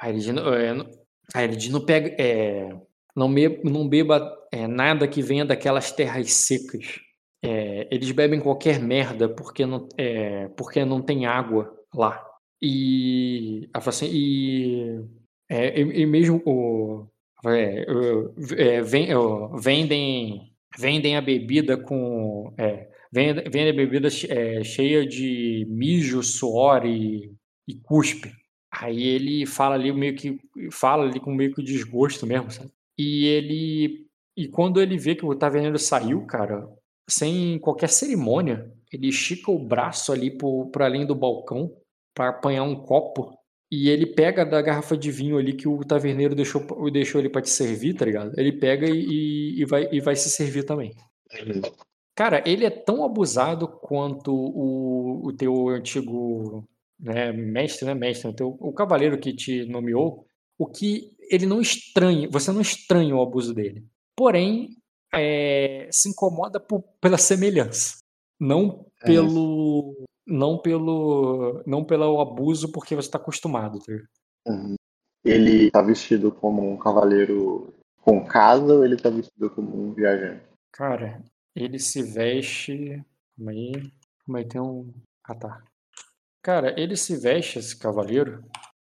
Aí 0.00 0.10
ele 0.12 0.18
diz, 0.18 0.28
não- 0.34 0.54
é, 0.54 0.72
pega, 1.86 2.14
é, 2.22 2.70
não, 3.16 3.28
me- 3.28 3.60
não 3.64 3.88
beba 3.88 4.36
é, 4.52 4.66
nada 4.66 5.06
que 5.08 5.22
venha 5.22 5.44
daquelas 5.44 5.92
terras 5.92 6.30
secas. 6.32 7.00
É, 7.42 7.88
eles 7.94 8.10
bebem 8.12 8.40
qualquer 8.40 8.80
merda 8.80 9.28
porque 9.28 9.64
não, 9.66 9.88
é, 9.96 10.48
porque 10.56 10.84
não 10.84 11.00
tem 11.02 11.26
água 11.26 11.72
lá. 11.94 12.24
E, 12.62 13.68
assim, 13.74 14.06
e, 14.12 15.00
é, 15.48 15.80
e, 15.80 16.02
e 16.02 16.06
mesmo 16.06 16.42
o, 16.44 17.06
é, 17.46 17.86
é, 18.56 19.16
ó, 19.16 19.56
vendem, 19.56 20.52
vendem 20.76 21.16
a 21.16 21.20
bebida 21.20 21.76
com 21.76 22.52
é, 22.58 22.88
vendem, 23.12 23.44
vendem 23.44 23.70
a 23.70 23.72
bebida 23.72 24.08
é, 24.28 24.64
cheia 24.64 25.06
de 25.06 25.66
mijo, 25.68 26.22
suor 26.22 26.84
e, 26.84 27.32
e 27.66 27.74
cuspe. 27.82 28.32
Aí 28.70 29.02
ele 29.02 29.46
fala 29.46 29.74
ali 29.74 29.92
meio 29.92 30.14
que 30.14 30.38
fala 30.70 31.04
ali 31.04 31.20
com 31.20 31.32
meio 31.32 31.54
que 31.54 31.62
desgosto 31.62 32.26
mesmo, 32.26 32.50
sabe? 32.50 32.70
E 32.98 33.26
ele 33.26 34.06
e 34.36 34.48
quando 34.48 34.80
ele 34.80 34.98
vê 34.98 35.14
que 35.14 35.24
o 35.24 35.34
taverneiro 35.34 35.78
saiu, 35.78 36.24
cara, 36.26 36.68
sem 37.08 37.58
qualquer 37.58 37.88
cerimônia, 37.88 38.70
ele 38.92 39.08
estica 39.08 39.50
o 39.50 39.58
braço 39.58 40.12
ali 40.12 40.30
pro 40.30 40.70
além 40.80 41.06
do 41.06 41.14
balcão 41.14 41.72
para 42.14 42.30
apanhar 42.30 42.64
um 42.64 42.76
copo 42.76 43.38
e 43.70 43.88
ele 43.88 44.06
pega 44.06 44.44
da 44.46 44.62
garrafa 44.62 44.96
de 44.96 45.10
vinho 45.10 45.36
ali 45.38 45.52
que 45.52 45.68
o 45.68 45.84
taverneiro 45.84 46.34
deixou 46.34 46.64
deixou 46.90 47.20
ele 47.20 47.28
para 47.28 47.42
te 47.42 47.50
servir, 47.50 47.94
tá 47.94 48.04
ligado? 48.04 48.32
Ele 48.38 48.52
pega 48.52 48.88
e, 48.88 49.60
e 49.60 49.64
vai 49.64 49.88
e 49.92 50.00
vai 50.00 50.16
se 50.16 50.30
servir 50.30 50.64
também. 50.64 50.94
Cara, 52.14 52.42
ele 52.46 52.64
é 52.64 52.70
tão 52.70 53.04
abusado 53.04 53.68
quanto 53.68 54.34
o, 54.34 55.26
o 55.28 55.32
teu 55.32 55.68
antigo 55.68 56.64
né, 56.98 57.30
mestre, 57.32 57.86
né, 57.86 57.94
mestre, 57.94 58.28
o, 58.28 58.32
teu, 58.34 58.56
o 58.58 58.72
cavaleiro 58.72 59.18
que 59.18 59.32
te 59.32 59.64
nomeou, 59.66 60.26
o 60.58 60.66
que 60.66 61.12
ele 61.30 61.46
não 61.46 61.60
estranha, 61.60 62.28
você 62.28 62.50
não 62.50 62.60
estranha 62.60 63.14
o 63.14 63.22
abuso 63.22 63.54
dele. 63.54 63.84
Porém, 64.16 64.70
é, 65.14 65.88
se 65.92 66.08
incomoda 66.08 66.58
por- 66.58 66.82
pela 67.00 67.16
semelhança, 67.18 67.98
não 68.40 68.84
É. 69.02 69.06
pelo, 69.06 69.94
não 70.28 70.58
pelo, 70.58 71.62
não 71.66 71.82
pelo 71.82 72.20
abuso 72.20 72.70
porque 72.70 72.94
você 72.94 73.08
está 73.08 73.18
acostumado. 73.18 73.78
Tá? 73.80 73.92
Uhum. 74.46 74.74
Ele 75.24 75.70
tá 75.70 75.82
vestido 75.82 76.30
como 76.30 76.70
um 76.70 76.76
cavaleiro 76.76 77.74
com 78.02 78.24
casa 78.24 78.74
ou 78.74 78.84
ele 78.84 78.96
tá 78.96 79.10
vestido 79.10 79.50
como 79.50 79.74
um 79.82 79.92
viajante? 79.92 80.42
Cara, 80.72 81.22
ele 81.56 81.78
se 81.78 82.02
veste. 82.02 83.02
Calma 83.36 83.52
aí. 83.52 83.72
Calma 84.24 84.38
aí, 84.38 84.44
tem 84.44 84.60
um. 84.60 84.92
Ah, 85.24 85.34
tá. 85.34 85.64
Cara, 86.42 86.78
ele 86.80 86.96
se 86.96 87.16
veste, 87.16 87.58
esse 87.58 87.76
cavaleiro, 87.76 88.44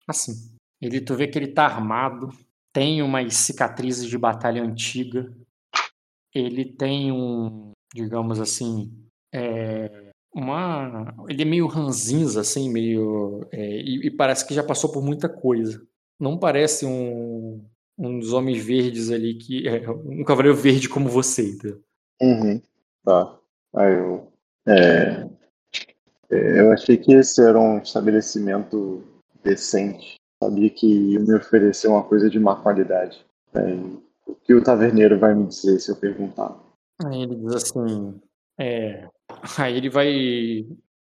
assim. 0.07 0.33
Ele, 0.81 1.01
tu 1.01 1.15
vê 1.15 1.29
que 1.29 1.39
ele 1.39 1.53
tá 1.53 1.65
armado, 1.65 2.29
tem 2.73 3.03
umas 3.03 3.35
cicatrizes 3.35 4.09
de 4.09 4.17
batalha 4.17 4.63
antiga. 4.63 5.33
Ele 6.35 6.65
tem 6.65 7.13
um, 7.13 7.73
digamos 7.95 8.41
assim, 8.41 8.91
é, 9.33 10.12
uma. 10.35 11.15
Ele 11.29 11.43
é 11.43 11.45
meio 11.45 11.67
ranzinza, 11.67 12.41
assim, 12.41 12.71
meio. 12.71 13.47
é, 13.53 13.81
e, 13.81 14.07
e 14.07 14.11
parece 14.11 14.47
que 14.47 14.55
já 14.55 14.63
passou 14.63 14.91
por 14.91 15.03
muita 15.03 15.29
coisa. 15.29 15.83
Não 16.19 16.39
parece 16.39 16.87
um, 16.87 17.65
um 17.99 18.19
dos 18.19 18.33
homens 18.33 18.65
verdes 18.65 19.11
ali 19.11 19.35
que. 19.35 19.69
É, 19.69 19.91
um 19.91 20.25
cavaleiro 20.25 20.57
verde 20.57 20.89
como 20.89 21.09
você, 21.09 21.51
entendeu? 21.51 21.81
Uhum. 22.21 22.61
Tá. 23.05 23.39
Aí 23.75 23.95
eu. 23.95 24.33
É, 24.67 25.29
é, 26.31 26.61
eu 26.61 26.73
achei 26.73 26.97
que 26.97 27.13
esse 27.13 27.43
era 27.43 27.59
um 27.59 27.79
estabelecimento 27.79 29.03
decente. 29.43 30.17
Sabia 30.43 30.71
que 30.71 31.13
ia 31.13 31.21
me 31.21 31.35
oferecer 31.35 31.89
uma 31.89 32.03
coisa 32.03 32.29
de 32.29 32.39
má 32.39 32.57
qualidade. 32.57 33.25
O 34.27 34.35
que 34.35 34.55
o 34.55 34.63
taverneiro 34.63 35.19
vai 35.19 35.35
me 35.35 35.47
dizer 35.47 35.79
se 35.79 35.91
eu 35.91 35.97
perguntar? 35.97 36.59
Aí 37.05 37.23
ele 37.23 37.37
diz 37.37 37.55
assim. 37.55 38.21
É, 38.59 39.09
aí 39.59 39.77
ele 39.77 39.89
vai. 39.91 40.09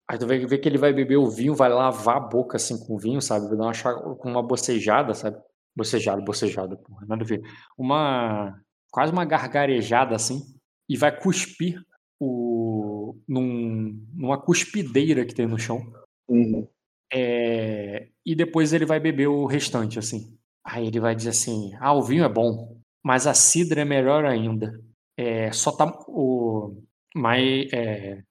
Aí 0.08 0.18
tu 0.18 0.26
vai 0.26 0.38
ver 0.44 0.58
que 0.58 0.68
ele 0.68 0.78
vai 0.78 0.92
beber 0.92 1.16
o 1.16 1.30
vinho, 1.30 1.54
vai 1.54 1.68
lavar 1.68 2.16
a 2.16 2.20
boca 2.20 2.56
assim 2.56 2.78
com 2.84 2.94
o 2.94 2.98
vinho, 2.98 3.20
sabe? 3.22 3.46
Vai 3.48 3.56
dar 3.56 3.64
uma, 3.64 3.74
cha- 3.74 3.94
com 3.94 4.28
uma 4.30 4.42
bocejada, 4.42 5.14
sabe? 5.14 5.38
Bocejada, 5.76 6.20
bocejada, 6.20 6.76
porra, 6.76 7.06
nada 7.06 7.22
a 7.22 7.26
ver. 7.26 7.42
Uma. 7.78 8.60
Quase 8.90 9.12
uma 9.12 9.24
gargarejada 9.24 10.16
assim. 10.16 10.40
E 10.88 10.96
vai 10.96 11.16
cuspir 11.16 11.80
o. 12.18 13.16
Num, 13.28 14.04
numa 14.14 14.40
cuspideira 14.40 15.24
que 15.24 15.34
tem 15.34 15.46
no 15.46 15.58
chão. 15.58 15.80
Uhum. 16.28 16.66
É, 17.12 18.08
e 18.24 18.34
depois 18.34 18.72
ele 18.72 18.84
vai 18.86 19.00
beber 19.00 19.28
o 19.28 19.46
restante, 19.46 19.98
assim. 19.98 20.36
Aí 20.64 20.86
ele 20.86 21.00
vai 21.00 21.14
dizer 21.14 21.30
assim: 21.30 21.72
ah, 21.80 21.92
o 21.94 22.02
vinho 22.02 22.24
é 22.24 22.28
bom, 22.28 22.76
mas 23.02 23.26
a 23.26 23.34
cidra 23.34 23.82
é 23.82 23.84
melhor 23.84 24.24
ainda. 24.24 24.80
É, 25.16 25.52
só 25.52 25.72
tá. 25.72 25.86
O, 26.08 26.82
mas, 27.14 27.72
é, 27.72 28.22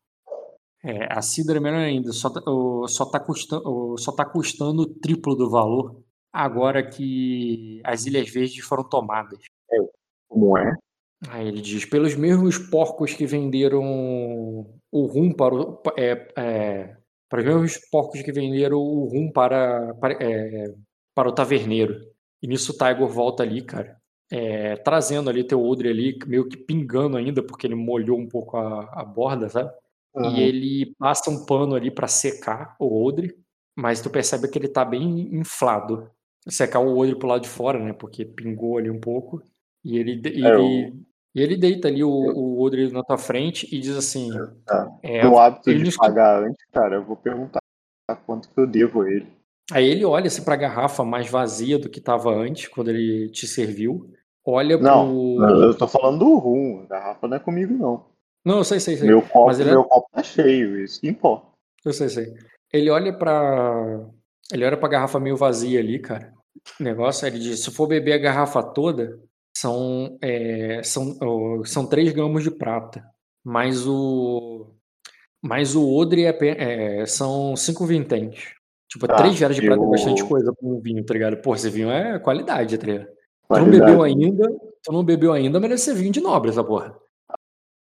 é, 0.84 1.08
a 1.12 1.22
cidra 1.22 1.58
é 1.58 1.60
melhor 1.60 1.80
ainda, 1.82 2.12
só 2.14 2.30
tá, 2.30 2.42
o, 2.48 2.88
só, 2.88 3.06
tá 3.06 3.20
custando, 3.20 3.64
o, 3.68 3.98
só 3.98 4.12
tá 4.12 4.26
custando 4.26 4.84
o 4.84 5.00
triplo 5.00 5.36
do 5.36 5.50
valor 5.50 6.04
agora 6.32 6.88
que 6.88 7.82
as 7.84 8.06
Ilhas 8.06 8.30
Verdes 8.30 8.64
foram 8.64 8.88
tomadas. 8.88 9.40
Como 10.28 10.58
é? 10.58 10.74
Aí 11.30 11.48
ele 11.48 11.62
diz: 11.62 11.86
pelos 11.86 12.16
mesmos 12.16 12.58
porcos 12.58 13.14
que 13.14 13.26
venderam 13.26 13.82
o 14.92 15.06
rum 15.06 15.34
para 15.34 15.56
o. 15.56 15.82
É, 15.98 16.28
é, 16.38 16.98
para 17.30 17.40
os 17.42 17.46
mesmos 17.46 17.78
porcos 17.92 18.22
que 18.22 18.32
venderam 18.32 18.78
o 18.80 19.06
rum 19.06 19.32
para, 19.32 19.94
para, 19.96 20.14
é, 20.24 20.74
para 21.16 21.30
o 21.30 21.34
taverneiro. 21.34 21.96
E 22.42 22.48
nisso 22.48 22.72
o 22.74 22.78
Tiger 22.78 23.08
volta 23.08 23.44
ali, 23.44 23.62
cara. 23.64 23.98
é, 24.32 24.76
trazendo 24.78 25.30
ali 25.30 25.44
teu 25.44 25.64
odre 25.64 25.90
ali, 25.90 26.18
meio 26.28 26.48
que 26.48 26.58
pingando 26.58 27.18
ainda, 27.18 27.44
porque 27.44 27.68
ele 27.68 27.76
molhou 27.76 28.18
um 28.20 28.28
pouco 28.28 28.58
a, 28.58 28.84
a 29.02 29.04
borda, 29.04 29.50
sabe? 29.50 29.72
Uhum. 30.16 30.32
E 30.32 30.42
ele 30.42 30.96
passa 30.98 31.30
um 31.30 31.46
pano 31.46 31.76
ali 31.76 31.92
para 31.92 32.08
secar 32.08 32.76
o 32.80 33.06
odre, 33.06 33.36
mas 33.76 34.02
tu 34.02 34.10
percebe 34.10 34.48
que 34.48 34.58
ele 34.58 34.68
tá 34.68 34.84
bem 34.84 35.36
inflado. 35.36 36.10
Secar 36.48 36.80
o 36.80 36.98
odre 36.98 37.16
pro 37.16 37.28
lado 37.28 37.42
de 37.42 37.50
fora, 37.50 37.78
né? 37.80 37.94
Porque 37.94 38.26
pingou 38.26 38.78
ali 38.78 38.90
um 38.90 39.00
pouco. 39.00 39.42
E 39.84 39.98
ele, 39.98 40.22
É, 40.26 40.30
ele, 40.30 40.94
e 41.36 41.42
ele 41.42 41.58
deita 41.58 41.88
ali 41.88 42.04
o, 42.04 42.10
o 42.10 42.62
odre 42.62 42.92
na 42.92 43.04
tua 43.04 43.18
frente 43.18 43.68
e 43.74 43.80
diz 43.80 43.96
assim: 43.96 44.30
Tá. 44.66 44.90
é, 45.04 45.24
No 45.24 45.38
hábito 45.38 45.74
de 45.74 45.96
pagar 45.96 46.44
antes, 46.44 46.66
cara, 46.72 46.96
eu 46.96 47.04
vou 47.06 47.16
perguntar 47.16 47.60
quanto 48.26 48.50
que 48.50 48.60
eu 48.60 48.66
devo 48.66 49.02
a 49.02 49.12
ele. 49.12 49.28
Aí 49.72 49.86
ele 49.88 50.04
olha 50.04 50.28
assim 50.28 50.44
pra 50.44 50.56
garrafa 50.56 51.06
mais 51.06 51.30
vazia 51.30 51.78
do 51.78 51.90
que 51.90 52.02
tava 52.02 52.34
antes, 52.34 52.68
quando 52.68 52.90
ele 52.90 53.30
te 53.30 53.46
serviu. 53.46 54.12
Olha 54.44 54.78
Não, 54.78 55.36
pro. 55.38 55.64
eu 55.64 55.78
tô 55.78 55.88
falando 55.88 56.20
do 56.20 56.38
rum. 56.38 56.82
A 56.84 56.88
garrafa 56.88 57.28
não 57.28 57.38
é 57.38 57.40
comigo, 57.40 57.74
não. 57.74 58.09
Não, 58.46 58.58
eu 58.60 58.64
sei, 58.64 58.80
sei, 58.80 58.98
sei. 58.98 59.08
Meu 59.08 59.22
copo, 59.22 59.52
ele 59.52 59.64
é- 59.64 59.72
meu 59.74 59.84
copo 59.84 60.08
tá 60.14 60.24
cheio, 60.24 60.82
isso 60.84 61.00
que 61.02 61.08
importa. 61.08 61.48
Eu 61.86 61.94
sei, 61.94 62.10
sei. 62.10 62.34
Ele 62.74 62.90
olha 62.90 63.12
pra. 63.14 64.06
Ele 64.52 64.66
olha 64.66 64.78
pra 64.78 64.90
garrafa 64.90 65.20
meio 65.20 65.38
vazia 65.38 65.80
ali, 65.80 66.00
cara. 66.00 66.34
O 66.80 66.84
negócio, 66.84 67.26
ele 67.28 67.40
diz: 67.40 67.60
se 67.64 67.72
for 67.72 67.88
beber 67.88 68.14
a 68.14 68.18
garrafa 68.18 68.62
toda, 68.64 69.20
são, 69.56 70.18
é, 70.22 70.82
são, 70.84 71.18
são 71.66 71.86
três 71.86 72.12
gramas 72.12 72.44
de 72.44 72.52
prata. 72.52 73.04
Mas 73.44 73.86
o. 73.88 74.72
Mas 75.42 75.74
o 75.76 75.90
odre 75.96 76.26
é, 76.26 76.38
é, 77.02 77.06
são 77.06 77.56
cinco 77.56 77.86
vinténs. 77.86 78.54
Tipo, 78.92 79.08
Tá, 79.08 79.16
três 79.16 79.40
veras 79.40 79.56
de 79.56 79.62
prata 79.62 79.84
é 79.84 79.88
bastante 79.88 80.24
coisa 80.26 80.52
pra 80.54 80.68
um 80.68 80.82
vinho, 80.82 81.06
tá 81.06 81.14
ligado? 81.14 81.38
Pô, 81.38 81.54
esse 81.56 81.70
vinho 81.70 81.90
é 81.92 82.20
qualidade, 82.20 82.78
tá 82.78 82.86
ligado? 82.88 83.08
Tu 83.08 83.60
não 83.60 83.70
bebeu 83.70 84.04
ainda, 84.04 84.50
tu 84.84 84.92
não 84.92 85.04
bebeu 85.04 85.32
ainda, 85.32 85.60
deve 85.60 85.78
ser 85.78 85.94
vinho 85.94 86.12
de 86.12 86.20
nobre 86.20 86.50
essa 86.50 86.64
porra. 86.64 86.96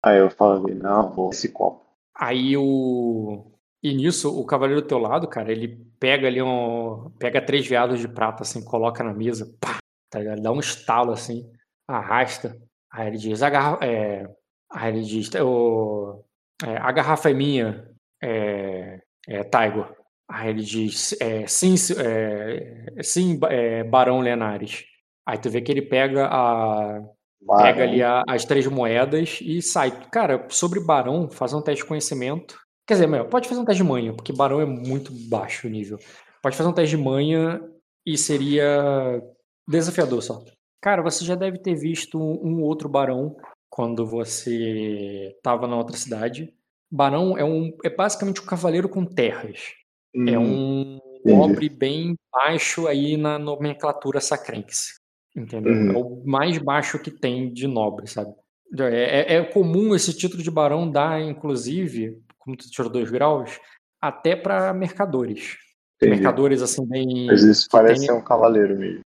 Aí 0.03 0.19
eu 0.19 0.31
falei, 0.31 0.75
não, 0.75 1.13
vou 1.13 1.31
esse 1.31 1.51
copo. 1.53 1.85
Aí 2.15 2.57
o. 2.57 3.53
E 3.83 3.95
nisso, 3.95 4.37
o 4.37 4.45
cavaleiro 4.45 4.83
do 4.83 4.89
teu 4.89 4.99
lado, 4.99 5.29
cara, 5.29 5.53
ele 5.53 5.69
pega 6.01 6.27
ali 6.27 6.43
um. 6.43 7.11
Pega 7.19 7.45
três 7.45 7.67
veados 7.67 8.01
de 8.01 8.09
prata, 8.09 8.43
assim, 8.43 8.65
coloca 8.65 9.05
na 9.05 9.15
mesa, 9.15 9.47
pá, 9.61 9.79
tá 10.11 10.19
ligado? 10.19 10.43
Dá 10.43 10.53
um 10.53 10.61
estalo 10.61 11.13
assim, 11.13 11.51
arrasta. 11.87 12.57
Aí 12.91 13.09
ele 13.09 13.19
diz, 13.19 13.43
a 13.43 13.51
garrafa. 13.51 13.85
É... 13.85 14.29
Aí 14.71 14.93
ele 14.93 15.03
diz, 15.03 15.31
o... 15.37 16.25
é, 16.63 16.77
a 16.77 16.93
garrafa 16.93 17.31
é 17.31 17.35
minha, 17.35 17.89
é, 18.23 19.01
é 19.27 19.45
Taigo. 19.45 19.87
Aí 20.31 20.51
ele 20.51 20.63
diz, 20.63 21.17
é, 21.21 21.47
sim, 21.47 21.75
é, 21.97 23.03
sim, 23.03 23.39
é, 23.49 23.83
Barão 23.85 24.21
Lenares. 24.21 24.85
Aí 25.27 25.39
tu 25.39 25.49
vê 25.51 25.63
que 25.63 25.73
ele 25.73 25.83
pega 25.83 26.27
a, 26.27 27.01
Pega 27.41 27.63
Barão. 27.79 27.83
ali 27.83 28.03
a- 28.03 28.25
as 28.29 28.45
três 28.45 28.67
moedas 28.67 29.39
e 29.43 29.63
sai. 29.63 29.91
Cara, 30.11 30.47
sobre 30.51 30.81
Barão, 30.81 31.31
faz 31.31 31.53
um 31.55 31.63
teste 31.63 31.83
de 31.83 31.89
conhecimento. 31.89 32.59
Quer 32.87 32.95
dizer, 32.95 33.07
meu, 33.07 33.27
pode 33.27 33.49
fazer 33.49 33.61
um 33.61 33.65
teste 33.65 33.83
de 33.83 33.89
manha, 33.89 34.13
porque 34.13 34.33
Barão 34.33 34.61
é 34.61 34.67
muito 34.67 35.13
baixo 35.29 35.67
o 35.67 35.71
nível. 35.71 35.99
Pode 36.43 36.57
fazer 36.57 36.69
um 36.69 36.73
teste 36.73 36.97
de 36.97 37.03
manha 37.03 37.61
e 38.07 38.17
seria 38.19 39.21
desafiador 39.69 40.23
só. 40.23 40.43
Cara, 40.81 41.03
você 41.03 41.25
já 41.25 41.35
deve 41.35 41.59
ter 41.59 41.75
visto 41.75 42.19
um 42.19 42.63
outro 42.63 42.89
Barão 42.89 43.37
quando 43.71 44.07
você 44.07 45.33
estava 45.37 45.67
na 45.67 45.77
outra 45.77 45.97
cidade. 45.97 46.53
Barão 46.91 47.37
é 47.37 47.45
um 47.45 47.71
é 47.85 47.91
basicamente 47.91 48.41
um 48.41 48.47
cavaleiro 48.47 48.89
com 48.89 49.05
terras. 49.05 49.75
É 50.27 50.39
Hum, 50.39 50.43
um 50.43 50.99
entendi. 51.19 51.37
nobre 51.37 51.69
bem 51.69 52.15
baixo 52.33 52.87
aí 52.87 53.17
na 53.17 53.39
nomenclatura 53.39 54.21
sacrense. 54.21 54.95
Entendeu? 55.39 55.73
Uhum. 55.73 55.91
É 55.93 55.97
o 55.97 56.23
mais 56.27 56.59
baixo 56.59 56.99
que 56.99 57.11
tem 57.11 57.53
de 57.53 57.67
nobre, 57.67 58.07
sabe? 58.09 58.33
É, 58.79 59.35
é- 59.35 59.35
é 59.37 59.45
comum 59.45 59.95
esse 59.95 60.13
título 60.17 60.43
de 60.43 60.51
barão 60.51 60.91
dar, 60.91 61.21
inclusive, 61.23 62.19
como 62.39 62.57
tu 62.57 62.69
tirou 62.71 62.91
dois 62.91 63.11
graus, 63.11 63.59
até 64.01 64.35
para 64.37 64.73
mercadores. 64.75 65.57
entendi. 65.97 66.17
Mercadores, 66.17 66.63
assim, 66.63 66.87
bem. 66.87 67.27
Mas 67.27 67.43
isso 67.43 67.67
parece 67.71 68.01
tem- 68.01 68.07
ser 68.07 68.13
um 68.13 68.23
cavaleiro 68.23 68.77
mesmo. 68.79 69.01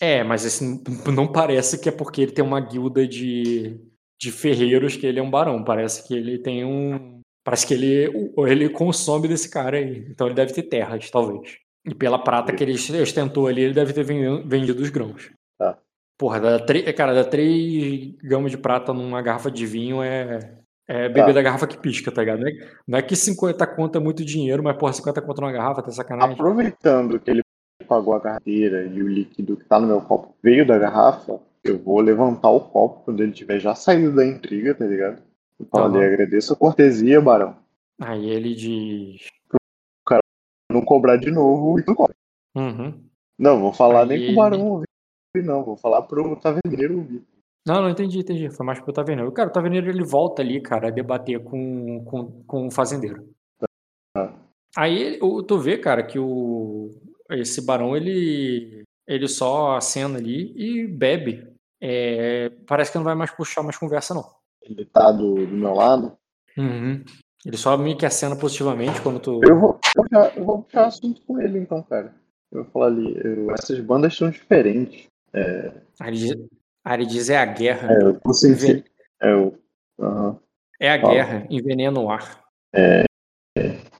É, 0.00 0.22
mas 0.22 0.44
esse 0.44 0.64
não 1.12 1.26
parece 1.26 1.78
que 1.80 1.88
é 1.88 1.92
porque 1.92 2.22
ele 2.22 2.32
tem 2.32 2.44
uma 2.44 2.60
guilda 2.60 3.06
de, 3.06 3.76
de 4.20 4.30
ferreiros 4.30 4.96
que 4.96 5.04
ele 5.06 5.18
é 5.18 5.22
um 5.22 5.30
barão. 5.30 5.64
Parece 5.64 6.06
que 6.06 6.14
ele 6.14 6.38
tem 6.38 6.64
um. 6.64 7.20
Parece 7.44 7.66
que 7.66 7.74
ele, 7.74 8.32
ele 8.46 8.68
consome 8.68 9.26
desse 9.26 9.50
cara 9.50 9.76
aí. 9.78 10.06
Então 10.08 10.26
ele 10.28 10.34
deve 10.36 10.52
ter 10.52 10.62
terras, 10.62 11.10
talvez. 11.10 11.56
E 11.84 11.94
pela 11.94 12.18
prata 12.18 12.52
que 12.52 12.62
ele 12.62 12.74
ostentou 13.02 13.46
ali, 13.48 13.62
ele 13.62 13.74
deve 13.74 13.92
ter 13.92 14.04
ven- 14.04 14.46
vendido 14.46 14.80
os 14.82 14.90
grãos. 14.90 15.30
Tá. 16.18 16.24
Porra, 16.24 16.40
dá 16.40 16.58
tre- 16.58 16.92
cara, 16.92 17.14
dá 17.14 17.24
três 17.24 18.12
gramas 18.22 18.50
de 18.50 18.58
prata 18.58 18.92
numa 18.92 19.22
garrafa 19.22 19.50
de 19.50 19.64
vinho 19.66 20.02
é. 20.02 20.54
É 20.90 21.06
beber 21.06 21.26
Tá. 21.26 21.32
da 21.32 21.42
garrafa 21.42 21.66
que 21.66 21.76
pisca, 21.78 22.10
tá 22.10 22.22
ligado? 22.22 22.40
Não 22.40 22.48
é, 22.48 22.52
não 22.88 22.98
é 22.98 23.02
que 23.02 23.14
50 23.14 23.66
conto 23.66 23.98
é 23.98 24.00
muito 24.00 24.24
dinheiro, 24.24 24.62
mas, 24.62 24.74
porra, 24.78 24.92
50 24.94 25.20
conto 25.20 25.40
numa 25.42 25.52
garrafa, 25.52 25.82
tá 25.82 25.90
sacanagem. 25.90 26.32
Aproveitando 26.32 27.20
que 27.20 27.30
ele 27.30 27.42
pagou 27.86 28.14
a 28.14 28.20
carteira 28.20 28.86
e 28.86 29.02
o 29.02 29.06
líquido 29.06 29.54
que 29.58 29.64
tá 29.66 29.78
no 29.78 29.86
meu 29.86 30.00
copo 30.00 30.34
veio 30.42 30.66
da 30.66 30.78
garrafa, 30.78 31.38
eu 31.62 31.78
vou 31.78 32.00
levantar 32.00 32.48
o 32.48 32.60
copo 32.60 33.02
quando 33.04 33.22
ele 33.22 33.32
tiver 33.32 33.58
já 33.60 33.74
saído 33.74 34.14
da 34.16 34.24
intriga, 34.26 34.74
tá 34.74 34.86
ligado? 34.86 35.22
Eu 35.60 35.66
falei, 35.70 36.00
Aham. 36.04 36.14
agradeço 36.14 36.54
a 36.54 36.56
cortesia, 36.56 37.20
Barão. 37.20 37.54
Aí 38.00 38.30
ele 38.30 38.54
diz. 38.54 39.28
Não 40.72 40.82
cobrar 40.82 41.16
de 41.16 41.30
novo 41.30 41.78
e 41.78 41.82
tu 41.82 41.94
cobra. 41.94 42.14
Uhum. 42.56 42.94
Não, 43.38 43.60
vou 43.60 43.72
falar 43.74 44.02
Aí 44.02 44.08
nem 44.08 44.18
pro 44.18 44.26
ele- 44.28 44.36
Barão 44.36 44.66
ouvir, 44.68 44.87
não. 45.42 45.64
Vou 45.64 45.76
falar 45.76 46.02
pro 46.02 46.36
taverneiro 46.36 46.98
ouvir. 46.98 47.22
Não, 47.66 47.82
não 47.82 47.90
entendi, 47.90 48.18
entendi. 48.20 48.50
Foi 48.50 48.64
mais 48.64 48.80
pro 48.80 48.92
taverneiro. 48.92 49.30
Cara, 49.32 49.48
o 49.50 49.52
taverneiro 49.52 49.90
ele 49.90 50.02
volta 50.04 50.40
ali, 50.42 50.60
cara, 50.60 50.88
a 50.88 50.90
debater 50.90 51.42
com, 51.42 52.02
com, 52.04 52.42
com 52.46 52.66
o 52.66 52.70
fazendeiro. 52.70 53.28
Ah. 54.16 54.32
Aí 54.76 55.18
tu 55.46 55.58
vê, 55.58 55.76
cara, 55.78 56.02
que 56.02 56.18
o 56.18 56.90
esse 57.30 57.64
barão 57.64 57.94
ele 57.96 58.82
ele 59.06 59.28
só 59.28 59.76
acena 59.76 60.18
ali 60.18 60.52
e 60.56 60.86
bebe. 60.86 61.46
É, 61.80 62.50
parece 62.66 62.90
que 62.92 62.98
não 62.98 63.04
vai 63.04 63.14
mais 63.14 63.30
puxar 63.30 63.62
mais 63.62 63.76
conversa, 63.76 64.14
não. 64.14 64.24
Ele 64.62 64.84
tá 64.86 65.10
do, 65.12 65.46
do 65.46 65.54
meu 65.56 65.72
lado. 65.74 66.12
Uhum. 66.56 67.04
Ele 67.46 67.56
só 67.56 67.76
meio 67.76 67.96
que 67.96 68.04
acena 68.04 68.36
positivamente 68.36 69.00
quando 69.00 69.20
tu. 69.20 69.40
Eu 69.42 69.58
vou, 69.58 69.78
eu 70.36 70.44
vou 70.44 70.62
puxar 70.62 70.86
assunto 70.86 71.22
com 71.22 71.40
ele 71.40 71.58
então, 71.58 71.82
cara. 71.82 72.14
Eu 72.50 72.62
vou 72.64 72.72
falar 72.72 72.86
ali, 72.86 73.14
eu- 73.24 73.50
essas 73.52 73.78
bandas 73.80 74.16
são 74.16 74.28
diferentes. 74.30 75.06
Ele 76.04 76.16
diz, 76.16 77.28
é 77.28 77.38
a 77.38 77.44
guerra. 77.44 77.92
É, 77.92 78.02
eu 78.02 78.14
É, 79.20 79.32
eu, 79.32 79.58
aham. 79.98 80.38
É 80.80 80.90
a 80.90 80.96
guerra, 80.96 81.46
envenena 81.50 81.98
o 82.00 82.10
ar. 82.10 82.44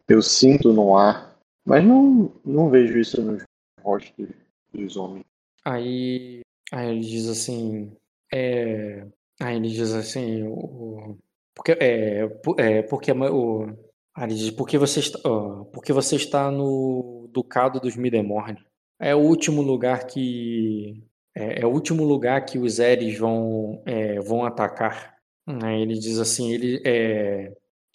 eu 0.09 0.23
sinto 0.23 0.73
no 0.73 0.97
ar, 0.97 1.37
mas 1.65 1.85
não, 1.85 2.33
não 2.45 2.71
vejo 2.71 2.99
isso 2.99 3.21
nos 3.21 3.43
rostos 3.83 4.29
dos 4.73 4.97
homens. 4.97 5.25
Aí, 5.65 6.41
aí 6.73 6.91
ele 6.91 7.01
diz 7.01 7.29
assim, 7.29 7.93
é, 8.33 9.07
aí 9.41 9.57
ele 9.57 9.69
diz 9.69 9.93
assim, 9.93 10.45
o, 10.45 11.19
porque 11.55 11.73
é, 11.73 12.29
é 12.59 12.83
porque 12.83 13.13
o, 13.13 13.67
aí 14.15 14.29
diz, 14.29 14.51
porque 14.51 14.79
você 14.79 15.01
está, 15.01 15.19
ó, 15.29 15.65
porque 15.65 15.93
você 15.93 16.17
está 16.17 16.51
no 16.51 17.29
ducado 17.33 17.81
dos 17.81 17.97
Midemorne. 17.97 18.65
É 19.01 19.15
o 19.15 19.21
último 19.21 19.63
lugar 19.63 20.07
que 20.07 21.03
é, 21.39 21.61
é 21.63 21.67
o 21.67 21.71
último 21.71 22.05
lugar 22.05 22.45
que 22.45 22.59
os 22.59 22.79
Eres 22.79 23.19
vão 23.19 23.83
é, 23.87 24.19
vão 24.21 24.45
atacar. 24.45 25.15
Aí 25.63 25.81
ele 25.83 25.95
diz 25.95 26.19
assim, 26.19 26.53
ele 26.53 26.83
é, 26.85 27.53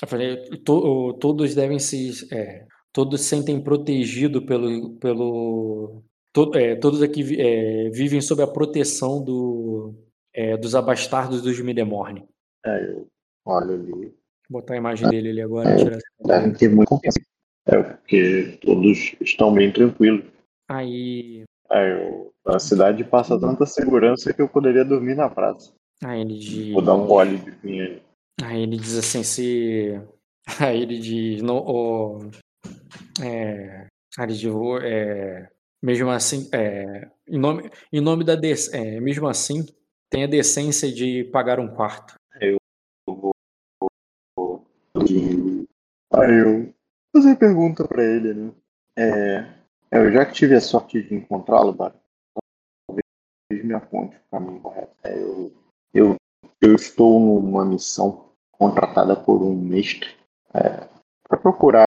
falei, 0.07 0.37
"To- 0.65 1.13
todos 1.19 1.53
devem 1.53 1.77
se 1.79 2.27
é, 2.33 2.65
todos 2.91 3.21
se 3.21 3.27
sentem 3.27 3.61
protegidos 3.61 4.43
pelo 4.45 4.91
pelo 4.97 6.03
To- 6.33 6.51
é, 6.55 6.75
todos 6.75 7.03
aqui 7.03 7.39
é, 7.39 7.89
vivem 7.91 8.19
sob 8.19 8.41
a 8.41 8.47
proteção 8.47 9.23
do, 9.23 9.93
é, 10.33 10.57
dos 10.57 10.73
abastardos 10.73 11.43
dos 11.43 11.59
Midemorne. 11.59 12.25
É, 12.65 12.85
eu 12.89 13.07
olho 13.45 13.73
ali, 13.73 13.91
Vou 14.49 14.59
botar 14.61 14.73
a 14.73 14.77
imagem 14.77 15.07
dele 15.09 15.29
ali 15.29 15.41
agora. 15.41 15.75
Tirar 15.77 15.99
devem 16.25 16.53
ter 16.53 16.75
confiança. 16.85 17.19
É, 17.67 17.81
porque 17.83 18.57
todos 18.65 19.15
estão 19.21 19.53
bem 19.53 19.71
tranquilos. 19.71 20.25
Aí, 20.67 21.43
É, 21.71 21.93
eu- 21.93 22.32
a 22.45 22.59
cidade 22.59 23.03
passa 23.03 23.39
tanta 23.39 23.65
segurança 23.65 24.33
que 24.33 24.41
eu 24.41 24.49
poderia 24.49 24.83
dormir 24.83 25.15
na 25.15 25.29
praça. 25.29 25.73
aí 26.03 26.21
ele 26.21 26.37
diz, 26.37 26.73
Vou 26.73 26.81
dar 26.81 26.95
um 26.95 27.07
gole 27.07 27.37
de 27.37 27.51
vinho 27.51 27.83
ali. 27.85 28.01
aí 28.43 28.61
ele 28.63 28.77
diz 28.77 28.97
assim, 28.97 29.23
se 29.23 30.01
aí 30.59 30.81
ele 30.81 30.99
diz, 30.99 31.41
não, 31.41 31.57
o- 31.65 32.29
é, 33.21 33.87
aí 34.17 34.25
ele 34.25 34.33
diz, 34.33 34.51
é, 34.83 35.49
mesmo 35.81 36.09
assim, 36.09 36.49
é, 36.53 37.09
em 37.27 37.37
nome, 37.39 37.69
em 37.91 38.01
nome 38.01 38.23
da 38.23 38.35
dec- 38.35 38.73
é, 38.73 38.99
mesmo 38.99 39.27
assim, 39.27 39.65
tem 40.09 40.23
a 40.25 40.27
decência 40.27 40.91
de 40.91 41.23
pagar 41.25 41.59
um 41.59 41.67
quarto. 41.73 42.15
de- 45.05 45.65
Aí 46.13 46.39
eu 46.41 46.73
fazer 47.15 47.35
pergunta 47.37 47.87
pra 47.87 48.03
ele, 48.03 48.33
né? 48.33 48.51
É, 48.97 49.45
eu 49.91 50.11
já 50.11 50.25
que 50.25 50.33
tive 50.33 50.55
a 50.55 50.61
sorte 50.61 51.01
de 51.01 51.15
encontrá-lo, 51.15 51.73
Bar, 51.73 51.89
talvez 51.89 52.02
me 53.61 53.73
aponte 53.73 54.15
o 54.15 54.31
caminho 54.31 54.59
correto. 54.61 54.95
É, 55.03 55.17
eu, 55.17 55.51
eu, 55.93 56.15
eu 56.61 56.75
estou 56.75 57.19
numa 57.19 57.65
missão 57.65 58.29
contratada 58.51 59.15
por 59.15 59.41
um 59.41 59.55
mestre 59.55 60.09
para 60.51 61.37
procurar 61.37 61.85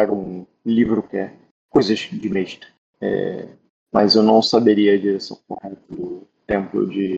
um 0.00 0.46
livro 0.64 1.02
que 1.02 1.16
é 1.16 1.36
coisas 1.70 1.98
de 1.98 2.28
mestre. 2.28 2.68
É, 3.00 3.48
mas 3.92 4.14
eu 4.14 4.22
não 4.22 4.42
saberia 4.42 4.94
a 4.94 4.98
direção 4.98 5.38
correta 5.46 5.80
do 5.88 6.26
templo 6.46 6.88
de 6.88 7.14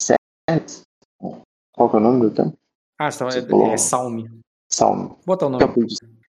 Seth. 0.00 0.82
Qual 1.18 1.90
é 1.92 1.96
o 1.96 2.00
nome 2.00 2.20
do 2.20 2.30
templo? 2.30 2.58
Ah, 2.98 3.08
então 3.08 3.30
Você 3.30 3.38
é, 3.38 3.42
falou- 3.42 3.72
é 3.72 3.76
Salme. 3.76 4.42
Salmo. 4.70 5.08
Vou 5.08 5.18
botar 5.26 5.46
o 5.46 5.50
nome. 5.50 5.64
Templo 5.64 5.86
de 5.86 5.96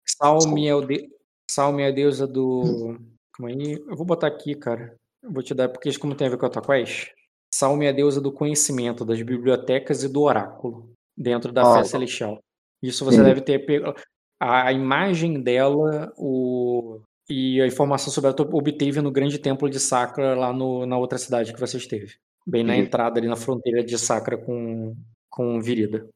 Salme 0.07 0.69
é, 0.69 0.75
o 0.75 0.81
de... 0.83 1.11
Salme 1.51 1.83
é 1.83 1.89
a 1.89 1.91
deusa 1.91 2.27
do. 2.27 2.97
Calma 3.33 3.51
aí. 3.51 3.73
Eu 3.73 3.97
vou 3.97 4.07
botar 4.07 4.27
aqui, 4.27 4.55
cara. 4.55 4.95
Eu 5.23 5.33
vou 5.33 5.43
te 5.43 5.55
dar, 5.55 5.69
porque 5.69 5.89
isso 5.89 6.01
como 6.01 6.15
tem 6.15 6.27
a 6.27 6.31
ver 6.31 6.37
com 6.37 6.47
a 6.47 6.51
tua 6.51 6.63
quest. 6.63 7.11
Salme 7.55 7.87
é 7.87 7.91
a 7.91 7.93
deusa 7.93 8.21
do 8.21 8.33
conhecimento, 8.33 9.05
das 9.05 9.21
bibliotecas 9.21 10.03
e 10.03 10.09
do 10.09 10.23
oráculo, 10.23 10.91
dentro 11.17 11.53
da 11.53 11.63
Ah, 11.63 11.79
fé 11.79 11.85
celestial. 11.85 12.43
Isso 12.83 13.05
você 13.05 13.19
Sim. 13.19 13.25
deve 13.25 13.41
ter 13.43 13.61
pego. 13.61 13.95
A 14.41 14.73
imagem 14.73 15.41
dela 15.41 16.13
o... 16.17 17.01
e 17.29 17.61
a 17.61 17.67
informação 17.67 18.13
sobre 18.13 18.29
ela 18.29 18.37
tu 18.37 18.43
obteve 18.53 19.01
no 19.01 19.13
grande 19.13 19.39
templo 19.39 19.71
de 19.71 19.79
Sacra, 19.79 20.35
lá 20.35 20.53
no... 20.53 20.85
na 20.87 20.99
outra 20.99 21.19
cidade 21.19 21.53
que 21.53 21.61
você 21.61 21.77
esteve. 21.77 22.15
Bem 22.45 22.65
na 22.65 22.77
entrada 22.77 23.21
ali 23.21 23.29
na 23.29 23.37
fronteira 23.37 23.85
de 23.85 23.97
Sacra 23.97 24.37
com, 24.37 24.97
com 25.31 25.61
Virida. 25.61 26.09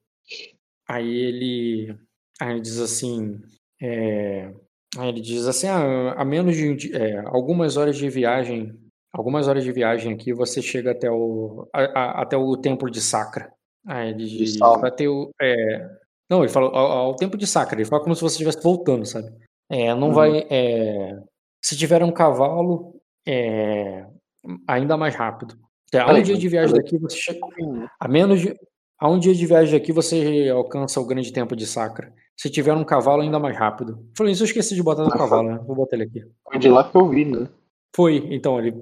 Aí 0.89 1.09
ele, 1.09 1.97
aí 2.41 2.53
ele 2.53 2.61
diz 2.61 2.81
assim, 2.81 3.41
é, 3.81 4.53
aí 4.97 5.09
ele 5.09 5.21
diz 5.21 5.47
assim, 5.47 5.69
ah, 5.69 6.15
a 6.17 6.25
menos 6.25 6.57
de 6.57 6.97
é, 6.97 7.19
algumas 7.27 7.77
horas 7.77 7.97
de 7.97 8.09
viagem, 8.09 8.77
algumas 9.17 9.49
horas 9.49 9.65
de 9.65 9.73
viagem 9.73 10.13
aqui, 10.13 10.33
você 10.33 10.61
chega 10.61 10.91
até 10.93 11.11
o, 11.11 11.67
a- 11.73 12.01
a- 12.01 12.23
até 12.23 12.37
o 12.37 12.57
templo 12.57 12.91
de 12.91 13.01
Sacra. 13.01 13.51
Aí 13.87 14.11
ele 14.11 14.27
diz, 14.27 14.59
vai 14.59 14.91
ter 14.91 15.09
o, 15.09 15.31
é, 15.41 15.89
não, 16.29 16.41
ele 16.41 16.49
falou 16.53 16.71
ao, 16.75 16.91
ao 16.91 17.17
templo 17.17 17.39
de 17.39 17.47
Sacra, 17.47 17.77
ele 17.81 17.89
fala 17.89 18.03
como 18.03 18.15
se 18.15 18.21
você 18.21 18.35
estivesse 18.35 18.63
voltando, 18.63 19.07
sabe? 19.07 19.31
É, 19.71 19.95
não 19.95 20.09
Uhum. 20.09 20.15
vai, 20.15 20.47
é, 20.51 21.19
se 21.65 21.77
tiver 21.77 22.03
um 22.03 22.11
cavalo, 22.13 22.95
é, 23.27 24.05
ainda 24.67 24.97
mais 24.97 25.15
rápido. 25.15 25.57
Até 25.89 26.05
um 26.05 26.23
dia 26.23 26.37
de 26.37 26.49
viagem 26.49 26.75
daqui, 26.77 26.99
você 26.99 27.17
chega, 27.17 27.41
a 28.01 28.09
menos 28.09 28.41
de. 28.41 28.55
A 28.99 29.11
um 29.11 29.19
dia 29.19 29.35
de 29.35 29.45
viagem 29.47 29.79
daqui 29.79 29.93
você 29.93 30.49
alcança 30.49 30.99
o 31.01 31.07
grande 31.07 31.31
tempo 31.33 31.55
de 31.55 31.67
Sacra. 31.67 32.13
Se 32.37 32.49
tiver 32.51 32.73
um 32.73 32.83
cavalo, 32.83 33.21
ainda 33.23 33.39
mais 33.39 33.55
rápido. 33.57 34.05
Falei 34.17 34.33
isso, 34.33 34.43
eu 34.43 34.47
esqueci 34.47 34.75
de 34.75 34.83
botar 34.83 35.05
no 35.05 35.11
cavalo, 35.11 35.51
né? 35.51 35.61
Vou 35.67 35.77
botar 35.77 35.97
ele 35.97 36.05
aqui. 36.05 36.25
Foi 36.45 36.59
de 36.59 36.69
lá 36.71 36.83
que 36.91 36.97
eu 36.97 37.07
vi, 37.09 37.25
né? 37.27 37.47
Foi, 37.95 38.17
então, 38.31 38.59
ele, 38.59 38.75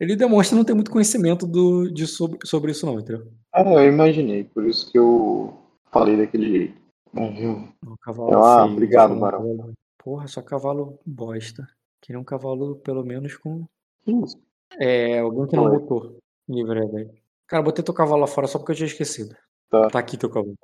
ele 0.00 0.16
demonstra 0.16 0.56
não 0.56 0.64
ter 0.64 0.74
muito 0.74 0.90
conhecimento 0.90 1.46
do, 1.46 1.88
de 1.92 2.06
sobre, 2.06 2.38
sobre 2.44 2.72
isso, 2.72 2.84
não, 2.86 2.98
entendeu? 2.98 3.30
Ah, 3.52 3.62
eu 3.62 3.88
imaginei, 3.92 4.44
por 4.44 4.64
isso 4.66 4.90
que 4.90 4.98
eu 4.98 5.56
falei 5.92 6.16
daquele 6.16 6.50
jeito. 6.50 6.80
Mas, 7.12 7.36
viu? 7.38 7.50
Um 7.86 7.96
cavalo 8.02 8.44
Ah, 8.44 8.62
feio, 8.62 8.72
obrigado, 8.72 9.10
eu 9.12 9.16
um 9.16 9.20
Barão. 9.20 9.38
cavalo- 9.56 9.72
Porra, 10.02 10.26
só 10.28 10.42
cavalo 10.42 10.98
bosta. 11.06 11.66
Queria 12.00 12.18
um 12.20 12.24
cavalo, 12.24 12.76
pelo 12.76 13.04
menos, 13.04 13.36
com. 13.36 13.64
Que 14.04 14.12
isso? 14.12 14.40
É, 14.78 15.18
alguém 15.20 15.46
que 15.46 15.56
não 15.56 15.64
Oi. 15.64 15.78
botou. 15.78 16.18
Livre, 16.48 16.86
velho. 16.86 17.10
Cara, 17.46 17.62
botei 17.62 17.84
teu 17.84 17.94
cavalo 17.94 18.20
lá 18.22 18.26
fora 18.26 18.46
só 18.46 18.58
porque 18.58 18.72
eu 18.72 18.76
tinha 18.76 18.86
esquecido. 18.86 19.34
Tá. 19.70 19.88
Tá 19.88 19.98
aqui 19.98 20.16
teu 20.16 20.30
cavalo. 20.30 20.54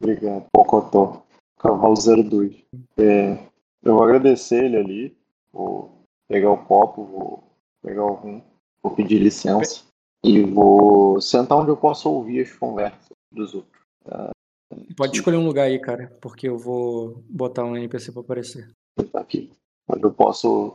Obrigado. 0.00 0.46
Pocotó. 0.52 1.24
Cavalo 1.58 1.94
02. 1.94 2.56
É, 2.98 3.32
eu 3.82 3.94
vou 3.94 4.02
agradecer 4.04 4.64
ele 4.64 4.76
ali. 4.76 5.16
Vou 5.52 6.01
pegar 6.28 6.50
o 6.50 6.64
copo, 6.64 7.04
vou 7.04 7.44
pegar 7.82 8.04
o 8.04 8.14
rum, 8.14 8.42
vou 8.82 8.94
pedir 8.94 9.18
licença. 9.18 9.84
E 10.24 10.40
vou 10.40 11.20
sentar 11.20 11.58
onde 11.58 11.70
eu 11.70 11.76
possa 11.76 12.08
ouvir 12.08 12.42
as 12.42 12.52
conversas 12.52 13.08
dos 13.32 13.54
outros. 13.54 13.82
Pode 14.96 15.16
escolher 15.16 15.36
um 15.36 15.46
lugar 15.46 15.64
aí, 15.64 15.80
cara, 15.80 16.16
porque 16.20 16.48
eu 16.48 16.56
vou 16.56 17.24
botar 17.28 17.64
um 17.64 17.76
NPC 17.76 18.12
pra 18.12 18.22
aparecer. 18.22 18.70
Tá 19.10 19.20
aqui. 19.20 19.50
Onde 19.88 20.04
eu 20.04 20.14
posso. 20.14 20.74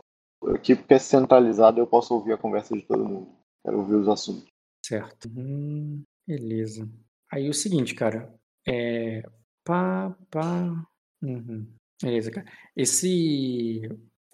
Aqui 0.54 0.76
porque 0.76 0.94
é 0.94 0.98
centralizado, 0.98 1.80
eu 1.80 1.86
posso 1.86 2.14
ouvir 2.14 2.32
a 2.32 2.38
conversa 2.38 2.76
de 2.76 2.82
todo 2.82 3.08
mundo. 3.08 3.28
Quero 3.64 3.78
ouvir 3.78 3.94
os 3.94 4.08
assuntos. 4.08 4.46
Certo. 4.84 5.28
Hum, 5.36 6.02
beleza. 6.26 6.88
Aí 7.32 7.48
o 7.48 7.54
seguinte, 7.54 7.94
cara. 7.94 8.32
É. 8.66 9.22
Pá, 9.64 10.14
pá. 10.30 10.86
Uhum. 11.22 11.66
Beleza, 12.02 12.30
cara. 12.30 12.46
Esse 12.76 13.88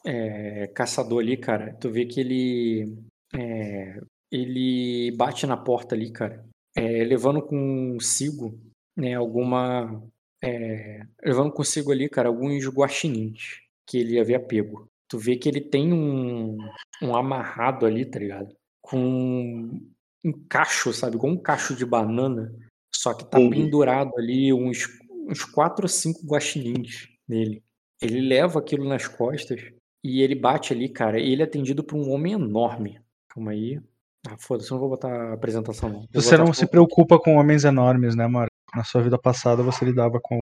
é, 0.05 0.67
caçador 0.69 1.21
ali, 1.23 1.37
cara, 1.37 1.75
tu 1.75 1.91
vê 1.91 2.05
que 2.07 2.21
ele. 2.21 2.99
é, 3.35 4.01
ele 4.31 5.13
bate 5.13 5.47
na 5.47 5.57
porta 5.57 5.95
ali, 5.95 6.11
cara. 6.11 6.45
é, 6.77 7.05
levando 7.05 7.41
consigo, 7.43 8.59
né, 8.97 9.15
alguma. 9.15 10.03
é, 10.43 11.07
levando 11.23 11.53
consigo 11.53 11.93
ali, 11.93 12.09
cara, 12.09 12.29
alguns 12.29 12.67
guaxinins 12.69 13.61
que 13.87 13.99
ele 13.99 14.19
havia 14.19 14.41
pego. 14.41 14.89
Tu 15.09 15.19
vê 15.19 15.37
que 15.37 15.49
ele 15.49 15.61
tem 15.61 15.93
um, 15.93 16.57
um 17.03 17.15
amarrado 17.15 17.87
ali, 17.87 18.05
tá 18.05 18.19
ligado? 18.19 18.55
Com 18.83 19.81
um 20.25 20.33
cacho, 20.49 20.93
sabe? 20.93 21.17
Com 21.19 21.31
um 21.31 21.37
cacho 21.37 21.77
de 21.77 21.85
banana. 21.85 22.53
Só 22.95 23.15
que 23.15 23.25
tá 23.25 23.39
Entendi. 23.39 23.65
pendurado 23.65 24.13
ali 24.17 24.53
uns, 24.53 24.89
uns 25.29 25.45
quatro 25.45 25.85
ou 25.85 25.89
cinco 25.89 26.27
guaxinins 26.27 27.09
nele. 27.29 27.63
Ele 28.01 28.21
leva 28.21 28.59
aquilo 28.59 28.89
nas 28.89 29.07
costas 29.07 29.61
e 30.05 30.21
ele 30.21 30.35
bate 30.35 30.75
ali, 30.75 30.87
cara. 30.91 31.19
E 31.19 31.33
ele 31.33 31.41
é 31.41 31.47
atendido 31.47 31.83
por 31.83 31.97
um 31.97 32.11
homem 32.11 32.35
enorme. 32.35 33.01
Calma 33.31 33.53
aí. 33.53 33.81
Ah, 34.29 34.37
foda-se, 34.39 34.71
eu 34.71 34.75
não 34.75 34.81
vou 34.81 34.91
botar 34.91 35.09
a 35.09 35.33
apresentação, 35.33 35.89
não. 35.89 36.01
Vou 36.01 36.09
Você 36.13 36.37
não 36.37 36.53
se 36.53 36.67
preocupa 36.67 37.19
com 37.19 37.37
homens 37.37 37.65
enormes, 37.65 38.15
né, 38.15 38.27
Mara? 38.27 38.49
Na 38.75 38.85
sua 38.85 39.03
vida 39.03 39.19
passada 39.19 39.63
você 39.63 39.85
lidava 39.85 40.21
com. 40.21 40.39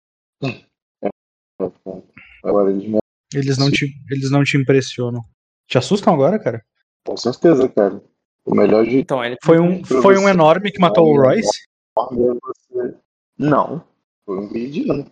Agora 2.43 2.71
eles 2.71 2.87
me. 2.87 2.99
Eles 3.33 3.57
não, 3.57 3.71
te, 3.71 3.93
eles 4.09 4.29
não 4.29 4.43
te 4.43 4.57
impressionam. 4.57 5.21
Te 5.67 5.77
assustam 5.77 6.13
agora, 6.13 6.39
cara? 6.39 6.63
Com 7.05 7.17
certeza, 7.17 7.67
cara. 7.67 8.01
O 8.45 8.55
melhor 8.55 8.85
jeito 8.85 9.01
Então, 9.01 9.23
ele 9.23 9.37
Foi 9.43 9.59
um, 9.59 9.83
foi 9.83 10.17
um 10.17 10.29
enorme 10.29 10.71
que 10.71 10.79
matou 10.79 11.05
o 11.05 11.21
Royce? 11.21 11.67
Não. 13.37 13.83
Foi 14.25 14.37
um 14.37 14.47
vídeo. 14.47 15.05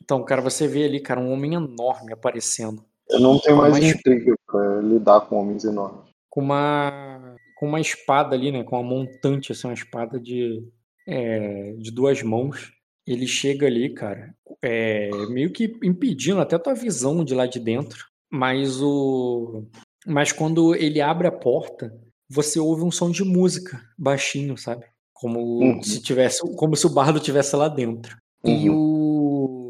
Então, 0.00 0.24
cara, 0.24 0.40
você 0.40 0.68
vê 0.68 0.84
ali, 0.84 1.00
cara, 1.00 1.20
um 1.20 1.32
homem 1.32 1.54
enorme 1.54 2.12
aparecendo. 2.12 2.84
Eu 3.12 3.20
não 3.20 3.38
tenho 3.38 3.56
mais 3.56 3.72
Mas- 3.74 3.84
intriga 3.94 4.34
pra 4.46 4.80
lidar 4.80 5.20
com 5.22 5.36
homens 5.40 5.64
enormes. 5.64 6.10
com 6.30 6.40
uma 6.40 7.34
com 7.56 7.68
uma 7.68 7.80
espada 7.80 8.34
ali, 8.34 8.50
né? 8.50 8.64
Com 8.64 8.76
uma 8.76 8.82
montante, 8.82 9.52
assim, 9.52 9.68
uma 9.68 9.74
espada 9.74 10.18
de, 10.18 10.66
é, 11.06 11.74
de 11.78 11.92
duas 11.92 12.20
mãos. 12.22 12.72
Ele 13.06 13.26
chega 13.26 13.66
ali, 13.66 13.90
cara, 13.94 14.34
é, 14.60 15.10
meio 15.28 15.52
que 15.52 15.72
impedindo 15.82 16.40
até 16.40 16.56
a 16.56 16.58
tua 16.58 16.74
visão 16.74 17.24
de 17.24 17.34
lá 17.34 17.46
de 17.46 17.60
dentro. 17.60 18.06
Mas 18.32 18.80
o 18.82 19.64
mas 20.06 20.32
quando 20.32 20.74
ele 20.74 21.00
abre 21.00 21.28
a 21.28 21.32
porta, 21.32 21.92
você 22.28 22.58
ouve 22.58 22.82
um 22.82 22.90
som 22.90 23.10
de 23.10 23.22
música 23.22 23.80
baixinho, 23.96 24.56
sabe? 24.56 24.84
Como 25.12 25.38
Uhum. 25.60 25.82
se 25.82 26.02
tivesse, 26.02 26.40
como 26.56 26.74
se 26.74 26.84
o 26.86 26.90
bardo 26.90 27.20
tivesse 27.20 27.54
lá 27.54 27.68
dentro. 27.68 28.16
E 28.44 28.68
Uhum. 28.68 28.76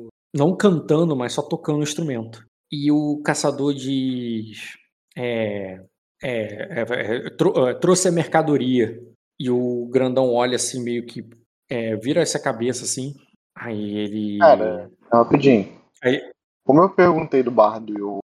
o 0.06 0.08
não 0.34 0.56
cantando, 0.56 1.14
mas 1.14 1.34
só 1.34 1.42
tocando 1.42 1.80
o 1.80 1.82
instrumento. 1.82 2.42
E 2.72 2.90
o 2.90 3.20
caçador 3.22 3.74
diz 3.74 4.78
é, 5.14 5.84
é, 6.22 6.30
é, 6.32 6.80
é, 6.80 7.26
é, 7.26 7.74
trouxe 7.74 8.08
a 8.08 8.12
mercadoria. 8.12 8.98
E 9.38 9.50
o 9.50 9.86
grandão 9.90 10.32
olha 10.32 10.56
assim, 10.56 10.82
meio 10.82 11.04
que 11.04 11.28
é, 11.68 11.96
vira 11.96 12.20
essa 12.22 12.38
cabeça 12.38 12.84
assim. 12.84 13.14
Aí 13.54 13.98
ele. 13.98 14.38
Cara, 14.38 14.90
rapidinho. 15.12 15.68
Aí- 16.02 16.22
Como 16.64 16.80
eu 16.80 16.88
perguntei 16.90 17.42
do 17.42 17.50
bardo 17.50 17.92
e 17.92 18.00
eu 18.00 18.20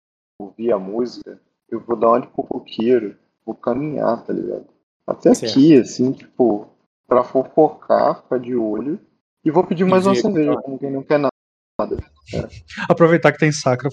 ouvi 0.40 0.72
a 0.72 0.78
música, 0.78 1.40
eu 1.70 1.78
vou 1.80 1.96
dar 1.96 2.08
uma 2.08 2.20
de 2.22 2.28
fofoqueiro, 2.28 3.16
vou 3.44 3.54
caminhar, 3.54 4.24
tá 4.24 4.32
ligado? 4.32 4.66
Até 5.06 5.34
Certo. 5.34 5.52
aqui, 5.52 5.76
assim, 5.76 6.12
tipo, 6.12 6.68
pra 7.06 7.22
fofocar, 7.22 8.22
ficar 8.22 8.38
de 8.38 8.56
olho. 8.56 8.98
E 9.44 9.50
vou 9.50 9.64
pedir 9.64 9.84
mais 9.84 10.06
uma 10.06 10.14
cerveja, 10.14 10.56
como 10.62 10.78
quem 10.78 10.90
não 10.90 11.02
quer 11.02 11.18
nada. 11.18 11.32
Aproveitar 12.88 13.32
que 13.32 13.38
tem 13.38 13.52
sacra 13.52 13.90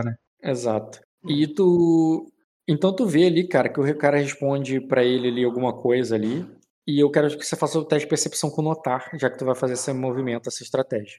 né? 0.00 0.16
Exato. 0.42 1.00
E 1.26 1.46
tu. 1.46 2.32
Então 2.66 2.94
tu 2.94 3.06
vê 3.06 3.26
ali, 3.26 3.46
cara, 3.46 3.68
que 3.68 3.80
o 3.80 3.98
cara 3.98 4.18
responde 4.18 4.80
pra 4.80 5.04
ele 5.04 5.28
ali 5.28 5.44
alguma 5.44 5.72
coisa 5.72 6.14
ali. 6.14 6.46
E 6.86 6.98
eu 7.00 7.10
quero 7.10 7.36
que 7.36 7.44
você 7.44 7.56
faça 7.56 7.78
o 7.78 7.84
teste 7.84 8.06
de 8.06 8.10
percepção 8.10 8.50
com 8.50 8.62
notar, 8.62 9.08
já 9.14 9.30
que 9.30 9.38
tu 9.38 9.44
vai 9.44 9.54
fazer 9.54 9.74
esse 9.74 9.92
movimento, 9.92 10.48
essa 10.48 10.62
estratégia. 10.62 11.18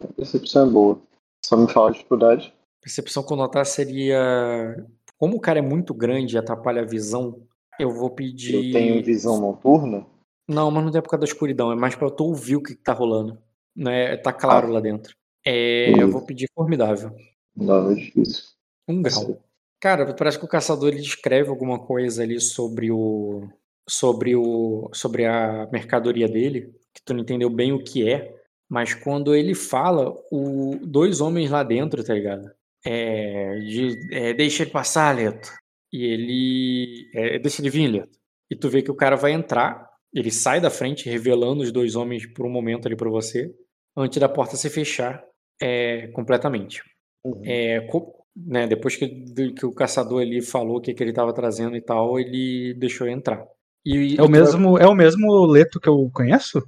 A 0.00 0.06
percepção 0.08 0.66
é 0.66 0.70
boa. 0.70 1.00
Só 1.44 1.56
me 1.56 1.70
fala 1.70 1.88
a 1.88 1.92
dificuldade. 1.92 2.52
Percepção 2.82 3.22
com 3.22 3.36
notar 3.36 3.64
seria. 3.64 4.86
Como 5.18 5.36
o 5.36 5.40
cara 5.40 5.60
é 5.60 5.62
muito 5.62 5.94
grande 5.94 6.34
e 6.34 6.38
atrapalha 6.38 6.82
a 6.82 6.86
visão, 6.86 7.42
eu 7.78 7.90
vou 7.90 8.10
pedir. 8.10 8.54
Eu 8.54 8.72
tenho 8.72 9.04
visão 9.04 9.40
noturna. 9.40 10.06
Não, 10.48 10.70
mas 10.70 10.84
não 10.84 10.90
é 10.90 11.00
por 11.00 11.10
causa 11.10 11.20
da 11.22 11.26
escuridão, 11.26 11.72
é 11.72 11.76
mais 11.76 11.94
pra 11.94 12.10
tu 12.10 12.24
ouvir 12.24 12.56
o 12.56 12.62
que 12.62 12.74
que 12.74 12.82
tá 12.82 12.92
rolando. 12.92 13.38
Né? 13.74 14.16
Tá 14.18 14.32
claro 14.32 14.70
lá 14.70 14.80
dentro. 14.80 15.14
É, 15.44 15.90
eu 16.00 16.10
vou 16.10 16.24
pedir 16.24 16.48
formidável. 16.54 17.14
Não, 17.56 17.90
é 17.90 17.94
difícil. 17.94 18.44
Um 18.88 19.02
grau. 19.02 19.40
Cara, 19.80 20.14
parece 20.14 20.38
que 20.38 20.44
o 20.44 20.48
caçador 20.48 20.88
ele 20.88 21.02
descreve 21.02 21.48
alguma 21.48 21.78
coisa 21.78 22.22
ali 22.22 22.40
sobre 22.40 22.90
o 22.90 23.48
sobre 23.88 24.34
o 24.34 24.90
sobre 24.92 25.26
a 25.26 25.68
mercadoria 25.72 26.28
dele, 26.28 26.74
que 26.92 27.02
tu 27.04 27.14
não 27.14 27.20
entendeu 27.22 27.48
bem 27.48 27.72
o 27.72 27.82
que 27.82 28.08
é, 28.08 28.34
mas 28.68 28.94
quando 28.94 29.34
ele 29.34 29.54
fala, 29.54 30.12
o 30.30 30.76
dois 30.82 31.20
homens 31.20 31.50
lá 31.50 31.62
dentro, 31.62 32.02
tá 32.04 32.14
ligado? 32.14 32.50
É, 32.84 33.58
de, 33.60 34.14
é, 34.14 34.34
deixa 34.34 34.62
ele 34.62 34.70
passar, 34.70 35.14
Leto. 35.14 35.52
E 35.92 36.04
ele 36.04 37.10
é, 37.14 37.38
deixa 37.38 37.62
ele 37.62 37.70
vir, 37.70 37.88
Leto. 37.88 38.18
E 38.50 38.56
tu 38.56 38.68
vê 38.68 38.82
que 38.82 38.90
o 38.90 38.96
cara 38.96 39.16
vai 39.16 39.32
entrar, 39.32 39.88
ele 40.12 40.30
sai 40.30 40.60
da 40.60 40.70
frente, 40.70 41.08
revelando 41.08 41.62
os 41.62 41.72
dois 41.72 41.96
homens 41.96 42.26
por 42.26 42.46
um 42.46 42.50
momento 42.50 42.86
ali 42.86 42.96
pra 42.96 43.10
você, 43.10 43.54
antes 43.96 44.18
da 44.18 44.28
porta 44.28 44.56
se 44.56 44.70
fechar 44.70 45.24
é, 45.60 46.08
completamente. 46.08 46.82
Uhum. 47.34 47.42
É, 47.44 47.86
né, 48.36 48.66
depois 48.66 48.96
que, 48.96 49.08
que 49.52 49.64
o 49.64 49.72
caçador 49.72 50.20
ali 50.20 50.42
falou 50.42 50.76
o 50.76 50.80
que, 50.80 50.92
que 50.92 51.02
ele 51.02 51.10
estava 51.10 51.32
trazendo 51.32 51.76
e 51.76 51.80
tal, 51.80 52.18
ele 52.18 52.74
deixou 52.74 53.08
entrar. 53.08 53.44
E, 53.84 54.16
É 54.18 54.22
o 54.22 54.28
mesmo, 54.28 54.78
é 54.78 54.86
o 54.86 54.94
mesmo 54.94 55.46
Leto 55.46 55.80
que 55.80 55.88
eu 55.88 56.10
conheço? 56.12 56.60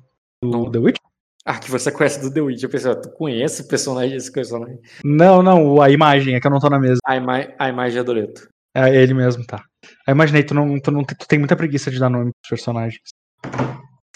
Do 0.42 0.50
Não. 0.50 0.70
The 0.70 0.78
Witch? 0.78 0.98
Ah, 1.44 1.58
que 1.58 1.70
você 1.70 1.90
conhece 1.90 2.20
do 2.20 2.32
The 2.32 2.40
Witch. 2.40 2.62
Eu 2.62 2.68
pensei, 2.68 2.94
tu 2.94 3.10
conhece 3.10 3.62
o 3.62 3.68
personagem 3.68 4.10
desse 4.10 4.30
personagem? 4.30 4.78
Não, 5.04 5.42
não, 5.42 5.80
a 5.80 5.90
imagem, 5.90 6.34
é 6.34 6.40
que 6.40 6.46
eu 6.46 6.50
não 6.50 6.60
tô 6.60 6.68
na 6.68 6.78
mesa. 6.78 6.98
A, 7.04 7.16
ima 7.16 7.48
a 7.58 7.68
imagem 7.68 8.00
é 8.00 8.04
do 8.04 8.12
Leto. 8.12 8.48
É 8.74 8.94
ele 8.94 9.14
mesmo, 9.14 9.44
tá. 9.44 9.62
Eu 10.06 10.12
imaginei, 10.12 10.44
tu, 10.44 10.54
não, 10.54 10.78
tu, 10.78 10.90
não, 10.90 11.02
tu 11.02 11.16
tem 11.26 11.38
muita 11.38 11.56
preguiça 11.56 11.90
de 11.90 11.98
dar 11.98 12.10
nome 12.10 12.30
pros 12.40 12.50
personagens. 12.50 13.00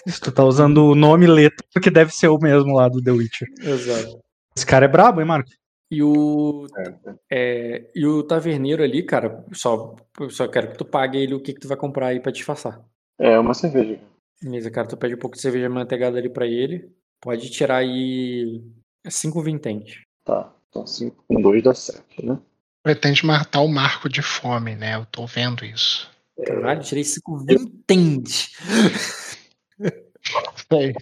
Se 0.07 0.21
tu 0.21 0.31
tá 0.31 0.45
usando 0.45 0.85
o 0.85 0.95
nome 0.95 1.27
Leto, 1.27 1.65
porque 1.73 1.91
deve 1.91 2.13
ser 2.13 2.29
o 2.29 2.39
mesmo 2.39 2.75
lá 2.75 2.89
do 2.89 3.03
The 3.03 3.11
Witcher. 3.11 3.49
Exato. 3.61 4.21
Esse 4.57 4.67
cara 4.67 4.85
é 4.85 4.89
brabo, 4.89 5.21
hein, 5.21 5.27
Marco? 5.27 5.49
E 5.93 6.03
o, 6.03 6.67
É, 6.75 7.15
é, 7.31 7.91
e 7.95 8.07
o 8.07 8.23
taverneiro 8.23 8.83
ali, 8.83 9.03
cara, 9.03 9.45
só, 9.53 9.95
só 10.31 10.49
quero 10.49 10.71
que 10.71 10.79
tu 10.79 10.87
pague 10.87 11.19
ele 11.19 11.35
o 11.35 11.41
que, 11.41 11.53
que 11.53 11.61
tu 11.61 11.69
vai 11.69 11.77
comprar 11.77 12.07
aí 12.07 12.19
pra 12.19 12.33
disfarçar. 12.33 12.83
É 13.19 13.39
uma 13.39 13.53
cerveja. 13.53 14.01
Beleza, 14.43 14.71
cara, 14.71 14.89
tu 14.89 14.97
pede 14.97 15.15
um 15.15 15.19
pouco 15.19 15.37
de 15.37 15.43
cerveja 15.43 15.69
manteigada 15.69 16.17
ali 16.17 16.31
pra 16.31 16.47
ele. 16.47 16.91
Pode 17.21 17.51
tirar 17.51 17.77
aí 17.77 18.65
cinco 19.07 19.43
vinténs. 19.43 20.01
Tá. 20.25 20.51
Então 20.71 20.87
5 20.87 21.25
com 21.29 21.43
2 21.43 21.63
dá 21.63 21.75
7, 21.75 22.25
né? 22.25 22.41
Pretende 22.83 23.27
matar 23.27 23.61
o 23.61 23.69
Marco 23.69 24.09
de 24.09 24.23
fome, 24.23 24.75
né? 24.75 24.97
Eu 24.97 25.05
tô 25.05 25.27
vendo 25.27 25.63
isso. 25.63 26.11
Caralho, 26.43 26.83
tirei 26.83 27.05
cinco 27.05 27.37
vinténs. 27.37 28.57
Sei. 30.73 30.95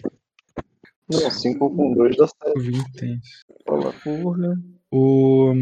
Não, 1.09 1.31
5 1.31 1.75
com 1.75 1.93
2 1.93 2.17
dá 2.17 2.27
7. 2.27 2.59
Vintens. 2.59 3.45
Fala. 3.65 3.93
Porra. 4.03 4.59
O... 4.91 5.53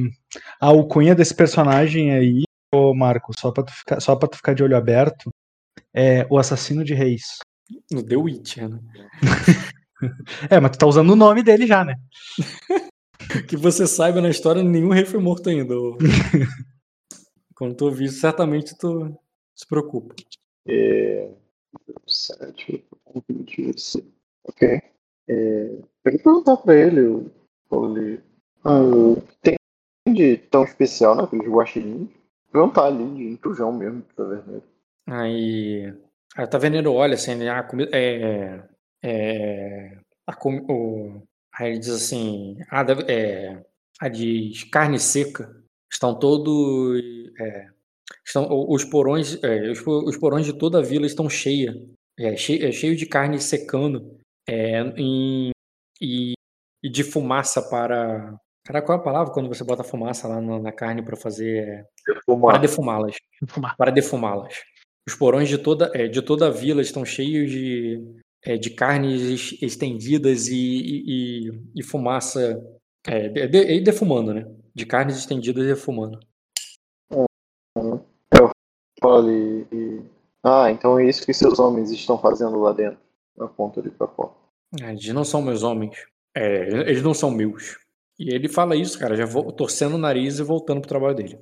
A 0.59 0.67
alcunha 0.67 1.13
desse 1.13 1.35
personagem 1.35 2.11
aí, 2.11 2.43
ô 2.73 2.93
Marco, 2.93 3.31
só 3.39 3.51
pra, 3.51 3.63
tu 3.63 3.71
ficar, 3.71 3.99
só 3.99 4.15
pra 4.15 4.27
tu 4.27 4.37
ficar 4.37 4.53
de 4.53 4.63
olho 4.63 4.75
aberto, 4.75 5.29
é 5.93 6.25
o 6.29 6.37
assassino 6.37 6.83
de 6.83 6.93
reis. 6.93 7.37
No 7.91 8.03
The 8.03 8.15
Witcher, 8.15 8.69
né? 8.69 8.79
É, 10.49 10.61
mas 10.61 10.71
tu 10.71 10.79
tá 10.79 10.87
usando 10.87 11.09
o 11.09 11.15
nome 11.15 11.43
dele 11.43 11.67
já, 11.67 11.83
né? 11.83 11.95
Que 13.47 13.57
você 13.57 13.85
saiba 13.85 14.21
na 14.21 14.29
história, 14.29 14.63
nenhum 14.63 14.89
rei 14.89 15.05
foi 15.05 15.19
morto 15.19 15.49
ainda. 15.49 15.75
Quando 17.53 17.75
tu 17.75 17.85
ouvir 17.85 18.05
isso, 18.05 18.21
certamente 18.21 18.75
tu 18.77 19.13
se 19.53 19.67
preocupa. 19.67 20.15
É... 20.65 21.29
7 22.07 22.85
com 23.03 23.21
20. 23.29 23.73
Ok. 24.45 24.67
É... 24.67 24.83
Eu 25.27 25.87
perguntar 26.01 26.57
pra 26.57 26.75
ele, 26.75 27.01
eu 27.01 27.31
falei. 27.69 28.19
Ah, 28.65 29.21
tem 29.41 29.55
de 30.07 30.37
tão 30.37 30.63
especial 30.63 31.15
naqueles 31.15 31.47
guaxinins? 31.47 32.09
Perguntar 32.51 32.85
ali 32.85 33.05
de 33.15 33.23
intrusão 33.33 33.71
mesmo 33.71 34.01
pro 34.01 34.15
taverneiro. 34.25 34.63
Aí. 35.07 35.93
Aí 36.35 36.45
o 36.45 36.49
taverneiro 36.49 36.93
olha 36.93 37.13
assim, 37.15 37.35
né? 37.35 37.49
A 37.49 37.63
comida. 37.63 37.89
É. 37.93 38.63
é 39.03 39.97
a 40.27 40.35
comi- 40.35 40.65
o, 40.69 41.21
aí 41.57 41.71
ele 41.71 41.79
diz 41.79 41.89
assim. 41.89 42.57
Ah, 42.69 42.83
deve, 42.83 43.03
é, 43.11 43.63
a 43.99 44.07
de 44.09 44.65
carne 44.71 44.99
seca. 44.99 45.55
Estão 45.91 46.17
todos. 46.17 47.01
é, 47.39 47.67
estão, 48.25 48.47
os 48.69 48.83
porões. 48.85 49.41
é, 49.43 49.71
os, 49.71 49.81
os 49.85 50.17
porões 50.17 50.45
de 50.45 50.53
toda 50.53 50.79
a 50.79 50.83
vila 50.83 51.05
estão 51.05 51.29
cheios. 51.29 51.75
É, 52.17 52.35
cheio, 52.35 52.65
é 52.65 52.71
cheio 52.71 52.95
de 52.95 53.05
carne 53.05 53.39
secando. 53.39 54.17
É, 54.47 54.81
em, 54.97 55.51
e, 56.01 56.33
e 56.83 56.89
de 56.89 57.03
fumaça 57.03 57.61
para. 57.61 58.39
Cara, 58.69 58.83
qual 58.83 58.99
é 58.99 59.01
a 59.01 59.03
palavra 59.03 59.33
quando 59.33 59.47
você 59.47 59.63
bota 59.63 59.83
fumaça 59.83 60.27
lá 60.27 60.39
na, 60.39 60.59
na 60.59 60.71
carne 60.71 61.01
para 61.01 61.15
fazer. 61.15 61.57
é, 61.67 61.85
para 62.05 62.21
Fumar. 62.23 62.61
defumá-las 62.61 63.15
Fumar. 63.47 63.75
para 63.75 63.89
defumá-las. 63.91 64.53
Os 65.07 65.15
porões 65.15 65.49
de 65.49 65.57
toda, 65.57 65.89
é, 65.95 66.07
de 66.07 66.21
toda 66.21 66.45
a 66.45 66.51
vila 66.51 66.79
estão 66.79 67.03
cheios 67.03 67.49
de, 67.49 67.99
é, 68.45 68.57
de 68.57 68.69
carnes 68.69 69.21
es- 69.23 69.57
estendidas 69.63 70.47
e, 70.49 70.55
e, 70.55 71.51
e- 71.77 71.83
fumaça. 71.83 72.63
É, 73.07 73.27
de- 73.29 73.47
de- 73.47 73.73
e 73.73 73.81
defumando, 73.81 74.35
né? 74.35 74.45
De 74.75 74.85
carnes 74.85 75.17
estendidas 75.17 75.63
e 75.63 75.67
defumando. 75.69 76.19
Falei. 79.01 79.65
e- 79.71 80.01
Ah, 80.43 80.69
então 80.69 80.99
é 80.99 81.09
isso 81.09 81.25
que 81.25 81.33
seus 81.33 81.57
homens 81.57 81.89
estão 81.89 82.19
fazendo 82.19 82.59
lá 82.59 82.71
dentro. 82.71 82.99
Na 83.35 83.47
ponta 83.47 83.79
ali 83.79 83.89
pra 83.89 84.07
fora. 84.07 84.29
É, 84.79 84.91
Eles 84.91 85.07
não 85.07 85.23
são 85.23 85.41
meus 85.41 85.63
homens. 85.63 85.97
É, 86.35 86.67
eles 86.87 87.01
não 87.01 87.15
são 87.15 87.31
meus. 87.31 87.79
E 88.19 88.33
ele 88.33 88.49
fala 88.49 88.75
isso, 88.75 88.99
cara, 88.99 89.15
já 89.15 89.25
vou 89.25 89.49
torcendo 89.51 89.95
o 89.95 89.99
nariz 89.99 90.39
e 90.39 90.43
voltando 90.43 90.81
pro 90.81 90.89
trabalho 90.89 91.15
dele. 91.15 91.39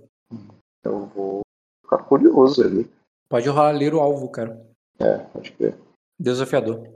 Eu 0.84 1.08
vou 1.08 1.42
ficar 1.84 2.04
curioso 2.04 2.62
ali. 2.64 2.88
Pode 3.28 3.50
rolar 3.50 3.72
ler 3.72 3.94
o 3.96 4.00
alvo, 4.00 4.30
cara. 4.30 4.64
É, 5.00 5.18
pode 5.18 5.52
crer. 5.54 5.76
Desafiador. 6.20 6.88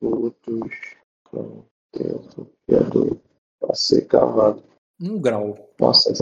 Outros. 0.00 0.70
Desafiador. 1.92 3.18
Pra 3.60 3.74
ser 3.74 4.06
cavado. 4.06 4.62
Um 5.00 5.20
grau. 5.20 5.70
Nossa, 5.78 6.12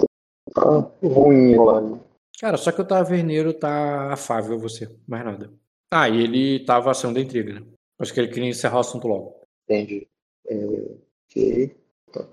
tá 0.53 0.63
ruim 1.03 1.57
lá. 1.57 1.81
né? 1.81 2.01
Cara, 2.41 2.57
só 2.57 2.73
que 2.73 2.81
o 2.81 2.87
taverneiro 2.87 3.55
tá 3.55 4.13
afável 4.13 4.57
a 4.57 4.59
você, 4.59 4.89
mais 5.07 5.25
nada. 5.25 5.53
Ah, 5.93 6.09
e 6.09 6.21
ele 6.21 6.65
tava 6.65 6.91
ação 6.91 7.13
da 7.13 7.21
intriga, 7.21 7.61
né? 7.61 7.67
Acho 8.01 8.13
que 8.13 8.19
ele 8.21 8.33
queria 8.33 8.49
encerrar 8.49 8.79
o 8.79 8.81
assunto 8.81 9.07
logo. 9.07 9.41
Entendi. 9.69 10.09
É, 10.49 10.57
ok. 11.31 11.77
Tá 12.13 12.27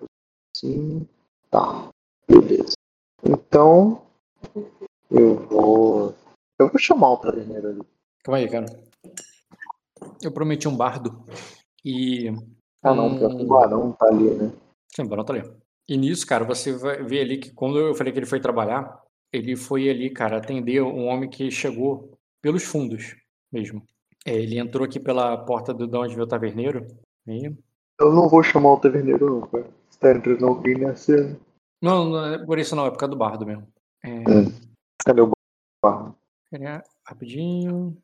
assim. 0.61 1.07
Tá. 1.49 1.89
Beleza. 2.27 2.73
Então. 3.23 4.03
Eu 5.09 5.35
vou. 5.47 6.15
Eu 6.59 6.69
vou 6.69 6.79
chamar 6.79 7.11
o 7.11 7.17
taverneiro 7.17 7.69
ali. 7.69 7.81
Calma 8.23 8.37
aí, 8.37 8.49
cara. 8.49 8.65
Eu 10.21 10.31
prometi 10.31 10.67
um 10.67 10.77
bardo. 10.77 11.25
E. 11.83 12.29
Ah, 12.83 12.93
não, 12.93 13.09
porque 13.09 13.25
o 13.25 13.37
tubarão 13.37 13.91
tá 13.93 14.07
ali, 14.07 14.29
né? 14.31 14.51
Sim, 14.95 15.03
o 15.03 15.07
barão 15.07 15.25
tá 15.25 15.33
ali. 15.33 15.51
E 15.89 15.97
nisso, 15.97 16.25
cara, 16.25 16.45
você 16.45 16.71
vai 16.73 17.03
ver 17.03 17.21
ali 17.21 17.37
que 17.37 17.51
quando 17.51 17.77
eu 17.77 17.93
falei 17.93 18.13
que 18.13 18.19
ele 18.19 18.25
foi 18.25 18.39
trabalhar, 18.39 19.01
ele 19.33 19.55
foi 19.55 19.89
ali, 19.89 20.09
cara, 20.09 20.37
atender 20.37 20.81
um 20.81 21.07
homem 21.07 21.29
que 21.29 21.51
chegou 21.51 22.11
pelos 22.41 22.63
fundos 22.63 23.15
mesmo. 23.51 23.83
É, 24.25 24.33
ele 24.33 24.57
entrou 24.57 24.85
aqui 24.85 24.99
pela 24.99 25.37
porta 25.37 25.73
do 25.73 25.87
de 25.87 25.97
onde 25.97 26.13
veio 26.13 26.25
o 26.25 26.29
taverneiro. 26.29 26.87
E... 27.27 27.51
Eu 27.99 28.13
não 28.13 28.29
vou 28.29 28.41
chamar 28.41 28.73
o 28.73 28.79
taverneiro, 28.79 29.39
não, 29.39 29.47
cara. 29.47 29.80
Tá 30.01 30.11
entrando 30.11 30.47
alguém 30.47 30.95
cena. 30.95 31.39
Não, 31.79 32.09
não 32.09 32.25
é 32.25 32.43
por 32.43 32.57
isso 32.57 32.75
não, 32.75 32.87
é 32.87 32.89
por 32.89 32.97
causa 32.97 33.11
do 33.11 33.17
bardo 33.17 33.45
mesmo. 33.45 33.67
É, 34.03 34.23
Cadê 35.05 35.21
o? 35.21 35.31
Pera, 36.49 36.83
rapidinho. 37.05 37.95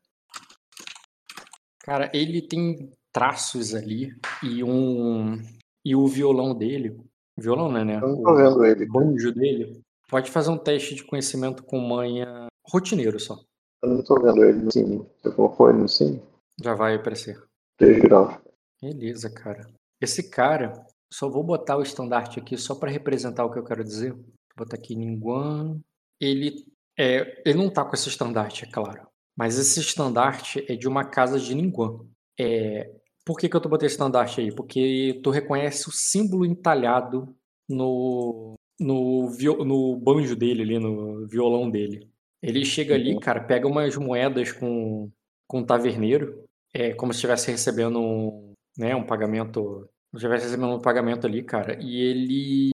Cara, 1.80 2.08
ele 2.14 2.40
tem 2.40 2.92
traços 3.12 3.74
ali 3.74 4.16
e 4.44 4.62
um. 4.62 5.42
E 5.84 5.96
o 5.96 6.06
violão 6.06 6.54
dele. 6.54 7.00
Violão, 7.36 7.70
né? 7.70 7.84
né? 7.84 7.96
Eu 7.96 8.08
não 8.08 8.22
tô 8.22 8.36
vendo 8.36 8.64
ele. 8.64 8.84
O 8.84 8.92
banjo 8.92 9.32
dele. 9.32 9.80
Pode 10.08 10.30
fazer 10.30 10.50
um 10.50 10.58
teste 10.58 10.94
de 10.94 11.04
conhecimento 11.04 11.64
com 11.64 11.80
manha 11.80 12.46
rotineiro 12.64 13.18
só. 13.18 13.40
Eu 13.82 13.88
não 13.90 14.04
tô 14.04 14.20
vendo 14.20 14.44
ele 14.44 14.62
no 14.62 14.72
cine. 14.72 15.06
Você 15.20 15.32
colocou 15.32 15.68
ele 15.68 15.78
no 15.78 15.88
cine? 15.88 16.22
Já 16.62 16.74
vai 16.74 16.94
aparecer. 16.94 17.42
3 17.76 18.02
graus. 18.02 18.38
Beleza, 18.80 19.30
cara. 19.30 19.68
Esse 20.00 20.28
cara, 20.30 20.86
só 21.12 21.28
vou 21.28 21.42
botar 21.42 21.76
o 21.76 21.82
estandarte 21.82 22.38
aqui 22.38 22.56
só 22.56 22.74
para 22.74 22.90
representar 22.90 23.44
o 23.44 23.50
que 23.50 23.58
eu 23.58 23.64
quero 23.64 23.84
dizer. 23.84 24.12
Vou 24.12 24.24
botar 24.58 24.76
aqui 24.76 24.94
Ninguan. 24.94 25.80
Ele 26.20 26.66
é, 26.98 27.42
ele 27.46 27.58
não 27.58 27.70
tá 27.70 27.84
com 27.84 27.94
esse 27.94 28.08
estandarte, 28.08 28.64
é 28.64 28.70
claro. 28.70 29.06
Mas 29.36 29.56
esse 29.56 29.78
estandarte 29.78 30.64
é 30.68 30.74
de 30.74 30.88
uma 30.88 31.04
casa 31.04 31.38
de 31.38 31.54
Ninguan. 31.54 32.00
É, 32.38 32.90
por 33.24 33.38
que, 33.38 33.48
que 33.48 33.54
eu 33.54 33.60
tô 33.60 33.68
botando 33.68 33.86
esse 33.86 33.94
estandarte 33.94 34.40
aí? 34.40 34.52
Porque 34.52 35.20
tu 35.22 35.30
reconhece 35.30 35.88
o 35.88 35.92
símbolo 35.92 36.44
entalhado 36.44 37.34
no, 37.68 38.54
no, 38.80 39.30
no 39.64 39.96
banjo 39.96 40.34
dele 40.34 40.62
ali, 40.62 40.78
no 40.78 41.26
violão 41.28 41.70
dele. 41.70 42.10
Ele 42.42 42.64
chega 42.64 42.94
ali, 42.94 43.18
cara, 43.20 43.40
pega 43.44 43.66
umas 43.66 43.96
moedas 43.96 44.52
com, 44.52 45.10
com 45.46 45.60
o 45.60 45.66
taverneiro, 45.66 46.44
é 46.72 46.94
como 46.94 47.12
se 47.12 47.18
estivesse 47.18 47.50
recebendo 47.50 48.00
um, 48.00 48.54
né, 48.76 48.94
um 48.94 49.04
pagamento, 49.04 49.88
se 50.10 50.16
estivesse 50.16 50.44
recebendo 50.46 50.74
um 50.74 50.80
pagamento 50.80 51.26
ali, 51.26 51.42
cara, 51.42 51.76
e 51.80 52.00
ele 52.00 52.70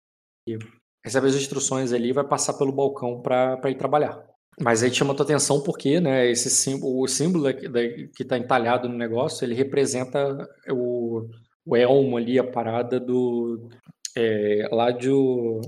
recebe 1.05 1.27
as 1.27 1.35
instruções 1.35 1.93
ali 1.93 2.09
e 2.09 2.13
vai 2.13 2.25
passar 2.25 2.55
pelo 2.55 2.73
balcão 2.73 3.21
para 3.21 3.71
ir 3.71 3.77
trabalhar. 3.77 4.25
Mas 4.61 4.83
aí 4.83 4.95
chama 4.95 5.15
tua 5.15 5.25
atenção 5.25 5.61
porque, 5.61 6.01
né, 6.01 6.31
esse 6.31 6.49
símbolo, 6.49 7.03
o 7.03 7.09
símbolo 7.09 7.45
da- 7.45 7.53
que 7.53 8.23
está 8.23 8.39
entalhado 8.39 8.89
no 8.89 8.97
negócio, 8.97 9.45
ele 9.45 9.55
representa 9.55 10.49
o, 10.71 11.29
o 11.67 11.77
elmo 11.77 12.17
ali, 12.17 12.39
a 12.39 12.45
parada 12.45 13.01
do 13.01 13.69
é, 14.17 14.69
lá, 14.71 14.93
de, 14.93 15.11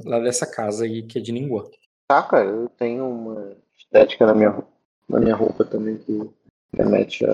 lá 0.05 0.21
dessa 0.21 0.47
casa 0.47 0.85
aí 0.85 1.03
que 1.03 1.19
é 1.19 1.21
de 1.21 1.33
Ningguan. 1.33 1.65
Tá, 2.09 2.23
cara, 2.23 2.49
eu 2.49 2.69
tenho 2.79 3.09
uma 3.09 3.57
estética 3.77 4.25
na 4.25 4.35
minha, 4.35 4.63
na 5.09 5.19
minha 5.19 5.35
roupa 5.35 5.65
também 5.65 5.99
que 5.99 6.31
remete 6.73 7.25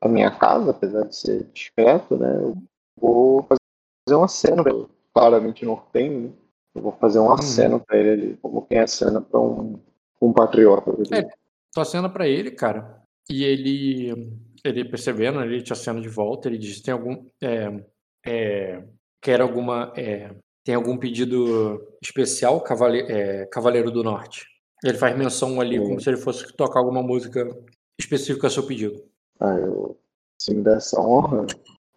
à 0.00 0.08
minha 0.08 0.30
casa, 0.30 0.70
apesar 0.70 1.08
de 1.08 1.16
ser 1.16 1.44
discreto, 1.52 2.16
né? 2.16 2.32
Eu 2.36 2.56
vou 2.96 3.42
fazer 3.42 3.59
um 4.16 4.24
aceno 4.24 4.64
ele. 4.66 4.86
Claramente 5.12 5.64
nortenho, 5.64 6.20
né? 6.20 6.30
Eu 6.74 6.82
vou 6.82 6.92
fazer 6.92 7.18
um 7.18 7.32
aceno 7.32 7.80
pra 7.80 7.96
ele 7.96 8.10
ali, 8.10 8.36
como 8.36 8.62
quem 8.62 8.78
acena 8.78 9.20
pra 9.20 9.40
um, 9.40 9.80
um 10.22 10.32
patriota. 10.32 10.92
É. 11.12 11.22
Tu 11.72 11.80
acena 11.80 12.08
pra 12.08 12.28
ele, 12.28 12.52
cara, 12.52 13.02
e 13.28 13.44
ele, 13.44 14.32
ele 14.64 14.84
percebendo, 14.84 15.40
ele 15.40 15.62
te 15.62 15.72
acena 15.72 16.00
de 16.00 16.08
volta, 16.08 16.48
ele 16.48 16.58
diz, 16.58 16.80
tem 16.80 16.92
algum, 16.92 17.26
é, 17.42 17.84
é, 18.26 18.84
quer 19.20 19.40
alguma, 19.40 19.92
é, 19.96 20.34
tem 20.64 20.74
algum 20.74 20.96
pedido 20.96 21.80
especial, 22.02 22.60
Cavale, 22.60 23.00
é, 23.02 23.46
Cavaleiro 23.46 23.90
do 23.90 24.02
Norte? 24.02 24.46
Ele 24.84 24.96
faz 24.96 25.16
menção 25.16 25.60
ali 25.60 25.78
Sim. 25.78 25.84
como 25.84 26.00
se 26.00 26.08
ele 26.08 26.16
fosse 26.16 26.52
tocar 26.54 26.80
alguma 26.80 27.02
música 27.02 27.46
específica 28.00 28.46
a 28.46 28.50
seu 28.50 28.66
pedido. 28.66 29.04
Ah, 29.38 29.54
eu, 29.54 29.96
se 30.40 30.54
me 30.54 30.62
der 30.62 30.78
essa 30.78 31.00
honra, 31.00 31.46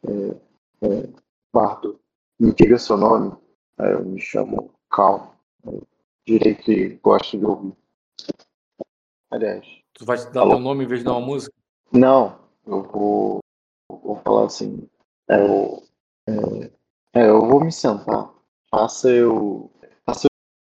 é, 0.05 0.87
é, 0.87 1.09
Bardo, 1.53 1.99
me 2.39 2.53
diga 2.53 2.77
seu 2.77 2.97
nome. 2.97 3.35
Aí 3.77 3.91
eu 3.91 4.05
me 4.05 4.19
chamo 4.19 4.73
Cal. 4.89 5.35
Eu 5.65 5.87
direi 6.27 6.55
que 6.55 6.89
gosto 7.03 7.37
de 7.37 7.45
ouvir. 7.45 7.73
Aliás, 9.31 9.65
Tu 9.93 10.05
vai 10.05 10.17
dar 10.31 10.41
Alô? 10.41 10.51
teu 10.51 10.59
nome 10.59 10.83
em 10.83 10.87
vez 10.87 10.99
de 11.01 11.05
dar 11.05 11.13
uma 11.13 11.25
música? 11.25 11.53
não, 11.91 12.39
eu 12.65 12.83
vou, 12.83 13.39
eu 13.89 13.97
vou 13.99 14.15
falar 14.17 14.45
assim. 14.45 14.87
é, 15.29 15.35
Eu, 15.37 15.83
é, 16.27 16.71
é, 17.21 17.29
eu 17.29 17.41
vou 17.41 17.63
me 17.63 17.71
sentar. 17.71 18.33
Faça 18.69 19.09
eu, 19.09 19.69
faça 20.05 20.27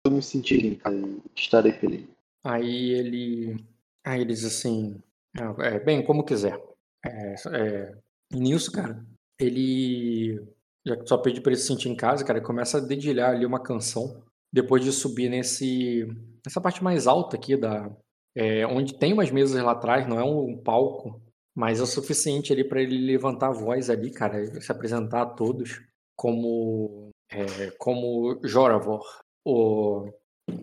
eu 0.05 0.11
me 0.11 0.21
sentir 0.23 0.65
em 0.65 0.75
casa 0.75 0.95
e 0.97 1.21
estarei 1.35 1.71
feliz. 1.73 2.07
Aí 2.43 2.89
ele. 2.91 3.65
Aí 4.03 4.21
ele 4.21 4.33
diz 4.33 4.43
assim. 4.43 5.01
"Ah, 5.39 5.53
É, 5.59 5.79
bem, 5.79 6.03
como 6.03 6.23
quiser. 6.25 6.59
É, 7.05 7.35
é, 7.53 7.97
nisso, 8.33 8.71
cara, 8.71 9.05
ele. 9.39 10.41
Já 10.85 10.95
que 10.95 11.03
tu 11.03 11.09
só 11.09 11.17
pede 11.17 11.41
pra 11.41 11.51
ele 11.51 11.61
se 11.61 11.67
sentir 11.67 11.89
em 11.89 11.95
casa, 11.95 12.23
cara, 12.25 12.39
ele 12.39 12.45
começa 12.45 12.77
a 12.77 12.81
dedilhar 12.81 13.31
ali 13.31 13.45
uma 13.45 13.61
canção. 13.61 14.23
Depois 14.51 14.83
de 14.83 14.91
subir 14.91 15.29
nesse. 15.29 16.07
Nessa 16.45 16.59
parte 16.59 16.83
mais 16.83 17.07
alta 17.07 17.37
aqui 17.37 17.55
da. 17.55 17.89
é, 18.35 18.65
onde 18.65 18.97
tem 18.97 19.13
umas 19.13 19.31
mesas 19.31 19.61
lá 19.63 19.71
atrás, 19.71 20.07
não 20.07 20.19
é 20.19 20.23
um 20.23 20.57
palco, 20.57 21.21
mas 21.55 21.79
é 21.79 21.83
o 21.83 21.85
suficiente 21.85 22.51
ali 22.51 22.63
pra 22.63 22.81
ele 22.81 22.97
levantar 22.97 23.47
a 23.47 23.53
voz 23.53 23.89
ali, 23.89 24.11
cara, 24.11 24.43
se 24.59 24.71
apresentar 24.71 25.21
a 25.21 25.25
todos 25.25 25.81
como. 26.15 27.09
é, 27.31 27.71
como 27.77 28.39
Joravor, 28.43 29.05
o. 29.45 30.11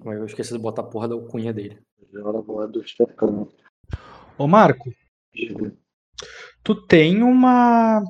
Como 0.00 0.12
é 0.12 0.18
Eu 0.18 0.26
esqueci 0.26 0.52
de 0.52 0.58
botar 0.58 0.82
a 0.82 0.86
porra 0.86 1.08
da 1.08 1.14
alcunha 1.14 1.52
dele. 1.52 1.78
Agora 2.14 2.40
vou 2.40 2.66
do 2.68 2.86
Stefano. 2.86 3.48
Ô, 4.36 4.46
Marco, 4.46 4.92
tu 6.62 6.74
tem 6.86 7.22
uma 7.22 8.02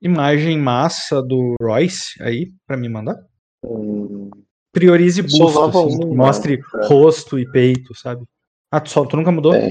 imagem 0.00 0.58
massa 0.58 1.22
do 1.22 1.54
Royce 1.60 2.22
aí 2.22 2.52
pra 2.66 2.76
me 2.76 2.88
mandar? 2.88 3.16
Hum, 3.64 4.30
Priorize 4.72 5.22
busto, 5.22 5.60
assim, 5.62 6.04
um, 6.04 6.14
mostre 6.14 6.58
cara. 6.60 6.86
rosto 6.86 7.38
e 7.38 7.50
peito, 7.50 7.94
sabe? 7.94 8.24
Ah, 8.70 8.80
tu, 8.80 8.90
só, 8.90 9.06
tu 9.06 9.16
nunca 9.16 9.32
mudou? 9.32 9.54
É, 9.54 9.70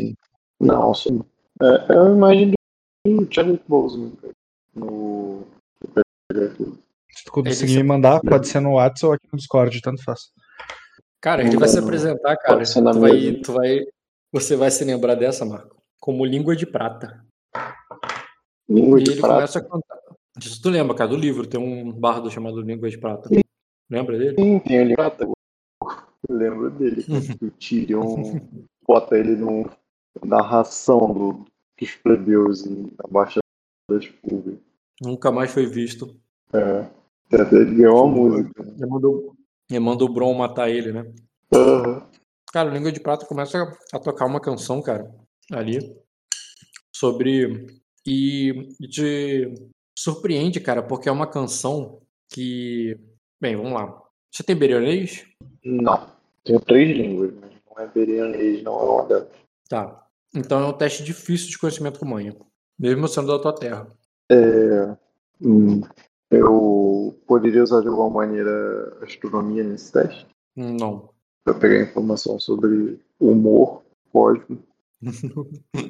não, 0.60 0.94
sim. 0.94 1.22
É, 1.62 1.94
é 1.94 2.02
uma 2.02 2.34
imagem 2.34 2.54
do 3.06 3.28
Chadwick 3.34 3.64
Boseman, 3.68 4.12
cara. 4.16 4.34
No. 4.74 5.46
Se 7.12 7.24
tu 7.26 7.32
conseguir 7.32 7.78
me 7.78 7.84
mandar, 7.84 8.20
pode 8.20 8.48
ser 8.48 8.60
no 8.60 8.74
WhatsApp 8.74 9.06
ou 9.06 9.14
aqui 9.14 9.28
no 9.32 9.38
Discord, 9.38 9.82
tanto 9.82 10.04
faz. 10.04 10.20
Cara, 11.22 11.44
ele 11.44 11.58
vai 11.58 11.68
se 11.68 11.78
Não, 11.78 11.84
apresentar, 11.84 12.36
cara. 12.38 12.64
Tu 12.64 13.00
vai, 13.00 13.32
tu 13.44 13.54
vai, 13.54 13.80
você 14.32 14.56
vai 14.56 14.70
se 14.70 14.84
lembrar 14.84 15.16
dessa, 15.16 15.46
Marco, 15.46 15.82
como 16.00 16.26
língua 16.26 16.56
de 16.56 16.66
prata. 16.66 17.24
Língua 18.68 19.00
E 19.00 19.04
de 19.04 19.12
ele 19.12 19.22
prata. 19.22 19.36
começa 19.36 19.60
a 19.60 19.62
cantar. 19.62 19.98
Isso 20.40 20.62
tu 20.62 20.70
lembra, 20.70 20.96
cara, 20.96 21.10
do 21.10 21.16
livro, 21.16 21.48
tem 21.48 21.60
um 21.60 21.92
bardo 21.92 22.30
chamado 22.30 22.62
Língua 22.62 22.90
de 22.90 22.98
Prata. 22.98 23.30
Lembra 23.90 24.18
dele? 24.18 24.36
Sim, 24.40 24.60
tem 24.60 24.78
ele 24.78 24.96
prata. 24.96 25.26
Eu 26.28 26.36
lembro 26.36 26.70
dele. 26.72 27.06
O 27.42 27.52
Tyrion 27.52 28.40
bota 28.88 29.18
ele 29.18 29.36
no, 29.36 29.70
na 30.24 30.42
ração 30.42 31.14
do, 31.14 31.46
dos 31.80 31.92
plebeus 31.96 32.66
em- 32.66 32.92
na 32.98 33.10
Baixa 33.10 33.40
das 33.90 34.08
Pulgas. 34.08 34.58
Nunca 35.02 35.32
mais 35.32 35.52
foi 35.52 35.66
visto. 35.68 36.16
É. 36.54 36.90
Até 37.34 37.56
ele 37.58 37.76
ganhou 37.76 38.06
uma 38.06 38.16
música. 38.16 38.64
Ele 38.64 38.86
mandou, 38.86 39.36
ele 39.70 39.80
mandou 39.80 40.10
o 40.10 40.14
Bron 40.14 40.34
matar 40.34 40.70
ele, 40.70 40.92
né? 40.92 41.12
Aham. 41.54 42.08
Cara, 42.52 42.70
o 42.70 42.74
Língua 42.74 42.92
de 42.92 43.00
Prata 43.02 43.26
começa 43.26 43.58
a, 43.62 43.98
a 43.98 44.00
tocar 44.00 44.26
uma 44.26 44.40
canção, 44.40 44.82
cara, 44.82 45.14
ali, 45.52 45.80
sobre. 46.96 47.68
E, 48.08 48.70
e 48.80 48.88
te 48.88 49.54
surpreende, 49.98 50.60
cara, 50.60 50.84
porque 50.84 51.10
é 51.10 51.12
uma 51.12 51.28
canção 51.28 52.02
que. 52.30 53.00
Bem, 53.40 53.56
vamos 53.56 53.74
lá. 53.74 54.02
Você 54.32 54.44
tem 54.44 54.56
berionês? 54.56 55.26
Não. 55.64 56.08
Tenho 56.44 56.60
três 56.60 56.96
línguas, 56.96 57.34
mas 57.42 57.52
não 57.70 57.84
é 57.84 57.88
berianês, 57.88 58.64
não 58.64 58.80
é 58.80 58.84
uma 58.84 59.06
delas. 59.06 59.28
Tá. 59.70 60.08
Então 60.36 60.62
é 60.62 60.66
um 60.68 60.74
teste 60.74 61.04
difícil 61.04 61.50
de 61.50 61.58
conhecimento 61.58 62.00
com 62.00 62.06
manha. 62.06 62.36
Mesmo 62.78 63.08
sendo 63.08 63.28
da 63.28 63.40
tua 63.40 63.54
terra. 63.56 63.88
É, 64.30 64.98
hum, 65.42 65.82
eu 66.30 67.18
poderia 67.26 67.64
usar 67.64 67.82
de 67.82 67.88
alguma 67.88 68.10
maneira 68.10 68.98
astronomia 69.02 69.64
nesse 69.64 69.92
teste? 69.94 70.28
Não. 70.56 71.10
Para 71.44 71.54
pegar 71.54 71.82
informação 71.82 72.40
sobre 72.40 73.00
humor, 73.20 73.84
código, 74.12 74.58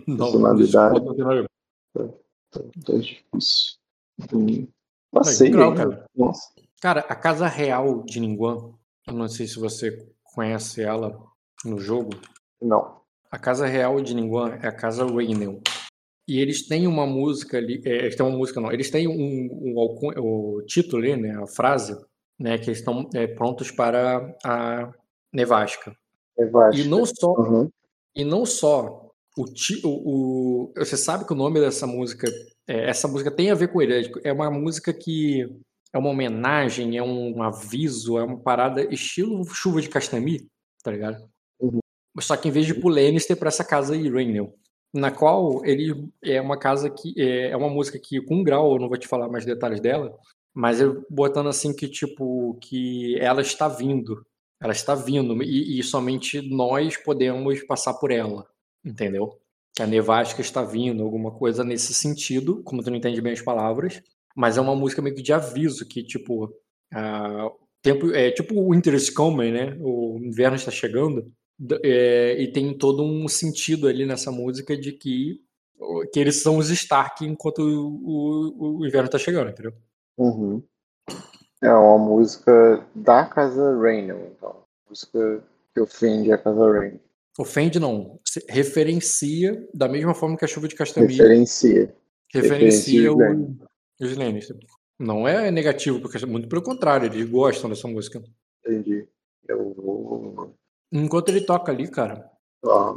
Não. 0.08 0.18
Personalidade. 0.18 0.98
isso 0.98 1.06
pode 1.06 1.48
ter- 1.94 2.14
então 2.78 2.96
é 2.96 3.00
difícil. 3.00 3.74
Passei, 5.12 5.48
hein? 5.48 5.54
cara. 5.54 6.06
Nossa. 6.16 6.50
Cara, 6.82 7.02
a 7.02 7.16
Casa 7.16 7.48
Real 7.48 8.04
de 8.04 8.20
Ninguan, 8.20 8.74
eu 9.08 9.14
não 9.14 9.28
sei 9.28 9.48
se 9.48 9.60
você 9.60 10.08
conhece 10.24 10.82
ela 10.82 11.18
no 11.64 11.80
jogo. 11.80 12.12
Não. 12.62 13.02
A 13.32 13.40
casa 13.40 13.66
real 13.66 14.00
de 14.02 14.14
Ningguang 14.14 14.60
é 14.64 14.68
a 14.68 14.72
casa 14.72 15.06
Rainel. 15.06 15.60
E 16.28 16.40
eles 16.40 16.68
têm 16.68 16.88
uma 16.88 17.06
música 17.06 17.58
ali, 17.58 17.82
é, 17.86 17.90
eles 18.06 18.16
têm 18.16 18.26
uma 18.26 18.36
música 18.38 18.60
não, 18.62 18.72
eles 18.72 18.90
têm 18.90 19.08
um, 19.08 19.50
um, 19.52 19.80
alcun- 19.80 20.14
o 20.18 20.62
título 20.66 21.04
ali, 21.04 21.16
né, 21.18 21.36
a 21.42 21.46
frase, 21.46 21.96
né, 22.40 22.58
que 22.58 22.66
eles 22.70 22.80
estão 22.80 23.10
é, 23.14 23.28
prontos 23.28 23.72
para 23.72 24.36
a 24.44 24.92
nevasca. 25.34 25.96
Nevasca. 26.38 26.82
E 26.82 26.88
não 26.88 27.06
só, 27.06 27.32
Uhum. 27.34 27.70
e 28.16 28.24
não 28.24 28.46
só 28.46 29.12
o, 29.38 29.44
o, 29.84 29.90
o- 29.90 30.74
você 30.78 30.98
sabe 30.98 31.26
que 31.26 31.34
o 31.34 31.38
nome 31.38 31.60
dessa 31.60 31.86
música, 31.86 32.28
é, 32.68 32.90
essa 32.90 33.08
música 33.08 33.32
tem 33.32 33.52
a 33.52 33.56
ver 33.56 33.70
com 33.70 33.82
ele, 33.82 34.12
é 34.24 34.34
uma 34.34 34.50
música 34.50 34.94
que 34.94 35.48
é 35.94 35.98
uma 35.98 36.10
homenagem, 36.10 36.98
é 36.98 37.04
um 37.04 37.42
aviso, 37.42 38.18
é 38.18 38.24
uma 38.24 38.38
parada 38.38 38.84
estilo 38.94 39.46
chuva 39.46 39.82
de 39.82 39.90
Castami, 39.90 40.48
tá 40.84 40.92
ligado? 40.92 41.26
Uhum. 41.60 41.80
Só 42.20 42.36
que 42.36 42.48
em 42.48 42.52
vez 42.52 42.66
de 42.66 42.74
pro 42.74 42.90
Lannister 42.90 43.38
para 43.38 43.48
essa 43.48 43.64
casa 43.64 43.94
aí, 43.94 44.10
Rainel, 44.10 44.54
na 44.94 45.12
qual 45.12 45.64
ele 45.66 46.10
é 46.22 46.42
uma 46.42 46.58
casa 46.58 46.90
que 46.90 47.14
é, 47.18 47.52
é 47.52 47.58
uma 47.58 47.70
música 47.70 48.00
que 48.00 48.22
com 48.22 48.38
um 48.38 48.44
grau, 48.44 48.74
eu 48.74 48.80
não 48.80 48.90
vou 48.90 48.98
te 48.98 49.08
falar 49.08 49.30
mais 49.30 49.46
detalhes 49.46 49.80
dela, 49.80 50.18
mas 50.54 50.80
eu 50.82 51.06
botando 51.10 51.48
assim 51.48 51.74
que 51.76 51.88
tipo 51.88 52.58
que 52.62 53.18
ela 53.20 53.42
está 53.42 53.68
vindo, 53.68 54.26
ela 54.62 54.72
está 54.72 54.96
vindo 54.96 55.42
e, 55.44 55.80
e 55.80 55.84
somente 55.84 56.42
nós 56.42 56.98
podemos 56.98 57.62
passar 57.64 57.94
por 57.96 58.12
ela, 58.12 58.48
entendeu? 58.84 59.38
Que 59.76 59.84
a 59.84 59.88
nevasca 59.88 60.42
está 60.42 60.64
vindo, 60.64 61.04
alguma 61.04 61.32
coisa 61.32 61.64
nesse 61.64 61.94
sentido, 61.94 62.64
como 62.64 62.82
tu 62.82 62.90
não 62.90 62.98
entende 62.98 63.22
bem 63.22 63.34
as 63.34 63.42
palavras, 63.42 64.02
mas 64.36 64.58
é 64.58 64.62
uma 64.62 64.76
música 64.76 65.02
meio 65.02 65.16
que 65.16 65.22
de 65.22 65.34
aviso 65.34 65.88
que 65.88 66.02
tipo 66.04 66.50
ah, 66.94 67.50
tempo 67.82 68.12
é 68.12 68.32
tipo 68.32 68.56
o 68.56 68.72
Winter 68.72 68.94
is 68.94 69.10
coming, 69.10 69.52
né? 69.52 69.78
O 69.80 70.20
inverno 70.24 70.56
está 70.56 70.72
chegando. 70.72 71.32
É, 71.84 72.42
e 72.42 72.52
tem 72.52 72.78
todo 72.78 73.04
um 73.04 73.28
sentido 73.28 73.88
ali 73.88 74.06
nessa 74.06 74.32
música 74.32 74.76
de 74.76 74.92
que, 74.92 75.40
que 76.12 76.20
eles 76.20 76.42
são 76.42 76.58
os 76.58 76.70
Stark 76.70 77.24
enquanto 77.24 77.60
o, 77.60 78.58
o, 78.58 78.80
o 78.80 78.86
inverno 78.88 79.10
tá 79.10 79.18
chegando, 79.18 79.52
entendeu? 79.52 79.74
Uhum. 80.18 80.62
É 81.64 81.72
uma 81.72 81.98
música 81.98 82.86
da 82.94 83.26
casa 83.26 83.78
Rainel, 83.78 84.32
então. 84.36 84.64
Música 84.90 85.44
que 85.74 85.82
ofende 85.82 86.32
a 86.32 86.38
casa 86.38 86.72
Rainel. 86.72 87.00
Ofende 87.38 87.80
não, 87.80 88.20
se- 88.26 88.46
referencia 88.50 89.68
da 89.74 89.90
mesma 89.90 90.14
forma 90.14 90.38
que 90.38 90.46
a 90.46 90.48
chuva 90.48 90.68
de 90.68 90.76
Castamir 90.76 91.10
Referencia. 91.12 91.94
referencia 92.34 93.12
referencia 93.12 93.14
o- 93.14 93.58
os 94.00 94.18
Lannister. 94.18 94.58
Não 94.98 95.28
é 95.28 95.52
negativo, 95.52 96.00
porque 96.00 96.26
muito 96.26 96.48
pelo 96.48 96.62
contrário, 96.64 97.08
eles 97.08 97.30
gostam 97.30 97.70
dessa 97.70 97.88
música. 97.88 98.24
Entendi. 98.66 99.06
Eu 99.48 99.74
vou. 99.74 100.56
Enquanto 100.92 101.30
ele 101.30 101.42
toca 101.42 101.72
ali, 101.72 101.90
cara, 101.90 102.32
Ah, 102.66 102.96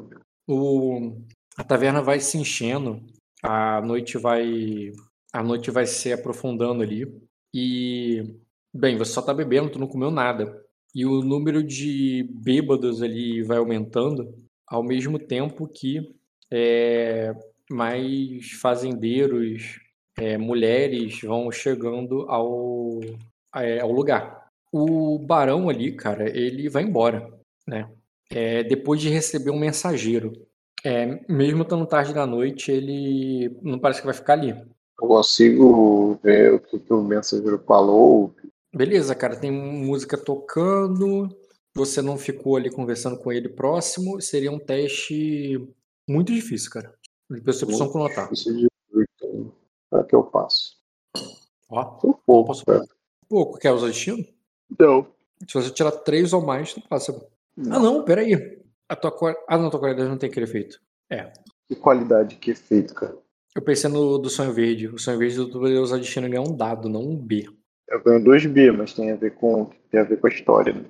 o, 0.48 1.16
a 1.56 1.64
taverna 1.64 2.00
vai 2.00 2.20
se 2.20 2.38
enchendo, 2.38 3.04
a 3.42 3.80
noite 3.82 4.16
vai 4.16 4.92
a 5.32 5.42
noite 5.42 5.70
vai 5.70 5.84
se 5.84 6.10
aprofundando 6.12 6.82
ali 6.82 7.06
e 7.52 8.34
bem, 8.72 8.96
você 8.96 9.12
só 9.12 9.20
tá 9.20 9.34
bebendo, 9.34 9.70
tu 9.70 9.78
não 9.78 9.86
comeu 9.88 10.10
nada. 10.10 10.64
E 10.98 11.06
o 11.06 11.22
número 11.22 11.62
de 11.62 12.28
bêbados 12.28 13.04
ali 13.04 13.40
vai 13.40 13.58
aumentando 13.58 14.34
ao 14.66 14.82
mesmo 14.82 15.16
tempo 15.16 15.68
que 15.68 16.12
é, 16.50 17.32
mais 17.70 18.50
fazendeiros, 18.60 19.78
é, 20.18 20.36
mulheres 20.36 21.20
vão 21.20 21.52
chegando 21.52 22.28
ao, 22.28 22.98
é, 23.54 23.78
ao 23.78 23.92
lugar. 23.92 24.48
O 24.72 25.20
barão 25.20 25.68
ali, 25.68 25.92
cara, 25.92 26.36
ele 26.36 26.68
vai 26.68 26.82
embora, 26.82 27.32
né? 27.64 27.88
É, 28.28 28.64
depois 28.64 29.00
de 29.00 29.08
receber 29.08 29.52
um 29.52 29.58
mensageiro. 29.60 30.32
É, 30.84 31.20
mesmo 31.28 31.62
estando 31.62 31.86
tarde 31.86 32.12
da 32.12 32.26
noite, 32.26 32.72
ele 32.72 33.56
não 33.62 33.78
parece 33.78 34.00
que 34.00 34.06
vai 34.06 34.16
ficar 34.16 34.32
ali. 34.32 34.50
eu 34.50 35.06
consigo 35.06 36.18
ver 36.24 36.54
o 36.54 36.58
que, 36.58 36.76
que 36.76 36.92
o 36.92 37.04
mensageiro 37.04 37.62
falou. 37.64 38.34
Beleza, 38.74 39.14
cara, 39.14 39.36
tem 39.36 39.50
música 39.50 40.16
tocando, 40.16 41.28
você 41.74 42.02
não 42.02 42.18
ficou 42.18 42.56
ali 42.56 42.70
conversando 42.70 43.18
com 43.18 43.32
ele 43.32 43.48
próximo, 43.48 44.20
seria 44.20 44.50
um 44.52 44.58
teste 44.58 45.66
muito 46.08 46.32
difícil, 46.32 46.70
cara. 46.70 46.94
De 47.30 47.40
percepção 47.40 47.88
com 47.90 47.98
notar. 47.98 48.28
Para 49.90 50.04
que 50.04 50.14
eu 50.14 50.22
passo? 50.24 50.76
Ó, 51.68 51.98
Foi 52.00 52.12
pouco, 52.26 52.46
posso- 52.46 52.64
cara. 52.64 52.84
pouco, 53.28 53.58
quer 53.58 53.72
usar 53.72 53.88
destino? 53.88 54.24
Não. 54.78 55.06
Se 55.46 55.54
você 55.54 55.70
tirar 55.70 55.92
três 55.92 56.32
ou 56.32 56.42
mais, 56.42 56.74
tu 56.74 56.80
passa. 56.88 57.12
Ah, 57.70 57.78
não, 57.78 58.04
peraí. 58.04 58.58
A 58.88 58.96
tua, 58.96 59.10
qual- 59.12 59.36
ah, 59.48 59.58
não, 59.58 59.70
tua 59.70 59.80
qualidade 59.80 60.08
não 60.08 60.18
tem 60.18 60.28
aquele 60.30 60.44
efeito. 60.44 60.80
É. 61.10 61.32
Que 61.68 61.76
qualidade, 61.76 62.36
que 62.36 62.50
efeito, 62.50 62.94
cara. 62.94 63.16
Eu 63.54 63.62
pensei 63.62 63.90
no 63.90 64.18
do 64.18 64.28
sonho 64.30 64.52
verde. 64.52 64.88
O 64.88 64.98
sonho 64.98 65.18
verde 65.18 65.36
tu 65.36 65.52
poderia 65.58 65.80
usar 65.82 65.98
destino 65.98 66.26
e 66.26 66.30
ganhar 66.30 66.42
um 66.42 66.56
dado, 66.56 66.88
não 66.88 67.02
um 67.02 67.16
B. 67.16 67.46
Eu 67.88 68.02
ganho 68.02 68.22
2B, 68.22 68.72
mas 68.76 68.92
tem 68.92 69.10
a 69.10 69.16
ver 69.16 69.34
com, 69.34 69.70
tem 69.90 70.00
a 70.00 70.04
ver 70.04 70.20
com 70.20 70.26
a 70.26 70.30
história. 70.30 70.72
Né? 70.74 70.84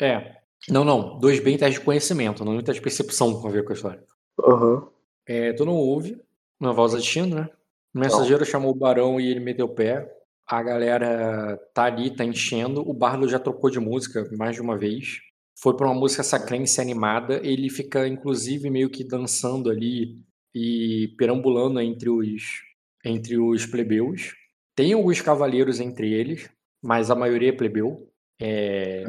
É. 0.00 0.36
Não, 0.68 0.84
não. 0.84 1.18
2B 1.18 1.48
em 1.48 1.58
teste 1.58 1.80
de 1.80 1.84
conhecimento, 1.84 2.44
não 2.44 2.54
em 2.54 2.62
teste 2.62 2.80
de 2.80 2.84
percepção 2.84 3.40
com 3.40 3.48
a 3.48 3.50
ver 3.50 3.64
com 3.64 3.72
a 3.72 3.74
história. 3.74 4.02
Aham. 4.44 4.88
É, 5.26 5.52
tu 5.52 5.64
não 5.64 5.74
ouve, 5.74 6.20
não 6.60 6.74
vai 6.74 6.84
usar 6.84 6.98
destino, 6.98 7.34
né? 7.34 7.48
O 7.94 7.98
mensageiro 7.98 8.44
chamou 8.44 8.70
o 8.70 8.78
barão 8.78 9.20
e 9.20 9.30
ele 9.30 9.40
meteu 9.40 9.66
o 9.66 9.74
pé. 9.74 10.10
A 10.46 10.62
galera 10.62 11.58
tá 11.74 11.84
ali, 11.84 12.10
tá 12.10 12.24
enchendo. 12.24 12.88
O 12.88 12.92
Bardo 12.92 13.28
já 13.28 13.38
trocou 13.38 13.70
de 13.70 13.78
música 13.78 14.28
mais 14.36 14.54
de 14.54 14.62
uma 14.62 14.76
vez. 14.76 15.20
Foi 15.58 15.76
pra 15.76 15.86
uma 15.86 15.98
música 15.98 16.22
sacrense 16.22 16.80
animada. 16.80 17.40
Ele 17.46 17.70
fica, 17.70 18.08
inclusive, 18.08 18.68
meio 18.70 18.90
que 18.90 19.04
dançando 19.04 19.70
ali 19.70 20.18
e 20.54 21.14
perambulando 21.16 21.80
entre 21.80 22.10
os, 22.10 22.62
entre 23.04 23.38
os 23.38 23.66
plebeus. 23.66 24.34
Tem 24.74 24.92
alguns 24.92 25.20
cavaleiros 25.20 25.80
entre 25.80 26.12
eles, 26.12 26.48
mas 26.82 27.10
a 27.10 27.14
maioria 27.14 27.50
é 27.50 27.56
plebeu. 27.56 28.08
É, 28.40 29.04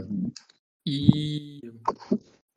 e, 0.85 1.59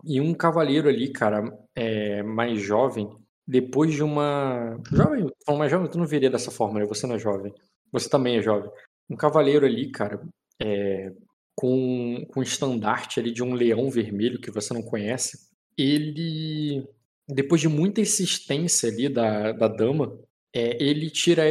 e 0.04 0.20
um 0.20 0.34
cavaleiro 0.34 0.88
ali, 0.88 1.10
cara, 1.12 1.56
é, 1.74 2.22
mais 2.22 2.60
jovem, 2.60 3.08
depois 3.46 3.94
de 3.94 4.02
uma. 4.02 4.80
Jovem, 4.92 5.30
falando 5.44 5.58
mais 5.60 5.70
jovem, 5.70 5.90
tu 5.90 5.98
não 5.98 6.06
viria 6.06 6.30
dessa 6.30 6.50
forma, 6.50 6.80
né? 6.80 6.86
Você 6.86 7.06
não 7.06 7.14
é 7.14 7.18
jovem. 7.18 7.54
Você 7.92 8.08
também 8.08 8.38
é 8.38 8.42
jovem. 8.42 8.70
Um 9.08 9.16
cavaleiro 9.16 9.64
ali, 9.64 9.90
cara, 9.90 10.20
é, 10.60 11.12
com, 11.54 12.26
com 12.28 12.40
um 12.40 12.42
estandarte 12.42 13.20
ali 13.20 13.32
de 13.32 13.42
um 13.42 13.54
leão 13.54 13.88
vermelho 13.88 14.40
que 14.40 14.50
você 14.50 14.74
não 14.74 14.82
conhece, 14.82 15.48
ele, 15.78 16.86
depois 17.28 17.60
de 17.60 17.68
muita 17.68 18.00
insistência 18.00 18.90
ali 18.90 19.08
da, 19.08 19.52
da 19.52 19.68
dama, 19.68 20.18
é, 20.52 20.82
ele 20.82 21.08
tira 21.08 21.44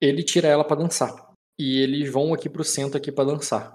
ele 0.00 0.22
tira 0.22 0.48
ela 0.48 0.64
pra 0.64 0.76
dançar. 0.76 1.14
E 1.58 1.80
eles 1.80 2.10
vão 2.10 2.34
aqui 2.34 2.48
pro 2.48 2.64
centro 2.64 2.96
aqui 2.96 3.10
pra 3.10 3.24
dançar. 3.24 3.72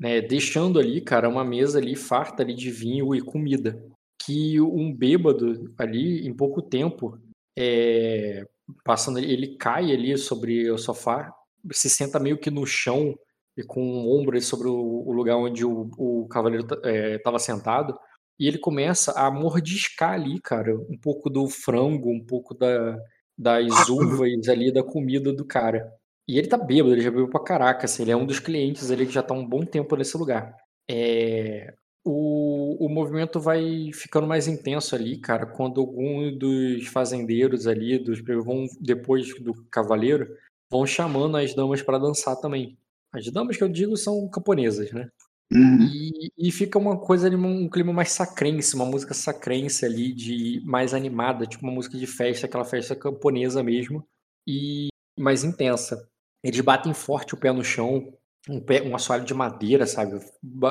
Né, 0.00 0.20
deixando 0.20 0.80
ali, 0.80 1.00
cara, 1.00 1.28
uma 1.28 1.44
mesa 1.44 1.78
ali 1.78 1.94
farta 1.94 2.42
ali 2.42 2.54
de 2.54 2.70
vinho 2.70 3.14
e 3.14 3.20
comida. 3.20 3.80
Que 4.20 4.60
um 4.60 4.92
bêbado 4.92 5.72
ali, 5.78 6.26
em 6.26 6.34
pouco 6.34 6.60
tempo, 6.60 7.18
é, 7.56 8.44
passando 8.84 9.18
ele 9.18 9.56
cai 9.56 9.92
ali 9.92 10.16
sobre 10.18 10.70
o 10.70 10.78
sofá, 10.78 11.32
se 11.72 11.88
senta 11.88 12.18
meio 12.18 12.38
que 12.38 12.50
no 12.50 12.66
chão 12.66 13.16
e 13.56 13.62
com 13.62 13.80
o 13.80 14.18
ombro 14.18 14.40
sobre 14.40 14.66
o, 14.68 14.74
o 14.74 15.12
lugar 15.12 15.36
onde 15.36 15.64
o, 15.64 15.90
o 15.96 16.26
cavaleiro 16.28 16.66
estava 17.14 17.38
sentado. 17.38 17.96
E 18.38 18.48
ele 18.48 18.58
começa 18.58 19.12
a 19.12 19.30
mordiscar 19.30 20.14
ali, 20.14 20.40
cara, 20.40 20.74
um 20.74 20.98
pouco 21.00 21.30
do 21.30 21.48
frango, 21.48 22.10
um 22.10 22.24
pouco 22.24 22.54
da, 22.54 22.98
das 23.36 23.66
uvas 23.88 24.48
ali, 24.48 24.72
da 24.72 24.82
comida 24.82 25.32
do 25.32 25.44
cara. 25.44 25.92
E 26.28 26.38
ele 26.38 26.48
tá 26.48 26.56
bêbado, 26.56 26.94
ele 26.94 27.02
já 27.02 27.10
bebeu 27.10 27.28
pra 27.28 27.42
caraca, 27.42 27.84
assim, 27.84 28.02
ele 28.02 28.12
é 28.12 28.16
um 28.16 28.26
dos 28.26 28.38
clientes 28.38 28.90
ali 28.90 29.06
que 29.06 29.12
já 29.12 29.22
tá 29.22 29.34
um 29.34 29.46
bom 29.46 29.64
tempo 29.64 29.96
nesse 29.96 30.16
lugar. 30.16 30.56
É, 30.88 31.74
o, 32.04 32.84
o 32.86 32.88
movimento 32.88 33.40
vai 33.40 33.90
ficando 33.92 34.26
mais 34.26 34.48
intenso 34.48 34.94
ali, 34.94 35.18
cara, 35.18 35.46
quando 35.46 35.80
algum 35.80 36.36
dos 36.36 36.86
fazendeiros 36.88 37.66
ali, 37.66 37.98
dos 37.98 38.20
vão 38.20 38.66
depois 38.80 39.34
do 39.40 39.54
cavaleiro, 39.70 40.28
vão 40.70 40.86
chamando 40.86 41.36
as 41.36 41.54
damas 41.54 41.82
para 41.82 41.98
dançar 41.98 42.36
também. 42.36 42.76
As 43.12 43.30
damas 43.30 43.56
que 43.56 43.62
eu 43.62 43.68
digo 43.68 43.96
são 43.96 44.28
camponesas, 44.28 44.90
né? 44.92 45.08
E, 45.54 46.32
e, 46.48 46.50
fica 46.50 46.78
uma 46.78 46.98
coisa 46.98 47.26
ali, 47.26 47.36
um 47.36 47.68
clima 47.68 47.92
mais 47.92 48.10
sacrense, 48.10 48.74
uma 48.74 48.86
música 48.86 49.12
sacrense 49.12 49.84
ali, 49.84 50.12
de 50.12 50.62
mais 50.64 50.94
animada, 50.94 51.46
tipo 51.46 51.62
uma 51.64 51.72
música 51.72 51.98
de 51.98 52.06
festa, 52.06 52.46
aquela 52.46 52.64
festa 52.64 52.96
camponesa 52.96 53.62
mesmo, 53.62 54.06
e 54.46 54.88
mais 55.18 55.44
intensa. 55.44 56.08
Eles 56.42 56.60
batem 56.60 56.94
forte 56.94 57.34
o 57.34 57.36
pé 57.36 57.52
no 57.52 57.62
chão, 57.62 58.12
um, 58.48 58.60
pé, 58.60 58.82
um 58.82 58.94
assoalho 58.96 59.24
de 59.24 59.34
madeira, 59.34 59.86
sabe? 59.86 60.18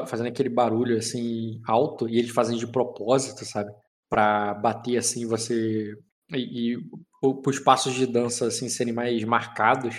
Fazendo 0.08 0.28
aquele 0.28 0.50
barulho 0.50 0.98
assim 0.98 1.62
alto, 1.66 2.10
e 2.10 2.18
eles 2.18 2.32
fazem 2.32 2.58
de 2.58 2.68
propósito, 2.68 3.46
sabe? 3.46 3.72
Pra 4.10 4.54
bater 4.56 4.98
assim, 4.98 5.26
você. 5.28 5.96
E, 6.34 6.74
e 6.74 6.78
os 7.24 7.60
passos 7.60 7.94
de 7.94 8.08
dança 8.08 8.48
assim 8.48 8.68
serem 8.68 8.94
mais 8.94 9.24
marcados. 9.24 9.96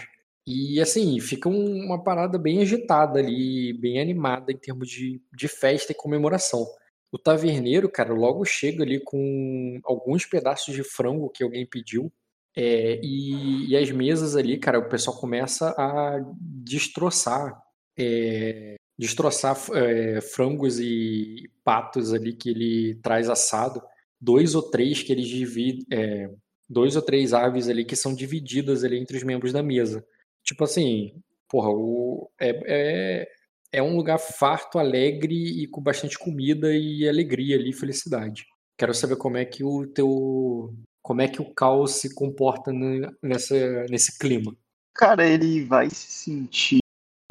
E 0.46 0.80
assim, 0.80 1.20
fica 1.20 1.48
uma 1.48 2.02
parada 2.02 2.38
bem 2.38 2.60
agitada 2.62 3.20
ali, 3.20 3.72
bem 3.72 4.00
animada 4.00 4.50
em 4.52 4.56
termos 4.56 4.88
de, 4.88 5.20
de 5.32 5.48
festa 5.48 5.92
e 5.92 5.94
comemoração. 5.94 6.66
o 7.12 7.18
taverneiro, 7.18 7.88
cara, 7.90 8.12
logo 8.14 8.44
chega 8.44 8.82
ali 8.82 8.98
com 9.00 9.80
alguns 9.84 10.26
pedaços 10.26 10.74
de 10.74 10.82
frango 10.82 11.30
que 11.30 11.42
alguém 11.44 11.66
pediu. 11.66 12.12
É, 12.56 13.00
e, 13.02 13.70
e 13.70 13.76
as 13.76 13.90
mesas 13.90 14.36
ali, 14.36 14.58
cara, 14.58 14.78
o 14.78 14.88
pessoal 14.88 15.16
começa 15.18 15.70
a 15.78 16.20
destroçar. 16.40 17.62
é, 17.98 18.76
destroçar 18.98 19.56
é, 19.74 20.20
frangos 20.20 20.78
e 20.80 21.50
patos 21.64 22.12
ali 22.12 22.32
que 22.34 22.50
ele 22.50 22.94
traz 23.02 23.28
assado. 23.28 23.82
Dois 24.20 24.54
ou 24.54 24.62
três 24.62 25.02
que 25.02 25.12
eles 25.12 25.28
dividem. 25.28 25.86
é, 25.90 26.30
dois 26.68 26.96
ou 26.96 27.02
três 27.02 27.32
aves 27.34 27.68
ali 27.68 27.84
que 27.84 27.96
são 27.96 28.14
divididas 28.14 28.84
ali 28.84 28.98
entre 28.98 29.16
os 29.16 29.22
membros 29.22 29.52
da 29.52 29.62
mesa. 29.62 30.04
Tipo 30.44 30.64
assim, 30.64 31.14
porra, 31.48 31.68
o, 31.70 32.30
é, 32.40 32.50
é, 32.66 33.28
é 33.72 33.82
um 33.82 33.96
lugar 33.96 34.18
farto, 34.18 34.78
alegre 34.78 35.34
e 35.34 35.66
com 35.66 35.80
bastante 35.80 36.18
comida 36.18 36.72
e 36.72 37.08
alegria 37.08 37.56
ali, 37.56 37.72
felicidade. 37.72 38.44
Quero 38.78 38.94
saber 38.94 39.16
como 39.16 39.36
é 39.36 39.44
que 39.44 39.62
o 39.62 39.86
teu. 39.86 40.74
Como 41.02 41.20
é 41.20 41.28
que 41.28 41.42
o 41.42 41.52
caos 41.52 41.96
se 41.96 42.14
comporta 42.14 42.72
ne- 42.72 43.10
nessa, 43.22 43.84
nesse 43.84 44.18
clima. 44.18 44.56
Cara, 44.94 45.26
ele 45.26 45.64
vai 45.64 45.90
se 45.90 46.10
sentir 46.12 46.78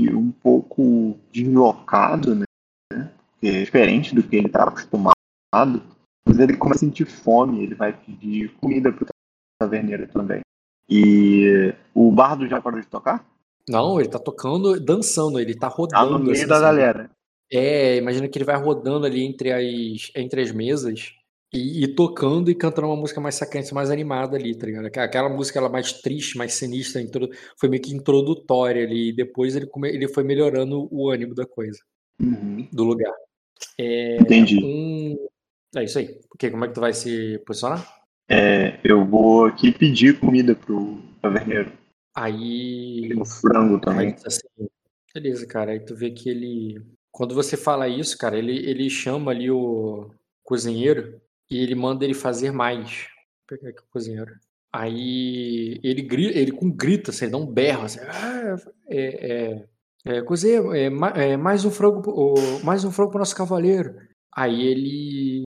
um 0.01 0.31
pouco 0.31 1.17
deslocado, 1.31 2.35
né? 2.35 2.45
Porque 2.89 3.47
é 3.47 3.63
diferente 3.63 4.13
do 4.13 4.23
que 4.23 4.35
ele 4.35 4.49
tá 4.49 4.63
acostumado. 4.63 5.15
Mas 6.27 6.39
ele 6.39 6.57
começa 6.57 6.85
a 6.85 6.87
sentir 6.87 7.05
fome, 7.05 7.63
ele 7.63 7.75
vai 7.75 7.93
pedir 7.93 8.53
comida 8.55 8.91
pro 8.91 9.05
taverneiro 9.59 10.07
também. 10.07 10.41
E 10.91 11.73
o 11.95 12.11
bardo 12.11 12.47
já 12.47 12.61
parou 12.61 12.81
de 12.81 12.87
tocar? 12.87 13.25
Não, 13.69 13.99
ele 13.99 14.09
tá 14.09 14.19
tocando, 14.19 14.77
dançando, 14.79 15.39
ele 15.39 15.53
tá 15.55 15.69
Tá 15.69 15.75
rodando. 15.75 16.11
no 16.11 16.19
meio 16.19 16.31
assim, 16.33 16.47
da 16.47 16.59
galera. 16.59 17.09
É, 17.51 17.95
imagina 17.97 18.27
que 18.27 18.37
ele 18.37 18.45
vai 18.45 18.57
rodando 18.61 19.05
ali 19.05 19.23
entre 19.23 19.51
as, 19.51 20.11
entre 20.15 20.41
as 20.41 20.51
mesas 20.51 21.13
e, 21.53 21.83
e 21.83 21.95
tocando 21.95 22.49
e 22.51 22.55
cantando 22.55 22.87
uma 22.87 22.95
música 22.95 23.21
mais 23.21 23.35
sacrante, 23.35 23.73
mais 23.73 23.89
animada 23.91 24.35
ali, 24.37 24.57
tá 24.57 24.65
ligado? 24.65 24.85
Aquela- 24.87 25.29
música 25.29 25.59
ela 25.59 25.69
mais 25.69 25.93
triste, 25.93 26.37
mais 26.37 26.53
sinistra, 26.53 27.01
foi 27.57 27.69
meio 27.69 27.81
que 27.81 27.93
introdutória 27.93 28.83
ali, 28.85 29.09
e 29.09 29.13
depois 29.15 29.55
ele, 29.55 29.69
ele 29.85 30.07
foi 30.09 30.23
melhorando 30.23 30.87
o 30.91 31.09
ânimo 31.09 31.33
da 31.35 31.45
coisa, 31.45 31.79
Uhum, 32.21 32.67
do 32.71 32.83
lugar. 32.83 33.13
É, 33.77 34.17
entendi. 34.17 34.59
um... 34.63 35.17
é 35.75 35.83
isso 35.83 35.99
aí. 35.99 36.19
Porque 36.29 36.49
como 36.49 36.65
é 36.65 36.67
que 36.67 36.73
tu 36.73 36.81
vai 36.81 36.93
se 36.93 37.37
posicionar? 37.45 38.00
É, 38.29 38.79
eu 38.83 39.05
vou 39.05 39.45
aqui 39.45 39.71
pedir 39.71 40.19
comida 40.19 40.55
pro 40.55 41.01
taverneiro. 41.21 41.71
Aí. 42.15 43.09
E 43.09 43.13
o 43.13 43.25
frango 43.25 43.75
Aí 43.75 43.81
também. 43.81 44.13
diz 44.13 44.25
assim, 44.25 44.47
beleza, 45.13 45.45
cara. 45.45 45.71
Aí 45.71 45.79
tu 45.79 45.95
vê 45.95 46.11
que 46.11 46.29
ele. 46.29 46.81
Quando 47.11 47.35
você 47.35 47.57
fala 47.57 47.87
isso, 47.87 48.17
cara, 48.17 48.37
ele, 48.37 48.57
ele 48.69 48.89
chama 48.89 49.31
ali 49.31 49.51
o 49.51 50.09
cozinheiro 50.43 51.21
e 51.49 51.57
ele 51.59 51.75
manda 51.75 52.05
ele 52.05 52.13
fazer 52.13 52.51
mais. 52.51 53.07
Vou 53.49 53.57
pegar 53.57 53.69
aqui 53.69 53.81
o 53.81 53.91
cozinheiro. 53.91 54.33
Aí 54.73 55.79
ele 55.83 56.01
grita, 56.01 56.37
ele 56.37 56.51
com 56.53 56.71
grita, 56.71 57.11
assim, 57.11 57.25
ele 57.25 57.33
dá 57.33 57.37
um 57.37 57.45
berro, 57.45 57.83
assim, 57.83 57.99
ah, 57.99 58.55
é, 58.87 59.65
é, 60.05 60.17
é, 60.17 60.21
cozinheiro, 60.21 60.73
é, 60.73 60.85
é, 60.85 61.35
mais 61.35 61.65
um 61.65 61.71
frango, 61.71 62.35
mais 62.63 62.85
um 62.85 62.91
frango 62.91 63.11
pro 63.11 63.19
nosso 63.19 63.35
cavaleiro. 63.35 63.95
Aí 64.33 64.61
ele, 64.65 65.43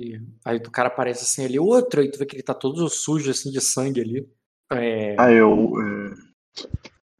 aí 0.44 0.56
o 0.58 0.70
cara 0.70 0.88
aparece 0.88 1.24
assim, 1.24 1.44
ele 1.44 1.58
outro, 1.58 2.00
aí 2.00 2.10
tu 2.10 2.18
vê 2.18 2.24
que 2.26 2.36
ele 2.36 2.42
tá 2.42 2.54
todo 2.54 2.88
sujo 2.88 3.30
assim 3.30 3.50
de 3.50 3.60
sangue 3.60 4.00
ali. 4.00 4.28
É, 4.70 5.16
Ah, 5.18 5.32
eu. 5.32 5.72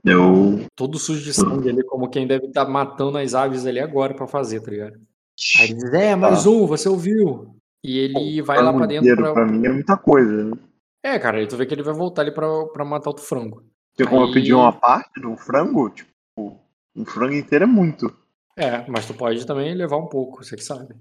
é, 0.05 0.13
eu. 0.13 0.67
todo 0.77 0.99
sujo 0.99 1.23
de 1.25 1.33
sangue 1.35 1.69
ali, 1.69 1.83
como 1.83 2.09
quem 2.09 2.27
deve 2.27 2.47
estar 2.47 2.67
matando 2.69 3.19
as 3.19 3.35
aves 3.35 3.67
ali 3.67 3.81
agora 3.81 4.15
pra 4.15 4.27
fazer, 4.27 4.61
tá 4.61 4.71
ligado? 4.71 5.01
Aí 5.59 5.65
ele 5.65 5.75
diz, 5.75 5.93
é, 5.95 6.15
mais 6.17 6.47
um, 6.47 6.67
você 6.67 6.89
ouviu. 6.89 7.55
E 7.85 7.99
ele 7.99 8.43
vai 8.43 8.63
lá 8.63 8.73
pra 8.73 8.87
dentro 8.87 9.17
pra... 9.17 9.33
pra 9.33 9.47
mim 9.47 9.65
é 9.67 9.71
muita 9.71 9.97
coisa. 9.97 10.45
Né? 10.45 10.57
É, 11.05 11.19
cara, 11.19 11.39
aí 11.39 11.47
tu 11.47 11.57
vê 11.57 11.65
que 11.67 11.75
ele 11.75 11.83
vai 11.83 11.95
voltar 11.95 12.23
ali 12.23 12.33
pra, 12.33 12.47
pra 12.67 12.85
matar 12.85 13.11
outro 13.11 13.25
frango. 13.25 13.65
Tem 13.97 14.07
como 14.07 14.23
eu 14.23 14.27
Aí- 14.29 14.35
pedir 14.35 14.55
uma 14.55 14.73
parte 14.73 15.25
um 15.25 15.37
frango? 15.37 15.91
Tipo, 15.91 16.61
um 16.95 17.05
frango 17.05 17.35
inteiro 17.35 17.65
é 17.65 17.69
muito. 17.69 18.13
É, 18.57 18.85
mas 18.91 19.07
tu 19.07 19.15
pode 19.15 19.47
também 19.47 19.75
levar 19.75 19.97
um 19.97 20.07
pouco, 20.09 20.43
você 20.45 20.57
que 20.57 20.63
sabe. 20.65 20.95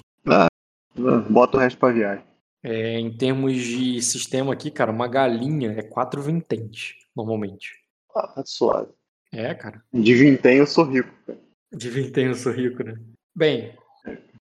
Bota 1.29 1.57
o 1.57 1.59
resto 1.59 1.77
pra 1.79 1.91
viagem. 1.91 2.23
É, 2.63 2.99
em 2.99 3.15
termos 3.15 3.53
de 3.55 4.01
sistema 4.01 4.51
aqui, 4.53 4.71
cara, 4.71 4.91
uma 4.91 5.07
galinha 5.07 5.71
é 5.71 5.83
quatro 5.83 6.21
vinténs, 6.21 6.95
normalmente. 7.15 7.71
Ah, 8.15 8.27
tá 8.27 8.43
suave. 8.45 8.91
É, 9.31 9.53
cara. 9.53 9.81
De 9.93 10.13
vintém 10.15 10.57
eu 10.57 10.67
sou 10.67 10.83
rico. 10.85 11.09
cara. 11.25 11.39
De 11.71 11.89
vintém 11.89 12.25
eu 12.25 12.35
sou 12.35 12.51
rico, 12.51 12.83
né? 12.83 12.95
Bem, 13.35 13.75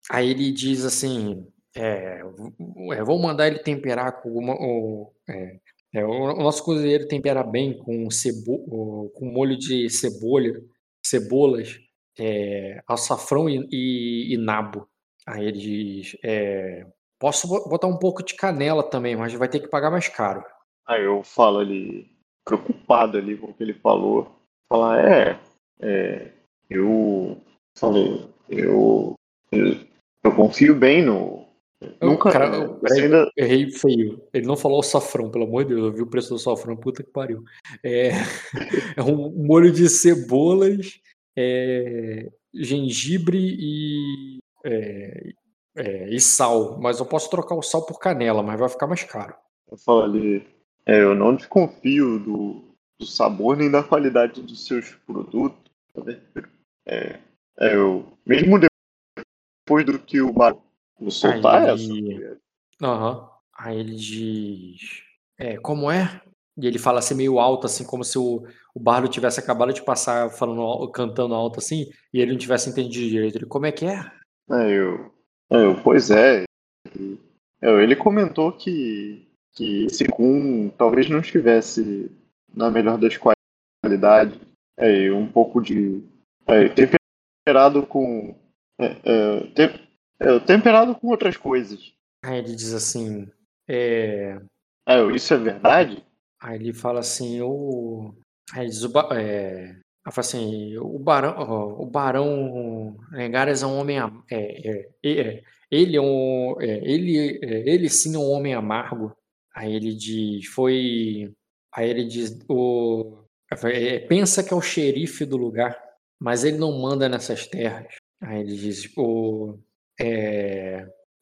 aí 0.09 0.29
ele 0.29 0.51
diz 0.51 0.85
assim, 0.85 1.45
é, 1.75 2.21
é, 2.93 3.03
vou 3.03 3.19
mandar 3.19 3.47
ele 3.47 3.59
temperar 3.59 4.21
com 4.21 4.29
uma, 4.29 4.53
o, 4.53 5.11
é, 5.27 5.59
é, 5.95 6.05
o 6.05 6.35
nosso 6.37 6.63
cozinheiro 6.63 7.07
tempera 7.07 7.43
bem 7.43 7.77
com, 7.77 8.09
cebo, 8.09 9.09
com 9.13 9.25
molho 9.25 9.57
de 9.57 9.89
cebola, 9.89 10.53
cebolas, 11.05 11.79
é, 12.17 12.81
açafrão 12.87 13.49
e, 13.49 13.67
e- 13.71 14.33
e 14.33 14.37
nabo. 14.37 14.87
Aí 15.29 15.45
ele 15.45 15.59
diz, 15.59 16.17
é, 16.23 16.87
posso 17.19 17.47
bo- 17.47 17.69
botar 17.69 17.85
um 17.85 17.99
pouco 17.99 18.23
de 18.23 18.33
canela 18.33 18.81
também, 18.81 19.15
mas 19.15 19.31
vai 19.33 19.47
ter 19.47 19.59
que 19.59 19.67
pagar 19.67 19.91
mais 19.91 20.07
caro. 20.07 20.43
Aí 20.87 21.03
eu 21.03 21.23
falo 21.23 21.59
ali, 21.59 22.09
preocupado 22.43 23.15
ali 23.15 23.37
com 23.37 23.47
o 23.47 23.53
que 23.53 23.61
ele 23.61 23.75
falou. 23.75 24.35
Falar, 24.67 25.05
é, 25.05 25.39
é 25.81 26.31
eu 26.67 27.37
falei, 27.77 28.27
eu, 28.49 29.13
eu, 29.51 29.77
eu 30.23 30.35
confio 30.35 30.73
bem 30.73 31.05
no. 31.05 31.47
Nunca. 32.01 32.31
cara, 32.31 32.49
peraí. 32.49 32.79
você 32.79 33.01
ainda, 33.01 33.31
Errei 33.37 33.71
feio. 33.71 34.21
Ele 34.33 34.47
não 34.47 34.57
falou 34.57 34.79
açafrão, 34.79 35.29
pelo 35.29 35.45
amor 35.45 35.63
de 35.63 35.75
Deus. 35.75 35.85
Eu 35.85 35.93
vi 35.93 36.01
o 36.01 36.09
preço 36.09 36.29
do 36.29 36.35
açafrão, 36.35 36.75
puta 36.75 37.03
que 37.03 37.11
pariu. 37.11 37.43
É, 37.83 38.09
é 38.97 39.03
um 39.03 39.29
molho 39.45 39.71
de 39.71 39.87
cebolas, 39.87 40.99
é, 41.37 42.31
gengibre 42.53 43.37
e, 43.37 44.39
é, 44.65 45.31
é, 45.75 46.09
e 46.09 46.19
sal. 46.19 46.79
Mas 46.79 46.99
eu 46.99 47.05
posso 47.05 47.29
trocar 47.29 47.55
o 47.55 47.61
sal 47.61 47.85
por 47.85 47.99
canela, 47.99 48.41
mas 48.43 48.59
vai 48.59 48.69
ficar 48.69 48.87
mais 48.87 49.03
caro. 49.03 49.35
eu 49.71 49.77
falo 49.77 50.03
ali, 50.03 50.47
é, 50.85 51.01
eu 51.01 51.13
não 51.15 51.35
desconfio 51.35 52.19
do, 52.19 52.63
do 52.99 53.05
sabor 53.05 53.55
nem 53.57 53.69
da 53.69 53.83
qualidade 53.83 54.41
dos 54.41 54.65
seus 54.65 54.91
produtos. 55.05 55.59
tá? 55.93 56.01
É, 56.85 57.19
é, 57.59 57.75
eu, 57.75 58.05
mesmo 58.25 58.57
depois 58.59 59.85
do 59.85 59.99
que 59.99 60.21
o 60.21 60.31
Bar 60.33 60.55
soltar 61.09 61.63
Aí- 61.63 61.69
essa. 61.69 62.39
Aham. 62.81 63.29
Aí 63.57 63.77
ele 63.79 63.95
diz: 63.95 65.03
É, 65.37 65.57
como 65.57 65.91
é? 65.91 66.21
E 66.57 66.65
ele 66.67 66.79
fala 66.79 66.99
assim 66.99 67.13
meio 67.15 67.39
alto, 67.39 67.65
assim, 67.67 67.85
como 67.85 68.03
se 68.03 68.17
o, 68.17 68.43
o 68.75 68.79
bardo 68.79 69.07
tivesse 69.07 69.39
acabado 69.39 69.71
de 69.71 69.81
passar 69.81 70.29
falando, 70.29 70.61
al- 70.61 70.91
cantando 70.91 71.33
alto 71.33 71.59
assim, 71.59 71.85
e 72.13 72.19
ele 72.19 72.31
não 72.31 72.37
tivesse 72.39 72.69
entendido 72.69 73.07
direito. 73.09 73.37
Ele, 73.37 73.45
como 73.45 73.65
é 73.65 73.71
que 73.71 73.85
é? 73.85 74.11
Eu, 74.49 75.11
eu, 75.49 75.81
pois 75.83 76.09
é. 76.11 76.43
Ele 77.61 77.95
comentou 77.95 78.51
que, 78.51 79.27
que 79.53 79.85
esse 79.85 80.05
Kun 80.05 80.69
talvez 80.77 81.09
não 81.09 81.19
estivesse 81.19 82.11
na 82.53 82.69
melhor 82.69 82.97
das 82.97 83.17
qualidades. 83.17 84.39
É, 84.77 85.11
um 85.11 85.29
pouco 85.29 85.61
de. 85.61 86.01
Temperado 87.45 87.85
com. 87.85 88.35
É, 88.79 88.85
é, 89.03 89.47
tem- 89.53 89.89
é, 90.21 90.39
temperado 90.39 90.95
com 90.95 91.07
outras 91.07 91.35
coisas. 91.37 91.93
Aí 92.23 92.39
ele 92.39 92.55
diz 92.55 92.73
assim, 92.73 93.29
é... 93.67 94.41
É, 94.87 95.01
isso 95.13 95.33
é 95.33 95.37
verdade? 95.37 96.03
Aí 96.41 96.55
ele 96.55 96.73
fala 96.73 96.99
assim, 96.99 97.41
o... 97.41 98.13
Aí 98.53 98.61
ele 98.63 98.69
diz, 98.69 98.83
o, 98.83 98.89
ba... 98.89 99.07
é... 99.13 99.77
Aí 100.09 100.13
fala 100.13 100.25
assim, 100.25 100.75
o 100.79 100.97
barão, 100.97 101.79
o 101.79 101.85
barão 101.85 102.97
Rengares 103.11 103.61
é 103.61 103.67
um 103.67 103.77
homem, 103.77 103.99
é, 103.99 104.09
é, 104.31 104.89
é, 105.03 105.43
ele 105.69 105.95
é 105.95 106.01
um, 106.01 106.59
é, 106.59 106.79
ele, 106.83 107.39
é, 107.43 107.69
ele 107.69 107.87
sim 107.89 108.15
é 108.15 108.17
um 108.17 108.31
homem 108.31 108.55
amargo. 108.55 109.15
Aí 109.53 109.71
ele 109.71 109.93
diz, 109.93 110.47
foi, 110.47 111.31
aí 111.71 111.89
ele 111.91 112.05
diz, 112.05 112.39
o, 112.49 113.23
pensa 114.07 114.43
que 114.43 114.51
é 114.51 114.57
o 114.57 114.61
xerife 114.61 115.25
do 115.25 115.37
lugar, 115.37 115.79
mas 116.19 116.43
ele 116.43 116.57
não 116.57 116.79
manda 116.81 117.07
nessas 117.07 117.45
terras. 117.45 117.93
Aí 118.19 118.39
ele 118.39 118.55
diz, 118.55 118.91
o, 118.97 119.59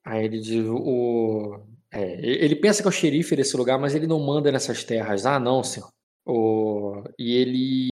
aí 0.05 0.23
ele 0.23 0.39
diz, 0.39 0.65
o, 0.65 1.59
ele 1.91 2.55
pensa 2.55 2.81
que 2.81 2.87
é 2.87 2.89
o 2.89 2.93
xerife 2.93 3.35
desse 3.35 3.57
lugar, 3.57 3.77
mas 3.77 3.93
ele 3.95 4.07
não 4.07 4.19
manda 4.19 4.49
nessas 4.49 4.85
terras. 4.85 5.25
Ah, 5.25 5.39
não, 5.39 5.61
senhor. 5.61 5.89
O, 6.25 7.03
e 7.19 7.35
ele 7.35 7.89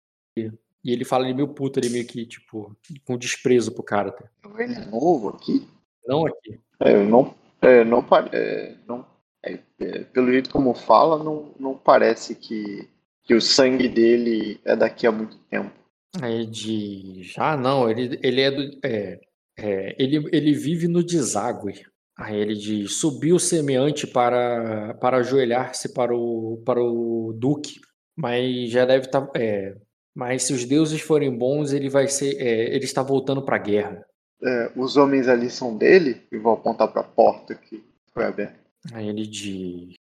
e 0.85 0.93
ele 0.93 1.05
fala 1.05 1.25
ele 1.25 1.35
meio 1.35 1.49
puto, 1.49 1.79
ele 1.79 1.89
meio 1.89 2.07
que, 2.07 2.27
tipo, 2.27 2.77
com 3.05 3.17
desprezo 3.17 3.73
pro 3.73 3.83
cara. 3.83 4.13
Tá? 4.13 4.25
Ele 4.59 4.75
é 4.75 4.85
novo 4.87 5.31
aqui? 5.31 5.67
Não 6.07 6.27
aqui. 6.27 6.61
É, 6.81 7.03
não, 7.03 7.35
é, 7.63 7.83
não, 7.85 8.05
é, 8.33 8.75
não 8.87 9.07
é, 9.43 9.59
é, 9.81 9.99
pelo 10.05 10.31
jeito 10.31 10.51
como 10.51 10.75
fala, 10.75 11.23
não, 11.23 11.55
não 11.59 11.75
parece 11.75 12.35
que, 12.35 12.89
que 13.23 13.35
o 13.35 13.41
sangue 13.41 13.89
dele 13.89 14.61
é 14.65 14.77
daqui 14.77 15.07
a 15.07 15.13
muito 15.13 15.39
tempo. 15.51 15.73
Aí 16.21 16.35
ele 16.35 16.47
diz, 16.47 17.35
ah, 17.39 17.57
não, 17.57 17.91
ele, 17.91 18.19
ele 18.23 18.41
é 18.41 18.51
do. 18.51 18.79
É, 18.85 19.21
é, 19.57 19.97
ele, 19.99 20.29
ele 20.33 20.53
vive 20.53 20.87
no 20.87 21.03
deságue. 21.03 21.85
Aí 22.17 22.37
ele 22.37 22.55
diz: 22.55 22.97
Subiu 22.97 23.37
o 23.37 23.41
semeante 23.41 24.07
para, 24.07 24.95
para 24.95 25.19
ajoelhar-se 25.19 25.93
para 25.93 26.15
o, 26.15 26.63
para 26.65 26.81
o 26.81 27.33
Duque, 27.37 27.81
mas 28.17 28.71
já 28.71 28.85
deve 28.85 29.07
estar. 29.07 29.29
é, 29.35 29.77
mas 30.15 30.45
se 30.45 30.53
os 30.53 30.65
deuses 30.65 31.01
forem 31.01 31.37
bons, 31.37 31.73
ele 31.73 31.89
vai 31.89 32.07
ser. 32.07 32.41
é, 32.41 32.75
ele 32.75 32.85
está 32.85 33.03
voltando 33.03 33.43
para 33.43 33.57
a 33.57 33.59
guerra. 33.59 34.07
É, 34.43 34.71
os 34.77 34.97
homens 34.97 35.27
ali 35.27 35.51
são 35.51 35.77
dele? 35.77 36.23
E 36.31 36.39
vou 36.39 36.53
apontar 36.53 36.93
pra 36.93 37.03
porta 37.03 37.55
que 37.55 37.83
foi 38.13 38.25
aberta. 38.25 38.59
Aí 38.93 39.09
ele 39.09 39.27
diz. 39.27 39.95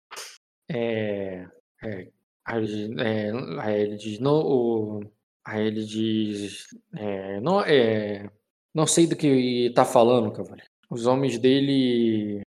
É. 0.70 1.48
é 1.84 2.08
aí, 2.44 2.58
ele 2.58 2.68
diz 2.68 2.98
é, 2.98 3.32
aí 3.60 3.82
ele 3.82 3.98
diz. 3.98 4.20
Não, 4.20 4.42
o, 4.42 5.04
aí 5.46 5.66
ele 5.68 5.86
diz. 5.86 6.68
É, 6.94 7.40
não, 7.40 7.62
é, 7.62 8.30
não 8.74 8.86
sei 8.86 9.08
do 9.08 9.16
que 9.16 9.72
tá 9.74 9.86
falando, 9.86 10.34
cavaleiro. 10.34 10.70
Os 10.90 11.06
homens 11.06 11.38
dele. 11.38 12.42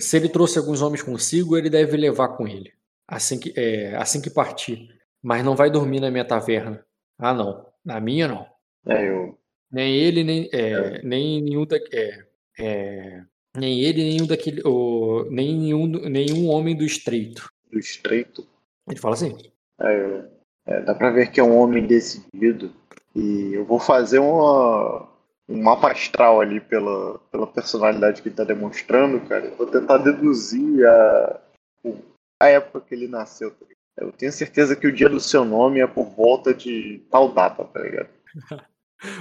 Se 0.00 0.16
ele 0.16 0.28
trouxe 0.28 0.58
alguns 0.58 0.82
homens 0.82 1.02
consigo, 1.02 1.56
ele 1.56 1.70
deve 1.70 1.96
levar 1.96 2.28
com 2.28 2.48
ele. 2.48 2.72
Assim 3.06 3.38
que, 3.38 3.52
assim 3.96 4.20
que 4.20 4.30
partir. 4.30 5.01
Mas 5.22 5.44
não 5.44 5.54
vai 5.54 5.70
dormir 5.70 6.00
na 6.00 6.10
minha 6.10 6.24
taverna. 6.24 6.84
Ah, 7.18 7.32
não. 7.32 7.66
Na 7.84 8.00
minha, 8.00 8.26
não. 8.28 8.46
É, 8.86 9.08
eu. 9.08 9.38
Nem 9.70 9.94
ele, 9.96 10.22
nem, 10.24 10.48
é, 10.52 11.00
nem 11.02 11.40
nenhum 11.40 11.64
da, 11.64 11.76
é, 11.92 12.24
é, 12.58 13.22
nem 13.56 13.80
ele, 13.80 14.02
nenhum 14.02 14.26
daquele, 14.26 14.60
o, 14.66 15.24
nem 15.30 15.54
nenhum, 15.56 15.86
nenhum 15.86 16.48
homem 16.48 16.76
do 16.76 16.84
estreito. 16.84 17.50
Do 17.70 17.78
estreito. 17.78 18.46
Ele 18.88 18.98
fala 18.98 19.14
assim. 19.14 19.36
É, 19.80 19.96
eu- 19.96 20.30
é, 20.66 20.80
dá 20.82 20.94
pra 20.94 21.10
ver 21.10 21.30
que 21.30 21.40
é 21.40 21.42
um 21.42 21.56
homem 21.56 21.86
decidido. 21.86 22.72
E 23.16 23.52
eu 23.54 23.64
vou 23.64 23.78
fazer 23.80 24.18
uma, 24.18 25.08
um 25.48 25.62
mapa 25.62 25.90
astral 25.90 26.40
ali 26.40 26.60
pela, 26.60 27.18
pela 27.30 27.46
personalidade 27.46 28.22
que 28.22 28.28
ele 28.28 28.34
tá 28.36 28.44
demonstrando, 28.44 29.20
cara. 29.28 29.46
Eu 29.46 29.56
vou 29.56 29.66
tentar 29.66 29.98
deduzir 29.98 30.86
a, 30.86 31.40
a 32.40 32.48
época 32.48 32.80
que 32.82 32.94
ele 32.94 33.08
nasceu. 33.08 33.50
tá? 33.52 33.66
Eu 33.96 34.12
tenho 34.12 34.32
certeza 34.32 34.74
que 34.74 34.86
o 34.86 34.92
dia 34.92 35.08
do 35.08 35.20
seu 35.20 35.44
nome 35.44 35.80
é 35.80 35.86
por 35.86 36.04
volta 36.06 36.54
de 36.54 37.04
tal 37.10 37.32
data, 37.32 37.64
tá 37.64 37.80
ligado? 37.80 38.08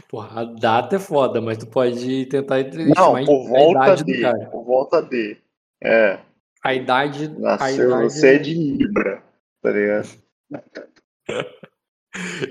Porra, 0.08 0.42
a 0.42 0.44
data 0.46 0.96
é 0.96 1.00
foda, 1.00 1.42
mas 1.42 1.58
tu 1.58 1.66
pode 1.68 2.28
tentar 2.28 2.58
Não, 2.96 3.18
estimar 3.18 3.26
por 3.26 3.46
a 3.46 3.50
volta 3.50 4.04
de. 4.04 4.22
Por 4.52 4.64
volta 4.64 5.02
de. 5.02 5.38
É, 5.84 6.20
A 6.64 6.74
idade. 6.76 7.26
a 7.26 7.40
nasceu, 7.40 7.88
idade 7.88 8.04
você 8.04 8.36
é 8.36 8.38
de 8.38 8.54
Libra, 8.54 9.24
tá 9.62 9.72
ligado? 9.72 10.08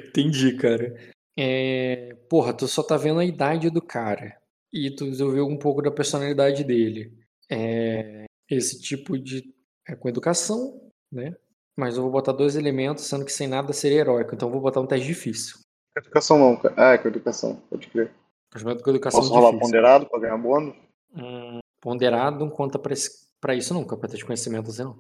Entendi, 0.09 0.57
cara. 0.57 0.97
É, 1.39 2.17
porra, 2.29 2.53
tu 2.53 2.67
só 2.67 2.83
tá 2.83 2.97
vendo 2.97 3.21
a 3.21 3.25
idade 3.25 3.71
do 3.71 3.81
cara. 3.81 4.37
E 4.73 4.91
tu 4.91 5.11
viu 5.13 5.47
um 5.47 5.57
pouco 5.59 5.83
da 5.83 5.91
personalidade 5.91 6.65
dele. 6.65 7.17
É, 7.49 8.25
esse 8.49 8.81
tipo 8.81 9.17
de. 9.19 9.55
É 9.89 9.95
com 9.95 10.09
educação, 10.09 10.91
né? 11.13 11.35
Mas 11.77 11.97
eu 11.97 12.03
vou 12.03 12.11
botar 12.13 12.33
dois 12.33 12.57
elementos, 12.57 13.05
sendo 13.07 13.25
que 13.25 13.33
sem 13.33 13.49
nada 13.49 13.73
seria 13.73 14.01
heróico. 14.01 14.35
Então 14.35 14.49
eu 14.49 14.53
vou 14.53 14.61
botar 14.61 14.81
um 14.81 14.87
teste 14.87 15.07
difícil. 15.07 15.57
Com 15.95 16.01
educação 16.01 16.39
não, 16.39 16.57
cara. 16.57 16.75
Ah, 16.77 16.93
é 16.93 16.99
com 16.99 17.09
educação, 17.09 17.63
pode 17.71 17.87
crer. 17.89 18.11
Projeto 18.51 18.83
com 18.83 18.91
educação 18.91 19.21
Posso 19.21 19.33
rolar 19.33 19.51
difícil. 19.51 19.67
ponderado 19.69 20.07
pra 20.07 20.21
ganhar 20.21 20.37
bônus? 20.37 20.75
Hum, 21.17 21.59
ponderado 21.81 22.39
não 22.41 22.51
conta 22.51 22.79
pra, 22.79 22.93
esse- 22.93 23.29
pra 23.41 23.55
isso 23.55 23.73
nunca, 23.75 23.97
pra 23.97 24.09
ter 24.09 24.17
de 24.17 24.25
conhecimento 24.25 24.71
assim 24.71 24.85
não. 24.85 24.99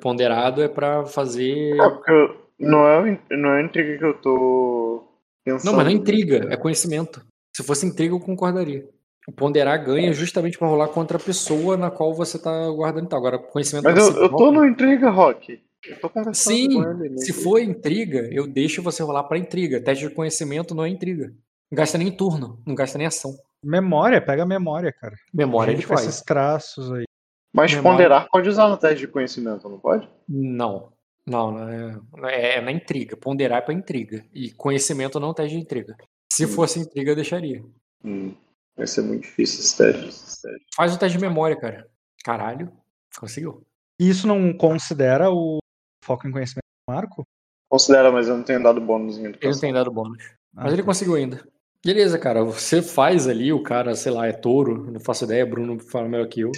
Ponderado 0.00 0.62
é 0.62 0.68
pra 0.68 1.04
fazer. 1.06 1.76
É, 1.80 1.88
porque 1.90 2.10
eu- 2.10 2.36
não 2.58 2.86
é, 2.86 3.18
não 3.30 3.54
é 3.54 3.62
intriga 3.62 3.96
que 3.98 4.04
eu 4.04 4.14
tô 4.20 5.04
pensando. 5.44 5.70
Não, 5.70 5.76
mas 5.76 5.84
não 5.86 5.92
é 5.92 5.94
intriga, 5.94 6.46
é 6.52 6.56
conhecimento. 6.56 7.24
Se 7.56 7.62
fosse 7.62 7.86
intriga, 7.86 8.14
eu 8.14 8.20
concordaria. 8.20 8.88
O 9.28 9.32
ponderar 9.32 9.82
ganha 9.84 10.12
justamente 10.12 10.58
pra 10.58 10.66
rolar 10.68 10.88
contra 10.88 11.16
a 11.16 11.20
pessoa 11.20 11.76
na 11.76 11.90
qual 11.90 12.12
você 12.12 12.38
tá 12.38 12.68
guardando. 12.70 13.14
Agora, 13.14 13.38
conhecimento 13.38 13.84
Mas 13.84 13.96
eu, 14.08 14.22
eu 14.24 14.28
tô 14.36 14.50
no 14.50 14.64
intriga, 14.66 15.08
Rock. 15.10 15.60
Eu 15.86 15.98
tô 16.00 16.10
conversando 16.10 16.54
Sim, 16.54 16.74
com 16.82 17.02
ele. 17.04 17.18
se 17.18 17.32
né? 17.32 17.42
for 17.42 17.58
intriga, 17.60 18.28
eu 18.32 18.46
deixo 18.46 18.82
você 18.82 19.02
rolar 19.02 19.24
pra 19.24 19.38
intriga. 19.38 19.82
Teste 19.82 20.08
de 20.08 20.14
conhecimento 20.14 20.74
não 20.74 20.84
é 20.84 20.88
intriga. 20.88 21.28
Não 21.70 21.76
gasta 21.76 21.96
nem 21.96 22.10
turno, 22.14 22.60
não 22.66 22.74
gasta 22.74 22.98
nem 22.98 23.06
ação. 23.06 23.32
Memória, 23.64 24.20
pega 24.20 24.42
a 24.42 24.46
memória, 24.46 24.92
cara. 24.92 25.14
Memória 25.32 25.70
ele 25.72 25.78
Gente 25.80 25.88
com 25.88 25.94
faz. 25.94 26.06
esses 26.06 26.22
traços 26.22 26.92
aí. 26.92 27.04
Mas 27.52 27.72
Memória. 27.74 27.96
ponderar 27.96 28.28
pode 28.30 28.48
usar 28.48 28.68
no 28.68 28.76
teste 28.76 29.00
de 29.00 29.08
conhecimento, 29.08 29.68
não 29.68 29.78
pode? 29.78 30.08
Não. 30.28 30.92
Não, 31.26 31.52
não 31.52 31.68
é, 31.68 32.00
é, 32.34 32.58
é 32.58 32.60
na 32.60 32.72
intriga. 32.72 33.16
Ponderar 33.16 33.58
é 33.58 33.60
pra 33.60 33.74
intriga. 33.74 34.24
E 34.34 34.50
conhecimento 34.52 35.20
não 35.20 35.34
teste 35.34 35.54
de 35.56 35.62
intriga. 35.62 35.96
Se 36.32 36.44
Hum. 36.44 36.48
fosse 36.48 36.78
intriga, 36.80 37.10
eu 37.12 37.16
deixaria. 37.16 37.62
Hum, 38.04 38.34
vai 38.76 38.86
ser 38.86 39.02
muito 39.02 39.22
difícil 39.22 39.60
esse 39.60 39.76
teste. 39.76 40.08
esse 40.08 40.42
teste. 40.42 40.66
Faz 40.74 40.94
o 40.94 40.98
teste 40.98 41.18
de 41.18 41.22
memória, 41.24 41.56
cara. 41.56 41.86
Caralho, 42.24 42.72
conseguiu. 43.18 43.64
E 43.98 44.08
isso 44.08 44.26
não 44.26 44.52
considera 44.52 45.30
o 45.30 45.58
foco 46.02 46.26
em 46.26 46.30
conhecimento 46.32 46.64
do 46.88 46.92
Marco? 46.94 47.24
Considera, 47.70 48.10
mas 48.10 48.28
eu 48.28 48.36
não 48.36 48.42
tenho 48.42 48.62
dado 48.62 48.80
bônus 48.80 49.16
em 49.18 49.26
Ele 49.26 49.38
não 49.42 49.58
tem 49.60 49.72
dado 49.72 49.90
bônus. 49.90 50.18
Ah, 50.56 50.64
Mas 50.64 50.72
ele 50.72 50.82
tá. 50.82 50.86
conseguiu 50.86 51.14
ainda. 51.14 51.46
Beleza, 51.84 52.18
cara. 52.18 52.42
Você 52.44 52.82
faz 52.82 53.28
ali, 53.28 53.52
o 53.52 53.62
cara, 53.62 53.94
sei 53.94 54.10
lá, 54.12 54.26
é 54.26 54.32
touro, 54.32 54.90
não 54.90 54.98
faço 55.00 55.24
ideia, 55.24 55.46
Bruno 55.46 55.78
fala 55.78 56.08
melhor 56.08 56.26
que 56.28 56.40
eu. 56.40 56.50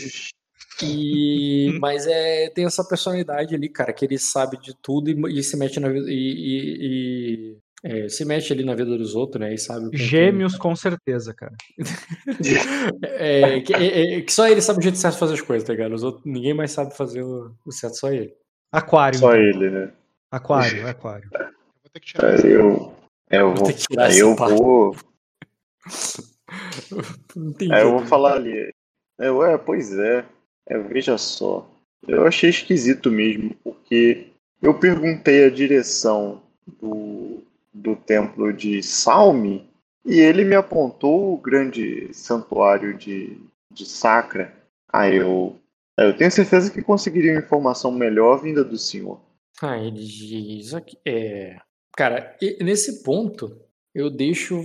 E... 0.82 1.76
Mas 1.80 2.06
é, 2.06 2.48
tem 2.50 2.64
essa 2.64 2.82
personalidade 2.82 3.54
ali, 3.54 3.68
cara, 3.68 3.92
que 3.92 4.04
ele 4.04 4.18
sabe 4.18 4.56
de 4.58 4.74
tudo 4.80 5.10
e, 5.10 5.38
e 5.38 5.42
se 5.42 5.56
mete 5.56 5.78
na 5.78 5.88
vida. 5.90 6.06
E, 6.08 6.14
e- 6.14 6.76
e- 6.80 7.58
é, 7.84 8.08
se 8.08 8.24
mete 8.24 8.52
ali 8.52 8.64
na 8.64 8.76
vida 8.76 8.96
dos 8.96 9.14
outros, 9.16 9.40
né? 9.40 9.52
E 9.52 9.58
sabe. 9.58 9.90
quem- 9.90 9.98
Gêmeos, 9.98 10.56
com 10.56 10.74
certeza, 10.74 11.34
cara. 11.34 11.54
É, 13.02 13.60
que, 13.60 13.74
é- 13.74 14.14
é 14.18 14.20
que 14.22 14.32
só 14.32 14.46
ele 14.48 14.60
sabe 14.60 14.78
o 14.78 14.82
jeito 14.82 14.98
certo 14.98 15.14
de 15.14 15.20
fazer 15.20 15.34
as 15.34 15.40
coisas, 15.40 15.66
tá 15.66 15.72
ligado? 15.72 15.94
Os 15.94 16.02
outros, 16.02 16.24
ninguém 16.24 16.54
mais 16.54 16.70
sabe 16.72 16.96
fazer 16.96 17.22
o, 17.22 17.52
o 17.66 17.72
certo, 17.72 17.94
só 17.98 18.10
ele. 18.12 18.32
Aquário. 18.72 19.18
Só 19.18 19.34
então. 19.34 19.42
ele, 19.42 19.70
né? 19.70 19.92
Aquário, 20.30 20.88
aquário. 20.88 21.28
Vou 21.30 21.90
ter 21.92 22.00
que 22.00 22.06
tirar 22.06 22.30
Aí 22.30 22.50
eu, 22.50 22.94
eu 23.30 23.46
Vou 23.48 23.56
vou, 23.56 23.66
ter 23.66 23.74
que 23.74 23.86
tirar 23.86 24.06
aí 24.06 24.18
eu 24.18 24.34
parte. 24.34 24.54
vou, 24.54 24.96
Não 27.36 27.50
entendi. 27.50 27.72
aí 27.72 27.82
eu 27.82 27.98
vou 27.98 28.06
falar 28.06 28.34
ali. 28.34 28.72
Eu, 29.18 29.44
é, 29.44 29.58
pois 29.58 29.96
é. 29.98 30.24
É, 30.66 30.78
veja 30.78 31.18
só. 31.18 31.68
Eu 32.06 32.26
achei 32.26 32.50
esquisito 32.50 33.10
mesmo, 33.10 33.54
porque 33.62 34.28
eu 34.60 34.74
perguntei 34.78 35.44
a 35.44 35.50
direção 35.50 36.42
do, 36.80 37.42
do 37.72 37.94
templo 37.96 38.52
de 38.52 38.82
Salme 38.82 39.68
e 40.04 40.18
ele 40.18 40.44
me 40.44 40.54
apontou 40.54 41.34
o 41.34 41.36
grande 41.36 42.12
santuário 42.12 42.94
de, 42.94 43.38
de 43.70 43.86
Sacra. 43.86 44.52
Aí 44.92 45.16
eu, 45.16 45.56
aí 45.98 46.06
eu 46.06 46.16
tenho 46.16 46.30
certeza 46.30 46.72
que 46.72 46.82
conseguiria 46.82 47.32
uma 47.32 47.40
informação 47.40 47.90
melhor 47.92 48.42
vinda 48.42 48.64
do 48.64 48.78
senhor. 48.78 49.20
Ah, 49.60 49.78
ele 49.78 50.04
diz 50.04 50.74
aqui. 50.74 50.98
É, 51.06 51.56
cara, 51.96 52.36
nesse 52.60 53.02
ponto, 53.02 53.60
eu 53.94 54.10
deixo, 54.10 54.60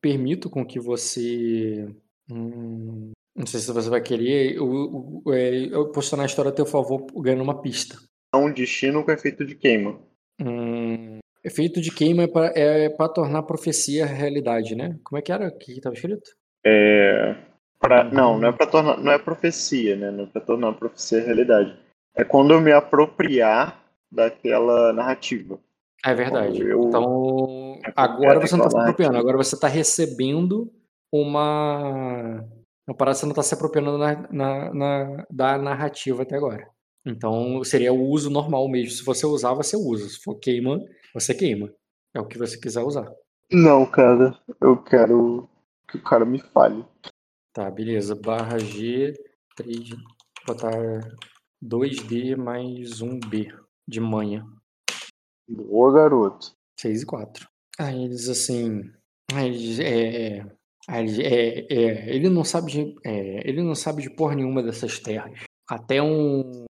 permito 0.00 0.50
com 0.50 0.66
que 0.66 0.80
você. 0.80 1.88
hum, 2.30 3.12
não 3.34 3.46
sei 3.46 3.60
se 3.60 3.72
você 3.72 3.88
vai 3.88 4.00
querer. 4.00 4.56
Eu, 4.56 5.22
eu, 5.26 5.34
é, 5.34 5.66
eu 5.66 5.90
posicionar 5.90 6.24
a 6.24 6.26
história 6.26 6.50
a 6.50 6.54
teu 6.54 6.66
favor 6.66 7.06
ganhando 7.20 7.42
uma 7.42 7.60
pista. 7.60 7.96
É 8.34 8.36
um 8.36 8.52
destino 8.52 9.04
com 9.04 9.10
efeito 9.10 9.44
de 9.44 9.54
queima. 9.54 10.00
Hum, 10.40 11.18
efeito 11.44 11.80
de 11.80 11.90
queima 11.90 12.24
é 12.24 12.26
para 12.26 12.52
é 12.58 12.88
pra 12.88 13.08
tornar 13.08 13.38
a 13.38 13.44
profecia 13.44 14.04
realidade, 14.04 14.74
né? 14.74 14.98
Como 15.04 15.18
é 15.18 15.22
que 15.22 15.32
era? 15.32 15.48
O 15.48 15.58
que 15.58 15.72
estava 15.72 15.94
escrito? 15.94 16.30
É, 16.64 17.36
pra- 17.78 18.04
não, 18.04 18.38
não 18.38 18.48
é 18.48 18.52
para 18.52 18.66
tornar, 18.66 18.96
não 18.98 19.12
é 19.12 19.18
profecia, 19.18 19.96
né? 19.96 20.10
Não 20.10 20.24
é 20.24 20.26
para 20.26 20.40
tornar 20.40 20.68
a 20.68 20.72
profecia 20.72 21.22
realidade. 21.22 21.76
É 22.14 22.24
quando 22.24 22.52
eu 22.54 22.60
me 22.60 22.72
apropriar 22.72 23.80
daquela 24.10 24.92
narrativa. 24.92 25.58
É 26.04 26.14
verdade. 26.14 26.60
Eu- 26.62 26.84
Então, 26.88 27.78
eu 27.84 27.92
agora 27.96 28.40
você 28.40 28.56
não 28.56 28.66
está 28.66 28.70
se 28.70 28.82
apropriando, 28.82 29.18
agora 29.18 29.36
você 29.36 29.54
está 29.54 29.68
recebendo 29.68 30.70
uma. 31.12 32.44
Uma 32.88 32.96
parada 32.96 33.16
que 33.16 33.20
você 33.20 33.26
não 33.26 33.32
está 33.32 33.42
se 33.42 33.52
apropriando 33.54 33.98
na, 33.98 34.28
na- 34.30 34.72
na- 34.74 35.26
da 35.28 35.58
narrativa 35.58 36.22
até 36.22 36.36
agora. 36.36 36.68
Então, 37.04 37.62
seria 37.64 37.92
o 37.92 38.00
uso 38.00 38.30
normal 38.30 38.68
mesmo. 38.68 38.90
Se 38.92 39.04
você 39.04 39.26
usar, 39.26 39.54
você 39.54 39.76
usa. 39.76 40.08
Se 40.08 40.20
for 40.22 40.36
queima, 40.36 40.80
você 41.12 41.34
queima. 41.34 41.72
É 42.14 42.20
o 42.20 42.26
que 42.26 42.38
você 42.38 42.56
quiser 42.58 42.82
usar. 42.82 43.10
Não, 43.50 43.84
cara, 43.86 44.38
eu 44.60 44.76
quero 44.76 45.48
que 45.88 45.96
o 45.96 46.02
cara 46.02 46.24
me 46.24 46.38
fale. 46.38 46.84
Tá, 47.56 47.70
beleza. 47.70 48.14
Barra 48.14 48.58
G, 48.58 49.14
3, 49.56 49.88
botar 50.46 51.00
2D 51.64 52.36
mais 52.36 53.00
1B 53.00 53.50
de 53.88 53.98
manhã. 53.98 54.46
Boa, 55.48 55.90
garoto. 55.90 56.52
6 56.78 57.00
e 57.00 57.06
4. 57.06 57.48
Aí 57.78 58.04
eles 58.04 58.28
assim. 58.28 58.82
Aí 59.32 59.46
eles, 59.46 59.78
é, 59.80 60.36
é, 60.36 60.46
é, 60.90 61.66
é, 61.74 62.14
ele 62.14 62.28
não 62.28 62.44
sabe 62.44 62.70
de, 62.70 62.94
é, 63.02 63.48
ele 63.48 63.62
não 63.62 63.74
sabe 63.74 64.02
de 64.02 64.10
porra 64.10 64.34
nenhuma 64.34 64.62
dessas 64.62 64.98
terras. 64.98 65.32
Até 65.66 66.02
um. 66.02 66.66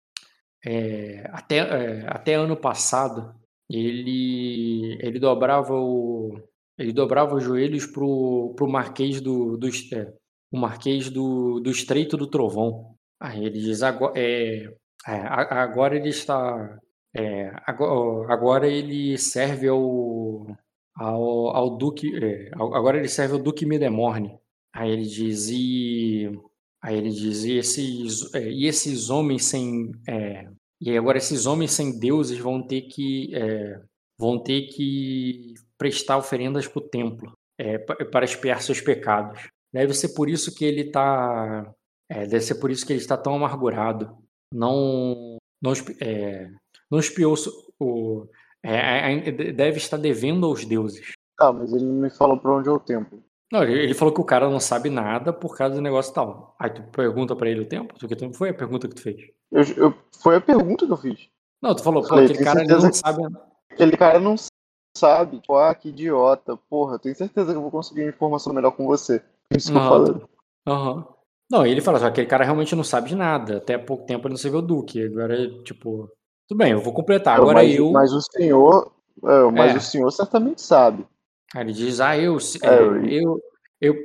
é, 0.65 1.29
até, 1.31 1.57
é, 1.57 2.07
até 2.07 2.33
ano 2.33 2.57
passado, 2.57 3.35
ele, 3.69 4.97
ele 4.99 5.19
dobrava 5.19 5.75
o. 5.75 6.41
Ele 6.75 6.91
dobrava 6.91 7.35
os 7.35 7.43
joelhos 7.43 7.85
pro, 7.85 8.55
pro 8.57 8.67
Marquês 8.67 9.21
do, 9.21 9.55
do, 9.57 9.67
é, 9.67 10.20
o 10.51 10.57
Marquês 10.57 11.09
do, 11.09 11.59
do 11.59 11.71
Estreito 11.71 12.17
do 12.17 12.27
Trovão. 12.27 12.95
Aí 13.19 13.45
ele 13.45 13.59
diz: 13.59 13.81
agora, 13.83 14.13
é, 14.19 14.65
é, 15.07 15.11
agora 15.27 15.95
ele 15.95 16.09
está. 16.09 16.79
é, 17.15 17.51
agora, 17.65 18.33
agora 18.33 18.67
ele 18.67 19.17
serve 19.17 19.67
ao, 19.67 20.47
ao, 20.95 21.55
ao 21.55 21.77
Duque. 21.77 22.11
é, 22.23 22.49
agora 22.53 22.97
ele 22.97 23.07
serve 23.09 23.33
ao 23.35 23.39
Duque 23.41 23.65
Midemorne. 23.65 24.37
Aí 24.73 24.91
ele 24.91 25.03
diz: 25.05 25.49
e. 25.49 26.29
Aí 26.83 26.97
ele 26.97 27.09
diz: 27.11 27.43
e 27.43 27.53
esses, 27.57 28.33
é, 28.33 28.49
e 28.49 28.65
esses 28.67 29.09
homens 29.09 29.45
sem. 29.45 29.91
é, 30.07 30.47
e 30.81 30.97
agora 30.97 31.17
esses 31.19 31.45
homens 31.45 31.71
sem 31.71 31.97
deuses 31.99 32.39
vão 32.39 32.65
ter 32.65 32.81
que. 32.83 33.31
vão 34.19 34.41
ter 34.41 34.67
que 34.67 35.53
prestar 35.77 36.17
oferendas 36.17 36.67
para 36.67 36.79
o 36.79 36.87
templo 36.89 37.33
é, 37.57 37.77
pa- 37.79 37.95
para 38.11 38.25
expiar 38.25 38.61
seus 38.61 38.81
pecados. 38.81 39.47
Deve 39.73 39.93
ser 39.93 40.09
por 40.09 40.29
isso 40.29 40.53
que 40.53 40.65
ele 40.65 40.81
está. 40.81 41.73
deve 42.09 42.41
ser 42.41 42.55
por 42.55 42.69
isso 42.71 42.85
que 42.85 42.93
ele 42.93 42.99
está 43.01 43.17
tão 43.17 43.35
amargurado. 43.35 44.17
Não, 44.53 45.37
não, 45.61 45.71
é, 46.01 46.49
não 46.89 46.99
espiou 46.99 47.35
o. 47.79 48.27
é, 48.63 48.75
é, 49.13 49.29
é, 49.29 49.31
deve 49.31 49.77
estar 49.77 49.97
devendo 49.97 50.45
aos 50.45 50.65
deuses. 50.65 51.11
Tá, 51.37 51.51
mas 51.51 51.73
ele 51.73 51.85
não 51.85 51.95
me 52.01 52.09
falou 52.09 52.37
pra 52.37 52.51
onde 52.53 52.67
é 52.67 52.71
o 52.71 52.79
templo. 52.79 53.23
Não, 53.51 53.63
ele 53.63 53.93
falou 53.93 54.13
que 54.13 54.21
o 54.21 54.25
cara 54.25 54.49
não 54.49 54.59
sabe 54.61 54.89
nada 54.89 55.33
por 55.33 55.57
causa 55.57 55.75
do 55.75 55.81
negócio 55.81 56.13
tal. 56.13 56.55
Aí 56.57 56.69
tu 56.69 56.83
pergunta 56.83 57.35
pra 57.35 57.49
ele 57.49 57.61
o 57.61 57.65
tempo? 57.67 57.95
O 57.95 58.07
que 58.07 58.15
tempo 58.15 58.33
foi 58.35 58.49
a 58.49 58.53
pergunta 58.53 58.87
que 58.87 58.95
tu 58.95 59.01
fez? 59.01 59.29
Eu, 59.51 59.63
eu- 59.75 59.93
foi 60.21 60.37
a 60.37 60.41
pergunta 60.41 60.85
que 60.85 60.91
eu 60.91 60.97
fiz. 60.97 61.27
Não, 61.61 61.75
tu 61.75 61.83
falou, 61.83 62.01
pô, 62.07 62.15
aquele 62.15 62.43
cara 62.43 62.63
não 62.63 62.93
sabe. 62.93 63.21
Aquele 63.71 63.97
cara 63.97 64.19
não 64.19 64.35
sabe. 64.97 65.39
Tipo, 65.39 65.55
ah, 65.55 65.75
que 65.75 65.89
idiota. 65.89 66.55
Porra, 66.69 66.95
eu 66.95 66.99
tenho 66.99 67.15
certeza 67.15 67.51
que 67.51 67.57
eu 67.57 67.61
vou 67.61 67.71
conseguir 67.71 68.01
uma 68.03 68.09
informação 68.09 68.53
melhor 68.53 68.71
com 68.71 68.85
você. 68.85 69.21
Isso 69.55 69.71
que 69.71 69.77
eu 69.77 69.81
falei. 69.81 70.21
Aham. 70.67 71.05
Não, 71.51 71.65
ele 71.65 71.81
fala 71.81 71.99
só, 71.99 72.05
aquele 72.07 72.27
cara 72.27 72.45
realmente 72.45 72.75
não 72.75 72.83
sabe 72.83 73.09
de 73.09 73.15
nada. 73.15 73.57
Até 73.57 73.73
há 73.75 73.79
pouco 73.79 74.05
tempo 74.05 74.25
ele 74.27 74.33
não 74.33 74.37
serviu 74.37 74.59
o 74.59 74.63
Duque. 74.63 75.03
Agora, 75.03 75.35
tipo. 75.63 76.09
Tudo 76.47 76.57
bem, 76.57 76.71
eu 76.71 76.81
vou 76.81 76.93
completar. 76.93 77.37
Agora 77.37 77.55
mas, 77.55 77.75
eu. 77.75 77.91
mas 77.91 78.13
o 78.13 78.21
senhor. 78.21 78.91
é, 79.23 79.51
mas 79.51 79.73
É. 79.73 79.77
o 79.77 79.81
senhor 79.81 80.11
certamente 80.11 80.61
sabe. 80.61 81.05
Ele 81.55 81.73
diz, 81.73 81.99
ah, 81.99 82.17
eu, 82.17 82.37
É, 82.63 82.67
é, 82.67 82.81
eu- 82.81 83.41
eu, 83.81 83.95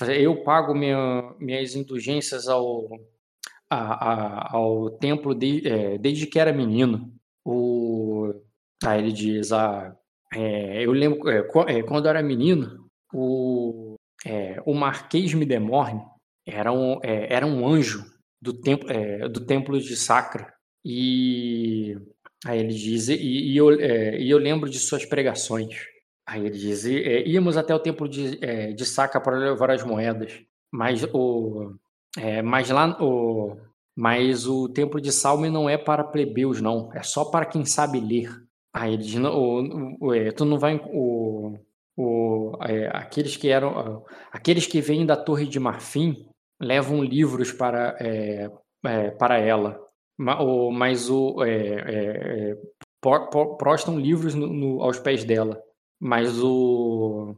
eu, 0.00 0.06
eu 0.12 0.42
pago 0.44 0.72
minha, 0.74 1.34
minhas 1.40 1.74
indulgências 1.74 2.46
ao, 2.48 2.88
a- 3.68 4.12
a- 4.12 4.56
ao 4.56 4.90
templo 4.90 5.34
de- 5.34 5.66
é, 5.66 5.98
desde 5.98 6.26
que 6.26 6.38
era 6.38 6.52
menino. 6.52 7.12
O, 7.44 8.32
aí 8.84 9.00
ele 9.00 9.12
diz, 9.12 9.50
ah, 9.52 9.96
é, 10.32 10.84
eu 10.86 10.92
lembro, 10.92 11.28
é, 11.28 11.42
qu- 11.42 11.68
é, 11.68 11.82
quando 11.82 12.06
eu 12.06 12.10
era 12.10 12.22
menino, 12.22 12.86
o, 13.12 13.83
é, 14.24 14.60
o 14.64 14.74
Marquês 14.74 15.34
Midemorne 15.34 16.02
era 16.46 16.72
um, 16.72 16.98
é, 17.02 17.32
era 17.32 17.46
um 17.46 17.66
anjo 17.66 18.04
do 18.40 18.52
templo, 18.52 18.90
é, 18.90 19.28
do 19.28 19.44
templo 19.46 19.78
de 19.80 19.96
Sacra. 19.96 20.52
E 20.84 21.96
aí 22.44 22.58
ele 22.60 22.74
diz, 22.74 23.08
e, 23.08 23.14
e 23.16 23.56
eu, 23.56 23.70
é, 23.80 24.18
e 24.20 24.30
eu 24.30 24.38
lembro 24.38 24.68
de 24.68 24.78
suas 24.78 25.04
pregações. 25.04 25.74
Aí 26.26 26.40
ele 26.46 26.56
diz: 26.58 26.84
"E, 26.84 27.02
é, 27.02 27.28
íamos 27.28 27.56
até 27.56 27.74
o 27.74 27.78
templo 27.78 28.08
de, 28.08 28.38
de 28.74 28.84
Saca 28.86 29.20
para 29.20 29.36
levar 29.38 29.70
as 29.70 29.82
moedas, 29.84 30.40
mas 30.72 31.04
o, 31.12 31.74
mas 32.44 32.70
lá 32.70 32.96
o, 33.02 33.56
mas 33.96 34.46
o 34.46 34.68
templo 34.68 35.00
de 35.00 35.12
Salme 35.12 35.50
não 35.50 35.68
é 35.68 35.76
para 35.76 36.02
plebeus, 36.04 36.60
não, 36.60 36.90
é 36.94 37.02
só 37.02 37.26
para 37.26 37.44
quem 37.46 37.64
sabe 37.64 38.00
ler. 38.00 38.30
Aí 38.72 38.94
ele 38.94 39.02
diz: 39.02 39.14
"Não, 39.16 39.34
o, 39.38 39.96
o- 40.00 40.32
tu 40.34 40.44
não 40.44 40.58
vai 40.58 40.80
o, 40.92 41.58
o, 41.96 42.52
é, 42.62 42.88
aqueles 42.92 43.36
que 43.36 43.48
eram 43.48 43.78
ah, 43.78 44.02
aqueles 44.32 44.66
que 44.66 44.80
vêm 44.80 45.06
da 45.06 45.16
Torre 45.16 45.46
de 45.46 45.60
Marfim 45.60 46.26
levam 46.60 47.02
livros 47.02 47.52
para 47.52 47.96
é, 48.00 48.50
é, 48.84 49.10
para 49.12 49.38
ela, 49.38 49.80
Ma- 50.18 50.40
o- 50.42 50.70
mas 50.70 51.10
o 51.10 51.42
é, 51.44 51.50
é, 51.50 52.50
é, 52.52 52.56
prostam 53.58 53.98
livros 53.98 54.34
no- 54.34 54.46
no- 54.46 54.82
aos 54.82 54.98
pés 54.98 55.24
dela 55.24 55.60
mas 56.00 56.38
o 56.42 57.34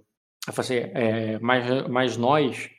assim, 0.49 0.75
é, 0.77 1.39
mas, 1.41 1.89
mas 1.89 2.17
nós 2.17 2.71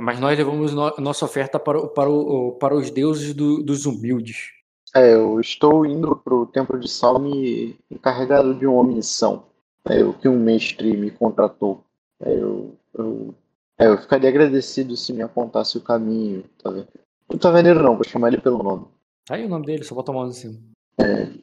mas 0.00 0.18
nós 0.18 0.36
levamos 0.36 0.72
no- 0.74 0.94
nossa 0.98 1.24
oferta 1.24 1.58
para, 1.58 1.78
o- 1.78 1.88
para, 1.88 2.10
o, 2.10 2.52
para 2.52 2.74
os 2.74 2.90
deuses 2.90 3.34
do- 3.34 3.62
dos 3.62 3.86
humildes. 3.86 4.50
É, 4.94 5.14
eu 5.14 5.38
estou 5.40 5.84
indo 5.84 6.16
pro 6.16 6.46
templo 6.46 6.78
de 6.78 6.88
Salme 6.88 7.76
encarregado 7.90 8.54
de 8.54 8.66
uma 8.66 8.82
missão. 8.84 9.47
É 9.90 10.04
o 10.04 10.12
que 10.12 10.28
um 10.28 10.38
mestre 10.38 10.96
me 10.96 11.10
contratou. 11.10 11.84
É, 12.20 12.32
eu, 12.32 12.76
eu, 12.94 13.34
é, 13.78 13.86
eu 13.86 13.98
ficaria 13.98 14.28
agradecido 14.28 14.96
se 14.96 15.12
me 15.12 15.22
apontasse 15.22 15.78
o 15.78 15.82
caminho. 15.82 16.44
Tá 16.62 16.70
vendo? 16.70 16.88
O 17.28 17.38
taverneiro 17.38 17.82
não, 17.82 17.94
vou 17.94 18.04
chamar 18.04 18.28
ele 18.28 18.40
pelo 18.40 18.62
nome. 18.62 18.86
Tá 19.26 19.34
aí 19.34 19.44
o 19.44 19.48
nome 19.48 19.66
dele, 19.66 19.84
só 19.84 19.94
bota 19.94 20.10
a 20.10 20.14
mão 20.14 20.28
em 20.28 20.32
cima. 20.32 20.58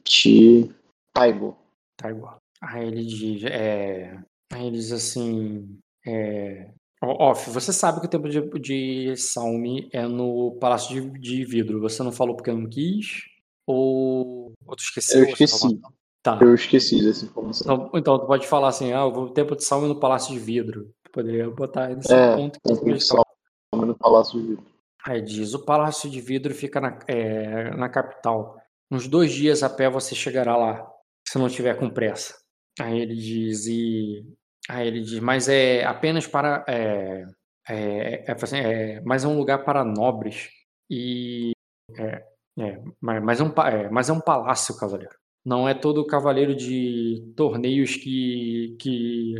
Ti 0.04 0.70
Taigo. 1.14 1.56
Tá 1.96 2.10
igual. 2.10 2.36
Aí 2.60 2.86
ele 2.86 3.04
diz, 3.04 3.44
é, 3.44 4.18
aí 4.52 4.66
ele 4.66 4.76
diz 4.76 4.92
assim, 4.92 5.78
é, 6.06 6.70
"Ó, 7.02 7.30
Off, 7.30 7.50
você 7.50 7.72
sabe 7.72 8.00
que 8.00 8.06
o 8.06 8.10
templo 8.10 8.28
de, 8.28 8.40
de 8.60 9.16
Salme 9.16 9.88
é 9.92 10.06
no 10.06 10.56
Palácio 10.60 11.10
de, 11.10 11.18
de 11.18 11.44
Vidro. 11.44 11.80
Você 11.80 12.02
não 12.02 12.12
falou 12.12 12.34
porque 12.36 12.52
não 12.52 12.68
quis? 12.68 13.24
Ou, 13.66 14.52
ou 14.66 14.76
tu 14.76 14.82
esqueceu? 14.82 15.24
Eu 15.24 15.30
esqueci. 15.30 15.80
Tá. 16.26 16.36
Eu 16.42 16.56
esqueci 16.56 17.04
dessa 17.04 17.24
informação. 17.24 17.72
Então, 17.72 17.90
então, 17.94 18.18
tu 18.18 18.26
pode 18.26 18.48
falar 18.48 18.66
assim, 18.66 18.92
ah, 18.92 19.06
o 19.06 19.30
templo 19.30 19.54
de 19.54 19.62
Salme 19.62 19.86
no 19.86 20.00
Palácio 20.00 20.34
de 20.34 20.40
Vidro. 20.40 20.92
Tu 21.04 21.12
poderia 21.12 21.48
botar 21.48 21.88
nesse 21.90 22.12
É, 22.12 22.34
ponto 22.34 22.58
você 22.64 22.92
de 22.94 23.00
Salme 23.00 23.24
no 23.72 23.94
Palácio 23.94 24.40
de 24.40 24.48
Vidro. 24.48 24.66
Aí 25.06 25.22
diz, 25.22 25.54
o 25.54 25.64
Palácio 25.64 26.10
de 26.10 26.20
Vidro 26.20 26.52
fica 26.52 26.80
na, 26.80 26.98
é, 27.06 27.70
na 27.76 27.88
capital. 27.88 28.60
Uns 28.90 29.06
dois 29.06 29.32
dias 29.32 29.62
a 29.62 29.70
pé 29.70 29.88
você 29.88 30.16
chegará 30.16 30.56
lá, 30.56 30.84
se 31.28 31.38
não 31.38 31.48
tiver 31.48 31.78
com 31.78 31.88
pressa. 31.88 32.34
Aí 32.80 32.98
ele 32.98 33.14
diz, 33.14 33.68
e... 33.68 34.26
Aí 34.68 34.88
ele 34.88 35.02
diz, 35.02 35.20
mas 35.20 35.48
é 35.48 35.84
apenas 35.84 36.26
para... 36.26 36.64
É, 36.66 37.24
é, 37.68 38.24
é, 38.28 38.32
assim, 38.32 38.56
é, 38.56 39.00
mas 39.02 39.22
é 39.22 39.28
um 39.28 39.38
lugar 39.38 39.64
para 39.64 39.84
nobres. 39.84 40.48
E... 40.90 41.52
É, 41.96 42.24
é, 42.58 42.82
mas, 43.00 43.22
mas, 43.22 43.40
é 43.40 43.44
um, 43.44 43.52
é, 43.62 43.90
mas 43.90 44.08
é 44.08 44.12
um 44.12 44.20
palácio, 44.20 44.76
cavaleiro. 44.76 45.14
Não 45.46 45.68
é 45.68 45.74
todo 45.74 46.04
cavaleiro 46.04 46.56
de 46.56 47.22
torneios 47.36 47.94
que, 47.94 48.76
que, 48.80 49.34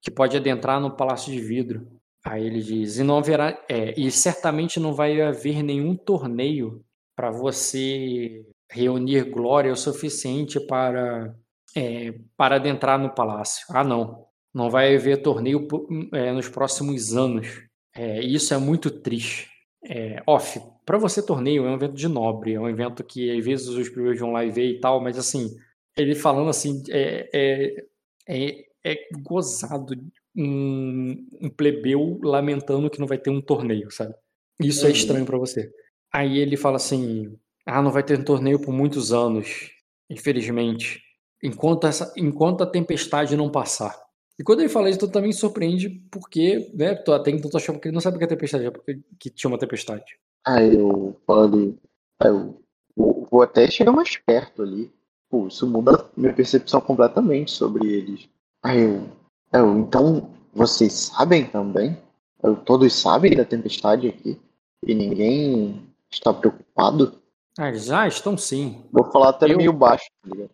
que 0.00 0.10
pode 0.10 0.34
adentrar 0.34 0.80
no 0.80 0.96
Palácio 0.96 1.30
de 1.30 1.38
Vidro. 1.38 1.86
Aí 2.24 2.46
ele 2.46 2.62
diz, 2.62 2.98
e 2.98 3.02
não 3.02 3.18
haverá, 3.18 3.62
é, 3.68 3.92
e 3.98 4.10
certamente 4.10 4.80
não 4.80 4.94
vai 4.94 5.20
haver 5.20 5.62
nenhum 5.62 5.94
torneio 5.94 6.82
para 7.14 7.30
você 7.30 8.46
reunir 8.70 9.28
glória 9.30 9.70
o 9.70 9.76
suficiente 9.76 10.58
para 10.66 11.34
é, 11.76 12.14
para 12.36 12.56
adentrar 12.56 12.98
no 12.98 13.14
palácio. 13.14 13.66
Ah, 13.70 13.84
não, 13.84 14.26
não 14.54 14.70
vai 14.70 14.96
haver 14.96 15.22
torneio 15.22 15.68
é, 16.14 16.32
nos 16.32 16.48
próximos 16.48 17.14
anos. 17.14 17.46
É, 17.94 18.20
isso 18.22 18.54
é 18.54 18.58
muito 18.58 18.90
triste. 18.90 19.49
É, 19.84 20.22
off, 20.26 20.60
para 20.84 20.98
você 20.98 21.24
torneio 21.24 21.64
é 21.64 21.70
um 21.70 21.74
evento 21.74 21.94
de 21.94 22.06
nobre, 22.08 22.52
é 22.54 22.60
um 22.60 22.68
evento 22.68 23.02
que 23.02 23.30
às 23.36 23.44
vezes 23.44 23.66
os 23.68 23.88
primeiros 23.88 24.20
vão 24.20 24.32
lá 24.32 24.44
e 24.44 24.50
ver 24.50 24.66
e 24.66 24.80
tal, 24.80 25.00
mas 25.00 25.16
assim, 25.18 25.56
ele 25.96 26.14
falando 26.14 26.50
assim, 26.50 26.82
é, 26.90 27.28
é, 27.32 27.84
é, 28.28 28.64
é 28.84 28.96
gozado 29.22 29.94
um, 30.36 31.26
um 31.40 31.48
plebeu 31.50 32.18
lamentando 32.22 32.90
que 32.90 33.00
não 33.00 33.06
vai 33.06 33.18
ter 33.18 33.30
um 33.30 33.40
torneio, 33.40 33.90
sabe? 33.90 34.14
Isso 34.60 34.84
é 34.86 34.90
Uhum. 34.90 34.94
estranho 34.94 35.26
pra 35.26 35.38
você. 35.38 35.70
Aí 36.12 36.38
ele 36.38 36.56
fala 36.56 36.76
assim: 36.76 37.36
ah, 37.66 37.80
não 37.82 37.90
vai 37.90 38.02
ter 38.02 38.18
um 38.18 38.24
torneio 38.24 38.60
por 38.60 38.72
muitos 38.72 39.12
anos, 39.12 39.70
infelizmente, 40.08 41.00
enquanto, 41.42 41.86
essa, 41.86 42.12
enquanto 42.16 42.62
a 42.62 42.66
tempestade 42.66 43.36
não 43.36 43.50
passar. 43.50 43.94
E 44.40 44.42
quando 44.42 44.60
ele 44.60 44.70
fala 44.70 44.88
isso, 44.88 44.98
tu 45.00 45.06
também 45.08 45.32
surpreende, 45.32 45.90
porque, 46.10 46.70
né, 46.72 46.94
tu 46.94 47.12
até 47.12 47.30
então 47.30 47.50
tu 47.50 47.58
achava 47.58 47.78
que 47.78 47.88
ele 47.88 47.92
não 47.94 48.00
sabe 48.00 48.16
o 48.16 48.18
que 48.18 48.24
é 48.24 48.26
tempestade, 48.26 48.64
é 48.64 48.70
porque- 48.70 48.98
que 49.18 49.28
tinha 49.28 49.50
uma 49.50 49.58
tempestade. 49.58 50.18
Aí 50.46 50.76
eu 50.76 51.14
falei. 51.26 51.76
Aí 52.18 52.30
eu 52.30 52.58
vou, 52.96 53.42
até 53.42 53.70
chegar 53.70 53.92
mais 53.92 54.16
perto 54.16 54.62
ali. 54.62 54.90
Pô, 55.28 55.46
isso 55.46 55.66
muda 55.66 56.08
minha 56.16 56.32
percepção 56.32 56.80
completamente 56.80 57.50
sobre 57.50 57.86
eles. 57.86 58.30
Aí 58.64 58.80
eu. 58.80 59.02
aí 59.52 59.60
eu, 59.60 59.78
então, 59.78 60.30
vocês 60.54 60.90
sabem 60.94 61.44
também? 61.44 61.98
Eu, 62.42 62.56
todos 62.56 62.94
sabem 62.94 63.36
da 63.36 63.44
tempestade 63.44 64.08
aqui? 64.08 64.40
E 64.86 64.94
ninguém 64.94 65.86
está 66.10 66.32
preocupado? 66.32 67.20
Ah, 67.58 67.68
eles, 67.68 67.90
ah, 67.90 68.08
estão 68.08 68.38
sim. 68.38 68.86
Vou 68.90 69.04
falar 69.12 69.28
até 69.28 69.52
Eu- 69.52 69.58
meio 69.58 69.72
baixo, 69.74 70.06
tá 70.22 70.30
ligado? 70.30 70.50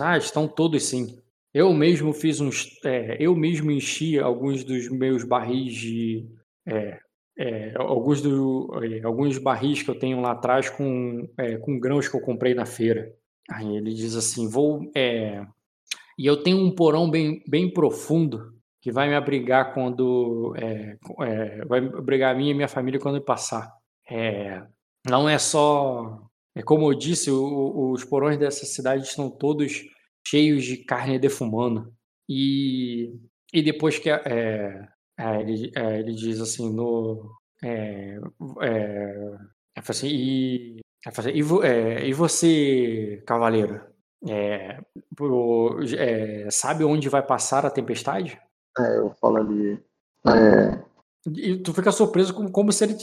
Ah, 0.00 0.16
estão 0.16 0.48
todos 0.48 0.82
sim. 0.84 1.22
Eu 1.54 1.72
mesmo 1.72 2.12
fiz 2.12 2.40
uns, 2.40 2.68
é, 2.84 3.16
eu 3.20 3.36
mesmo 3.36 3.70
enchi 3.70 4.18
alguns 4.18 4.64
dos 4.64 4.90
meus 4.90 5.22
barris 5.22 5.72
de, 5.72 6.28
é, 6.66 6.98
é, 7.38 7.74
alguns 7.76 8.20
do, 8.20 8.68
é, 8.82 9.04
alguns 9.04 9.38
barris 9.38 9.80
que 9.80 9.88
eu 9.88 9.96
tenho 9.96 10.20
lá 10.20 10.32
atrás 10.32 10.68
com, 10.68 11.28
é, 11.38 11.56
com 11.58 11.78
grãos 11.78 12.08
que 12.08 12.16
eu 12.16 12.20
comprei 12.20 12.54
na 12.54 12.66
feira. 12.66 13.14
Aí 13.48 13.76
ele 13.76 13.94
diz 13.94 14.16
assim, 14.16 14.48
vou, 14.48 14.90
é, 14.96 15.46
e 16.18 16.26
eu 16.26 16.42
tenho 16.42 16.58
um 16.58 16.74
porão 16.74 17.08
bem, 17.08 17.40
bem 17.46 17.72
profundo 17.72 18.52
que 18.82 18.90
vai 18.90 19.08
me 19.08 19.14
abrigar 19.14 19.72
quando. 19.72 20.54
Vai 21.66 21.78
abrigar 21.86 22.34
a 22.34 22.36
minha 22.36 22.50
e 22.50 22.54
minha 22.54 22.68
família 22.68 23.00
quando 23.00 23.16
eu 23.16 23.24
passar. 23.24 23.72
Não 25.08 25.28
é 25.28 25.38
só. 25.38 26.20
É 26.54 26.62
como 26.62 26.92
eu 26.92 26.96
disse, 26.96 27.30
o, 27.30 27.92
os 27.92 28.04
porões 28.04 28.38
dessa 28.38 28.66
cidade 28.66 29.04
estão 29.04 29.30
todos 29.30 29.82
cheios 30.26 30.64
de 30.64 30.78
carne 30.78 31.18
defumando. 31.18 31.92
E, 32.28 33.14
e 33.52 33.62
depois 33.62 33.98
que. 33.98 34.10
É, 34.10 34.88
é, 35.18 35.40
ele, 35.40 35.72
é, 35.76 35.98
ele 36.00 36.14
diz 36.14 36.40
assim: 36.40 36.72
no. 36.72 37.30
É, 37.62 38.18
é, 38.62 39.36
assim, 39.76 40.08
e, 40.08 40.80
assim, 41.06 41.30
e, 41.30 41.42
vo, 41.42 41.64
e 41.64 42.12
você, 42.12 43.22
cavaleiro? 43.26 43.80
Pro, 45.14 45.80
sabe 46.50 46.82
onde 46.82 47.08
vai 47.08 47.22
passar 47.22 47.66
a 47.66 47.70
tempestade? 47.70 48.40
É, 48.78 48.98
eu 48.98 49.10
falo 49.20 49.36
ali. 49.36 49.82
É... 50.26 50.82
E 51.36 51.58
tu 51.58 51.72
fica 51.72 51.92
surpreso 51.92 52.34
como, 52.34 52.50
como 52.50 52.72
se 52.72 52.84
ele, 52.84 52.96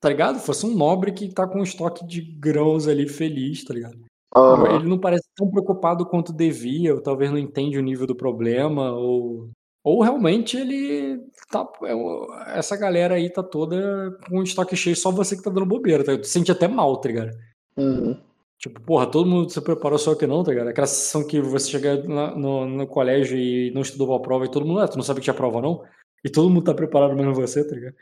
tá 0.00 0.08
ligado? 0.08 0.38
Fosse 0.38 0.64
um 0.64 0.74
nobre 0.74 1.12
que 1.12 1.32
tá 1.32 1.46
com 1.46 1.60
um 1.60 1.64
estoque 1.64 2.06
de 2.06 2.20
grãos 2.20 2.86
ali 2.88 3.08
feliz, 3.08 3.64
tá 3.64 3.74
ligado? 3.74 4.05
Uhum. 4.34 4.76
Ele 4.76 4.88
não 4.88 4.98
parece 4.98 5.24
tão 5.34 5.50
preocupado 5.50 6.04
quanto 6.06 6.32
devia, 6.32 6.94
ou 6.94 7.00
talvez 7.00 7.30
não 7.30 7.38
entende 7.38 7.78
o 7.78 7.82
nível 7.82 8.06
do 8.06 8.14
problema, 8.14 8.92
ou, 8.92 9.50
ou 9.84 10.02
realmente 10.02 10.56
ele 10.56 11.20
tá. 11.50 11.66
é, 11.84 12.58
Essa 12.58 12.76
galera 12.76 13.14
aí 13.14 13.30
tá 13.30 13.42
toda 13.42 14.18
com 14.28 14.42
estoque 14.42 14.76
cheio, 14.76 14.96
só 14.96 15.10
você 15.10 15.36
que 15.36 15.42
tá 15.42 15.50
dando 15.50 15.64
bobeira, 15.66 16.04
tá? 16.04 16.16
Tu 16.18 16.24
se 16.26 16.32
sente 16.32 16.52
até 16.52 16.68
mal, 16.68 16.96
tá 17.00 17.08
ligado? 17.08 17.30
Uhum. 17.76 18.20
Tipo, 18.58 18.80
porra, 18.80 19.06
todo 19.06 19.28
mundo 19.28 19.50
se 19.50 19.60
preparou 19.60 19.98
só 19.98 20.14
que 20.14 20.26
não, 20.26 20.42
tá 20.42 20.50
ligado? 20.50 20.68
Aquela 20.68 20.86
sensação 20.86 21.26
que 21.26 21.40
você 21.40 21.70
chega 21.70 22.02
na- 22.04 22.34
no, 22.34 22.66
no 22.66 22.86
colégio 22.86 23.38
e 23.38 23.70
não 23.72 23.82
estudou 23.82 24.06
pra 24.08 24.18
prova 24.20 24.44
e 24.46 24.50
todo 24.50 24.66
mundo, 24.66 24.80
ah, 24.80 24.88
tu 24.88 24.96
não 24.96 25.04
sabe 25.04 25.20
que 25.20 25.24
tinha 25.24 25.34
prova 25.34 25.60
não? 25.60 25.82
E 26.24 26.30
todo 26.30 26.48
mundo 26.50 26.64
tá 26.64 26.74
preparado 26.74 27.14
menos 27.14 27.36
você, 27.36 27.62
tá 27.66 27.74
ligado? 27.74 27.94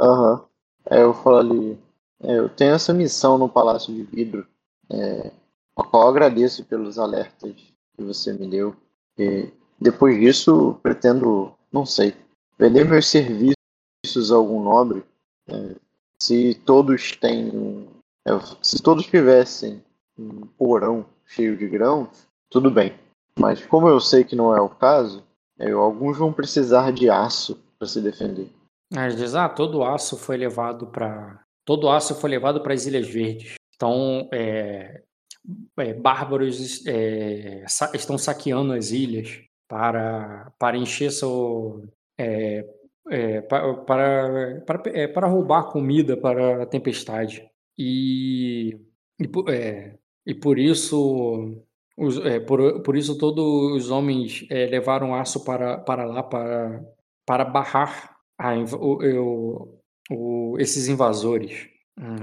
Aham. 0.00 0.44
É, 0.90 1.02
eu 1.02 1.14
falo 1.14 1.36
ali. 1.38 1.78
é, 2.22 2.38
eu 2.38 2.48
tenho 2.48 2.72
essa 2.74 2.92
missão 2.92 3.38
no 3.38 3.48
Palácio 3.48 3.94
de 3.94 4.02
Vidro, 4.02 4.46
é, 4.90 5.30
qual 5.74 6.08
agradeço 6.08 6.64
pelos 6.64 6.98
alertas 6.98 7.52
que 7.96 8.02
você 8.02 8.32
me 8.32 8.46
deu. 8.46 8.74
E 9.18 9.48
depois 9.80 10.18
disso, 10.18 10.78
pretendo, 10.82 11.52
não 11.72 11.84
sei, 11.84 12.14
vender 12.58 12.84
meus 12.84 13.06
serviços 13.06 14.32
a 14.32 14.36
algum 14.36 14.62
nobre. 14.62 15.04
é, 15.48 15.74
se 16.18 16.54
todos 16.64 17.16
têm. 17.16 17.88
é, 18.26 18.30
se 18.62 18.82
todos 18.82 19.06
tivessem 19.06 19.82
um 20.18 20.46
porão 20.58 21.04
cheio 21.26 21.56
de 21.56 21.66
grãos, 21.66 22.08
tudo 22.48 22.70
bem. 22.70 22.94
Mas 23.38 23.64
como 23.66 23.88
eu 23.88 24.00
sei 24.00 24.22
que 24.22 24.36
não 24.36 24.56
é 24.56 24.60
o 24.60 24.68
caso, 24.68 25.22
é, 25.58 25.70
alguns 25.72 26.16
vão 26.16 26.32
precisar 26.32 26.92
de 26.92 27.10
aço 27.10 27.58
para 27.78 27.88
se 27.88 28.00
defender. 28.00 28.48
Ele 28.92 29.16
diz, 29.16 29.34
ah, 29.34 29.48
todo 29.48 29.82
aço 29.82 30.16
foi 30.16 30.36
levado 30.36 30.86
para 30.86 31.42
todo 31.64 31.88
aço 31.88 32.14
foi 32.14 32.30
levado 32.30 32.60
para 32.60 32.74
as 32.74 32.86
Ilhas 32.86 33.08
Verdes. 33.08 33.54
Então, 33.84 34.30
é, 34.32 35.02
é, 35.78 35.92
bárbaros 35.92 36.86
é, 36.86 37.64
sa- 37.68 37.92
estão 37.94 38.16
saqueando 38.16 38.72
as 38.72 38.90
ilhas 38.92 39.42
para 39.68 40.50
para 40.58 40.78
encher 40.78 41.10
seu 41.12 41.84
é, 42.18 42.66
é, 43.10 43.42
pa- 43.42 43.74
para 43.84 44.60
para, 44.66 44.82
é, 44.90 45.06
para 45.08 45.26
roubar 45.26 45.64
comida 45.70 46.16
para 46.16 46.62
a 46.62 46.66
tempestade 46.66 47.46
e 47.78 48.78
e, 49.20 49.28
e 50.26 50.34
por 50.34 50.58
isso 50.58 51.62
os, 51.96 52.18
por, 52.46 52.82
por 52.82 52.96
isso 52.96 53.18
todos 53.18 53.44
os 53.76 53.90
homens 53.90 54.46
levaram 54.50 55.14
aço 55.14 55.44
para 55.44 55.76
para 55.78 56.04
lá 56.06 56.22
para 56.22 56.82
para 57.26 57.44
barrar 57.44 58.16
a 58.38 58.54
o- 58.54 58.98
o- 60.10 60.54
o- 60.54 60.56
esses 60.58 60.88
invasores. 60.88 61.68
Hum, 61.98 62.16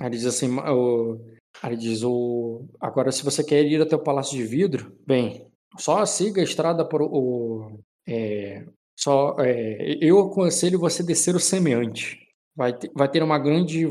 Ele, 0.00 0.08
ele 0.08 0.16
diz 0.16 0.26
assim, 0.26 0.54
o, 0.58 1.18
ele 1.64 1.76
diz 1.76 2.02
o, 2.02 2.64
agora 2.80 3.12
se 3.12 3.24
você 3.24 3.42
quer 3.42 3.64
ir 3.64 3.80
até 3.80 3.96
o 3.96 4.02
Palácio 4.02 4.36
de 4.36 4.44
Vidro, 4.44 4.92
bem, 5.06 5.46
só 5.78 6.04
siga 6.06 6.40
a 6.40 6.44
estrada 6.44 6.84
para 6.84 7.02
o, 7.02 7.80
é, 8.06 8.64
só, 8.98 9.36
é, 9.38 9.98
eu 10.00 10.18
aconselho 10.20 10.78
você 10.78 11.02
descer 11.02 11.34
o 11.36 11.40
semeante. 11.40 12.24
Vai 12.54 12.72
ter, 12.72 12.90
vai 12.94 13.06
ter 13.06 13.22
uma 13.22 13.38
grande, 13.38 13.84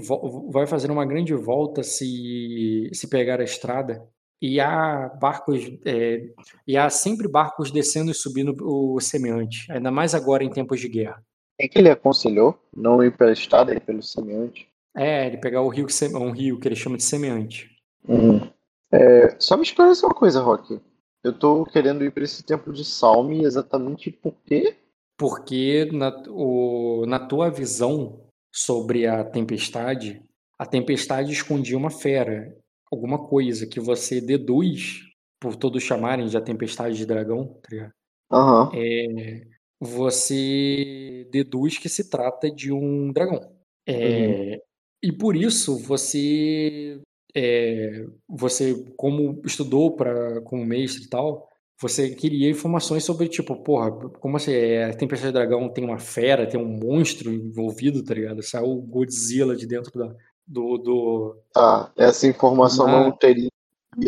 vai 0.50 0.66
fazer 0.66 0.90
uma 0.90 1.06
grande 1.06 1.35
volta 1.35 1.84
se 1.84 2.90
se 2.92 3.08
pegar 3.08 3.40
a 3.40 3.43
estrada. 3.43 4.03
E 4.42 4.59
há 4.59 5.08
barcos, 5.22 5.61
é, 5.85 6.24
e 6.67 6.75
há 6.75 6.90
sempre 6.90 7.27
barcos 7.27 7.72
descendo 7.72 8.11
e 8.11 8.16
subindo 8.16 8.56
o 8.61 9.00
semeante, 9.00 9.72
ainda 9.72 9.92
mais 9.92 10.14
agora 10.14 10.43
em 10.43 10.50
tempos 10.50 10.80
de 10.80 10.90
guerra. 10.90 11.24
Quem 11.58 11.69
que 11.69 11.77
ele 11.77 11.90
aconselhou? 11.90 12.59
Não 12.75 13.03
ir 13.03 13.16
pela 13.16 13.32
estrada, 13.32 13.74
ir 13.74 13.80
pelo 13.80 14.01
semeante? 14.01 14.67
É, 14.95 15.27
ele 15.27 15.38
pegar 15.38 15.61
o 15.61 15.69
rio 15.69 15.85
que 15.85 16.06
um 16.15 16.32
rio 16.32 16.59
que 16.59 16.67
ele 16.67 16.75
chama 16.75 16.98
de 16.98 17.03
semeante. 17.03 17.69
Uhum. 18.07 18.49
É, 18.91 19.35
só 19.40 19.57
me 19.57 19.64
esclarece 19.64 20.06
uma 20.06 20.14
coisa, 20.14 20.41
Rock. 20.41 20.80
Eu 21.24 21.33
tô 21.38 21.65
querendo 21.65 22.03
ir 22.06 22.11
para 22.11 22.24
esse 22.24 22.43
templo 22.43 22.72
de 22.72 22.85
Salme 22.85 23.43
exatamente 23.43 24.11
por 24.11 24.35
quê? 24.45 24.75
Porque 25.17 25.85
na, 25.91 26.09
o- 26.30 27.06
na 27.07 27.19
tua 27.19 27.49
visão 27.49 28.22
sobre 28.53 29.07
a 29.07 29.24
tempestade, 29.24 30.22
a 30.57 30.65
tempestade 30.65 31.32
escondia 31.32 31.77
uma 31.77 31.90
fera, 31.90 32.56
alguma 32.91 33.27
coisa 33.27 33.65
que 33.67 33.80
você 33.80 34.22
deduz, 34.22 35.01
por 35.40 35.56
todos 35.56 35.83
chamarem 35.83 36.27
de 36.27 36.38
a 36.38 36.41
tempestade 36.41 36.95
de 36.95 37.06
dragão, 37.06 37.59
tá? 37.64 37.91
Aham. 38.32 38.72
É, 38.74 39.45
você 39.80 41.27
deduz 41.32 41.77
que 41.77 41.90
se 41.90 42.09
trata 42.09 42.49
de 42.49 42.72
um 42.72 43.11
dragão. 43.11 43.51
É, 43.88 44.61
E 45.06 45.11
por 45.11 45.35
isso 45.35 45.77
você, 45.77 47.00
é, 47.35 48.08
você 48.27 48.74
como 48.98 49.40
estudou 49.45 49.95
para 49.95 50.42
como 50.42 50.66
mestre 50.66 51.03
e 51.03 51.08
tal, 51.08 51.48
você 51.80 52.09
queria 52.09 52.50
informações 52.50 53.03
sobre 53.03 53.27
tipo, 53.27 53.56
porra, 53.58 53.92
como 54.19 54.38
assim, 54.38 54.51
é, 54.51 54.85
a 54.85 54.93
Tempestade 54.95 55.32
de 55.32 55.34
Dragão 55.38 55.69
tem 55.69 55.84
uma 55.85 56.00
fera, 56.00 56.48
tem 56.48 56.59
um 56.59 56.66
monstro 56.66 57.32
envolvido, 57.32 58.03
tá 58.03 58.16
ligado? 58.16 58.42
Saiu 58.42 58.66
o 58.72 58.82
Godzilla 58.82 59.56
de 59.56 59.67
dentro 59.67 59.92
da, 59.95 60.16
do, 60.48 60.77
do 60.80 61.38
Tá, 61.53 61.92
essa 61.95 62.25
informação 62.25 62.88
Na- 62.88 63.03
não 63.03 63.11
teria 63.11 63.50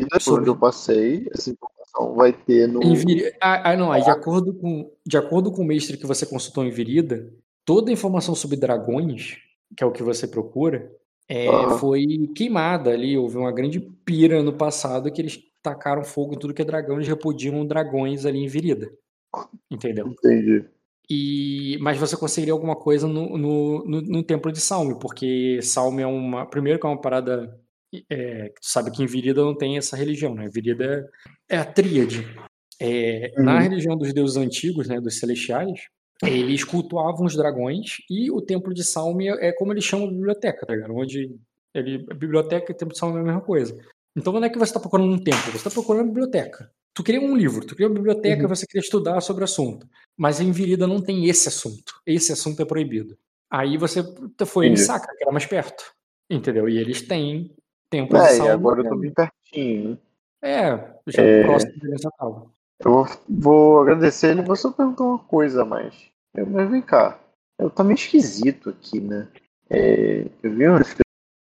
por 0.10 0.20
sobre- 0.20 0.40
onde 0.42 0.50
eu 0.50 0.58
passei. 0.58 1.28
Essa 1.32 1.52
informação 1.52 2.16
vai 2.16 2.34
ter 2.34 2.68
no. 2.68 2.80
Ah, 3.40 3.70
ah, 3.72 3.78
não, 3.78 3.92
aí 3.92 4.02
de 4.04 4.10
acordo, 4.10 4.52
com, 4.56 4.92
de 5.06 5.16
acordo 5.16 5.52
com 5.52 5.62
o 5.62 5.66
mestre 5.66 5.96
que 5.96 6.08
você 6.08 6.26
consultou 6.26 6.66
em 6.66 6.72
Virida, 6.72 7.32
toda 7.64 7.92
a 7.92 7.94
informação 7.94 8.34
sobre 8.34 8.58
dragões, 8.58 9.38
que 9.78 9.84
é 9.84 9.88
o 9.88 9.92
que 9.92 10.02
você 10.02 10.28
procura, 10.28 10.92
é, 11.30 11.48
Aham. 11.48 11.78
foi 11.78 12.06
queimada 12.36 12.90
ali. 12.90 13.16
Houve 13.16 13.38
uma 13.38 13.52
grande 13.52 13.80
pira 13.80 14.42
no 14.42 14.52
passado 14.54 15.12
que 15.12 15.22
eles 15.22 15.40
tacaram 15.62 16.04
fogo 16.04 16.34
em 16.34 16.40
tudo 16.40 16.54
que 16.54 16.62
é 16.62 16.66
dragão, 16.66 16.96
eles 16.96 17.08
repudiam 17.08 17.66
dragões 17.66 18.26
ali 18.26 18.40
em 18.40 18.48
Virida. 18.48 18.90
Entendeu? 19.70 20.08
Entendi. 20.08 20.66
E, 21.10 21.78
mas 21.80 21.98
você 21.98 22.18
conseguiria 22.18 22.54
alguma 22.54 22.76
coisa 22.76 23.08
no, 23.08 23.38
no, 23.38 23.86
no, 23.86 24.02
no 24.02 24.24
templo 24.24 24.52
de 24.52 24.60
Salme, 24.60 24.98
porque 25.00 25.60
Salme 25.62 26.02
é 26.02 26.08
uma. 26.08 26.46
Primeiro, 26.46 26.80
que 26.80 26.86
é 26.86 26.90
uma 26.90 27.00
parada. 27.00 27.58
É, 28.10 28.50
que 28.50 28.60
tu 28.62 28.68
sabe 28.68 28.92
que 28.92 29.02
em 29.02 29.06
Virida 29.06 29.42
não 29.42 29.56
tem 29.56 29.78
essa 29.78 29.96
religião, 29.96 30.36
né? 30.36 30.50
Virida 30.50 31.10
é, 31.50 31.56
é 31.56 31.58
a 31.60 31.64
tríade. 31.66 32.28
É, 32.80 33.32
Na 33.38 33.56
Uhum. 33.56 33.60
religião 33.62 33.98
dos 33.98 34.14
deuses 34.14 34.36
antigos, 34.38 34.88
né, 34.90 35.00
dos 35.00 35.18
celestiais, 35.20 35.80
eles 36.24 36.64
cultuavam 36.64 37.26
os 37.26 37.36
dragões 37.36 37.98
e 38.10 38.32
o 38.32 38.42
templo 38.42 38.74
de 38.74 38.84
Salme 38.84 39.28
é 39.28 39.52
como 39.52 39.72
eles 39.74 39.84
chamam 39.84 40.08
a 40.08 40.12
biblioteca, 40.12 40.66
tá 40.66 40.74
ligado? 40.74 40.96
Onde 40.96 41.36
ele, 41.74 42.06
a 42.10 42.14
biblioteca 42.14 42.72
e 42.72 42.76
o 42.76 42.78
templo 42.78 42.94
de 42.94 43.00
Salme 43.00 43.18
é 43.18 43.22
a 43.22 43.24
mesma 43.24 43.42
coisa. 43.42 43.78
Então 44.16 44.34
não 44.34 44.44
é 44.44 44.50
que 44.50 44.58
você 44.58 44.70
está 44.72 44.80
procurando 44.80 45.12
um 45.14 45.20
templo, 45.24 45.52
você 45.52 45.58
está 45.58 45.70
procurando 45.70 46.02
uma 46.02 46.08
biblioteca. 46.08 46.72
Tu 46.94 47.04
queria 47.04 47.22
um 47.22 47.36
livro, 47.38 47.62
tu 47.66 47.76
queria 47.76 47.88
uma 47.88 47.94
biblioteca, 47.96 48.42
Uhum. 48.44 48.50
você 48.50 48.66
queria 48.66 48.82
estudar 48.82 49.22
sobre 49.22 49.44
o 49.44 49.46
assunto. 49.46 49.88
Mas 50.18 50.42
em 50.42 50.52
Virida 50.52 50.88
não 50.88 51.00
tem 51.00 51.26
esse 51.30 51.48
assunto. 51.48 51.94
Esse 52.06 52.32
assunto 52.32 52.60
é 52.62 52.66
proibido. 52.66 53.16
Aí 53.52 53.78
você 53.78 54.04
foi 54.48 54.66
em. 54.68 54.76
Sacra, 54.76 55.16
que 55.16 55.24
era 55.24 55.32
mais 55.32 55.46
perto. 55.46 55.94
Entendeu? 56.30 56.68
E 56.68 56.78
eles 56.80 57.04
têm 57.04 57.56
templos 57.92 58.20
de 58.24 58.28
É, 58.28 58.34
e 58.34 58.38
Salme. 58.38 58.52
agora 58.52 58.82
eu 58.82 58.90
tô 58.90 58.96
bem 58.98 59.14
pertinho, 59.14 59.92
né? 59.92 59.98
É, 60.42 60.94
já 61.08 61.22
É. 61.22 61.44
próximo 61.44 61.74
de 61.74 62.10
tava. 62.18 62.52
Eu 62.80 62.92
vou, 62.92 63.08
vou 63.28 63.82
agradecer 63.82 64.32
ele, 64.32 64.42
vou 64.44 64.56
só 64.56 64.72
perguntar 64.72 65.04
uma 65.04 65.20
coisa 65.20 65.64
a 65.64 65.66
mais. 65.66 65.94
Eu, 66.36 66.46
mas 66.48 66.70
vem 66.70 66.82
cá, 66.82 67.20
eu 67.60 67.70
tá 67.70 67.84
meio 67.84 67.96
esquisito 67.96 68.70
aqui, 68.70 69.00
né? 69.00 69.28
É, 69.70 70.28
eu 70.44 70.54
vi 70.54 70.68
umas 70.68 70.96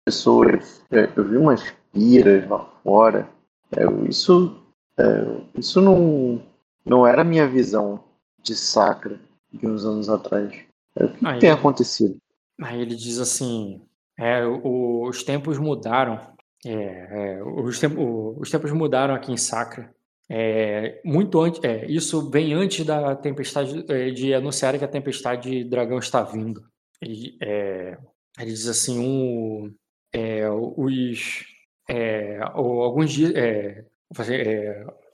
pessoas, 0.06 0.82
é, 0.90 1.08
eu 1.16 1.24
vi 1.24 1.36
umas 1.36 1.62
piras 1.92 2.48
lá 2.48 2.64
fora. 2.84 3.28
É, 3.74 3.84
isso, 4.08 4.60
é, 4.98 5.40
isso 5.58 5.80
não, 5.80 6.42
não 6.84 7.06
era 7.06 7.22
a 7.22 7.24
minha 7.24 7.48
visão 7.48 8.04
de 8.42 8.54
sacra 8.54 9.18
de 9.52 9.66
uns 9.66 9.84
anos 9.84 10.08
atrás. 10.08 10.52
É, 10.96 11.04
o 11.04 11.08
que, 11.14 11.26
Aí- 11.26 11.38
tem 11.38 11.50
acontecido? 11.50 12.16
Aí 12.60 12.80
ele 12.80 12.94
diz 12.94 13.18
assim: 13.18 13.80
é, 14.18 14.44
o- 14.46 15.08
os 15.08 15.22
tempos 15.22 15.58
mudaram. 15.58 16.20
É, 16.64 17.38
é, 17.38 17.42
os, 17.42 17.80
tempo- 17.80 18.00
o- 18.00 18.38
os 18.38 18.50
tempos 18.50 18.70
mudaram 18.70 19.14
aqui 19.14 19.32
em 19.32 19.36
Sacra. 19.38 19.90
É, 20.34 20.98
muito 21.04 21.38
antes, 21.38 21.62
é, 21.62 21.84
isso 21.90 22.30
vem 22.30 22.54
antes 22.54 22.86
da 22.86 23.14
tempestade 23.14 23.84
é, 23.92 24.10
de 24.10 24.32
anunciar 24.32 24.78
que 24.78 24.84
a 24.84 24.88
tempestade 24.88 25.50
de 25.50 25.64
dragão 25.64 25.98
está 25.98 26.22
vindo. 26.22 26.64
Ele, 27.02 27.36
é, 27.42 27.98
ele 28.38 28.50
diz 28.50 28.66
assim, 28.66 28.98
um, 28.98 29.74
é, 30.10 30.48
os 30.50 31.44
é, 31.90 32.38
o- 32.56 32.80
alguns 32.82 33.12
dias 33.12 33.34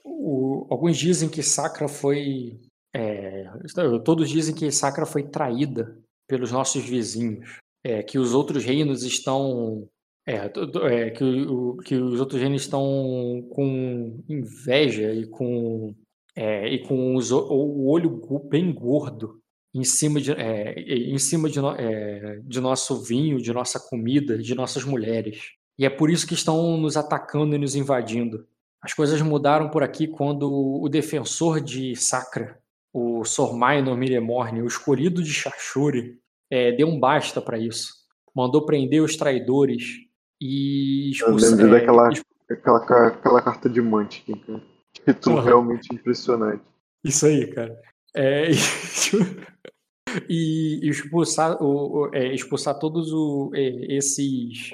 o- 0.05 0.65
alguns 0.69 0.97
dizem 0.97 1.27
que 1.27 1.43
Sacra 1.43 1.89
foi 1.89 2.57
todos 4.05 4.29
dizem 4.29 4.55
que 4.55 4.71
Sacra 4.71 5.05
foi 5.05 5.23
traída 5.23 5.97
pelos 6.27 6.51
nossos 6.51 6.83
vizinhos, 6.85 7.59
que 8.07 8.17
os 8.17 8.33
outros 8.33 8.63
reinos 8.63 9.03
estão 9.03 9.87
é, 10.25 10.35
é, 10.35 11.09
que, 11.09 11.23
o- 11.23 11.77
que 11.77 11.95
os 11.95 12.19
outros 12.19 12.39
reinos 12.39 12.61
estão 12.61 13.47
com 13.49 14.23
inveja 14.29 15.11
e 15.13 15.25
com 15.27 15.95
é, 16.35 16.69
e 16.69 16.79
com 16.83 17.15
os 17.15 17.31
o 17.31 17.85
olho 17.87 18.21
bem 18.49 18.71
gordo 18.71 19.39
em 19.73 19.83
cima 19.83 20.21
de 20.21 20.31
é, 20.31 20.79
em 20.79 21.17
cima 21.17 21.49
de, 21.49 21.59
é, 21.77 22.39
de 22.43 22.59
nosso 22.61 23.03
vinho, 23.03 23.41
de 23.41 23.51
nossa 23.53 23.79
comida, 23.79 24.37
de 24.37 24.55
nossas 24.55 24.83
mulheres. 24.83 25.51
E 25.77 25.85
é 25.85 25.89
por 25.89 26.09
isso 26.09 26.27
que 26.27 26.33
estão 26.33 26.77
nos 26.77 26.95
atacando 26.97 27.55
e 27.55 27.57
nos 27.57 27.75
invadindo. 27.75 28.45
As 28.81 28.93
coisas 28.93 29.21
mudaram 29.21 29.69
por 29.69 29.83
aqui 29.83 30.07
quando 30.07 30.49
o 30.51 30.87
defensor 30.89 31.59
de 31.61 31.95
Sacra, 31.95 32.59
o 32.93 33.23
Sor 33.25 33.53
Minor 33.53 33.97
Miremorne, 33.97 34.61
o 34.61 34.67
escolhido 34.67 35.21
de 35.21 35.33
Shashuri, 35.33 36.17
é, 36.49 36.71
deu 36.71 36.87
um 36.87 36.99
basta 36.99 37.41
para 37.41 37.57
isso. 37.57 37.93
Mandou 38.33 38.65
prender 38.65 39.01
os 39.01 39.15
traidores 39.17 39.83
e 40.41 41.07
Eu 41.07 41.11
expulsar. 41.11 41.49
lembrei 41.51 41.67
é, 41.67 41.79
daquela 41.79 42.09
aquela, 42.49 43.07
aquela 43.07 43.41
carta 43.41 43.69
de 43.69 43.81
Munchkin, 43.81 44.33
cara. 44.35 44.61
Título 45.05 45.37
Aham. 45.37 45.45
realmente 45.45 45.93
impressionante. 45.93 46.63
Isso 47.03 47.25
aí, 47.25 47.47
cara. 47.47 47.79
É, 48.15 48.49
e, 50.29 50.79
e 50.83 50.89
expulsar, 50.89 51.61
o, 51.61 52.09
é, 52.13 52.33
expulsar 52.33 52.77
todos 52.79 53.11
o- 53.13 53.51
é, 53.53 53.95
esses, 53.95 54.71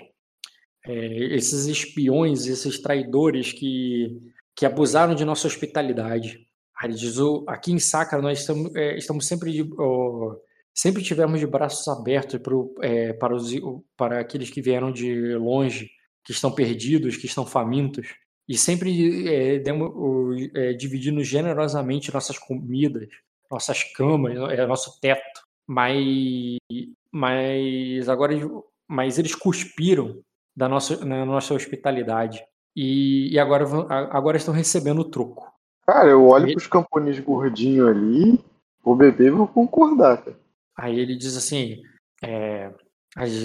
é, 0.86 1.36
esses 1.36 1.66
espiões, 1.68 2.48
esses 2.48 2.80
traidores 2.82 3.52
que, 3.52 4.18
que 4.56 4.66
abusaram 4.66 5.14
de 5.16 5.26
nossa 5.26 5.48
hospitalidade. 5.48 6.48
Aí 6.78 6.90
ele 6.90 6.96
diz, 6.98 7.18
"O- 7.20 7.44
aqui 7.48 7.72
em 7.72 7.80
Sacra 7.80 8.22
nós 8.22 8.40
estamos, 8.40 8.74
é, 8.76 8.98
estamos 8.98 9.28
sempre, 9.28 9.52
de, 9.52 9.70
ó, 9.78 10.36
sempre 10.76 11.02
tivemos 11.02 11.40
de 11.40 11.48
braços 11.48 11.88
abertos 11.88 12.40
pro, 12.40 12.76
é, 12.82 13.14
para, 13.14 13.34
os, 13.34 13.50
para 13.98 14.20
aqueles 14.20 14.50
que 14.50 14.62
vieram 14.62 14.92
de 14.92 15.34
longe, 15.36 15.90
que 16.24 16.32
estão 16.34 16.52
perdidos, 16.52 17.16
que 17.18 17.26
estão 17.28 17.46
famintos. 17.46 18.08
E 18.48 18.58
sempre 18.58 19.28
é, 19.34 19.58
demo- 19.60 20.36
é, 20.54 20.74
dividindo 20.74 21.24
generosamente 21.24 22.14
nossas 22.14 22.38
comidas, 22.38 23.08
nossas 23.50 23.84
camas, 23.94 24.36
é, 24.52 24.66
nosso 24.68 25.00
teto. 25.00 25.42
Mas, 25.68 26.58
mas 27.12 28.08
agora 28.10 28.34
eles- 28.34 28.50
mas 28.88 29.18
eles 29.18 29.34
cuspiram 29.34 30.20
da 30.56 30.70
nossa, 30.70 31.04
na 31.06 31.26
nossa 31.26 31.54
hospitalidade. 31.54 32.44
E, 32.76 33.34
e 33.34 33.40
agora, 33.40 33.66
agora 34.12 34.38
estão 34.38 34.54
recebendo 34.54 35.00
o 35.00 35.10
troco. 35.10 35.52
Cara, 35.88 36.10
eu 36.10 36.28
olho 36.28 36.50
E- 36.50 36.54
pros 36.54 36.68
camponeses 36.68 37.24
gordinhos 37.24 37.88
ali, 37.88 38.40
vou 38.84 38.96
beber 38.96 39.28
e 39.28 39.32
vou 39.32 39.48
concordar, 39.48 40.18
cara. 40.24 40.38
Aí 40.78 41.00
ele 41.00 41.16
diz 41.18 41.36
assim: 41.38 41.82
é, 42.24 42.72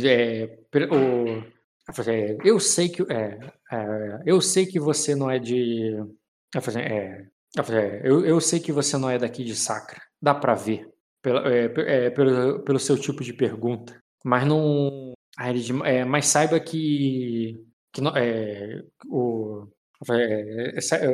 é, 0.05 0.59
o- 0.91 1.43
é, 2.09 2.37
eu 2.45 2.61
sei 2.61 2.89
que 2.89 3.03
é, 3.13 3.39
é, 3.73 4.21
eu 4.27 4.41
sei 4.41 4.67
que 4.67 4.79
você 4.81 5.15
não 5.15 5.31
é 5.31 5.39
de 5.39 5.97
falei, 6.63 6.85
é, 6.85 7.27
falei, 7.65 7.83
é, 7.85 8.01
eu, 8.05 8.25
eu 8.27 8.41
sei 8.41 8.61
que 8.61 8.73
você 8.73 8.97
não 8.99 9.11
é 9.11 9.19
daqui 9.19 9.45
de 9.45 9.55
Sacra, 9.57 10.01
dá 10.23 10.35
pra 10.35 10.55
ver 10.55 10.89
pela, 11.23 11.49
é, 11.53 11.69
pe- 11.69 11.83
pelo, 12.11 12.63
pelo 12.65 12.79
seu 12.79 12.99
tipo 12.99 13.23
de 13.25 13.33
pergunta, 13.33 13.99
mas 14.25 14.47
não 14.47 15.13
aí 15.39 15.51
ele 15.51 15.61
diz, 15.61 15.71
mas 16.05 16.27
saiba 16.27 16.61
que 16.61 17.61
que 17.93 18.01
não- 18.01 18.17
o 19.09 19.67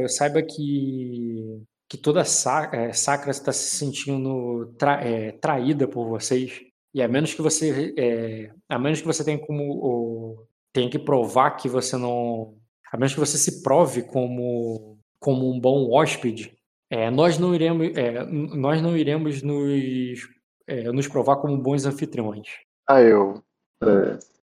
saiba 0.09 0.43
que 0.43 1.63
que 1.89 1.97
toda 1.97 2.25
Sa- 2.25 2.71
é, 2.73 2.93
Sacra 2.93 3.31
está 3.31 3.53
se 3.53 3.77
sentindo 3.77 4.75
tra- 4.79 5.01
é, 5.03 5.33
traída 5.33 5.87
por 5.87 6.09
vocês 6.09 6.61
e 6.95 7.03
a 7.03 7.09
menos 7.09 7.33
que 7.35 7.43
você 7.43 7.95
é, 7.97 8.51
a 8.69 8.79
menos 8.79 9.01
que 9.01 9.07
você 9.07 9.25
tenha 9.25 9.39
como 9.39 9.63
o, 9.73 10.47
tenha 10.73 10.91
que 10.91 10.99
provar 10.99 11.53
que 11.53 11.69
você 11.69 11.97
não 11.97 12.55
a 12.93 12.97
menos 12.97 13.15
que 13.15 13.21
você 13.21 13.37
se 13.39 13.63
prove 13.63 14.03
como 14.03 14.99
como 15.21 15.51
um 15.51 15.61
bom 15.61 15.91
hóspede 15.93 16.53
é, 16.91 17.11
nós 17.11 17.39
não 17.39 17.55
iremos 17.55 17.97
é, 17.97 18.25
nós 18.25 18.81
não 18.83 18.97
iremos 18.97 19.43
nos 19.43 20.29
é, 20.67 20.91
nos 20.93 21.07
provar 21.07 21.37
como 21.37 21.57
bons 21.57 21.85
anfitriões 21.87 22.49
Ah, 22.89 23.01
eu. 23.01 23.43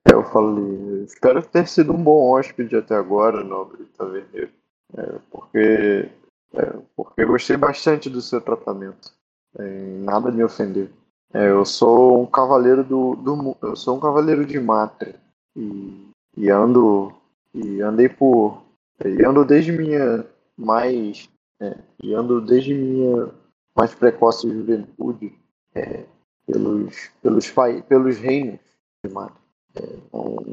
Eu 0.09 0.23
falei, 0.23 1.03
espero 1.03 1.41
ter 1.41 1.67
sido 1.67 1.91
um 1.91 2.01
bom 2.01 2.31
hóspede 2.31 2.75
até 2.77 2.95
agora, 2.95 3.43
nobre 3.43 3.83
taverneiro. 3.97 4.51
É, 4.97 5.19
porque, 5.29 6.09
é, 6.53 6.79
porque 6.95 7.21
eu 7.21 7.27
gostei 7.27 7.57
bastante 7.57 8.09
do 8.09 8.21
seu 8.21 8.41
tratamento. 8.41 9.11
É, 9.57 9.97
nada 9.99 10.31
me 10.31 10.43
ofendeu. 10.43 10.89
É, 11.33 11.49
eu 11.49 11.65
sou 11.65 12.21
um 12.23 12.25
cavaleiro 12.25 12.83
do, 12.83 13.15
do 13.15 13.57
eu 13.61 13.75
sou 13.75 13.97
um 13.97 13.99
cavaleiro 13.99 14.45
de 14.45 14.59
Matre 14.59 15.15
e, 15.55 16.09
e 16.37 16.49
ando 16.49 17.13
e 17.53 17.81
andei 17.81 18.07
por 18.07 18.63
e 19.03 19.25
ando 19.25 19.43
desde 19.43 19.71
minha 19.71 20.25
mais 20.55 21.29
é, 21.59 21.77
e 22.01 22.13
ando 22.13 22.39
desde 22.39 22.73
minha 22.73 23.29
mais 23.75 23.93
precoce 23.93 24.49
juventude 24.49 25.37
é, 25.75 26.05
pelos 26.45 27.09
pelos 27.21 27.51
pai, 27.51 27.81
pelos 27.81 28.17
reinos 28.17 28.59
de 29.03 29.11
Matre. 29.11 29.41
É, 29.75 29.83
então, 30.07 30.45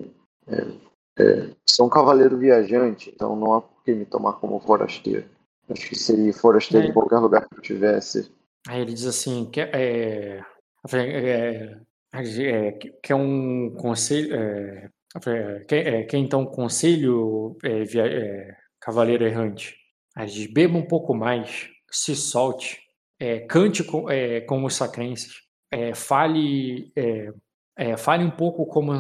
sou 1.66 1.86
um 1.86 1.90
cavaleiro 1.90 2.36
viajante, 2.36 3.10
então 3.14 3.36
não 3.36 3.55
há 3.55 3.62
por 3.62 3.82
que 3.84 3.94
me 3.94 4.05
tomar 4.05 4.34
como 4.34 4.60
forasteiro. 4.60 5.26
Acho 5.70 5.89
que 5.89 5.94
seria 5.97 6.33
forasteiro 6.33 6.86
É. 6.86 6.91
em 6.91 6.93
qualquer 6.93 7.18
lugar 7.18 7.49
que 7.49 7.57
eu 7.57 7.62
tivesse. 7.62 8.31
Aí 8.68 8.81
ele 8.81 8.93
diz 8.94 9.07
assim, 9.07 9.49
que 9.51 9.60
é, 9.60 10.39
eu 10.39 10.89
falei, 10.89 11.10
é, 11.10 11.76
é, 12.15 12.73
que 12.73 13.12
é 13.12 13.15
um 13.17 13.70
conselho, 13.78 14.34
é, 14.34 14.89
é, 15.26 15.60
que, 15.60 15.75
é, 15.75 16.02
que 16.05 16.17
é 16.17 16.18
então 16.18 16.43
um 16.43 16.47
conselho, 16.47 17.57
é, 17.62 17.84
via- 17.84 18.07
é, 18.07 18.57
cavaleiro 18.81 19.25
errante. 19.26 19.75
Aí 20.17 20.26
diz, 20.26 20.47
beba 20.52 20.76
um 20.78 20.86
pouco 20.86 21.15
mais, 21.15 21.68
se 21.91 22.15
solte, 22.15 22.78
é, 23.18 23.41
cante 23.41 23.83
com, 23.84 24.09
é, 24.10 24.41
como 24.43 24.67
os 24.67 24.75
sacrenses, 24.75 25.33
é, 25.73 25.94
fale, 25.94 26.93
é, 26.97 27.33
é, 27.76 27.97
fale 27.97 28.23
um 28.25 28.31
pouco 28.31 28.65
como, 28.67 28.93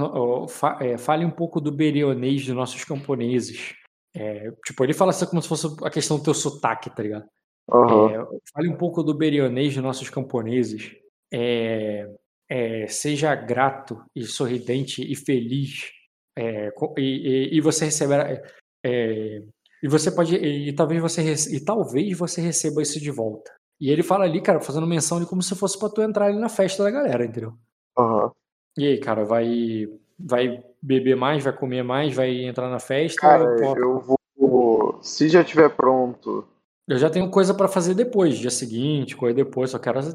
é, 0.80 0.98
fale 0.98 1.24
um 1.24 1.30
pouco 1.30 1.60
do 1.60 1.70
berionês 1.70 2.42
de 2.42 2.52
nossos 2.52 2.84
camponeses. 2.84 3.74
É, 4.14 4.50
tipo, 4.64 4.84
ele 4.84 4.92
fala 4.94 5.10
assim 5.10 5.26
como 5.26 5.42
se 5.42 5.48
fosse 5.48 5.66
a 5.84 5.90
questão 5.90 6.18
do 6.18 6.22
teu 6.24 6.34
sotaque, 6.34 6.88
tá 6.94 7.02
ligado? 7.02 7.26
Aham. 7.72 8.10
É, 8.10 8.38
fale 8.54 8.68
um 8.68 8.76
pouco 8.76 9.02
do 9.02 9.12
berionês 9.14 9.72
de 9.72 9.80
nossos 9.80 10.08
camponeses. 10.10 10.92
É, 11.32 12.08
é, 12.48 12.86
seja 12.86 13.34
grato 13.34 14.00
e 14.14 14.24
sorridente 14.24 15.02
e 15.02 15.16
feliz. 15.16 15.90
É, 16.36 16.68
e, 16.98 17.02
e- 17.02 17.56
e 17.56 17.60
você 17.60 17.86
receberá. 17.86 18.30
é, 18.30 18.42
é, 18.86 19.42
e 19.82 19.88
você 19.88 20.10
pode. 20.10 20.36
E, 20.36 20.72
talvez 20.74 21.00
você 21.00 21.20
rece- 21.22 21.56
e 21.56 21.64
talvez 21.64 22.16
você 22.16 22.40
receba 22.40 22.82
isso 22.82 23.00
de 23.00 23.10
volta. 23.10 23.52
E 23.80 23.90
ele 23.90 24.02
fala 24.02 24.24
ali, 24.24 24.40
cara, 24.40 24.60
fazendo 24.60 24.86
menção 24.86 25.18
de 25.20 25.26
como 25.26 25.42
se 25.42 25.54
fosse 25.56 25.78
pra 25.78 25.88
tu 25.88 26.00
entrar 26.02 26.26
ali 26.26 26.38
na 26.38 26.48
festa 26.48 26.82
da 26.84 26.90
galera, 26.90 27.24
entendeu? 27.24 27.54
Aham. 27.98 28.30
E 28.78 28.86
aí, 28.86 28.98
cara, 29.00 29.24
vai 29.24 29.86
vai 30.18 30.62
beber 30.80 31.16
mais, 31.16 31.42
vai 31.42 31.52
comer 31.52 31.82
mais, 31.82 32.14
vai 32.14 32.44
entrar 32.44 32.68
na 32.68 32.78
festa? 32.78 33.20
Cara, 33.20 33.44
eu 33.76 34.00
vou. 34.00 34.98
Se 35.02 35.28
já 35.28 35.44
tiver 35.44 35.68
pronto. 35.70 36.46
eu 36.88 36.98
já 36.98 37.10
tenho 37.10 37.30
coisa 37.30 37.52
pra 37.54 37.68
fazer 37.68 37.94
depois, 37.94 38.38
dia 38.38 38.50
seguinte, 38.50 39.16
coisa 39.16 39.34
depois, 39.34 39.70
só 39.70 39.78
quero 39.78 40.02
só 40.02 40.12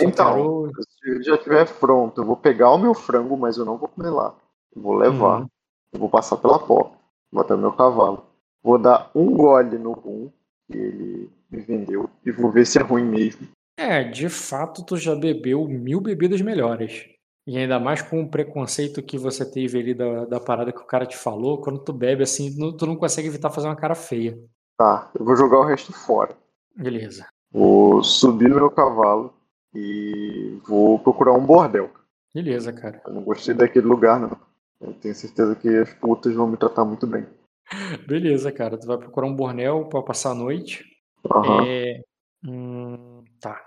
Então, 0.00 0.70
quero 0.70 0.82
se 0.82 1.22
já 1.22 1.38
tiver 1.38 1.68
pronto, 1.78 2.20
eu 2.20 2.26
vou 2.26 2.36
pegar 2.36 2.70
o 2.70 2.78
meu 2.78 2.94
frango, 2.94 3.36
mas 3.36 3.56
eu 3.56 3.64
não 3.64 3.76
vou 3.76 3.88
comer 3.88 4.10
lá. 4.10 4.34
Eu 4.74 4.82
vou 4.82 4.94
levar. 4.94 5.42
Uhum. 5.42 5.48
Eu 5.92 6.00
vou 6.00 6.08
passar 6.08 6.36
pela 6.36 6.58
porta. 6.58 6.96
Botar 7.32 7.56
meu 7.56 7.72
cavalo. 7.72 8.26
Vou 8.62 8.78
dar 8.78 9.10
um 9.14 9.32
gole 9.32 9.78
no 9.78 9.92
rum 9.92 10.30
que 10.66 10.76
ele 10.78 11.30
me 11.50 11.60
vendeu. 11.60 12.08
E 12.24 12.30
vou 12.30 12.50
ver 12.50 12.66
se 12.66 12.78
é 12.78 12.82
ruim 12.82 13.04
mesmo. 13.04 13.48
É, 13.76 14.04
de 14.04 14.28
fato, 14.28 14.84
tu 14.84 14.96
já 14.96 15.14
bebeu 15.14 15.66
mil 15.68 16.00
bebidas 16.00 16.40
melhores. 16.40 17.06
E 17.46 17.58
ainda 17.58 17.78
mais 17.78 18.00
com 18.00 18.22
o 18.22 18.28
preconceito 18.30 19.02
que 19.02 19.18
você 19.18 19.44
teve 19.48 19.78
ali 19.78 19.92
da, 19.94 20.24
da 20.24 20.40
parada 20.40 20.72
que 20.72 20.80
o 20.80 20.86
cara 20.86 21.04
te 21.06 21.16
falou, 21.16 21.60
quando 21.60 21.78
tu 21.78 21.92
bebe 21.92 22.22
assim, 22.22 22.56
nu- 22.58 22.72
tu 22.74 22.86
não 22.86 22.96
consegue 22.96 23.28
evitar 23.28 23.50
fazer 23.50 23.66
uma 23.68 23.76
cara 23.76 23.94
feia. 23.94 24.38
Tá, 24.78 25.10
eu 25.18 25.24
vou 25.24 25.36
jogar 25.36 25.58
o 25.58 25.64
resto 25.64 25.92
fora. 25.92 26.36
Beleza. 26.74 27.26
Vou 27.52 28.02
subir 28.02 28.48
no 28.48 28.56
meu 28.56 28.70
cavalo 28.70 29.32
e 29.74 30.58
vou 30.66 30.98
procurar 30.98 31.32
um 31.34 31.44
bordel. 31.44 31.90
Beleza, 32.34 32.72
cara. 32.72 33.00
Eu 33.06 33.12
não 33.12 33.22
gostei 33.22 33.54
daquele 33.54 33.86
lugar, 33.86 34.18
não. 34.18 34.36
Eu 34.80 34.92
tenho 34.94 35.14
certeza 35.14 35.54
que 35.54 35.68
as 35.68 35.92
putas 35.94 36.34
vão 36.34 36.48
me 36.48 36.56
tratar 36.56 36.84
muito 36.84 37.06
bem. 37.06 37.26
Beleza, 38.08 38.50
cara. 38.50 38.78
Tu 38.78 38.86
vai 38.86 38.98
procurar 38.98 39.26
um 39.26 39.36
bornel 39.36 39.84
pra 39.88 40.02
passar 40.02 40.30
a 40.30 40.34
noite. 40.34 40.84
Aham. 41.30 41.62
É, 41.64 42.00
hum, 42.44 43.22
tá. 43.40 43.60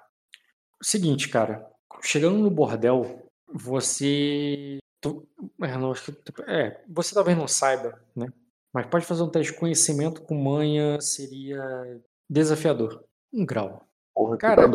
Seguinte, 0.82 1.30
cara. 1.30 1.66
Chegando 2.02 2.38
no 2.38 2.52
bordel, 2.52 3.27
você. 3.53 4.77
tu- 5.01 5.27
é, 5.61 5.77
não, 5.77 5.92
acho 5.92 6.11
que- 6.11 6.42
é, 6.48 6.82
você 6.88 7.14
talvez 7.14 7.38
não 7.38 7.48
saiba, 7.48 8.00
né? 8.16 8.27
Mas 8.74 8.85
pode 8.88 9.06
fazer 9.06 9.24
um 9.24 9.30
teste 9.30 9.53
de 9.53 9.59
conhecimento 9.59 10.22
com 10.22 10.35
manha, 10.35 11.00
seria 11.01 12.00
desafiador. 12.30 13.03
Um 13.34 13.45
grau. 13.45 13.85
Porra, 14.14 14.38
Cara. 14.38 14.67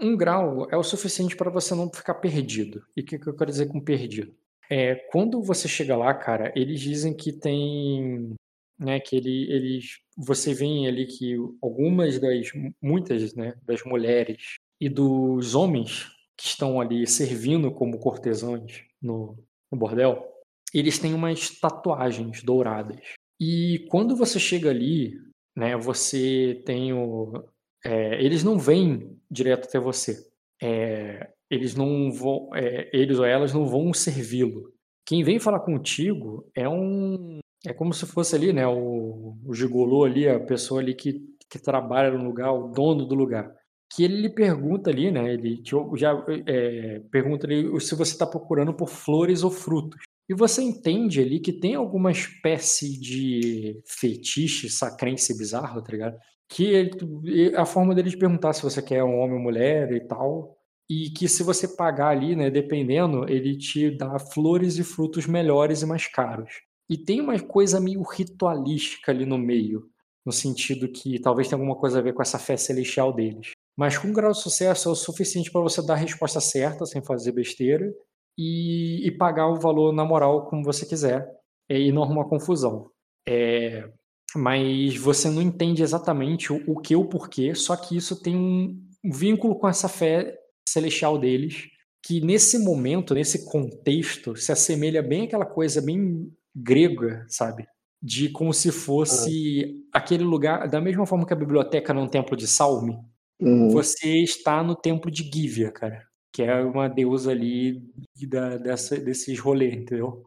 Um 0.00 0.16
grau 0.16 0.68
é 0.70 0.76
o 0.76 0.82
suficiente 0.82 1.36
para 1.36 1.50
você 1.50 1.74
não 1.74 1.88
ficar 1.92 2.14
perdido. 2.14 2.84
E 2.96 3.00
o 3.00 3.04
que, 3.04 3.18
que 3.18 3.28
eu 3.28 3.36
quero 3.36 3.50
dizer 3.50 3.66
com 3.66 3.80
perdido? 3.80 4.34
É, 4.68 4.94
quando 4.94 5.40
você 5.42 5.68
chega 5.68 5.96
lá, 5.96 6.12
cara, 6.14 6.52
eles 6.56 6.80
dizem 6.80 7.14
que 7.14 7.32
tem. 7.32 8.34
Né, 8.76 8.98
que 8.98 9.14
ele, 9.16 9.52
eles. 9.52 10.00
Você 10.16 10.52
vê 10.52 10.86
ali 10.88 11.06
que 11.06 11.36
algumas 11.62 12.18
das. 12.18 12.48
Muitas 12.82 13.34
né, 13.34 13.54
das 13.62 13.84
mulheres 13.84 14.56
e 14.80 14.88
dos 14.88 15.54
homens 15.54 16.10
que 16.36 16.46
estão 16.46 16.80
ali 16.80 17.06
servindo 17.06 17.70
como 17.70 17.98
cortesãos 17.98 18.84
no, 19.00 19.38
no 19.70 19.78
bordel, 19.78 20.34
eles 20.72 20.98
têm 20.98 21.14
umas 21.14 21.50
tatuagens 21.60 22.42
douradas. 22.42 23.14
E 23.40 23.86
quando 23.90 24.16
você 24.16 24.38
chega 24.40 24.70
ali, 24.70 25.14
né, 25.56 25.76
você 25.76 26.62
tem 26.66 26.92
o. 26.92 27.44
é, 27.84 28.22
eles 28.24 28.42
não 28.42 28.58
vêm 28.58 29.16
direto 29.30 29.68
até 29.68 29.78
você. 29.78 30.16
É, 30.60 31.30
eles 31.50 31.74
não 31.74 32.10
vão. 32.12 32.50
é, 32.54 32.90
eles 32.92 33.18
ou 33.18 33.24
elas 33.24 33.52
não 33.52 33.66
vão 33.66 33.92
servi-lo. 33.92 34.72
Quem 35.06 35.22
vem 35.22 35.38
falar 35.38 35.60
contigo 35.60 36.50
é 36.54 36.68
um. 36.68 37.38
É 37.66 37.72
como 37.72 37.94
se 37.94 38.04
fosse 38.06 38.34
ali, 38.34 38.52
né? 38.52 38.66
O, 38.66 39.36
o 39.44 39.54
gigolô 39.54 40.04
ali, 40.04 40.28
a 40.28 40.40
pessoa 40.40 40.80
ali 40.80 40.94
que, 40.94 41.24
que 41.48 41.58
trabalha 41.58 42.10
no 42.10 42.24
lugar, 42.24 42.52
o 42.52 42.68
dono 42.68 43.06
do 43.06 43.14
lugar. 43.14 43.54
Que 43.94 44.04
ele 44.04 44.16
lhe 44.20 44.28
pergunta 44.30 44.90
ali, 44.90 45.10
né? 45.10 45.34
Ele 45.34 45.62
já 45.96 46.24
é, 46.46 47.00
pergunta 47.10 47.46
ali 47.46 47.80
se 47.80 47.94
você 47.94 48.12
está 48.12 48.26
procurando 48.26 48.74
por 48.74 48.88
flores 48.88 49.44
ou 49.44 49.50
frutos. 49.50 50.00
E 50.28 50.34
você 50.34 50.62
entende 50.62 51.20
ali 51.20 51.38
que 51.38 51.52
tem 51.52 51.74
alguma 51.74 52.10
espécie 52.10 52.98
de 52.98 53.80
fetiche, 53.86 54.70
sacrense 54.70 55.36
bizarro, 55.36 55.82
tá 55.82 55.92
ligado? 55.92 56.16
Que 56.48 56.64
ele- 56.64 57.54
a 57.56 57.64
forma 57.66 57.94
dele 57.94 58.10
te 58.10 58.16
perguntar 58.16 58.52
se 58.54 58.62
você 58.62 58.80
quer 58.82 59.04
um 59.04 59.18
homem 59.18 59.36
ou 59.36 59.42
mulher 59.42 59.92
e 59.92 60.00
tal. 60.06 60.56
E 60.88 61.10
que 61.10 61.28
se 61.28 61.42
você 61.42 61.68
pagar 61.68 62.08
ali, 62.08 62.34
né, 62.36 62.50
dependendo, 62.50 63.28
ele 63.30 63.56
te 63.56 63.90
dá 63.90 64.18
flores 64.18 64.78
e 64.78 64.84
frutos 64.84 65.26
melhores 65.26 65.82
e 65.82 65.86
mais 65.86 66.06
caros. 66.06 66.50
E 66.88 66.96
tem 66.98 67.20
uma 67.20 67.38
coisa 67.40 67.80
meio 67.80 68.02
ritualística 68.02 69.10
ali 69.12 69.24
no 69.24 69.38
meio, 69.38 69.88
no 70.24 70.32
sentido 70.32 70.88
que 70.88 71.18
talvez 71.20 71.48
tenha 71.48 71.58
alguma 71.58 71.76
coisa 71.76 71.98
a 71.98 72.02
ver 72.02 72.12
com 72.12 72.22
essa 72.22 72.38
fé 72.38 72.56
celestial 72.56 73.12
deles. 73.14 73.52
Mas 73.76 73.98
com 73.98 74.08
um 74.08 74.12
grau 74.12 74.32
de 74.32 74.40
sucesso 74.40 74.88
é 74.88 74.92
o 74.92 74.94
suficiente 74.94 75.50
para 75.50 75.60
você 75.60 75.84
dar 75.84 75.94
a 75.94 75.98
resposta 75.98 76.40
certa, 76.40 76.86
sem 76.86 77.02
fazer 77.02 77.32
besteira, 77.32 77.92
e, 78.38 79.06
e 79.06 79.10
pagar 79.10 79.48
o 79.48 79.58
valor 79.60 79.92
na 79.92 80.04
moral 80.04 80.46
como 80.46 80.64
você 80.64 80.86
quiser, 80.86 81.26
é, 81.68 81.78
e 81.78 81.92
não 81.92 82.02
arrumar 82.02 82.24
confusão. 82.24 82.90
É, 83.26 83.88
mas 84.34 84.96
você 84.96 85.30
não 85.30 85.40
entende 85.40 85.82
exatamente 85.82 86.52
o, 86.52 86.62
o 86.66 86.80
que 86.80 86.94
ou 86.94 87.08
porquê, 87.08 87.54
só 87.54 87.76
que 87.76 87.96
isso 87.96 88.20
tem 88.20 88.36
um 88.36 88.76
vínculo 89.04 89.58
com 89.58 89.68
essa 89.68 89.88
fé 89.88 90.36
celestial 90.68 91.18
deles, 91.18 91.68
que 92.04 92.20
nesse 92.20 92.58
momento, 92.58 93.14
nesse 93.14 93.46
contexto, 93.46 94.36
se 94.36 94.52
assemelha 94.52 95.02
bem 95.02 95.24
àquela 95.24 95.46
coisa 95.46 95.80
bem 95.80 96.30
grega, 96.54 97.24
sabe? 97.28 97.66
De 98.02 98.28
como 98.28 98.52
se 98.52 98.70
fosse 98.70 99.82
aquele 99.92 100.22
lugar, 100.22 100.68
da 100.68 100.80
mesma 100.80 101.06
forma 101.06 101.26
que 101.26 101.32
a 101.32 101.36
biblioteca 101.36 101.94
num 101.94 102.06
templo 102.06 102.36
de 102.36 102.46
Salme, 102.46 102.98
Uhum. 103.44 103.68
você 103.70 104.22
está 104.22 104.62
no 104.62 104.74
templo 104.74 105.10
de 105.10 105.22
Gívia, 105.22 105.70
cara, 105.70 106.06
que 106.32 106.42
é 106.42 106.60
uma 106.62 106.88
deusa 106.88 107.30
ali 107.30 107.82
da, 108.28 108.56
dessa, 108.56 108.98
desses 108.98 109.38
rolês, 109.38 109.74
entendeu? 109.74 110.24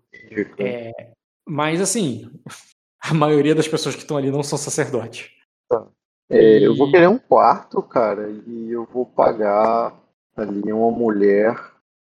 É, 0.60 1.12
mas 1.48 1.82
assim, 1.82 2.30
a 3.02 3.14
maioria 3.14 3.56
das 3.56 3.68
pessoas 3.68 3.96
que 3.96 4.02
estão 4.02 4.18
ali 4.18 4.30
não 4.32 4.44
são 4.44 4.58
sacerdotes. 4.58 5.32
É, 6.30 6.60
eu 6.66 6.76
vou 6.76 6.90
E- 6.90 6.92
querer 6.92 7.08
um 7.08 7.18
quarto, 7.18 7.82
cara, 7.82 8.30
e 8.30 8.70
eu 8.70 8.86
vou 8.86 9.06
pagar 9.06 9.98
ali 10.36 10.72
uma 10.74 10.92
mulher 10.92 11.56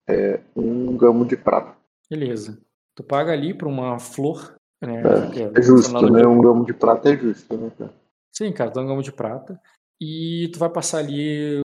é, 0.09 0.41
um 0.55 0.97
gamo 0.97 1.25
de 1.25 1.36
prata. 1.36 1.77
Beleza. 2.11 2.61
Tu 2.95 3.03
paga 3.05 3.33
ali 3.33 3.55
pra 3.55 3.69
uma 3.69 3.99
flor, 3.99 4.55
né? 4.83 5.03
que 5.33 5.43
É 5.43 5.62
justo, 5.62 5.91
funcionário 5.91 6.11
né? 6.12 6.20
de- 6.20 6.27
Um 6.27 6.41
gamo 6.41 6.65
de 6.67 6.75
prata 6.75 7.09
é 7.12 7.17
justo, 7.17 7.57
né, 7.57 7.70
cara? 7.78 7.93
Sim, 8.33 8.53
cara, 8.53 8.70
tu 8.70 8.75
dá 8.75 8.83
um 8.83 8.86
gamo 8.86 9.03
de 9.03 9.12
prata. 9.12 9.61
E 10.00 10.49
tu 10.52 10.58
vai 10.58 10.68
passar 10.68 10.99
ali 10.99 11.60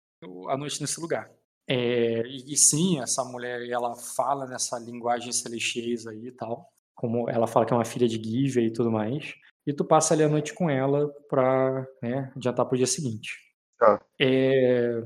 a 0.49 0.57
noite 0.57 0.79
nesse 0.81 0.99
lugar. 0.99 1.29
É, 1.69 2.21
e, 2.27 2.55
sim, 2.57 2.99
essa 3.01 3.23
mulher, 3.23 3.67
ela 3.69 3.95
fala 3.95 4.45
nessa 4.45 4.77
linguagem 4.79 5.31
celestiais 5.31 6.05
aí 6.07 6.27
e 6.27 6.31
tal. 6.31 6.69
Como 6.95 7.29
ela 7.29 7.47
fala 7.47 7.65
que 7.65 7.73
é 7.73 7.75
uma 7.75 7.85
filha 7.85 8.07
de 8.07 8.21
Gívea 8.21 8.63
e 8.67 8.71
tudo 8.73 8.91
mais. 8.91 9.33
E 9.65 9.73
tu 9.73 9.85
passa 9.85 10.13
ali 10.13 10.23
a 10.23 10.29
noite 10.29 10.53
com 10.53 10.69
ela 10.69 11.07
pra 11.29 11.85
né, 12.01 12.31
adiantar 12.35 12.65
pro 12.65 12.77
dia 12.77 12.87
seguinte. 12.87 13.37
Tá. 13.79 14.01
É, 14.19 14.97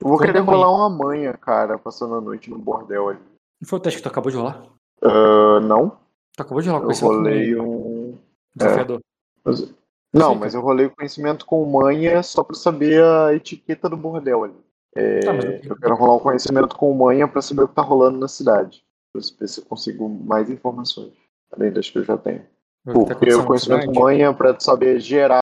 Eu 0.00 0.08
vou 0.08 0.18
querer 0.18 0.38
rolar 0.40 0.70
uma 0.70 0.88
manha, 0.88 1.32
cara, 1.34 1.78
passando 1.78 2.14
a 2.14 2.20
noite 2.20 2.50
no 2.50 2.58
bordel 2.58 3.08
ali. 3.10 3.20
foi 3.64 3.78
o 3.78 3.82
teste 3.82 3.98
que 3.98 4.02
tu 4.02 4.08
acabou 4.08 4.30
de 4.30 4.36
rolar? 4.36 4.66
Ah, 5.02 5.60
não, 5.60 5.98
Tu 6.36 6.42
acabou 6.42 6.62
de 6.62 6.68
rolar 6.68 6.80
com 6.80 6.86
eu 6.86 6.90
esse 6.92 7.02
rolei 7.04 7.58
um. 7.58 8.18
desafiador. 8.54 9.00
mas- 9.44 9.74
Não, 10.12 10.34
Sim, 10.34 10.40
mas 10.40 10.54
eu 10.54 10.60
rolei 10.60 10.86
o 10.86 10.90
conhecimento 10.94 11.46
com 11.46 11.64
manha 11.64 12.22
só 12.22 12.44
pra 12.44 12.54
saber 12.54 13.02
a 13.02 13.34
etiqueta 13.34 13.88
do 13.88 13.96
bordel 13.96 14.44
ali. 14.44 14.54
Tá, 14.54 15.00
É, 15.00 15.24
eu- 15.64 15.70
eu 15.70 15.76
quero 15.76 15.94
rolar 15.94 16.16
um 16.16 16.20
conhecimento 16.20 16.76
com 16.76 16.92
manha 16.92 17.26
pra 17.26 17.40
saber 17.40 17.62
o 17.62 17.68
que 17.68 17.74
tá 17.74 17.80
rolando 17.82 18.18
na 18.18 18.28
cidade. 18.28 18.84
Pra 19.12 19.22
ver 19.40 19.48
se 19.48 19.60
eu 19.60 19.64
consigo 19.64 20.06
mais 20.08 20.50
informações, 20.50 21.12
além 21.50 21.72
das 21.72 21.88
que 21.88 21.98
eu 21.98 22.04
já 22.04 22.16
tenho. 22.18 22.40
Ter 22.40 22.92
Porque 22.92 23.12
acontecido 23.12 23.40
o 23.42 23.46
conhecimento 23.46 23.80
cidade? 23.82 23.98
manha, 24.00 24.34
pra 24.34 24.52
tu 24.52 24.62
saber 24.62 25.00
geral 25.00 25.40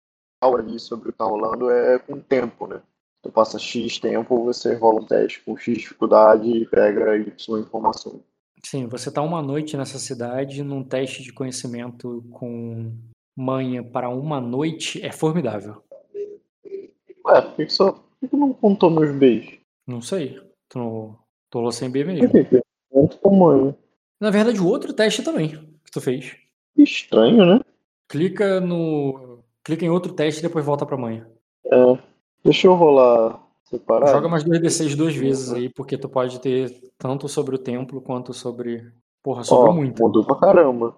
ali 0.43 0.79
sobre 0.79 1.09
o 1.09 1.13
que 1.13 1.19
tá 1.19 1.25
rolando, 1.25 1.71
é 1.71 1.99
com 1.99 2.19
tempo, 2.21 2.67
né? 2.67 2.81
Tu 3.23 3.31
passa 3.31 3.59
X 3.59 3.99
tempo, 3.99 4.45
você 4.45 4.75
rola 4.75 5.01
um 5.01 5.07
teste 5.07 5.41
com 5.45 5.57
X 5.57 5.79
dificuldade 5.79 6.49
e 6.49 6.67
pega 6.67 7.17
Y 7.17 7.59
informação. 7.61 8.21
Sim, 8.65 8.87
você 8.87 9.11
tá 9.11 9.21
uma 9.21 9.43
noite 9.43 9.77
nessa 9.77 9.99
cidade 9.99 10.63
num 10.63 10.83
teste 10.85 11.23
de 11.23 11.33
conhecimento 11.33 12.25
com 12.31 12.93
manha 13.37 13.83
para 13.83 14.09
uma 14.09 14.41
noite 14.41 15.05
é 15.05 15.11
formidável. 15.13 15.83
Ué, 17.27 17.41
por 17.43 17.55
que, 17.57 17.67
que 17.67 17.73
só. 17.73 17.93
Por 18.21 18.29
que, 18.29 18.37
não 18.37 18.53
contou 18.53 18.91
meus 18.91 19.15
beijos? 19.17 19.59
Não 19.87 20.01
sei. 20.01 20.41
Tu, 20.69 20.79
não- 20.79 21.17
tu 21.51 21.59
rolou 21.59 21.73
sem 21.73 21.91
B 21.91 22.05
mesmo. 22.05 22.29
Com 23.21 23.37
manha. 23.37 23.77
Na 24.21 24.31
verdade, 24.31 24.61
o 24.61 24.67
outro 24.69 24.93
teste 24.93 25.23
também 25.23 25.49
que 25.85 25.91
tu 25.91 26.01
fez. 26.01 26.37
Que 26.75 26.83
estranho, 26.83 27.45
né? 27.45 27.61
Clica 28.09 28.61
no. 28.61 29.39
Clica 29.63 29.85
em 29.85 29.91
outro 29.91 30.13
teste 30.13 30.41
e 30.41 30.43
depois 30.43 30.65
volta 30.65 30.85
pra 30.87 30.97
manha. 30.97 31.27
É. 31.67 31.99
Deixa 32.45 32.67
eu 32.67 32.75
rolar 32.75 33.43
separado. 33.65 34.13
Joga 34.13 34.29
mais 34.29 34.45
2d6 34.45 34.95
duas 34.95 35.15
vezes 35.17 35.53
aí, 35.53 35.69
porque 35.71 35.97
tu 35.97 36.09
pode 36.09 36.39
ter 36.41 36.71
tanto 36.99 37.29
sobre 37.29 37.55
o 37.55 37.59
templo 37.59 38.01
quanto 38.01 38.33
sobre. 38.35 38.93
Porra, 39.23 39.41
Ó, 39.41 39.45
sobrou 39.45 39.75
muito. 39.75 40.03
mudou 40.03 40.25
pra 40.25 40.37
caramba. 40.37 40.95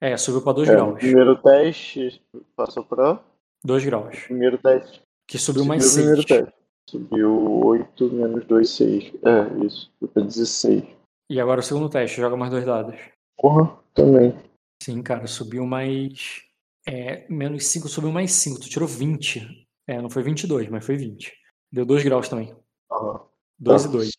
É, 0.00 0.16
subiu 0.16 0.42
pra 0.42 0.52
2 0.52 0.68
É, 0.68 0.72
o 0.72 0.76
graus. 0.76 0.98
primeiro 0.98 1.36
teste 1.42 2.22
passou 2.56 2.84
pra. 2.84 3.22
2 3.64 3.84
graus. 3.84 4.18
Primeiro 4.24 4.56
teste. 4.58 5.02
Que 5.28 5.38
subiu 5.38 5.64
mais 5.64 5.84
o 5.92 5.94
primeiro 5.94 6.22
6. 6.26 6.26
teste. 6.26 6.60
Subiu 6.88 7.64
8 7.66 8.10
menos 8.12 8.44
2, 8.46 8.68
6. 8.70 9.12
É, 9.22 9.64
isso. 9.66 9.92
Foi 10.00 10.08
pra 10.08 10.22
16. 10.22 10.84
E 11.30 11.40
agora 11.40 11.60
o 11.60 11.62
segundo 11.62 11.88
teste, 11.88 12.20
joga 12.20 12.36
mais 12.36 12.50
dois 12.50 12.64
dados. 12.64 12.96
Porra, 13.38 13.78
também. 13.94 14.34
Sim, 14.82 15.02
cara, 15.02 15.26
subiu 15.26 15.64
mais. 15.66 16.42
É, 16.88 17.26
menos 17.28 17.66
5, 17.66 17.86
subiu 17.88 18.10
mais 18.10 18.32
5. 18.32 18.60
Tu 18.60 18.68
tirou 18.70 18.88
20. 18.88 19.66
É, 19.86 20.00
não 20.00 20.08
foi 20.10 20.22
22, 20.22 20.68
mas 20.68 20.84
foi 20.84 20.96
20. 20.96 21.32
Deu 21.70 21.84
2 21.84 22.02
graus 22.02 22.28
também. 22.28 22.54
Aham. 22.90 23.20
2 23.58 23.82
Tá. 23.84 23.88
e 23.88 23.92
2. 23.92 24.10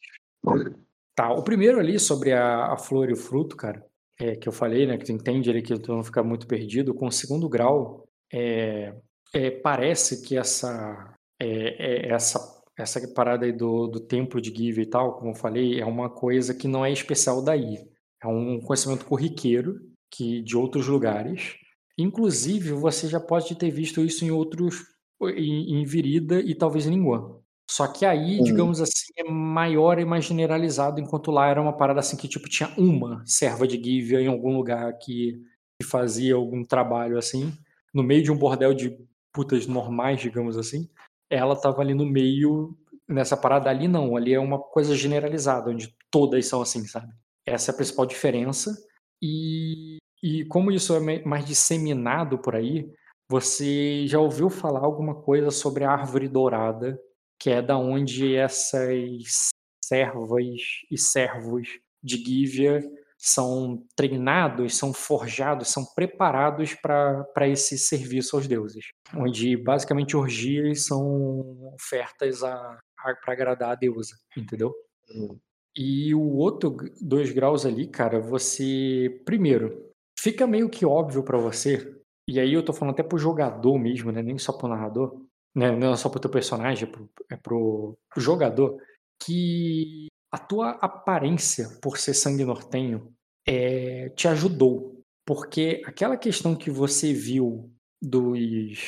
Tá, 1.16 1.34
o 1.34 1.44
primeiro 1.44 1.80
ali 1.80 2.00
sobre 2.00 2.32
a, 2.32 2.72
a 2.74 2.78
flor 2.78 3.10
e 3.10 3.14
o 3.14 3.18
fruto, 3.18 3.58
cara, 3.58 3.86
é, 4.20 4.36
que 4.36 4.48
eu 4.48 4.52
falei, 4.52 4.86
né, 4.86 4.98
que 4.98 5.06
tu 5.06 5.12
entende 5.12 5.50
ali 5.50 5.62
que 5.62 5.78
tu 5.80 5.94
não 5.94 6.04
fica 6.04 6.24
muito 6.24 6.48
perdido, 6.48 6.94
com 6.94 7.08
o 7.08 7.12
segundo 7.12 7.50
grau, 7.50 8.08
é, 8.32 8.94
é, 9.34 9.52
parece 9.52 10.22
que 10.22 10.38
essa, 10.38 11.14
é, 11.40 12.08
é, 12.08 12.14
essa, 12.14 12.40
essa 12.78 13.06
parada 13.14 13.46
aí 13.46 13.52
do, 13.52 13.88
do 13.88 14.00
templo 14.00 14.42
de 14.42 14.54
Give 14.56 14.82
e 14.82 14.86
tal, 14.86 15.18
como 15.18 15.32
eu 15.32 15.36
falei, 15.36 15.80
é 15.80 15.86
uma 15.86 16.10
coisa 16.10 16.54
que 16.54 16.68
não 16.68 16.86
é 16.86 16.92
especial 16.92 17.42
daí. 17.42 17.78
É 18.24 18.28
um 18.28 18.60
conhecimento 18.60 19.06
corriqueiro 19.06 19.80
que 20.12 20.42
de 20.42 20.56
outros 20.56 20.88
lugares. 20.88 21.56
Inclusive, 21.98 22.72
você 22.74 23.08
já 23.08 23.20
pode 23.20 23.56
ter 23.56 23.72
visto 23.72 24.02
isso 24.02 24.24
em 24.24 24.32
outros, 24.32 24.84
em, 25.22 25.80
em 25.80 25.86
Virida 25.86 26.40
e 26.40 26.54
talvez 26.54 26.86
em 26.86 26.92
Linguan. 26.92 27.41
Só 27.72 27.88
que 27.88 28.06
aí, 28.06 28.38
Uhum. 28.40 28.44
digamos 28.44 28.82
assim, 28.82 29.14
é 29.16 29.24
maior 29.24 29.98
e 29.98 30.04
mais 30.04 30.26
generalizado, 30.26 31.00
enquanto 31.00 31.32
lá 31.32 31.48
era 31.48 31.62
uma 31.62 31.72
parada 31.72 32.02
assim 32.02 32.18
que, 32.18 32.28
tipo, 32.28 32.50
tinha 32.50 32.70
uma 32.78 33.24
serva 33.26 33.66
de 33.66 33.82
Gívea 33.82 34.20
em 34.20 34.28
algum 34.28 34.58
lugar 34.58 34.92
que, 34.98 35.42
que 35.80 35.88
fazia 35.88 36.36
algum 36.36 36.66
trabalho 36.66 37.18
assim, 37.18 37.54
no 37.94 38.04
meio 38.04 38.24
de 38.24 38.30
um 38.30 38.38
bordel 38.38 38.74
de 38.74 38.98
putas 39.32 39.68
normais, 39.68 40.20
digamos 40.20 40.58
assim, 40.58 40.90
ela 41.30 41.56
tava 41.56 41.82
ali 41.82 41.94
no 41.94 42.06
meio, 42.06 42.78
nessa 43.08 43.38
parada 43.38 43.70
ali 43.70 43.88
não, 43.88 44.18
ali 44.18 44.34
é 44.34 44.40
uma 44.40 44.60
coisa 44.60 44.94
generalizada, 44.94 45.72
onde 45.72 45.96
todas 46.12 46.46
são 46.46 46.62
assim, 46.62 46.86
sabe? 46.86 47.14
Essa 47.46 47.72
é 47.72 47.74
a 47.74 47.78
principal 47.78 48.06
diferença. 48.06 48.76
E, 49.24 49.96
e 50.22 50.44
como 50.44 50.74
isso 50.74 50.94
é 50.94 51.24
mais 51.24 51.46
disseminado 51.46 52.38
por 52.38 52.54
aí, 52.54 52.92
você 53.30 54.06
já 54.08 54.20
ouviu 54.20 54.50
falar 54.50 54.82
alguma 54.82 55.16
coisa 55.16 55.52
sobre 55.52 55.86
a 55.86 55.92
árvore 55.92 56.28
dourada, 56.28 57.00
que 57.42 57.50
é 57.50 57.60
da 57.60 57.76
onde 57.76 58.36
essas 58.36 59.50
servas 59.84 60.46
e 60.92 60.96
servos 60.96 61.68
de 62.04 62.18
Gívia 62.18 62.82
são 63.18 63.84
treinados, 63.96 64.78
são 64.78 64.94
forjados, 64.94 65.70
são 65.70 65.84
preparados 65.96 66.76
para 66.76 67.48
esse 67.48 67.80
serviço 67.80 68.36
aos 68.36 68.48
deuses, 68.48 68.86
onde 69.16 69.58
basicamente 69.58 70.16
orgias 70.16 70.86
são 70.86 71.74
ofertas 71.74 72.42
para 72.42 73.34
agradar 73.34 73.72
a 73.72 73.76
deusa, 73.76 74.16
entendeu? 74.38 74.72
Hum. 75.10 75.40
E 75.76 76.14
o 76.14 76.36
outro 76.38 76.76
dois 77.02 77.32
graus 77.32 77.66
ali, 77.66 77.88
cara, 77.88 78.20
você 78.20 79.20
primeiro 79.26 79.92
fica 80.20 80.46
meio 80.46 80.70
que 80.70 80.86
óbvio 80.86 81.24
pra 81.24 81.40
você. 81.40 82.00
E 82.28 82.40
aí 82.40 82.54
eu 82.54 82.64
tô 82.64 82.72
falando 82.72 82.94
até 82.94 83.02
pro 83.02 83.18
jogador 83.18 83.80
mesmo, 83.80 84.12
né? 84.12 84.22
Nem 84.22 84.38
só 84.38 84.54
pro 84.54 84.68
narrador, 84.68 85.26
né? 85.56 85.72
Não 85.72 85.94
é 85.94 85.98
só 85.98 86.10
pro 86.10 86.20
teu 86.20 86.30
personagem, 86.30 86.88
é 86.88 86.92
pro, 86.92 87.10
é 87.32 87.36
pro 87.36 87.98
jogador, 88.18 88.78
que 89.24 90.08
a 90.32 90.38
tua 90.38 90.72
aparência 90.82 91.70
por 91.82 91.98
ser 91.98 92.14
sangue 92.14 92.46
nortenho 92.46 93.14
é, 93.48 94.10
te 94.10 94.28
ajudou. 94.28 95.02
Porque 95.26 95.82
aquela 95.86 96.18
questão 96.18 96.56
que 96.56 96.72
você 96.72 97.14
viu 97.14 97.70
dos. 98.02 98.80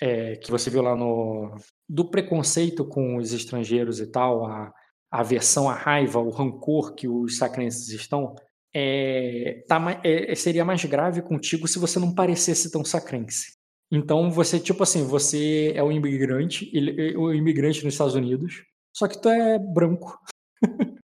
é, 0.00 0.36
que 0.36 0.50
você 0.50 0.70
viu 0.70 0.82
lá 0.82 0.94
no. 0.94 1.56
do 1.88 2.08
preconceito 2.10 2.84
com 2.84 3.16
os 3.16 3.32
estrangeiros 3.32 4.00
e 4.00 4.06
tal, 4.06 4.46
a, 4.46 4.72
a 5.10 5.20
aversão, 5.20 5.68
a 5.68 5.74
raiva, 5.74 6.20
o 6.20 6.30
rancor 6.30 6.94
que 6.94 7.08
os 7.08 7.38
sacrenses 7.38 7.88
estão, 7.88 8.34
é, 8.74 9.64
tá 9.66 10.00
é, 10.04 10.34
seria 10.34 10.64
mais 10.64 10.84
grave 10.84 11.22
contigo 11.22 11.66
se 11.66 11.78
você 11.78 11.98
não 11.98 12.14
parecesse 12.14 12.70
tão 12.70 12.84
sacrense. 12.84 13.59
Então 13.90 14.30
você, 14.30 14.60
tipo 14.60 14.82
assim, 14.82 15.04
você 15.04 15.72
é 15.74 15.82
um 15.82 15.90
imigrante, 15.90 16.70
ele- 16.72 17.12
é 17.12 17.18
um 17.18 17.32
imigrante 17.34 17.84
nos 17.84 17.94
Estados 17.94 18.14
Unidos, 18.14 18.64
só 18.96 19.08
que 19.08 19.20
tu 19.20 19.28
é 19.28 19.58
branco. 19.58 20.18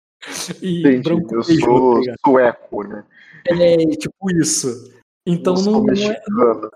e 0.62 0.80
Entendi. 0.80 1.02
branco 1.04 1.36
Eu 1.36 1.40
mesmo, 1.40 1.60
sou 1.66 2.04
tá 2.04 2.14
sueco, 2.26 2.84
né? 2.84 3.06
É, 3.48 3.78
tipo 3.98 4.32
isso. 4.32 4.94
Então 5.26 5.54
não 5.56 5.64
não, 5.64 5.72
não 5.84 5.90
é, 5.90 5.92
mexicano. 5.92 6.72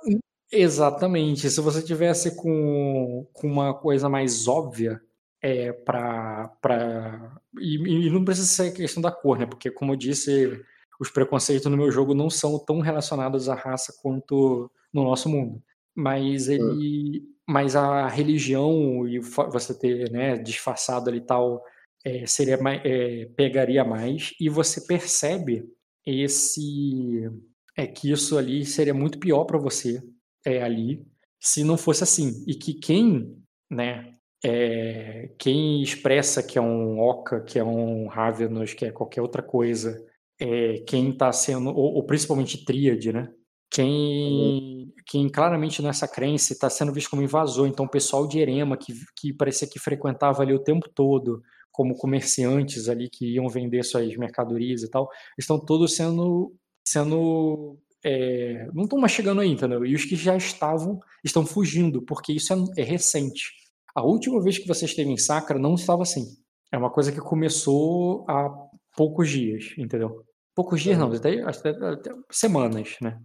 Exatamente. 0.52 1.50
Se 1.50 1.62
você 1.62 1.82
tivesse 1.82 2.36
com, 2.36 3.26
com 3.34 3.48
uma 3.48 3.74
coisa 3.74 4.08
mais 4.08 4.48
óbvia, 4.48 5.02
é, 5.42 5.74
para 5.74 6.48
para 6.62 7.38
e, 7.60 7.76
e 8.08 8.10
não 8.10 8.24
precisa 8.24 8.48
ser 8.48 8.72
questão 8.72 9.02
da 9.02 9.12
cor, 9.12 9.38
né? 9.40 9.46
Porque 9.46 9.72
como 9.72 9.94
eu 9.94 9.96
disse, 9.96 10.62
os 11.00 11.10
preconceitos 11.10 11.70
no 11.70 11.78
meu 11.78 11.92
jogo 11.92 12.14
não 12.14 12.30
são 12.30 12.60
tão 12.60 12.80
relacionados 12.80 13.50
à 13.50 13.56
raça 13.56 13.94
quanto 14.02 14.72
no 14.94 15.04
nosso 15.04 15.28
mundo. 15.28 15.62
Mas 15.96 16.50
ele, 16.50 17.24
mas 17.48 17.76
a 17.76 18.08
religião 18.08 19.08
e 19.08 19.20
você 19.20 19.78
ter, 19.78 20.12
né, 20.12 20.38
disfarçado 20.38 21.10
ali 21.10 21.22
tal, 21.22 21.64
é, 22.04 22.26
seria 22.26 22.58
mais, 22.58 22.82
é, 22.84 23.26
pegaria 23.36 23.84
mais 23.84 24.34
e 24.40 24.50
você 24.50 24.82
percebe 24.82 25.66
esse 26.06 27.30
é 27.78 27.88
que 27.88 28.12
isso 28.12 28.38
ali 28.38 28.66
seria 28.66 28.94
muito 28.94 29.20
pior 29.20 29.46
para 29.46 29.58
você 29.58 30.02
é, 30.46 30.62
ali 30.62 31.06
se 31.40 31.64
não 31.64 31.78
fosse 31.78 32.04
assim 32.04 32.44
e 32.46 32.56
que 32.56 32.74
quem 32.74 33.38
né 33.72 34.14
é, 34.44 35.30
quem 35.40 35.82
expressa 35.82 36.44
que 36.44 36.58
é 36.58 36.62
um 36.62 37.00
Oca, 37.00 37.42
que 37.42 37.58
é 37.58 37.64
um 37.64 38.08
Ravenous, 38.08 38.74
que 38.74 38.86
é 38.86 38.92
qualquer 38.92 39.22
outra 39.22 39.42
coisa, 39.42 40.06
é, 40.38 40.80
quem 40.86 41.12
está 41.12 41.32
sendo, 41.32 41.70
ou, 41.70 41.94
ou 41.96 42.06
principalmente 42.06 42.66
Tríade, 42.66 43.14
né? 43.14 43.32
Quem, 43.74 44.94
quem 45.08 45.28
claramente 45.28 45.82
nessa 45.82 46.08
crença 46.08 46.54
está 46.54 46.70
sendo 46.70 46.94
visto 46.94 47.10
como 47.10 47.24
invasor. 47.24 47.68
Então, 47.68 47.86
o 47.86 47.90
pessoal 47.90 48.28
de 48.28 48.38
Erema, 48.38 48.78
que, 48.78 48.94
que 49.16 49.34
parecia 49.34 49.68
que 49.68 49.80
frequentava 49.80 50.44
ali 50.44 50.54
o 50.54 50.64
tempo 50.64 50.88
todo, 50.94 51.42
como 51.72 51.96
comerciantes 51.96 52.88
ali 52.88 53.10
que 53.10 53.34
iam 53.34 53.50
vender 53.50 53.84
suas 53.84 54.16
mercadorias 54.16 54.84
e 54.84 54.90
tal, 54.90 55.10
estão 55.38 55.60
todos 55.60 55.96
sendo. 55.96 56.56
sendo 56.88 57.80
é, 58.06 58.68
não 58.74 58.84
estão 58.84 59.00
mais 59.00 59.12
chegando 59.12 59.42
aí, 59.42 59.50
entendeu? 59.50 59.84
E 59.84 59.96
os 59.96 60.06
que 60.06 60.16
já 60.16 60.38
estavam 60.38 61.00
estão 61.24 61.44
fugindo, 61.44 62.04
porque 62.04 62.32
isso 62.32 62.54
é, 62.54 62.82
é 62.82 62.84
recente. 62.84 63.52
A 63.96 64.04
última 64.04 64.40
vez 64.42 64.60
que 64.60 64.68
você 64.68 64.86
esteve 64.86 65.10
em 65.10 65.18
Sacra 65.18 65.58
não 65.58 65.74
estava 65.74 66.04
assim. 66.04 66.26
É 66.72 66.78
uma 66.78 66.92
coisa 66.92 67.12
que 67.12 67.20
começou 67.20 68.24
há 68.30 68.52
poucos 68.96 69.30
dias, 69.30 69.74
entendeu? 69.78 70.24
Poucos 70.56 70.82
dias 70.82 70.98
não, 70.98 71.12
até, 71.12 71.42
até, 71.42 71.70
até 71.70 72.12
semanas, 72.30 72.98
né? 73.02 73.20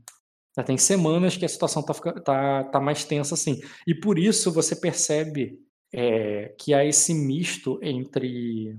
Já 0.57 0.63
tem 0.65 0.77
semanas 0.77 1.37
que 1.37 1.45
a 1.45 1.49
situação 1.49 1.83
tá, 1.83 1.95
fica- 1.95 2.21
tá, 2.21 2.65
tá 2.65 2.81
mais 2.81 3.05
tensa 3.05 3.35
assim. 3.35 3.61
E 3.87 3.95
por 3.95 4.19
isso 4.19 4.53
você 4.53 4.75
percebe 4.77 5.59
é, 5.93 6.55
que 6.59 6.75
há 6.75 6.85
esse 6.85 7.15
misto 7.15 7.79
entre 7.83 8.77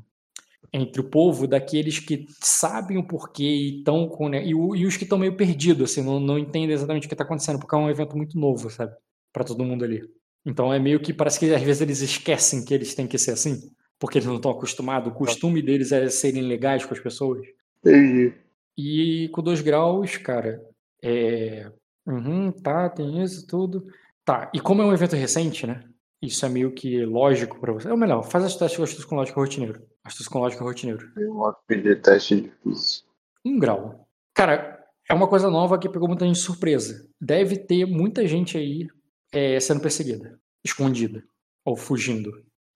entre 0.71 1.01
o 1.01 1.09
povo 1.09 1.47
daqueles 1.47 1.97
que 1.97 2.27
sabem 2.43 2.97
o 2.97 3.07
porquê 3.07 3.43
e 3.43 3.77
estão 3.79 4.07
com 4.07 4.29
né, 4.29 4.45
e, 4.45 4.53
o- 4.53 4.75
e 4.75 4.85
os 4.85 4.95
que 4.97 5.03
estão 5.03 5.17
meio 5.17 5.35
perdidos, 5.35 5.89
assim, 5.91 6.03
não, 6.03 6.19
não 6.19 6.37
entendem 6.37 6.71
exatamente 6.71 7.05
o 7.05 7.07
que 7.07 7.15
está 7.15 7.23
acontecendo, 7.23 7.57
porque 7.57 7.73
é 7.73 7.77
um 7.79 7.89
evento 7.89 8.15
muito 8.15 8.37
novo, 8.37 8.69
sabe? 8.69 8.93
Para 9.33 9.43
todo 9.43 9.63
mundo 9.63 9.83
ali. 9.83 10.03
Então 10.45 10.71
é 10.71 10.77
meio 10.77 10.99
que 10.99 11.11
parece 11.11 11.39
que 11.39 11.51
às 11.51 11.61
vezes 11.63 11.81
eles 11.81 12.01
esquecem 12.01 12.63
que 12.63 12.71
eles 12.73 12.93
têm 12.93 13.07
que 13.07 13.17
ser 13.17 13.31
assim, 13.31 13.59
porque 13.97 14.19
eles 14.19 14.27
não 14.27 14.35
estão 14.35 14.51
acostumados. 14.51 15.11
O 15.11 15.15
costume 15.15 15.59
deles 15.61 15.91
é 15.91 16.07
serem 16.09 16.43
legais 16.43 16.85
com 16.85 16.93
as 16.93 16.99
pessoas. 16.99 17.47
Entendi. 17.83 18.33
E 18.77 19.27
com 19.31 19.41
dois 19.41 19.61
graus, 19.61 20.17
cara, 20.17 20.61
é. 21.03 21.71
Uhum, 22.05 22.51
tá, 22.51 22.89
tem 22.89 23.21
isso 23.21 23.45
tudo. 23.45 23.85
Tá, 24.25 24.51
e 24.53 24.59
como 24.59 24.81
é 24.81 24.85
um 24.85 24.93
evento 24.93 25.15
recente, 25.15 25.65
né? 25.67 25.83
Isso 26.21 26.45
é 26.45 26.49
meio 26.49 26.73
que 26.73 27.05
lógico 27.05 27.59
pra 27.59 27.71
você. 27.71 27.89
Ou 27.89 27.97
melhor, 27.97 28.23
faz 28.23 28.43
as 28.43 28.55
testes 28.55 28.77
de 28.77 28.83
astúcia 28.83 29.07
com 29.07 29.15
lógica 29.15 29.39
rotineiro. 29.39 29.81
Astúcia 30.03 30.31
com 30.31 30.39
lógica 30.39 30.63
rotineiro. 30.63 31.13
Tem 31.13 31.27
um 31.27 31.45
APD 31.45 31.95
teste 31.97 32.41
difícil. 32.41 33.03
Um 33.45 33.57
grau. 33.57 34.07
Cara, 34.33 34.85
é 35.07 35.13
uma 35.13 35.27
coisa 35.27 35.49
nova 35.49 35.77
que 35.79 35.87
pegou 35.87 36.07
muita 36.07 36.25
gente 36.25 36.35
de 36.35 36.41
surpresa. 36.41 37.07
Deve 37.21 37.57
ter 37.57 37.85
muita 37.85 38.27
gente 38.27 38.57
aí 38.57 38.87
é, 39.31 39.59
sendo 39.59 39.81
perseguida, 39.81 40.39
escondida 40.63 41.23
ou 41.63 41.75
fugindo. 41.75 42.31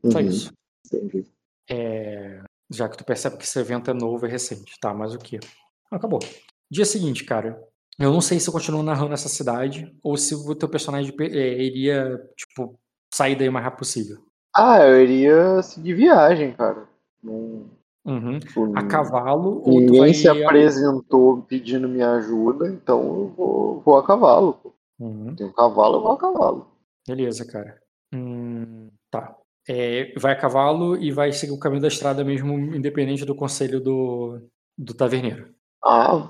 Só 0.05 0.19
Uhum, 0.19 0.25
isso. 0.25 0.53
Entendi. 0.85 1.25
É, 1.69 2.41
já 2.69 2.87
que 2.87 2.97
tu 2.97 3.03
percebe 3.03 3.37
que 3.37 3.43
esse 3.43 3.59
evento 3.59 3.91
é 3.91 3.93
novo 3.93 4.25
e 4.25 4.29
recente. 4.29 4.73
Tá, 4.79 4.93
mas 4.93 5.13
o 5.13 5.19
quê? 5.19 5.39
Acabou. 5.91 6.19
Dia 6.71 6.85
seguinte, 6.85 7.23
cara. 7.25 7.61
Eu 7.99 8.11
não 8.11 8.21
sei 8.21 8.39
se 8.39 8.49
eu 8.49 8.53
continuo 8.53 8.81
narrando 8.83 9.13
essa 9.13 9.29
cidade 9.29 9.93
ou 10.03 10.17
se 10.17 10.33
o 10.33 10.55
teu 10.55 10.67
personagem 10.67 11.13
é, 11.19 11.63
iria, 11.63 12.19
tipo, 12.35 12.79
sair 13.13 13.35
daí 13.35 13.47
o 13.49 13.53
mais 13.53 13.63
rápido 13.65 13.79
possível. 13.79 14.17
Ah, 14.55 14.79
eu 14.79 15.01
iria 15.01 15.61
seguir 15.61 15.93
viagem, 15.93 16.53
cara. 16.53 16.87
Não, 17.23 17.69
Uhum. 18.05 18.37
tipo, 18.37 18.77
A 18.77 18.83
cavalo 18.85 19.63
Ninguém 19.65 19.99
vai. 19.99 20.13
se 20.13 20.27
apresentou 20.27 21.41
pedindo 21.43 21.87
minha 21.87 22.11
ajuda, 22.15 22.67
então 22.67 22.99
eu 23.01 23.27
vou, 23.29 23.79
vou 23.81 23.97
a 23.97 24.05
cavalo. 24.05 24.53
pô. 24.55 24.73
Uhum. 24.99 25.33
Tem 25.35 25.47
um 25.47 25.53
cavalo, 25.53 25.95
eu 25.97 26.01
vou 26.01 26.11
a 26.11 26.17
cavalo. 26.17 26.67
Beleza, 27.07 27.45
cara. 27.45 27.79
Hum, 28.13 28.89
tá. 29.09 29.35
É, 29.67 30.13
vai 30.19 30.33
a 30.33 30.35
cavalo 30.35 30.97
e 30.97 31.11
vai 31.11 31.31
seguir 31.31 31.53
o 31.53 31.59
caminho 31.59 31.81
da 31.81 31.87
estrada 31.87 32.23
mesmo, 32.25 32.53
independente 32.75 33.23
do 33.25 33.33
conselho 33.35 33.79
do, 33.79 34.37
do 34.77 34.93
taverneiro. 34.93 35.53
Ah, 35.83 36.29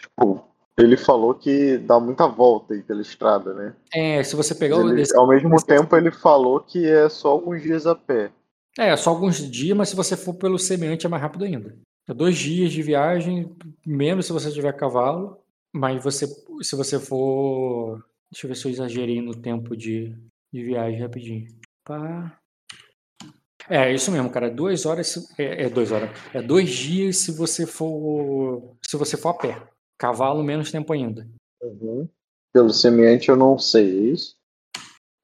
tipo, 0.00 0.42
ele 0.82 0.96
falou 0.96 1.34
que 1.34 1.78
dá 1.78 1.98
muita 2.00 2.26
volta 2.26 2.74
aí 2.74 2.82
pela 2.82 3.00
estrada, 3.02 3.52
né? 3.54 3.74
É, 3.94 4.22
se 4.22 4.34
você 4.36 4.54
pegar 4.54 4.76
o. 4.78 4.88
ele- 4.88 4.96
desse- 4.96 5.16
ao 5.16 5.26
mesmo 5.28 5.50
desse- 5.50 5.66
tempo 5.66 5.96
ele 5.96 6.10
falou 6.10 6.60
que 6.60 6.86
é 6.86 7.08
só 7.08 7.28
alguns 7.30 7.62
dias 7.62 7.86
a 7.86 7.94
pé. 7.94 8.30
É, 8.78 8.96
só 8.96 9.10
alguns 9.10 9.36
dias, 9.50 9.76
mas 9.76 9.88
se 9.88 9.96
você 9.96 10.16
for 10.16 10.34
pelo 10.34 10.58
semeante 10.58 11.04
é 11.06 11.08
mais 11.08 11.22
rápido 11.22 11.44
ainda. 11.44 11.74
É 12.08 12.14
dois 12.14 12.36
dias 12.38 12.72
de 12.72 12.82
viagem, 12.82 13.54
menos 13.86 14.26
se 14.26 14.32
você 14.32 14.50
tiver 14.50 14.68
a 14.68 14.72
cavalo, 14.72 15.38
mas 15.72 16.02
você, 16.02 16.26
se 16.62 16.74
você 16.76 16.98
for. 16.98 18.02
Deixa 18.32 18.46
eu 18.46 18.48
ver 18.48 18.54
se 18.56 18.66
eu 18.66 18.70
exagerei 18.70 19.20
no 19.20 19.34
tempo 19.34 19.76
de, 19.76 20.16
de 20.52 20.62
viagem 20.64 21.00
rapidinho. 21.00 21.46
Pá. 21.84 22.36
É, 23.68 23.92
isso 23.92 24.10
mesmo, 24.10 24.30
cara. 24.30 24.50
Duas 24.50 24.86
horas. 24.86 25.28
É, 25.38 25.64
é 25.64 25.68
duas 25.68 25.92
horas. 25.92 26.10
É 26.34 26.40
dois 26.42 26.70
dias 26.70 27.18
se 27.18 27.32
você 27.32 27.66
for. 27.66 28.74
Se 28.88 28.96
você 28.96 29.16
for 29.16 29.28
a 29.30 29.34
pé. 29.34 29.62
Cavalo, 30.04 30.42
menos 30.42 30.70
tempo 30.72 30.94
ainda. 30.94 31.28
Pelo 32.54 32.70
semeante 32.72 33.28
eu 33.28 33.36
não 33.36 33.58
sei, 33.58 33.84
é 33.84 34.12
isso? 34.12 34.34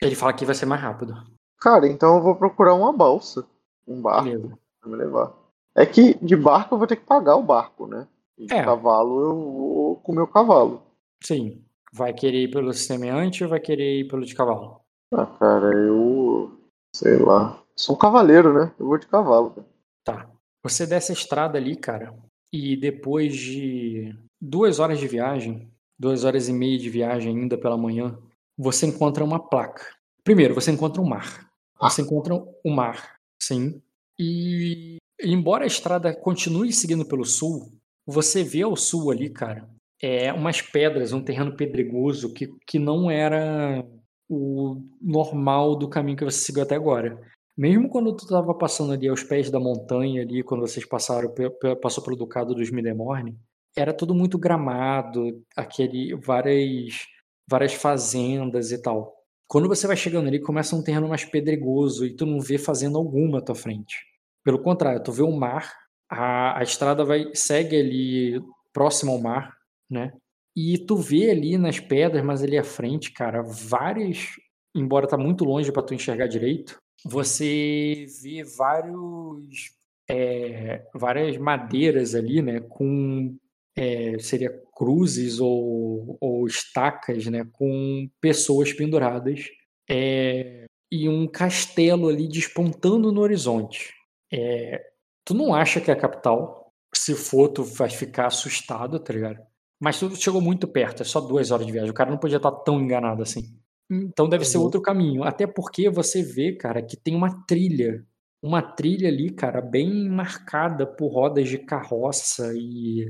Ele 0.02 0.14
fala 0.14 0.34
que 0.34 0.44
vai 0.44 0.55
ser 0.55 0.66
mais 0.66 0.82
rápido. 0.82 1.14
Cara, 1.58 1.88
então 1.88 2.16
eu 2.16 2.22
vou 2.22 2.36
procurar 2.36 2.74
uma 2.74 2.92
balsa. 2.92 3.46
Um 3.88 4.02
barco 4.02 4.24
Beleza. 4.24 4.58
pra 4.80 4.90
me 4.90 4.96
levar. 4.96 5.32
É 5.74 5.86
que 5.86 6.14
de 6.22 6.36
barco 6.36 6.74
eu 6.74 6.78
vou 6.78 6.86
ter 6.86 6.96
que 6.96 7.06
pagar 7.06 7.36
o 7.36 7.42
barco, 7.42 7.86
né? 7.86 8.06
E 8.36 8.44
de 8.46 8.52
É. 8.55 8.62
cavalo 8.62 9.20
eu 9.22 9.34
vou 9.34 9.96
com 9.96 10.12
o 10.12 10.14
meu 10.14 10.26
cavalo. 10.26 10.82
Sim. 11.24 11.64
Vai 11.92 12.12
querer 12.12 12.42
ir 12.44 12.50
pelo 12.50 12.74
semeante 12.74 13.42
ou 13.42 13.48
vai 13.48 13.60
querer 13.60 14.00
ir 14.00 14.08
pelo 14.08 14.26
de 14.26 14.34
cavalo? 14.34 14.80
Ah, 15.14 15.24
cara, 15.26 15.72
eu. 15.74 16.60
Sei 16.94 17.16
lá. 17.16 17.62
Sou 17.74 17.94
um 17.94 17.98
cavaleiro, 17.98 18.52
né? 18.52 18.74
Eu 18.78 18.86
vou 18.86 18.98
de 18.98 19.06
cavalo. 19.06 19.50
cara. 19.52 19.66
Tá. 20.05 20.30
Você 20.62 20.86
desce 20.86 21.12
a 21.12 21.14
estrada 21.14 21.56
ali, 21.56 21.76
cara, 21.76 22.14
e 22.52 22.76
depois 22.76 23.34
de 23.36 24.14
duas 24.40 24.78
horas 24.78 24.98
de 24.98 25.08
viagem, 25.08 25.70
duas 25.98 26.24
horas 26.24 26.48
e 26.48 26.52
meia 26.52 26.78
de 26.78 26.90
viagem 26.90 27.36
ainda 27.36 27.56
pela 27.56 27.76
manhã, 27.76 28.18
você 28.56 28.86
encontra 28.86 29.24
uma 29.24 29.39
placa. 29.39 29.84
Primeiro, 30.24 30.55
você 30.55 30.70
encontra 30.70 31.00
um 31.00 31.06
mar. 31.06 31.50
Você 31.81 32.02
encontra 32.02 32.34
um 32.65 32.70
mar, 32.70 33.18
sim. 33.40 33.81
E 34.18 34.97
embora 35.23 35.65
a 35.65 35.66
estrada 35.66 36.15
continue 36.15 36.73
seguindo 36.73 37.05
pelo 37.05 37.24
sul, 37.24 37.73
você 38.06 38.42
vê 38.42 38.62
ao 38.62 38.76
sul 38.76 39.10
ali, 39.10 39.28
cara, 39.28 39.68
é 40.00 40.32
umas 40.32 40.62
pedras, 40.62 41.12
um 41.12 41.23
terreno 41.23 41.56
pedregoso 41.56 42.32
que, 42.32 42.48
que 42.66 42.78
não 42.78 43.10
era 43.10 43.84
o 44.28 44.82
normal 45.00 45.76
do 45.76 45.89
caminho 45.89 46.16
que 46.16 46.24
você 46.24 46.39
seguiu 46.39 46.62
até 46.62 46.74
agora. 46.74 47.20
Mesmo 47.56 47.89
quando 47.89 48.15
tu 48.15 48.24
estava 48.24 48.55
passando 48.55 48.92
ali 48.92 49.08
aos 49.08 49.23
pés 49.23 49.50
da 49.50 49.58
montanha 49.58 50.23
ali, 50.23 50.42
quando 50.42 50.60
vocês 50.60 50.84
passaram 50.84 51.32
passou 51.81 52.05
pelo 52.05 52.16
ducado 52.16 52.55
dos 52.55 52.70
Midemorne, 52.70 53.39
era 53.76 53.92
tudo 53.92 54.14
muito 54.14 54.38
gramado, 54.38 55.44
aquele 55.55 56.14
várias 56.16 57.06
várias 57.48 57.74
fazendas 57.74 58.72
e 58.72 58.82
tal. 58.82 59.14
Quando 59.46 59.68
você 59.68 59.86
vai 59.86 59.96
chegando 59.96 60.26
ali, 60.26 60.40
começa 60.40 60.74
um 60.74 60.82
terreno 60.82 61.08
mais 61.08 61.24
pedregoso 61.24 62.05
e 62.05 62.14
tu 62.16 62.26
não 62.26 62.40
vê 62.40 62.58
fazenda 62.58 62.98
alguma 62.98 63.38
à 63.38 63.42
tua 63.42 63.55
frente. 63.55 64.05
Pelo 64.42 64.60
contrário, 64.60 65.02
tu 65.02 65.12
vê 65.12 65.22
o 65.22 65.30
mar, 65.30 65.72
a, 66.10 66.58
a 66.58 66.62
estrada 66.62 67.05
vai 67.05 67.30
segue 67.34 67.76
ali 67.76 68.42
próximo 68.72 69.12
ao 69.12 69.20
mar, 69.20 69.56
né? 69.88 70.12
E 70.56 70.78
tu 70.78 70.96
vê 70.96 71.30
ali 71.30 71.58
nas 71.58 71.78
pedras, 71.78 72.24
mas 72.24 72.42
ali 72.42 72.58
à 72.58 72.64
frente, 72.64 73.12
cara, 73.12 73.42
várias, 73.42 74.30
embora 74.74 75.06
tá 75.06 75.16
muito 75.16 75.44
longe 75.44 75.70
para 75.70 75.82
tu 75.82 75.94
enxergar 75.94 76.26
direito, 76.26 76.78
você 77.05 78.06
vê 78.22 78.42
vários 78.42 79.76
é, 80.08 80.84
várias 80.94 81.36
madeiras 81.36 82.14
ali, 82.14 82.40
né, 82.40 82.60
com 82.60 83.36
é, 83.76 84.18
seria 84.18 84.50
cruzes 84.74 85.38
ou, 85.38 86.16
ou 86.20 86.46
estacas, 86.46 87.26
né, 87.26 87.46
com 87.52 88.08
pessoas 88.20 88.72
penduradas 88.72 89.44
é, 89.88 90.64
e 90.90 91.08
um 91.08 91.26
castelo 91.26 92.08
ali 92.08 92.26
despontando 92.28 93.12
no 93.12 93.20
horizonte. 93.20 93.92
É, 94.32 94.82
tu 95.24 95.34
não 95.34 95.55
acha 95.55 95.80
que 95.80 95.90
é 95.90 95.94
a 95.94 95.98
capital? 95.98 96.72
Se 96.94 97.14
for, 97.14 97.48
tu 97.48 97.62
vai 97.62 97.90
ficar 97.90 98.26
assustado, 98.26 98.98
tá 98.98 99.12
ligado? 99.12 99.40
Mas 99.80 99.98
tu 99.98 100.14
chegou 100.16 100.40
muito 100.40 100.66
perto, 100.66 101.02
é 101.02 101.05
só 101.05 101.20
duas 101.20 101.50
horas 101.50 101.66
de 101.66 101.72
viagem. 101.72 101.90
O 101.90 101.94
cara 101.94 102.10
não 102.10 102.18
podia 102.18 102.38
estar 102.38 102.50
tão 102.52 102.80
enganado 102.80 103.22
assim. 103.22 103.42
Então 103.90 104.28
deve 104.28 104.44
ser 104.44 104.58
Uhum. 104.58 104.64
outro 104.64 104.80
caminho. 104.80 105.22
Até 105.22 105.46
porque 105.46 105.88
você 105.90 106.22
vê, 106.22 106.52
cara, 106.56 106.82
que 106.82 106.96
tem 106.96 107.14
uma 107.14 107.44
trilha. 107.46 108.05
Uma 108.42 108.62
trilha 108.62 109.08
ali, 109.08 109.30
cara, 109.30 109.60
bem 109.60 110.08
marcada 110.08 110.86
por 110.86 111.08
rodas 111.08 111.48
de 111.48 111.58
carroça 111.58 112.52
e 112.55 113.06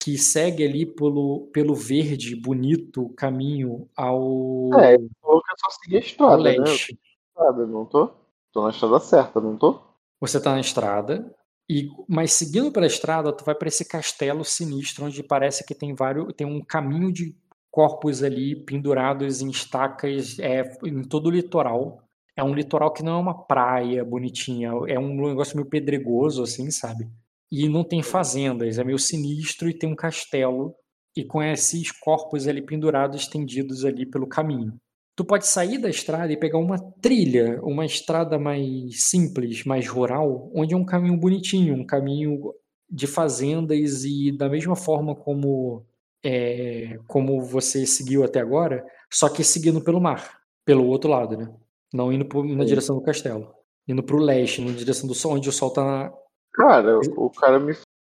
que 0.00 0.16
segue 0.16 0.64
ali 0.64 0.86
pelo, 0.86 1.50
pelo 1.52 1.74
verde, 1.74 2.34
bonito 2.34 3.10
caminho 3.10 3.86
ao, 3.94 4.70
É, 4.74 4.94
eu 4.96 5.42
só 5.58 5.70
segui 5.82 5.96
a 5.96 6.00
estrada, 6.00 6.42
né? 6.42 6.64
Estrada, 6.64 7.66
não 7.66 7.84
tô? 7.84 8.10
Tô 8.50 8.64
na 8.64 8.70
estrada 8.70 8.98
certa, 8.98 9.40
não 9.40 9.56
tô? 9.58 9.78
Você 10.18 10.40
tá 10.40 10.52
na 10.52 10.60
estrada, 10.60 11.34
e 11.68 11.88
mas 12.08 12.32
seguindo 12.32 12.72
pela 12.72 12.86
estrada, 12.86 13.32
tu 13.32 13.44
vai 13.44 13.54
para 13.54 13.68
esse 13.68 13.84
castelo 13.84 14.44
sinistro 14.44 15.04
onde 15.04 15.22
parece 15.22 15.64
que 15.64 15.74
tem 15.74 15.94
vários, 15.94 16.32
tem 16.34 16.46
um 16.46 16.64
caminho 16.64 17.12
de 17.12 17.36
corpos 17.70 18.22
ali 18.22 18.56
pendurados 18.56 19.42
em 19.42 19.50
estacas 19.50 20.38
é, 20.38 20.62
em 20.84 21.02
todo 21.02 21.26
o 21.26 21.30
litoral. 21.30 22.02
É 22.34 22.42
um 22.42 22.54
litoral 22.54 22.92
que 22.92 23.02
não 23.02 23.12
é 23.12 23.18
uma 23.18 23.34
praia 23.34 24.02
bonitinha, 24.02 24.70
é 24.88 24.98
um 24.98 25.28
negócio 25.28 25.56
meio 25.56 25.68
pedregoso 25.68 26.42
assim, 26.42 26.70
sabe? 26.70 27.06
E 27.50 27.68
não 27.68 27.82
tem 27.84 28.02
fazendas, 28.02 28.78
é 28.78 28.84
meio 28.84 28.98
sinistro 28.98 29.68
e 29.68 29.74
tem 29.76 29.90
um 29.90 29.96
castelo 29.96 30.74
e 31.16 31.24
com 31.24 31.42
esses 31.42 31.90
corpos 31.90 32.46
ali 32.46 32.62
pendurados 32.62 33.22
estendidos 33.22 33.84
ali 33.84 34.06
pelo 34.06 34.26
caminho. 34.26 34.74
Tu 35.16 35.24
pode 35.24 35.46
sair 35.46 35.78
da 35.78 35.88
estrada 35.90 36.32
e 36.32 36.36
pegar 36.36 36.58
uma 36.58 36.78
trilha, 37.00 37.60
uma 37.62 37.84
estrada 37.84 38.38
mais 38.38 39.08
simples, 39.08 39.64
mais 39.64 39.86
rural, 39.88 40.50
onde 40.54 40.72
é 40.72 40.76
um 40.76 40.84
caminho 40.84 41.18
bonitinho, 41.18 41.74
um 41.74 41.84
caminho 41.84 42.54
de 42.88 43.06
fazendas 43.06 44.04
e 44.04 44.32
da 44.32 44.48
mesma 44.48 44.76
forma 44.76 45.14
como 45.14 45.84
é, 46.24 46.98
como 47.06 47.40
você 47.42 47.86
seguiu 47.86 48.22
até 48.24 48.40
agora, 48.40 48.84
só 49.12 49.28
que 49.28 49.42
seguindo 49.42 49.82
pelo 49.82 50.00
mar, 50.00 50.38
pelo 50.64 50.86
outro 50.86 51.10
lado, 51.10 51.36
né? 51.36 51.52
Não 51.92 52.12
indo 52.12 52.24
pro- 52.26 52.44
na 52.44 52.64
direção 52.64 52.96
do 52.96 53.02
castelo, 53.02 53.52
indo 53.88 54.02
pro 54.02 54.18
leste, 54.18 54.60
na 54.62 54.72
direção 54.72 55.08
do 55.08 55.14
sol, 55.14 55.34
onde 55.34 55.48
o 55.48 55.52
sol 55.52 55.70
tá. 55.72 56.12
Cara, 56.52 56.98
o 56.98 57.30
cara 57.30 57.58
me 57.58 57.74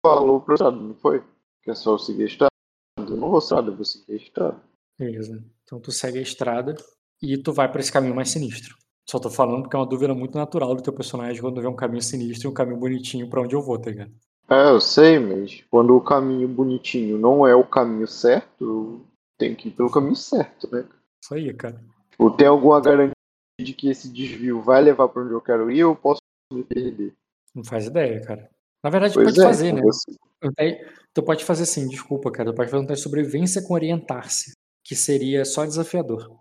falou 0.05 0.41
pra 0.41 0.55
estrada, 0.55 0.77
não 0.77 0.95
foi? 0.95 1.23
Que 1.63 1.71
é 1.71 1.75
só 1.75 1.93
eu 1.93 1.99
seguir 1.99 2.23
a 2.23 2.27
estrada. 2.27 2.51
Eu 2.97 3.17
não 3.17 3.29
vou 3.29 3.39
estrada, 3.39 3.69
eu 3.69 3.75
vou 3.75 3.85
seguir 3.85 4.13
a 4.13 4.15
estrada. 4.15 4.61
Beleza. 4.97 5.43
Então 5.63 5.79
tu 5.79 5.91
segue 5.91 6.19
a 6.19 6.21
estrada 6.21 6.75
e 7.21 7.37
tu 7.37 7.53
vai 7.53 7.71
pra 7.71 7.81
esse 7.81 7.91
caminho 7.91 8.15
mais 8.15 8.29
sinistro. 8.29 8.75
Só 9.09 9.19
tô 9.19 9.29
falando 9.29 9.63
porque 9.63 9.75
é 9.75 9.79
uma 9.79 9.85
dúvida 9.85 10.13
muito 10.13 10.37
natural 10.37 10.75
do 10.75 10.81
teu 10.81 10.93
personagem 10.93 11.41
quando 11.41 11.61
vê 11.61 11.67
um 11.67 11.75
caminho 11.75 12.01
sinistro 12.01 12.47
e 12.47 12.51
um 12.51 12.53
caminho 12.53 12.79
bonitinho 12.79 13.29
pra 13.29 13.41
onde 13.41 13.55
eu 13.55 13.61
vou, 13.61 13.77
tá 13.79 13.89
ligado? 13.89 14.11
É, 14.49 14.69
eu 14.69 14.81
sei, 14.81 15.19
mas 15.19 15.63
quando 15.69 15.95
o 15.95 16.01
caminho 16.01 16.47
bonitinho 16.47 17.17
não 17.17 17.47
é 17.47 17.55
o 17.55 17.63
caminho 17.63 18.07
certo, 18.07 18.63
eu 18.63 19.05
tenho 19.37 19.55
que 19.55 19.69
ir 19.69 19.71
pelo 19.71 19.91
caminho 19.91 20.15
certo, 20.15 20.69
né? 20.71 20.85
Isso 21.23 21.33
aí, 21.33 21.53
cara. 21.53 21.81
Ou 22.17 22.29
tem 22.29 22.47
alguma 22.47 22.79
garantia 22.81 23.11
de 23.59 23.73
que 23.73 23.89
esse 23.89 24.09
desvio 24.09 24.61
vai 24.61 24.81
levar 24.81 25.07
pra 25.07 25.23
onde 25.23 25.33
eu 25.33 25.41
quero 25.41 25.71
ir 25.71 25.83
ou 25.83 25.91
eu 25.91 25.95
posso 25.95 26.19
me 26.51 26.63
perder? 26.63 27.13
Não 27.53 27.63
faz 27.63 27.87
ideia, 27.87 28.21
cara. 28.21 28.49
Na 28.83 28.89
verdade, 28.89 29.13
Pois 29.13 29.27
pode 29.27 29.39
é, 29.39 29.43
fazer, 29.43 29.73
né? 29.73 29.81
você. 29.81 30.11
Aí, 30.57 30.83
Tu 31.13 31.21
pode 31.21 31.43
fazer 31.43 31.65
sim, 31.65 31.87
desculpa, 31.87 32.31
cara. 32.31 32.51
Tu 32.51 32.55
pode 32.55 32.71
fazer 32.71 32.83
um 32.83 32.87
teste 32.87 33.03
de 33.03 33.09
sobrevivência 33.09 33.61
com 33.61 33.73
orientar-se, 33.73 34.53
que 34.83 34.95
seria 34.95 35.43
só 35.43 35.65
desafiador. 35.65 36.39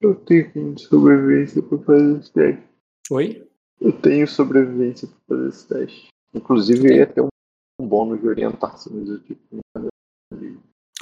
Eu 0.00 0.14
tenho 0.14 0.78
sobrevivência 0.78 1.62
pra 1.62 1.78
fazer 1.78 2.18
esse 2.18 2.32
teste. 2.32 2.62
Oi? 3.10 3.48
Eu 3.80 3.92
tenho 3.92 4.28
sobrevivência 4.28 5.08
pra 5.08 5.36
fazer 5.36 5.48
esse 5.48 5.68
teste. 5.68 6.08
Inclusive, 6.34 6.88
eu 6.88 6.96
ia 6.96 7.06
ter 7.06 7.22
um 7.22 7.28
um 7.80 7.88
bônus 7.88 8.20
de 8.20 8.28
orientar-se, 8.28 8.92
mas 8.92 9.08
eu 9.08 9.18
tipo. 9.20 9.40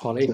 Rola 0.00 0.20
aí. 0.20 0.28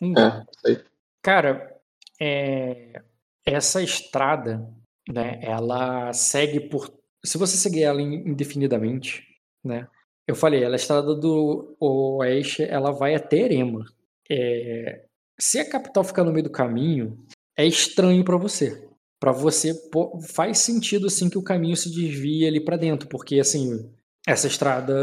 Um 0.00 0.18
É, 0.18 0.46
sei. 0.64 0.84
Cara, 1.20 1.80
é, 2.20 3.02
essa 3.44 3.82
estrada, 3.82 4.68
né, 5.08 5.40
ela 5.42 6.12
segue 6.12 6.60
por. 6.60 6.92
Se 7.24 7.38
você 7.38 7.56
seguir 7.56 7.82
ela 7.84 8.00
in- 8.02 8.28
indefinidamente, 8.28 9.22
né? 9.64 9.86
Eu 10.26 10.34
falei, 10.34 10.62
ela 10.62 10.74
é 10.74 10.78
a 10.78 10.80
estrada 10.80 11.14
do 11.14 11.76
oeste, 11.80 12.62
ela 12.62 12.90
vai 12.92 13.14
até 13.14 13.38
Erema. 13.38 13.84
É, 14.30 15.04
se 15.38 15.58
a 15.58 15.68
capital 15.68 16.04
ficar 16.04 16.24
no 16.24 16.32
meio 16.32 16.44
do 16.44 16.50
caminho, 16.50 17.18
é 17.56 17.66
estranho 17.66 18.24
pra 18.24 18.36
você. 18.36 18.86
Pra 19.20 19.32
você 19.32 19.72
faz 20.32 20.58
sentido 20.58 21.06
assim 21.06 21.28
que 21.28 21.38
o 21.38 21.42
caminho 21.42 21.76
se 21.76 21.90
desvie 21.90 22.46
ali 22.46 22.60
pra 22.60 22.76
dentro, 22.76 23.08
porque 23.08 23.38
assim, 23.38 23.88
essa 24.26 24.46
estrada, 24.46 24.94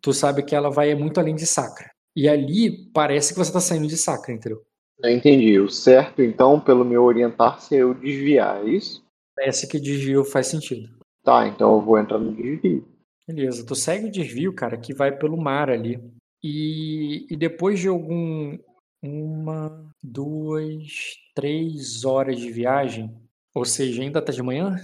tu 0.00 0.12
sabe 0.12 0.42
que 0.42 0.54
ela 0.54 0.70
vai 0.70 0.94
muito 0.94 1.18
além 1.18 1.34
de 1.34 1.46
Sacra. 1.46 1.90
E 2.14 2.28
ali 2.28 2.88
parece 2.92 3.32
que 3.32 3.38
você 3.38 3.52
tá 3.52 3.60
saindo 3.60 3.86
de 3.86 3.96
Sacra, 3.96 4.32
entendeu? 4.32 4.62
Eu 5.02 5.10
entendi. 5.10 5.58
O 5.58 5.68
certo, 5.68 6.22
então, 6.22 6.58
pelo 6.60 6.84
meu 6.84 7.04
orientar-se, 7.04 7.74
é 7.74 7.82
eu 7.82 7.94
desviar, 7.94 8.64
é 8.64 8.70
isso? 8.70 9.04
Parece 9.36 9.68
que 9.68 9.78
desvio 9.78 10.24
faz 10.24 10.46
sentido. 10.46 10.95
Tá, 11.26 11.48
então 11.48 11.72
eu 11.72 11.80
vou 11.80 11.98
entrar 11.98 12.20
no 12.20 12.32
desvio. 12.32 12.86
Beleza, 13.26 13.66
tu 13.66 13.74
segue 13.74 14.06
o 14.06 14.12
desvio, 14.12 14.54
cara, 14.54 14.78
que 14.78 14.94
vai 14.94 15.10
pelo 15.10 15.36
mar 15.36 15.68
ali. 15.68 16.00
E, 16.40 17.26
e 17.28 17.36
depois 17.36 17.80
de 17.80 17.88
algum. 17.88 18.56
Uma, 19.02 19.90
duas, 20.02 21.16
três 21.34 22.04
horas 22.04 22.40
de 22.40 22.50
viagem, 22.50 23.14
ou 23.54 23.64
seja, 23.64 24.02
ainda 24.02 24.22
tá 24.22 24.32
de 24.32 24.42
manhã? 24.42 24.76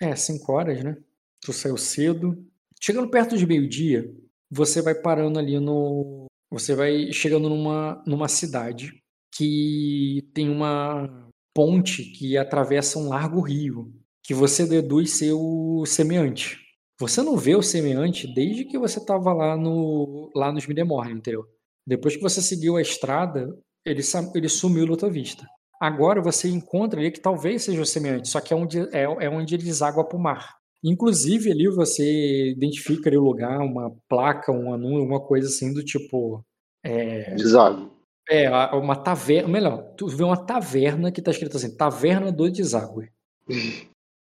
É, 0.00 0.16
cinco 0.16 0.52
horas, 0.52 0.82
né? 0.82 0.96
Tu 1.40 1.52
saiu 1.52 1.76
cedo. 1.76 2.46
Chegando 2.80 3.10
perto 3.10 3.36
de 3.36 3.46
meio-dia, 3.46 4.10
você 4.50 4.80
vai 4.80 4.94
parando 4.94 5.38
ali 5.38 5.60
no. 5.60 6.26
Você 6.50 6.74
vai 6.74 7.12
chegando 7.12 7.48
numa, 7.48 8.02
numa 8.06 8.28
cidade 8.28 8.98
que 9.34 10.28
tem 10.34 10.48
uma 10.48 11.28
ponte 11.54 12.04
que 12.04 12.36
atravessa 12.36 12.98
um 12.98 13.08
largo 13.08 13.40
rio, 13.40 13.92
que 14.30 14.34
você 14.34 14.64
deduz 14.64 15.14
ser 15.14 15.32
o 15.32 15.84
semeante. 15.84 16.56
Você 17.00 17.20
não 17.20 17.36
vê 17.36 17.56
o 17.56 17.62
semeante 17.62 18.32
desde 18.32 18.64
que 18.64 18.78
você 18.78 19.00
estava 19.00 19.32
lá, 19.32 19.56
no, 19.56 20.30
lá 20.36 20.52
nos 20.52 20.68
Midemorne, 20.68 21.14
entendeu? 21.14 21.44
Depois 21.84 22.14
que 22.14 22.22
você 22.22 22.40
seguiu 22.40 22.76
a 22.76 22.80
estrada, 22.80 23.52
ele, 23.84 24.00
ele 24.32 24.48
sumiu 24.48 24.86
da 24.86 24.96
tua 24.96 25.10
vista. 25.10 25.44
Agora 25.80 26.22
você 26.22 26.48
encontra 26.48 27.00
ali 27.00 27.10
que 27.10 27.18
talvez 27.18 27.64
seja 27.64 27.82
o 27.82 27.84
semeante, 27.84 28.28
só 28.28 28.40
que 28.40 28.54
é 28.54 28.56
onde, 28.56 28.78
é, 28.94 29.02
é 29.02 29.28
onde 29.28 29.52
eles 29.52 29.82
água 29.82 30.04
para 30.04 30.16
o 30.16 30.22
mar. 30.22 30.58
Inclusive 30.84 31.50
ali 31.50 31.66
você 31.66 32.52
identifica 32.52 33.10
ali 33.10 33.16
o 33.16 33.24
lugar, 33.24 33.58
uma 33.58 33.92
placa, 34.08 34.52
um 34.52 34.72
anúncio, 34.72 35.02
uma 35.02 35.20
coisa 35.20 35.48
assim 35.48 35.74
do 35.74 35.82
tipo. 35.84 36.40
É, 36.84 37.34
Deságua. 37.34 37.90
É, 38.30 38.48
uma 38.76 38.94
taverna. 38.94 39.48
Melhor, 39.48 39.92
tu 39.96 40.06
vê 40.06 40.22
uma 40.22 40.36
taverna 40.36 41.10
que 41.10 41.20
tá 41.20 41.32
escrito 41.32 41.56
assim: 41.56 41.76
Taverna 41.76 42.30
do 42.30 42.48
Deságue. 42.48 43.10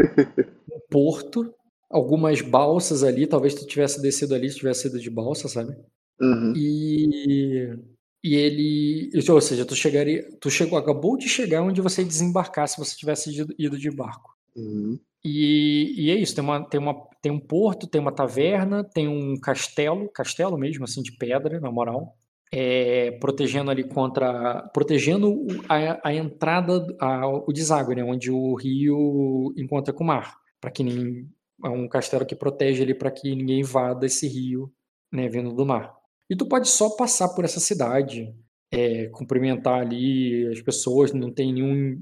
Um 0.02 0.80
porto, 0.90 1.54
algumas 1.90 2.42
balsas 2.42 3.04
ali. 3.04 3.28
Talvez 3.28 3.54
tu 3.56 3.66
tivesse 3.66 4.02
descido 4.02 4.36
ali, 4.36 4.50
se 4.50 4.58
tivesse 4.58 4.88
ido 4.88 5.00
de 5.00 5.10
balsa, 5.10 5.48
sabe? 5.48 5.76
Uhum. 6.20 6.54
E, 6.56 7.78
e 8.24 8.36
ele. 8.36 9.10
Ou 9.30 9.42
seja, 9.42 9.66
tu 9.66 9.76
chegaria. 9.76 10.28
Tu 10.40 10.50
chegou, 10.50 10.78
acabou 10.78 11.18
de 11.18 11.28
chegar 11.28 11.62
onde 11.62 11.82
você 11.82 12.02
ia 12.02 12.08
desembarcar 12.08 12.68
se 12.68 12.78
você 12.78 12.96
tivesse 12.96 13.34
ido, 13.36 13.54
ido 13.58 13.78
de 13.78 13.92
barco. 13.92 14.36
Uhum. 14.56 15.00
E, 15.24 15.94
e 15.98 16.12
é 16.12 16.16
isso, 16.16 16.36
tem, 16.36 16.44
uma, 16.44 16.64
tem, 16.64 16.80
uma, 16.80 16.94
tem 17.20 17.32
um 17.32 17.40
porto, 17.40 17.88
tem 17.88 18.00
uma 18.00 18.12
taverna, 18.12 18.84
tem 18.84 19.08
um 19.08 19.36
castelo, 19.40 20.08
castelo 20.10 20.56
mesmo, 20.56 20.84
assim, 20.84 21.02
de 21.02 21.12
pedra, 21.18 21.60
na 21.60 21.72
moral, 21.72 22.16
é, 22.52 23.12
protegendo 23.20 23.72
ali 23.72 23.84
contra. 23.84 24.70
protegendo 24.74 25.46
a, 25.68 26.10
a 26.10 26.14
entrada, 26.14 26.86
a, 27.00 27.28
o 27.28 27.52
deságue, 27.52 27.96
né? 27.96 28.04
Onde 28.04 28.32
o 28.32 28.56
rio 28.56 29.54
encontra 29.58 29.94
com 29.94 30.04
o 30.04 30.08
mar. 30.08 30.36
Para 30.60 30.72
que 30.72 30.84
ninguém. 30.84 31.30
É 31.64 31.70
um 31.70 31.88
castelo 31.88 32.26
que 32.26 32.36
protege 32.36 32.84
ali 32.84 32.94
para 32.94 33.10
que 33.10 33.34
ninguém 33.34 33.62
invada 33.62 34.06
esse 34.06 34.28
rio, 34.28 34.72
né, 35.12 35.30
vindo 35.30 35.54
do 35.54 35.66
mar. 35.66 35.94
E 36.30 36.36
tu 36.36 36.46
pode 36.46 36.68
só 36.68 36.90
passar 36.98 37.30
por 37.30 37.46
essa 37.46 37.62
cidade, 37.62 38.36
é, 38.72 39.08
cumprimentar 39.08 39.80
ali 39.82 40.46
as 40.48 40.62
pessoas, 40.62 41.14
não 41.14 41.32
tem 41.32 41.54
nenhum. 41.54 41.98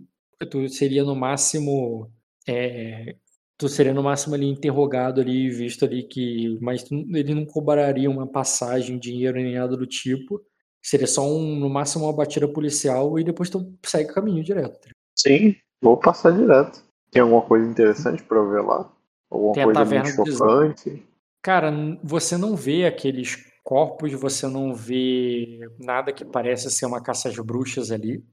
Tu 0.50 0.68
seria 0.70 1.04
no 1.04 1.16
máximo. 1.16 2.12
é, 2.48 3.16
tu 3.58 3.68
seria 3.70 3.94
no 3.94 4.04
máximo 4.04 4.36
ali 4.36 4.48
interrogado 4.48 5.22
ali, 5.22 5.50
visto 5.50 5.86
ali 5.86 6.04
que. 6.04 6.58
Mas 6.62 6.84
tu- 6.84 7.06
ele 7.14 7.34
não 7.34 7.46
cobraria 7.46 8.10
uma 8.10 8.28
passagem, 8.28 9.00
dinheiro 9.00 9.38
nem 9.38 9.56
nada 9.56 9.76
do 9.78 9.86
tipo. 9.88 10.42
Seria 10.82 11.08
só 11.08 11.26
um, 11.26 11.56
no 11.56 11.70
máximo 11.70 12.06
uma 12.06 12.14
batida 12.14 12.48
policial 12.48 13.18
e 13.18 13.24
depois 13.24 13.50
tu 13.50 13.74
segue 13.86 14.12
o 14.12 14.14
caminho 14.14 14.44
direto. 14.44 14.90
Sim, 15.18 15.56
vou 15.82 15.96
passar 15.98 16.32
direto. 16.32 16.84
Tem 17.10 17.22
alguma 17.22 17.42
coisa 17.42 17.70
interessante 17.70 18.24
pra 18.24 18.38
eu 18.38 18.50
ver 18.50 18.62
lá? 18.62 18.92
Alguma 19.30 19.54
Tem 19.54 19.64
a 19.64 19.66
coisa 19.66 19.86
muito 19.86 20.32
chocante? 20.38 21.04
Cara, 21.42 21.72
você 22.04 22.38
não 22.38 22.56
vê 22.56 22.86
aqueles 22.86 23.38
corpos, 23.64 24.12
você 24.14 24.48
não 24.48 24.74
vê 24.74 25.60
nada 25.80 26.12
que 26.12 26.26
pareça 26.26 26.70
ser 26.70 26.86
uma 26.86 27.02
caça 27.02 27.30
às 27.30 27.36
bruxas 27.38 27.92
ali. 27.92 28.24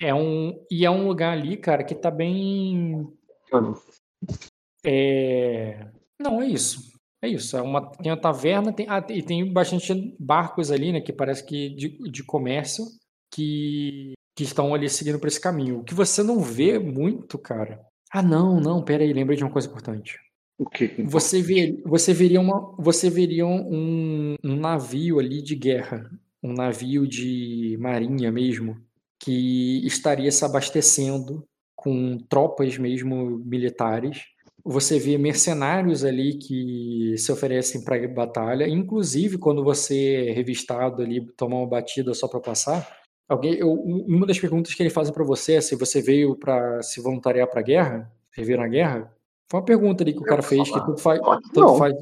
É 0.00 0.12
um, 0.14 0.64
e 0.70 0.84
é 0.84 0.90
um 0.90 1.06
lugar 1.06 1.32
ali, 1.32 1.56
cara, 1.56 1.84
que 1.84 1.94
tá 1.94 2.10
bem. 2.10 3.06
É... 4.84 5.86
Não, 6.20 6.42
é 6.42 6.46
isso. 6.46 6.92
É 7.22 7.28
isso. 7.28 7.56
É 7.56 7.62
uma, 7.62 7.90
tem 7.90 8.12
a 8.12 8.16
taverna, 8.16 8.72
tem, 8.72 8.86
ah, 8.88 9.04
e 9.08 9.22
tem 9.22 9.50
bastante 9.50 10.14
barcos 10.18 10.70
ali, 10.70 10.92
né? 10.92 11.00
Que 11.00 11.12
parece 11.12 11.44
que 11.44 11.70
de, 11.70 12.10
de 12.10 12.22
comércio 12.22 12.84
que, 13.32 14.12
que 14.36 14.44
estão 14.44 14.74
ali 14.74 14.88
seguindo 14.90 15.18
por 15.18 15.28
esse 15.28 15.40
caminho. 15.40 15.80
O 15.80 15.84
que 15.84 15.94
você 15.94 16.22
não 16.22 16.40
vê 16.40 16.78
muito, 16.78 17.38
cara. 17.38 17.80
Ah, 18.10 18.22
não, 18.22 18.60
não, 18.60 18.84
pera 18.84 19.02
aí, 19.02 19.12
lembrei 19.12 19.36
de 19.36 19.42
uma 19.42 19.50
coisa 19.50 19.66
importante. 19.66 20.20
O 20.58 20.68
que? 20.68 20.86
que 20.86 21.02
Você, 21.02 21.42
vê, 21.42 21.82
você 21.84 22.12
veria, 22.12 22.40
uma, 22.40 22.74
você 22.78 23.10
veria 23.10 23.46
um, 23.46 24.36
um 24.44 24.56
navio 24.56 25.18
ali 25.18 25.42
de 25.42 25.56
guerra, 25.56 26.08
um 26.42 26.52
navio 26.52 27.08
de 27.08 27.76
marinha 27.80 28.30
mesmo, 28.30 28.76
que 29.18 29.84
estaria 29.84 30.30
se 30.30 30.44
abastecendo 30.44 31.44
com 31.84 32.16
tropas 32.28 32.78
mesmo 32.78 33.38
militares. 33.44 34.22
Você 34.64 34.98
vê 34.98 35.18
mercenários 35.18 36.02
ali 36.06 36.38
que 36.38 37.14
se 37.18 37.30
oferecem 37.30 37.84
para 37.84 38.08
batalha, 38.08 38.66
inclusive 38.66 39.36
quando 39.36 39.62
você 39.62 40.26
é 40.28 40.32
revistado 40.32 41.02
ali, 41.02 41.24
tomar 41.36 41.56
uma 41.58 41.66
batida 41.68 42.14
só 42.14 42.26
para 42.26 42.40
passar. 42.40 42.88
Alguém, 43.28 43.54
eu- 43.54 43.72
um- 43.72 44.06
uma 44.08 44.26
das 44.26 44.38
perguntas 44.38 44.72
que 44.72 44.82
ele 44.82 44.88
faz 44.88 45.10
para 45.10 45.22
você 45.22 45.54
é 45.56 45.60
se 45.60 45.76
você 45.76 46.00
veio 46.00 46.34
para 46.34 46.82
se 46.82 47.00
voluntariar 47.02 47.46
para 47.48 47.60
a 47.60 47.62
guerra, 47.62 48.10
servir 48.34 48.56
na 48.56 48.66
guerra. 48.66 49.12
Foi 49.50 49.60
uma 49.60 49.66
pergunta 49.66 50.02
ali 50.02 50.14
que 50.14 50.20
o 50.20 50.24
cara 50.24 50.42
fez 50.42 50.70
que 50.70 50.80
tudo 50.80 50.96
faz, 50.98 51.20
não. 51.54 51.76
faz. 51.76 51.94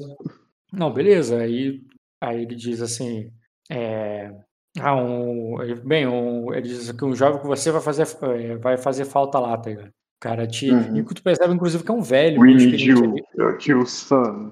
Não, 0.71 0.91
beleza. 0.93 1.39
Aí, 1.39 1.81
aí 2.21 2.43
ele 2.43 2.55
diz 2.55 2.81
assim, 2.81 3.29
é, 3.69 4.31
ah, 4.79 4.95
um, 4.95 5.55
bem, 5.83 6.07
um, 6.07 6.53
ele 6.53 6.67
diz 6.67 6.91
que 6.91 7.05
um 7.05 7.15
jovem 7.15 7.41
com 7.41 7.47
você 7.47 7.71
vai 7.71 7.81
fazer, 7.81 8.07
é, 8.23 8.55
vai 8.57 8.77
fazer 8.77 9.05
falta 9.05 9.39
lá, 9.39 9.57
tá 9.57 9.69
ligado? 9.69 9.87
O 9.89 10.19
cara 10.19 10.47
te. 10.47 10.71
Uhum. 10.71 10.97
E 10.97 11.03
que 11.03 11.13
tu 11.13 11.21
percebe, 11.23 11.53
inclusive, 11.53 11.83
que 11.83 11.91
é 11.91 11.93
um 11.93 12.01
velho, 12.01 12.41
We 12.41 12.53
need 12.53 12.83
you, 12.83 13.15
your 13.37 13.57
kill 13.57 13.85
son. 13.85 14.51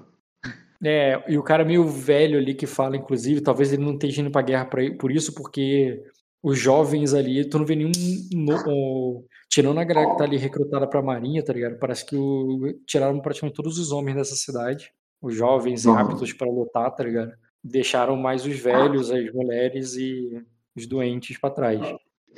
É, 0.84 1.22
e 1.28 1.38
o 1.38 1.42
cara 1.42 1.64
meio 1.64 1.86
velho 1.88 2.38
ali 2.38 2.54
que 2.54 2.66
fala, 2.66 2.96
inclusive, 2.96 3.40
talvez 3.40 3.72
ele 3.72 3.84
não 3.84 3.92
esteja 3.94 4.20
indo 4.20 4.30
pra 4.30 4.42
guerra 4.42 4.64
pra- 4.64 4.82
por 4.98 5.12
isso, 5.12 5.32
porque 5.34 6.02
os 6.42 6.58
jovens 6.58 7.14
ali, 7.14 7.44
tu 7.48 7.58
não 7.58 7.64
vê 7.64 7.76
nenhum. 7.76 7.92
no- 8.32 8.56
o- 8.66 9.24
tirando 9.48 9.78
a 9.78 9.84
galera 9.84 10.10
que 10.10 10.18
tá 10.18 10.24
ali 10.24 10.36
recrutada 10.36 10.86
pra 10.88 11.00
marinha, 11.02 11.42
tá 11.44 11.52
ligado? 11.52 11.78
Parece 11.78 12.04
que 12.04 12.16
o, 12.16 12.74
tiraram 12.86 13.20
praticamente 13.20 13.54
todos 13.56 13.78
os 13.78 13.92
homens 13.92 14.16
dessa 14.16 14.34
cidade, 14.34 14.90
os 15.22 15.34
jovens 15.36 15.84
Uhum. 15.86 15.96
aptos 15.96 16.32
pra 16.32 16.48
lutar, 16.50 16.90
tá 16.90 17.04
ligado? 17.04 17.32
Deixaram 17.64 18.16
mais 18.16 18.44
os 18.44 18.58
velhos, 18.58 19.10
as 19.10 19.32
mulheres 19.32 19.94
e 19.94 20.44
os 20.76 20.86
doentes 20.86 21.38
pra 21.38 21.50
trás. 21.50 21.80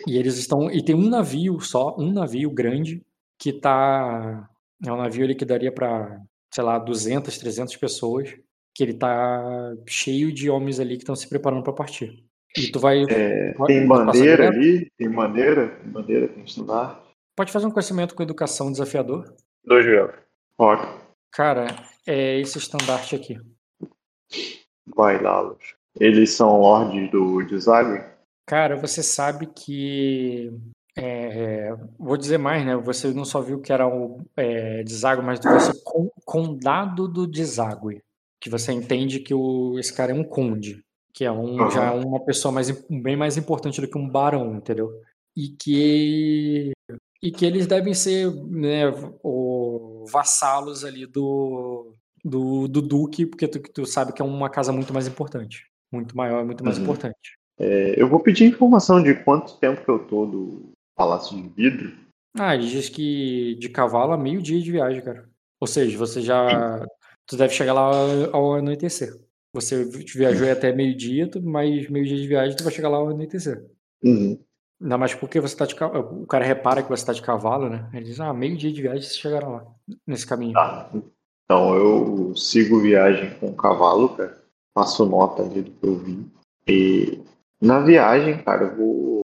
E 0.06 0.18
eles 0.18 0.36
estão. 0.36 0.70
E 0.70 0.84
tem 0.84 0.94
um 0.94 1.08
navio 1.08 1.60
só, 1.60 1.96
um 1.98 2.12
navio 2.12 2.50
grande, 2.50 3.02
que 3.38 3.52
tá. 3.52 4.48
É 4.84 4.92
um 4.92 4.96
navio 4.96 5.24
ali 5.24 5.34
que 5.34 5.44
daria 5.44 5.72
pra, 5.72 6.20
sei 6.52 6.64
lá, 6.64 6.78
200, 6.78 7.38
300 7.38 7.76
pessoas. 7.76 8.34
Que 8.74 8.82
ele 8.82 8.94
tá 8.94 9.72
cheio 9.86 10.32
de 10.32 10.50
homens 10.50 10.80
ali 10.80 10.96
que 10.96 11.04
estão 11.04 11.14
se 11.14 11.28
preparando 11.28 11.62
pra 11.62 11.72
partir. 11.72 12.24
E 12.56 12.70
tu 12.70 12.78
vai. 12.78 13.04
É, 13.04 13.54
tem 13.66 13.86
bandeira 13.86 14.48
ali? 14.48 14.90
Tem 14.98 15.08
bandeira? 15.08 15.68
Tem 15.76 15.90
bandeira, 15.90 16.28
tem 16.28 16.44
estudar? 16.44 17.02
Pode 17.36 17.50
fazer 17.50 17.66
um 17.66 17.70
conhecimento 17.70 18.14
com 18.14 18.22
educação 18.22 18.70
desafiador. 18.70 19.32
Dois 19.64 19.86
graus. 19.86 20.12
Pode. 20.56 20.86
Cara, 21.32 21.66
é 22.06 22.38
esse 22.40 22.58
estandarte 22.58 23.16
aqui. 23.16 23.36
Vai 24.86 25.20
lá, 25.22 25.40
Luz. 25.40 25.74
Eles 25.98 26.30
são 26.30 26.60
lords 26.60 27.10
do 27.10 27.42
deságua? 27.46 28.04
Cara, 28.46 28.76
você 28.76 29.02
sabe 29.02 29.46
que. 29.46 30.52
é, 30.96 31.74
vou 31.98 32.16
dizer 32.16 32.38
mais, 32.38 32.64
né? 32.66 32.76
Você 32.76 33.12
não 33.12 33.24
só 33.24 33.40
viu 33.40 33.60
que 33.60 33.72
era 33.72 33.86
o 33.86 34.20
é, 34.36 34.82
deságue, 34.82 35.22
mas 35.22 35.40
você 35.40 35.72
con- 35.82 36.10
condado 36.24 37.08
do 37.08 37.26
deságue. 37.26 38.02
Que 38.40 38.50
você 38.50 38.72
entende 38.72 39.20
que 39.20 39.32
o, 39.32 39.78
esse 39.78 39.94
cara 39.94 40.12
é 40.12 40.14
um 40.14 40.24
conde, 40.24 40.84
que 41.14 41.24
é 41.24 41.32
um, 41.32 41.60
Aham. 41.62 41.70
já 41.70 41.94
uma 41.94 42.22
pessoa 42.22 42.52
mais, 42.52 42.70
bem 42.90 43.16
mais 43.16 43.36
importante 43.38 43.80
do 43.80 43.88
que 43.88 43.96
um 43.96 44.08
barão, 44.08 44.56
entendeu? 44.56 44.90
E 45.34 45.48
que, 45.48 46.72
e 47.22 47.30
que 47.32 47.46
eles 47.46 47.66
devem 47.66 47.94
ser 47.94 48.30
né, 48.46 48.84
o, 49.22 50.04
vassalos 50.12 50.84
ali 50.84 51.06
do, 51.06 51.94
do, 52.24 52.66
do 52.66 52.80
duque, 52.80 53.26
porque 53.26 53.46
tu, 53.46 53.60
tu 53.60 53.84
sabe 53.86 54.12
que 54.12 54.22
é 54.22 54.24
uma 54.24 54.48
casa 54.48 54.72
muito 54.72 54.92
mais 54.92 55.06
importante. 55.06 55.66
Muito 55.92 56.16
maior, 56.16 56.44
muito 56.44 56.64
mais 56.64 56.76
Uhum. 56.78 56.84
importante. 56.84 57.38
É, 57.58 57.94
eu 58.00 58.08
vou 58.08 58.18
pedir 58.20 58.46
informação 58.46 59.02
de 59.02 59.14
quanto 59.14 59.58
tempo 59.58 59.84
que 59.84 59.90
eu 59.90 59.98
tô 60.00 60.26
do 60.26 60.72
Palácio 60.96 61.36
de 61.40 61.48
Vidro. 61.50 61.92
Ah, 62.36 62.54
ele 62.54 62.66
diz 62.66 62.88
que 62.88 63.54
de 63.60 63.68
cavalo 63.68 64.12
a 64.12 64.18
meio 64.18 64.42
dia 64.42 64.60
de 64.60 64.72
viagem, 64.72 65.02
cara. 65.02 65.28
Ou 65.60 65.66
seja, 65.68 65.96
você 65.96 66.20
já. 66.20 66.84
Tu 67.26 67.36
deve 67.36 67.54
chegar 67.54 67.72
lá 67.72 67.90
ao 68.32 68.54
anoitecer. 68.54 69.14
Você 69.54 69.84
viajou 69.84 70.50
até 70.50 70.72
meio-dia, 70.72 71.30
mais 71.42 71.88
meio-dia 71.88 72.16
de 72.16 72.26
viagem, 72.26 72.56
tu 72.56 72.64
vai 72.64 72.72
chegar 72.72 72.88
lá 72.88 72.98
ao 72.98 73.10
anoitecer. 73.10 73.64
Uhum. 74.02 74.36
Ainda 74.82 74.98
mais 74.98 75.14
porque 75.14 75.38
você 75.40 75.56
tá 75.56 75.64
de 75.64 75.76
cavalo. 75.76 76.22
O 76.22 76.26
cara 76.26 76.44
repara 76.44 76.82
que 76.82 76.88
você 76.88 77.06
tá 77.06 77.12
de 77.12 77.22
cavalo, 77.22 77.70
né? 77.70 77.88
Ele 77.94 78.04
diz, 78.04 78.18
ah, 78.20 78.34
meio-dia 78.34 78.72
de 78.72 78.82
viagem 78.82 79.02
vocês 79.02 79.16
chegaram 79.16 79.52
lá, 79.52 79.66
nesse 80.04 80.26
caminho. 80.26 80.54
Tá. 80.54 80.90
Então 81.44 81.74
eu 81.74 82.36
sigo 82.36 82.80
viagem 82.80 83.34
com 83.38 83.48
o 83.48 83.54
cavalo, 83.56 84.10
cara. 84.10 84.42
Faço 84.74 85.04
nota 85.04 85.42
ali 85.42 85.62
do 85.62 85.70
que 85.70 85.86
eu 85.86 85.96
vi. 85.96 86.26
E 86.66 87.20
na 87.60 87.80
viagem, 87.80 88.42
cara, 88.42 88.64
eu 88.64 88.76
vou, 88.76 89.20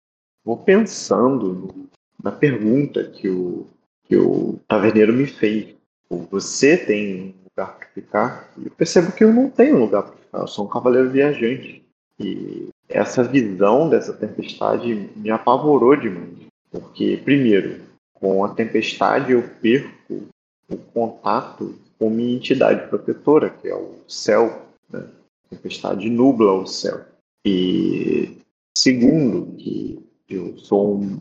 vou 0.45 0.57
pensando 0.57 1.53
no- 1.53 1.89
na 2.22 2.31
pergunta 2.31 3.03
que 3.06 3.30
o, 3.30 3.67
que 4.03 4.15
o 4.17 4.59
taverneiro 4.67 5.14
me 5.14 5.25
fez. 5.25 5.75
Pô, 6.07 6.17
Você 6.31 6.77
tem 6.77 7.22
um 7.39 7.43
lugar 7.45 7.77
para 7.77 7.88
ficar? 7.88 8.51
E 8.57 8.65
eu 8.65 8.72
percebo 8.72 9.11
que 9.14 9.23
eu 9.23 9.33
não 9.33 9.49
tenho 9.49 9.80
lugar 9.80 10.03
para 10.03 10.15
ficar. 10.17 10.39
Eu 10.39 10.48
sou 10.48 10.65
um 10.65 10.69
cavaleiro 10.69 11.09
viajante. 11.09 11.83
E 12.19 12.67
essa 12.89 13.23
visão 13.23 13.89
dessa 13.89 14.11
tempestade 14.14 15.09
me 15.15 15.31
apavorou 15.31 15.95
demais. 15.95 16.38
Porque, 16.69 17.17
primeiro, 17.23 17.81
com 18.14 18.43
a 18.43 18.49
tempestade 18.49 19.31
eu 19.31 19.41
perco 19.61 20.27
o 20.69 20.77
contato 20.93 21.73
com 21.99 22.09
minha 22.09 22.35
entidade 22.35 22.87
protetora, 22.87 23.49
que 23.49 23.67
é 23.67 23.75
o 23.75 23.95
céu. 24.07 24.65
Né? 24.89 25.05
A 25.45 25.55
tempestade 25.55 26.09
nubla 26.09 26.53
o 26.53 26.65
céu. 26.65 27.01
E 27.45 28.37
segundo, 28.75 29.55
que 29.57 30.01
eu 30.29 30.57
sou 30.57 30.97
um, 30.97 31.19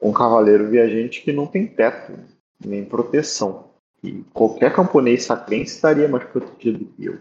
um 0.00 0.12
cavaleiro 0.12 0.68
viajante 0.70 1.22
que 1.22 1.32
não 1.32 1.46
tem 1.46 1.66
teto 1.66 2.12
nem 2.64 2.84
proteção. 2.84 3.70
E 4.02 4.22
qualquer 4.32 4.72
camponês 4.72 5.24
sacrense 5.24 5.74
estaria 5.74 6.08
mais 6.08 6.24
protegido 6.24 6.86
que 6.96 7.04
eu. 7.04 7.18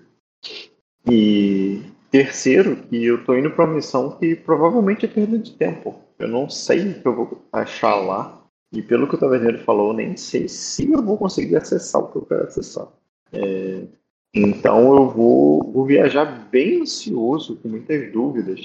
E 1.09 1.81
terceiro, 2.11 2.75
que 2.75 3.03
eu 3.03 3.23
tô 3.25 3.35
indo 3.35 3.51
pra 3.51 3.65
uma 3.65 3.75
missão 3.75 4.11
que 4.17 4.35
provavelmente 4.35 5.05
é 5.05 5.09
perda 5.09 5.38
de 5.38 5.51
tempo. 5.53 5.99
Eu 6.17 6.27
não 6.27 6.49
sei 6.49 6.91
o 6.91 7.01
que 7.01 7.07
eu 7.07 7.15
vou 7.15 7.45
achar 7.51 7.95
lá. 7.95 8.39
E 8.72 8.81
pelo 8.81 9.07
que 9.07 9.15
o 9.15 9.19
Taverneiro 9.19 9.64
falou, 9.64 9.93
nem 9.93 10.15
sei 10.15 10.48
se 10.48 10.91
eu 10.91 11.01
vou 11.01 11.17
conseguir 11.17 11.56
acessar 11.56 12.01
o 12.01 12.11
que 12.11 12.17
eu 12.17 12.25
quero 12.25 12.43
acessar. 12.43 12.88
É, 13.31 13.88
então 14.33 14.95
eu 14.95 15.09
vou, 15.09 15.72
vou 15.72 15.85
viajar 15.85 16.25
bem 16.49 16.81
ansioso, 16.81 17.57
com 17.57 17.67
muitas 17.67 18.11
dúvidas. 18.11 18.59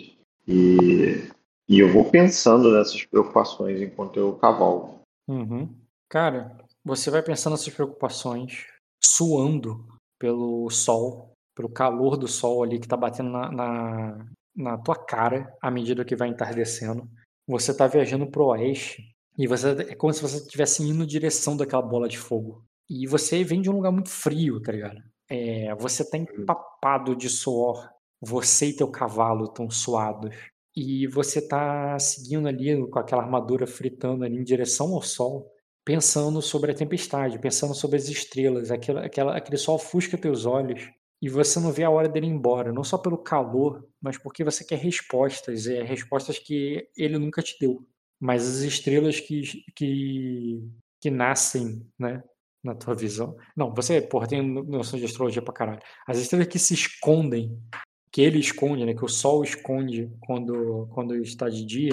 E, 0.47 1.27
e 1.67 1.79
eu 1.79 1.91
vou 1.91 2.11
pensando 2.11 2.71
nessas 2.71 3.03
preocupações 3.05 3.81
enquanto 3.81 4.19
eu 4.19 4.35
cavalo. 4.35 5.01
Uhum. 5.27 5.69
Cara, 6.09 6.55
você 6.85 7.11
vai 7.11 7.23
pensando 7.23 7.53
nessas 7.53 7.73
preocupações, 7.73 8.67
suando 9.03 9.87
pelo 10.19 10.69
sol, 10.69 11.33
pelo 11.57 11.71
calor 11.71 12.19
do 12.19 12.29
sol 12.29 12.63
ali 12.63 12.79
que 12.79 12.89
tá 12.89 12.97
batendo 12.97 13.31
na, 13.31 13.51
na, 13.51 14.27
na 14.55 14.79
tua 14.79 14.97
cara 14.97 15.57
à 15.63 15.71
medida 15.71 16.05
que 16.05 16.15
vai 16.15 16.29
entardecendo. 16.29 17.09
Você 17.49 17.75
tá 17.75 17.87
viajando 17.87 18.27
pro 18.27 18.47
oeste 18.47 19.14
e 19.37 19.47
você 19.47 19.71
é 19.71 19.95
como 19.95 20.13
se 20.13 20.23
você 20.23 20.37
estivesse 20.37 20.83
indo 20.83 21.03
em 21.03 21.07
direção 21.07 21.57
daquela 21.57 21.83
bola 21.83 22.09
de 22.09 22.19
fogo. 22.19 22.65
E 22.89 23.07
você 23.07 23.43
vem 23.43 23.61
de 23.61 23.71
um 23.71 23.75
lugar 23.75 23.91
muito 23.91 24.11
frio, 24.11 24.61
tá 24.61 24.71
ligado? 24.71 25.01
É, 25.29 25.75
você 25.75 26.09
tá 26.09 26.19
empapado 26.19 27.17
de 27.17 27.29
suor. 27.29 27.89
Você 28.21 28.67
e 28.67 28.77
teu 28.77 28.89
cavalo 28.89 29.45
estão 29.45 29.69
suados. 29.71 30.35
E 30.77 31.07
você 31.09 31.47
tá 31.47 31.99
seguindo 31.99 32.49
ali 32.49 32.89
com 32.89 32.99
aquela 32.99 33.23
armadura 33.23 33.67
fritando 33.67 34.25
ali 34.25 34.37
em 34.37 34.45
direção 34.45 34.93
ao 34.95 35.03
sol, 35.03 35.51
pensando 35.85 36.43
sobre 36.43 36.73
a 36.73 36.75
tempestade, 36.75 37.39
pensando 37.39 37.75
sobre 37.75 37.97
as 37.97 38.09
estrelas. 38.09 38.71
Aquela, 38.71 39.05
aquela, 39.05 39.37
aquele 39.37 39.57
sol 39.57 39.77
ofusca 39.77 40.19
teus 40.19 40.47
olhos 40.47 40.91
e 41.23 41.29
você 41.29 41.59
não 41.59 41.73
vê 41.73 41.85
a 41.85 41.91
hora 41.91 42.09
dele 42.09 42.27
ir 42.27 42.31
embora, 42.31 42.73
não 42.73 42.85
só 42.85 42.99
pelo 42.99 43.17
calor, 43.17 43.87
mas 44.01 44.19
porque 44.19 44.45
você 44.45 44.65
quer 44.65 44.79
respostas, 44.79 45.67
é, 45.67 45.83
respostas 45.83 46.39
que 46.39 46.87
ele 46.97 47.19
nunca 47.19 47.41
te 47.41 47.57
deu. 47.59 47.87
Mas 48.25 48.49
as 48.49 48.63
estrelas 48.63 49.21
que, 49.21 49.43
que, 49.77 50.67
que 50.99 51.11
nascem, 51.11 51.87
né, 51.99 52.25
na 52.65 52.75
tua 52.75 52.95
visão. 52.95 53.37
Não, 53.55 53.75
você, 53.75 54.01
porra, 54.01 54.27
tem 54.27 54.41
noção 54.41 54.99
de 54.99 55.05
astrologia 55.05 55.43
pra 55.43 55.53
caralho. 55.53 55.83
As 56.09 56.17
estrelas 56.17 56.47
que 56.47 56.59
se 56.59 56.73
escondem, 56.73 57.61
que 58.11 58.23
ele 58.23 58.39
esconde, 58.39 58.87
né, 58.87 58.95
que 58.95 59.05
o 59.05 59.09
sol 59.09 59.45
esconde 59.45 60.11
quando, 60.21 60.89
quando 60.95 61.15
está 61.17 61.51
de 61.51 61.67
dia, 61.67 61.93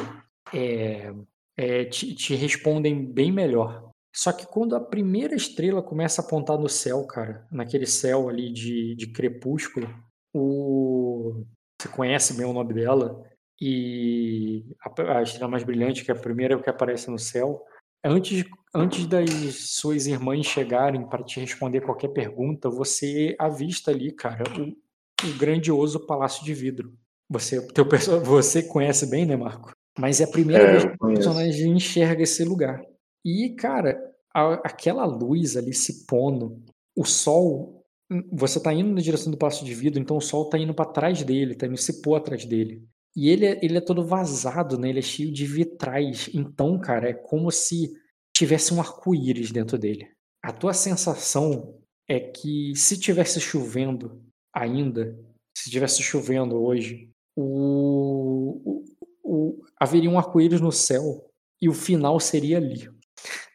é, 0.54 1.14
é, 1.58 1.84
te, 1.84 2.16
te 2.16 2.34
respondem 2.34 3.06
bem 3.06 3.30
melhor. 3.30 3.92
Só 4.16 4.32
que 4.32 4.48
quando 4.48 4.74
a 4.74 4.80
primeira 4.80 5.36
estrela 5.36 5.84
começa 5.84 6.22
a 6.22 6.26
apontar 6.26 6.58
no 6.58 6.70
céu, 6.70 7.06
cara, 7.08 7.46
naquele 7.52 7.86
céu 7.86 8.30
ali 8.30 8.54
de, 8.54 8.96
de 8.96 9.08
crepúsculo, 9.08 9.94
o... 10.34 11.44
você 11.78 11.90
conhece 11.90 12.38
bem 12.38 12.46
o 12.46 12.54
nome 12.54 12.74
dela, 12.74 13.22
e 13.62 14.66
a, 14.82 15.20
a 15.20 15.24
estrela 15.24 15.48
mais 15.48 15.64
brilhante, 15.64 16.04
que 16.04 16.12
é 16.12 16.16
a 16.16 16.20
primeira 16.20 16.60
que 16.62 16.70
aparece 16.70 17.12
no 17.12 17.20
céu, 17.20 17.64
antes, 18.04 18.44
antes 18.74 19.06
das 19.06 19.30
suas 19.70 20.08
irmãs 20.08 20.46
chegarem 20.48 21.08
para 21.08 21.24
te 21.24 21.40
responder 21.40 21.82
qualquer 21.82 22.10
pergunta, 22.10 22.70
você 22.70 23.36
avista 23.40 23.92
ali, 23.92 24.12
cara, 24.12 24.44
o, 24.60 25.28
o 25.28 25.38
grandioso 25.38 26.06
Palácio 26.08 26.44
de 26.44 26.54
Vidro. 26.54 26.92
Você, 27.30 27.66
teu, 27.68 27.86
você 28.26 28.64
conhece 28.64 29.06
bem, 29.06 29.26
né, 29.26 29.36
Marco? 29.38 29.72
Mas 29.98 30.20
é 30.20 30.24
a 30.24 30.28
primeira 30.28 30.64
É, 30.64 30.72
vez 30.72 30.84
que 30.86 30.96
o 31.06 31.14
personagem 31.14 31.72
enxerga 31.74 32.24
esse 32.24 32.44
lugar. 32.44 32.82
E, 33.24 33.52
cara, 33.56 34.02
a- 34.34 34.62
aquela 34.66 35.06
luz 35.06 35.56
ali 35.56 35.74
se 35.74 36.06
pondo, 36.08 36.62
o 36.98 37.06
sol, 37.06 37.84
hum, 38.10 38.28
você 38.32 38.60
tá 38.62 38.74
indo 38.74 38.92
na 38.94 39.02
direção 39.02 39.32
do 39.32 39.38
Palácio 39.38 39.66
de 39.66 39.74
Vidro, 39.76 40.00
então 40.02 40.18
o 40.18 40.22
sol 40.22 40.50
tá 40.50 40.58
indo 40.58 40.74
para 40.74 40.90
trás 40.90 41.22
dele, 41.24 41.56
tá 41.56 41.68
indo 41.68 41.78
se 41.78 42.02
pôr 42.02 42.16
atrás 42.16 42.46
dele. 42.46 42.84
E 43.16 43.30
ele 43.30 43.46
é, 43.46 43.60
ele 43.64 43.78
é 43.78 43.82
todo 43.82 44.06
vazado, 44.06 44.78
né? 44.78 44.90
Ele 44.90 45.00
é 45.00 45.02
cheio 45.04 45.32
de 45.32 45.46
vitrais. 45.46 46.30
Então, 46.34 46.80
cara, 46.80 47.10
é 47.10 47.14
como 47.14 47.52
se 47.52 47.92
tivesse 48.36 48.74
um 48.74 48.80
arco-íris 48.80 49.52
dentro 49.52 49.78
dele. 49.78 50.10
A 50.44 50.52
tua 50.52 50.74
sensação 50.74 51.76
é 52.10 52.20
que 52.20 52.74
se 52.76 52.98
tivesse 52.98 53.40
chovendo 53.40 54.22
ainda, 54.54 55.18
se 55.58 55.70
tivesse 55.70 56.02
chovendo 56.02 56.62
hoje, 56.62 57.10
o, 57.36 58.62
o- 58.64 58.84
o- 59.24 59.64
haveria 59.80 60.10
um 60.10 60.18
arco-íris 60.18 60.62
no 60.62 60.72
céu 60.72 61.30
e 61.62 61.70
o 61.70 61.74
final 61.74 62.20
seria 62.20 62.58
ali. 62.58 62.90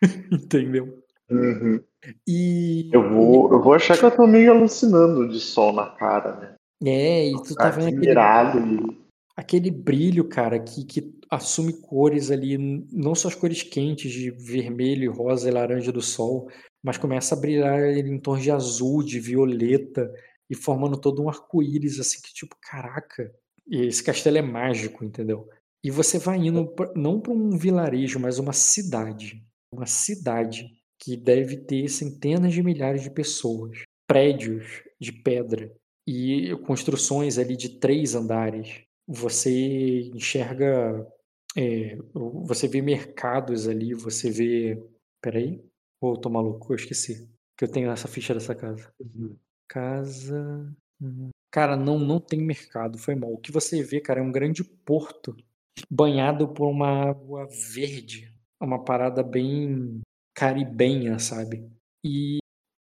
Entendeu? 0.33 1.03
Uhum. 1.31 1.81
E 2.27 2.89
Eu, 2.93 3.11
vou, 3.11 3.53
eu 3.53 3.61
vou 3.63 3.75
achar 3.75 3.99
que 3.99 4.05
eu 4.05 4.11
tô 4.15 4.27
meio 4.27 4.53
alucinando 4.53 5.29
de 5.29 5.41
sol 5.41 5.73
na 5.73 5.91
cara, 5.91 6.37
né? 6.37 6.55
é, 6.85 7.31
e 7.31 7.43
tu 7.43 7.55
tá 7.55 7.69
vendo 7.71 7.87
aquele, 7.89 8.11
Admirado 8.11 8.59
e 8.61 9.06
aquele 9.37 9.71
brilho, 9.71 10.29
cara, 10.29 10.59
que, 10.59 10.85
que 10.85 11.15
assume 11.31 11.75
cores 11.75 12.31
ali, 12.31 12.57
não 12.91 13.15
só 13.15 13.29
as 13.29 13.35
cores 13.35 13.63
quentes 13.63 14.13
de 14.13 14.31
vermelho, 14.31 15.13
rosa 15.13 15.49
e 15.49 15.53
laranja 15.53 15.93
do 15.93 16.01
sol, 16.01 16.49
mas 16.83 16.97
começa 16.97 17.35
a 17.35 17.39
brilhar 17.39 17.97
em 17.97 18.19
tons 18.19 18.43
de 18.43 18.51
azul, 18.51 19.03
de 19.03 19.21
violeta, 19.21 20.11
e 20.49 20.55
formando 20.55 20.97
todo 20.97 21.23
um 21.23 21.29
arco-íris, 21.29 21.99
assim, 21.99 22.21
que 22.23 22.33
tipo, 22.33 22.57
caraca, 22.63 23.33
esse 23.69 24.03
castelo 24.03 24.39
é 24.39 24.43
mágico, 24.43 25.05
entendeu? 25.05 25.49
E 25.83 25.91
você 25.91 26.19
vai 26.19 26.39
indo 26.39 26.73
não 26.95 27.21
para 27.21 27.33
um 27.33 27.51
vilarejo, 27.59 28.19
mas 28.19 28.39
uma 28.39 28.53
cidade. 28.53 29.45
Uma 29.73 29.87
cidade 29.87 30.71
que 30.99 31.17
deve 31.17 31.57
ter 31.57 31.89
centenas 31.89 32.55
de 32.55 32.63
milhares 32.63 33.03
de 33.03 33.11
pessoas, 33.11 33.83
prédios 34.07 34.83
de 35.01 35.13
pedra 35.13 35.73
e 36.07 36.57
construções 36.67 37.39
ali 37.39 37.57
de 37.57 37.79
três 37.79 38.15
andares. 38.15 38.83
Você 39.07 40.03
enxerga, 40.15 41.07
é, 41.57 41.97
você 42.15 42.69
vê 42.69 42.83
mercados 42.83 43.69
ali, 43.69 43.95
você 43.95 44.31
vê. 44.31 44.83
Peraí, 45.23 45.63
ou 46.01 46.15
eu 46.15 46.21
tô 46.21 46.29
maluco, 46.31 46.73
eu 46.73 46.77
esqueci 46.77 47.29
que 47.57 47.65
eu 47.65 47.71
tenho 47.73 47.91
essa 47.91 48.09
ficha 48.09 48.35
dessa 48.35 48.55
casa. 48.55 48.93
Casa. 49.69 50.73
hum, 51.01 51.31
Cara, 51.51 51.77
não, 51.77 51.99
não 51.99 52.21
tem 52.21 52.41
mercado, 52.43 52.99
foi 52.99 53.15
mal. 53.15 53.33
O 53.33 53.39
que 53.39 53.51
você 53.53 53.83
vê, 53.83 54.01
cara, 54.01 54.21
é 54.21 54.23
um 54.23 54.33
grande 54.33 54.63
porto 54.63 55.35
banhado 55.91 56.49
por 56.49 56.69
uma 56.69 57.11
água 57.11 57.47
verde, 57.75 58.33
uma 58.61 58.85
parada 58.85 59.23
bem 59.23 60.01
caribenha, 60.35 61.19
sabe? 61.19 61.71
E, 62.05 62.39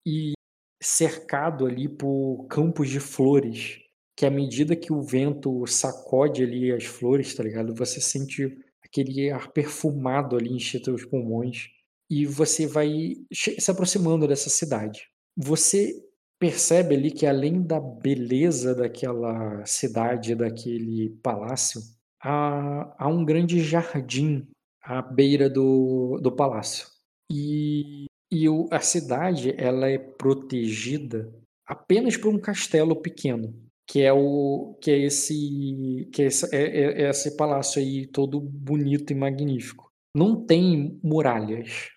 e 0.08 0.34
cercado 0.82 1.66
ali 1.66 1.88
por 1.90 2.48
campos 2.50 2.90
de 2.90 3.00
flores, 3.00 3.83
que 4.24 4.28
à 4.28 4.32
medida 4.32 4.74
que 4.74 4.94
o 4.94 5.02
vento 5.02 5.68
sacode 5.68 6.44
ali 6.44 6.72
as 6.72 6.86
flores, 6.86 7.36
tá 7.36 7.44
ligado? 7.44 7.76
Você 7.76 8.00
sente 8.00 8.58
aquele 8.82 9.30
ar 9.30 9.52
perfumado 9.52 10.38
ali 10.38 10.50
encher 10.54 10.82
teus 10.82 11.04
pulmões 11.04 11.68
e 12.10 12.26
você 12.26 12.66
vai 12.66 13.18
se 13.34 13.70
aproximando 13.70 14.26
dessa 14.26 14.50
cidade. 14.50 15.02
Você 15.36 15.94
percebe 16.40 16.96
ali 16.96 17.12
que 17.12 17.26
além 17.26 17.62
da 17.62 17.82
beleza 17.82 18.74
daquela 18.74 19.66
cidade, 19.66 20.36
daquele 20.36 21.10
palácio, 21.22 21.82
há, 22.24 22.96
há 22.98 23.08
um 23.10 23.26
grande 23.26 23.60
jardim 23.60 24.48
à 24.82 25.02
beira 25.02 25.50
do, 25.50 26.18
do 26.24 26.32
palácio. 26.34 26.88
E, 27.30 28.06
e 28.32 28.48
o- 28.48 28.70
a 28.72 28.80
cidade 28.80 29.54
ela 29.58 29.90
é 29.90 29.98
protegida 29.98 31.30
apenas 31.68 32.16
por 32.16 32.34
um 32.34 32.40
castelo 32.40 32.96
pequeno, 33.02 33.54
que 33.88 34.02
é 34.02 34.12
o 34.14 34.78
que 34.82 34.92
é 34.92 34.98
esse 35.00 36.08
que 36.12 36.22
é 36.24 36.26
esse, 36.26 36.56
é- 36.56 36.80
é- 36.80 37.02
é 37.04 37.10
esse 37.10 37.36
palácio 37.36 37.82
aí 37.82 38.08
todo 38.08 38.40
bonito 38.40 39.12
e 39.12 39.16
magnífico. 39.16 39.88
Não 40.16 40.36
tem 40.46 41.00
muralhas? 41.04 41.90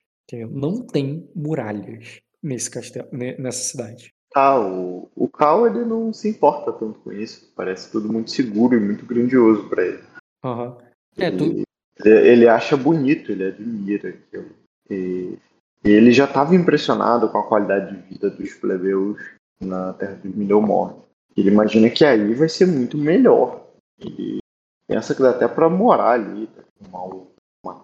Não 0.50 0.84
tem 0.84 1.28
muralhas 1.34 2.16
nesse 2.42 2.70
castelo, 2.70 3.08
ne- 3.12 3.36
nessa 3.39 3.62
cidade. 3.70 4.10
tá, 4.32 4.58
o, 4.60 5.08
o 5.15 5.28
Cal 5.28 5.66
ele 5.66 5.84
não 5.84 6.12
se 6.12 6.28
importa 6.28 6.73
tanto 6.73 6.98
com 7.00 7.12
isso. 7.12 7.50
Parece 7.55 7.90
tudo 7.90 8.12
muito 8.12 8.31
seguro 8.31 8.76
e 8.76 8.81
muito 8.81 9.06
grandioso 9.06 9.68
pra 9.68 9.84
ele. 9.84 10.02
Aham. 10.44 10.76
É, 11.16 11.31
tu, 11.31 11.62
Ele, 12.05 12.28
ele 12.28 12.48
acha 12.48 12.76
bonito, 12.76 13.32
ele 13.32 13.44
admira 13.44 14.10
aquilo. 14.10 14.50
E, 14.90 15.39
e 15.84 15.89
ele 15.90 16.12
já 16.12 16.24
estava 16.24 16.55
impressionado 16.55 17.28
com 17.31 17.39
a 17.39 17.47
qualidade 17.48 17.97
de 17.97 18.02
vida 18.08 18.28
dos 18.28 18.52
plebeus 18.55 19.18
na 19.60 19.92
Terra 19.94 20.16
dos 20.23 20.34
Middlemore. 20.34 20.97
Ele 21.36 21.50
imagina 21.50 21.90
que 21.90 22.05
aí 22.05 22.34
vai 22.34 22.48
ser 22.48 22.66
muito 22.66 22.97
melhor. 22.97 23.66
Ele 24.00 24.39
pensa 24.89 25.15
que 25.15 25.23
dá 25.23 25.31
até 25.31 25.47
pra 25.48 25.68
morar 25.68 26.12
ali, 26.12 26.47
tá? 26.47 26.62
uma, 26.89 27.26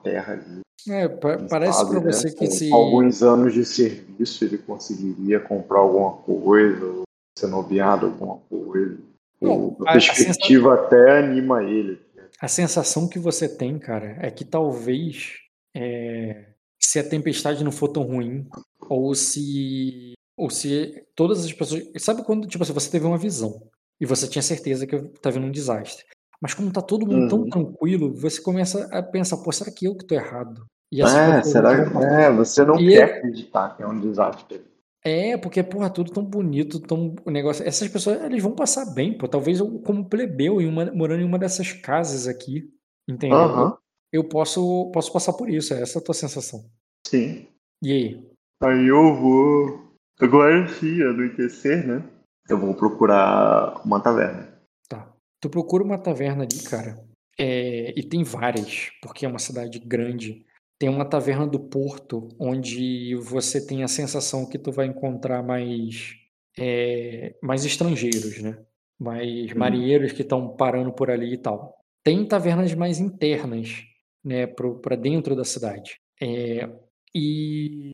terra 0.02 0.34
ali. 0.34 0.60
é, 0.88 1.08
quem 1.08 1.48
parece 1.48 1.86
pra 1.88 2.00
né? 2.00 2.12
você 2.12 2.30
que 2.30 2.46
Com 2.46 2.50
se 2.52 2.72
alguns 2.72 3.22
anos 3.22 3.52
de 3.52 3.64
serviço 3.64 4.44
ele 4.44 4.58
conseguiria 4.58 5.40
comprar 5.40 5.80
alguma 5.80 6.12
coisa, 6.18 7.02
ser 7.38 7.48
nomeado 7.48 8.06
alguma 8.06 8.38
coisa. 8.48 8.98
Não, 9.40 9.68
O- 9.68 9.76
a- 9.80 9.88
a 9.88 9.90
a 9.90 9.92
perspectiva 9.94 10.74
até 10.74 11.18
anima 11.18 11.62
ele. 11.64 12.00
A 12.40 12.48
sensação 12.48 13.08
que 13.08 13.18
você 13.18 13.48
tem, 13.48 13.78
cara, 13.78 14.16
é 14.20 14.30
que 14.30 14.44
talvez 14.44 15.34
é, 15.74 16.46
se 16.80 16.98
a 16.98 17.08
tempestade 17.08 17.62
não 17.64 17.72
for 17.72 17.88
tão 17.88 18.02
ruim, 18.04 18.46
ou 18.88 19.14
se 19.14 20.12
ou 20.36 20.50
se 20.50 21.04
todas 21.14 21.44
as 21.44 21.52
pessoas, 21.52 21.84
sabe 21.98 22.22
quando 22.24 22.46
tipo 22.48 22.62
assim, 22.62 22.72
você 22.72 22.90
teve 22.90 23.06
uma 23.06 23.18
visão 23.18 23.68
E 24.00 24.06
você 24.06 24.26
tinha 24.26 24.42
certeza 24.42 24.86
que 24.86 24.98
tá 25.20 25.30
vindo 25.30 25.46
um 25.46 25.50
desastre. 25.50 26.04
Mas 26.40 26.54
como 26.54 26.72
tá 26.72 26.82
todo 26.82 27.06
mundo 27.06 27.28
tão 27.28 27.40
Uhum. 27.40 27.48
tranquilo, 27.50 28.12
você 28.14 28.40
começa 28.42 28.88
a 28.92 29.00
pensar, 29.02 29.36
pô, 29.36 29.52
será 29.52 29.70
que 29.70 29.86
eu 29.86 29.94
que 29.96 30.04
tô 30.04 30.14
errado? 30.16 30.66
E 30.90 31.00
essas 31.00 31.14
É, 31.16 31.42
será 31.44 31.84
que. 31.88 31.96
É, 32.04 32.30
você 32.32 32.64
não 32.64 32.76
E 32.80 32.90
quer 32.90 32.98
é- 33.08 33.18
acreditar 33.18 33.76
que 33.76 33.82
é 33.82 33.86
um 33.86 34.00
desastre. 34.00 34.60
É, 35.04 35.36
porque, 35.36 35.62
porra, 35.62 35.88
tudo 35.90 36.12
tão 36.12 36.24
bonito, 36.24 36.80
tão 36.80 37.14
o 37.24 37.30
negócio. 37.30 37.66
Essas 37.66 37.88
pessoas, 37.88 38.22
eles 38.22 38.42
vão 38.42 38.54
passar 38.54 38.86
bem, 38.92 39.16
pô. 39.16 39.28
Talvez 39.28 39.58
eu, 39.60 39.78
como 39.80 40.08
plebeu, 40.08 40.60
em 40.60 40.66
uma- 40.66 40.90
morando 40.92 41.22
em 41.22 41.24
uma 41.24 41.38
dessas 41.38 41.72
casas 41.72 42.26
aqui, 42.28 42.68
entendeu? 43.08 43.38
Aham, 43.38 43.76
Eu 44.12 44.24
posso, 44.28 44.90
posso 44.92 45.12
passar 45.12 45.32
por 45.32 45.48
isso, 45.48 45.72
essa 45.74 45.98
é 45.98 46.00
a 46.00 46.04
tua 46.04 46.14
sensação. 46.14 46.64
sim. 47.06 47.46
E 47.82 47.92
aí? 47.92 48.28
Aí 48.62 48.86
eu 48.88 49.14
vou. 49.14 49.91
Agora 50.22 50.66
sim, 50.68 51.02
anoitecer, 51.02 51.86
né? 51.86 52.02
Eu 52.48 52.58
vou 52.58 52.74
procurar 52.74 53.80
uma 53.84 54.00
taverna. 54.00 54.52
Tá. 54.88 55.12
Tu 55.40 55.48
procura 55.50 55.82
uma 55.84 55.98
taverna 55.98 56.44
ali, 56.44 56.62
cara. 56.62 56.96
é, 57.38 57.92
e 57.98 58.02
tem 58.02 58.22
várias, 58.22 58.90
porque 59.02 59.24
é 59.24 59.28
uma 59.28 59.38
cidade 59.38 59.78
grande. 59.78 60.44
Tem 60.78 60.88
uma 60.88 61.04
taverna 61.04 61.46
do 61.46 61.58
Porto, 61.60 62.28
onde 62.38 63.14
você 63.16 63.64
tem 63.64 63.82
a 63.82 63.88
sensação 63.88 64.48
que 64.48 64.58
tu 64.58 64.70
vai 64.70 64.86
encontrar 64.86 65.42
mais, 65.42 66.14
é, 66.58 67.34
mais 67.42 67.64
estrangeiros, 67.64 68.40
né? 68.42 68.58
Mais 69.00 69.50
Uhum. 69.52 69.58
marinheiros 69.58 70.12
que 70.12 70.22
estão 70.22 70.54
parando 70.56 70.92
por 70.92 71.10
ali 71.10 71.34
e 71.34 71.38
tal. 71.38 71.74
Tem 72.04 72.24
tavernas 72.26 72.74
mais 72.74 72.98
internas, 73.00 73.82
né, 74.24 74.46
pro- 74.46 74.78
pra 74.80 74.94
dentro 74.96 75.34
da 75.34 75.44
cidade. 75.44 75.96
É, 76.20 76.68
e 77.14 77.90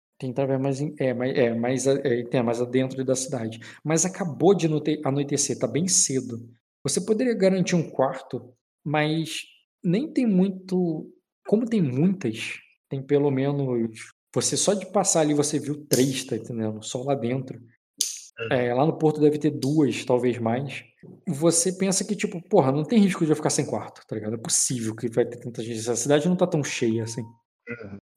mais, 0.60 0.80
in- 0.80 0.94
é, 0.98 1.14
mais, 1.14 1.36
é, 1.36 1.54
mais, 1.54 1.86
a- 1.88 2.00
é, 2.04 2.42
mais 2.42 2.60
adentro 2.60 3.04
da 3.04 3.14
cidade. 3.14 3.60
Mas 3.84 4.04
acabou 4.04 4.54
de 4.54 4.66
anoite- 4.66 5.00
anoitecer, 5.04 5.58
tá 5.58 5.66
bem 5.66 5.86
cedo. 5.86 6.38
Você 6.84 7.00
poderia 7.00 7.34
garantir 7.34 7.76
um 7.76 7.88
quarto, 7.90 8.52
mas 8.84 9.42
nem 9.84 10.12
tem 10.12 10.26
muito. 10.26 11.10
Como 11.46 11.64
tem 11.66 11.80
muitas, 11.82 12.54
tem 12.88 13.02
pelo 13.02 13.30
menos. 13.30 13.90
Você 14.34 14.56
só 14.56 14.74
de 14.74 14.86
passar 14.92 15.20
ali 15.20 15.34
você 15.34 15.58
viu 15.58 15.86
três, 15.86 16.24
tá 16.24 16.36
entendendo? 16.36 16.82
Só 16.82 17.02
lá 17.02 17.14
dentro. 17.14 17.58
É, 18.52 18.72
lá 18.74 18.86
no 18.86 18.96
Porto 18.98 19.20
deve 19.20 19.36
ter 19.38 19.50
duas, 19.50 20.04
talvez 20.04 20.38
mais. 20.38 20.84
Você 21.26 21.72
pensa 21.72 22.04
que, 22.04 22.14
tipo, 22.14 22.40
porra, 22.48 22.70
não 22.70 22.84
tem 22.84 23.00
risco 23.00 23.24
de 23.24 23.32
eu 23.32 23.36
ficar 23.36 23.50
sem 23.50 23.66
quarto, 23.66 24.02
tá 24.06 24.14
ligado? 24.14 24.34
É 24.34 24.38
possível 24.38 24.94
que 24.94 25.08
vai 25.08 25.24
ter 25.26 25.38
tanta 25.40 25.62
gente. 25.62 25.90
A 25.90 25.96
cidade 25.96 26.28
não 26.28 26.36
tá 26.36 26.46
tão 26.46 26.62
cheia 26.62 27.02
assim. 27.04 27.22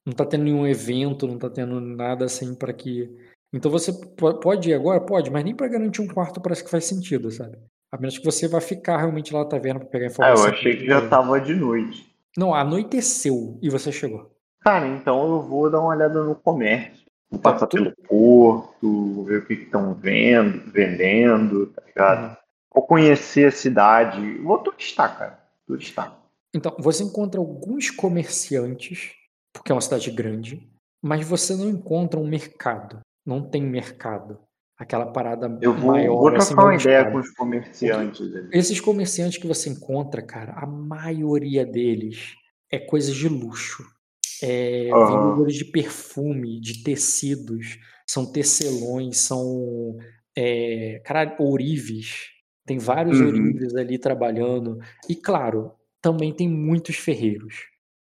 Não 0.06 0.14
tá 0.14 0.26
tendo 0.26 0.44
nenhum 0.46 0.68
evento, 0.68 1.28
não 1.28 1.38
tá 1.38 1.50
tendo 1.50 1.80
nada 1.80 2.26
assim 2.26 2.56
pra 2.56 2.74
que. 2.74 3.10
Então 3.54 3.70
você 3.70 3.92
po- 3.94 4.40
pode 4.40 4.70
ir 4.70 4.74
agora? 4.74 5.00
Pode, 5.02 5.30
mas 5.30 5.44
nem 5.44 5.56
pra 5.56 5.68
garantir 5.68 6.02
um 6.02 6.08
quarto 6.08 6.42
parece 6.42 6.64
que 6.64 6.70
faz 6.72 6.86
sentido, 6.86 7.30
sabe? 7.32 7.58
A 7.92 7.98
menos 7.98 8.18
que 8.18 8.26
você 8.26 8.48
vá 8.48 8.62
ficar 8.62 8.98
realmente 8.98 9.34
lá 9.34 9.42
na 9.42 9.46
taverna 9.50 9.80
pra 9.82 9.90
pegar 9.90 10.06
Ah, 10.06 10.08
eu 10.08 10.12
informação. 10.12 10.46
achei 10.48 10.78
que 10.78 10.86
já 10.86 11.08
tava 11.08 11.40
de 11.40 11.54
noite. 11.54 12.10
Não, 12.38 12.54
anoiteceu 12.56 13.60
e 13.62 13.70
você 13.70 13.92
chegou. 13.92 14.32
Cara, 14.62 14.88
então 14.88 15.22
eu 15.36 15.42
vou 15.42 15.70
dar 15.70 15.80
uma 15.82 15.90
olhada 15.90 16.24
no 16.24 16.34
comércio. 16.36 17.02
Vou 17.30 17.40
Tá 17.40 17.54
passar 17.54 17.68
pelo 17.68 17.94
porto, 18.08 19.24
ver 19.26 19.40
o 19.40 19.46
que 19.46 19.54
estão 19.54 19.94
vendo, 19.94 20.72
vendendo, 20.72 21.68
tá 21.68 21.82
ligado? 21.86 22.30
Uhum. 22.30 22.36
Vou 22.74 22.84
conhecer 22.88 23.48
a 23.48 23.52
cidade. 23.52 24.38
Vou 24.38 24.58
turistar, 24.60 25.18
cara. 25.18 25.40
Turistar. 25.68 26.18
Então, 26.54 26.76
você 26.80 27.04
encontra 27.04 27.40
alguns 27.40 27.90
comerciantes, 27.90 29.12
porque 29.54 29.72
é 29.72 29.76
uma 29.76 29.82
cidade 29.82 30.10
grande, 30.12 30.68
mas 31.02 31.26
você 31.26 31.56
não 31.56 31.70
encontra 31.70 32.20
um 32.20 32.28
mercado. 32.28 33.00
Não 33.26 33.42
tem 33.50 33.62
mercado. 33.62 34.40
Aquela 34.78 35.06
parada 35.12 35.60
Eu 35.62 35.74
vou, 35.76 35.92
maior. 35.92 36.18
vou 36.18 36.36
assim, 36.36 36.56
uma 36.56 36.74
ideia 36.74 37.02
cara. 37.04 37.12
com 37.12 37.20
os 37.20 37.30
comerciantes 37.32 38.36
ali. 38.36 38.50
Esses 38.52 38.80
comerciantes 38.80 39.38
que 39.38 39.46
você 39.48 39.70
encontra, 39.70 40.22
cara, 40.24 40.54
a 40.54 40.66
maioria 40.66 41.64
deles 41.66 42.34
é 42.72 42.80
coisas 42.80 43.16
de 43.16 43.28
luxo. 43.30 43.84
É 44.42 44.90
Aham. 44.92 45.06
vendedores 45.06 45.56
de 45.56 45.66
perfume, 45.66 46.60
de 46.60 46.82
tecidos, 46.84 47.78
são 48.10 48.32
tecelões, 48.32 49.20
são 49.20 49.96
é, 50.36 51.00
caralho, 51.06 51.36
ourives. 51.40 52.30
Tem 52.66 52.80
vários 52.80 53.20
Uhum. 53.20 53.28
ourives 53.28 53.76
ali 53.76 54.00
trabalhando. 54.00 54.80
E 55.08 55.16
claro, 55.16 55.74
também 56.02 56.34
tem 56.34 56.50
muitos 56.50 56.96
ferreiros. 56.96 57.56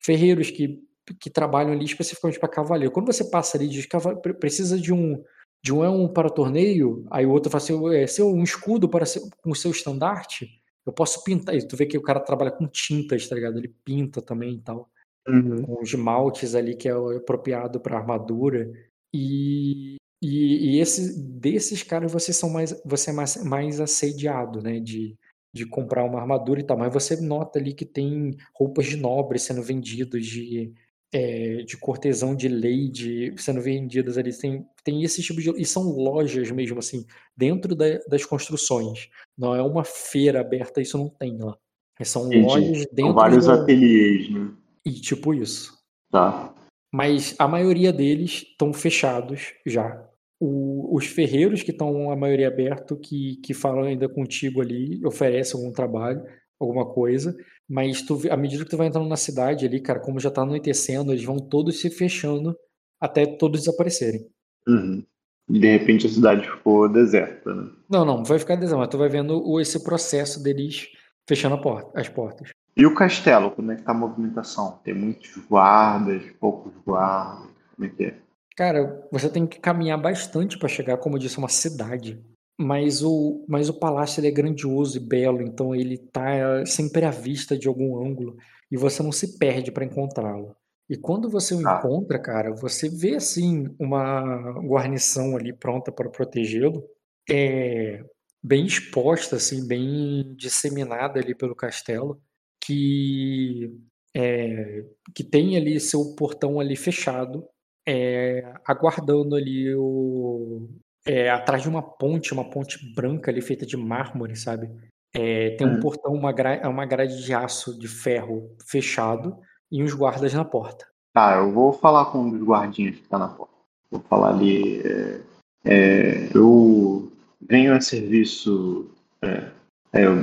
Ferreiros 0.04 0.50
que, 0.50 0.82
que 1.14 1.30
trabalham 1.30 1.72
ali 1.72 1.84
especificamente 1.84 2.38
para 2.38 2.48
cavaleiro. 2.48 2.92
Quando 2.92 3.06
você 3.06 3.24
passa 3.24 3.56
ali 3.56 3.68
de 3.68 3.86
cavaleiro, 3.86 4.34
precisa 4.38 4.78
de 4.78 4.92
um 4.92 5.22
de 5.62 5.72
um 5.72 5.82
é 5.82 5.90
um 5.90 6.06
para 6.06 6.30
torneio, 6.30 7.04
aí 7.10 7.26
o 7.26 7.30
outro 7.30 7.50
fala 7.50 7.62
assim, 7.62 7.96
é 7.96 8.06
seu 8.06 8.28
um 8.28 8.44
escudo 8.44 8.88
para 8.88 9.04
ser, 9.04 9.20
com 9.42 9.50
o 9.50 9.54
seu 9.54 9.72
estandarte, 9.72 10.48
eu 10.86 10.92
posso 10.92 11.24
pintar. 11.24 11.56
E 11.56 11.66
tu 11.66 11.76
vê 11.76 11.86
que 11.86 11.98
o 11.98 12.02
cara 12.02 12.20
trabalha 12.20 12.52
com 12.52 12.68
tintas, 12.68 13.26
tá 13.28 13.34
ligado? 13.34 13.58
Ele 13.58 13.74
pinta 13.84 14.22
também 14.22 14.54
e 14.54 14.60
tal 14.60 14.88
Uhum. 15.28 15.62
com 15.62 15.82
os 15.82 15.88
esmaltes 15.88 16.54
ali 16.54 16.76
que 16.76 16.88
é 16.88 16.92
apropriado 16.92 17.80
para 17.80 17.98
armadura. 17.98 18.70
E, 19.12 19.96
e, 20.22 20.76
e 20.76 20.80
esse, 20.80 21.20
desses 21.20 21.82
caras 21.82 22.12
você, 22.12 22.32
são 22.32 22.48
mais, 22.48 22.80
você 22.84 23.10
é 23.10 23.12
mais, 23.12 23.44
mais 23.44 23.80
assediado, 23.80 24.62
né? 24.62 24.78
De, 24.78 25.16
de 25.52 25.66
comprar 25.66 26.04
uma 26.04 26.20
armadura 26.20 26.60
e 26.60 26.64
tal. 26.64 26.78
Mas 26.78 26.92
você 26.92 27.20
nota 27.20 27.58
ali 27.58 27.74
que 27.74 27.84
tem 27.84 28.36
roupas 28.54 28.86
de 28.86 28.96
nobre 28.96 29.38
sendo 29.38 29.62
vendidas, 29.62 30.24
de, 30.24 30.72
é, 31.12 31.62
de 31.62 31.76
cortesão 31.76 32.34
de 32.34 32.48
lei 32.48 32.90
sendo 33.36 33.60
vendidas 33.60 34.18
ali. 34.18 34.36
Tem, 34.36 34.66
tem 34.84 35.02
esse 35.02 35.22
tipo 35.22 35.40
de. 35.40 35.50
E 35.60 35.64
são 35.64 35.84
lojas 35.90 36.50
mesmo, 36.50 36.78
assim, 36.78 37.04
dentro 37.36 37.74
da- 37.74 37.98
das 38.08 38.24
construções. 38.24 39.08
Não 39.36 39.54
é 39.54 39.62
uma 39.62 39.84
feira 39.84 40.40
aberta, 40.40 40.80
isso 40.80 40.98
não 40.98 41.08
tem 41.08 41.36
lá. 41.38 41.56
São 42.02 42.26
Entendi. 42.26 42.44
lojas 42.44 42.78
São 42.82 42.88
dentro 42.92 43.14
vários 43.14 43.46
da- 43.46 43.54
ateliês, 43.54 44.28
né? 44.30 44.50
E 44.84 44.92
tipo 44.92 45.32
isso. 45.32 45.72
Tá. 46.10 46.54
Mas 46.92 47.34
a 47.38 47.48
maioria 47.48 47.92
deles 47.92 48.44
estão 48.50 48.72
fechados 48.72 49.54
já. 49.64 50.04
O- 50.38 50.94
os 50.94 51.06
ferreiros 51.06 51.62
que 51.62 51.70
estão 51.70 52.10
a 52.10 52.16
maioria 52.16 52.48
aberto, 52.48 52.96
que, 52.96 53.36
que 53.36 53.54
falam 53.54 53.84
ainda 53.84 54.08
contigo 54.08 54.60
ali, 54.60 55.00
oferecem 55.06 55.58
algum 55.58 55.72
trabalho, 55.72 56.22
alguma 56.58 56.86
coisa. 56.86 57.36
Mas 57.68 58.02
tu, 58.02 58.20
à 58.30 58.36
medida 58.36 58.64
que 58.64 58.70
tu 58.70 58.76
vai 58.76 58.86
entrando 58.86 59.08
na 59.08 59.16
cidade 59.16 59.66
ali, 59.66 59.80
cara, 59.80 60.00
como 60.00 60.20
já 60.20 60.30
tá 60.30 60.42
anoitecendo, 60.42 61.12
eles 61.12 61.24
vão 61.24 61.36
todos 61.38 61.80
se 61.80 61.90
fechando 61.90 62.56
até 63.00 63.26
todos 63.26 63.60
desaparecerem. 63.60 64.26
Uhum. 64.68 65.04
E 65.48 65.60
de 65.60 65.78
repente 65.78 66.06
a 66.06 66.10
cidade 66.10 66.48
ficou 66.48 66.88
deserta, 66.88 67.54
né? 67.54 67.70
Não, 67.88 68.04
não, 68.04 68.24
vai 68.24 68.38
ficar 68.38 68.56
desenho, 68.56 68.80
mas 68.80 68.88
tu 68.88 68.98
vai 68.98 69.08
vendo 69.08 69.60
esse 69.60 69.82
processo 69.82 70.42
deles 70.42 70.88
fechando 71.28 71.54
a 71.54 71.60
porta, 71.60 72.00
as 72.00 72.08
portas. 72.08 72.50
E 72.76 72.84
o 72.84 72.94
castelo, 72.94 73.50
como 73.52 73.72
é 73.72 73.76
que 73.76 73.82
tá 73.82 73.92
a 73.92 73.94
movimentação? 73.94 74.80
Tem 74.84 74.92
muitos 74.92 75.36
guardas, 75.48 76.22
poucos 76.38 76.72
guardas, 76.84 77.48
como 77.74 77.86
é 77.86 77.90
que 77.90 78.04
é? 78.04 78.18
Cara, 78.56 79.06
você 79.12 79.28
tem 79.28 79.46
que 79.46 79.60
caminhar 79.60 80.00
bastante 80.00 80.58
para 80.58 80.68
chegar, 80.68 80.96
como 80.96 81.16
eu 81.16 81.20
disse, 81.20 81.36
a 81.36 81.38
uma 81.38 81.48
cidade. 81.48 82.22
Mas 82.58 83.02
o, 83.02 83.44
mas 83.48 83.68
o 83.68 83.78
palácio 83.78 84.24
é 84.24 84.30
grandioso 84.30 84.96
e 84.96 85.00
belo, 85.00 85.42
então 85.42 85.74
ele 85.74 85.98
tá 85.98 86.64
sempre 86.64 87.04
à 87.04 87.10
vista 87.10 87.56
de 87.58 87.68
algum 87.68 87.98
ângulo 88.02 88.36
e 88.70 88.76
você 88.78 89.02
não 89.02 89.12
se 89.12 89.38
perde 89.38 89.70
para 89.70 89.84
encontrá-lo. 89.84 90.56
E 90.88 90.96
quando 90.96 91.28
você 91.28 91.54
o 91.54 91.62
Tá. 91.62 91.78
encontra, 91.78 92.18
cara, 92.18 92.54
você 92.54 92.88
vê 92.88 93.16
assim 93.16 93.66
uma 93.78 94.52
guarnição 94.62 95.36
ali 95.36 95.52
pronta 95.52 95.92
para 95.92 96.08
protegê-lo, 96.08 96.82
é 97.28 98.02
bem 98.42 98.64
exposta, 98.66 99.36
assim, 99.36 99.66
bem 99.66 100.34
disseminada 100.36 101.18
ali 101.20 101.34
pelo 101.34 101.54
castelo, 101.56 102.20
que 102.64 103.70
é, 104.14 104.84
que 105.14 105.22
tem 105.24 105.56
ali 105.56 105.78
seu 105.80 106.14
portão 106.16 106.58
ali 106.60 106.76
fechado 106.76 107.46
é, 107.86 108.54
aguardando 108.66 109.36
ali 109.36 109.74
o. 109.74 110.68
é, 111.06 111.30
atrás 111.30 111.62
de 111.62 111.68
uma 111.68 111.82
ponte, 111.82 112.32
uma 112.32 112.48
ponte 112.50 112.78
branca 112.94 113.30
ali 113.30 113.40
feita 113.40 113.64
de 113.64 113.76
mármore, 113.76 114.36
sabe? 114.36 114.68
É, 115.14 115.50
tem 115.50 115.66
um 115.66 115.74
Uhum. 115.74 115.80
portão, 115.80 116.12
uma, 116.12 116.32
gra, 116.32 116.68
uma 116.68 116.84
grade 116.84 117.24
de 117.24 117.32
aço 117.32 117.78
de 117.78 117.88
ferro 117.88 118.54
fechado 118.68 119.38
e 119.70 119.82
uns 119.82 119.94
guardas 119.94 120.34
na 120.34 120.44
porta. 120.44 120.86
Tá, 121.14 121.36
eu 121.36 121.50
vou 121.52 121.72
falar 121.72 122.06
com 122.06 122.18
um 122.18 122.30
dos 122.30 122.42
guardinhas 122.42 122.96
que 122.96 123.08
tá 123.08 123.18
na 123.18 123.28
porta. 123.28 123.54
Vou 123.90 124.00
falar 124.02 124.30
ali. 124.30 124.82
é, 124.82 125.20
é, 125.64 126.28
eu 126.36 127.10
venho 127.40 127.74
a 127.74 127.80
serviço. 127.80 128.90
é, 129.22 129.50
é, 129.92 130.04
eu- 130.06 130.14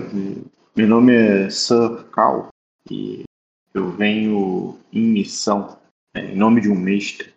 meu 0.75 0.87
nome 0.87 1.13
é 1.15 1.49
Sir 1.49 2.03
Cal 2.11 2.49
e 2.89 3.23
eu 3.73 3.89
venho 3.91 4.77
em 4.91 5.01
missão 5.01 5.77
em 6.15 6.35
nome 6.35 6.61
de 6.61 6.69
um 6.69 6.75
mestre. 6.75 7.33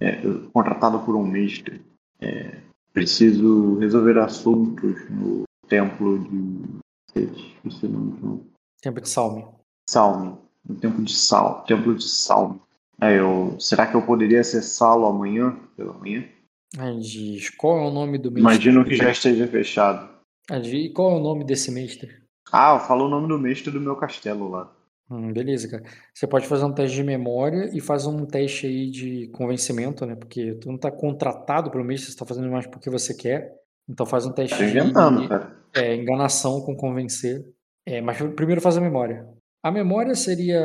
É, 0.00 0.20
contratado 0.52 1.00
por 1.00 1.16
um 1.16 1.26
mestre. 1.26 1.82
É, 2.20 2.58
preciso 2.92 3.78
resolver 3.78 4.18
assuntos 4.18 5.08
no 5.10 5.44
templo 5.68 6.18
de. 6.18 6.80
Esqueci 7.14 7.86
o 7.86 7.88
nome. 7.88 8.42
Tempo 8.80 9.00
de 9.00 9.08
salme. 9.08 9.46
Salme, 9.88 10.38
no 10.66 10.74
templo 10.76 11.04
de 11.04 11.12
Sal, 11.12 11.64
templo 11.64 11.94
de 11.94 12.08
Salme. 12.08 12.60
Aí 13.00 13.16
eu, 13.16 13.58
será 13.58 13.86
que 13.86 13.96
eu 13.96 14.02
poderia 14.02 14.40
acessá-lo 14.40 15.06
amanhã, 15.06 15.58
pela 15.76 15.92
manhã? 15.94 16.24
Diz, 17.00 17.50
qual 17.50 17.78
é 17.78 17.88
o 17.88 17.90
nome 17.90 18.18
do 18.18 18.30
mestre? 18.30 18.40
Imagino 18.40 18.84
que 18.84 18.94
já 18.94 19.10
esteja 19.10 19.48
fechado. 19.48 20.08
E 20.50 20.90
qual 20.90 21.12
é 21.12 21.14
o 21.16 21.22
nome 21.22 21.44
desse 21.44 21.70
mestre? 21.70 22.22
Ah, 22.52 22.78
fala 22.78 23.04
o 23.04 23.08
nome 23.08 23.28
do 23.28 23.38
mestre 23.38 23.70
do 23.70 23.80
meu 23.80 23.96
castelo 23.96 24.48
lá. 24.48 24.72
Hum, 25.10 25.32
beleza, 25.32 25.68
cara. 25.68 25.82
Você 26.14 26.26
pode 26.26 26.46
fazer 26.46 26.64
um 26.64 26.72
teste 26.72 26.96
de 26.96 27.02
memória 27.02 27.68
e 27.74 27.80
faz 27.80 28.06
um 28.06 28.24
teste 28.24 28.66
aí 28.66 28.88
de 28.88 29.28
convencimento, 29.32 30.06
né? 30.06 30.14
Porque 30.14 30.54
tu 30.54 30.68
não 30.68 30.78
tá 30.78 30.90
contratado 30.90 31.70
pelo 31.70 31.84
mestre, 31.84 32.12
você 32.12 32.16
tá 32.16 32.24
fazendo 32.24 32.48
mais 32.48 32.66
porque 32.66 32.88
você 32.88 33.12
quer. 33.12 33.52
Então 33.88 34.06
faz 34.06 34.24
um 34.24 34.32
teste 34.32 34.56
Tô 34.56 34.62
inventando, 34.62 35.22
de 35.22 35.28
cara. 35.28 35.56
é, 35.74 35.96
enganação 35.96 36.60
com 36.60 36.76
convencer. 36.76 37.44
É, 37.84 38.00
mas 38.00 38.18
primeiro 38.36 38.60
faz 38.60 38.76
a 38.76 38.80
memória. 38.80 39.26
A 39.64 39.70
memória 39.72 40.14
seria. 40.14 40.62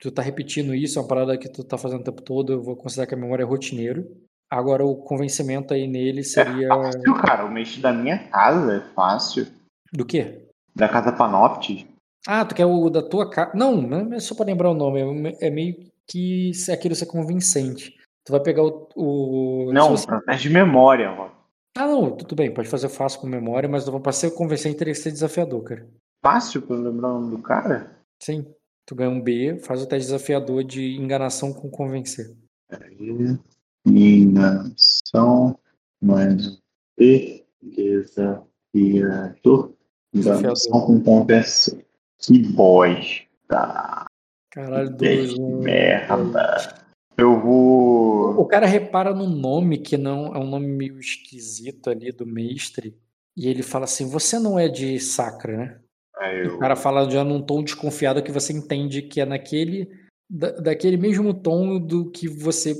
Tu 0.00 0.10
tá 0.10 0.22
repetindo 0.22 0.74
isso, 0.74 0.98
é 0.98 1.02
uma 1.02 1.08
parada 1.08 1.36
que 1.36 1.50
tu 1.50 1.62
tá 1.62 1.76
fazendo 1.76 2.00
o 2.00 2.04
tempo 2.04 2.22
todo, 2.22 2.54
eu 2.54 2.62
vou 2.62 2.74
considerar 2.74 3.06
que 3.06 3.14
a 3.14 3.18
memória 3.18 3.42
é 3.42 3.46
rotineiro. 3.46 4.06
Agora 4.50 4.84
o 4.84 4.96
convencimento 4.96 5.74
aí 5.74 5.86
nele 5.86 6.24
seria. 6.24 6.68
Fácil, 6.68 7.14
cara. 7.16 7.44
O 7.44 7.52
mestre 7.52 7.82
da 7.82 7.92
minha 7.92 8.18
casa 8.30 8.76
é 8.76 8.94
fácil. 8.94 9.46
Do 9.92 10.06
quê? 10.06 10.46
Da 10.74 10.88
casa 10.88 11.12
Panoptes. 11.12 11.84
Ah, 12.26 12.44
tu 12.44 12.54
quer 12.54 12.66
o 12.66 12.90
da 12.90 13.02
tua 13.02 13.28
casa. 13.30 13.52
Não, 13.54 13.80
não 13.80 14.12
é 14.14 14.20
só 14.20 14.34
pra 14.34 14.44
lembrar 14.46 14.70
o 14.70 14.74
nome. 14.74 15.00
É 15.40 15.46
é 15.48 15.50
meio 15.50 15.76
que 16.06 16.52
se 16.54 16.70
aquilo 16.72 16.94
ser 16.94 17.06
convincente. 17.06 17.94
Tu 18.24 18.32
vai 18.32 18.40
pegar 18.40 18.62
o. 18.62 18.88
o 18.94 19.72
Não, 19.72 19.90
você- 19.96 20.06
teste 20.26 20.48
de 20.48 20.54
memória, 20.54 21.10
ó. 21.10 21.30
Ah, 21.76 21.86
não, 21.86 22.10
tudo 22.10 22.34
bem, 22.34 22.52
pode 22.52 22.68
fazer 22.68 22.88
fácil 22.88 23.20
com 23.20 23.26
memória, 23.28 23.68
mas 23.68 23.88
pra 23.88 24.12
ser 24.12 24.32
convincente 24.32 24.76
teria 24.76 24.92
que 24.92 24.98
ser 25.00 25.12
desafiador, 25.12 25.62
cara. 25.62 25.86
Fácil 26.22 26.60
pra 26.62 26.76
lembrar 26.76 27.08
o 27.14 27.20
nome 27.20 27.36
do 27.36 27.42
cara? 27.42 27.96
Sim. 28.20 28.44
Tu 28.84 28.94
ganha 28.94 29.08
um 29.08 29.20
B, 29.20 29.56
faz 29.60 29.80
o 29.80 29.86
teste 29.86 30.06
desafiador 30.06 30.64
de 30.64 30.96
enganação 30.96 31.52
com 31.52 31.70
convencer. 31.70 32.34
Peraí. 32.68 33.38
Enganação 33.86 35.56
mais 36.02 36.58
E. 36.98 37.44
Desafiador. 37.62 39.72
Enganação 40.12 40.80
com 40.86 41.00
conversa. 41.00 41.78
Que 42.20 42.38
bosta. 42.38 44.04
Caralho, 44.50 44.88
Que 44.90 44.96
dois, 44.96 45.38
um. 45.38 45.58
merda. 45.60 46.74
Eu 47.16 47.38
vou. 47.40 48.40
O 48.40 48.46
cara 48.46 48.66
repara 48.66 49.14
no 49.14 49.28
nome, 49.28 49.78
que 49.78 49.96
não 49.96 50.34
é 50.34 50.38
um 50.38 50.46
nome 50.48 50.66
meio 50.66 50.98
esquisito 50.98 51.90
ali 51.90 52.10
do 52.12 52.26
mestre, 52.26 52.96
e 53.36 53.46
ele 53.48 53.62
fala 53.62 53.84
assim: 53.84 54.08
Você 54.08 54.38
não 54.38 54.58
é 54.58 54.68
de 54.68 54.98
Sacra, 54.98 55.56
né? 55.56 55.80
Aí 56.18 56.46
eu- 56.46 56.56
O 56.56 56.58
cara 56.58 56.76
fala 56.76 57.08
já 57.10 57.22
num 57.24 57.40
tom 57.42 57.62
desconfiado 57.62 58.22
que 58.22 58.32
você 58.32 58.52
entende 58.52 59.02
que 59.02 59.20
é 59.20 59.24
naquele. 59.24 59.88
da- 60.32 60.52
daquele 60.52 60.96
mesmo 60.96 61.34
tom 61.34 61.78
do 61.80 62.08
que 62.10 62.28
você 62.28 62.74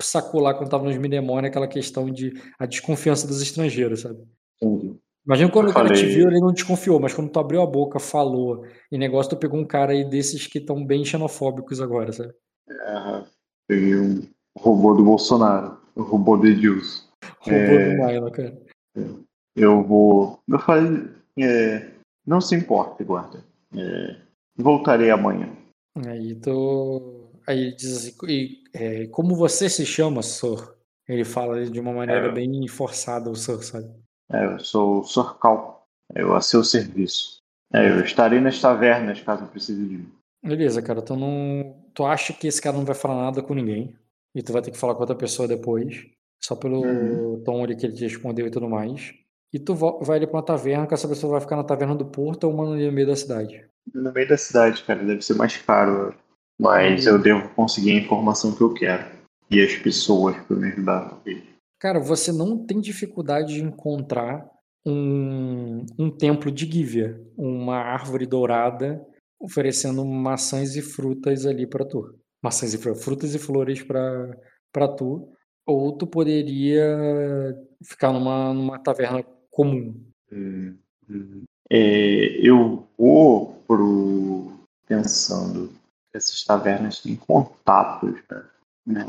sacou 0.00 0.40
lá 0.40 0.54
quando 0.54 0.70
tava 0.70 0.84
nos 0.84 0.96
Midemônia, 0.96 1.48
aquela 1.50 1.68
questão 1.68 2.10
de 2.10 2.32
a 2.58 2.64
desconfiança 2.64 3.26
dos 3.26 3.42
estrangeiros, 3.42 4.00
sabe? 4.00 4.24
Entendi. 4.62 4.96
Imagina 5.26 5.50
quando 5.50 5.66
Eu 5.66 5.70
o 5.70 5.74
cara 5.74 5.94
te 5.94 6.04
viu, 6.06 6.28
ele 6.28 6.40
não 6.40 6.52
desconfiou, 6.52 7.00
mas 7.00 7.14
quando 7.14 7.30
tu 7.30 7.38
abriu 7.38 7.62
a 7.62 7.66
boca, 7.66 7.98
falou, 7.98 8.66
e 8.92 8.98
negócio, 8.98 9.30
tu 9.30 9.36
pegou 9.38 9.58
um 9.58 9.64
cara 9.66 9.92
aí 9.92 10.04
desses 10.04 10.46
que 10.46 10.58
estão 10.58 10.84
bem 10.84 11.04
xenofóbicos 11.04 11.80
agora, 11.80 12.12
sabe? 12.12 12.32
Ah, 12.82 13.24
peguei 13.66 13.96
um 13.96 14.22
robô 14.56 14.94
do 14.94 15.04
Bolsonaro. 15.04 15.78
O 15.94 16.02
robô 16.02 16.36
de 16.36 16.54
Deus. 16.54 17.08
Roubou 17.38 17.54
É. 17.56 17.96
do 17.96 18.06
Milo, 18.06 18.30
cara. 18.32 18.60
Eu 19.56 19.82
vou. 19.82 20.40
Eu 20.48 20.58
falei. 20.58 21.08
é, 21.38 21.90
não 22.26 22.40
se 22.40 22.54
importe, 22.56 23.04
guarda. 23.04 23.44
É, 23.76 24.16
voltarei 24.56 25.10
amanhã. 25.10 25.56
Aí 26.06 26.34
tu. 26.34 27.30
Aí 27.46 27.60
ele 27.60 27.76
diz 27.76 27.96
assim, 27.96 28.12
e, 28.28 28.62
é, 28.74 29.06
como 29.08 29.34
você 29.36 29.68
se 29.68 29.86
chama, 29.86 30.22
Sor? 30.22 30.76
Ele 31.08 31.24
fala 31.24 31.64
de 31.64 31.78
uma 31.78 31.92
maneira 31.92 32.26
É. 32.28 32.32
bem 32.32 32.66
forçada, 32.66 33.30
o 33.30 33.36
Sor, 33.36 33.62
sabe? 33.62 33.88
É, 34.32 34.44
eu 34.46 34.58
sou 34.58 35.00
o 35.00 35.04
Sorcal. 35.04 35.86
Eu 36.14 36.34
a 36.34 36.40
seu 36.40 36.62
serviço. 36.62 37.38
É, 37.72 37.88
eu 37.90 38.04
estarei 38.04 38.40
nas 38.40 38.60
tavernas 38.60 39.20
caso 39.20 39.46
precise 39.46 39.84
de 39.86 39.96
mim. 39.98 40.12
Beleza, 40.44 40.82
cara, 40.82 41.00
tu 41.02 41.16
não. 41.16 41.74
Tu 41.94 42.04
acha 42.04 42.32
que 42.32 42.46
esse 42.46 42.60
cara 42.60 42.76
não 42.76 42.84
vai 42.84 42.94
falar 42.94 43.24
nada 43.24 43.42
com 43.42 43.54
ninguém. 43.54 43.94
E 44.34 44.42
tu 44.42 44.52
vai 44.52 44.60
ter 44.62 44.70
que 44.70 44.78
falar 44.78 44.94
com 44.94 45.00
outra 45.00 45.16
pessoa 45.16 45.48
depois. 45.48 46.06
Só 46.42 46.54
pelo 46.54 46.82
Uhum. 46.84 47.42
tom 47.44 47.64
ali 47.64 47.74
que 47.76 47.86
ele 47.86 47.94
te 47.94 48.02
respondeu 48.04 48.46
e 48.46 48.50
tudo 48.50 48.68
mais. 48.68 49.14
E 49.52 49.58
tu 49.58 49.74
vai 49.74 50.18
ali 50.18 50.26
pra 50.26 50.36
uma 50.36 50.42
taverna, 50.44 50.86
que 50.86 50.92
essa 50.94 51.08
pessoa 51.08 51.32
vai 51.32 51.40
ficar 51.40 51.56
na 51.56 51.64
taverna 51.64 51.94
do 51.94 52.04
Porto 52.04 52.44
ou 52.44 52.52
uma 52.52 52.64
no 52.64 52.92
meio 52.92 53.06
da 53.06 53.16
cidade. 53.16 53.64
No 53.94 54.12
meio 54.12 54.28
da 54.28 54.36
cidade, 54.36 54.82
cara, 54.82 55.02
deve 55.04 55.22
ser 55.22 55.34
mais 55.34 55.56
caro. 55.56 56.14
Mas 56.60 57.06
eu 57.06 57.18
devo 57.18 57.48
conseguir 57.50 57.92
a 57.92 58.00
informação 58.00 58.54
que 58.54 58.60
eu 58.60 58.74
quero. 58.74 59.04
E 59.50 59.62
as 59.62 59.74
pessoas 59.76 60.36
para 60.42 60.56
me 60.56 60.68
ajudar. 60.68 61.18
Cara, 61.84 62.00
você 62.00 62.32
não 62.32 62.56
tem 62.56 62.80
dificuldade 62.80 63.56
de 63.56 63.62
encontrar 63.62 64.50
um, 64.86 65.84
um 65.98 66.10
templo 66.10 66.50
de 66.50 66.64
Gívia, 66.64 67.22
uma 67.36 67.76
árvore 67.76 68.24
dourada 68.24 69.06
oferecendo 69.38 70.02
maçãs 70.02 70.76
e 70.76 70.80
frutas 70.80 71.44
ali 71.44 71.66
pra 71.66 71.84
tu. 71.84 72.18
Maçãs 72.42 72.72
e 72.72 72.78
frutas, 72.78 73.34
e 73.34 73.38
flores 73.38 73.82
para 73.82 74.88
tu. 74.96 75.28
Ou 75.66 75.94
tu 75.94 76.06
poderia 76.06 77.54
ficar 77.82 78.14
numa, 78.14 78.54
numa 78.54 78.78
taverna 78.78 79.22
comum. 79.50 79.94
Hum. 80.32 80.78
É, 81.68 82.48
eu 82.48 82.88
vou 82.96 83.62
pro. 83.68 84.52
Pensando. 84.88 85.70
Essas 86.14 86.42
tavernas 86.44 87.02
têm 87.02 87.14
contatos. 87.14 88.14
Né? 88.86 89.04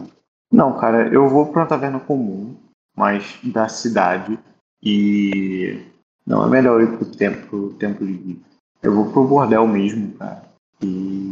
Não, 0.51 0.77
cara, 0.77 1.07
eu 1.07 1.29
vou 1.29 1.51
pra 1.53 1.61
uma 1.61 1.67
taverna 1.67 2.01
comum, 2.01 2.55
mas 2.95 3.39
da 3.43 3.67
cidade. 3.67 4.39
E. 4.81 5.79
Não, 6.25 6.45
é 6.45 6.49
melhor 6.49 6.81
ir 6.81 6.97
pro 6.97 7.05
templo 7.05 7.73
de 7.77 8.13
Gui. 8.13 8.41
Eu 8.81 8.95
vou 8.95 9.11
pro 9.11 9.27
bordel 9.27 9.67
mesmo, 9.67 10.13
cara. 10.13 10.43
E. 10.81 11.31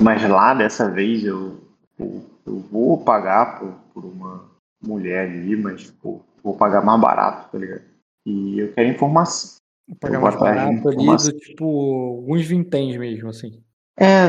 Mas 0.00 0.28
lá 0.28 0.54
dessa 0.54 0.90
vez 0.90 1.24
eu. 1.24 1.60
Eu, 1.98 2.24
eu 2.46 2.58
vou 2.60 3.04
pagar 3.04 3.58
por, 3.58 3.72
por 3.92 4.04
uma 4.06 4.48
mulher 4.82 5.28
ali, 5.28 5.54
mas 5.54 5.82
tipo, 5.82 6.24
vou 6.42 6.56
pagar 6.56 6.82
mais 6.82 7.00
barato, 7.00 7.50
tá 7.52 7.58
ligado? 7.58 7.82
E 8.26 8.58
eu 8.58 8.72
quero 8.72 8.88
informação. 8.88 9.60
Vou 9.86 9.96
pagar 9.98 10.16
Eu 10.16 10.22
mais 10.22 10.36
barato 10.36 10.68
ali, 10.68 10.78
informação. 10.78 11.32
do 11.32 11.38
tipo, 11.38 11.64
alguns 11.64 12.46
vinténs 12.46 12.96
mesmo, 12.96 13.28
assim. 13.28 13.62
É, 13.98 14.28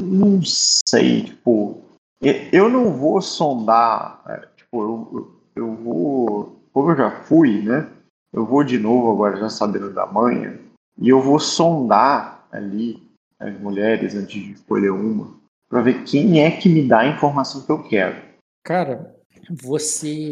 não 0.00 0.40
sei, 0.42 1.24
tipo, 1.24 1.82
eu 2.52 2.68
não 2.68 2.92
vou 2.92 3.20
sondar, 3.20 4.22
é, 4.28 4.46
tipo, 4.56 4.82
eu, 4.82 5.33
eu, 5.54 5.74
vou, 5.74 6.60
como 6.72 6.90
eu 6.90 6.96
já 6.96 7.10
fui, 7.22 7.62
né? 7.62 7.88
Eu 8.32 8.44
vou 8.44 8.64
de 8.64 8.78
novo 8.78 9.12
agora 9.12 9.36
já 9.36 9.48
sabendo 9.48 9.92
da 9.92 10.06
manha, 10.06 10.58
e 10.98 11.08
eu 11.08 11.20
vou 11.20 11.38
sondar 11.38 12.46
ali 12.50 13.02
as 13.38 13.58
mulheres 13.60 14.14
antes 14.14 14.42
de 14.42 14.52
escolher 14.52 14.90
uma, 14.90 15.34
pra 15.68 15.82
ver 15.82 16.04
quem 16.04 16.42
é 16.42 16.50
que 16.50 16.68
me 16.68 16.86
dá 16.86 17.00
a 17.00 17.08
informação 17.08 17.62
que 17.64 17.70
eu 17.70 17.82
quero. 17.82 18.20
Cara, 18.64 19.14
você 19.50 20.30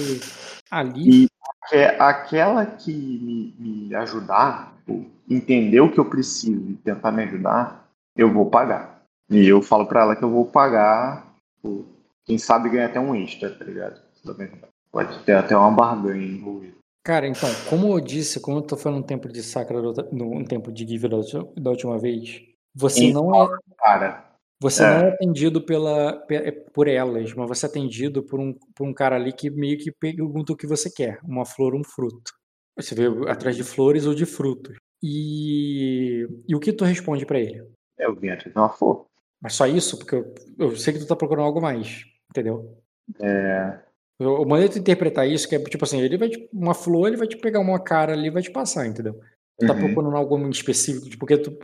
ali. 0.70 1.24
E 1.24 1.28
é 1.72 2.00
aquela 2.00 2.66
que 2.66 2.92
me, 2.92 3.54
me 3.58 3.94
ajudar, 3.94 4.74
tipo, 4.78 5.06
entender 5.28 5.80
o 5.80 5.90
que 5.90 6.00
eu 6.00 6.04
preciso 6.04 6.70
e 6.70 6.74
tentar 6.74 7.12
me 7.12 7.22
ajudar, 7.22 7.88
eu 8.16 8.32
vou 8.32 8.50
pagar. 8.50 9.02
E 9.30 9.46
eu 9.46 9.62
falo 9.62 9.86
pra 9.86 10.02
ela 10.02 10.16
que 10.16 10.24
eu 10.24 10.30
vou 10.30 10.44
pagar, 10.44 11.26
tipo, 11.56 11.86
quem 12.24 12.38
sabe 12.38 12.68
ganha 12.68 12.86
até 12.86 13.00
um 13.00 13.14
extra, 13.14 13.50
tá 13.50 13.64
ligado? 13.64 14.00
Também 14.24 14.48
Pode 14.92 15.18
ter 15.24 15.32
até 15.32 15.56
uma 15.56 15.70
barganha 15.70 16.24
envolvida. 16.26 16.76
Cara, 17.04 17.26
então, 17.26 17.48
como 17.68 17.92
eu 17.92 18.00
disse, 18.00 18.38
como 18.40 18.58
eu 18.58 18.62
tô 18.62 18.76
falando 18.76 19.00
no 19.00 19.06
templo 19.06 19.32
de 19.32 19.42
Sacra, 19.42 19.80
no 19.80 20.44
templo 20.44 20.72
de 20.72 20.86
Giver 20.86 21.10
da 21.10 21.70
última- 21.70 21.98
vez, 21.98 22.42
você 22.74 23.12
não 23.12 23.34
é. 23.34 23.48
Cara, 23.78 24.28
Você 24.60 24.84
É. 24.84 24.86
não 24.88 25.06
é 25.06 25.08
atendido 25.08 25.60
pela, 25.60 26.12
pe- 26.26 26.52
por 26.72 26.86
elas, 26.86 27.34
mas 27.34 27.48
você 27.48 27.66
é 27.66 27.68
atendido 27.68 28.22
por 28.22 28.38
um, 28.38 28.54
por 28.76 28.86
um 28.86 28.94
cara 28.94 29.16
ali 29.16 29.32
que 29.32 29.50
meio 29.50 29.76
que 29.76 29.90
pergunta 29.90 30.52
o 30.52 30.56
que 30.56 30.68
você 30.68 30.88
quer, 30.88 31.18
uma 31.24 31.44
flor 31.44 31.74
um 31.74 31.82
fruto. 31.82 32.30
Você 32.76 32.94
vê 32.94 33.06
atrás 33.28 33.56
de 33.56 33.64
flores 33.64 34.06
ou 34.06 34.14
de 34.14 34.24
frutos. 34.24 34.76
E, 35.02 36.24
e 36.48 36.54
o 36.54 36.60
que 36.60 36.72
tu 36.72 36.84
responde 36.84 37.26
pra 37.26 37.40
ele? 37.40 37.66
eu 37.98 38.14
vim 38.14 38.28
atrás 38.28 38.52
de 38.54 38.58
uma 38.58 38.68
flor. 38.68 39.06
Mas 39.40 39.54
só 39.54 39.66
isso? 39.66 39.98
Porque 39.98 40.14
eu, 40.14 40.32
eu 40.58 40.76
sei 40.76 40.92
que 40.92 41.00
tu 41.00 41.06
tá 41.08 41.16
procurando 41.16 41.44
algo 41.46 41.60
mais, 41.60 42.04
entendeu? 42.30 42.78
É, 43.20 43.80
Eu 44.20 44.44
mandei 44.46 44.68
tu 44.68 44.78
interpretar 44.78 45.28
isso, 45.28 45.48
que 45.48 45.56
é 45.56 45.58
tipo 45.64 45.84
assim, 45.84 46.00
ele 46.00 46.16
vai 46.16 46.28
te, 46.28 46.48
uma 46.52 46.74
flor, 46.74 47.08
ele 47.08 47.16
vai 47.16 47.26
te 47.26 47.36
pegar 47.36 47.60
uma 47.60 47.80
cara 47.80 48.12
ali 48.12 48.28
e 48.28 48.30
vai 48.30 48.42
te 48.42 48.50
passar, 48.50 48.86
entendeu? 48.86 49.20
Tu 49.58 49.66
tá 49.66 49.72
Uhum. 49.74 49.80
procurando 49.80 50.16
algo 50.16 50.38
muito 50.38 50.54
específico, 50.54 51.08
tipo, 51.08 51.26
porque 51.26 51.38
tu, 51.38 51.58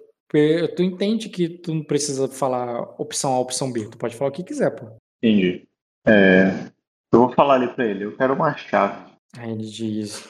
tu 0.75 0.83
entende 0.83 1.28
que 1.28 1.49
tu 1.49 1.75
não 1.75 1.85
precisa 1.85 2.28
falar 2.28 2.81
opção 3.01 3.33
A, 3.35 3.39
opção 3.41 3.70
B, 3.73 3.89
tu 3.89 3.97
pode 3.99 4.17
falar 4.17 4.31
o 4.31 4.33
que 4.33 4.43
quiser, 4.43 4.70
pô. 4.70 4.86
entendi. 5.23 5.67
É, 6.07 6.51
eu 7.12 7.20
vou 7.20 7.33
falar 7.33 7.55
ali 7.55 7.68
pra 7.68 7.86
ele, 7.86 8.05
eu 8.05 8.17
quero 8.17 8.35
uma 8.35 8.57
chave. 8.57 9.09
Aí 9.36 9.52
ele 9.52 9.67
diz, 9.67 10.28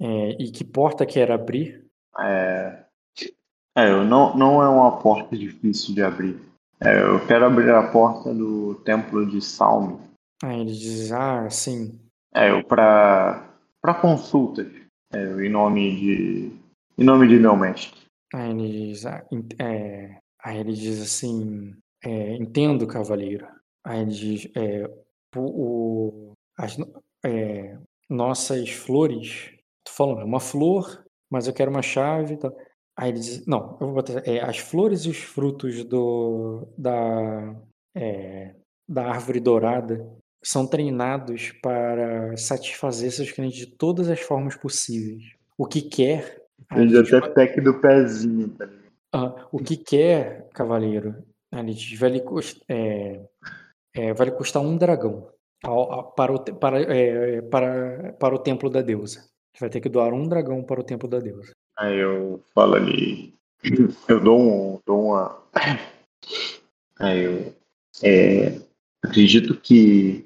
é, 0.00 0.30
e 0.38 0.50
que 0.50 0.64
porta 0.64 1.04
quer 1.06 1.30
abrir? 1.30 1.84
É, 2.18 2.84
é 3.76 3.90
eu 3.90 4.04
não, 4.04 4.36
não 4.36 4.62
é 4.62 4.68
uma 4.68 4.98
porta 4.98 5.36
difícil 5.36 5.94
de 5.94 6.02
abrir. 6.02 6.40
É, 6.80 7.02
eu 7.02 7.26
quero 7.26 7.44
abrir 7.44 7.70
a 7.70 7.88
porta 7.90 8.32
do 8.32 8.74
templo 8.84 9.26
de 9.26 9.40
Salme. 9.42 9.98
Aí 10.42 10.60
ele 10.60 10.72
diz, 10.72 11.12
ah, 11.12 11.48
sim, 11.50 12.00
É, 12.34 12.50
eu 12.50 12.64
pra, 12.64 13.54
pra 13.80 13.94
consultas. 13.94 14.66
É, 15.12 15.18
em 15.44 15.48
nome 15.48 15.96
de. 15.96 16.60
Em 16.96 17.04
nome 17.04 17.28
de 17.28 17.36
meu 17.38 17.56
mestre. 17.56 18.00
Aí 18.32 18.50
ele 18.50 18.92
diz, 18.92 19.06
ah, 19.06 19.26
é, 19.58 20.18
aí 20.42 20.58
ele 20.58 20.72
diz 20.72 21.02
assim, 21.02 21.74
é, 22.02 22.36
entendo, 22.36 22.86
cavaleiro. 22.86 23.46
Aí 23.84 24.00
ele 24.00 24.10
diz, 24.10 24.48
é, 24.54 24.88
o, 25.36 26.32
as 26.56 26.76
é, 27.24 27.76
nossas 28.08 28.70
flores, 28.70 29.52
tô 29.84 29.92
falando, 29.92 30.20
é 30.20 30.24
uma 30.24 30.40
flor, 30.40 31.04
mas 31.30 31.48
eu 31.48 31.54
quero 31.54 31.70
uma 31.70 31.82
chave 31.82 32.36
tal. 32.36 32.56
Aí 32.96 33.10
ele 33.10 33.18
diz, 33.18 33.46
não, 33.46 33.76
eu 33.80 33.86
vou 33.86 33.94
botar, 33.94 34.22
é, 34.28 34.40
as 34.40 34.58
flores 34.58 35.04
e 35.06 35.10
os 35.10 35.18
frutos 35.18 35.84
do, 35.84 36.68
da, 36.78 37.56
é, 37.96 38.54
da 38.88 39.06
árvore 39.08 39.40
dourada 39.40 40.06
são 40.42 40.66
treinados 40.66 41.52
para 41.62 42.36
satisfazer 42.36 43.12
seus 43.12 43.30
clientes 43.30 43.58
de 43.58 43.66
todas 43.66 44.08
as 44.08 44.20
formas 44.20 44.56
possíveis. 44.56 45.22
O 45.56 45.66
que 45.66 45.82
quer, 45.82 46.42
aí 46.70 46.82
ele 46.82 46.96
Ele 46.96 47.02
diz, 47.02 47.12
até 47.12 47.28
pack 47.28 47.60
do 47.60 47.80
pezinho, 47.80 48.48
tá 48.50 48.68
ah, 49.12 49.46
o 49.50 49.58
que 49.58 49.76
quer, 49.76 50.48
cavaleiro? 50.54 51.16
Ele 51.52 51.74
diz, 51.74 51.98
vai 51.98 52.10
lhe, 52.10 52.20
cust- 52.20 52.62
é, 52.68 53.20
é, 53.92 54.14
vai 54.14 54.26
lhe 54.28 54.32
custar 54.32 54.62
um 54.62 54.76
dragão 54.76 55.28
para, 56.14 56.32
o, 56.32 56.38
para, 56.54 56.80
é, 56.80 57.42
para, 57.42 58.12
para 58.12 58.34
o 58.34 58.38
templo 58.38 58.70
da 58.70 58.82
deusa. 58.82 59.28
Você 59.52 59.60
vai 59.60 59.68
ter 59.68 59.80
que 59.80 59.88
doar 59.88 60.14
um 60.14 60.28
dragão 60.28 60.62
para 60.62 60.80
o 60.80 60.84
templo 60.84 61.08
da 61.08 61.18
deusa. 61.18 61.52
Aí 61.76 61.98
eu 61.98 62.40
falo 62.54 62.76
ali. 62.76 63.34
Eu 64.08 64.20
dou, 64.20 64.38
um, 64.40 64.78
dou 64.86 65.06
uma. 65.06 65.42
Aí 66.98 67.24
eu. 67.24 67.54
é, 68.02 68.60
acredito 69.02 69.58
que. 69.60 70.24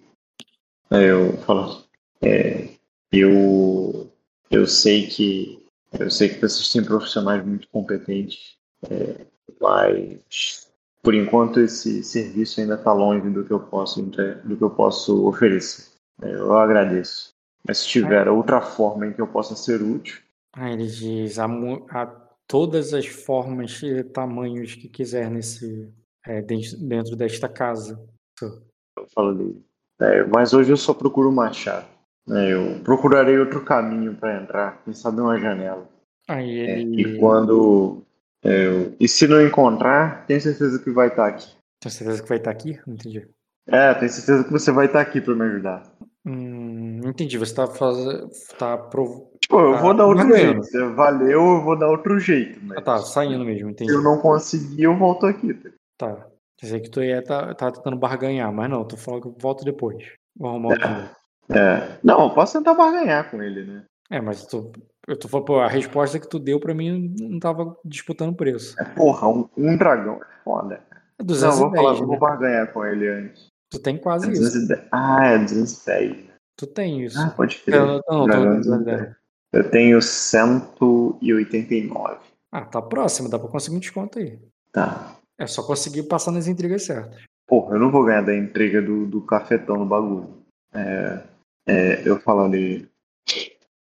Eu 0.91 1.37
falo. 1.39 1.83
é, 2.23 2.69
eu. 3.13 4.11
Eu 4.51 4.67
sei 4.67 5.07
que. 5.07 5.65
Eu 5.99 6.11
sei 6.11 6.29
que 6.29 6.41
vocês 6.41 6.71
têm 6.73 6.85
profissionais 6.85 7.45
muito 7.45 7.69
competentes. 7.69 8.57
é, 8.91 9.27
mas. 9.61 10.73
Por 11.03 11.15
enquanto 11.15 11.61
esse 11.61 12.03
serviço 12.03 12.61
ainda 12.63 12.77
está 12.77 12.91
longe 12.93 13.29
do 13.29 13.45
que 13.45 13.53
eu 13.53 13.61
posso 13.61 14.03
do 14.03 14.57
que 14.57 14.65
eu 14.65 14.71
posso 14.71 15.27
oferecer. 15.27 15.93
É, 16.23 16.35
Eu 16.35 16.57
agradeço. 16.57 17.35
Mas 17.67 17.79
se 17.79 17.89
tiver 17.89 18.29
outra 18.29 18.61
forma 18.61 19.07
em 19.07 19.13
que 19.13 19.21
eu 19.21 19.27
possa 19.27 19.55
ser 19.55 19.83
útil, 19.83 20.19
ele 20.57 20.87
diz, 20.87 21.39
há, 21.39 22.07
todas 22.47 22.95
as 22.95 23.07
formas 23.07 23.83
e 23.83 24.05
tamanhos 24.05 24.75
que 24.75 24.89
quiser 24.89 25.31
nesse, 25.31 25.93
é, 26.27 26.43
dentro, 26.43 26.77
dentro 26.79 27.17
desta 27.17 27.49
casa. 27.49 28.01
eu 28.41 29.07
falo 29.15 29.31
ali. 29.31 29.65
É, 30.01 30.25
mas 30.25 30.53
hoje 30.53 30.73
eu 30.73 30.77
só 30.77 30.93
procuro 30.95 31.29
uma 31.31 31.53
chave. 31.53 31.87
né? 32.27 32.53
eu 32.53 32.81
procurarei 32.83 33.39
outro 33.39 33.63
caminho 33.65 34.15
para 34.15 34.41
entrar, 34.43 34.83
quem 34.85 34.93
sabe 34.95 35.21
uma 35.21 35.39
janela. 35.39 35.87
Aí 36.29 36.59
É, 36.61 36.81
ele... 36.81 37.03
e 37.03 37.19
quando. 37.19 38.03
é, 38.43 38.67
eu- 38.67 38.97
e 38.99 39.07
se 39.09 39.27
não 39.29 39.41
encontrar, 39.45 40.25
tenho 40.27 40.41
certeza 40.41 40.79
que 40.79 40.91
vai 40.91 41.09
estar 41.09 41.27
aqui. 41.27 41.49
Tem 41.81 41.91
certeza 41.93 42.23
que 42.23 42.29
vai 42.29 42.39
estar 42.39 42.51
aqui? 42.51 42.79
Não 42.87 42.95
entendi. 42.95 43.29
É, 43.67 43.95
tenho 43.95 44.11
certeza 44.11 44.45
que 44.45 44.51
você 44.53 44.73
vai 44.73 44.87
estar 44.87 45.01
aqui 45.01 45.21
para 45.21 45.35
me 45.35 45.43
ajudar. 45.43 45.83
Hum, 46.27 47.01
entendi. 47.05 47.37
Você 47.39 47.53
está 47.53 47.67
fazendo... 47.67 48.29
Tá 48.59 48.77
prov... 48.79 49.27
Tipo, 49.41 49.61
eu 49.61 49.73
Tá 49.75 49.81
vou 49.83 49.95
dar 49.95 50.07
outro 50.07 50.35
jeito. 50.35 50.95
Valeu, 50.95 51.31
eu 51.31 51.63
vou 51.63 51.79
dar 51.79 51.89
outro 51.91 52.19
jeito. 52.19 52.59
Mas 52.63 52.79
Ah, 52.79 52.83
tá, 52.83 52.99
saindo 52.99 53.45
mesmo, 53.45 53.69
entendi. 53.71 53.91
se 53.91 53.97
eu 53.97 54.03
não 54.03 54.19
conseguir, 54.19 54.83
eu 54.85 54.97
volto 54.97 55.27
aqui. 55.27 55.55
tá? 55.99 56.27
Quer 56.57 56.67
dizer 56.67 56.81
que 56.81 56.91
tu 56.91 57.03
ia 57.03 57.23
tá, 57.23 57.55
tá 57.55 57.71
tentando 57.71 57.97
barganhar, 57.97 58.53
mas 58.53 58.69
não, 58.71 58.85
tu 58.85 58.97
falou 58.97 59.21
que 59.21 59.29
eu 59.29 59.37
volto 59.39 59.65
depois. 59.65 60.05
Vou 60.37 60.51
arrumar 60.51 60.75
o 60.75 60.79
dinheiro. 60.79 61.11
É, 61.51 61.99
não, 62.03 62.25
eu 62.25 62.31
posso 62.31 62.59
tentar 62.59 62.75
barganhar 62.75 63.31
com 63.31 63.43
ele, 63.43 63.65
né? 63.65 63.85
É, 64.11 64.21
mas 64.21 64.45
tu, 64.47 64.71
eu 65.07 65.19
tô 65.19 65.29
falando, 65.29 65.47
pô, 65.47 65.61
a 65.61 65.69
resposta 65.69 66.19
que 66.19 66.29
tu 66.29 66.39
deu 66.39 66.59
pra 66.61 66.75
mim 66.75 67.15
não 67.21 67.39
tava 67.39 67.77
disputando 67.85 68.35
preço. 68.35 68.75
É, 68.81 68.85
porra, 68.85 69.29
um, 69.29 69.49
um 69.57 69.77
dragão 69.77 70.17
é 70.17 70.27
foda. 70.43 70.83
É 70.91 70.95
Não, 71.19 71.27
210, 71.27 71.59
vou, 71.59 71.71
falar, 71.75 72.01
né? 72.01 72.07
vou 72.07 72.19
barganhar 72.19 72.73
com 72.73 72.85
ele 72.85 73.09
antes. 73.09 73.47
Tu 73.71 73.79
tem 73.81 73.97
É 73.97 73.99
quase 73.99 74.31
isso. 74.31 74.41
210. 74.41 74.89
Ah, 74.93 75.27
é 75.27 75.39
210. 75.39 76.17
Tu 76.57 76.67
tem 76.67 77.05
isso. 77.05 77.21
Ah, 77.21 77.31
pode 77.31 77.59
crer. 77.59 77.81
Eu, 77.81 78.01
não, 78.09 78.27
não, 78.27 78.61
210. 78.61 79.15
Eu 79.53 79.71
tenho 79.71 80.01
189. 80.01 82.17
Ah, 82.53 82.65
tá 82.65 82.81
próximo, 82.81 83.29
dá 83.29 83.39
pra 83.39 83.49
conseguir 83.49 83.77
um 83.77 83.81
desconto 83.81 84.19
aí. 84.19 84.39
Tá. 84.73 85.17
É 85.39 85.47
só 85.47 85.63
conseguir 85.63 86.05
passar 86.05 86.31
nas 86.33 86.47
intrigas 86.47 86.85
certas. 86.85 87.23
Porra, 87.47 87.75
eu 87.75 87.81
não 87.81 87.91
vou 87.91 88.05
ganhar 88.05 88.23
da 88.23 88.35
entrega 88.37 88.81
do, 88.81 89.07
do 89.07 89.21
cafetão 89.23 89.77
no 89.77 89.87
bagulho. 89.87 90.43
É, 90.73 91.23
é, 91.67 92.09
eu 92.09 92.19
falo 92.21 92.43
ali. 92.43 92.89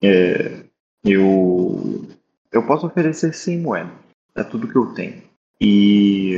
É, 0.02 0.64
eu. 1.04 2.06
Eu 2.50 2.66
posso 2.66 2.86
oferecer 2.86 3.32
100 3.34 3.60
moedas. 3.60 3.92
É 4.34 4.42
tudo 4.42 4.68
que 4.68 4.76
eu 4.76 4.94
tenho. 4.94 5.22
E, 5.60 6.36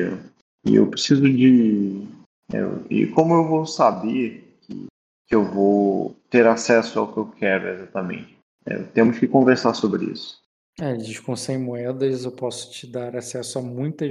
e 0.64 0.74
eu 0.74 0.86
preciso 0.86 1.22
de. 1.22 2.06
eu- 2.52 2.84
e 2.90 3.06
como 3.08 3.34
eu 3.34 3.46
vou 3.46 3.66
saber 3.66 4.56
que, 4.62 4.86
que 5.28 5.34
eu 5.34 5.44
vou 5.44 6.16
ter 6.30 6.46
acesso 6.46 6.98
ao 6.98 7.12
que 7.12 7.18
eu 7.18 7.26
quero 7.26 7.68
exatamente? 7.68 8.36
É, 8.66 8.78
temos 8.78 9.18
que 9.18 9.28
conversar 9.28 9.74
sobre 9.74 10.06
isso. 10.06 10.42
É, 10.80 10.94
diz 10.94 11.20
com 11.20 11.36
100 11.36 11.58
moedas 11.58 12.24
eu 12.24 12.32
posso 12.32 12.72
te 12.72 12.86
dar 12.86 13.14
acesso 13.16 13.58
a 13.58 13.62
muitas. 13.62 14.10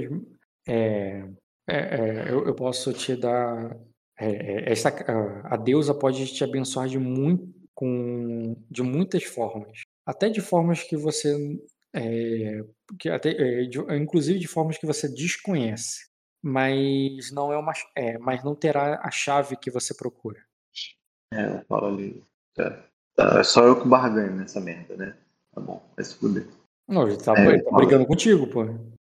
É, 0.66 1.24
é, 1.68 1.76
é, 1.76 2.30
eu, 2.30 2.46
eu 2.46 2.54
posso 2.54 2.92
te 2.92 3.16
dar. 3.16 3.76
é, 4.18 4.26
é, 4.28 4.72
esta, 4.72 4.88
a, 4.90 5.54
a 5.54 5.56
deusa 5.56 5.94
pode 5.94 6.26
te 6.26 6.44
abençoar 6.44 6.88
de, 6.88 6.98
muito, 6.98 7.52
com, 7.74 8.56
de 8.70 8.82
muitas 8.82 9.24
formas. 9.24 9.80
Até 10.06 10.28
de 10.28 10.40
formas 10.40 10.82
que 10.82 10.96
você. 10.96 11.58
é, 11.94 12.64
que 12.98 13.08
até, 13.08 13.30
é, 13.30 13.64
de- 13.64 13.96
inclusive 13.96 14.38
de 14.38 14.48
formas 14.48 14.78
que 14.78 14.86
você 14.86 15.08
desconhece. 15.08 16.08
Mas 16.42 17.30
não 17.32 17.50
é 17.52 17.56
uma. 17.56 17.72
Mas 18.20 18.44
não 18.44 18.54
terá 18.54 19.00
a 19.02 19.10
chave 19.10 19.56
que 19.56 19.70
você 19.70 19.94
procura. 19.94 20.38
É, 21.32 21.46
eu 21.46 21.64
falo 21.66 21.86
ali. 21.86 22.22
Tá, 22.54 22.84
tá, 23.16 23.40
é 23.40 23.42
só 23.42 23.64
eu 23.64 23.80
que 23.80 23.88
barganho 23.88 24.36
nessa 24.36 24.60
merda, 24.60 24.94
né? 24.96 25.16
Tá 25.54 25.60
bom, 25.60 25.82
vai 25.96 26.04
se 26.04 26.14
fuder. 26.16 26.46
Não, 26.86 27.08
ele 27.08 27.16
tá, 27.16 27.32
ele 27.42 27.62
tá 27.62 27.70
brigando 27.70 28.06
contigo, 28.06 28.46
pô. 28.46 28.66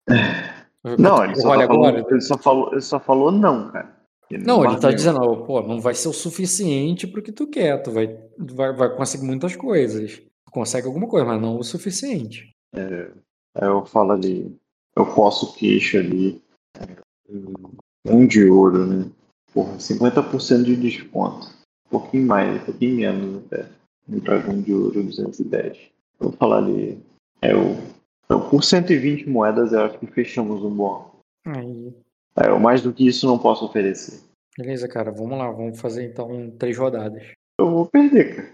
Não, 0.98 1.24
ele 1.24 1.36
só, 1.36 1.50
Olha 1.50 1.68
tá 1.68 1.74
agora. 1.74 1.94
falando, 1.98 2.12
ele, 2.12 2.22
só 2.22 2.38
falou, 2.38 2.72
ele 2.72 2.82
só 2.82 3.00
falou 3.00 3.32
não, 3.32 3.72
cara. 3.72 3.96
Ele 4.30 4.44
Não, 4.46 4.64
ele 4.64 4.76
tá 4.76 4.88
barganhou. 4.90 4.96
dizendo, 4.96 5.46
pô, 5.46 5.62
não 5.62 5.80
vai 5.82 5.94
ser 5.94 6.08
o 6.08 6.14
suficiente 6.14 7.06
pro 7.06 7.22
que 7.22 7.32
tu 7.32 7.48
quer. 7.48 7.82
Tu 7.84 7.92
vai, 7.92 8.18
vai, 8.38 8.74
vai 8.74 8.96
conseguir 8.96 9.26
muitas 9.26 9.56
coisas. 9.56 10.18
Tu 10.18 10.52
consegue 10.52 10.88
alguma 10.88 11.08
coisa, 11.08 11.26
mas 11.26 11.42
não 11.42 11.60
o 11.60 11.64
suficiente. 11.64 12.50
Aí 12.74 13.68
eu 13.68 13.86
falo 13.86 14.14
ali, 14.14 14.58
eu 14.96 15.06
posso 15.14 15.54
queixo 15.56 15.98
ali. 15.98 16.42
Um 18.06 18.26
de 18.26 18.46
ouro, 18.50 18.88
né? 18.88 19.06
Porra, 19.54 19.74
50% 19.78 20.64
de 20.64 20.76
desconto. 20.78 21.48
Um 21.88 22.00
pouquinho 22.00 22.26
mais, 22.26 22.62
um 22.62 22.66
pouquinho 22.66 22.96
menos 22.96 23.44
até. 23.46 23.68
Um 24.10 24.18
dragão 24.20 24.62
de 24.62 24.74
ouro 24.74 25.04
210. 25.04 25.78
Eu 26.20 26.30
vou 26.30 26.32
falar 26.32 26.58
ali. 26.60 26.98
É 27.42 27.54
o. 27.56 27.76
Então, 28.32 28.50
por 28.50 28.64
120 28.64 29.28
moedas 29.30 29.74
eu 29.74 29.82
acho 29.82 30.00
que 30.00 30.08
fechamos 30.08 30.64
um 30.64 30.74
bom. 30.74 31.20
Aí, 31.46 31.94
É, 32.38 32.48
eu 32.48 32.58
mais 32.62 32.82
do 32.82 32.94
que 32.94 33.06
isso 33.06 33.28
não 33.28 33.38
posso 33.38 33.66
oferecer. 33.66 34.22
beleza, 34.58 34.88
cara, 34.88 35.12
vamos 35.12 35.38
lá, 35.38 35.52
vamos 35.52 35.82
fazer 35.82 36.06
então 36.06 36.50
três 36.58 36.78
rodadas. 36.78 37.22
Eu 37.60 37.70
vou 37.70 37.86
perder, 37.88 38.38
cara. 38.38 38.50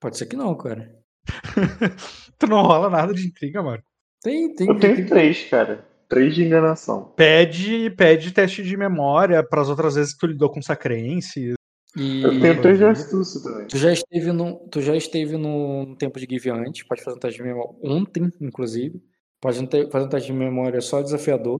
Pode 0.00 0.18
ser 0.18 0.26
que 0.26 0.34
não, 0.34 0.56
cara. 0.56 0.92
tu 2.36 2.48
não 2.48 2.62
rola 2.62 2.90
nada 2.90 3.14
de 3.14 3.24
intriga, 3.28 3.62
mano. 3.62 3.82
Tem, 4.20 4.52
tem. 4.52 4.66
Eu 4.66 4.80
tenho 4.80 4.96
tem- 4.96 5.06
três, 5.06 5.48
cara. 5.48 5.86
Três 6.08 6.34
de 6.34 6.42
enganação. 6.44 7.12
Pede, 7.16 7.90
pede 7.90 8.32
teste 8.32 8.64
de 8.64 8.76
memória 8.76 9.42
para 9.48 9.62
as 9.62 9.68
outras 9.68 9.94
vezes 9.94 10.12
que 10.12 10.18
tu 10.18 10.26
lidou 10.26 10.50
com 10.50 10.60
sacrense. 10.60 11.54
E 11.96 12.22
Eu 12.22 12.40
tenho 12.40 12.60
três 12.62 12.78
de 12.78 12.84
astúcia 12.84 13.40
também. 13.42 13.68
tu 13.68 13.76
já 13.78 13.92
esteve 13.92 14.32
no, 14.32 14.58
tu 14.70 14.80
já 14.80 14.96
esteve 14.96 15.36
no 15.36 15.94
tempo 15.96 16.18
de 16.18 16.26
Give 16.28 16.50
antes, 16.50 16.82
pode 16.86 17.02
fazer 17.02 17.16
um 17.16 17.20
teste 17.20 17.36
de 17.38 17.44
memória 17.48 17.70
ontem, 17.82 18.30
inclusive. 18.40 19.00
Pode 19.40 19.58
fazer 19.90 20.04
um 20.06 20.08
teste 20.08 20.32
de 20.32 20.38
memória 20.38 20.80
só 20.80 21.00
desafiador. 21.02 21.58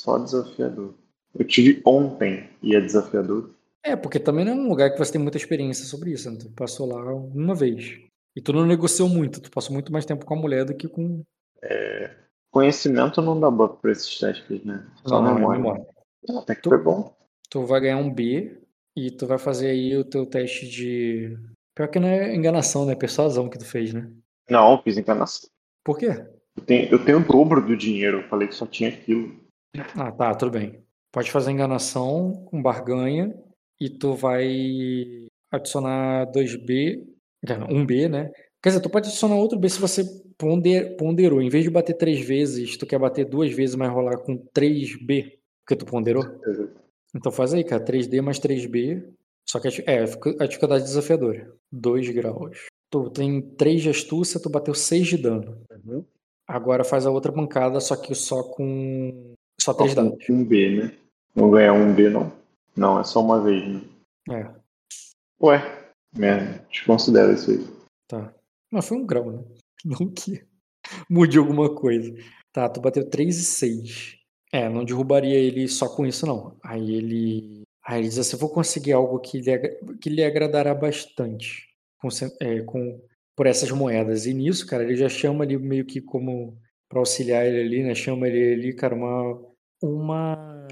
Só 0.00 0.18
desafiador. 0.18 0.94
Eu 1.38 1.46
tive 1.46 1.80
ontem 1.84 2.48
e 2.62 2.74
é 2.74 2.80
desafiador. 2.80 3.50
É, 3.84 3.94
porque 3.94 4.18
também 4.18 4.44
não 4.44 4.52
é 4.52 4.54
um 4.56 4.68
lugar 4.68 4.90
que 4.90 4.98
você 4.98 5.12
tem 5.12 5.20
muita 5.22 5.36
experiência 5.36 5.84
sobre 5.84 6.10
isso, 6.10 6.28
né? 6.30 6.38
Tu 6.40 6.50
passou 6.50 6.88
lá 6.88 7.14
uma 7.14 7.54
vez. 7.54 7.98
E 8.34 8.40
tu 8.40 8.52
não 8.52 8.66
negociou 8.66 9.08
muito, 9.08 9.40
tu 9.40 9.50
passou 9.50 9.72
muito 9.72 9.92
mais 9.92 10.04
tempo 10.04 10.26
com 10.26 10.34
a 10.34 10.36
mulher 10.40 10.64
do 10.64 10.74
que 10.74 10.88
com. 10.88 11.22
Conhecimento 12.50 13.20
não 13.20 13.38
dá 13.38 13.50
buff 13.50 13.76
pra 13.82 13.92
esses 13.92 14.18
testes, 14.18 14.64
né? 14.64 14.86
Só 15.04 15.16
Não, 15.22 15.24
não, 15.24 15.30
é 15.30 15.34
memória. 15.34 15.58
memória. 15.60 15.86
Até 16.40 16.54
que 16.54 16.62
Tu- 16.62 16.70
foi 16.70 16.78
bom. 16.82 17.14
Tu 17.50 17.64
vai 17.66 17.80
ganhar 17.80 17.98
um 17.98 18.12
B 18.12 18.58
e 18.96 19.10
tu 19.10 19.26
vai 19.26 19.38
fazer 19.38 19.68
aí 19.68 19.96
o 19.96 20.04
teu 20.04 20.24
teste 20.24 20.66
de. 20.66 21.38
Pior 21.74 21.88
que 21.88 22.00
não 22.00 22.08
é 22.08 22.34
enganação, 22.34 22.86
né? 22.86 22.94
Persuasão 22.94 23.50
que 23.50 23.58
tu 23.58 23.66
fez, 23.66 23.92
né? 23.92 24.10
Não, 24.48 24.82
fiz 24.82 24.96
enganação. 24.96 25.50
Por 25.84 25.98
quê? 25.98 26.26
Eu 26.56 26.64
tenho, 26.64 26.88
eu 26.90 27.04
tenho 27.04 27.18
o 27.18 27.24
dobro 27.24 27.60
do 27.60 27.76
dinheiro. 27.76 28.20
Eu 28.20 28.28
falei 28.28 28.48
que 28.48 28.54
só 28.54 28.66
tinha 28.66 28.88
aquilo. 28.88 29.38
Ah, 29.94 30.10
tá, 30.10 30.34
tudo 30.34 30.52
bem. 30.52 30.82
Pode 31.12 31.30
fazer 31.30 31.50
enganação 31.50 32.44
com 32.46 32.62
barganha 32.62 33.34
e 33.78 33.90
tu 33.90 34.14
vai 34.14 35.28
adicionar 35.50 36.26
2B, 36.32 37.04
quer 37.46 37.58
dizer, 37.58 37.68
1B, 37.68 38.08
né? 38.08 38.32
Quer 38.62 38.70
dizer, 38.70 38.80
tu 38.80 38.90
pode 38.90 39.08
adicionar 39.08 39.36
outro 39.36 39.58
B 39.58 39.68
se 39.68 39.78
você 39.78 40.04
ponder, 40.38 40.96
ponderou. 40.96 41.42
Em 41.42 41.48
vez 41.48 41.64
de 41.64 41.70
bater 41.70 41.94
três 41.94 42.20
vezes, 42.20 42.76
tu 42.76 42.86
quer 42.86 42.98
bater 42.98 43.26
duas 43.26 43.52
vezes, 43.52 43.76
mas 43.76 43.92
rolar 43.92 44.18
com 44.18 44.38
3B, 44.56 45.38
porque 45.64 45.76
tu 45.76 45.84
ponderou. 45.84 46.24
Então 47.14 47.32
faz 47.32 47.54
aí, 47.54 47.64
cara. 47.64 47.84
3D 47.84 48.20
mais 48.20 48.38
3B. 48.38 49.04
Só 49.48 49.60
que 49.60 49.68
é, 49.86 50.02
a 50.40 50.46
dificuldade 50.46 50.84
desafiadora. 50.84 51.52
2 51.72 52.10
graus. 52.10 52.66
Tu 52.90 53.10
tem 53.10 53.40
3 53.40 53.82
de 53.82 53.90
astúcia, 53.90 54.40
tu 54.40 54.50
bateu 54.50 54.74
6 54.74 55.06
de 55.06 55.18
dano. 55.18 55.60
Uhum. 55.84 56.04
Agora 56.48 56.84
faz 56.84 57.06
a 57.06 57.10
outra 57.10 57.32
bancada, 57.32 57.80
só 57.80 57.96
que 57.96 58.14
só 58.14 58.42
com. 58.42 59.34
Só 59.60 59.72
3 59.74 59.92
Só 59.92 60.02
com 60.02 60.08
dados. 60.08 60.30
Um 60.30 60.44
B, 60.44 60.82
né? 60.82 60.96
Não 61.34 61.50
ganha 61.50 61.72
um 61.72 61.94
B, 61.94 62.08
não. 62.08 62.32
Não, 62.76 63.00
é 63.00 63.04
só 63.04 63.20
uma 63.20 63.40
vez, 63.42 63.66
né? 63.66 63.82
É, 64.30 64.54
Ué, 65.40 65.92
merda, 66.16 66.64
desconsidera 66.70 67.32
isso 67.32 67.50
aí. 67.50 67.66
tá. 68.08 68.34
Mas 68.70 68.86
foi 68.88 68.96
um 68.96 69.06
grau, 69.06 69.30
né? 69.30 69.44
Não 69.84 70.08
que 70.10 70.44
mude 71.08 71.38
alguma 71.38 71.72
coisa. 71.74 72.12
Tá, 72.52 72.68
tu 72.68 72.80
bateu 72.80 73.08
3 73.08 73.38
e 73.38 73.44
6. 73.44 74.15
É, 74.56 74.70
não 74.70 74.86
derrubaria 74.86 75.36
ele 75.36 75.68
só 75.68 75.86
com 75.86 76.06
isso, 76.06 76.24
não. 76.26 76.56
Aí 76.62 76.94
ele. 76.94 77.62
Aí 77.84 78.00
ele 78.00 78.08
diz 78.08 78.18
assim: 78.18 78.38
vou 78.38 78.48
conseguir 78.48 78.92
algo 78.92 79.18
que 79.18 79.38
lhe, 79.38 79.58
que 80.00 80.08
lhe 80.08 80.24
agradará 80.24 80.74
bastante 80.74 81.68
com, 82.00 82.08
é, 82.40 82.62
com- 82.62 82.98
por 83.36 83.46
essas 83.46 83.70
moedas. 83.70 84.24
E 84.24 84.32
nisso, 84.32 84.66
cara, 84.66 84.82
ele 84.82 84.96
já 84.96 85.10
chama 85.10 85.44
ali 85.44 85.58
meio 85.58 85.84
que 85.84 86.00
como 86.00 86.56
para 86.88 86.98
auxiliar 87.00 87.46
ele 87.46 87.60
ali, 87.60 87.82
né? 87.82 87.94
Chama 87.94 88.28
ele 88.28 88.54
ali, 88.54 88.72
cara, 88.72 88.94
uma. 88.94 89.42
Uma. 89.82 90.66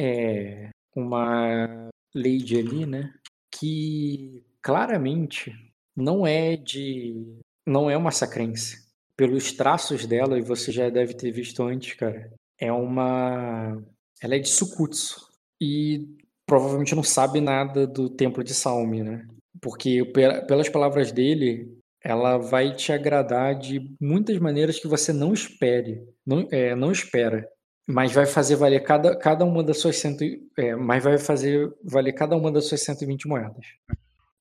É. 0.00 0.70
Uma 0.94 1.90
lady 2.14 2.58
ali, 2.58 2.86
né? 2.86 3.12
Que 3.52 4.42
claramente 4.62 5.52
não 5.94 6.26
é 6.26 6.56
de. 6.56 7.38
Não 7.66 7.90
é 7.90 7.96
uma 7.98 8.10
sacrense. 8.10 8.86
Pelos 9.14 9.52
traços 9.52 10.06
dela, 10.06 10.38
e 10.38 10.42
você 10.42 10.72
já 10.72 10.88
deve 10.88 11.12
ter 11.14 11.30
visto 11.30 11.62
antes, 11.62 11.94
cara, 11.94 12.32
é 12.58 12.72
uma. 12.72 13.82
Ela 14.22 14.36
é 14.36 14.38
de 14.38 14.48
Sukutsu. 14.48 15.26
E 15.60 16.06
provavelmente 16.46 16.94
não 16.94 17.02
sabe 17.02 17.40
nada 17.40 17.86
do 17.86 18.08
Templo 18.10 18.44
de 18.44 18.54
Salme, 18.54 19.02
né? 19.02 19.26
Porque 19.60 20.04
pe- 20.04 20.42
pelas 20.46 20.68
palavras 20.68 21.10
dele, 21.10 21.66
ela 22.02 22.36
vai 22.38 22.74
te 22.74 22.92
agradar 22.92 23.54
de 23.58 23.94
muitas 24.00 24.38
maneiras 24.38 24.78
que 24.78 24.86
você 24.86 25.12
não 25.12 25.32
espere, 25.32 26.02
não, 26.26 26.46
é, 26.52 26.74
não 26.74 26.92
espera. 26.92 27.48
Mas 27.88 28.12
vai 28.12 28.26
fazer 28.26 28.56
valer 28.56 28.80
cada, 28.82 29.16
cada 29.16 29.44
uma 29.44 29.62
das 29.62 29.78
suas 29.78 29.96
cento, 29.96 30.22
e- 30.24 30.42
é, 30.58 30.74
mas 30.76 31.02
vai 31.02 31.18
fazer 31.18 31.72
valer 31.84 32.12
cada 32.12 32.36
uma 32.36 32.52
das 32.52 32.66
suas 32.66 32.82
120 32.82 33.26
moedas. 33.26 33.64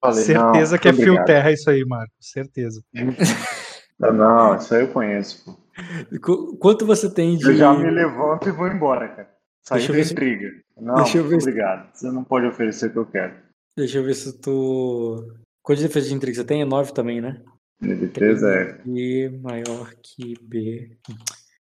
Falei, 0.01 0.23
Certeza 0.23 0.75
não, 0.75 0.81
que 0.81 0.87
é 0.89 0.93
fio 0.93 1.25
terra 1.25 1.51
isso 1.51 1.69
aí, 1.69 1.83
Marco. 1.85 2.13
Certeza. 2.19 2.81
Não, 2.93 3.15
Não, 4.13 4.55
isso 4.55 4.75
aí 4.75 4.81
eu 4.81 4.87
conheço, 4.89 5.43
pô. 5.45 5.64
Qu- 6.21 6.57
Quanto 6.57 6.85
você 6.85 7.13
tem 7.13 7.37
de. 7.37 7.45
Eu 7.45 7.55
já 7.55 7.73
me 7.73 7.89
levanto 7.89 8.47
e 8.47 8.51
vou 8.51 8.67
embora, 8.67 9.07
cara. 9.09 9.35
Saí 9.63 9.79
Deixa 9.79 9.91
eu 9.91 9.95
da 9.95 9.97
ver 9.99 10.05
se- 10.05 10.13
intriga. 10.13 10.51
Não, 10.79 10.95
deixa 10.95 11.17
eu 11.17 11.23
ver 11.23 11.29
muito 11.31 11.43
se- 11.43 11.49
obrigado. 11.49 11.93
Você 11.93 12.11
não 12.11 12.23
pode 12.23 12.45
oferecer 12.45 12.87
o 12.87 12.91
que 12.91 12.97
eu 12.99 13.05
quero. 13.05 13.35
Deixa 13.77 13.97
eu 13.97 14.03
ver 14.03 14.13
se 14.13 14.39
tu. 14.39 15.33
Quanto 15.63 15.79
de 15.79 15.87
defesa 15.87 16.07
de 16.07 16.13
intriga 16.13 16.35
você 16.35 16.43
tem? 16.45 16.61
É 16.61 16.65
9 16.65 16.93
também, 16.93 17.19
né? 17.19 17.41
Minha 17.81 17.95
defesa 17.95 18.49
é. 18.53 18.81
E 18.87 19.29
maior 19.41 19.93
que 20.01 20.35
B. 20.41 20.95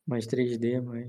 Mais 0.06 0.26
3D, 0.26 0.80
mais. 0.82 1.08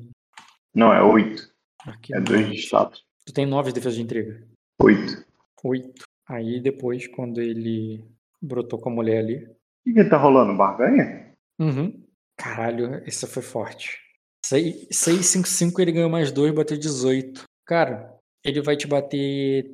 Não, 0.73 0.91
é 0.93 1.03
8. 1.03 1.47
Aqui, 1.85 2.15
É 2.15 2.19
2 2.19 2.47
de 2.49 2.55
status. 2.57 3.03
Tu 3.25 3.33
tem 3.33 3.45
9 3.45 3.69
de 3.69 3.75
defesa 3.75 3.95
de 3.95 4.01
intriga. 4.01 4.41
8. 4.81 5.23
8. 5.63 6.03
Aí 6.29 6.59
depois, 6.61 7.07
quando 7.07 7.41
ele 7.41 8.03
brotou 8.41 8.79
com 8.79 8.89
a 8.89 8.93
mulher 8.93 9.19
ali. 9.19 9.45
O 9.45 9.49
que, 9.83 9.93
que 9.93 10.03
tá 10.05 10.17
rolando? 10.17 10.55
Barganha? 10.57 11.31
Uhum. 11.59 12.01
Caralho, 12.37 13.01
essa 13.05 13.25
foi 13.27 13.41
forte. 13.41 13.99
6, 14.45 14.87
6 14.91 15.25
5, 15.25 15.47
5, 15.47 15.81
ele 15.81 15.91
ganhou 15.91 16.09
mais 16.09 16.31
2, 16.31 16.53
bateu 16.53 16.77
18. 16.77 17.43
Cara, 17.65 18.13
ele 18.43 18.61
vai 18.61 18.77
te 18.77 18.87
bater 18.87 19.69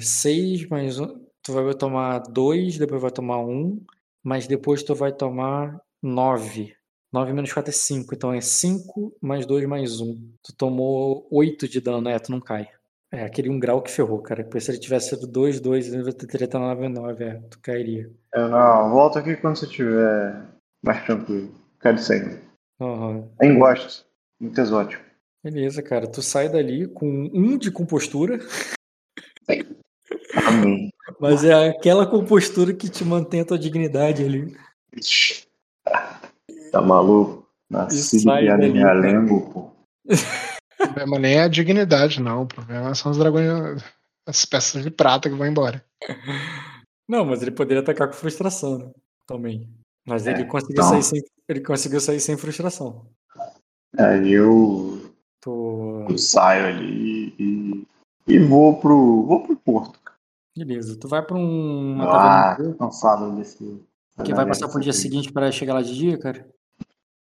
6 0.00 0.68
mais 0.68 1.00
1. 1.00 1.24
Tu 1.42 1.52
vai 1.52 1.74
tomar 1.74 2.20
2, 2.20 2.78
depois 2.78 3.02
vai 3.02 3.10
tomar 3.10 3.40
1. 3.40 3.80
Mas 4.22 4.46
depois 4.46 4.82
tu 4.82 4.94
vai 4.94 5.12
tomar 5.12 5.80
9. 6.02 6.74
9 7.12 7.32
menos 7.32 7.52
4 7.52 7.70
é 7.70 7.72
5. 7.72 8.14
Então 8.14 8.32
é 8.32 8.40
5 8.40 9.16
mais 9.20 9.44
2 9.44 9.66
mais 9.66 10.00
1. 10.00 10.14
Tu 10.42 10.54
tomou 10.56 11.26
8 11.30 11.68
de 11.68 11.80
dano. 11.80 12.08
É, 12.08 12.18
tu 12.18 12.30
não 12.30 12.40
cai. 12.40 12.68
É 13.10 13.24
aquele 13.24 13.50
1 13.50 13.58
grau 13.58 13.82
que 13.82 13.90
ferrou, 13.90 14.20
cara. 14.22 14.44
Porque 14.44 14.60
se 14.60 14.70
ele 14.70 14.78
tivesse 14.78 15.10
sido 15.10 15.26
2, 15.26 15.60
2, 15.60 15.92
ele 15.92 16.12
teria 16.12 16.44
estado 16.44 16.62
9, 16.62 16.88
9. 16.88 17.24
É, 17.24 17.34
tu 17.50 17.58
cairia. 17.60 18.10
Eu 18.32 18.48
não, 18.48 18.90
volta 18.90 19.18
aqui 19.18 19.36
quando 19.36 19.56
você 19.56 19.66
estiver 19.66 20.53
mais 20.84 21.04
tranquilo. 21.04 21.52
Quero 21.80 21.98
sair. 21.98 22.40
Aham. 22.80 23.28
Nem 23.40 23.58
gosto. 23.58 24.04
Muito 24.40 24.60
exótico. 24.60 25.02
Beleza, 25.42 25.82
cara. 25.82 26.06
Tu 26.06 26.22
sai 26.22 26.48
dali 26.48 26.86
com 26.88 27.30
um 27.32 27.58
de 27.58 27.70
compostura, 27.70 28.38
Amém. 30.46 30.90
mas 31.20 31.44
é 31.44 31.68
aquela 31.68 32.06
compostura 32.06 32.72
que 32.72 32.88
te 32.88 33.04
mantém 33.04 33.40
a 33.40 33.44
tua 33.44 33.58
dignidade 33.58 34.24
ali. 34.24 34.56
Tá 36.72 36.80
maluco? 36.80 37.46
Nasci 37.68 38.18
de 38.18 38.22
em 38.22 38.46
dali, 38.46 38.70
realengo, 38.72 39.50
pô. 39.52 39.70
O 40.80 40.86
problema 40.86 41.18
nem 41.18 41.36
é 41.36 41.42
a 41.44 41.48
dignidade, 41.48 42.20
não. 42.20 42.42
O 42.42 42.46
problema 42.46 42.94
são 42.94 43.10
os 43.10 43.16
dragões, 43.16 43.82
as 44.26 44.44
peças 44.44 44.82
de 44.82 44.90
prata 44.90 45.30
que 45.30 45.34
vão 45.34 45.46
embora. 45.46 45.82
Não, 47.08 47.24
mas 47.24 47.40
ele 47.40 47.52
poderia 47.52 47.82
atacar 47.82 48.08
com 48.08 48.14
frustração, 48.14 48.78
né? 48.78 48.90
Também. 49.26 49.70
Mas 50.06 50.26
É, 50.26 50.32
ele 50.32 50.44
conseguiu 50.44 50.74
então. 50.74 50.88
sair 50.90 51.02
sem. 51.02 51.22
Ele 51.48 51.60
conseguiu 51.60 52.00
sair 52.00 52.20
sem 52.20 52.36
frustração. 52.36 53.06
Aí 53.98 54.32
eu, 54.32 55.00
Tu... 55.40 56.06
eu 56.08 56.18
saio 56.18 56.66
ali 56.66 57.34
e, 57.38 57.86
e 58.26 58.38
vou 58.38 58.76
pro. 58.80 59.22
vou 59.24 59.42
pro 59.42 59.56
porto. 59.56 60.00
Beleza. 60.56 60.96
Tu 60.96 61.08
vai 61.08 61.22
pra 61.22 61.36
um, 61.36 62.00
Ah, 62.02 62.56
tô 62.56 62.74
cansado 62.74 63.34
desse. 63.36 63.80
que 64.24 64.34
vai 64.34 64.46
passar 64.46 64.68
pro 64.68 64.80
dia 64.80 64.92
seguinte 64.92 65.32
para 65.32 65.50
chegar 65.50 65.74
lá 65.74 65.82
de 65.82 65.94
dia, 65.94 66.18
cara? 66.18 66.46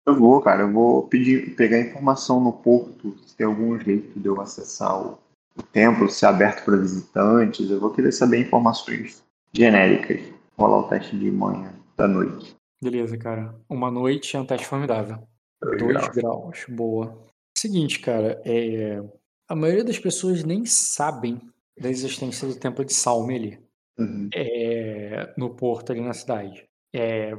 Eu 0.05 0.15
vou, 0.15 0.41
cara, 0.41 0.63
eu 0.63 0.71
vou 0.73 1.03
pedir, 1.07 1.55
pegar 1.55 1.79
informação 1.79 2.39
no 2.39 2.51
porto, 2.51 3.15
se 3.27 3.35
tem 3.35 3.45
algum 3.45 3.77
jeito 3.79 4.19
de 4.19 4.27
eu 4.27 4.41
acessar 4.41 4.99
o, 4.99 5.19
o 5.55 5.61
templo, 5.61 6.09
se 6.09 6.25
é 6.25 6.27
aberto 6.27 6.65
para 6.65 6.77
visitantes. 6.77 7.69
Eu 7.69 7.79
vou 7.79 7.91
querer 7.91 8.11
saber 8.11 8.39
informações 8.41 9.23
genéricas. 9.53 10.21
Rolar 10.57 10.79
o 10.79 10.89
teste 10.89 11.17
de 11.17 11.29
manhã 11.31 11.71
da 11.95 12.07
noite. 12.07 12.55
Beleza, 12.81 13.17
cara. 13.17 13.55
Uma 13.69 13.91
noite 13.91 14.35
é 14.35 14.39
um 14.39 14.45
teste 14.45 14.65
formidável. 14.65 15.17
Dois 15.61 15.93
2 15.93 16.07
graus. 16.09 16.65
boa. 16.69 17.21
Seguinte, 17.57 17.99
cara, 17.99 18.41
é... 18.45 19.01
a 19.49 19.55
maioria 19.55 19.83
das 19.83 19.99
pessoas 19.99 20.43
nem 20.43 20.65
sabem 20.65 21.41
da 21.79 21.89
existência 21.89 22.47
do 22.47 22.55
Templo 22.57 22.85
de 22.85 22.93
Salme 22.93 23.35
ali, 23.35 23.59
Uhum. 23.97 24.29
é, 24.33 25.33
no 25.37 25.53
porto 25.55 25.91
ali 25.91 25.99
na 25.99 26.13
cidade. 26.13 26.65
É, 26.95 27.33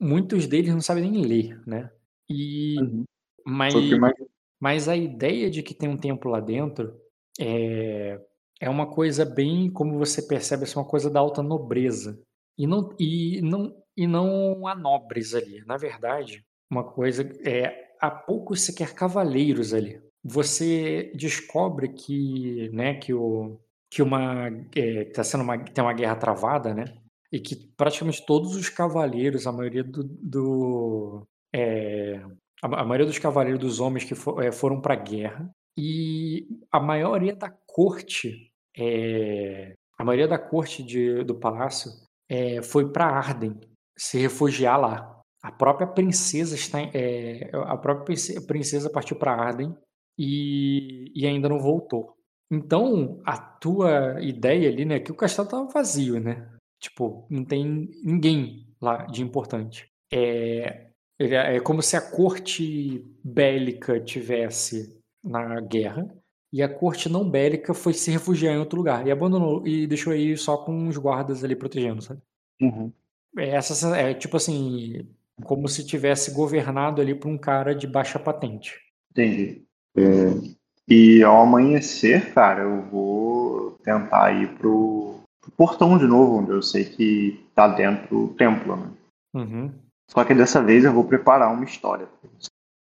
muitos 0.00 0.46
deles 0.46 0.72
não 0.72 0.80
sabem 0.80 1.10
nem 1.10 1.22
ler, 1.26 1.60
né? 1.66 1.90
E, 2.28 2.80
Uhum. 2.80 3.04
mas, 3.46 3.74
mais. 3.98 4.14
mas 4.58 4.88
a 4.88 4.96
ideia 4.96 5.50
de 5.50 5.62
que 5.62 5.74
tem 5.74 5.88
um 5.90 5.98
templo 5.98 6.30
lá 6.30 6.40
dentro 6.40 6.98
é, 7.38 8.18
é 8.60 8.70
uma 8.70 8.86
coisa 8.90 9.26
bem, 9.26 9.70
como 9.70 9.98
você 9.98 10.22
percebe, 10.22 10.64
é 10.64 10.78
uma 10.78 10.86
coisa 10.88 11.10
da 11.10 11.20
alta 11.20 11.42
nobreza. 11.42 12.18
E 12.58 12.66
não, 12.66 12.88
e 12.98 13.42
não, 13.42 13.74
e 13.96 14.06
não 14.06 14.66
há 14.66 14.74
nobres 14.74 15.34
ali. 15.34 15.64
Na 15.66 15.76
verdade, 15.76 16.44
uma 16.70 16.84
coisa 16.84 17.22
é 17.44 17.86
há 18.00 18.10
poucos 18.10 18.62
sequer 18.62 18.94
cavaleiros 18.94 19.72
ali. 19.72 20.00
Você 20.22 21.12
descobre 21.14 21.88
que, 21.88 22.68
né, 22.72 22.94
que 22.94 23.14
o 23.14 23.58
que 23.88 24.02
uma 24.02 24.48
é, 24.74 25.04
tá 25.04 25.22
sendo 25.22 25.44
uma 25.44 25.58
tem 25.58 25.82
uma 25.82 25.92
guerra 25.92 26.16
travada, 26.16 26.74
né? 26.74 26.84
E 27.32 27.40
que 27.40 27.56
praticamente 27.76 28.24
todos 28.26 28.56
os 28.56 28.68
cavaleiros, 28.68 29.46
a 29.46 29.52
maioria 29.52 29.84
do, 29.84 30.02
do 30.04 31.26
é, 31.54 32.20
a, 32.62 32.66
a 32.82 32.84
maioria 32.84 33.06
dos 33.06 33.18
cavaleiros 33.18 33.60
dos 33.60 33.80
homens 33.80 34.04
que 34.04 34.14
for, 34.14 34.42
é, 34.42 34.52
foram 34.52 34.80
para 34.80 34.94
a 34.94 34.96
guerra 34.96 35.50
e 35.78 36.46
a 36.72 36.80
maioria 36.80 37.34
da 37.34 37.50
corte 37.66 38.50
é, 38.76 39.74
a 39.98 40.04
maioria 40.04 40.28
da 40.28 40.38
corte 40.38 40.82
de, 40.82 41.24
do 41.24 41.34
palácio 41.34 41.90
é, 42.28 42.60
foi 42.62 42.92
para 42.92 43.06
Arden 43.06 43.58
se 43.96 44.18
refugiar 44.18 44.78
lá. 44.80 45.20
A 45.42 45.52
própria 45.52 45.86
princesa 45.86 46.54
está 46.54 46.80
é, 46.92 47.50
a 47.52 47.76
própria 47.76 48.04
prince- 48.04 48.46
princesa 48.46 48.90
partiu 48.90 49.16
para 49.16 49.32
Arden 49.34 49.74
e, 50.18 51.12
e 51.14 51.26
ainda 51.26 51.48
não 51.48 51.58
voltou. 51.58 52.14
Então, 52.50 53.20
a 53.24 53.36
tua 53.38 54.20
ideia 54.22 54.68
ali, 54.68 54.84
né, 54.84 55.00
que 55.00 55.10
o 55.10 55.16
castelo 55.16 55.46
estava 55.46 55.68
vazio, 55.68 56.20
né? 56.20 56.48
Tipo, 56.80 57.26
não 57.30 57.44
tem 57.44 57.90
ninguém 58.04 58.66
lá 58.80 59.04
de 59.06 59.22
importante. 59.22 59.88
É, 60.12 60.90
é 61.18 61.56
é 61.56 61.60
como 61.60 61.82
se 61.82 61.96
a 61.96 62.00
corte 62.10 63.04
bélica 63.24 63.98
tivesse 64.00 65.00
na 65.24 65.60
guerra 65.60 66.06
e 66.52 66.62
a 66.62 66.68
corte 66.68 67.08
não 67.08 67.28
bélica 67.28 67.74
foi 67.74 67.92
se 67.92 68.10
refugiar 68.10 68.54
em 68.54 68.58
outro 68.58 68.78
lugar 68.78 69.06
e 69.06 69.10
abandonou 69.10 69.66
e 69.66 69.86
deixou 69.86 70.12
aí 70.12 70.36
só 70.36 70.56
com 70.58 70.86
os 70.86 70.96
guardas 70.96 71.42
ali 71.42 71.56
protegendo, 71.56 72.02
sabe? 72.02 72.20
Uhum. 72.60 72.92
É, 73.36 73.50
essa 73.50 73.96
é 73.96 74.14
tipo 74.14 74.36
assim, 74.36 75.06
como 75.44 75.68
se 75.68 75.84
tivesse 75.84 76.32
governado 76.32 77.00
ali 77.00 77.14
por 77.14 77.28
um 77.28 77.38
cara 77.38 77.74
de 77.74 77.86
baixa 77.86 78.18
patente. 78.18 78.80
Entendi. 79.10 79.62
É, 79.96 80.56
e 80.88 81.22
ao 81.22 81.42
amanhecer, 81.42 82.32
cara, 82.32 82.62
eu 82.62 82.82
vou 82.82 83.72
tentar 83.82 84.32
ir 84.32 84.48
pro, 84.56 85.20
pro 85.40 85.50
portão 85.52 85.98
de 85.98 86.06
novo, 86.06 86.38
onde 86.38 86.50
eu 86.50 86.62
sei 86.62 86.84
que 86.84 87.44
tá 87.54 87.68
dentro 87.68 88.28
do 88.28 88.34
templo, 88.34 88.76
né? 88.76 88.90
Uhum. 89.34 89.72
Só 90.08 90.24
que 90.24 90.34
dessa 90.34 90.62
vez 90.62 90.84
eu 90.84 90.92
vou 90.92 91.04
preparar 91.04 91.52
uma 91.52 91.64
história. 91.64 92.08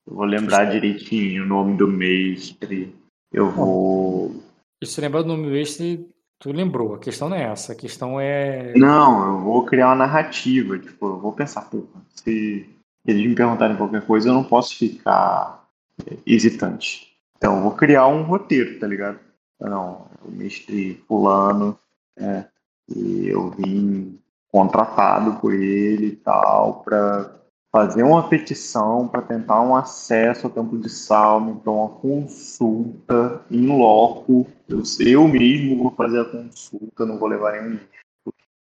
Eu 0.06 0.14
vou 0.14 0.24
lembrar 0.24 0.66
direitinho 0.66 1.42
o 1.42 1.46
nome 1.46 1.76
do 1.76 1.88
mestre. 1.88 2.94
Eu 3.32 3.50
vou. 3.50 4.36
E 4.80 4.86
se 4.86 5.00
lembrar 5.00 5.22
do 5.22 5.28
nome 5.28 5.50
desse, 5.50 6.08
tu 6.38 6.52
lembrou. 6.52 6.94
A 6.94 6.98
questão 6.98 7.28
não 7.28 7.36
é 7.36 7.44
essa. 7.44 7.72
A 7.72 7.76
questão 7.76 8.20
é. 8.20 8.72
Não, 8.74 9.26
eu 9.26 9.38
vou 9.40 9.64
criar 9.64 9.88
uma 9.88 9.96
narrativa. 9.96 10.78
Tipo, 10.78 11.06
eu 11.06 11.18
vou 11.18 11.32
pensar, 11.32 11.68
se 12.14 12.68
eles 13.06 13.26
me 13.26 13.34
perguntarem 13.34 13.76
qualquer 13.76 14.04
coisa, 14.06 14.28
eu 14.28 14.34
não 14.34 14.44
posso 14.44 14.76
ficar 14.76 15.66
é, 16.06 16.16
hesitante. 16.26 17.08
Então, 17.36 17.56
eu 17.56 17.62
vou 17.62 17.72
criar 17.72 18.06
um 18.08 18.22
roteiro, 18.22 18.78
tá 18.78 18.86
ligado? 18.86 19.18
Não, 19.60 20.06
o 20.24 20.30
mestre 20.30 21.02
fulano, 21.06 21.78
é, 22.16 22.44
e 22.88 23.28
eu 23.28 23.50
vim 23.50 24.18
contratado 24.50 25.40
por 25.40 25.52
ele 25.52 26.06
e 26.06 26.16
tal, 26.16 26.82
pra 26.82 27.30
fazer 27.70 28.02
uma 28.02 28.28
petição 28.28 29.06
para 29.08 29.22
tentar 29.22 29.60
um 29.62 29.74
acesso 29.74 30.46
ao 30.46 30.52
Templo 30.52 30.78
de 30.78 30.88
Salmo, 30.88 31.58
então 31.60 31.76
uma 31.76 31.88
consulta 31.88 33.44
em 33.50 33.66
loco. 33.66 34.46
Eu, 34.68 34.82
eu 35.00 35.28
mesmo 35.28 35.82
vou 35.82 35.92
fazer 35.92 36.20
a 36.20 36.24
consulta, 36.24 37.04
não 37.04 37.18
vou 37.18 37.28
levar 37.28 37.60
nenhum 37.60 37.78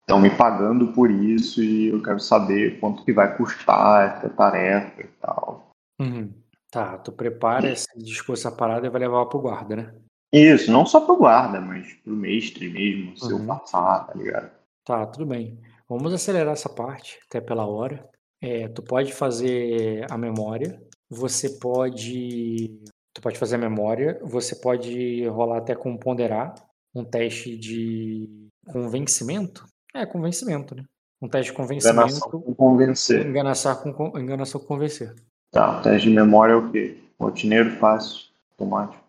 estão 0.08 0.22
me 0.22 0.30
pagando 0.30 0.94
por 0.94 1.12
isso 1.12 1.62
e 1.62 1.88
eu 1.88 2.02
quero 2.02 2.20
saber 2.20 2.80
quanto 2.80 3.04
que 3.04 3.12
vai 3.12 3.36
custar 3.36 4.18
essa 4.18 4.30
tarefa 4.30 5.02
e 5.02 5.08
tal. 5.20 5.70
Uhum. 6.00 6.34
Tá, 6.72 6.98
tu 6.98 7.12
prepara 7.12 7.70
esse 7.70 7.88
discurso, 7.98 8.48
essa 8.48 8.56
parada 8.56 8.88
e 8.88 8.90
vai 8.90 9.02
levar 9.02 9.26
pro 9.26 9.42
guarda, 9.42 9.76
né? 9.76 9.96
Isso, 10.32 10.72
não 10.72 10.86
só 10.86 11.02
pro 11.02 11.18
guarda, 11.18 11.60
mas 11.60 11.94
pro 11.96 12.14
mestre 12.16 12.70
mesmo, 12.70 13.18
se 13.18 13.30
eu 13.30 13.38
Uhum. 13.38 13.48
passar, 13.48 14.08
tá 14.08 14.14
ligado? 14.14 14.52
Tá, 14.86 15.06
tudo 15.06 15.26
bem. 15.26 15.60
Vamos 15.90 16.14
acelerar 16.14 16.54
essa 16.54 16.70
parte, 16.70 17.20
até 17.28 17.42
pela 17.42 17.66
hora. 17.66 18.08
É, 18.42 18.68
tu 18.68 18.84
pode 18.84 19.14
fazer 19.14 20.06
a 20.12 20.18
memória, 20.18 20.80
você 21.10 21.50
pode. 21.50 22.80
Tu 23.14 23.22
pode 23.22 23.40
fazer 23.40 23.56
a 23.56 23.60
memória, 23.60 24.20
você 24.24 24.56
pode 24.56 25.26
rolar 25.28 25.58
até 25.58 25.76
com 25.76 25.98
ponderar, 25.98 26.54
um 26.94 27.04
teste 27.04 27.58
de 27.58 28.30
convencimento. 28.68 29.66
É, 29.94 30.06
convencimento, 30.06 30.76
né? 30.76 30.84
Um 31.20 31.28
teste 31.28 31.52
de 31.52 31.60
Enganação 31.60 32.20
convencimento. 32.20 32.30
com 32.30 32.54
convencer. 32.54 33.26
Enganação 33.26 33.94
com, 33.94 34.20
enganação 34.20 34.62
com 34.62 34.68
convencer. 34.68 35.16
Tá, 35.52 35.80
o 35.80 35.82
teste 35.82 36.10
de 36.10 36.14
memória 36.14 36.54
é 36.54 36.56
o 36.56 36.72
quê? 36.72 36.98
Rotineiro 37.20 37.72
fácil, 37.78 38.28
automático. 38.52 39.04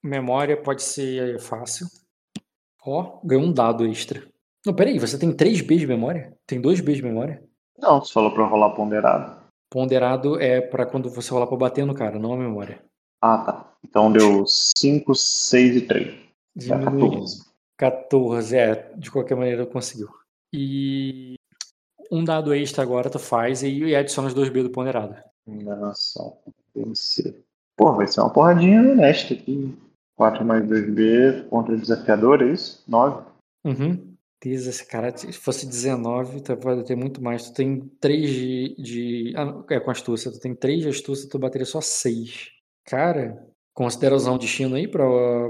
Memória 0.00 0.56
pode 0.56 0.82
ser 0.82 1.40
fácil. 1.40 1.88
Ó, 2.86 3.20
ganhou 3.24 3.44
um 3.44 3.52
dado 3.52 3.84
extra. 3.84 4.22
Não, 4.64 4.74
peraí, 4.74 4.98
você 4.98 5.18
tem 5.18 5.32
3 5.32 5.60
B 5.62 5.76
de 5.76 5.86
memória? 5.86 6.32
Tem 6.46 6.60
2 6.60 6.80
B 6.80 6.94
de 6.94 7.02
memória? 7.02 7.42
Não, 7.80 8.00
você 8.00 8.12
falou 8.12 8.32
pra 8.32 8.46
rolar 8.46 8.70
ponderado. 8.70 9.40
Ponderado 9.70 10.40
é 10.40 10.60
pra 10.60 10.84
quando 10.84 11.08
você 11.08 11.30
rolar 11.30 11.46
pra 11.46 11.56
bater 11.56 11.86
no 11.86 11.94
cara, 11.94 12.18
não 12.18 12.32
a 12.32 12.36
memória. 12.36 12.82
Ah, 13.22 13.38
tá. 13.38 13.72
Então 13.84 14.12
deu 14.12 14.44
5, 14.46 15.14
6 15.14 15.76
e 15.76 15.80
3. 15.82 16.14
Dá 16.56 16.76
Diminui. 16.76 17.10
14. 17.10 17.50
14, 17.76 18.56
é, 18.56 18.92
de 18.96 19.10
qualquer 19.10 19.36
maneira 19.36 19.64
conseguiu. 19.64 20.08
E 20.52 21.34
um 22.10 22.24
dado 22.24 22.52
extra 22.52 22.82
agora 22.82 23.08
tu 23.08 23.18
faz 23.18 23.62
e, 23.62 23.94
adiciona 23.94 24.28
os 24.28 24.34
2B 24.34 24.64
do 24.64 24.70
ponderado. 24.70 25.16
Enganação, 25.46 26.36
vencer. 26.74 27.42
Pô, 27.76 27.92
vai 27.94 28.06
ser 28.06 28.20
uma 28.20 28.30
porradinha 28.30 28.80
honesta 28.80 29.32
aqui. 29.32 29.74
4 30.16 30.44
mais 30.44 30.62
2B 30.66 31.48
contra 31.48 31.74
o 31.74 31.78
desafiador, 31.78 32.42
é 32.42 32.52
isso? 32.52 32.84
9. 32.86 33.22
Uhum. 33.64 34.09
Diz 34.42 34.66
esse 34.66 34.86
cara, 34.86 35.14
se 35.14 35.30
fosse 35.32 35.66
19, 35.66 36.40
tu 36.40 36.56
pode 36.56 36.82
ter 36.84 36.96
muito 36.96 37.22
mais. 37.22 37.50
Tu 37.50 37.54
tem 37.54 37.80
3 38.00 38.30
de. 38.30 38.74
de 38.78 39.34
ah, 39.36 39.44
não, 39.44 39.66
é 39.68 39.78
com 39.78 39.90
astúcia. 39.90 40.32
Tu 40.32 40.40
tem 40.40 40.54
3 40.54 40.80
de 40.80 40.88
astúcia, 40.88 41.28
tu 41.28 41.38
bateria 41.38 41.66
só 41.66 41.80
6. 41.82 42.50
Cara, 42.86 43.46
considera 43.74 44.14
usar 44.14 44.32
um 44.32 44.38
destino 44.38 44.76
aí 44.76 44.88
pra, 44.88 45.04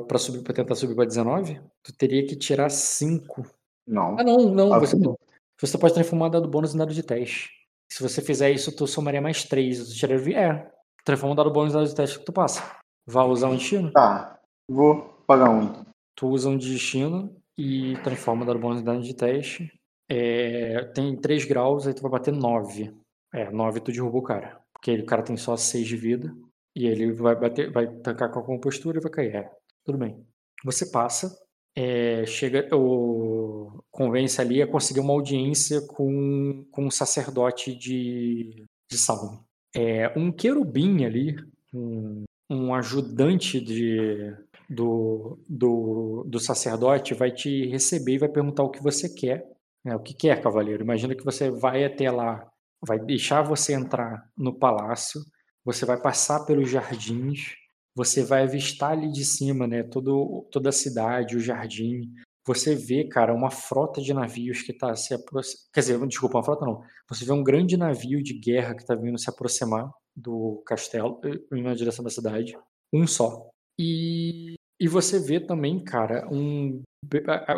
pra, 0.08 0.18
subir, 0.18 0.42
pra 0.42 0.52
tentar 0.52 0.74
subir 0.74 0.96
pra 0.96 1.04
19? 1.04 1.60
Tu 1.84 1.92
teria 1.96 2.26
que 2.26 2.34
tirar 2.34 2.68
5. 2.68 3.46
Não. 3.86 4.18
Ah, 4.18 4.24
não, 4.24 4.52
não. 4.52 4.72
Ah, 4.74 4.80
Você, 4.80 4.96
não. 4.96 5.16
você 5.60 5.78
pode 5.78 5.94
transformar 5.94 6.28
dado 6.28 6.48
bônus 6.48 6.74
em 6.74 6.78
dado 6.78 6.92
de 6.92 7.02
teste. 7.04 7.48
Se 7.92 8.02
você 8.02 8.20
fizer 8.20 8.50
isso, 8.50 8.74
tu 8.74 8.88
somaria 8.88 9.20
mais 9.20 9.44
3. 9.44 9.88
Tu 9.88 9.94
tiraria. 9.94 10.36
É. 10.36 10.70
Transforma 11.04 11.34
um 11.34 11.36
dado 11.36 11.52
bônus 11.52 11.72
em 11.72 11.76
dado 11.76 11.88
de 11.88 11.94
teste 11.94 12.18
que 12.18 12.24
tu 12.24 12.32
passa. 12.32 12.76
Vai 13.06 13.24
usar 13.26 13.48
um 13.48 13.56
destino? 13.56 13.92
Tá, 13.92 14.40
vou 14.68 15.22
pagar 15.28 15.48
um. 15.48 15.84
Tu 16.16 16.26
usa 16.26 16.48
um 16.48 16.58
destino 16.58 17.39
e 17.60 17.94
transforma 18.02 18.46
dado 18.46 18.58
bônus 18.58 18.80
em 18.80 18.84
dado 18.84 19.02
de 19.02 19.14
teste. 19.14 19.70
É, 20.08 20.84
tem 20.94 21.14
3 21.16 21.44
graus, 21.44 21.86
aí 21.86 21.94
tu 21.94 22.02
vai 22.02 22.10
bater 22.10 22.32
9. 22.32 22.90
É, 23.34 23.50
9 23.50 23.80
tu 23.80 23.92
derruba 23.92 24.18
o 24.18 24.22
cara. 24.22 24.58
Porque 24.72 24.90
ele- 24.90 25.02
o 25.02 25.06
cara 25.06 25.22
tem 25.22 25.36
só 25.36 25.56
6 25.56 25.86
de 25.86 25.96
vida. 25.96 26.34
E 26.74 26.86
ele 26.86 27.12
vai 27.12 27.34
bater, 27.36 27.70
vai 27.70 27.86
tancar 27.98 28.30
com 28.32 28.40
a 28.40 28.44
compostura 28.44 28.98
e 28.98 29.02
vai 29.02 29.10
cair. 29.12 29.34
É, 29.36 29.50
tudo 29.84 29.98
bem. 29.98 30.16
Você 30.64 30.86
passa. 30.90 31.36
é, 31.76 32.26
chega, 32.26 32.68
o, 32.76 33.80
convence 33.92 34.40
ali 34.40 34.60
a 34.62 34.66
conseguir 34.66 35.00
uma 35.00 35.12
audiência 35.12 35.80
com, 35.86 36.64
com 36.72 36.86
um 36.86 36.90
sacerdote 36.90 37.74
de, 37.76 38.64
de 38.90 38.98
Salmo. 38.98 39.44
É, 39.74 40.12
um 40.18 40.32
querubim 40.32 41.04
ali, 41.04 41.36
um, 41.72 42.24
um 42.50 42.74
ajudante 42.74 43.60
de, 43.60 44.34
do, 44.70 45.36
do, 45.48 46.24
do 46.28 46.38
sacerdote 46.38 47.12
vai 47.12 47.32
te 47.32 47.66
receber 47.66 48.14
e 48.14 48.18
vai 48.18 48.28
perguntar 48.28 48.62
o 48.62 48.70
que 48.70 48.80
você 48.80 49.08
quer. 49.12 49.44
né? 49.84 49.96
O 49.96 50.00
que 50.00 50.14
quer, 50.14 50.40
cavaleiro? 50.40 50.84
Imagina 50.84 51.16
que 51.16 51.24
você 51.24 51.50
vai 51.50 51.84
até 51.84 52.08
lá, 52.08 52.48
vai 52.80 53.00
deixar 53.00 53.42
você 53.42 53.74
entrar 53.74 54.30
no 54.38 54.56
palácio, 54.56 55.20
você 55.64 55.84
vai 55.84 56.00
passar 56.00 56.44
pelos 56.46 56.70
jardins, 56.70 57.54
você 57.94 58.22
vai 58.22 58.44
avistar 58.44 58.92
ali 58.92 59.10
de 59.10 59.24
cima, 59.24 59.66
né, 59.66 59.82
todo, 59.82 60.46
toda 60.52 60.68
a 60.68 60.72
cidade, 60.72 61.36
o 61.36 61.40
jardim. 61.40 62.02
Você 62.46 62.74
vê, 62.74 63.04
cara, 63.08 63.34
uma 63.34 63.50
frota 63.50 64.00
de 64.00 64.14
navios 64.14 64.62
que 64.62 64.72
está 64.72 64.94
se 64.96 65.12
aproximando. 65.12 65.68
Quer 65.72 65.80
dizer, 65.80 66.06
desculpa, 66.06 66.38
uma 66.38 66.44
frota 66.44 66.64
não. 66.64 66.80
Você 67.08 67.24
vê 67.24 67.32
um 67.32 67.42
grande 67.42 67.76
navio 67.76 68.22
de 68.22 68.38
guerra 68.38 68.74
que 68.74 68.82
está 68.82 68.94
vindo 68.94 69.18
se 69.18 69.28
aproximar 69.28 69.90
do 70.16 70.62
castelo, 70.66 71.20
eh, 71.24 71.56
indo 71.56 71.68
na 71.68 71.74
direção 71.74 72.04
da 72.04 72.10
cidade. 72.10 72.56
Um 72.92 73.06
só. 73.06 73.50
E, 73.78 74.54
e 74.80 74.88
você 74.88 75.18
vê 75.20 75.38
também, 75.38 75.78
cara, 75.78 76.26
um. 76.32 76.82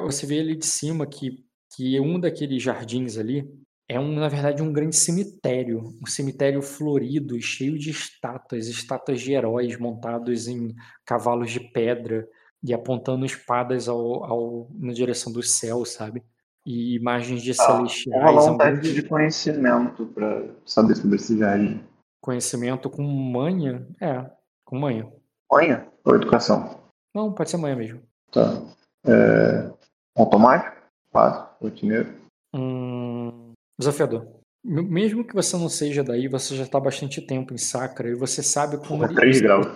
Você 0.04 0.26
vê 0.26 0.40
ali 0.40 0.56
de 0.56 0.66
cima 0.66 1.06
que, 1.06 1.44
que 1.74 1.98
um 2.00 2.18
daqueles 2.18 2.62
jardins 2.62 3.16
ali 3.18 3.48
é, 3.88 3.98
um, 4.00 4.14
na 4.14 4.28
verdade, 4.28 4.62
um 4.62 4.72
grande 4.72 4.96
cemitério. 4.96 5.92
Um 6.02 6.06
cemitério 6.06 6.62
florido, 6.62 7.40
cheio 7.40 7.78
de 7.78 7.90
estátuas, 7.90 8.66
estátuas 8.68 9.20
de 9.20 9.32
heróis 9.32 9.78
montados 9.78 10.48
em 10.48 10.74
cavalos 11.04 11.50
de 11.50 11.60
pedra 11.60 12.26
e 12.62 12.72
apontando 12.72 13.26
espadas 13.26 13.88
ao, 13.88 14.24
ao, 14.24 14.70
na 14.78 14.92
direção 14.92 15.32
do 15.32 15.42
céu, 15.42 15.84
sabe? 15.84 16.22
E 16.64 16.94
imagens 16.94 17.42
de 17.42 17.54
Tá, 17.56 17.66
Vou 17.66 17.88
celestiais. 17.88 18.22
rolar 18.24 18.46
é 18.46 18.50
um 18.50 18.58
teste 18.58 18.94
de 18.94 19.02
conhecimento 19.02 20.06
pra 20.06 20.44
saber 20.64 20.94
sobre 20.94 21.16
esse 21.16 21.36
jardim. 21.36 21.80
conhecimento 22.20 22.88
com 22.88 23.02
manha. 23.02 23.86
É, 24.00 24.30
com 24.64 24.78
manha. 24.78 25.12
Manha 25.50 25.86
ou 26.04 26.14
educação? 26.14 26.81
Não, 27.14 27.32
pode 27.32 27.50
ser 27.50 27.56
manha 27.56 27.76
mesmo. 27.76 28.02
Tá. 28.30 28.62
É, 29.06 29.70
automático? 30.16 30.76
Fácil, 31.12 31.46
rotineiro. 31.60 32.14
Hum, 32.54 33.52
desafiador. 33.78 34.26
Mesmo 34.64 35.26
que 35.26 35.34
você 35.34 35.56
não 35.56 35.68
seja 35.68 36.04
daí, 36.04 36.28
você 36.28 36.54
já 36.56 36.62
está 36.62 36.78
bastante 36.78 37.20
tempo 37.20 37.52
em 37.52 37.58
Sacra 37.58 38.08
e 38.08 38.14
você 38.14 38.42
sabe 38.42 38.76
como 38.78 39.00
Porra, 39.00 39.06
ele- 39.06 39.14
3 39.16 39.36
você, 39.36 39.42
graus. 39.42 39.66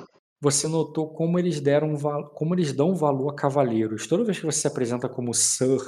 você 0.40 0.68
notou 0.68 1.08
como 1.12 1.38
eles 1.38 1.60
deram 1.60 1.96
val- 1.96 2.30
como 2.30 2.54
eles 2.54 2.72
dão 2.72 2.94
valor 2.94 3.30
a 3.30 3.34
cavaleiros. 3.34 4.06
Toda 4.06 4.24
vez 4.24 4.38
que 4.38 4.46
você 4.46 4.60
se 4.60 4.66
apresenta 4.68 5.08
como 5.08 5.34
Sir 5.34 5.80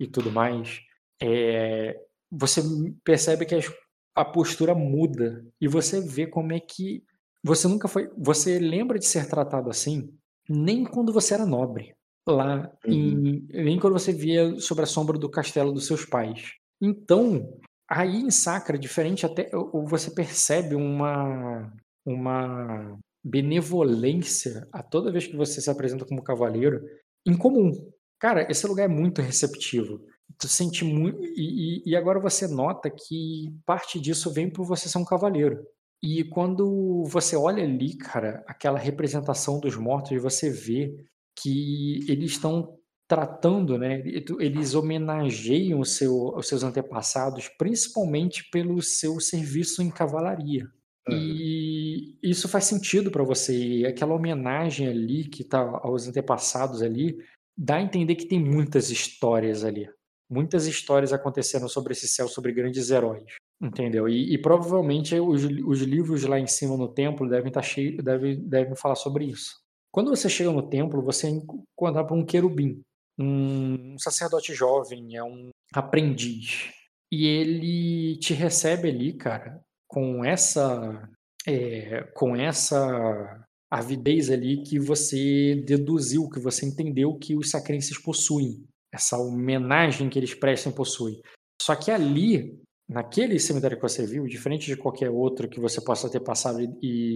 e 0.00 0.06
tudo 0.06 0.32
mais, 0.32 0.80
é, 1.22 2.00
você 2.32 2.62
percebe 3.04 3.44
que 3.44 3.54
as- 3.54 3.70
a 4.14 4.24
postura 4.24 4.74
muda 4.74 5.44
e 5.60 5.68
você 5.68 6.00
vê 6.00 6.26
como 6.26 6.52
é 6.52 6.58
que 6.58 7.04
você 7.44 7.68
nunca 7.68 7.86
foi. 7.86 8.10
Você 8.16 8.58
lembra 8.58 8.98
de 8.98 9.04
ser 9.04 9.28
tratado 9.28 9.68
assim 9.68 10.10
nem 10.48 10.84
quando 10.84 11.12
você 11.12 11.34
era 11.34 11.46
nobre 11.46 11.94
lá 12.28 12.70
em, 12.84 13.46
nem 13.50 13.78
quando 13.78 13.92
você 13.92 14.12
via 14.12 14.58
sobre 14.58 14.84
a 14.84 14.86
sombra 14.86 15.18
do 15.18 15.30
castelo 15.30 15.72
dos 15.72 15.86
seus 15.86 16.04
pais. 16.04 16.52
Então, 16.80 17.60
aí 17.88 18.16
em 18.16 18.30
Sacra, 18.30 18.78
diferente 18.78 19.24
até, 19.24 19.50
ou 19.54 19.70
ou 19.72 19.86
você 19.86 20.10
percebe 20.10 20.74
uma 20.74 21.72
uma 22.04 22.98
benevolência 23.24 24.68
a 24.72 24.82
toda 24.82 25.10
vez 25.10 25.26
que 25.26 25.36
você 25.36 25.60
se 25.60 25.68
apresenta 25.68 26.04
como 26.04 26.22
cavaleiro 26.22 26.80
incomum. 27.26 27.72
Cara, 28.20 28.46
esse 28.50 28.66
lugar 28.66 28.84
é 28.84 28.88
muito 28.88 29.20
receptivo. 29.20 30.00
Tu 30.38 30.48
sente 30.48 30.84
muito. 30.84 31.22
E, 31.24 31.82
e, 31.86 31.90
e 31.90 31.96
agora 31.96 32.20
você 32.20 32.46
nota 32.46 32.88
que 32.88 33.52
parte 33.66 34.00
disso 34.00 34.32
vem 34.32 34.48
por 34.48 34.64
você 34.64 34.88
ser 34.88 34.98
um 34.98 35.04
cavaleiro. 35.04 35.66
E 36.06 36.22
quando 36.22 37.02
você 37.08 37.34
olha 37.34 37.64
ali, 37.64 37.96
cara, 37.96 38.44
aquela 38.46 38.78
representação 38.78 39.58
dos 39.58 39.74
mortos, 39.74 40.22
você 40.22 40.48
vê 40.48 41.04
que 41.36 42.08
eles 42.08 42.30
estão 42.30 42.78
tratando, 43.08 43.76
né? 43.76 44.04
Eles 44.38 44.76
homenageiam 44.76 45.82
seu, 45.82 46.28
os 46.36 46.46
seus 46.46 46.62
antepassados, 46.62 47.48
principalmente 47.58 48.48
pelo 48.50 48.80
seu 48.80 49.18
serviço 49.18 49.82
em 49.82 49.90
cavalaria. 49.90 50.70
E 51.10 52.16
isso 52.22 52.48
faz 52.48 52.66
sentido 52.66 53.10
para 53.10 53.24
você. 53.24 53.56
E 53.56 53.84
aquela 53.84 54.14
homenagem 54.14 54.86
ali 54.86 55.24
que 55.24 55.42
tá 55.42 55.58
aos 55.82 56.06
antepassados 56.06 56.82
ali 56.82 57.18
dá 57.58 57.76
a 57.76 57.82
entender 57.82 58.14
que 58.14 58.26
tem 58.26 58.38
muitas 58.38 58.90
histórias 58.90 59.64
ali. 59.64 59.90
Muitas 60.30 60.68
histórias 60.68 61.12
acontecendo 61.12 61.68
sobre 61.68 61.94
esse 61.94 62.06
céu, 62.06 62.28
sobre 62.28 62.52
grandes 62.52 62.90
heróis. 62.90 63.24
Entendeu? 63.60 64.08
E, 64.08 64.34
e 64.34 64.38
provavelmente 64.38 65.18
os, 65.18 65.44
os, 65.44 65.80
livros 65.80 66.24
lá 66.24 66.38
em 66.38 66.46
cima 66.46 66.76
no 66.76 66.88
templo 66.88 67.28
devem 67.28 67.48
estar 67.48 67.62
tá 67.62 67.66
cheios, 67.66 68.04
devem, 68.04 68.38
devem 68.40 68.76
falar 68.76 68.96
sobre 68.96 69.24
isso. 69.24 69.54
Quando 69.90 70.10
você 70.10 70.28
chega 70.28 70.52
no 70.52 70.68
templo, 70.68 71.02
você 71.02 71.28
encontra 71.28 72.12
um 72.12 72.24
querubim, 72.24 72.82
um 73.18 73.96
sacerdote 73.98 74.52
jovem, 74.52 75.16
é 75.16 75.24
um 75.24 75.48
aprendiz. 75.74 76.70
E 77.10 77.26
ele 77.26 78.18
te 78.18 78.34
recebe 78.34 78.90
ali, 78.90 79.14
cara, 79.14 79.58
com 79.88 80.22
essa 80.22 81.08
é, 81.46 82.02
com 82.14 82.36
essa 82.36 83.46
avidez 83.70 84.30
ali 84.30 84.62
que 84.62 84.78
você 84.78 85.62
deduziu, 85.66 86.28
que 86.28 86.40
você 86.40 86.66
entendeu 86.66 87.16
que 87.16 87.34
os 87.34 87.50
sacrenses 87.50 87.98
possuem, 87.98 88.64
essa 88.92 89.16
homenagem 89.18 90.08
que 90.08 90.18
eles 90.18 90.34
prestam 90.34 90.72
possuem. 90.72 91.20
Só 91.62 91.74
que 91.74 91.90
ali, 91.90 92.60
naquele 92.88 93.38
cemitério 93.38 93.76
que 93.76 93.82
você 93.82 94.06
viu, 94.06 94.26
diferente 94.26 94.66
de 94.66 94.76
qualquer 94.76 95.10
outro 95.10 95.48
que 95.48 95.60
você 95.60 95.80
possa 95.80 96.10
ter 96.10 96.20
passado 96.20 96.60
e, 96.82 97.14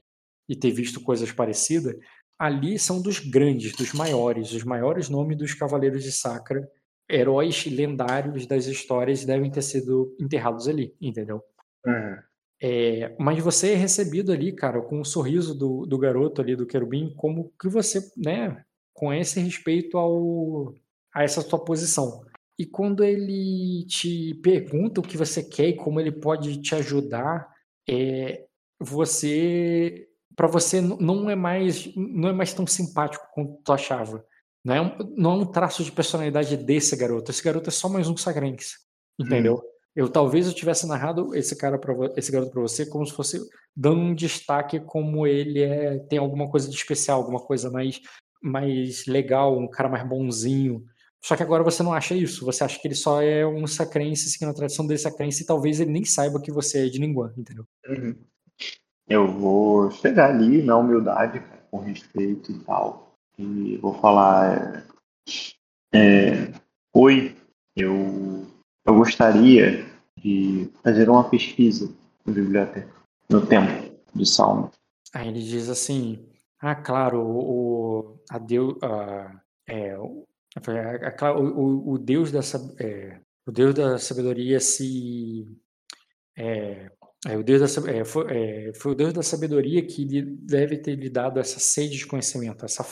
e 0.49 0.57
ter 0.57 0.71
visto 0.71 1.01
coisas 1.01 1.31
parecidas, 1.31 1.97
ali 2.39 2.79
são 2.79 3.01
dos 3.01 3.19
grandes, 3.19 3.77
dos 3.77 3.93
maiores, 3.93 4.53
os 4.53 4.65
maiores 4.65 5.09
nomes 5.09 5.37
dos 5.37 5.55
cavaleiros 5.55 6.03
de 6.03 6.11
Sacra, 6.11 6.69
heróis 7.09 7.67
lendários 7.67 8.47
das 8.47 8.67
histórias 8.67 9.25
devem 9.25 9.51
ter 9.51 9.63
sido 9.63 10.17
enterrados 10.21 10.69
ali, 10.69 10.95
entendeu? 11.01 11.43
Uhum. 11.85 12.17
É, 12.63 13.15
mas 13.19 13.43
você 13.43 13.73
é 13.73 13.75
recebido 13.75 14.33
ali, 14.33 14.53
cara, 14.53 14.83
com 14.83 15.01
o 15.01 15.05
sorriso 15.05 15.55
do, 15.55 15.87
do 15.87 15.99
garoto 15.99 16.43
ali, 16.43 16.55
do 16.55 16.67
querubim, 16.67 17.13
como 17.17 17.53
que 17.59 17.69
você, 17.69 18.01
né, 18.17 18.63
com 18.93 19.13
esse 19.13 19.41
respeito 19.41 19.97
ao, 19.97 20.75
a 21.15 21.23
essa 21.23 21.41
sua 21.41 21.65
posição. 21.65 22.23
E 22.61 22.67
quando 22.67 23.03
ele 23.03 23.87
te 23.87 24.35
pergunta 24.43 25.01
o 25.01 25.03
que 25.03 25.17
você 25.17 25.43
quer 25.43 25.69
e 25.69 25.77
como 25.77 25.99
ele 25.99 26.13
pode 26.13 26.61
te 26.61 26.75
ajudar, 26.75 27.51
é, 27.89 28.45
você, 28.79 30.07
para 30.37 30.47
você 30.47 30.79
não 30.79 31.31
é 31.31 31.35
mais, 31.35 31.91
não 31.97 32.29
é 32.29 32.35
mais 32.35 32.53
tão 32.53 32.67
simpático 32.67 33.27
quanto 33.33 33.63
tu 33.65 33.73
achava. 33.73 34.23
Não 34.63 34.75
é, 34.75 34.81
um, 34.83 35.15
não 35.17 35.31
é 35.31 35.35
um 35.37 35.47
traço 35.47 35.83
de 35.83 35.91
personalidade 35.91 36.55
desse 36.59 36.95
garoto. 36.97 37.31
Esse 37.31 37.43
garoto 37.43 37.71
é 37.71 37.73
só 37.73 37.89
mais 37.89 38.09
um 38.09 38.17
Sagrenx, 38.19 38.75
entendeu? 39.19 39.55
Hum. 39.55 39.71
Eu 39.97 40.11
talvez 40.11 40.47
eu 40.47 40.53
tivesse 40.53 40.87
narrado 40.87 41.35
esse 41.35 41.57
cara 41.57 41.79
para 41.79 41.95
esse 42.15 42.31
garoto 42.31 42.53
para 42.53 42.61
você 42.61 42.85
como 42.85 43.07
se 43.07 43.15
fosse 43.15 43.41
dando 43.75 44.03
um 44.03 44.15
destaque 44.15 44.81
como 44.81 45.27
ele 45.27 45.63
é 45.63 45.99
tem 46.11 46.19
alguma 46.19 46.51
coisa 46.51 46.69
de 46.69 46.77
especial, 46.77 47.21
alguma 47.21 47.41
coisa 47.41 47.71
mais 47.71 48.03
mais 48.43 49.07
legal, 49.07 49.59
um 49.59 49.67
cara 49.67 49.89
mais 49.89 50.07
bonzinho. 50.07 50.85
Só 51.23 51.37
que 51.37 51.43
agora 51.43 51.63
você 51.63 51.83
não 51.83 51.93
acha 51.93 52.15
isso, 52.15 52.47
você 52.47 52.65
acha 52.65 52.81
que 52.81 52.89
ele 52.89 52.95
só 52.95 53.21
é 53.21 53.47
um 53.47 53.67
sacrense 53.67 54.31
seguindo 54.31 54.51
a 54.51 54.55
tradição 54.55 54.87
dele 54.87 54.99
sacrense 54.99 55.43
e 55.43 55.47
talvez 55.47 55.79
ele 55.79 55.91
nem 55.91 56.05
saiba 56.05 56.41
que 56.41 56.51
você 56.51 56.87
é 56.87 56.89
de 56.89 56.99
Ninguém, 56.99 57.31
entendeu? 57.37 57.67
Uhum. 57.87 58.17
Eu 59.07 59.27
vou 59.27 59.91
chegar 59.91 60.31
ali 60.31 60.63
na 60.63 60.77
humildade, 60.77 61.43
com 61.71 61.79
respeito 61.79 62.53
e 62.53 62.59
tal, 62.61 63.19
e 63.39 63.77
vou 63.79 63.93
falar: 63.95 64.87
é, 65.93 66.53
Oi, 66.95 67.37
eu 67.77 68.47
eu 68.87 68.95
gostaria 68.95 69.87
de 70.17 70.71
fazer 70.83 71.09
uma 71.09 71.29
pesquisa 71.29 71.93
na 72.25 72.33
biblioteca, 72.33 72.93
no 73.29 73.47
templo 73.47 73.95
de 74.15 74.27
Salmo. 74.27 74.71
Aí 75.15 75.29
ele 75.29 75.43
diz 75.43 75.69
assim: 75.69 76.27
Ah, 76.61 76.75
claro, 76.75 77.21
o, 77.21 78.21
a 78.31 78.39
Deus, 78.39 78.77
é, 79.67 79.99
o, 79.99 80.27
o, 80.57 81.93
o, 81.93 81.99
Deus 81.99 82.33
da 82.33 82.41
é, 82.81 83.21
o 83.47 83.53
Deus 83.53 83.75
da 83.75 83.99
sabedoria 83.99 84.59
se 84.59 85.47
é, 86.37 86.91
é, 87.27 87.37
o 87.37 87.43
Deus 87.43 87.61
da, 87.61 87.91
é, 87.91 88.05
foi, 88.05 88.25
é, 88.31 88.73
foi, 88.75 88.93
o 88.93 88.95
Deus 88.95 89.13
da 89.13 89.23
sabedoria 89.23 89.87
que 89.87 90.05
lhe 90.05 90.23
deve 90.23 90.79
ter 90.79 90.97
lhe 90.97 91.11
dado 91.11 91.39
essa 91.39 91.61
sede 91.61 91.99
de 91.99 92.07
conhecimento, 92.07 92.65
essa, 92.65 92.85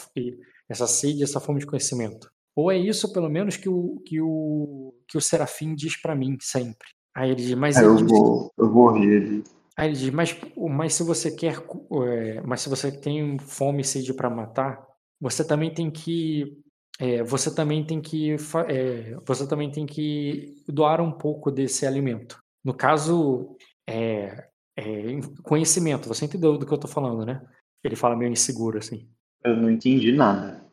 essa 0.68 0.86
sede, 0.86 1.22
essa 1.22 1.40
fome 1.40 1.60
de 1.60 1.66
conhecimento. 1.66 2.30
Ou 2.54 2.70
é 2.70 2.76
isso, 2.76 3.12
pelo 3.12 3.30
menos, 3.30 3.56
que 3.56 3.68
o, 3.68 4.02
que 4.04 4.20
o, 4.20 4.92
que 5.06 5.16
o 5.16 5.20
Serafim 5.20 5.74
diz 5.74 5.96
para 6.00 6.14
mim 6.14 6.36
sempre. 6.40 6.88
Aí 7.14 7.30
ele 7.30 7.36
diz, 7.36 7.54
mas 7.54 7.76
é, 7.76 7.84
eu, 7.84 7.96
diz, 7.96 8.06
vou, 8.06 8.52
eu 8.58 8.70
vou 8.70 8.92
rir. 8.92 9.44
Aí 9.76 9.88
ele 9.88 9.96
diz, 9.96 10.10
mas, 10.10 10.36
mas 10.56 10.92
se 10.92 11.02
você 11.02 11.30
quer, 11.30 11.56
é, 11.56 12.40
mas 12.42 12.60
se 12.60 12.68
você 12.68 12.92
tem 12.92 13.38
fome 13.38 13.80
e 13.80 13.84
sede 13.84 14.12
para 14.12 14.28
matar, 14.28 14.84
você 15.20 15.42
também 15.44 15.72
tem 15.72 15.90
que, 15.90 16.60
é, 16.98 17.22
você 17.22 17.54
também 17.54 17.84
tem 17.84 18.00
que, 18.00 18.36
é, 18.68 19.16
você 19.24 19.46
também 19.46 19.70
tem 19.70 19.86
que 19.86 20.62
doar 20.66 21.00
um 21.00 21.12
pouco 21.12 21.50
desse 21.50 21.86
alimento. 21.86 22.42
No 22.64 22.74
caso, 22.74 23.56
é, 23.88 24.48
é, 24.76 25.20
conhecimento. 25.42 26.08
Você 26.08 26.24
entendeu 26.24 26.58
do 26.58 26.66
que 26.66 26.72
eu 26.72 26.78
tô 26.78 26.88
falando, 26.88 27.24
né? 27.24 27.40
Ele 27.82 27.96
fala 27.96 28.16
meio 28.16 28.30
inseguro 28.30 28.78
assim. 28.78 29.08
Eu 29.44 29.56
não 29.56 29.70
entendi 29.70 30.12
nada. 30.12 30.64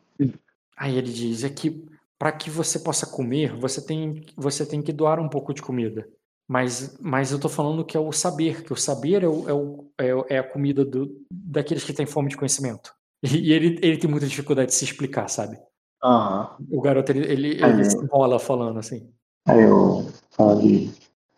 Aí 0.76 0.96
ele 0.96 1.12
diz 1.12 1.44
é 1.44 1.48
que 1.48 1.86
para 2.18 2.32
que 2.32 2.50
você 2.50 2.78
possa 2.78 3.06
comer, 3.06 3.54
você 3.56 3.84
tem, 3.84 4.24
você 4.36 4.66
tem 4.66 4.82
que 4.82 4.92
doar 4.92 5.20
um 5.20 5.28
pouco 5.28 5.54
de 5.54 5.62
comida. 5.62 6.08
Mas, 6.48 6.96
mas 7.00 7.32
eu 7.32 7.40
tô 7.40 7.48
falando 7.48 7.84
que 7.84 7.96
é 7.96 8.00
o 8.00 8.12
saber, 8.12 8.62
que 8.62 8.72
o 8.72 8.76
saber 8.76 9.24
é, 9.24 9.28
o, 9.28 9.48
é, 9.48 9.52
o, 9.52 9.90
é, 10.28 10.34
é 10.36 10.38
a 10.38 10.48
comida 10.48 10.84
do, 10.84 11.20
daqueles 11.30 11.82
que 11.84 11.92
têm 11.92 12.06
fome 12.06 12.28
de 12.28 12.36
conhecimento. 12.36 12.92
E, 13.22 13.36
e 13.50 13.52
ele, 13.52 13.78
ele 13.82 13.96
tem 13.96 14.08
muita 14.08 14.26
dificuldade 14.26 14.68
de 14.68 14.74
se 14.74 14.84
explicar, 14.84 15.28
sabe? 15.28 15.58
Uhum. 16.02 16.46
O 16.70 16.80
garoto, 16.80 17.12
ele, 17.12 17.32
ele, 17.32 17.64
ele 17.64 17.84
se 17.84 17.96
enrola 17.96 18.38
falando 18.38 18.78
assim. 18.78 19.10
Aí 19.46 19.62
eu 19.62 20.06
falo 20.30 20.60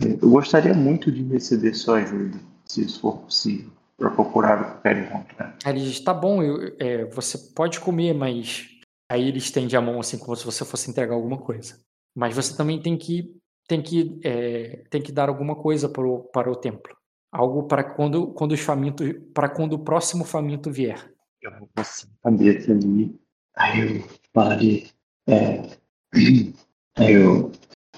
eu 0.01 0.31
gostaria 0.31 0.75
muito 0.75 1.11
de 1.11 1.25
receber 1.25 1.75
sua 1.75 1.99
ajuda, 1.99 2.39
se 2.65 2.85
isso 2.85 3.01
for 3.01 3.19
possível, 3.19 3.70
para 3.97 4.11
procurar 4.11 4.61
o 4.61 4.65
que 4.65 4.70
eu 4.70 4.81
quero 4.83 5.01
encontrar. 5.01 5.57
Aí 5.65 5.73
ele 5.73 5.85
diz, 5.85 5.99
tá 6.01 6.15
bom, 6.15 6.43
eu, 6.43 6.77
é, 6.78 7.05
você 7.07 7.37
pode 7.37 7.81
comer, 7.81 8.15
mas 8.15 8.78
Aí 9.11 9.27
ele 9.27 9.39
estende 9.39 9.75
a 9.77 9.81
mão 9.81 9.99
assim 9.99 10.19
como 10.19 10.37
se 10.37 10.45
você 10.45 10.65
fosse 10.65 10.91
entregar 10.91 11.15
alguma 11.15 11.39
coisa. 11.39 11.81
Mas 12.15 12.35
você 12.35 12.55
também 12.55 12.81
tem 12.81 12.97
que 12.97 13.35
tem 13.67 13.83
que 13.83 14.20
é, 14.23 14.85
tem 14.91 15.03
que 15.03 15.12
dar 15.12 15.28
alguma 15.28 15.57
coisa 15.57 15.89
para 15.89 16.07
o, 16.07 16.25
para 16.25 16.51
o 16.51 16.57
templo. 16.57 16.95
Algo 17.33 17.65
para 17.65 17.83
quando 17.83 18.28
quando 18.35 18.53
os 18.53 18.61
famintos 18.61 19.15
para 19.33 19.49
quando 19.49 19.75
o 19.75 19.78
próximo 19.78 20.25
faminto 20.25 20.70
vier. 20.70 21.11
Eu 21.41 21.59
vou 21.59 21.69
passar 21.75 22.09
a 22.23 22.31
cabeça 22.31 22.73
ali. 22.73 23.19
Aí 23.57 23.81
eu 23.81 24.05
fale. 24.34 24.89
É, 26.98 27.12
eu 27.12 27.52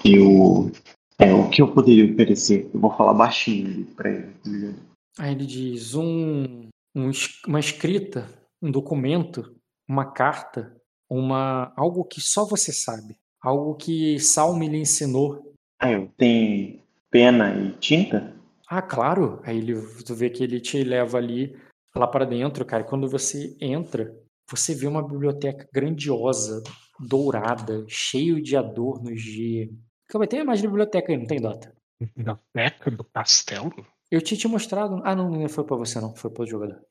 eu 0.05 0.73
é, 1.19 1.33
o 1.33 1.49
que 1.49 1.63
eu 1.63 1.73
poderia 1.73 2.13
oferecer? 2.13 2.69
Eu 2.75 2.81
vou 2.81 2.95
falar 2.95 3.15
baixinho 3.15 3.87
para 3.95 4.11
ele. 4.11 4.75
Tá 5.17 5.25
Aí 5.25 5.33
ele 5.33 5.47
diz 5.47 5.95
um, 5.95 6.69
um 6.95 7.11
uma 7.47 7.61
escrita, 7.61 8.29
um 8.61 8.71
documento, 8.71 9.55
uma 9.89 10.05
carta 10.05 10.77
uma 11.11 11.73
algo 11.77 12.05
que 12.05 12.21
só 12.21 12.47
você 12.47 12.73
sabe, 12.73 13.17
algo 13.43 13.75
que 13.75 14.19
Salme 14.21 14.69
lhe 14.69 14.79
ensinou. 14.79 15.53
Ah, 15.81 15.91
eu 15.91 16.09
tenho 16.17 16.81
pena 17.11 17.53
e 17.55 17.73
tinta? 17.73 18.33
Ah, 18.69 18.81
claro. 18.81 19.41
Aí 19.43 19.59
ele, 19.59 19.75
tu 20.05 20.15
vê 20.15 20.31
que 20.31 20.45
ele 20.45 20.61
te 20.61 20.85
leva 20.85 21.19
ali 21.19 21.59
lá 21.95 22.07
para 22.07 22.25
dentro, 22.25 22.65
cara. 22.65 22.85
Quando 22.85 23.09
você 23.09 23.57
entra, 23.61 24.15
você 24.51 24.75
vê 24.75 24.87
uma 24.87 25.07
biblioteca 25.07 25.69
grandiosa, 25.73 26.63
dourada, 26.99 27.85
cheio 27.87 28.43
de 28.43 28.57
adornos 28.57 29.23
de. 29.23 29.73
Calma, 30.09 30.27
tem 30.27 30.45
mais 30.45 30.61
de 30.61 30.67
biblioteca 30.67 31.13
aí, 31.13 31.19
não 31.19 31.27
tem 31.27 31.41
data? 31.41 31.73
Biblioteca 32.01 32.91
do 32.91 33.05
castelo? 33.05 33.73
Eu 34.11 34.21
tinha 34.21 34.39
te 34.39 34.49
mostrado. 34.49 35.01
Ah, 35.05 35.15
não, 35.15 35.31
não 35.31 35.49
foi 35.49 35.65
para 35.65 35.77
você, 35.77 36.01
não. 36.01 36.15
Foi 36.17 36.31
para 36.31 36.43
o 36.43 36.47
jogador. 36.47 36.85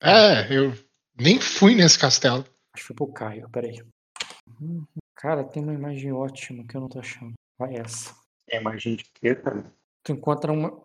É, 0.00 0.50
eu 0.50 0.72
nem 1.20 1.38
fui 1.38 1.74
nesse 1.74 1.98
castelo. 1.98 2.44
Acho 2.74 2.82
que 2.82 2.82
foi 2.82 2.96
pro 2.96 3.12
Caio, 3.12 3.50
peraí. 3.50 3.82
Uhum. 4.60 4.84
Cara, 5.14 5.44
tem 5.44 5.62
uma 5.62 5.74
imagem 5.74 6.10
ótima 6.10 6.66
que 6.66 6.74
eu 6.74 6.80
não 6.80 6.88
tô 6.88 6.98
achando. 6.98 7.34
Vai 7.58 7.76
essa. 7.76 8.14
É 8.48 8.58
imagem 8.58 8.96
de 8.96 9.04
quê, 9.04 9.34
cara? 9.34 9.70
Tu 10.02 10.12
encontra 10.12 10.50
uma. 10.50 10.82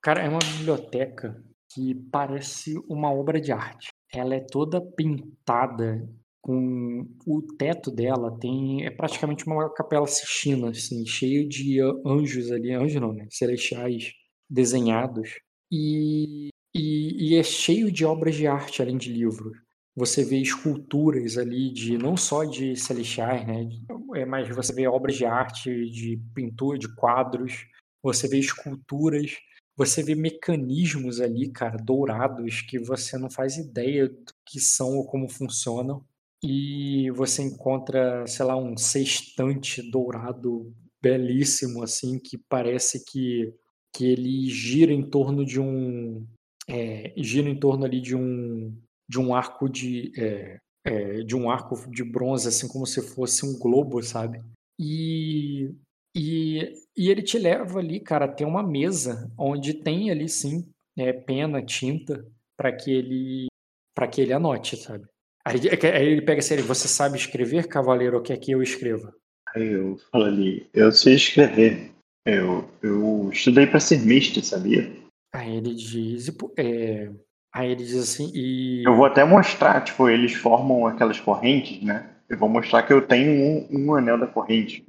Cara, 0.00 0.22
é 0.22 0.28
uma 0.28 0.38
biblioteca 0.38 1.44
que 1.70 1.94
parece 2.10 2.78
uma 2.88 3.12
obra 3.12 3.38
de 3.38 3.52
arte. 3.52 3.90
Ela 4.12 4.36
é 4.36 4.40
toda 4.40 4.80
pintada 4.80 6.08
com 6.40 7.04
o 7.26 7.42
teto 7.58 7.90
dela 7.90 8.38
tem 8.38 8.86
é 8.86 8.90
praticamente 8.90 9.44
uma 9.46 9.68
capela 9.68 10.06
sistina, 10.06 10.70
assim, 10.70 11.04
cheio 11.04 11.48
de 11.48 11.80
anjos 12.06 12.52
ali, 12.52 12.72
anjos 12.72 13.00
não, 13.00 13.12
né? 13.12 13.26
Celestiais 13.30 14.12
desenhados 14.48 15.40
e, 15.72 16.50
e, 16.72 17.30
e 17.30 17.36
é 17.36 17.42
cheio 17.42 17.90
de 17.90 18.04
obras 18.04 18.36
de 18.36 18.46
arte 18.46 18.80
além 18.80 18.96
de 18.96 19.12
livros. 19.12 19.58
Você 19.96 20.22
vê 20.24 20.36
esculturas 20.36 21.36
ali 21.36 21.72
de 21.72 21.98
não 21.98 22.16
só 22.16 22.44
de 22.44 22.76
celestiais, 22.76 23.44
né? 23.46 23.66
É, 24.14 24.24
mas 24.24 24.48
você 24.54 24.72
vê 24.72 24.86
obras 24.86 25.16
de 25.16 25.24
arte, 25.24 25.90
de 25.90 26.20
pintura, 26.34 26.78
de 26.78 26.94
quadros. 26.94 27.66
Você 28.02 28.28
vê 28.28 28.38
esculturas. 28.38 29.32
Você 29.76 30.02
vê 30.02 30.14
mecanismos 30.14 31.20
ali, 31.20 31.50
cara, 31.50 31.76
dourados 31.76 32.62
que 32.62 32.78
você 32.78 33.18
não 33.18 33.30
faz 33.30 33.56
ideia 33.56 34.08
do 34.08 34.32
que 34.46 34.58
são 34.58 34.96
ou 34.96 35.06
como 35.06 35.28
funcionam. 35.28 36.04
E 36.42 37.10
você 37.10 37.42
encontra, 37.42 38.26
sei 38.26 38.44
lá, 38.44 38.56
um 38.56 38.76
sextante 38.76 39.82
dourado 39.90 40.72
belíssimo, 41.02 41.82
assim, 41.82 42.18
que 42.18 42.38
parece 42.48 43.04
que, 43.04 43.52
que 43.94 44.04
ele 44.06 44.48
gira 44.48 44.92
em 44.92 45.08
torno 45.08 45.44
de 45.44 45.60
um. 45.60 46.26
é, 46.68 47.12
gira 47.16 47.48
em 47.48 47.58
torno 47.58 47.84
ali 47.84 48.00
de 48.00 48.16
um 48.16 48.74
de 49.08 49.20
um 49.20 49.34
arco 49.34 49.68
de 49.68 50.12
é, 50.18 50.58
é, 50.84 51.22
de 51.22 51.36
um 51.36 51.50
arco 51.50 51.76
de 51.90 52.02
bronze, 52.04 52.48
assim 52.48 52.68
como 52.68 52.86
se 52.86 53.00
fosse 53.02 53.44
um 53.46 53.58
globo, 53.58 54.02
sabe? 54.02 54.42
E, 54.78 55.70
e, 56.18 56.72
e 56.96 57.10
ele 57.10 57.20
te 57.20 57.38
leva 57.38 57.78
ali, 57.78 58.00
cara, 58.00 58.26
tem 58.26 58.46
uma 58.46 58.62
mesa 58.62 59.30
onde 59.38 59.74
tem 59.74 60.10
ali 60.10 60.26
sim 60.30 60.64
é, 60.96 61.12
pena, 61.12 61.62
tinta, 61.62 62.26
para 62.56 62.72
que 62.72 62.90
ele 62.90 63.48
para 63.94 64.08
que 64.08 64.22
ele 64.22 64.32
anote, 64.32 64.76
sabe? 64.76 65.04
Aí, 65.44 65.60
aí 65.94 66.06
ele 66.06 66.22
pega 66.22 66.38
assim, 66.38 66.56
você 66.56 66.88
sabe 66.88 67.18
escrever, 67.18 67.68
cavaleiro, 67.68 68.16
ou 68.16 68.22
quer 68.22 68.38
que 68.38 68.50
eu 68.50 68.62
escreva? 68.62 69.14
Aí 69.54 69.72
eu 69.72 69.98
falo 70.10 70.24
ali, 70.24 70.68
eu 70.72 70.90
sei 70.90 71.14
escrever. 71.14 71.92
Eu, 72.26 72.68
eu 72.82 73.30
estudei 73.30 73.66
pra 73.66 73.78
ser 73.78 74.00
mestre, 74.00 74.42
sabia? 74.42 74.90
Aí 75.34 75.56
ele 75.56 75.74
diz, 75.74 76.28
é, 76.58 77.10
aí 77.54 77.72
ele 77.72 77.84
diz 77.84 77.94
assim, 77.94 78.30
e 78.34 78.82
Eu 78.84 78.96
vou 78.96 79.06
até 79.06 79.22
mostrar, 79.24 79.82
tipo, 79.84 80.08
eles 80.08 80.32
formam 80.32 80.86
aquelas 80.86 81.20
correntes, 81.20 81.82
né? 81.82 82.10
Eu 82.28 82.38
vou 82.38 82.48
mostrar 82.48 82.82
que 82.82 82.92
eu 82.92 83.06
tenho 83.06 83.30
um, 83.30 83.68
um 83.70 83.94
anel 83.94 84.18
da 84.18 84.26
corrente 84.26 84.84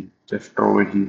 de, 0.00 0.08
de 0.26 0.34
astrologia. 0.36 1.04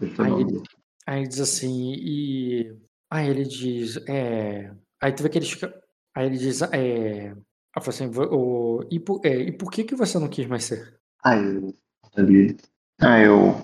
de 0.00 0.06
astronomia. 0.06 0.62
Aí 1.06 1.20
ele 1.20 1.28
diz 1.28 1.40
assim, 1.40 1.94
e. 1.94 2.76
Aí 3.10 3.28
ele 3.28 3.44
diz, 3.44 3.96
é. 4.08 4.70
Aí 5.00 5.12
tu 5.12 5.22
vê 5.22 5.28
que 5.28 5.38
ele 5.38 5.46
fica. 5.46 5.74
Aí 6.14 6.26
ele 6.26 6.36
diz, 6.38 6.60
é. 6.62 7.34
Assim, 7.74 8.08
"Vo- 8.08 8.24
o... 8.34 8.84
e, 8.90 8.98
por... 8.98 9.20
é, 9.24 9.34
e 9.36 9.52
por 9.52 9.70
que 9.70 9.84
que 9.84 9.94
você 9.94 10.18
não 10.18 10.28
quis 10.28 10.46
mais 10.46 10.64
ser? 10.64 10.98
Aí 11.24 11.38
eu 11.44 11.74
ali. 12.16 12.56
Ah, 13.00 13.20
eu. 13.20 13.54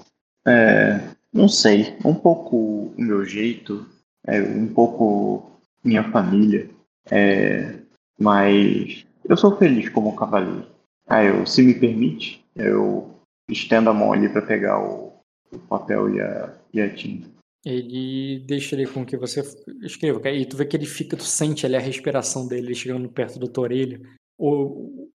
É, 0.46 1.00
não 1.32 1.48
sei. 1.48 1.96
Um 2.04 2.14
pouco 2.14 2.56
o 2.56 2.94
meu 2.96 3.24
jeito, 3.24 3.84
é, 4.26 4.40
um 4.40 4.68
pouco 4.72 5.50
minha 5.82 6.04
família. 6.12 6.70
É, 7.10 7.80
mas 8.18 9.04
eu 9.28 9.36
sou 9.36 9.56
feliz 9.56 9.88
como 9.88 10.14
cavaleiro. 10.16 10.66
Ah, 11.08 11.22
eu, 11.24 11.44
se 11.44 11.62
me 11.62 11.74
permite, 11.74 12.44
eu 12.54 13.13
estendo 13.48 13.90
a 13.90 13.94
mão 13.94 14.12
ali 14.12 14.28
para 14.28 14.42
pegar 14.42 14.80
o, 14.80 15.12
o 15.52 15.58
papel 15.58 16.14
e 16.14 16.20
a, 16.20 16.54
e 16.72 16.80
a 16.80 16.94
tinta. 16.94 17.28
Ele 17.64 18.40
deixa 18.46 18.74
ele 18.74 18.86
com 18.86 19.06
que 19.06 19.16
você 19.16 19.42
escreva. 19.82 20.20
cara. 20.20 20.34
E 20.34 20.44
tu 20.44 20.56
vê 20.56 20.66
que 20.66 20.76
ele 20.76 20.86
fica, 20.86 21.16
tu 21.16 21.24
sente 21.24 21.64
ali 21.64 21.76
a 21.76 21.80
respiração 21.80 22.46
dele 22.46 22.74
chegando 22.74 23.08
perto 23.08 23.38
da 23.38 23.46
tua 23.46 23.64
orelha. 23.64 24.00
Ou, 24.38 25.10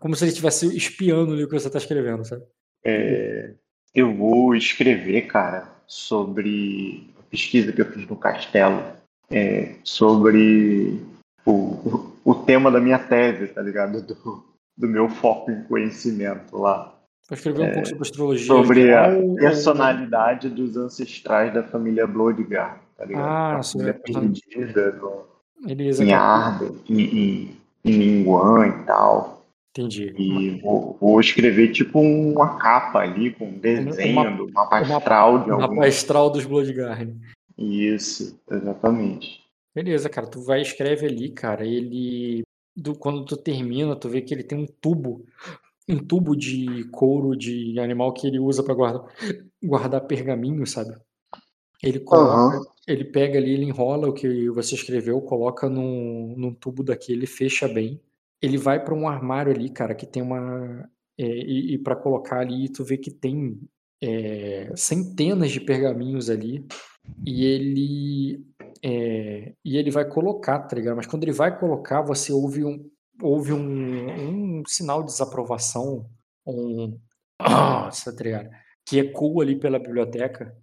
como 0.00 0.16
se 0.16 0.24
ele 0.24 0.30
estivesse 0.30 0.76
espiando 0.76 1.32
ali 1.32 1.44
o 1.44 1.48
que 1.48 1.54
você 1.54 1.70
tá 1.70 1.78
escrevendo, 1.78 2.24
sabe? 2.24 2.44
É, 2.84 3.54
eu 3.94 4.14
vou 4.14 4.54
escrever, 4.54 5.22
cara, 5.26 5.76
sobre 5.86 7.08
a 7.18 7.22
pesquisa 7.22 7.72
que 7.72 7.80
eu 7.80 7.92
fiz 7.92 8.06
no 8.06 8.16
castelo, 8.16 8.82
é, 9.30 9.76
sobre 9.84 11.00
o, 11.44 11.52
o, 11.52 12.16
o 12.24 12.34
tema 12.34 12.70
da 12.70 12.80
minha 12.80 12.98
tese, 12.98 13.48
tá 13.48 13.62
ligado? 13.62 14.02
Do, 14.02 14.44
do 14.76 14.88
meu 14.88 15.08
foco 15.08 15.50
em 15.50 15.62
conhecimento 15.64 16.56
lá. 16.58 16.95
Vou 17.28 17.36
escrever 17.36 17.62
um 17.62 17.72
pouco 17.72 17.88
sobre 17.88 18.02
astrologia. 18.02 18.46
Sobre 18.46 18.82
a 18.92 19.10
geral, 19.10 19.22
ou- 19.24 19.34
personalidade 19.36 20.48
dos 20.48 20.76
ancestrais 20.76 21.52
da 21.52 21.62
família 21.64 22.06
Bloodgar, 22.06 22.80
tá 22.96 23.04
ligado? 23.04 23.24
Ah, 23.24 23.56
a 23.56 23.58
a 23.58 23.62
família 23.62 23.94
perdida 23.94 24.92
no, 24.92 25.24
Beleza, 25.66 26.04
em. 26.04 26.12
Arden, 26.12 26.70
em, 26.88 27.00
em, 27.00 27.56
em 27.84 27.98
Ningguan 27.98 28.68
e 28.68 28.72
tal. 28.84 29.44
Entendi. 29.76 30.14
E 30.16 30.60
vou, 30.62 30.96
vou 31.00 31.20
escrever 31.20 31.72
tipo 31.72 31.98
uma 32.00 32.56
capa 32.56 33.00
ali 33.00 33.30
com 33.32 33.46
um 33.48 33.58
desenho 33.58 34.12
Uma- 34.12 34.30
do 34.30 34.50
mapa 34.52 34.80
uma- 34.82 34.96
astral 34.96 35.44
de 35.44 35.50
algum. 35.50 35.74
mapa 35.74 35.86
astral 35.86 36.30
dos 36.30 36.46
Bloodgarden. 36.46 37.20
Isso, 37.58 38.38
exatamente. 38.50 39.40
Beleza, 39.74 40.08
cara, 40.08 40.26
tu 40.26 40.40
vai 40.42 40.60
e 40.60 40.62
escreve 40.62 41.06
ali, 41.06 41.30
cara, 41.30 41.66
ele 41.66 42.42
do, 42.74 42.94
quando 42.94 43.24
tu 43.24 43.36
termina, 43.36 43.94
tu 43.96 44.08
vê 44.08 44.20
que 44.22 44.32
ele 44.32 44.42
tem 44.42 44.56
um 44.58 44.66
tubo, 44.80 45.24
um 45.88 45.98
tubo 45.98 46.36
de 46.36 46.84
couro 46.90 47.36
de 47.36 47.78
animal 47.78 48.12
que 48.12 48.26
ele 48.26 48.38
usa 48.38 48.62
pra 48.62 48.74
guardar, 48.74 49.04
guardar 49.62 50.06
pergaminho, 50.06 50.66
sabe? 50.66 50.96
Ele 51.82 52.00
coloca, 52.00 52.56
Aham. 52.56 52.64
ele 52.88 53.04
pega 53.04 53.38
ali, 53.38 53.52
ele 53.52 53.64
enrola 53.64 54.08
o 54.08 54.12
que 54.12 54.48
você 54.50 54.74
escreveu, 54.74 55.20
coloca 55.20 55.68
num, 55.68 56.34
num 56.36 56.54
tubo 56.54 56.82
daquele, 56.82 57.26
fecha 57.26 57.68
bem. 57.68 58.00
Ele 58.42 58.56
vai 58.56 58.82
pra 58.82 58.94
um 58.94 59.08
armário 59.08 59.52
ali, 59.52 59.68
cara, 59.70 59.94
que 59.94 60.06
tem 60.06 60.22
uma 60.22 60.88
é, 61.18 61.24
e, 61.24 61.74
e 61.74 61.78
para 61.78 61.96
colocar 61.96 62.40
ali, 62.40 62.68
tu 62.68 62.84
vê 62.84 62.98
que 62.98 63.10
tem 63.10 63.58
é, 64.02 64.70
centenas 64.76 65.50
de 65.50 65.60
pergaminhos 65.60 66.28
ali 66.28 66.66
e 67.24 67.44
ele 67.44 68.44
é, 68.82 69.54
e 69.64 69.76
ele 69.76 69.90
vai 69.90 70.04
colocar, 70.06 70.60
tá 70.60 70.76
ligado? 70.76 70.96
Mas 70.96 71.06
quando 71.06 71.22
ele 71.22 71.32
vai 71.32 71.58
colocar, 71.58 72.02
você 72.02 72.32
ouve 72.32 72.64
um, 72.64 72.88
ouve 73.22 73.52
um, 73.52 73.58
um 73.58 74.45
sinal 74.66 75.02
de 75.02 75.12
desaprovação, 75.12 76.08
um. 76.46 76.98
Que 78.86 78.98
ecoa 79.00 79.42
ali 79.42 79.58
pela 79.58 79.78
biblioteca. 79.78 80.56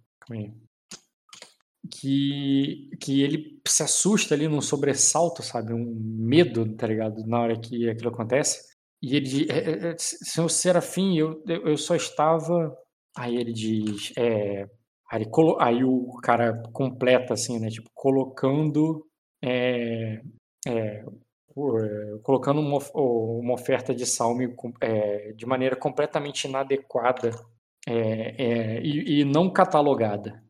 Que, 1.90 2.88
que 3.00 3.22
ele 3.22 3.60
se 3.66 3.82
assusta 3.82 4.34
ali 4.34 4.48
num 4.48 4.62
sobressalto, 4.62 5.42
sabe? 5.42 5.74
Um 5.74 5.94
medo, 5.94 6.74
tá 6.76 6.86
ligado? 6.86 7.26
Na 7.26 7.40
hora 7.40 7.60
que 7.60 7.88
aquilo 7.90 8.08
acontece. 8.08 8.62
E 9.02 9.16
ele 9.16 9.26
diz: 9.26 9.48
é, 9.50 9.58
é, 9.58 9.92
é, 9.92 9.96
Senhor 9.98 10.48
Serafim, 10.48 11.16
eu, 11.18 11.42
eu 11.46 11.76
só 11.76 11.94
estava. 11.94 12.74
Aí 13.16 13.36
ele 13.36 13.52
diz: 13.52 14.12
é, 14.16 14.66
Aí, 15.10 15.26
colo- 15.30 15.60
aí 15.60 15.84
o 15.84 16.16
cara 16.22 16.62
completa 16.72 17.34
assim, 17.34 17.58
né? 17.60 17.68
Tipo, 17.68 17.90
colocando. 17.94 19.06
é, 20.66 21.04
é, 21.56 21.60
o- 21.60 21.78
é, 21.78 22.18
colocando 22.22 22.60
uma, 22.60 22.78
uma 22.94 23.54
oferta 23.54 23.94
de 23.94 24.06
salme 24.06 24.54
é, 24.80 25.32
de 25.32 25.46
maneira 25.46 25.76
completamente 25.76 26.44
inadequada 26.48 27.30
é, 27.86 28.42
é, 28.78 28.82
e, 28.82 29.20
e 29.20 29.24
não 29.24 29.50
catalogada. 29.50 30.42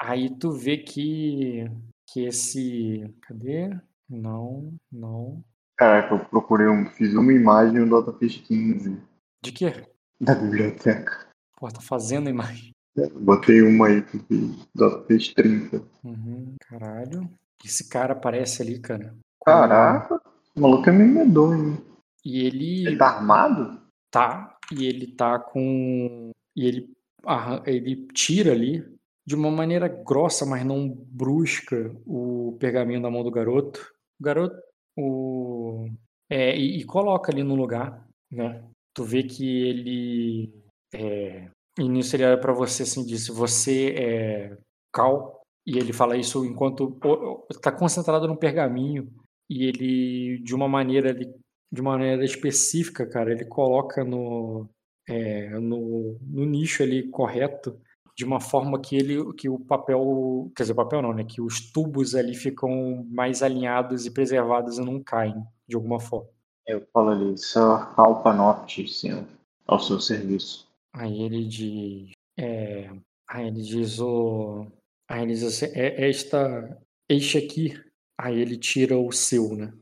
Aí 0.00 0.30
tu 0.38 0.52
vê 0.52 0.78
que, 0.78 1.64
que 2.06 2.24
esse. 2.26 3.12
Cadê? 3.22 3.70
Não, 4.08 4.74
não. 4.90 5.42
Caraca, 5.76 6.14
eu 6.14 6.24
procurei 6.26 6.66
um. 6.68 6.86
Fiz 6.86 7.14
uma 7.14 7.32
imagem 7.32 7.84
do 7.86 8.02
Datafish 8.02 8.40
15 8.42 9.00
De 9.42 9.52
quê? 9.52 9.72
da 10.20 10.34
biblioteca. 10.34 11.28
Pô, 11.56 11.68
tá 11.68 11.80
fazendo 11.80 12.26
a 12.26 12.30
imagem. 12.30 12.72
Botei 13.20 13.62
uma 13.62 13.86
aí 13.88 14.02
fiz 14.02 14.66
Datafish 14.74 15.34
30. 15.34 15.82
Uhum, 16.04 16.54
caralho. 16.68 17.30
Esse 17.64 17.88
cara 17.88 18.12
aparece 18.12 18.62
ali, 18.62 18.80
cara. 18.80 19.16
Caraca, 19.44 20.20
o 20.56 20.60
maluco 20.60 20.88
é 20.88 20.92
meio 20.92 21.10
medonho. 21.14 21.78
E 22.24 22.44
ele. 22.46 22.86
Ele 22.86 22.96
tá 22.98 23.06
armado? 23.08 23.78
tá 24.10 24.56
e 24.72 24.86
ele 24.86 25.06
tá 25.06 25.38
com 25.38 26.30
e 26.56 26.66
ele 26.66 26.90
arran- 27.24 27.62
ele 27.66 28.06
tira 28.14 28.52
ali 28.52 28.82
de 29.26 29.34
uma 29.34 29.50
maneira 29.50 29.86
grossa, 29.86 30.46
mas 30.46 30.64
não 30.64 30.88
brusca 30.88 31.94
o 32.06 32.56
pergaminho 32.58 33.02
da 33.02 33.10
mão 33.10 33.22
do 33.22 33.30
garoto. 33.30 33.80
O 34.18 34.24
garoto 34.24 34.56
o 34.98 35.88
é, 36.30 36.56
e, 36.56 36.78
e 36.80 36.84
coloca 36.84 37.30
ali 37.30 37.42
no 37.42 37.54
lugar, 37.54 38.06
né? 38.30 38.62
Tu 38.94 39.04
vê 39.04 39.22
que 39.22 39.46
ele 39.68 40.54
é, 40.94 41.48
e 41.78 41.88
nisso 41.88 42.16
ele 42.16 42.24
olha 42.24 42.40
pra 42.40 42.52
você 42.52 42.82
assim 42.82 43.02
e 43.02 43.06
diz: 43.06 43.28
"Você 43.28 43.90
é 43.96 44.58
Cal?" 44.92 45.42
E 45.66 45.76
ele 45.78 45.92
fala 45.92 46.16
isso 46.16 46.44
enquanto 46.46 46.98
o- 47.04 47.08
o- 47.08 47.46
tá 47.60 47.70
concentrado 47.70 48.26
no 48.26 48.36
pergaminho 48.36 49.08
e 49.48 49.64
ele 49.64 50.38
de 50.38 50.54
uma 50.54 50.68
maneira 50.68 51.10
ali 51.10 51.32
de 51.70 51.82
maneira 51.82 52.24
específica, 52.24 53.06
cara, 53.06 53.30
ele 53.30 53.44
coloca 53.44 54.02
no, 54.02 54.68
é, 55.06 55.50
no, 55.58 56.18
no 56.22 56.46
nicho 56.46 56.82
ali 56.82 57.08
correto, 57.08 57.78
de 58.16 58.24
uma 58.24 58.40
forma 58.40 58.80
que 58.80 58.96
ele 58.96 59.32
que 59.34 59.48
o 59.48 59.58
papel, 59.58 60.50
quer 60.56 60.62
dizer, 60.62 60.72
o 60.72 60.76
papel 60.76 61.02
não, 61.02 61.12
né, 61.12 61.24
que 61.24 61.40
os 61.40 61.70
tubos 61.70 62.14
ali 62.14 62.34
ficam 62.34 63.06
mais 63.10 63.42
alinhados 63.42 64.06
e 64.06 64.10
preservados 64.10 64.78
e 64.78 64.80
não 64.80 65.02
caem 65.02 65.44
de 65.68 65.76
alguma 65.76 66.00
forma. 66.00 66.28
Eu 66.66 66.86
falo 66.92 67.10
ali, 67.10 67.38
Sir 67.38 67.94
Calpanote, 67.94 68.88
senhor, 68.88 69.24
ao 69.66 69.78
seu 69.78 70.00
serviço. 70.00 70.68
Aí 70.92 71.22
ele 71.22 71.44
diz. 71.44 72.10
É, 72.36 72.90
aí 73.26 73.46
ele 73.46 73.62
diz 73.62 74.00
o. 74.00 74.66
Aí 75.08 75.22
ele 75.22 75.32
diz 75.32 75.44
assim, 75.44 75.66
é, 75.74 76.08
esta. 76.08 76.78
Este 77.08 77.38
aqui. 77.38 77.87
Aí 78.20 78.40
ele 78.40 78.56
tira 78.56 78.98
o 78.98 79.12
seu, 79.12 79.54
né? 79.54 79.72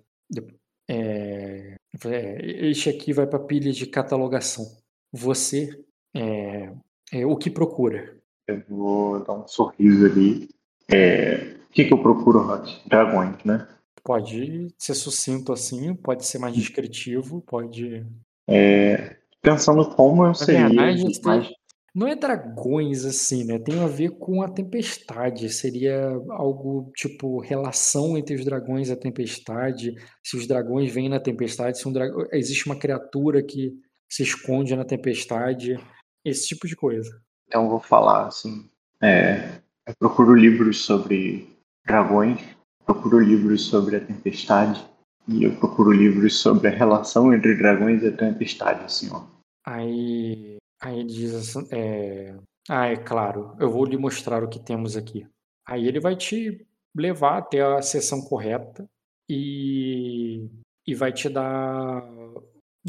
É, 0.88 1.76
é, 2.04 2.66
este 2.68 2.90
aqui 2.90 3.12
vai 3.12 3.26
para 3.26 3.38
pilha 3.38 3.72
de 3.72 3.86
catalogação. 3.86 4.64
Você 5.12 5.70
é, 6.14 6.70
é 7.12 7.26
o 7.26 7.36
que 7.36 7.50
procura. 7.50 8.16
Eu 8.46 8.62
vou 8.68 9.24
dar 9.24 9.32
um 9.32 9.48
sorriso 9.48 10.04
ali. 10.06 10.48
É, 10.92 11.56
O 11.68 11.72
que, 11.72 11.84
que 11.84 11.92
eu 11.92 12.00
procuro, 12.00 12.40
Rock? 12.40 12.86
Dragões, 12.88 13.42
né? 13.44 13.66
Pode 14.04 14.72
ser 14.78 14.94
sucinto 14.94 15.52
assim, 15.52 15.94
pode 15.94 16.24
ser 16.24 16.38
mais 16.38 16.54
descritivo, 16.54 17.40
pode. 17.42 18.06
É, 18.48 19.16
pensando 19.42 19.84
como 19.96 20.24
eu 20.24 20.34
seria. 20.34 20.68
verdade, 20.68 21.20
mais- 21.24 21.48
Não 21.96 22.06
é 22.06 22.14
dragões 22.14 23.06
assim, 23.06 23.42
né? 23.44 23.58
Tem 23.58 23.82
a 23.82 23.86
ver 23.86 24.10
com 24.18 24.42
a 24.42 24.50
tempestade. 24.50 25.48
Seria 25.48 26.10
algo 26.28 26.92
tipo 26.94 27.40
relação 27.40 28.18
entre 28.18 28.34
os 28.34 28.44
dragões 28.44 28.90
e 28.90 28.92
a 28.92 28.96
tempestade. 28.96 29.94
Se 30.22 30.36
os 30.36 30.46
dragões 30.46 30.92
vêm 30.92 31.08
na 31.08 31.18
tempestade, 31.18 31.78
se 31.78 31.88
um 31.88 31.92
dra... 31.92 32.06
existe 32.32 32.66
uma 32.66 32.78
criatura 32.78 33.42
que 33.42 33.72
se 34.12 34.22
esconde 34.22 34.76
na 34.76 34.84
tempestade, 34.84 35.82
esse 36.22 36.46
tipo 36.48 36.66
de 36.66 36.76
coisa. 36.76 37.10
Então 37.48 37.66
vou 37.66 37.80
falar 37.80 38.26
assim. 38.26 38.68
é, 39.02 39.62
eu 39.86 39.94
procuro 39.98 40.34
livros 40.34 40.84
sobre 40.84 41.48
dragões, 41.86 42.42
procuro 42.84 43.20
livros 43.20 43.64
sobre 43.64 43.96
a 43.96 44.04
tempestade 44.04 44.84
e 45.26 45.44
eu 45.44 45.56
procuro 45.56 45.92
livros 45.92 46.38
sobre 46.40 46.68
a 46.68 46.72
relação 46.72 47.32
entre 47.32 47.54
dragões 47.56 48.02
e 48.02 48.08
a 48.08 48.12
tempestade, 48.12 48.84
assim, 48.84 49.08
ó. 49.10 49.24
Aí, 49.64 50.58
aí 50.80 51.00
ele 51.00 51.08
diz 51.08 51.34
assim, 51.34 51.68
é... 51.72 52.36
ah, 52.68 52.86
é 52.86 52.96
claro, 52.96 53.56
eu 53.58 53.70
vou 53.70 53.84
lhe 53.84 53.96
mostrar 53.96 54.42
o 54.42 54.48
que 54.48 54.58
temos 54.58 54.96
aqui. 54.96 55.26
Aí 55.66 55.86
ele 55.86 56.00
vai 56.00 56.16
te 56.16 56.66
levar 56.94 57.38
até 57.38 57.60
a 57.60 57.82
seção 57.82 58.22
correta 58.22 58.88
e, 59.28 60.48
e 60.86 60.94
vai 60.94 61.12
te 61.12 61.28
dar, 61.28 62.02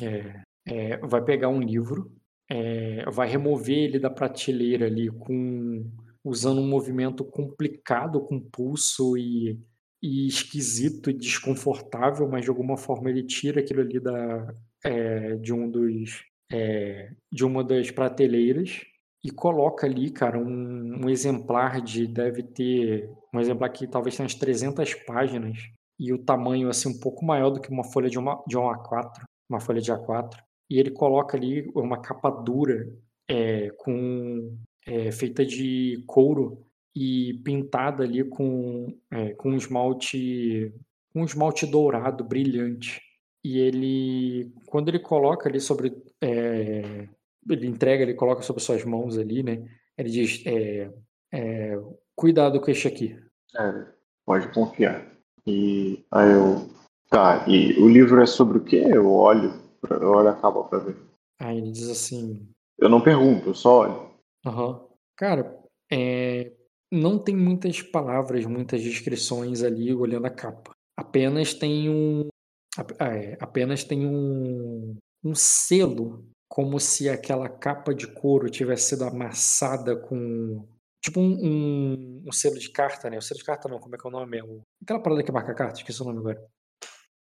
é, 0.01 0.41
é, 0.67 0.98
vai 0.98 1.24
pegar 1.24 1.49
um 1.49 1.61
livro, 1.61 2.11
é, 2.49 3.09
vai 3.09 3.27
remover 3.27 3.77
ele 3.77 3.99
da 3.99 4.09
prateleira 4.09 4.85
ali 4.85 5.09
com 5.09 5.90
usando 6.24 6.61
um 6.61 6.67
movimento 6.67 7.24
complicado 7.24 8.22
com 8.22 8.40
pulso 8.40 9.17
e, 9.17 9.59
e 10.01 10.27
esquisito 10.27 11.09
e 11.09 11.14
desconfortável, 11.14 12.27
mas 12.27 12.43
de 12.43 12.49
alguma 12.49 12.77
forma 12.77 13.09
ele 13.09 13.24
tira 13.24 13.61
aquilo 13.61 13.82
ali 13.82 13.99
da, 13.99 14.53
é, 14.83 15.35
de 15.35 15.53
um 15.53 15.69
dos 15.69 16.24
é, 16.51 17.11
de 17.32 17.45
uma 17.45 17.64
das 17.64 17.92
prateleiras 17.92 18.82
e 19.24 19.32
coloca 19.32 19.85
ali, 19.85 20.09
cara, 20.09 20.40
um, 20.40 21.06
um 21.06 21.09
exemplar 21.09 21.82
de 21.82 22.08
deve 22.08 22.43
ter 22.43 23.09
um 23.34 23.40
exemplar 23.40 23.69
que 23.72 23.88
talvez 23.88 24.16
tenha 24.16 24.26
umas 24.26 24.35
300 24.35 24.93
páginas 25.06 25.58
e 26.00 26.14
o 26.14 26.24
tamanho 26.24 26.69
assim 26.69 26.90
um 26.90 27.00
pouco 27.00 27.26
maior 27.26 27.50
do 27.50 27.59
que 27.59 27.69
uma 27.69 27.84
folha 27.84 28.09
de 28.09 28.19
uma 28.19 28.42
de 28.48 28.58
um 28.58 28.61
A4, 28.61 29.24
uma 29.50 29.59
folha 29.59 29.82
de 29.82 29.92
A4. 29.92 30.38
E 30.69 30.80
ele 30.80 30.92
coloca 30.92 31.35
ali 31.38 31.69
uma 31.74 32.01
capa 32.01 32.30
dura 32.30 32.88
é, 33.30 33.69
com 33.77 34.58
é, 34.85 35.11
feita 35.11 35.45
de 35.45 36.03
couro 36.06 36.66
e 36.95 37.42
pintada 37.43 38.03
ali 38.03 38.24
com 38.24 38.98
é, 39.11 39.34
com 39.34 39.51
um 39.51 39.58
esmalte 39.58 40.74
um 41.16 41.26
esmalte 41.26 41.66
dourado 41.66 42.24
brilhante. 42.24 43.01
E 43.48 43.59
ele, 43.59 44.51
quando 44.66 44.90
ele 44.90 45.00
coloca 45.00 45.48
ali 45.48 45.61
sobre, 45.61 45.95
é, 46.22 47.08
ele 47.50 47.66
entrega, 47.66 48.03
ele 48.03 48.14
coloca 48.14 48.42
sobre 48.42 48.61
suas 48.61 48.84
mãos 48.84 49.17
ali, 49.17 49.42
né? 49.42 49.66
Ele 49.98 50.09
diz, 50.09 50.43
é, 50.45 50.92
é, 51.34 51.80
cuidado 52.14 52.59
com 52.59 52.69
este 52.69 52.90
aqui. 52.90 53.17
É, 53.58 53.85
pode 54.26 54.51
confiar. 54.51 55.09
E 55.45 56.06
aí 56.11 56.30
eu. 56.30 56.69
Tá, 57.09 57.45
e 57.48 57.72
o 57.82 57.88
livro 57.88 58.22
é 58.22 58.26
sobre 58.26 58.58
o 58.58 58.66
quê? 58.66 58.84
Eu 58.85 59.09
olho, 59.09 59.53
eu 59.90 60.09
olho 60.09 60.27
a 60.27 60.35
capa 60.35 60.66
pra 60.66 60.80
ver. 60.80 60.98
Aí 61.40 61.58
ele 61.58 61.72
diz 61.72 61.90
assim, 61.90 62.45
Eu 62.77 62.90
não 62.90 63.00
pergunto, 63.00 63.51
eu 63.51 63.56
só 63.56 63.80
olho. 63.84 64.11
Aham. 64.45 64.85
Cara, 65.16 65.58
é, 65.90 66.51
não 66.92 67.17
tem 67.17 67.34
muitas 67.34 67.82
palavras, 67.82 68.45
muitas 68.45 68.84
descrições 68.84 69.64
ali 69.64 69.93
olhando 69.93 70.26
a 70.26 70.30
capa. 70.30 70.76
Apenas 70.98 71.53
tem 71.53 71.90
um, 71.90 72.27
apenas 73.40 73.84
tem 73.84 74.06
um, 74.06 74.96
um 75.24 75.36
selo, 75.36 76.26
como 76.50 76.80
se 76.80 77.10
aquela 77.10 77.50
capa 77.50 77.94
de 77.94 78.08
couro 78.08 78.50
tivesse 78.50 78.90
sido 78.90 79.04
amassada 79.04 79.96
com 79.96 80.66
tipo 81.04 81.20
um, 81.20 81.34
um, 81.42 82.24
um 82.28 82.32
selo 82.32 82.58
de 82.58 82.70
carta, 82.72 83.10
né? 83.10 83.18
O 83.18 83.22
selo 83.22 83.40
de 83.40 83.46
carta 83.46 83.68
não, 83.70 83.80
como 83.80 83.96
é 83.96 83.98
que 83.98 84.06
é 84.06 84.10
o 84.10 84.12
nome? 84.12 84.38
É 84.38 84.44
o- 84.44 84.62
aquela 84.82 85.00
parada 85.02 85.24
que 85.24 85.32
marca 85.32 85.52
a 85.52 85.56
carta, 85.56 85.80
esqueci 85.80 86.02
o 86.02 86.06
nome 86.06 86.20
agora. 86.20 86.44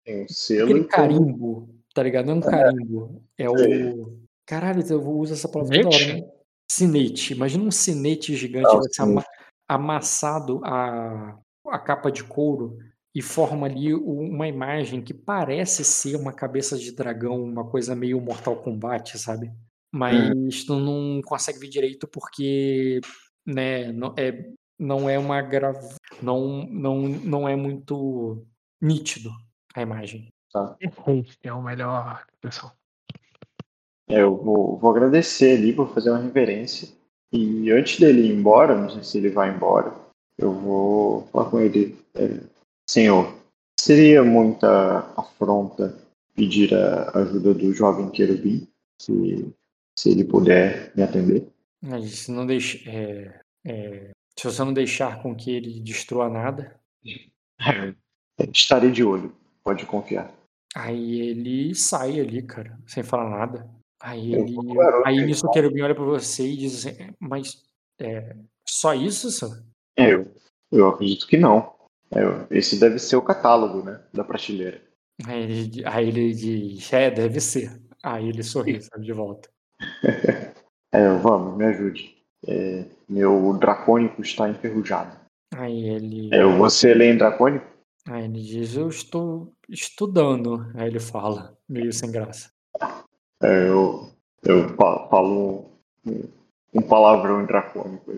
Tem 0.06 0.24
um 0.24 0.28
selo. 0.28 0.64
Aquele 0.66 0.80
e 0.80 0.82
tem- 0.84 0.90
carimbo, 0.90 1.70
tá 1.94 2.04
ligado? 2.04 2.26
Não 2.28 2.34
é 2.34 2.38
um 2.38 2.42
carimbo. 2.42 3.24
É 3.38 3.50
o. 3.50 4.20
Caralho, 4.46 4.84
eu 4.90 5.02
vou 5.02 5.20
usar 5.20 5.34
essa 5.36 5.48
palavra 5.50 5.76
toda 5.82 5.88
hora, 5.88 5.98
Sinete? 5.98 6.22
né? 6.22 6.32
Sinete. 6.70 7.34
Imagina 7.34 7.64
um 7.64 7.72
sinete 7.72 8.36
gigante 8.36 8.68
Ah, 8.68 8.76
o 8.78 8.82
desse 8.82 9.02
ama- 9.02 9.26
amassado 9.68 10.60
a, 10.66 11.40
a 11.68 11.80
capa 11.80 12.12
de 12.12 12.24
couro 12.26 12.78
e 13.16 13.22
forma 13.22 13.68
ali 13.68 13.94
uma 13.94 14.48
imagem 14.48 15.02
que 15.02 15.14
parece 15.14 15.84
ser 15.84 16.16
uma 16.16 16.34
cabeça 16.34 16.78
de 16.78 16.92
dragão, 16.92 17.44
uma 17.44 17.70
coisa 17.70 17.96
meio 17.96 18.20
Mortal 18.20 18.56
Kombat, 18.56 19.18
sabe? 19.20 19.52
Mas 19.92 20.64
tu 20.64 20.80
não 20.80 21.22
consegue 21.22 21.60
ver 21.60 21.70
direito 21.70 22.08
porque, 22.08 23.00
né, 23.46 23.92
não 23.92 24.16
é, 24.18 24.52
não 24.80 25.08
é 25.08 25.20
uma 25.20 25.40
grav... 25.42 25.78
não, 26.22 26.66
não, 26.66 27.02
não 27.08 27.48
é 27.48 27.56
muito 27.56 28.44
nítido 28.82 29.30
a 29.76 29.82
imagem. 29.82 30.28
Perfeito, 30.80 31.38
é 31.44 31.54
o 31.54 31.62
melhor, 31.62 32.26
pessoal. 32.42 32.74
É, 34.10 34.22
eu 34.22 34.36
vou, 34.36 34.78
vou 34.78 34.92
agradecer 34.92 35.58
ali, 35.58 35.72
vou 35.72 35.88
fazer 35.88 36.10
uma 36.10 36.20
reverência. 36.20 36.90
E 37.32 37.72
antes 37.72 38.00
dele 38.00 38.28
ir 38.28 38.32
embora, 38.32 38.80
não 38.80 38.90
sei 38.90 39.04
se 39.04 39.18
ele 39.18 39.30
vai 39.30 39.50
embora, 39.50 39.94
eu 40.38 40.52
vou 40.52 41.28
falar 41.28 41.50
com 41.50 41.60
ele. 41.60 41.98
é, 42.16 42.53
Senhor, 42.94 43.34
seria 43.80 44.24
muita 44.24 45.00
afronta 45.18 45.98
pedir 46.36 46.72
a 46.76 47.10
ajuda 47.22 47.52
do 47.52 47.74
jovem 47.74 48.08
querubim, 48.12 48.68
se, 49.02 49.52
se 49.98 50.12
ele 50.12 50.24
puder 50.24 50.96
me 50.96 51.02
atender? 51.02 51.52
Se 52.08 52.32
não 52.32 52.48
é, 52.86 53.42
é, 53.66 54.12
se 54.38 54.46
você 54.46 54.64
não 54.64 54.72
deixar 54.72 55.24
com 55.24 55.36
que 55.36 55.50
ele 55.50 55.80
destrua 55.80 56.30
nada, 56.30 56.80
Estarei 58.54 58.92
de 58.92 59.04
olho, 59.04 59.36
pode 59.64 59.88
confiar. 59.88 60.32
aí 60.76 61.20
ele 61.20 61.74
sai 61.74 62.20
ali, 62.20 62.44
cara, 62.44 62.78
sem 62.86 63.02
falar 63.02 63.28
nada. 63.28 63.68
Aí 64.00 64.36
ele, 64.36 64.56
aí 65.04 65.26
nisso 65.26 65.48
o 65.48 65.52
querubim 65.52 65.82
olha 65.82 65.96
pra 65.96 66.04
você 66.04 66.48
e 66.48 66.58
diz 66.58 66.86
assim, 66.86 67.02
"É, 67.02 67.10
mas 67.20 67.64
é, 68.00 68.36
só 68.68 68.94
isso, 68.94 69.32
senhor? 69.32 69.64
Eu, 69.98 70.32
eu 70.72 70.90
acredito 70.90 71.26
que 71.26 71.38
não. 71.38 71.73
Esse 72.52 72.80
deve 72.80 73.00
ser 73.00 73.16
o 73.16 73.22
catálogo, 73.22 73.84
né, 73.84 74.00
da 74.14 74.24
prateleira. 74.24 74.82
Aí 75.26 75.42
ele, 75.44 75.86
aí 75.86 76.08
ele 76.10 76.34
diz, 76.34 76.92
é, 76.94 77.10
deve 77.12 77.40
ser. 77.40 77.80
Aí 78.04 78.28
ele 78.30 78.44
sorri, 78.44 78.82
sabe, 78.82 79.06
de 79.06 79.14
volta. 79.14 79.50
É, 80.96 81.10
vamos, 81.18 81.58
me 81.58 81.66
ajude. 81.66 82.16
É, 82.48 82.86
meu 83.10 83.58
dracônico 83.58 84.22
está 84.22 84.48
enferrujado. 84.48 85.18
Aí 85.56 85.90
ele, 85.90 86.30
É, 86.32 86.44
você 86.46 86.94
lê 86.94 87.12
em 87.12 87.18
dracônico? 87.18 87.66
aí 88.08 88.26
ele 88.26 88.40
diz, 88.44 88.76
eu 88.76 88.90
estou 88.90 89.52
estudando. 89.68 90.70
Aí 90.76 90.86
ele 90.88 91.00
fala, 91.00 91.58
meio 91.68 91.92
sem 91.92 92.12
graça. 92.12 92.52
É, 93.42 93.68
eu, 93.68 94.12
eu 94.44 94.70
fa- 94.76 95.08
falo 95.10 95.66
um, 96.06 96.30
um 96.76 96.82
palavrão 96.84 97.42
em 97.42 97.48
dracônico. 97.48 98.14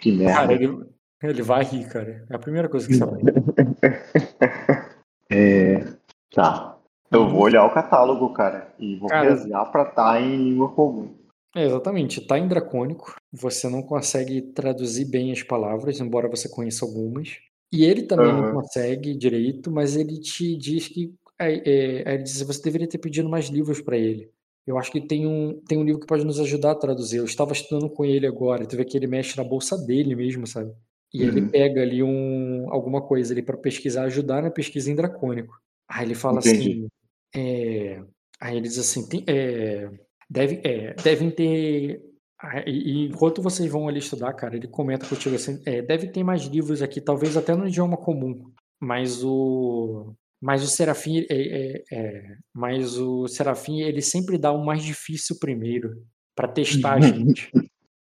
Que 0.00 0.10
merda. 0.10 0.34
Cara, 0.40 0.52
ele, 0.52 0.84
ele 1.22 1.42
vai 1.42 1.64
rir, 1.64 1.88
cara. 1.88 2.26
É 2.30 2.34
a 2.36 2.38
primeira 2.38 2.68
coisa 2.68 2.86
que 2.86 2.94
você 2.94 3.04
vai. 3.04 3.20
É, 5.28 5.84
tá. 6.32 6.78
Eu 7.10 7.28
vou 7.28 7.42
olhar 7.42 7.64
o 7.64 7.74
catálogo, 7.74 8.32
cara, 8.32 8.72
e 8.78 8.96
vou 8.96 9.08
Cara- 9.08 9.28
rezar 9.30 9.64
pra 9.66 9.82
estar 9.82 10.20
em 10.22 10.36
língua 10.36 10.70
comum. 10.70 11.14
É, 11.54 11.64
exatamente, 11.64 12.20
tá 12.26 12.38
em 12.38 12.46
dracônico. 12.46 13.14
Você 13.32 13.68
não 13.68 13.82
consegue 13.82 14.40
traduzir 14.40 15.04
bem 15.06 15.32
as 15.32 15.42
palavras, 15.42 15.98
embora 16.00 16.28
você 16.28 16.48
conheça 16.48 16.84
algumas. 16.84 17.38
E 17.72 17.84
ele 17.84 18.02
também 18.02 18.32
não 18.32 18.44
Aham. 18.44 18.52
consegue 18.54 19.14
direito, 19.16 19.70
mas 19.70 19.96
ele 19.96 20.20
te 20.20 20.56
diz 20.56 20.88
que 20.88 21.12
é, 21.38 21.54
é, 21.54 22.14
ele 22.14 22.22
diz, 22.22 22.40
você 22.42 22.62
deveria 22.62 22.88
ter 22.88 22.98
pedido 22.98 23.28
mais 23.28 23.46
livros 23.46 23.80
para 23.80 23.96
ele. 23.96 24.30
Eu 24.66 24.78
acho 24.78 24.90
que 24.90 25.00
tem 25.00 25.26
um, 25.26 25.60
tem 25.66 25.78
um 25.78 25.84
livro 25.84 26.00
que 26.00 26.06
pode 26.06 26.24
nos 26.24 26.38
ajudar 26.40 26.72
a 26.72 26.76
traduzir. 26.76 27.18
Eu 27.18 27.24
estava 27.24 27.52
estudando 27.52 27.88
com 27.90 28.04
ele 28.04 28.26
agora, 28.26 28.66
tu 28.66 28.76
vê 28.76 28.84
que 28.84 28.96
ele 28.96 29.06
mexe 29.06 29.36
na 29.36 29.44
bolsa 29.44 29.76
dele 29.78 30.14
mesmo, 30.14 30.46
sabe? 30.46 30.72
E 31.14 31.22
ele 31.22 31.40
Uhum. 31.42 31.48
pega 31.48 31.82
ali 31.82 32.02
um, 32.02 32.66
alguma 32.70 33.00
coisa 33.00 33.32
ali 33.32 33.42
para 33.42 33.56
pesquisar, 33.56 34.04
ajudar 34.04 34.42
na 34.42 34.50
pesquisa 34.50 34.90
em 34.90 34.94
dracônico. 34.94 35.54
Aí 35.88 36.04
ele 36.06 36.14
fala 36.14 36.40
Entendi. 36.40 36.58
assim, 36.70 36.88
É, 37.34 38.02
aí 38.40 38.56
ele 38.56 38.68
diz 38.68 38.78
assim: 38.78 39.08
tem, 39.08 39.24
é, 39.28 39.88
deve, 40.28 40.60
é, 40.64 40.94
devem 40.94 41.30
ter. 41.30 42.00
ah, 42.40 42.62
E, 42.66 43.06
enquanto 43.06 43.42
vocês 43.42 43.70
vão 43.70 43.88
ali 43.88 43.98
estudar, 44.00 44.32
cara, 44.34 44.56
ele 44.56 44.68
comenta 44.68 45.06
contigo 45.06 45.36
assim: 45.36 45.60
deve 45.86 46.08
ter 46.08 46.24
mais 46.24 46.42
livros 46.44 46.82
aqui, 46.82 47.00
talvez 47.00 47.36
até 47.36 47.54
no 47.54 47.66
idioma 47.68 47.96
comum, 47.96 48.50
mas 48.80 49.22
o. 49.24 50.12
Mas 50.40 50.62
o 50.62 50.66
Serafim, 50.68 51.24
é, 51.30 51.34
é, 51.78 51.82
é, 51.92 52.36
mas 52.54 52.98
o 52.98 53.26
Serafim, 53.26 53.80
ele 53.80 54.02
sempre 54.02 54.36
dá 54.36 54.52
o 54.52 54.64
mais 54.64 54.82
difícil 54.84 55.38
primeiro, 55.40 56.04
pra 56.34 56.46
testar 56.46 56.94
a 56.96 57.00
gente. 57.00 57.50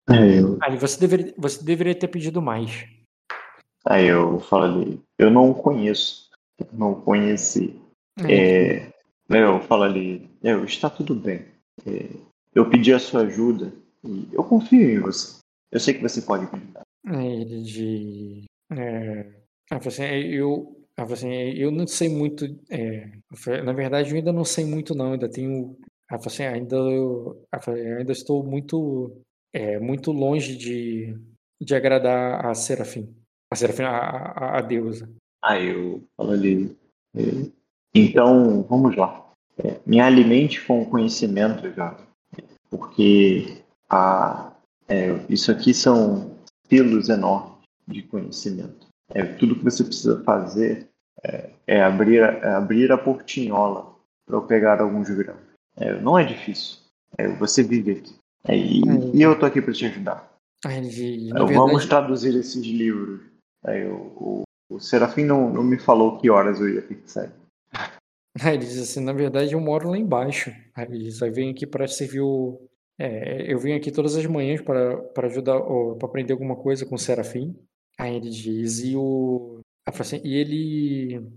Aí 0.07 0.37
eu, 0.37 0.57
Aí 0.61 0.77
você 0.77 0.99
deveria, 0.99 1.33
você 1.37 1.63
deveria 1.63 1.95
ter 1.95 2.07
pedido 2.07 2.41
mais. 2.41 2.85
aí 3.85 4.07
eu 4.07 4.39
falo 4.39 4.63
ali, 4.63 5.01
eu 5.17 5.31
não 5.31 5.53
conheço, 5.53 6.29
não 6.71 6.99
conheci. 7.01 7.79
É, 8.29 8.91
eu 9.29 9.59
falo 9.61 9.83
ali, 9.83 10.29
eu, 10.43 10.63
está 10.65 10.89
tudo 10.89 11.15
bem. 11.15 11.45
É, 11.85 12.09
eu 12.53 12.69
pedi 12.69 12.93
a 12.93 12.99
sua 12.99 13.21
ajuda 13.21 13.73
e 14.03 14.27
eu 14.31 14.43
confio 14.43 14.89
em 14.89 14.99
você. 14.99 15.39
Eu 15.71 15.79
sei 15.79 15.93
que 15.93 16.01
você 16.01 16.21
pode 16.21 16.43
me 16.43 16.49
ajudar. 16.53 16.83
Ele 17.05 17.63
de. 17.63 18.45
É, 18.71 19.27
ah, 19.71 19.77
assim, 19.77 20.03
eu, 20.03 20.85
ah, 20.95 21.03
assim, 21.03 21.31
eu 21.31 21.71
não 21.71 21.87
sei 21.87 22.09
muito. 22.09 22.45
é, 22.69 23.09
na 23.63 23.73
verdade, 23.73 24.11
eu 24.11 24.17
ainda 24.17 24.31
não 24.31 24.45
sei 24.45 24.65
muito, 24.65 24.93
não. 24.93 25.13
Ainda 25.13 25.29
tenho. 25.29 25.75
ah, 26.09 26.15
assim, 26.15 26.43
ainda, 26.43 26.75
eu 26.75 27.47
ainda 27.97 28.11
estou 28.11 28.43
muito, 28.43 29.23
é, 29.53 29.79
muito 29.79 30.11
longe 30.11 30.57
de, 30.57 31.15
de 31.61 31.75
agradar 31.75 32.45
a 32.45 32.55
Serafim. 32.55 33.15
A 33.51 33.55
Serafim, 33.55 33.83
a, 33.83 33.89
a, 33.89 34.57
a 34.57 34.61
deusa. 34.61 35.09
Aí 35.43 35.67
eu 35.67 36.03
falo 36.17 36.31
ali, 36.31 36.75
é, 37.15 37.21
então 37.93 38.63
vamos 38.63 38.95
lá. 38.95 39.31
É, 39.63 39.79
me 39.85 39.99
alimente 39.99 40.65
com 40.65 40.83
conhecimento, 40.85 41.71
jovem, 41.73 42.05
porque 42.69 43.61
a, 43.87 44.51
é, 44.87 45.23
isso 45.29 45.51
aqui 45.51 45.73
são 45.73 46.35
pilos 46.67 47.09
enormes 47.09 47.59
de 47.87 48.01
conhecimento. 48.03 48.87
É, 49.13 49.23
tudo 49.23 49.55
que 49.55 49.63
você 49.63 49.83
precisa 49.83 50.23
fazer 50.23 50.89
é, 51.23 51.51
é 51.67 51.83
abrir, 51.83 52.21
é 52.21 52.53
abrir 52.53 52.91
a 52.91 52.97
portinhola 52.97 53.93
para 54.25 54.37
eu 54.37 54.41
pegar 54.41 54.81
alguns 54.81 55.09
grãos. 55.09 55.39
Não 56.01 56.17
é 56.17 56.23
difícil. 56.23 56.77
Você 57.39 57.63
vive 57.63 57.91
aqui. 57.93 58.15
É, 58.47 58.57
e, 58.57 58.81
e 59.13 59.21
eu 59.21 59.39
tô 59.39 59.45
aqui 59.45 59.61
para 59.61 59.73
te 59.73 59.85
ajudar. 59.85 60.31
Aí 60.65 60.77
ele 60.77 60.89
de, 60.89 61.29
É, 61.29 61.33
Vamos 61.33 61.55
verdade, 61.55 61.87
traduzir 61.87 62.35
esses 62.35 62.63
livros. 62.65 63.21
Aí 63.65 63.85
o, 63.85 63.95
o, 63.95 64.43
o 64.69 64.79
Serafim 64.79 65.23
não, 65.23 65.49
não 65.49 65.63
me 65.63 65.77
falou 65.77 66.17
que 66.17 66.29
horas 66.29 66.59
eu 66.59 66.69
ia 66.69 66.81
ter 66.81 66.95
que 66.95 67.09
sair. 67.09 67.31
Aí 68.41 68.55
ele 68.55 68.65
diz 68.65 68.81
assim, 68.81 68.99
na 68.99 69.13
verdade 69.13 69.53
eu 69.53 69.59
moro 69.59 69.89
lá 69.89 69.97
embaixo. 69.97 70.51
Aí 70.75 70.85
ele 70.85 71.03
diz, 71.05 71.21
aí 71.21 71.29
vem 71.29 71.51
aqui 71.51 71.67
para 71.67 71.87
servir 71.87 72.21
o... 72.21 72.59
é, 72.99 73.51
eu 73.51 73.59
venho 73.59 73.77
aqui 73.77 73.91
todas 73.91 74.15
as 74.15 74.25
manhãs 74.25 74.59
para 74.61 75.27
ajudar, 75.27 75.61
para 75.61 76.07
aprender 76.07 76.33
alguma 76.33 76.55
coisa 76.55 76.85
com 76.85 76.95
o 76.95 76.99
Serafim. 76.99 77.55
Aí 77.97 78.15
ele 78.15 78.29
diz, 78.29 78.79
e 78.83 78.95
o... 78.95 79.59
assim, 79.85 80.19
e 80.23 80.35
ele... 80.35 81.29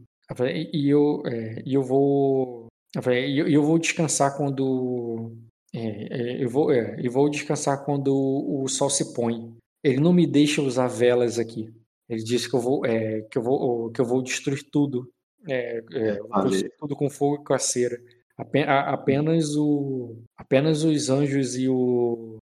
E 0.73 0.89
eu, 0.89 1.23
é, 1.27 1.63
e 1.65 1.75
eu 1.75 1.83
vou... 1.83 2.67
E 2.97 3.39
eu, 3.39 3.49
e 3.49 3.55
eu 3.55 3.63
vou 3.63 3.79
descansar 3.79 4.37
quando... 4.37 5.33
é, 5.75 6.39
é, 6.39 6.45
eu 6.45 6.49
vou, 6.49 6.73
é, 6.73 6.97
eu 7.03 7.11
vou 7.11 7.29
descansar 7.29 7.85
quando 7.85 8.15
o 8.15 8.67
sol 8.69 8.89
se 8.91 9.13
põe. 9.15 9.53
Ele 9.83 10.01
não 10.01 10.13
me 10.13 10.27
deixa 10.27 10.63
usar 10.63 10.89
velas 10.89 11.39
aqui. 11.39 11.73
Ele 12.09 12.23
diz 12.23 12.47
que 12.47 12.55
eu 12.55 12.61
vou, 12.61 12.85
é, 12.87 13.23
que 13.23 13.39
eu 13.39 13.43
vou, 13.43 13.91
que 13.91 14.01
eu 14.01 14.05
vou 14.05 14.23
destruir 14.23 14.63
tudo. 14.71 15.11
É, 15.49 15.83
é, 15.93 16.19
vou 16.19 16.49
destruir 16.49 16.73
tudo 16.79 16.97
com 16.97 17.11
fogo 17.11 17.43
e 17.43 17.45
com 17.45 17.55
a 17.55 17.59
cera. 17.59 18.01
Apenas 18.37 19.57
o, 19.57 20.17
apenas 20.37 20.85
os 20.85 21.09
anjos 21.09 21.57
e 21.57 21.69
o, 21.69 22.37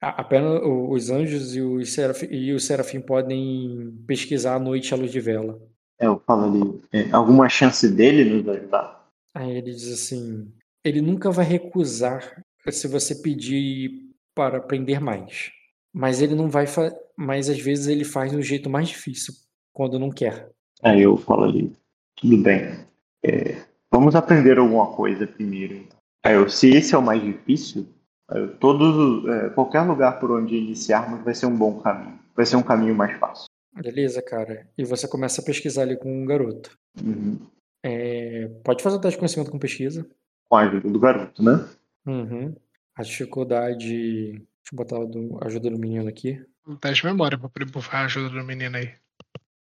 apenas 0.00 0.62
o- 0.62 0.90
os 0.90 1.10
anjos 1.10 1.54
e 1.54 1.60
os 1.60 1.92
serafim, 1.92 2.26
e 2.30 2.52
o 2.54 2.60
serafim 2.60 3.00
podem 3.00 3.92
pesquisar 4.06 4.54
à 4.54 4.58
noite 4.58 4.92
à 4.94 4.96
luz 4.96 5.12
de 5.12 5.20
vela. 5.20 5.60
É, 6.00 6.06
eu 6.06 6.20
falo 6.20 6.44
ali, 6.44 7.12
alguma 7.12 7.48
chance 7.48 7.88
dele 7.88 8.24
nos 8.24 8.48
ajudar? 8.48 9.08
Aí 9.34 9.56
ele 9.56 9.72
diz 9.72 9.92
assim: 9.92 10.50
ele 10.88 11.00
nunca 11.00 11.30
vai 11.30 11.44
recusar 11.44 12.42
se 12.70 12.86
você 12.88 13.14
pedir 13.14 13.90
para 14.34 14.58
aprender 14.58 15.00
mais. 15.00 15.50
Mas 15.92 16.20
ele 16.20 16.34
não 16.34 16.48
vai, 16.48 16.66
mas 17.16 17.48
às 17.48 17.58
vezes 17.58 17.86
ele 17.86 18.04
faz 18.04 18.32
do 18.32 18.42
jeito 18.42 18.68
mais 18.70 18.88
difícil 18.88 19.34
quando 19.72 19.98
não 19.98 20.10
quer. 20.10 20.50
Aí 20.82 21.02
eu 21.02 21.16
falo 21.16 21.44
ali, 21.44 21.72
tudo 22.16 22.36
bem. 22.38 22.86
É, 23.24 23.56
vamos 23.90 24.14
aprender 24.14 24.58
alguma 24.58 24.94
coisa 24.94 25.26
primeiro. 25.26 25.74
então. 25.74 25.98
Aí 26.24 26.34
eu, 26.34 26.48
se 26.48 26.68
esse 26.70 26.94
é 26.94 26.98
o 26.98 27.02
mais 27.02 27.22
difícil, 27.22 27.86
eu, 28.30 28.56
todos, 28.58 28.94
os- 28.96 29.28
é, 29.28 29.50
qualquer 29.50 29.80
lugar 29.82 30.20
por 30.20 30.30
onde 30.30 30.54
iniciarmos 30.56 31.24
vai 31.24 31.34
ser 31.34 31.46
um 31.46 31.56
bom 31.56 31.80
caminho. 31.80 32.18
Vai 32.36 32.44
ser 32.46 32.56
um 32.56 32.62
caminho 32.62 32.94
mais 32.94 33.18
fácil. 33.18 33.46
Beleza, 33.74 34.20
cara. 34.22 34.68
E 34.76 34.84
você 34.84 35.08
começa 35.08 35.40
a 35.40 35.44
pesquisar 35.44 35.82
ali 35.82 35.96
com 35.96 36.22
um 36.22 36.26
garoto. 36.26 36.76
Uhum. 37.02 37.38
É, 37.84 38.48
pode 38.64 38.82
fazer 38.82 38.96
o 38.96 39.00
teste 39.00 39.16
de 39.16 39.18
conhecimento 39.20 39.50
com 39.50 39.58
pesquisa. 39.58 40.08
Com 40.48 40.56
a 40.56 40.60
ajuda 40.62 40.88
do 40.88 40.98
garoto, 40.98 41.42
né? 41.42 41.68
Uhum. 42.06 42.54
A 42.96 43.02
dificuldade. 43.02 44.32
Deixa 44.32 44.42
eu 44.72 44.76
botar 44.76 44.96
a 44.96 45.46
ajuda 45.46 45.70
do 45.70 45.78
menino 45.78 46.08
aqui. 46.08 46.42
Um 46.66 46.76
teste 46.76 47.02
de 47.02 47.06
memória 47.08 47.38
pra 47.38 47.48
poder 47.48 47.70
bufar 47.70 48.02
a 48.02 48.04
ajuda 48.06 48.30
do 48.30 48.44
menino 48.44 48.76
aí. 48.76 48.92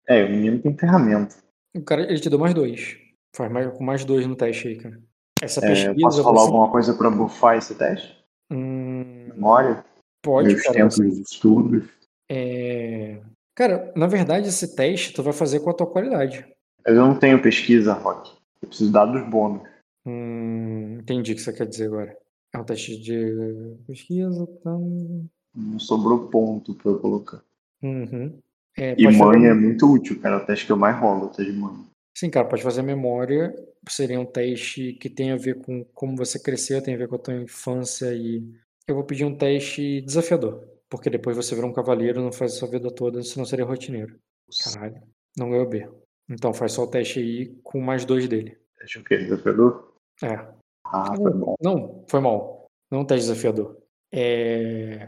É, 0.08 0.24
o 0.26 0.30
menino 0.30 0.60
tem 0.60 0.78
ferramenta. 0.78 1.36
O 1.76 1.82
cara, 1.84 2.02
ele 2.04 2.20
te 2.20 2.30
deu 2.30 2.40
mais 2.40 2.54
dois. 2.54 2.98
Faz 3.36 3.52
mais, 3.52 3.72
com 3.78 3.84
mais 3.84 4.04
dois 4.06 4.26
no 4.28 4.36
teste 4.36 4.68
aí, 4.70 4.78
cara. 4.78 5.00
Essa 5.42 5.64
É, 5.66 5.68
pesquisa. 5.70 5.96
posso 6.02 6.24
falar 6.24 6.40
você- 6.40 6.46
alguma 6.48 6.72
coisa 6.72 6.94
para 6.94 7.10
bufar 7.10 7.58
esse 7.58 7.76
teste? 7.76 8.18
Hum, 8.52 9.30
Memória? 9.34 9.84
pode, 10.22 10.50
meus 10.50 10.62
cara. 10.62 10.76
tempos 10.76 10.98
você- 10.98 11.10
de 11.10 11.22
estudos. 11.22 11.90
é... 12.30 13.22
Cara, 13.56 13.92
na 13.96 14.08
verdade, 14.08 14.48
esse 14.48 14.76
teste 14.76 15.14
tu 15.14 15.22
vai 15.22 15.34
fazer 15.34 15.60
com 15.60 15.70
a 15.70 15.74
tua 15.74 15.88
qualidade. 15.88 16.46
Mas 16.86 16.96
eu 16.96 17.06
não 17.06 17.18
tenho 17.18 17.42
pesquisa, 17.42 17.94
Rock. 17.94 18.32
Eu 18.62 18.68
preciso 18.70 18.92
dar 18.92 19.06
dos 19.06 19.22
bônus. 19.30 19.68
Hum, 20.06 20.98
entendi 21.00 21.34
o 21.34 21.36
que 21.36 21.42
você 21.42 21.54
quer 21.54 21.68
dizer 21.68 21.88
agora. 21.88 22.18
É 22.54 22.58
um 22.58 22.64
teste 22.64 23.00
de 23.00 23.76
pesquisa. 23.88 24.48
Então... 24.60 25.30
Não 25.56 25.80
sobrou 25.80 26.30
ponto 26.30 26.76
para 26.76 26.92
eu 26.92 27.00
colocar. 27.00 27.44
Uhum. 27.82 28.40
É, 28.78 28.96
E 28.98 29.18
manha 29.18 29.50
é 29.50 29.54
muito 29.54 29.92
útil, 29.92 30.20
cara. 30.20 30.36
É 30.36 30.44
o 30.44 30.46
teste 30.46 30.66
que 30.66 30.72
eu 30.72 30.78
mais 30.78 30.98
rolo, 30.98 31.26
o 31.26 31.30
teste 31.30 31.52
de 31.52 31.58
manha. 31.58 31.86
Sim, 32.18 32.30
cara, 32.30 32.48
pode 32.48 32.64
fazer 32.64 32.82
memória. 32.82 33.54
Seria 33.90 34.20
um 34.20 34.26
teste 34.26 34.94
que 34.94 35.10
tem 35.10 35.32
a 35.32 35.38
ver 35.38 35.62
com 35.62 35.84
como 35.94 36.16
você 36.16 36.40
cresceu, 36.40 36.82
tem 36.82 36.94
a 36.94 36.98
ver 36.98 37.08
com 37.08 37.16
a 37.16 37.20
tua 37.20 37.34
infância 37.34 38.14
e 38.14 38.44
eu 38.88 38.96
vou 38.96 39.04
pedir 39.04 39.26
um 39.26 39.36
teste 39.36 40.02
desafiador, 40.02 40.68
porque 40.90 41.10
depois 41.10 41.36
você 41.36 41.56
vira 41.56 41.66
um 41.66 41.74
cavaleiro, 41.74 42.22
não 42.22 42.32
faz 42.32 42.54
a 42.54 42.56
sua 42.58 42.70
vida 42.70 42.92
toda, 42.92 43.24
senão 43.24 43.46
seria 43.46 43.66
rotineiro. 43.66 44.20
Caralho, 44.64 45.02
não 45.38 45.50
ganhou 45.50 45.68
B. 45.68 45.90
Então 46.30 46.54
faz 46.54 46.74
só 46.74 46.84
o 46.84 46.88
teste 46.88 47.20
aí 47.20 47.56
com 47.64 47.80
mais 47.80 48.06
dois 48.06 48.28
dele. 48.28 48.58
Teste 48.80 49.00
o 49.00 49.04
quê? 49.04 49.18
Desafiador? 49.18 49.91
É. 50.24 50.48
Ah, 50.86 51.16
foi 51.16 51.32
bom. 51.34 51.56
Não, 51.62 52.04
foi 52.08 52.20
mal. 52.20 52.68
Não 52.92 53.02
um 53.02 53.06
teste 53.06 53.28
desafiador. 53.28 53.78
É... 54.14 55.08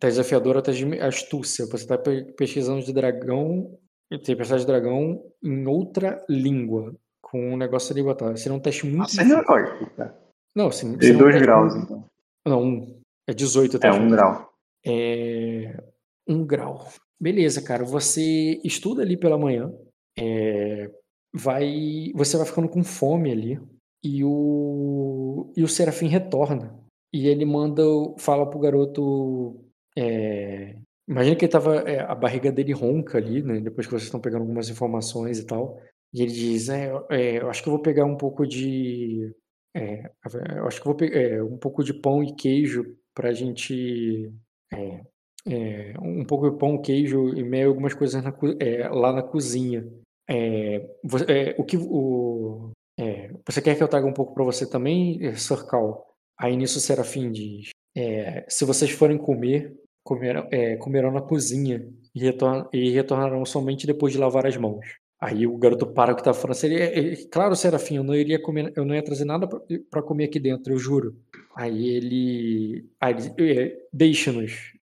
Teste 0.00 0.18
desafiador 0.20 0.56
é 0.56 0.58
o 0.58 0.62
teste 0.62 0.84
de 0.84 1.00
astúcia. 1.00 1.66
Você 1.66 1.84
está 1.84 1.98
pesquisando 2.36 2.82
de 2.84 2.92
dragão, 2.92 3.78
tempestade 4.24 4.60
de 4.62 4.66
dragão 4.66 5.24
em 5.42 5.66
outra 5.66 6.24
língua. 6.28 6.94
Com 7.22 7.54
um 7.54 7.56
negócio 7.56 7.92
ali 7.92 8.02
botar. 8.02 8.36
Seria 8.36 8.56
um 8.56 8.60
teste 8.60 8.84
muito 8.86 8.98
Nossa, 8.98 9.20
é 9.22 9.24
difícil. 9.24 9.90
cara. 9.96 10.18
Não, 10.54 10.70
sim. 10.70 10.94
Um 10.94 11.18
dois 11.18 11.40
graus, 11.40 11.74
muito- 11.74 11.84
então. 11.92 12.04
Não, 12.46 12.62
um. 12.62 13.00
É 13.28 13.32
18 13.34 13.74
o 13.78 13.80
É 13.82 13.90
um 13.92 14.08
grau. 14.10 14.52
É, 14.86 15.82
um 16.28 16.44
grau. 16.46 16.88
Beleza, 17.20 17.62
cara. 17.62 17.84
Você 17.84 18.60
estuda 18.62 19.02
ali 19.02 19.16
pela 19.16 19.38
manhã. 19.38 19.72
é, 20.16 20.88
vai, 21.34 22.12
você 22.14 22.36
vai 22.36 22.46
ficando 22.46 22.68
com 22.68 22.84
fome 22.84 23.32
ali. 23.32 23.60
E 24.04 24.22
o, 24.24 25.52
e 25.56 25.62
o 25.64 25.68
Serafim 25.68 26.08
retorna. 26.08 26.78
E 27.12 27.26
ele 27.28 27.44
manda, 27.44 27.82
fala 28.18 28.48
pro 28.48 28.58
garoto. 28.58 29.64
é, 29.96 30.76
imagina 31.08 31.36
que 31.36 31.44
ele 31.44 31.52
tava. 31.52 31.76
é, 31.88 32.00
a 32.00 32.14
barriga 32.14 32.52
dele 32.52 32.72
ronca 32.72 33.18
ali, 33.18 33.42
né? 33.42 33.60
Depois 33.60 33.86
que 33.86 33.92
vocês 33.92 34.04
estão 34.04 34.20
pegando 34.20 34.42
algumas 34.42 34.68
informações 34.68 35.38
e 35.38 35.46
tal. 35.46 35.78
E 36.12 36.22
ele 36.22 36.32
diz: 36.32 36.68
é, 36.68 36.92
é, 37.10 37.38
Eu 37.40 37.48
acho 37.50 37.62
que 37.62 37.68
eu 37.68 37.72
vou 37.72 37.82
pegar 37.82 38.04
um 38.04 38.16
pouco 38.16 38.46
de. 38.46 39.32
é, 39.74 40.10
eu 40.56 40.66
acho 40.66 40.80
que 40.80 40.86
vou 40.86 40.94
pegar 40.96 41.42
um 41.44 41.56
pouco 41.58 41.82
de 41.84 41.94
pão 41.94 42.22
e 42.22 42.34
queijo 42.34 42.84
pra 43.14 43.32
gente. 43.32 44.30
é, 44.72 45.00
é, 45.46 45.94
um 46.00 46.24
pouco 46.24 46.50
de 46.50 46.58
pão, 46.58 46.80
queijo 46.80 47.28
e 47.34 47.42
meio 47.44 47.68
algumas 47.68 47.94
coisas 47.94 48.22
na 48.22 48.34
é, 48.60 48.88
lá 48.88 49.12
na 49.12 49.22
cozinha. 49.22 49.86
É, 50.28 50.78
vo- 51.04 51.18
é, 51.30 51.54
o 51.58 51.64
que 51.64 51.76
o, 51.76 52.70
é, 52.98 53.30
você 53.46 53.60
quer 53.62 53.76
que 53.76 53.82
eu 53.82 53.88
traga 53.88 54.06
um 54.06 54.12
pouco 54.12 54.34
para 54.34 54.44
você 54.44 54.68
também, 54.68 55.18
eh, 55.24 55.34
Sir 55.36 55.66
Cal? 55.66 56.06
Aí 56.38 56.56
nisso 56.56 56.78
o 56.78 56.80
Serafim 56.80 57.30
diz: 57.30 57.70
é, 57.96 58.44
se 58.48 58.64
vocês 58.64 58.90
forem 58.90 59.18
comer, 59.18 59.74
comerão, 60.02 60.48
é, 60.50 60.76
comerão 60.76 61.10
na 61.12 61.22
cozinha 61.22 61.86
e, 62.14 62.20
retor- 62.20 62.68
e 62.72 62.90
retornarão 62.90 63.44
somente 63.44 63.86
depois 63.86 64.12
de 64.12 64.18
lavar 64.18 64.46
as 64.46 64.56
mãos. 64.56 64.84
Aí 65.20 65.46
o 65.46 65.56
garoto 65.56 65.86
para 65.86 66.12
o 66.12 66.16
que 66.16 66.22
tá 66.22 66.34
falando. 66.34 66.56
Seria, 66.56 66.80
é, 66.84 67.12
é, 67.14 67.16
claro, 67.30 67.56
Serafim, 67.56 67.96
eu 67.96 68.04
não 68.04 68.14
iria 68.14 68.40
comer, 68.40 68.72
eu 68.76 68.84
não 68.84 68.94
ia 68.94 69.02
trazer 69.02 69.24
nada 69.24 69.46
pra- 69.48 69.60
pra 69.90 70.02
comer 70.02 70.24
aqui 70.24 70.38
dentro, 70.38 70.72
eu 70.72 70.78
juro. 70.78 71.16
Aí 71.56 71.88
ele. 71.88 72.84
Aí 73.00 73.14
ele 73.38 73.58
é, 73.60 73.76
deixa-nos. 73.92 74.52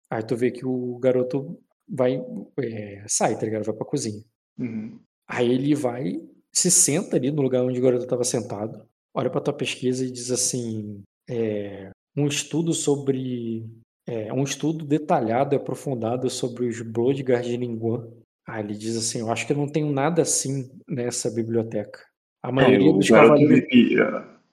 Aí 0.09 0.23
tu 0.23 0.35
vê 0.35 0.51
que 0.51 0.65
o 0.65 0.97
garoto 0.99 1.59
vai. 1.89 2.23
é, 2.59 3.03
sai, 3.07 3.38
tá 3.38 3.45
ligado? 3.45 3.63
Vai 3.65 3.75
pra 3.75 3.85
cozinha. 3.85 4.23
Uhum. 4.59 4.99
Aí 5.27 5.51
ele 5.51 5.73
vai, 5.75 6.21
se 6.53 6.69
senta 6.69 7.15
ali 7.15 7.31
no 7.31 7.41
lugar 7.41 7.63
onde 7.63 7.80
o 7.80 7.83
garoto 7.83 8.03
estava 8.03 8.23
sentado, 8.23 8.85
olha 9.13 9.30
para 9.30 9.41
tua 9.41 9.53
pesquisa 9.53 10.05
e 10.05 10.11
diz 10.11 10.31
assim: 10.31 11.01
é, 11.30 11.91
um 12.15 12.27
estudo 12.27 12.73
sobre. 12.73 13.65
é, 14.07 14.31
um 14.33 14.43
estudo 14.43 14.85
detalhado 14.85 15.55
e 15.55 15.57
aprofundado 15.57 16.30
sobre 16.30 16.67
os 16.67 16.81
Bloodguard 16.81 17.45
de 17.45 17.57
Linguan. 17.57 18.07
Aí 18.47 18.63
ele 18.63 18.75
diz 18.75 18.97
assim: 18.97 19.19
Eu 19.19 19.31
acho 19.31 19.45
que 19.47 19.53
eu 19.53 19.57
não 19.57 19.67
tenho 19.67 19.91
nada 19.91 20.21
assim 20.21 20.69
nessa 20.88 21.30
biblioteca. 21.31 21.99
A 22.43 22.51
maioria 22.51 22.89
É, 22.89 22.93
dos 22.93 23.09
cavaleiros. 23.09 23.67
me, 23.71 23.95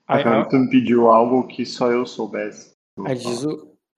a 0.07 0.23
garota 0.23 0.59
me 0.59 0.71
pediu 0.71 1.09
algo 1.09 1.47
que 1.47 1.65
só 1.65 1.91
eu 1.91 2.05
soubesse. 2.07 2.73
Aí 3.05 3.15
diz, 3.17 3.45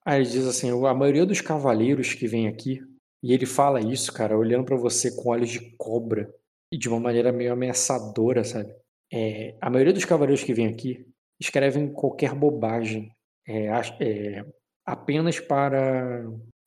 aí 0.05 0.23
diz 0.25 0.47
assim, 0.47 0.71
a 0.87 0.95
maioria 0.95 1.27
dos 1.27 1.41
cavaleiros 1.41 2.15
que 2.15 2.27
vem 2.27 2.47
aqui, 2.49 2.83
e 3.23 3.33
ele 3.33 3.47
fala 3.47 3.81
isso, 3.81 4.13
cara, 4.13 4.37
olhando 4.39 4.65
pra 4.65 4.77
você 4.77 5.11
com 5.17 5.31
olhos 5.31 5.51
de 5.51 5.75
cobra 5.77 6.33
de 6.79 6.89
uma 6.89 7.01
maneira 7.01 7.33
meio 7.33 7.53
ameaçadora, 7.53 8.45
sabe? 8.45 8.73
É, 9.13 9.57
a 9.61 9.69
maioria 9.71 9.93
dos 9.93 10.05
cavaleiros 10.05 10.45
que 10.45 10.55
vem 10.55 10.69
aqui 10.69 11.05
escrevem 11.41 11.93
qualquer 11.93 12.35
bobagem, 12.35 13.11
é, 13.49 13.67
é, 14.01 14.45
apenas 14.87 15.41
para, 15.41 16.25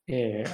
é, 0.08 0.44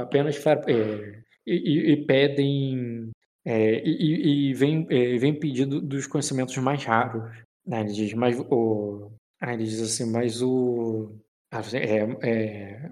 apenas 0.00 0.38
para, 0.38 0.60
é, 0.70 1.22
e, 1.46 1.54
e- 1.54 1.92
e 1.92 2.06
pedem 2.06 3.10
é, 3.44 3.82
e, 3.84 4.50
e- 4.50 4.54
vem, 4.54 4.86
vem 5.18 5.38
dos 5.66 6.06
conhecimentos 6.06 6.56
mais 6.58 6.84
raros. 6.84 7.22
né? 7.66 7.80
Ele 7.80 7.92
diz, 7.92 8.14
mas 8.14 8.38
o, 8.40 9.10
ah, 9.40 9.52
ele 9.52 9.64
diz 9.64 9.80
assim, 9.82 10.10
mas 10.10 10.40
o. 10.42 11.10
ah, 11.50 11.60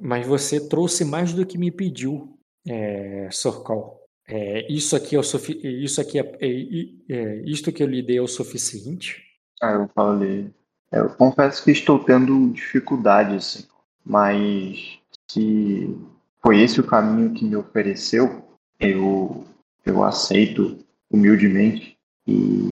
mas 0.01 0.27
você 0.27 0.69
trouxe 0.69 1.05
mais 1.05 1.33
do 1.33 1.47
que 1.47 1.57
me 1.59 1.71
pediu, 1.71 2.39
é, 2.67 3.29
Sorcal. 3.31 4.02
É, 4.35 4.67
isso 4.73 4.97
aqui 4.97 5.15
é 5.15 5.19
o 5.19 5.23
isso 5.23 6.01
aqui 6.01 6.19
é, 6.19 6.23
é, 6.41 7.15
é, 7.15 7.37
isto 7.45 7.71
que 7.71 7.83
eu 7.83 7.87
lhe 7.87 8.01
dei 8.01 8.17
é 8.17 8.23
o 8.23 8.27
suficiente? 8.27 9.23
Ah, 9.61 9.73
eu 9.73 9.91
falei. 9.95 10.51
Eu 10.91 11.11
confesso 11.11 11.63
que 11.63 11.71
estou 11.71 12.03
tendo 12.03 12.51
dificuldade, 12.51 13.37
assim. 13.37 13.67
Mas 14.03 14.99
se 15.31 15.95
foi 16.41 16.63
esse 16.63 16.81
o 16.81 16.87
caminho 16.87 17.35
que 17.35 17.45
me 17.45 17.57
ofereceu, 17.57 18.43
eu, 18.81 19.45
eu 19.85 20.03
aceito 20.03 20.79
humildemente 21.11 21.99
e, 22.27 22.69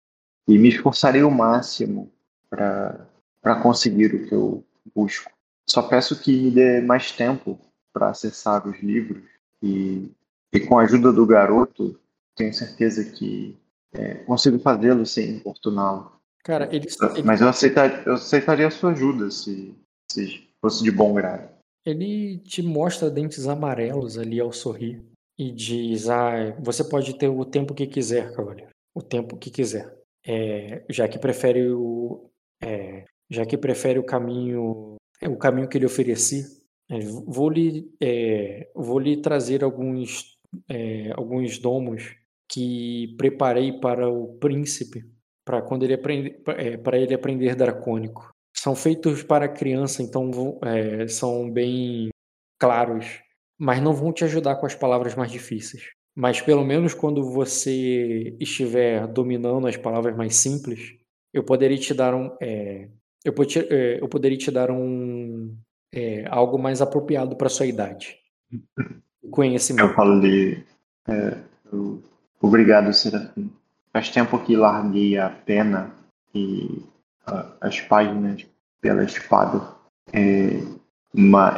e 0.48 0.58
me 0.58 0.70
esforçarei 0.70 1.22
o 1.22 1.30
máximo 1.30 2.10
para 2.48 3.60
conseguir 3.62 4.14
o 4.14 4.26
que 4.26 4.34
eu 4.34 4.64
busco. 4.94 5.30
Só 5.68 5.82
peço 5.82 6.18
que 6.22 6.32
me 6.32 6.50
dê 6.50 6.80
mais 6.80 7.12
tempo 7.12 7.60
para 7.92 8.08
acessar 8.08 8.66
os 8.66 8.80
livros 8.80 9.22
e, 9.62 10.10
e 10.53 10.61
com 10.61 10.79
a 10.79 10.83
ajuda 10.83 11.12
do 11.12 11.27
garoto, 11.27 11.99
tenho 12.37 12.53
certeza 12.53 13.05
que 13.05 13.57
é, 13.93 14.15
consigo 14.25 14.59
fazê-lo 14.59 15.05
sem 15.07 15.31
importuná-lo. 15.37 16.12
Cara, 16.45 16.65
ele, 16.75 16.87
ele, 17.17 17.23
Mas 17.23 17.41
eu, 17.41 17.49
aceitar, 17.49 18.07
eu 18.07 18.15
aceitaria 18.15 18.67
a 18.67 18.70
sua 18.70 18.93
ajuda 18.93 19.31
se, 19.31 19.75
se 20.11 20.49
fosse 20.61 20.83
de 20.83 20.91
bom 20.91 21.12
grado. 21.15 21.49
ele 21.85 22.39
te 22.39 22.62
mostra 22.62 23.11
dentes 23.11 23.47
amarelos 23.47 24.17
ali 24.19 24.41
ao 24.41 24.53
sorrir 24.53 25.03
e 25.39 25.51
diz: 25.53 26.09
Ah, 26.09 26.55
você 26.59 26.83
pode 26.83 27.15
ter 27.19 27.29
o 27.29 27.45
tempo 27.45 27.75
que 27.75 27.87
quiser, 27.87 28.33
cavaleiro. 28.35 28.70
O 28.95 29.03
tempo 29.03 29.37
que 29.37 29.51
quiser. 29.51 29.95
É, 30.27 30.83
já 30.89 31.07
que 31.09 31.19
prefere 31.19 31.70
o. 31.70 32.31
é, 32.62 33.05
já 33.31 33.45
que 33.47 33.57
prefere 33.59 33.99
o 33.99 34.05
caminho. 34.05 34.97
é, 35.20 35.29
O 35.29 35.37
caminho 35.37 35.69
que 35.69 35.79
lhe 35.79 35.87
ofereci, 35.87 36.45
é, 36.91 36.99
vou 37.01 37.51
lhe, 37.51 37.91
é, 38.01 38.70
vou 38.75 38.99
lhe 38.99 39.20
trazer 39.20 39.62
alguns, 39.62 40.37
é, 40.69 41.12
alguns 41.17 41.59
domos 41.59 42.15
que 42.49 43.15
preparei 43.17 43.73
para 43.81 44.09
o 44.09 44.39
príncipe, 44.39 45.05
para 45.45 45.62
quando 45.62 45.85
ele 45.85 45.95
aprender, 45.95 46.43
para 46.83 46.99
ele 46.99 47.15
aprender 47.15 47.55
dracônico. 47.55 48.31
São 48.57 48.75
feitos 48.75 49.23
para 49.23 49.49
criança, 49.49 50.03
então 50.03 50.59
é, 50.65 51.07
são 51.09 51.51
bem 51.51 52.11
claros, 52.59 53.20
mas 53.59 53.81
não 53.83 53.93
vão 53.95 54.12
te 54.12 54.25
ajudar 54.25 54.57
com 54.57 54.67
as 54.67 54.75
palavras 54.75 55.15
mais 55.15 55.31
difíceis. 55.31 55.85
Mas 56.15 56.41
pelo 56.41 56.65
menos 56.65 56.93
quando 56.93 57.23
você 57.31 58.37
estiver 58.41 59.07
dominando 59.07 59.67
as 59.67 59.77
palavras 59.77 60.17
mais 60.17 60.37
simples, 60.37 60.93
eu 61.33 61.45
poderia 61.45 61.79
te 61.79 61.95
dar 61.95 62.15
um, 62.15 62.37
é, 62.43 62.89
eu, 63.25 63.33
pode- 63.33 63.59
é, 63.61 64.01
eu 64.01 64.09
poderia 64.09 64.37
te 64.37 64.51
dar 64.51 64.70
um 64.70 65.57
é, 65.93 66.25
algo 66.29 66.59
mais 66.59 66.83
apropriado 66.83 67.37
para 67.37 67.49
sua 67.49 67.67
idade. 67.67 68.17
Eu 69.23 69.31
Conhecimento. 69.31 69.94
falei. 69.94 70.65
É, 71.08 71.39
eu- 71.73 72.02
obrigado, 72.40 72.92
Serafim. 72.92 73.50
Faz 73.92 74.08
tempo 74.10 74.39
que 74.39 74.57
larguei 74.57 75.18
a 75.18 75.28
pena 75.31 75.90
e 76.34 76.82
a- 77.26 77.52
as 77.60 77.81
páginas 77.81 78.47
pela 78.81 79.05
espada. 79.05 79.74
É, 80.12 80.60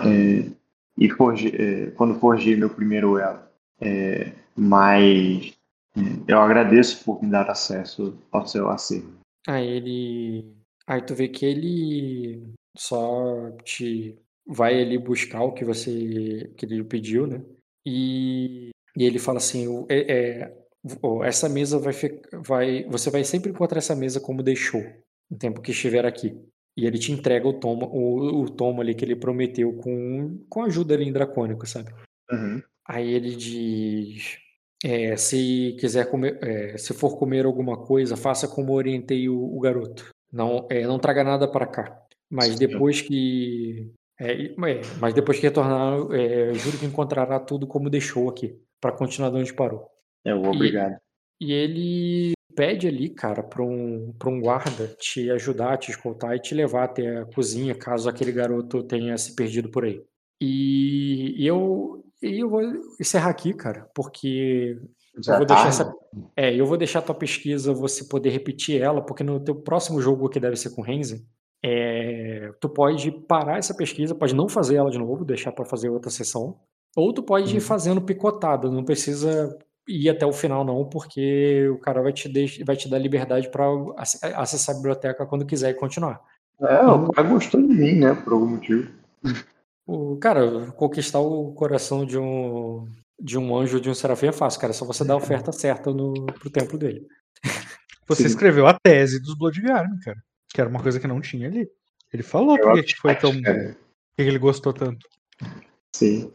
é, 0.06 0.50
e 0.98 1.10
forge, 1.10 1.48
é, 1.54 1.90
quando 1.92 2.18
forjei 2.18 2.56
meu 2.56 2.70
primeiro 2.70 3.18
elo. 3.18 3.40
É, 3.80 4.32
mas 4.56 5.52
é, 5.96 6.00
eu 6.32 6.38
agradeço 6.40 7.04
por 7.04 7.22
me 7.22 7.30
dar 7.30 7.48
acesso 7.50 8.16
ao 8.30 8.46
seu 8.46 8.68
acervo. 8.70 9.12
Aí 9.46 9.66
ele. 9.66 10.52
Aí 10.86 11.00
tu 11.02 11.14
vê 11.14 11.28
que 11.28 11.44
ele 11.46 12.42
só 12.76 13.50
te 13.64 14.16
vai 14.46 14.80
ali 14.80 14.98
buscar 14.98 15.42
o 15.42 15.52
que 15.52 15.64
você 15.64 16.50
que 16.56 16.66
ele 16.66 16.82
pediu, 16.84 17.26
né? 17.26 17.42
E, 17.86 18.70
e 18.96 19.04
ele 19.04 19.18
fala 19.18 19.38
assim, 19.38 19.66
o- 19.68 19.86
é, 19.88 20.12
é, 20.12 20.58
essa 21.24 21.48
mesa 21.48 21.78
vai, 21.78 21.92
vai, 22.32 22.84
você 22.84 23.10
vai 23.10 23.24
sempre 23.24 23.50
encontrar 23.50 23.78
essa 23.78 23.94
mesa 23.94 24.20
como 24.20 24.42
deixou 24.42 24.82
no 25.30 25.38
tempo 25.38 25.60
que 25.60 25.70
estiver 25.70 26.04
aqui. 26.04 26.36
E 26.76 26.86
ele 26.86 26.98
te 26.98 27.12
entrega 27.12 27.46
o 27.46 27.52
tomo, 27.60 27.86
o, 27.86 28.42
o 28.42 28.50
tomo 28.50 28.80
ali 28.80 28.94
que 28.94 29.04
ele 29.04 29.14
prometeu 29.16 29.72
com, 29.74 30.38
com 30.48 30.62
ajuda 30.62 30.94
ali 30.94 31.04
em 31.06 31.12
dracônico, 31.12 31.66
sabe? 31.66 31.92
Uhum. 32.30 32.62
Aí 32.88 33.12
ele 33.12 33.36
diz: 33.36 34.38
é, 34.82 35.14
se 35.16 35.76
quiser 35.78 36.10
comer, 36.10 36.38
é, 36.42 36.76
se 36.78 36.94
for 36.94 37.18
comer 37.18 37.44
alguma 37.44 37.76
coisa, 37.76 38.16
faça 38.16 38.48
como 38.48 38.72
orientei 38.72 39.28
o, 39.28 39.36
o 39.38 39.60
garoto. 39.60 40.08
Não, 40.32 40.66
é, 40.70 40.86
não 40.86 40.98
traga 40.98 41.22
nada 41.22 41.46
para 41.46 41.66
cá. 41.66 42.02
Mas 42.30 42.54
Sim. 42.54 42.58
depois 42.66 43.02
que, 43.02 43.92
é, 44.18 44.34
e- 44.34 44.54
é, 44.66 44.80
mas 45.00 45.14
depois 45.14 45.38
que 45.38 45.46
retornar, 45.46 45.98
é, 46.12 46.54
juro 46.54 46.78
que 46.78 46.86
encontrará 46.86 47.38
tudo 47.40 47.66
como 47.66 47.90
deixou 47.90 48.28
aqui, 48.28 48.58
para 48.80 48.92
continuar 48.92 49.30
de 49.30 49.36
onde 49.36 49.52
parou. 49.54 49.88
Vou, 50.24 50.54
obrigado. 50.54 50.96
E 51.40 51.52
ele 51.52 52.32
pede 52.54 52.86
ali, 52.86 53.08
cara, 53.08 53.42
para 53.42 53.62
um, 53.62 54.14
pra 54.18 54.28
um 54.28 54.40
guarda 54.40 54.86
te 54.98 55.30
ajudar, 55.30 55.78
te 55.78 55.90
escoltar 55.90 56.36
e 56.36 56.40
te 56.40 56.54
levar 56.54 56.84
até 56.84 57.18
a 57.18 57.24
cozinha, 57.24 57.74
caso 57.74 58.08
aquele 58.08 58.32
garoto 58.32 58.82
tenha 58.82 59.16
se 59.16 59.34
perdido 59.34 59.68
por 59.68 59.84
aí. 59.84 60.02
E, 60.40 61.34
e 61.42 61.46
eu, 61.46 62.04
e 62.22 62.40
eu 62.42 62.48
vou 62.48 62.62
encerrar 63.00 63.30
aqui, 63.30 63.52
cara, 63.52 63.88
porque 63.94 64.78
eu 65.14 65.36
vou 65.36 65.46
tá? 65.46 65.54
deixar 65.54 65.68
essa, 65.68 65.94
é, 66.36 66.54
eu 66.54 66.66
vou 66.66 66.76
deixar 66.76 66.98
a 66.98 67.02
tua 67.02 67.14
pesquisa 67.14 67.72
você 67.72 68.04
poder 68.04 68.30
repetir 68.30 68.80
ela, 68.80 69.00
porque 69.02 69.24
no 69.24 69.40
teu 69.40 69.54
próximo 69.54 70.00
jogo 70.00 70.28
que 70.28 70.40
deve 70.40 70.56
ser 70.56 70.70
com 70.70 70.82
Renzi, 70.82 71.26
é, 71.64 72.50
tu 72.60 72.68
pode 72.68 73.10
parar 73.10 73.58
essa 73.58 73.74
pesquisa, 73.74 74.14
pode 74.14 74.34
não 74.34 74.48
fazer 74.48 74.76
ela 74.76 74.90
de 74.90 74.98
novo, 74.98 75.24
deixar 75.24 75.52
para 75.52 75.64
fazer 75.64 75.88
outra 75.88 76.10
sessão, 76.10 76.56
ou 76.96 77.12
tu 77.12 77.22
pode 77.22 77.50
ir 77.52 77.54
Uhum. 77.56 77.60
fazendo 77.60 78.00
picotada, 78.02 78.70
não 78.70 78.84
precisa 78.84 79.56
ir 79.88 80.08
até 80.08 80.24
o 80.26 80.32
final 80.32 80.64
não, 80.64 80.84
porque 80.88 81.68
o 81.68 81.78
cara 81.78 82.02
vai 82.02 82.12
te, 82.12 82.28
deix- 82.28 82.58
vai 82.64 82.76
te 82.76 82.88
dar 82.88 82.98
liberdade 82.98 83.48
para 83.50 83.64
acessar 84.36 84.74
a 84.74 84.78
biblioteca 84.78 85.26
quando 85.26 85.46
quiser 85.46 85.70
e 85.70 85.74
continuar. 85.74 86.20
É, 86.60 86.84
o 86.86 87.10
cara 87.10 87.28
gostou 87.28 87.60
de 87.60 87.66
mim, 87.68 87.98
né? 87.98 88.14
Por 88.14 88.32
algum 88.34 88.46
motivo. 88.46 88.88
O, 89.86 90.16
cara, 90.18 90.70
conquistar 90.76 91.18
o 91.18 91.52
coração 91.54 92.04
de 92.06 92.18
um 92.18 92.86
de 93.20 93.38
um 93.38 93.56
anjo 93.56 93.76
ou 93.76 93.80
de 93.82 93.88
um 93.88 93.94
serafim 93.94 94.26
é 94.26 94.32
fácil, 94.32 94.60
cara, 94.60 94.72
é 94.72 94.74
só 94.74 94.84
você 94.84 95.04
dar 95.04 95.14
a 95.14 95.18
oferta 95.18 95.52
certa 95.52 95.92
no, 95.92 96.12
pro 96.26 96.50
templo 96.50 96.76
dele. 96.76 97.06
Você 98.08 98.22
Sim. 98.22 98.28
escreveu 98.28 98.66
a 98.66 98.74
tese 98.78 99.20
dos 99.22 99.36
Bloodgarden, 99.38 99.96
cara. 100.00 100.18
Que 100.54 100.60
era 100.60 100.68
uma 100.70 100.82
coisa 100.82 101.00
que 101.00 101.06
não 101.06 101.20
tinha 101.20 101.48
ali. 101.48 101.68
Ele 102.12 102.22
falou 102.22 102.56
Eu 102.58 102.62
por 102.64 102.82
que 102.84 102.94
foi 102.96 103.14
tão. 103.14 103.32
Por 103.32 103.48
É, 103.48 103.74
que 104.16 104.22
ele 104.22 104.38
gostou 104.38 104.72
tanto. 104.72 105.06
sim. 105.96 106.30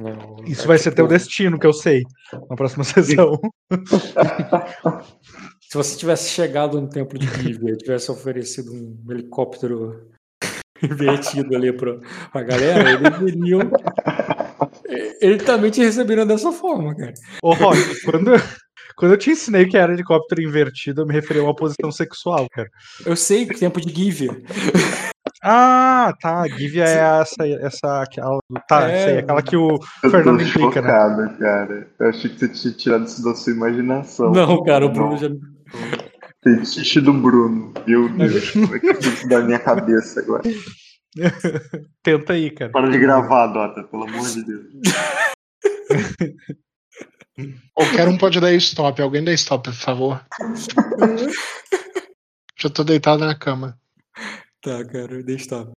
né? 0.00 0.12
O- 0.24 0.44
Isso 0.44 0.62
é 0.64 0.66
vai 0.66 0.78
ser 0.78 0.84
tipo- 0.90 0.96
teu 0.96 1.06
destino, 1.08 1.58
que 1.58 1.66
eu 1.66 1.72
sei. 1.72 2.02
Na 2.48 2.56
próxima 2.56 2.84
sessão. 2.84 3.38
Se 5.68 5.76
você 5.76 5.96
tivesse 5.98 6.30
chegado 6.30 6.80
no 6.80 6.88
templo 6.88 7.18
de 7.18 7.26
Givea 7.26 7.74
e 7.74 7.76
tivesse 7.76 8.10
oferecido 8.10 8.72
um 8.72 8.96
helicóptero 9.12 10.08
invertido 10.82 11.54
ali 11.54 11.72
pra, 11.72 11.98
pra 12.32 12.42
galera, 12.42 12.90
eles 12.92 13.34
iriam. 13.34 13.60
Eles 15.20 15.42
também 15.44 15.70
te 15.70 15.80
receberiam 15.82 16.26
dessa 16.26 16.50
forma, 16.52 16.94
cara. 16.96 17.12
Ô, 17.42 17.52
Rock, 17.52 17.78
quando, 18.04 18.30
Quando 18.98 19.12
eu 19.12 19.18
te 19.18 19.30
ensinei 19.30 19.64
que 19.64 19.76
era 19.76 19.92
helicóptero 19.92 20.42
invertido, 20.42 21.02
eu 21.02 21.06
me 21.06 21.14
referi 21.14 21.38
a 21.38 21.44
uma 21.44 21.54
posição 21.54 21.92
sexual, 21.92 22.48
cara. 22.50 22.68
Eu 23.06 23.14
sei 23.14 23.46
que 23.46 23.56
tempo 23.56 23.80
de 23.80 23.94
give. 23.94 24.28
Ah, 25.40 26.12
tá. 26.20 26.48
Give 26.48 26.80
é 26.80 26.98
essa, 27.20 27.46
essa 27.60 28.02
aquela, 28.02 28.40
tá, 28.66 28.90
É. 28.90 29.04
sei, 29.04 29.18
aquela 29.18 29.40
que 29.40 29.56
o 29.56 29.78
Fernando 30.00 30.42
implica, 30.42 30.82
né? 30.82 30.88
chocado, 30.88 31.38
cara. 31.38 31.88
Eu 32.00 32.08
achei 32.08 32.28
que 32.28 32.40
você 32.40 32.48
tinha 32.48 32.74
tirado 32.74 33.06
isso 33.06 33.22
da 33.22 33.36
sua 33.36 33.52
imaginação. 33.52 34.32
Não, 34.32 34.64
cara, 34.64 34.84
o 34.84 34.88
Bruno 34.88 35.16
já. 35.16 35.28
Fetiche 36.42 37.00
do 37.00 37.12
Bruno. 37.12 37.72
Meu 37.86 38.08
Deus, 38.08 38.50
como 38.50 38.74
é 38.74 38.80
que 38.80 38.90
isso 38.98 39.28
da 39.28 39.40
minha 39.42 39.60
cabeça 39.60 40.18
agora? 40.18 40.42
Tenta 42.02 42.32
aí, 42.32 42.50
cara. 42.50 42.72
Para 42.72 42.90
de 42.90 42.98
gravar, 42.98 43.46
Dota, 43.46 43.84
pelo 43.84 44.08
amor 44.08 44.26
de 44.26 44.44
Deus. 44.44 44.66
Qualquer 47.72 48.08
um 48.08 48.18
pode 48.18 48.40
dar 48.40 48.52
stop. 48.54 49.00
Alguém 49.00 49.22
dá 49.22 49.32
stop, 49.32 49.70
por 49.70 49.76
favor. 49.76 50.26
Já 52.58 52.68
tô 52.68 52.82
deitado 52.82 53.24
na 53.24 53.34
cama. 53.34 53.78
Tá, 54.60 54.84
cara, 54.84 55.22
deixa 55.22 55.54
eu 55.54 55.72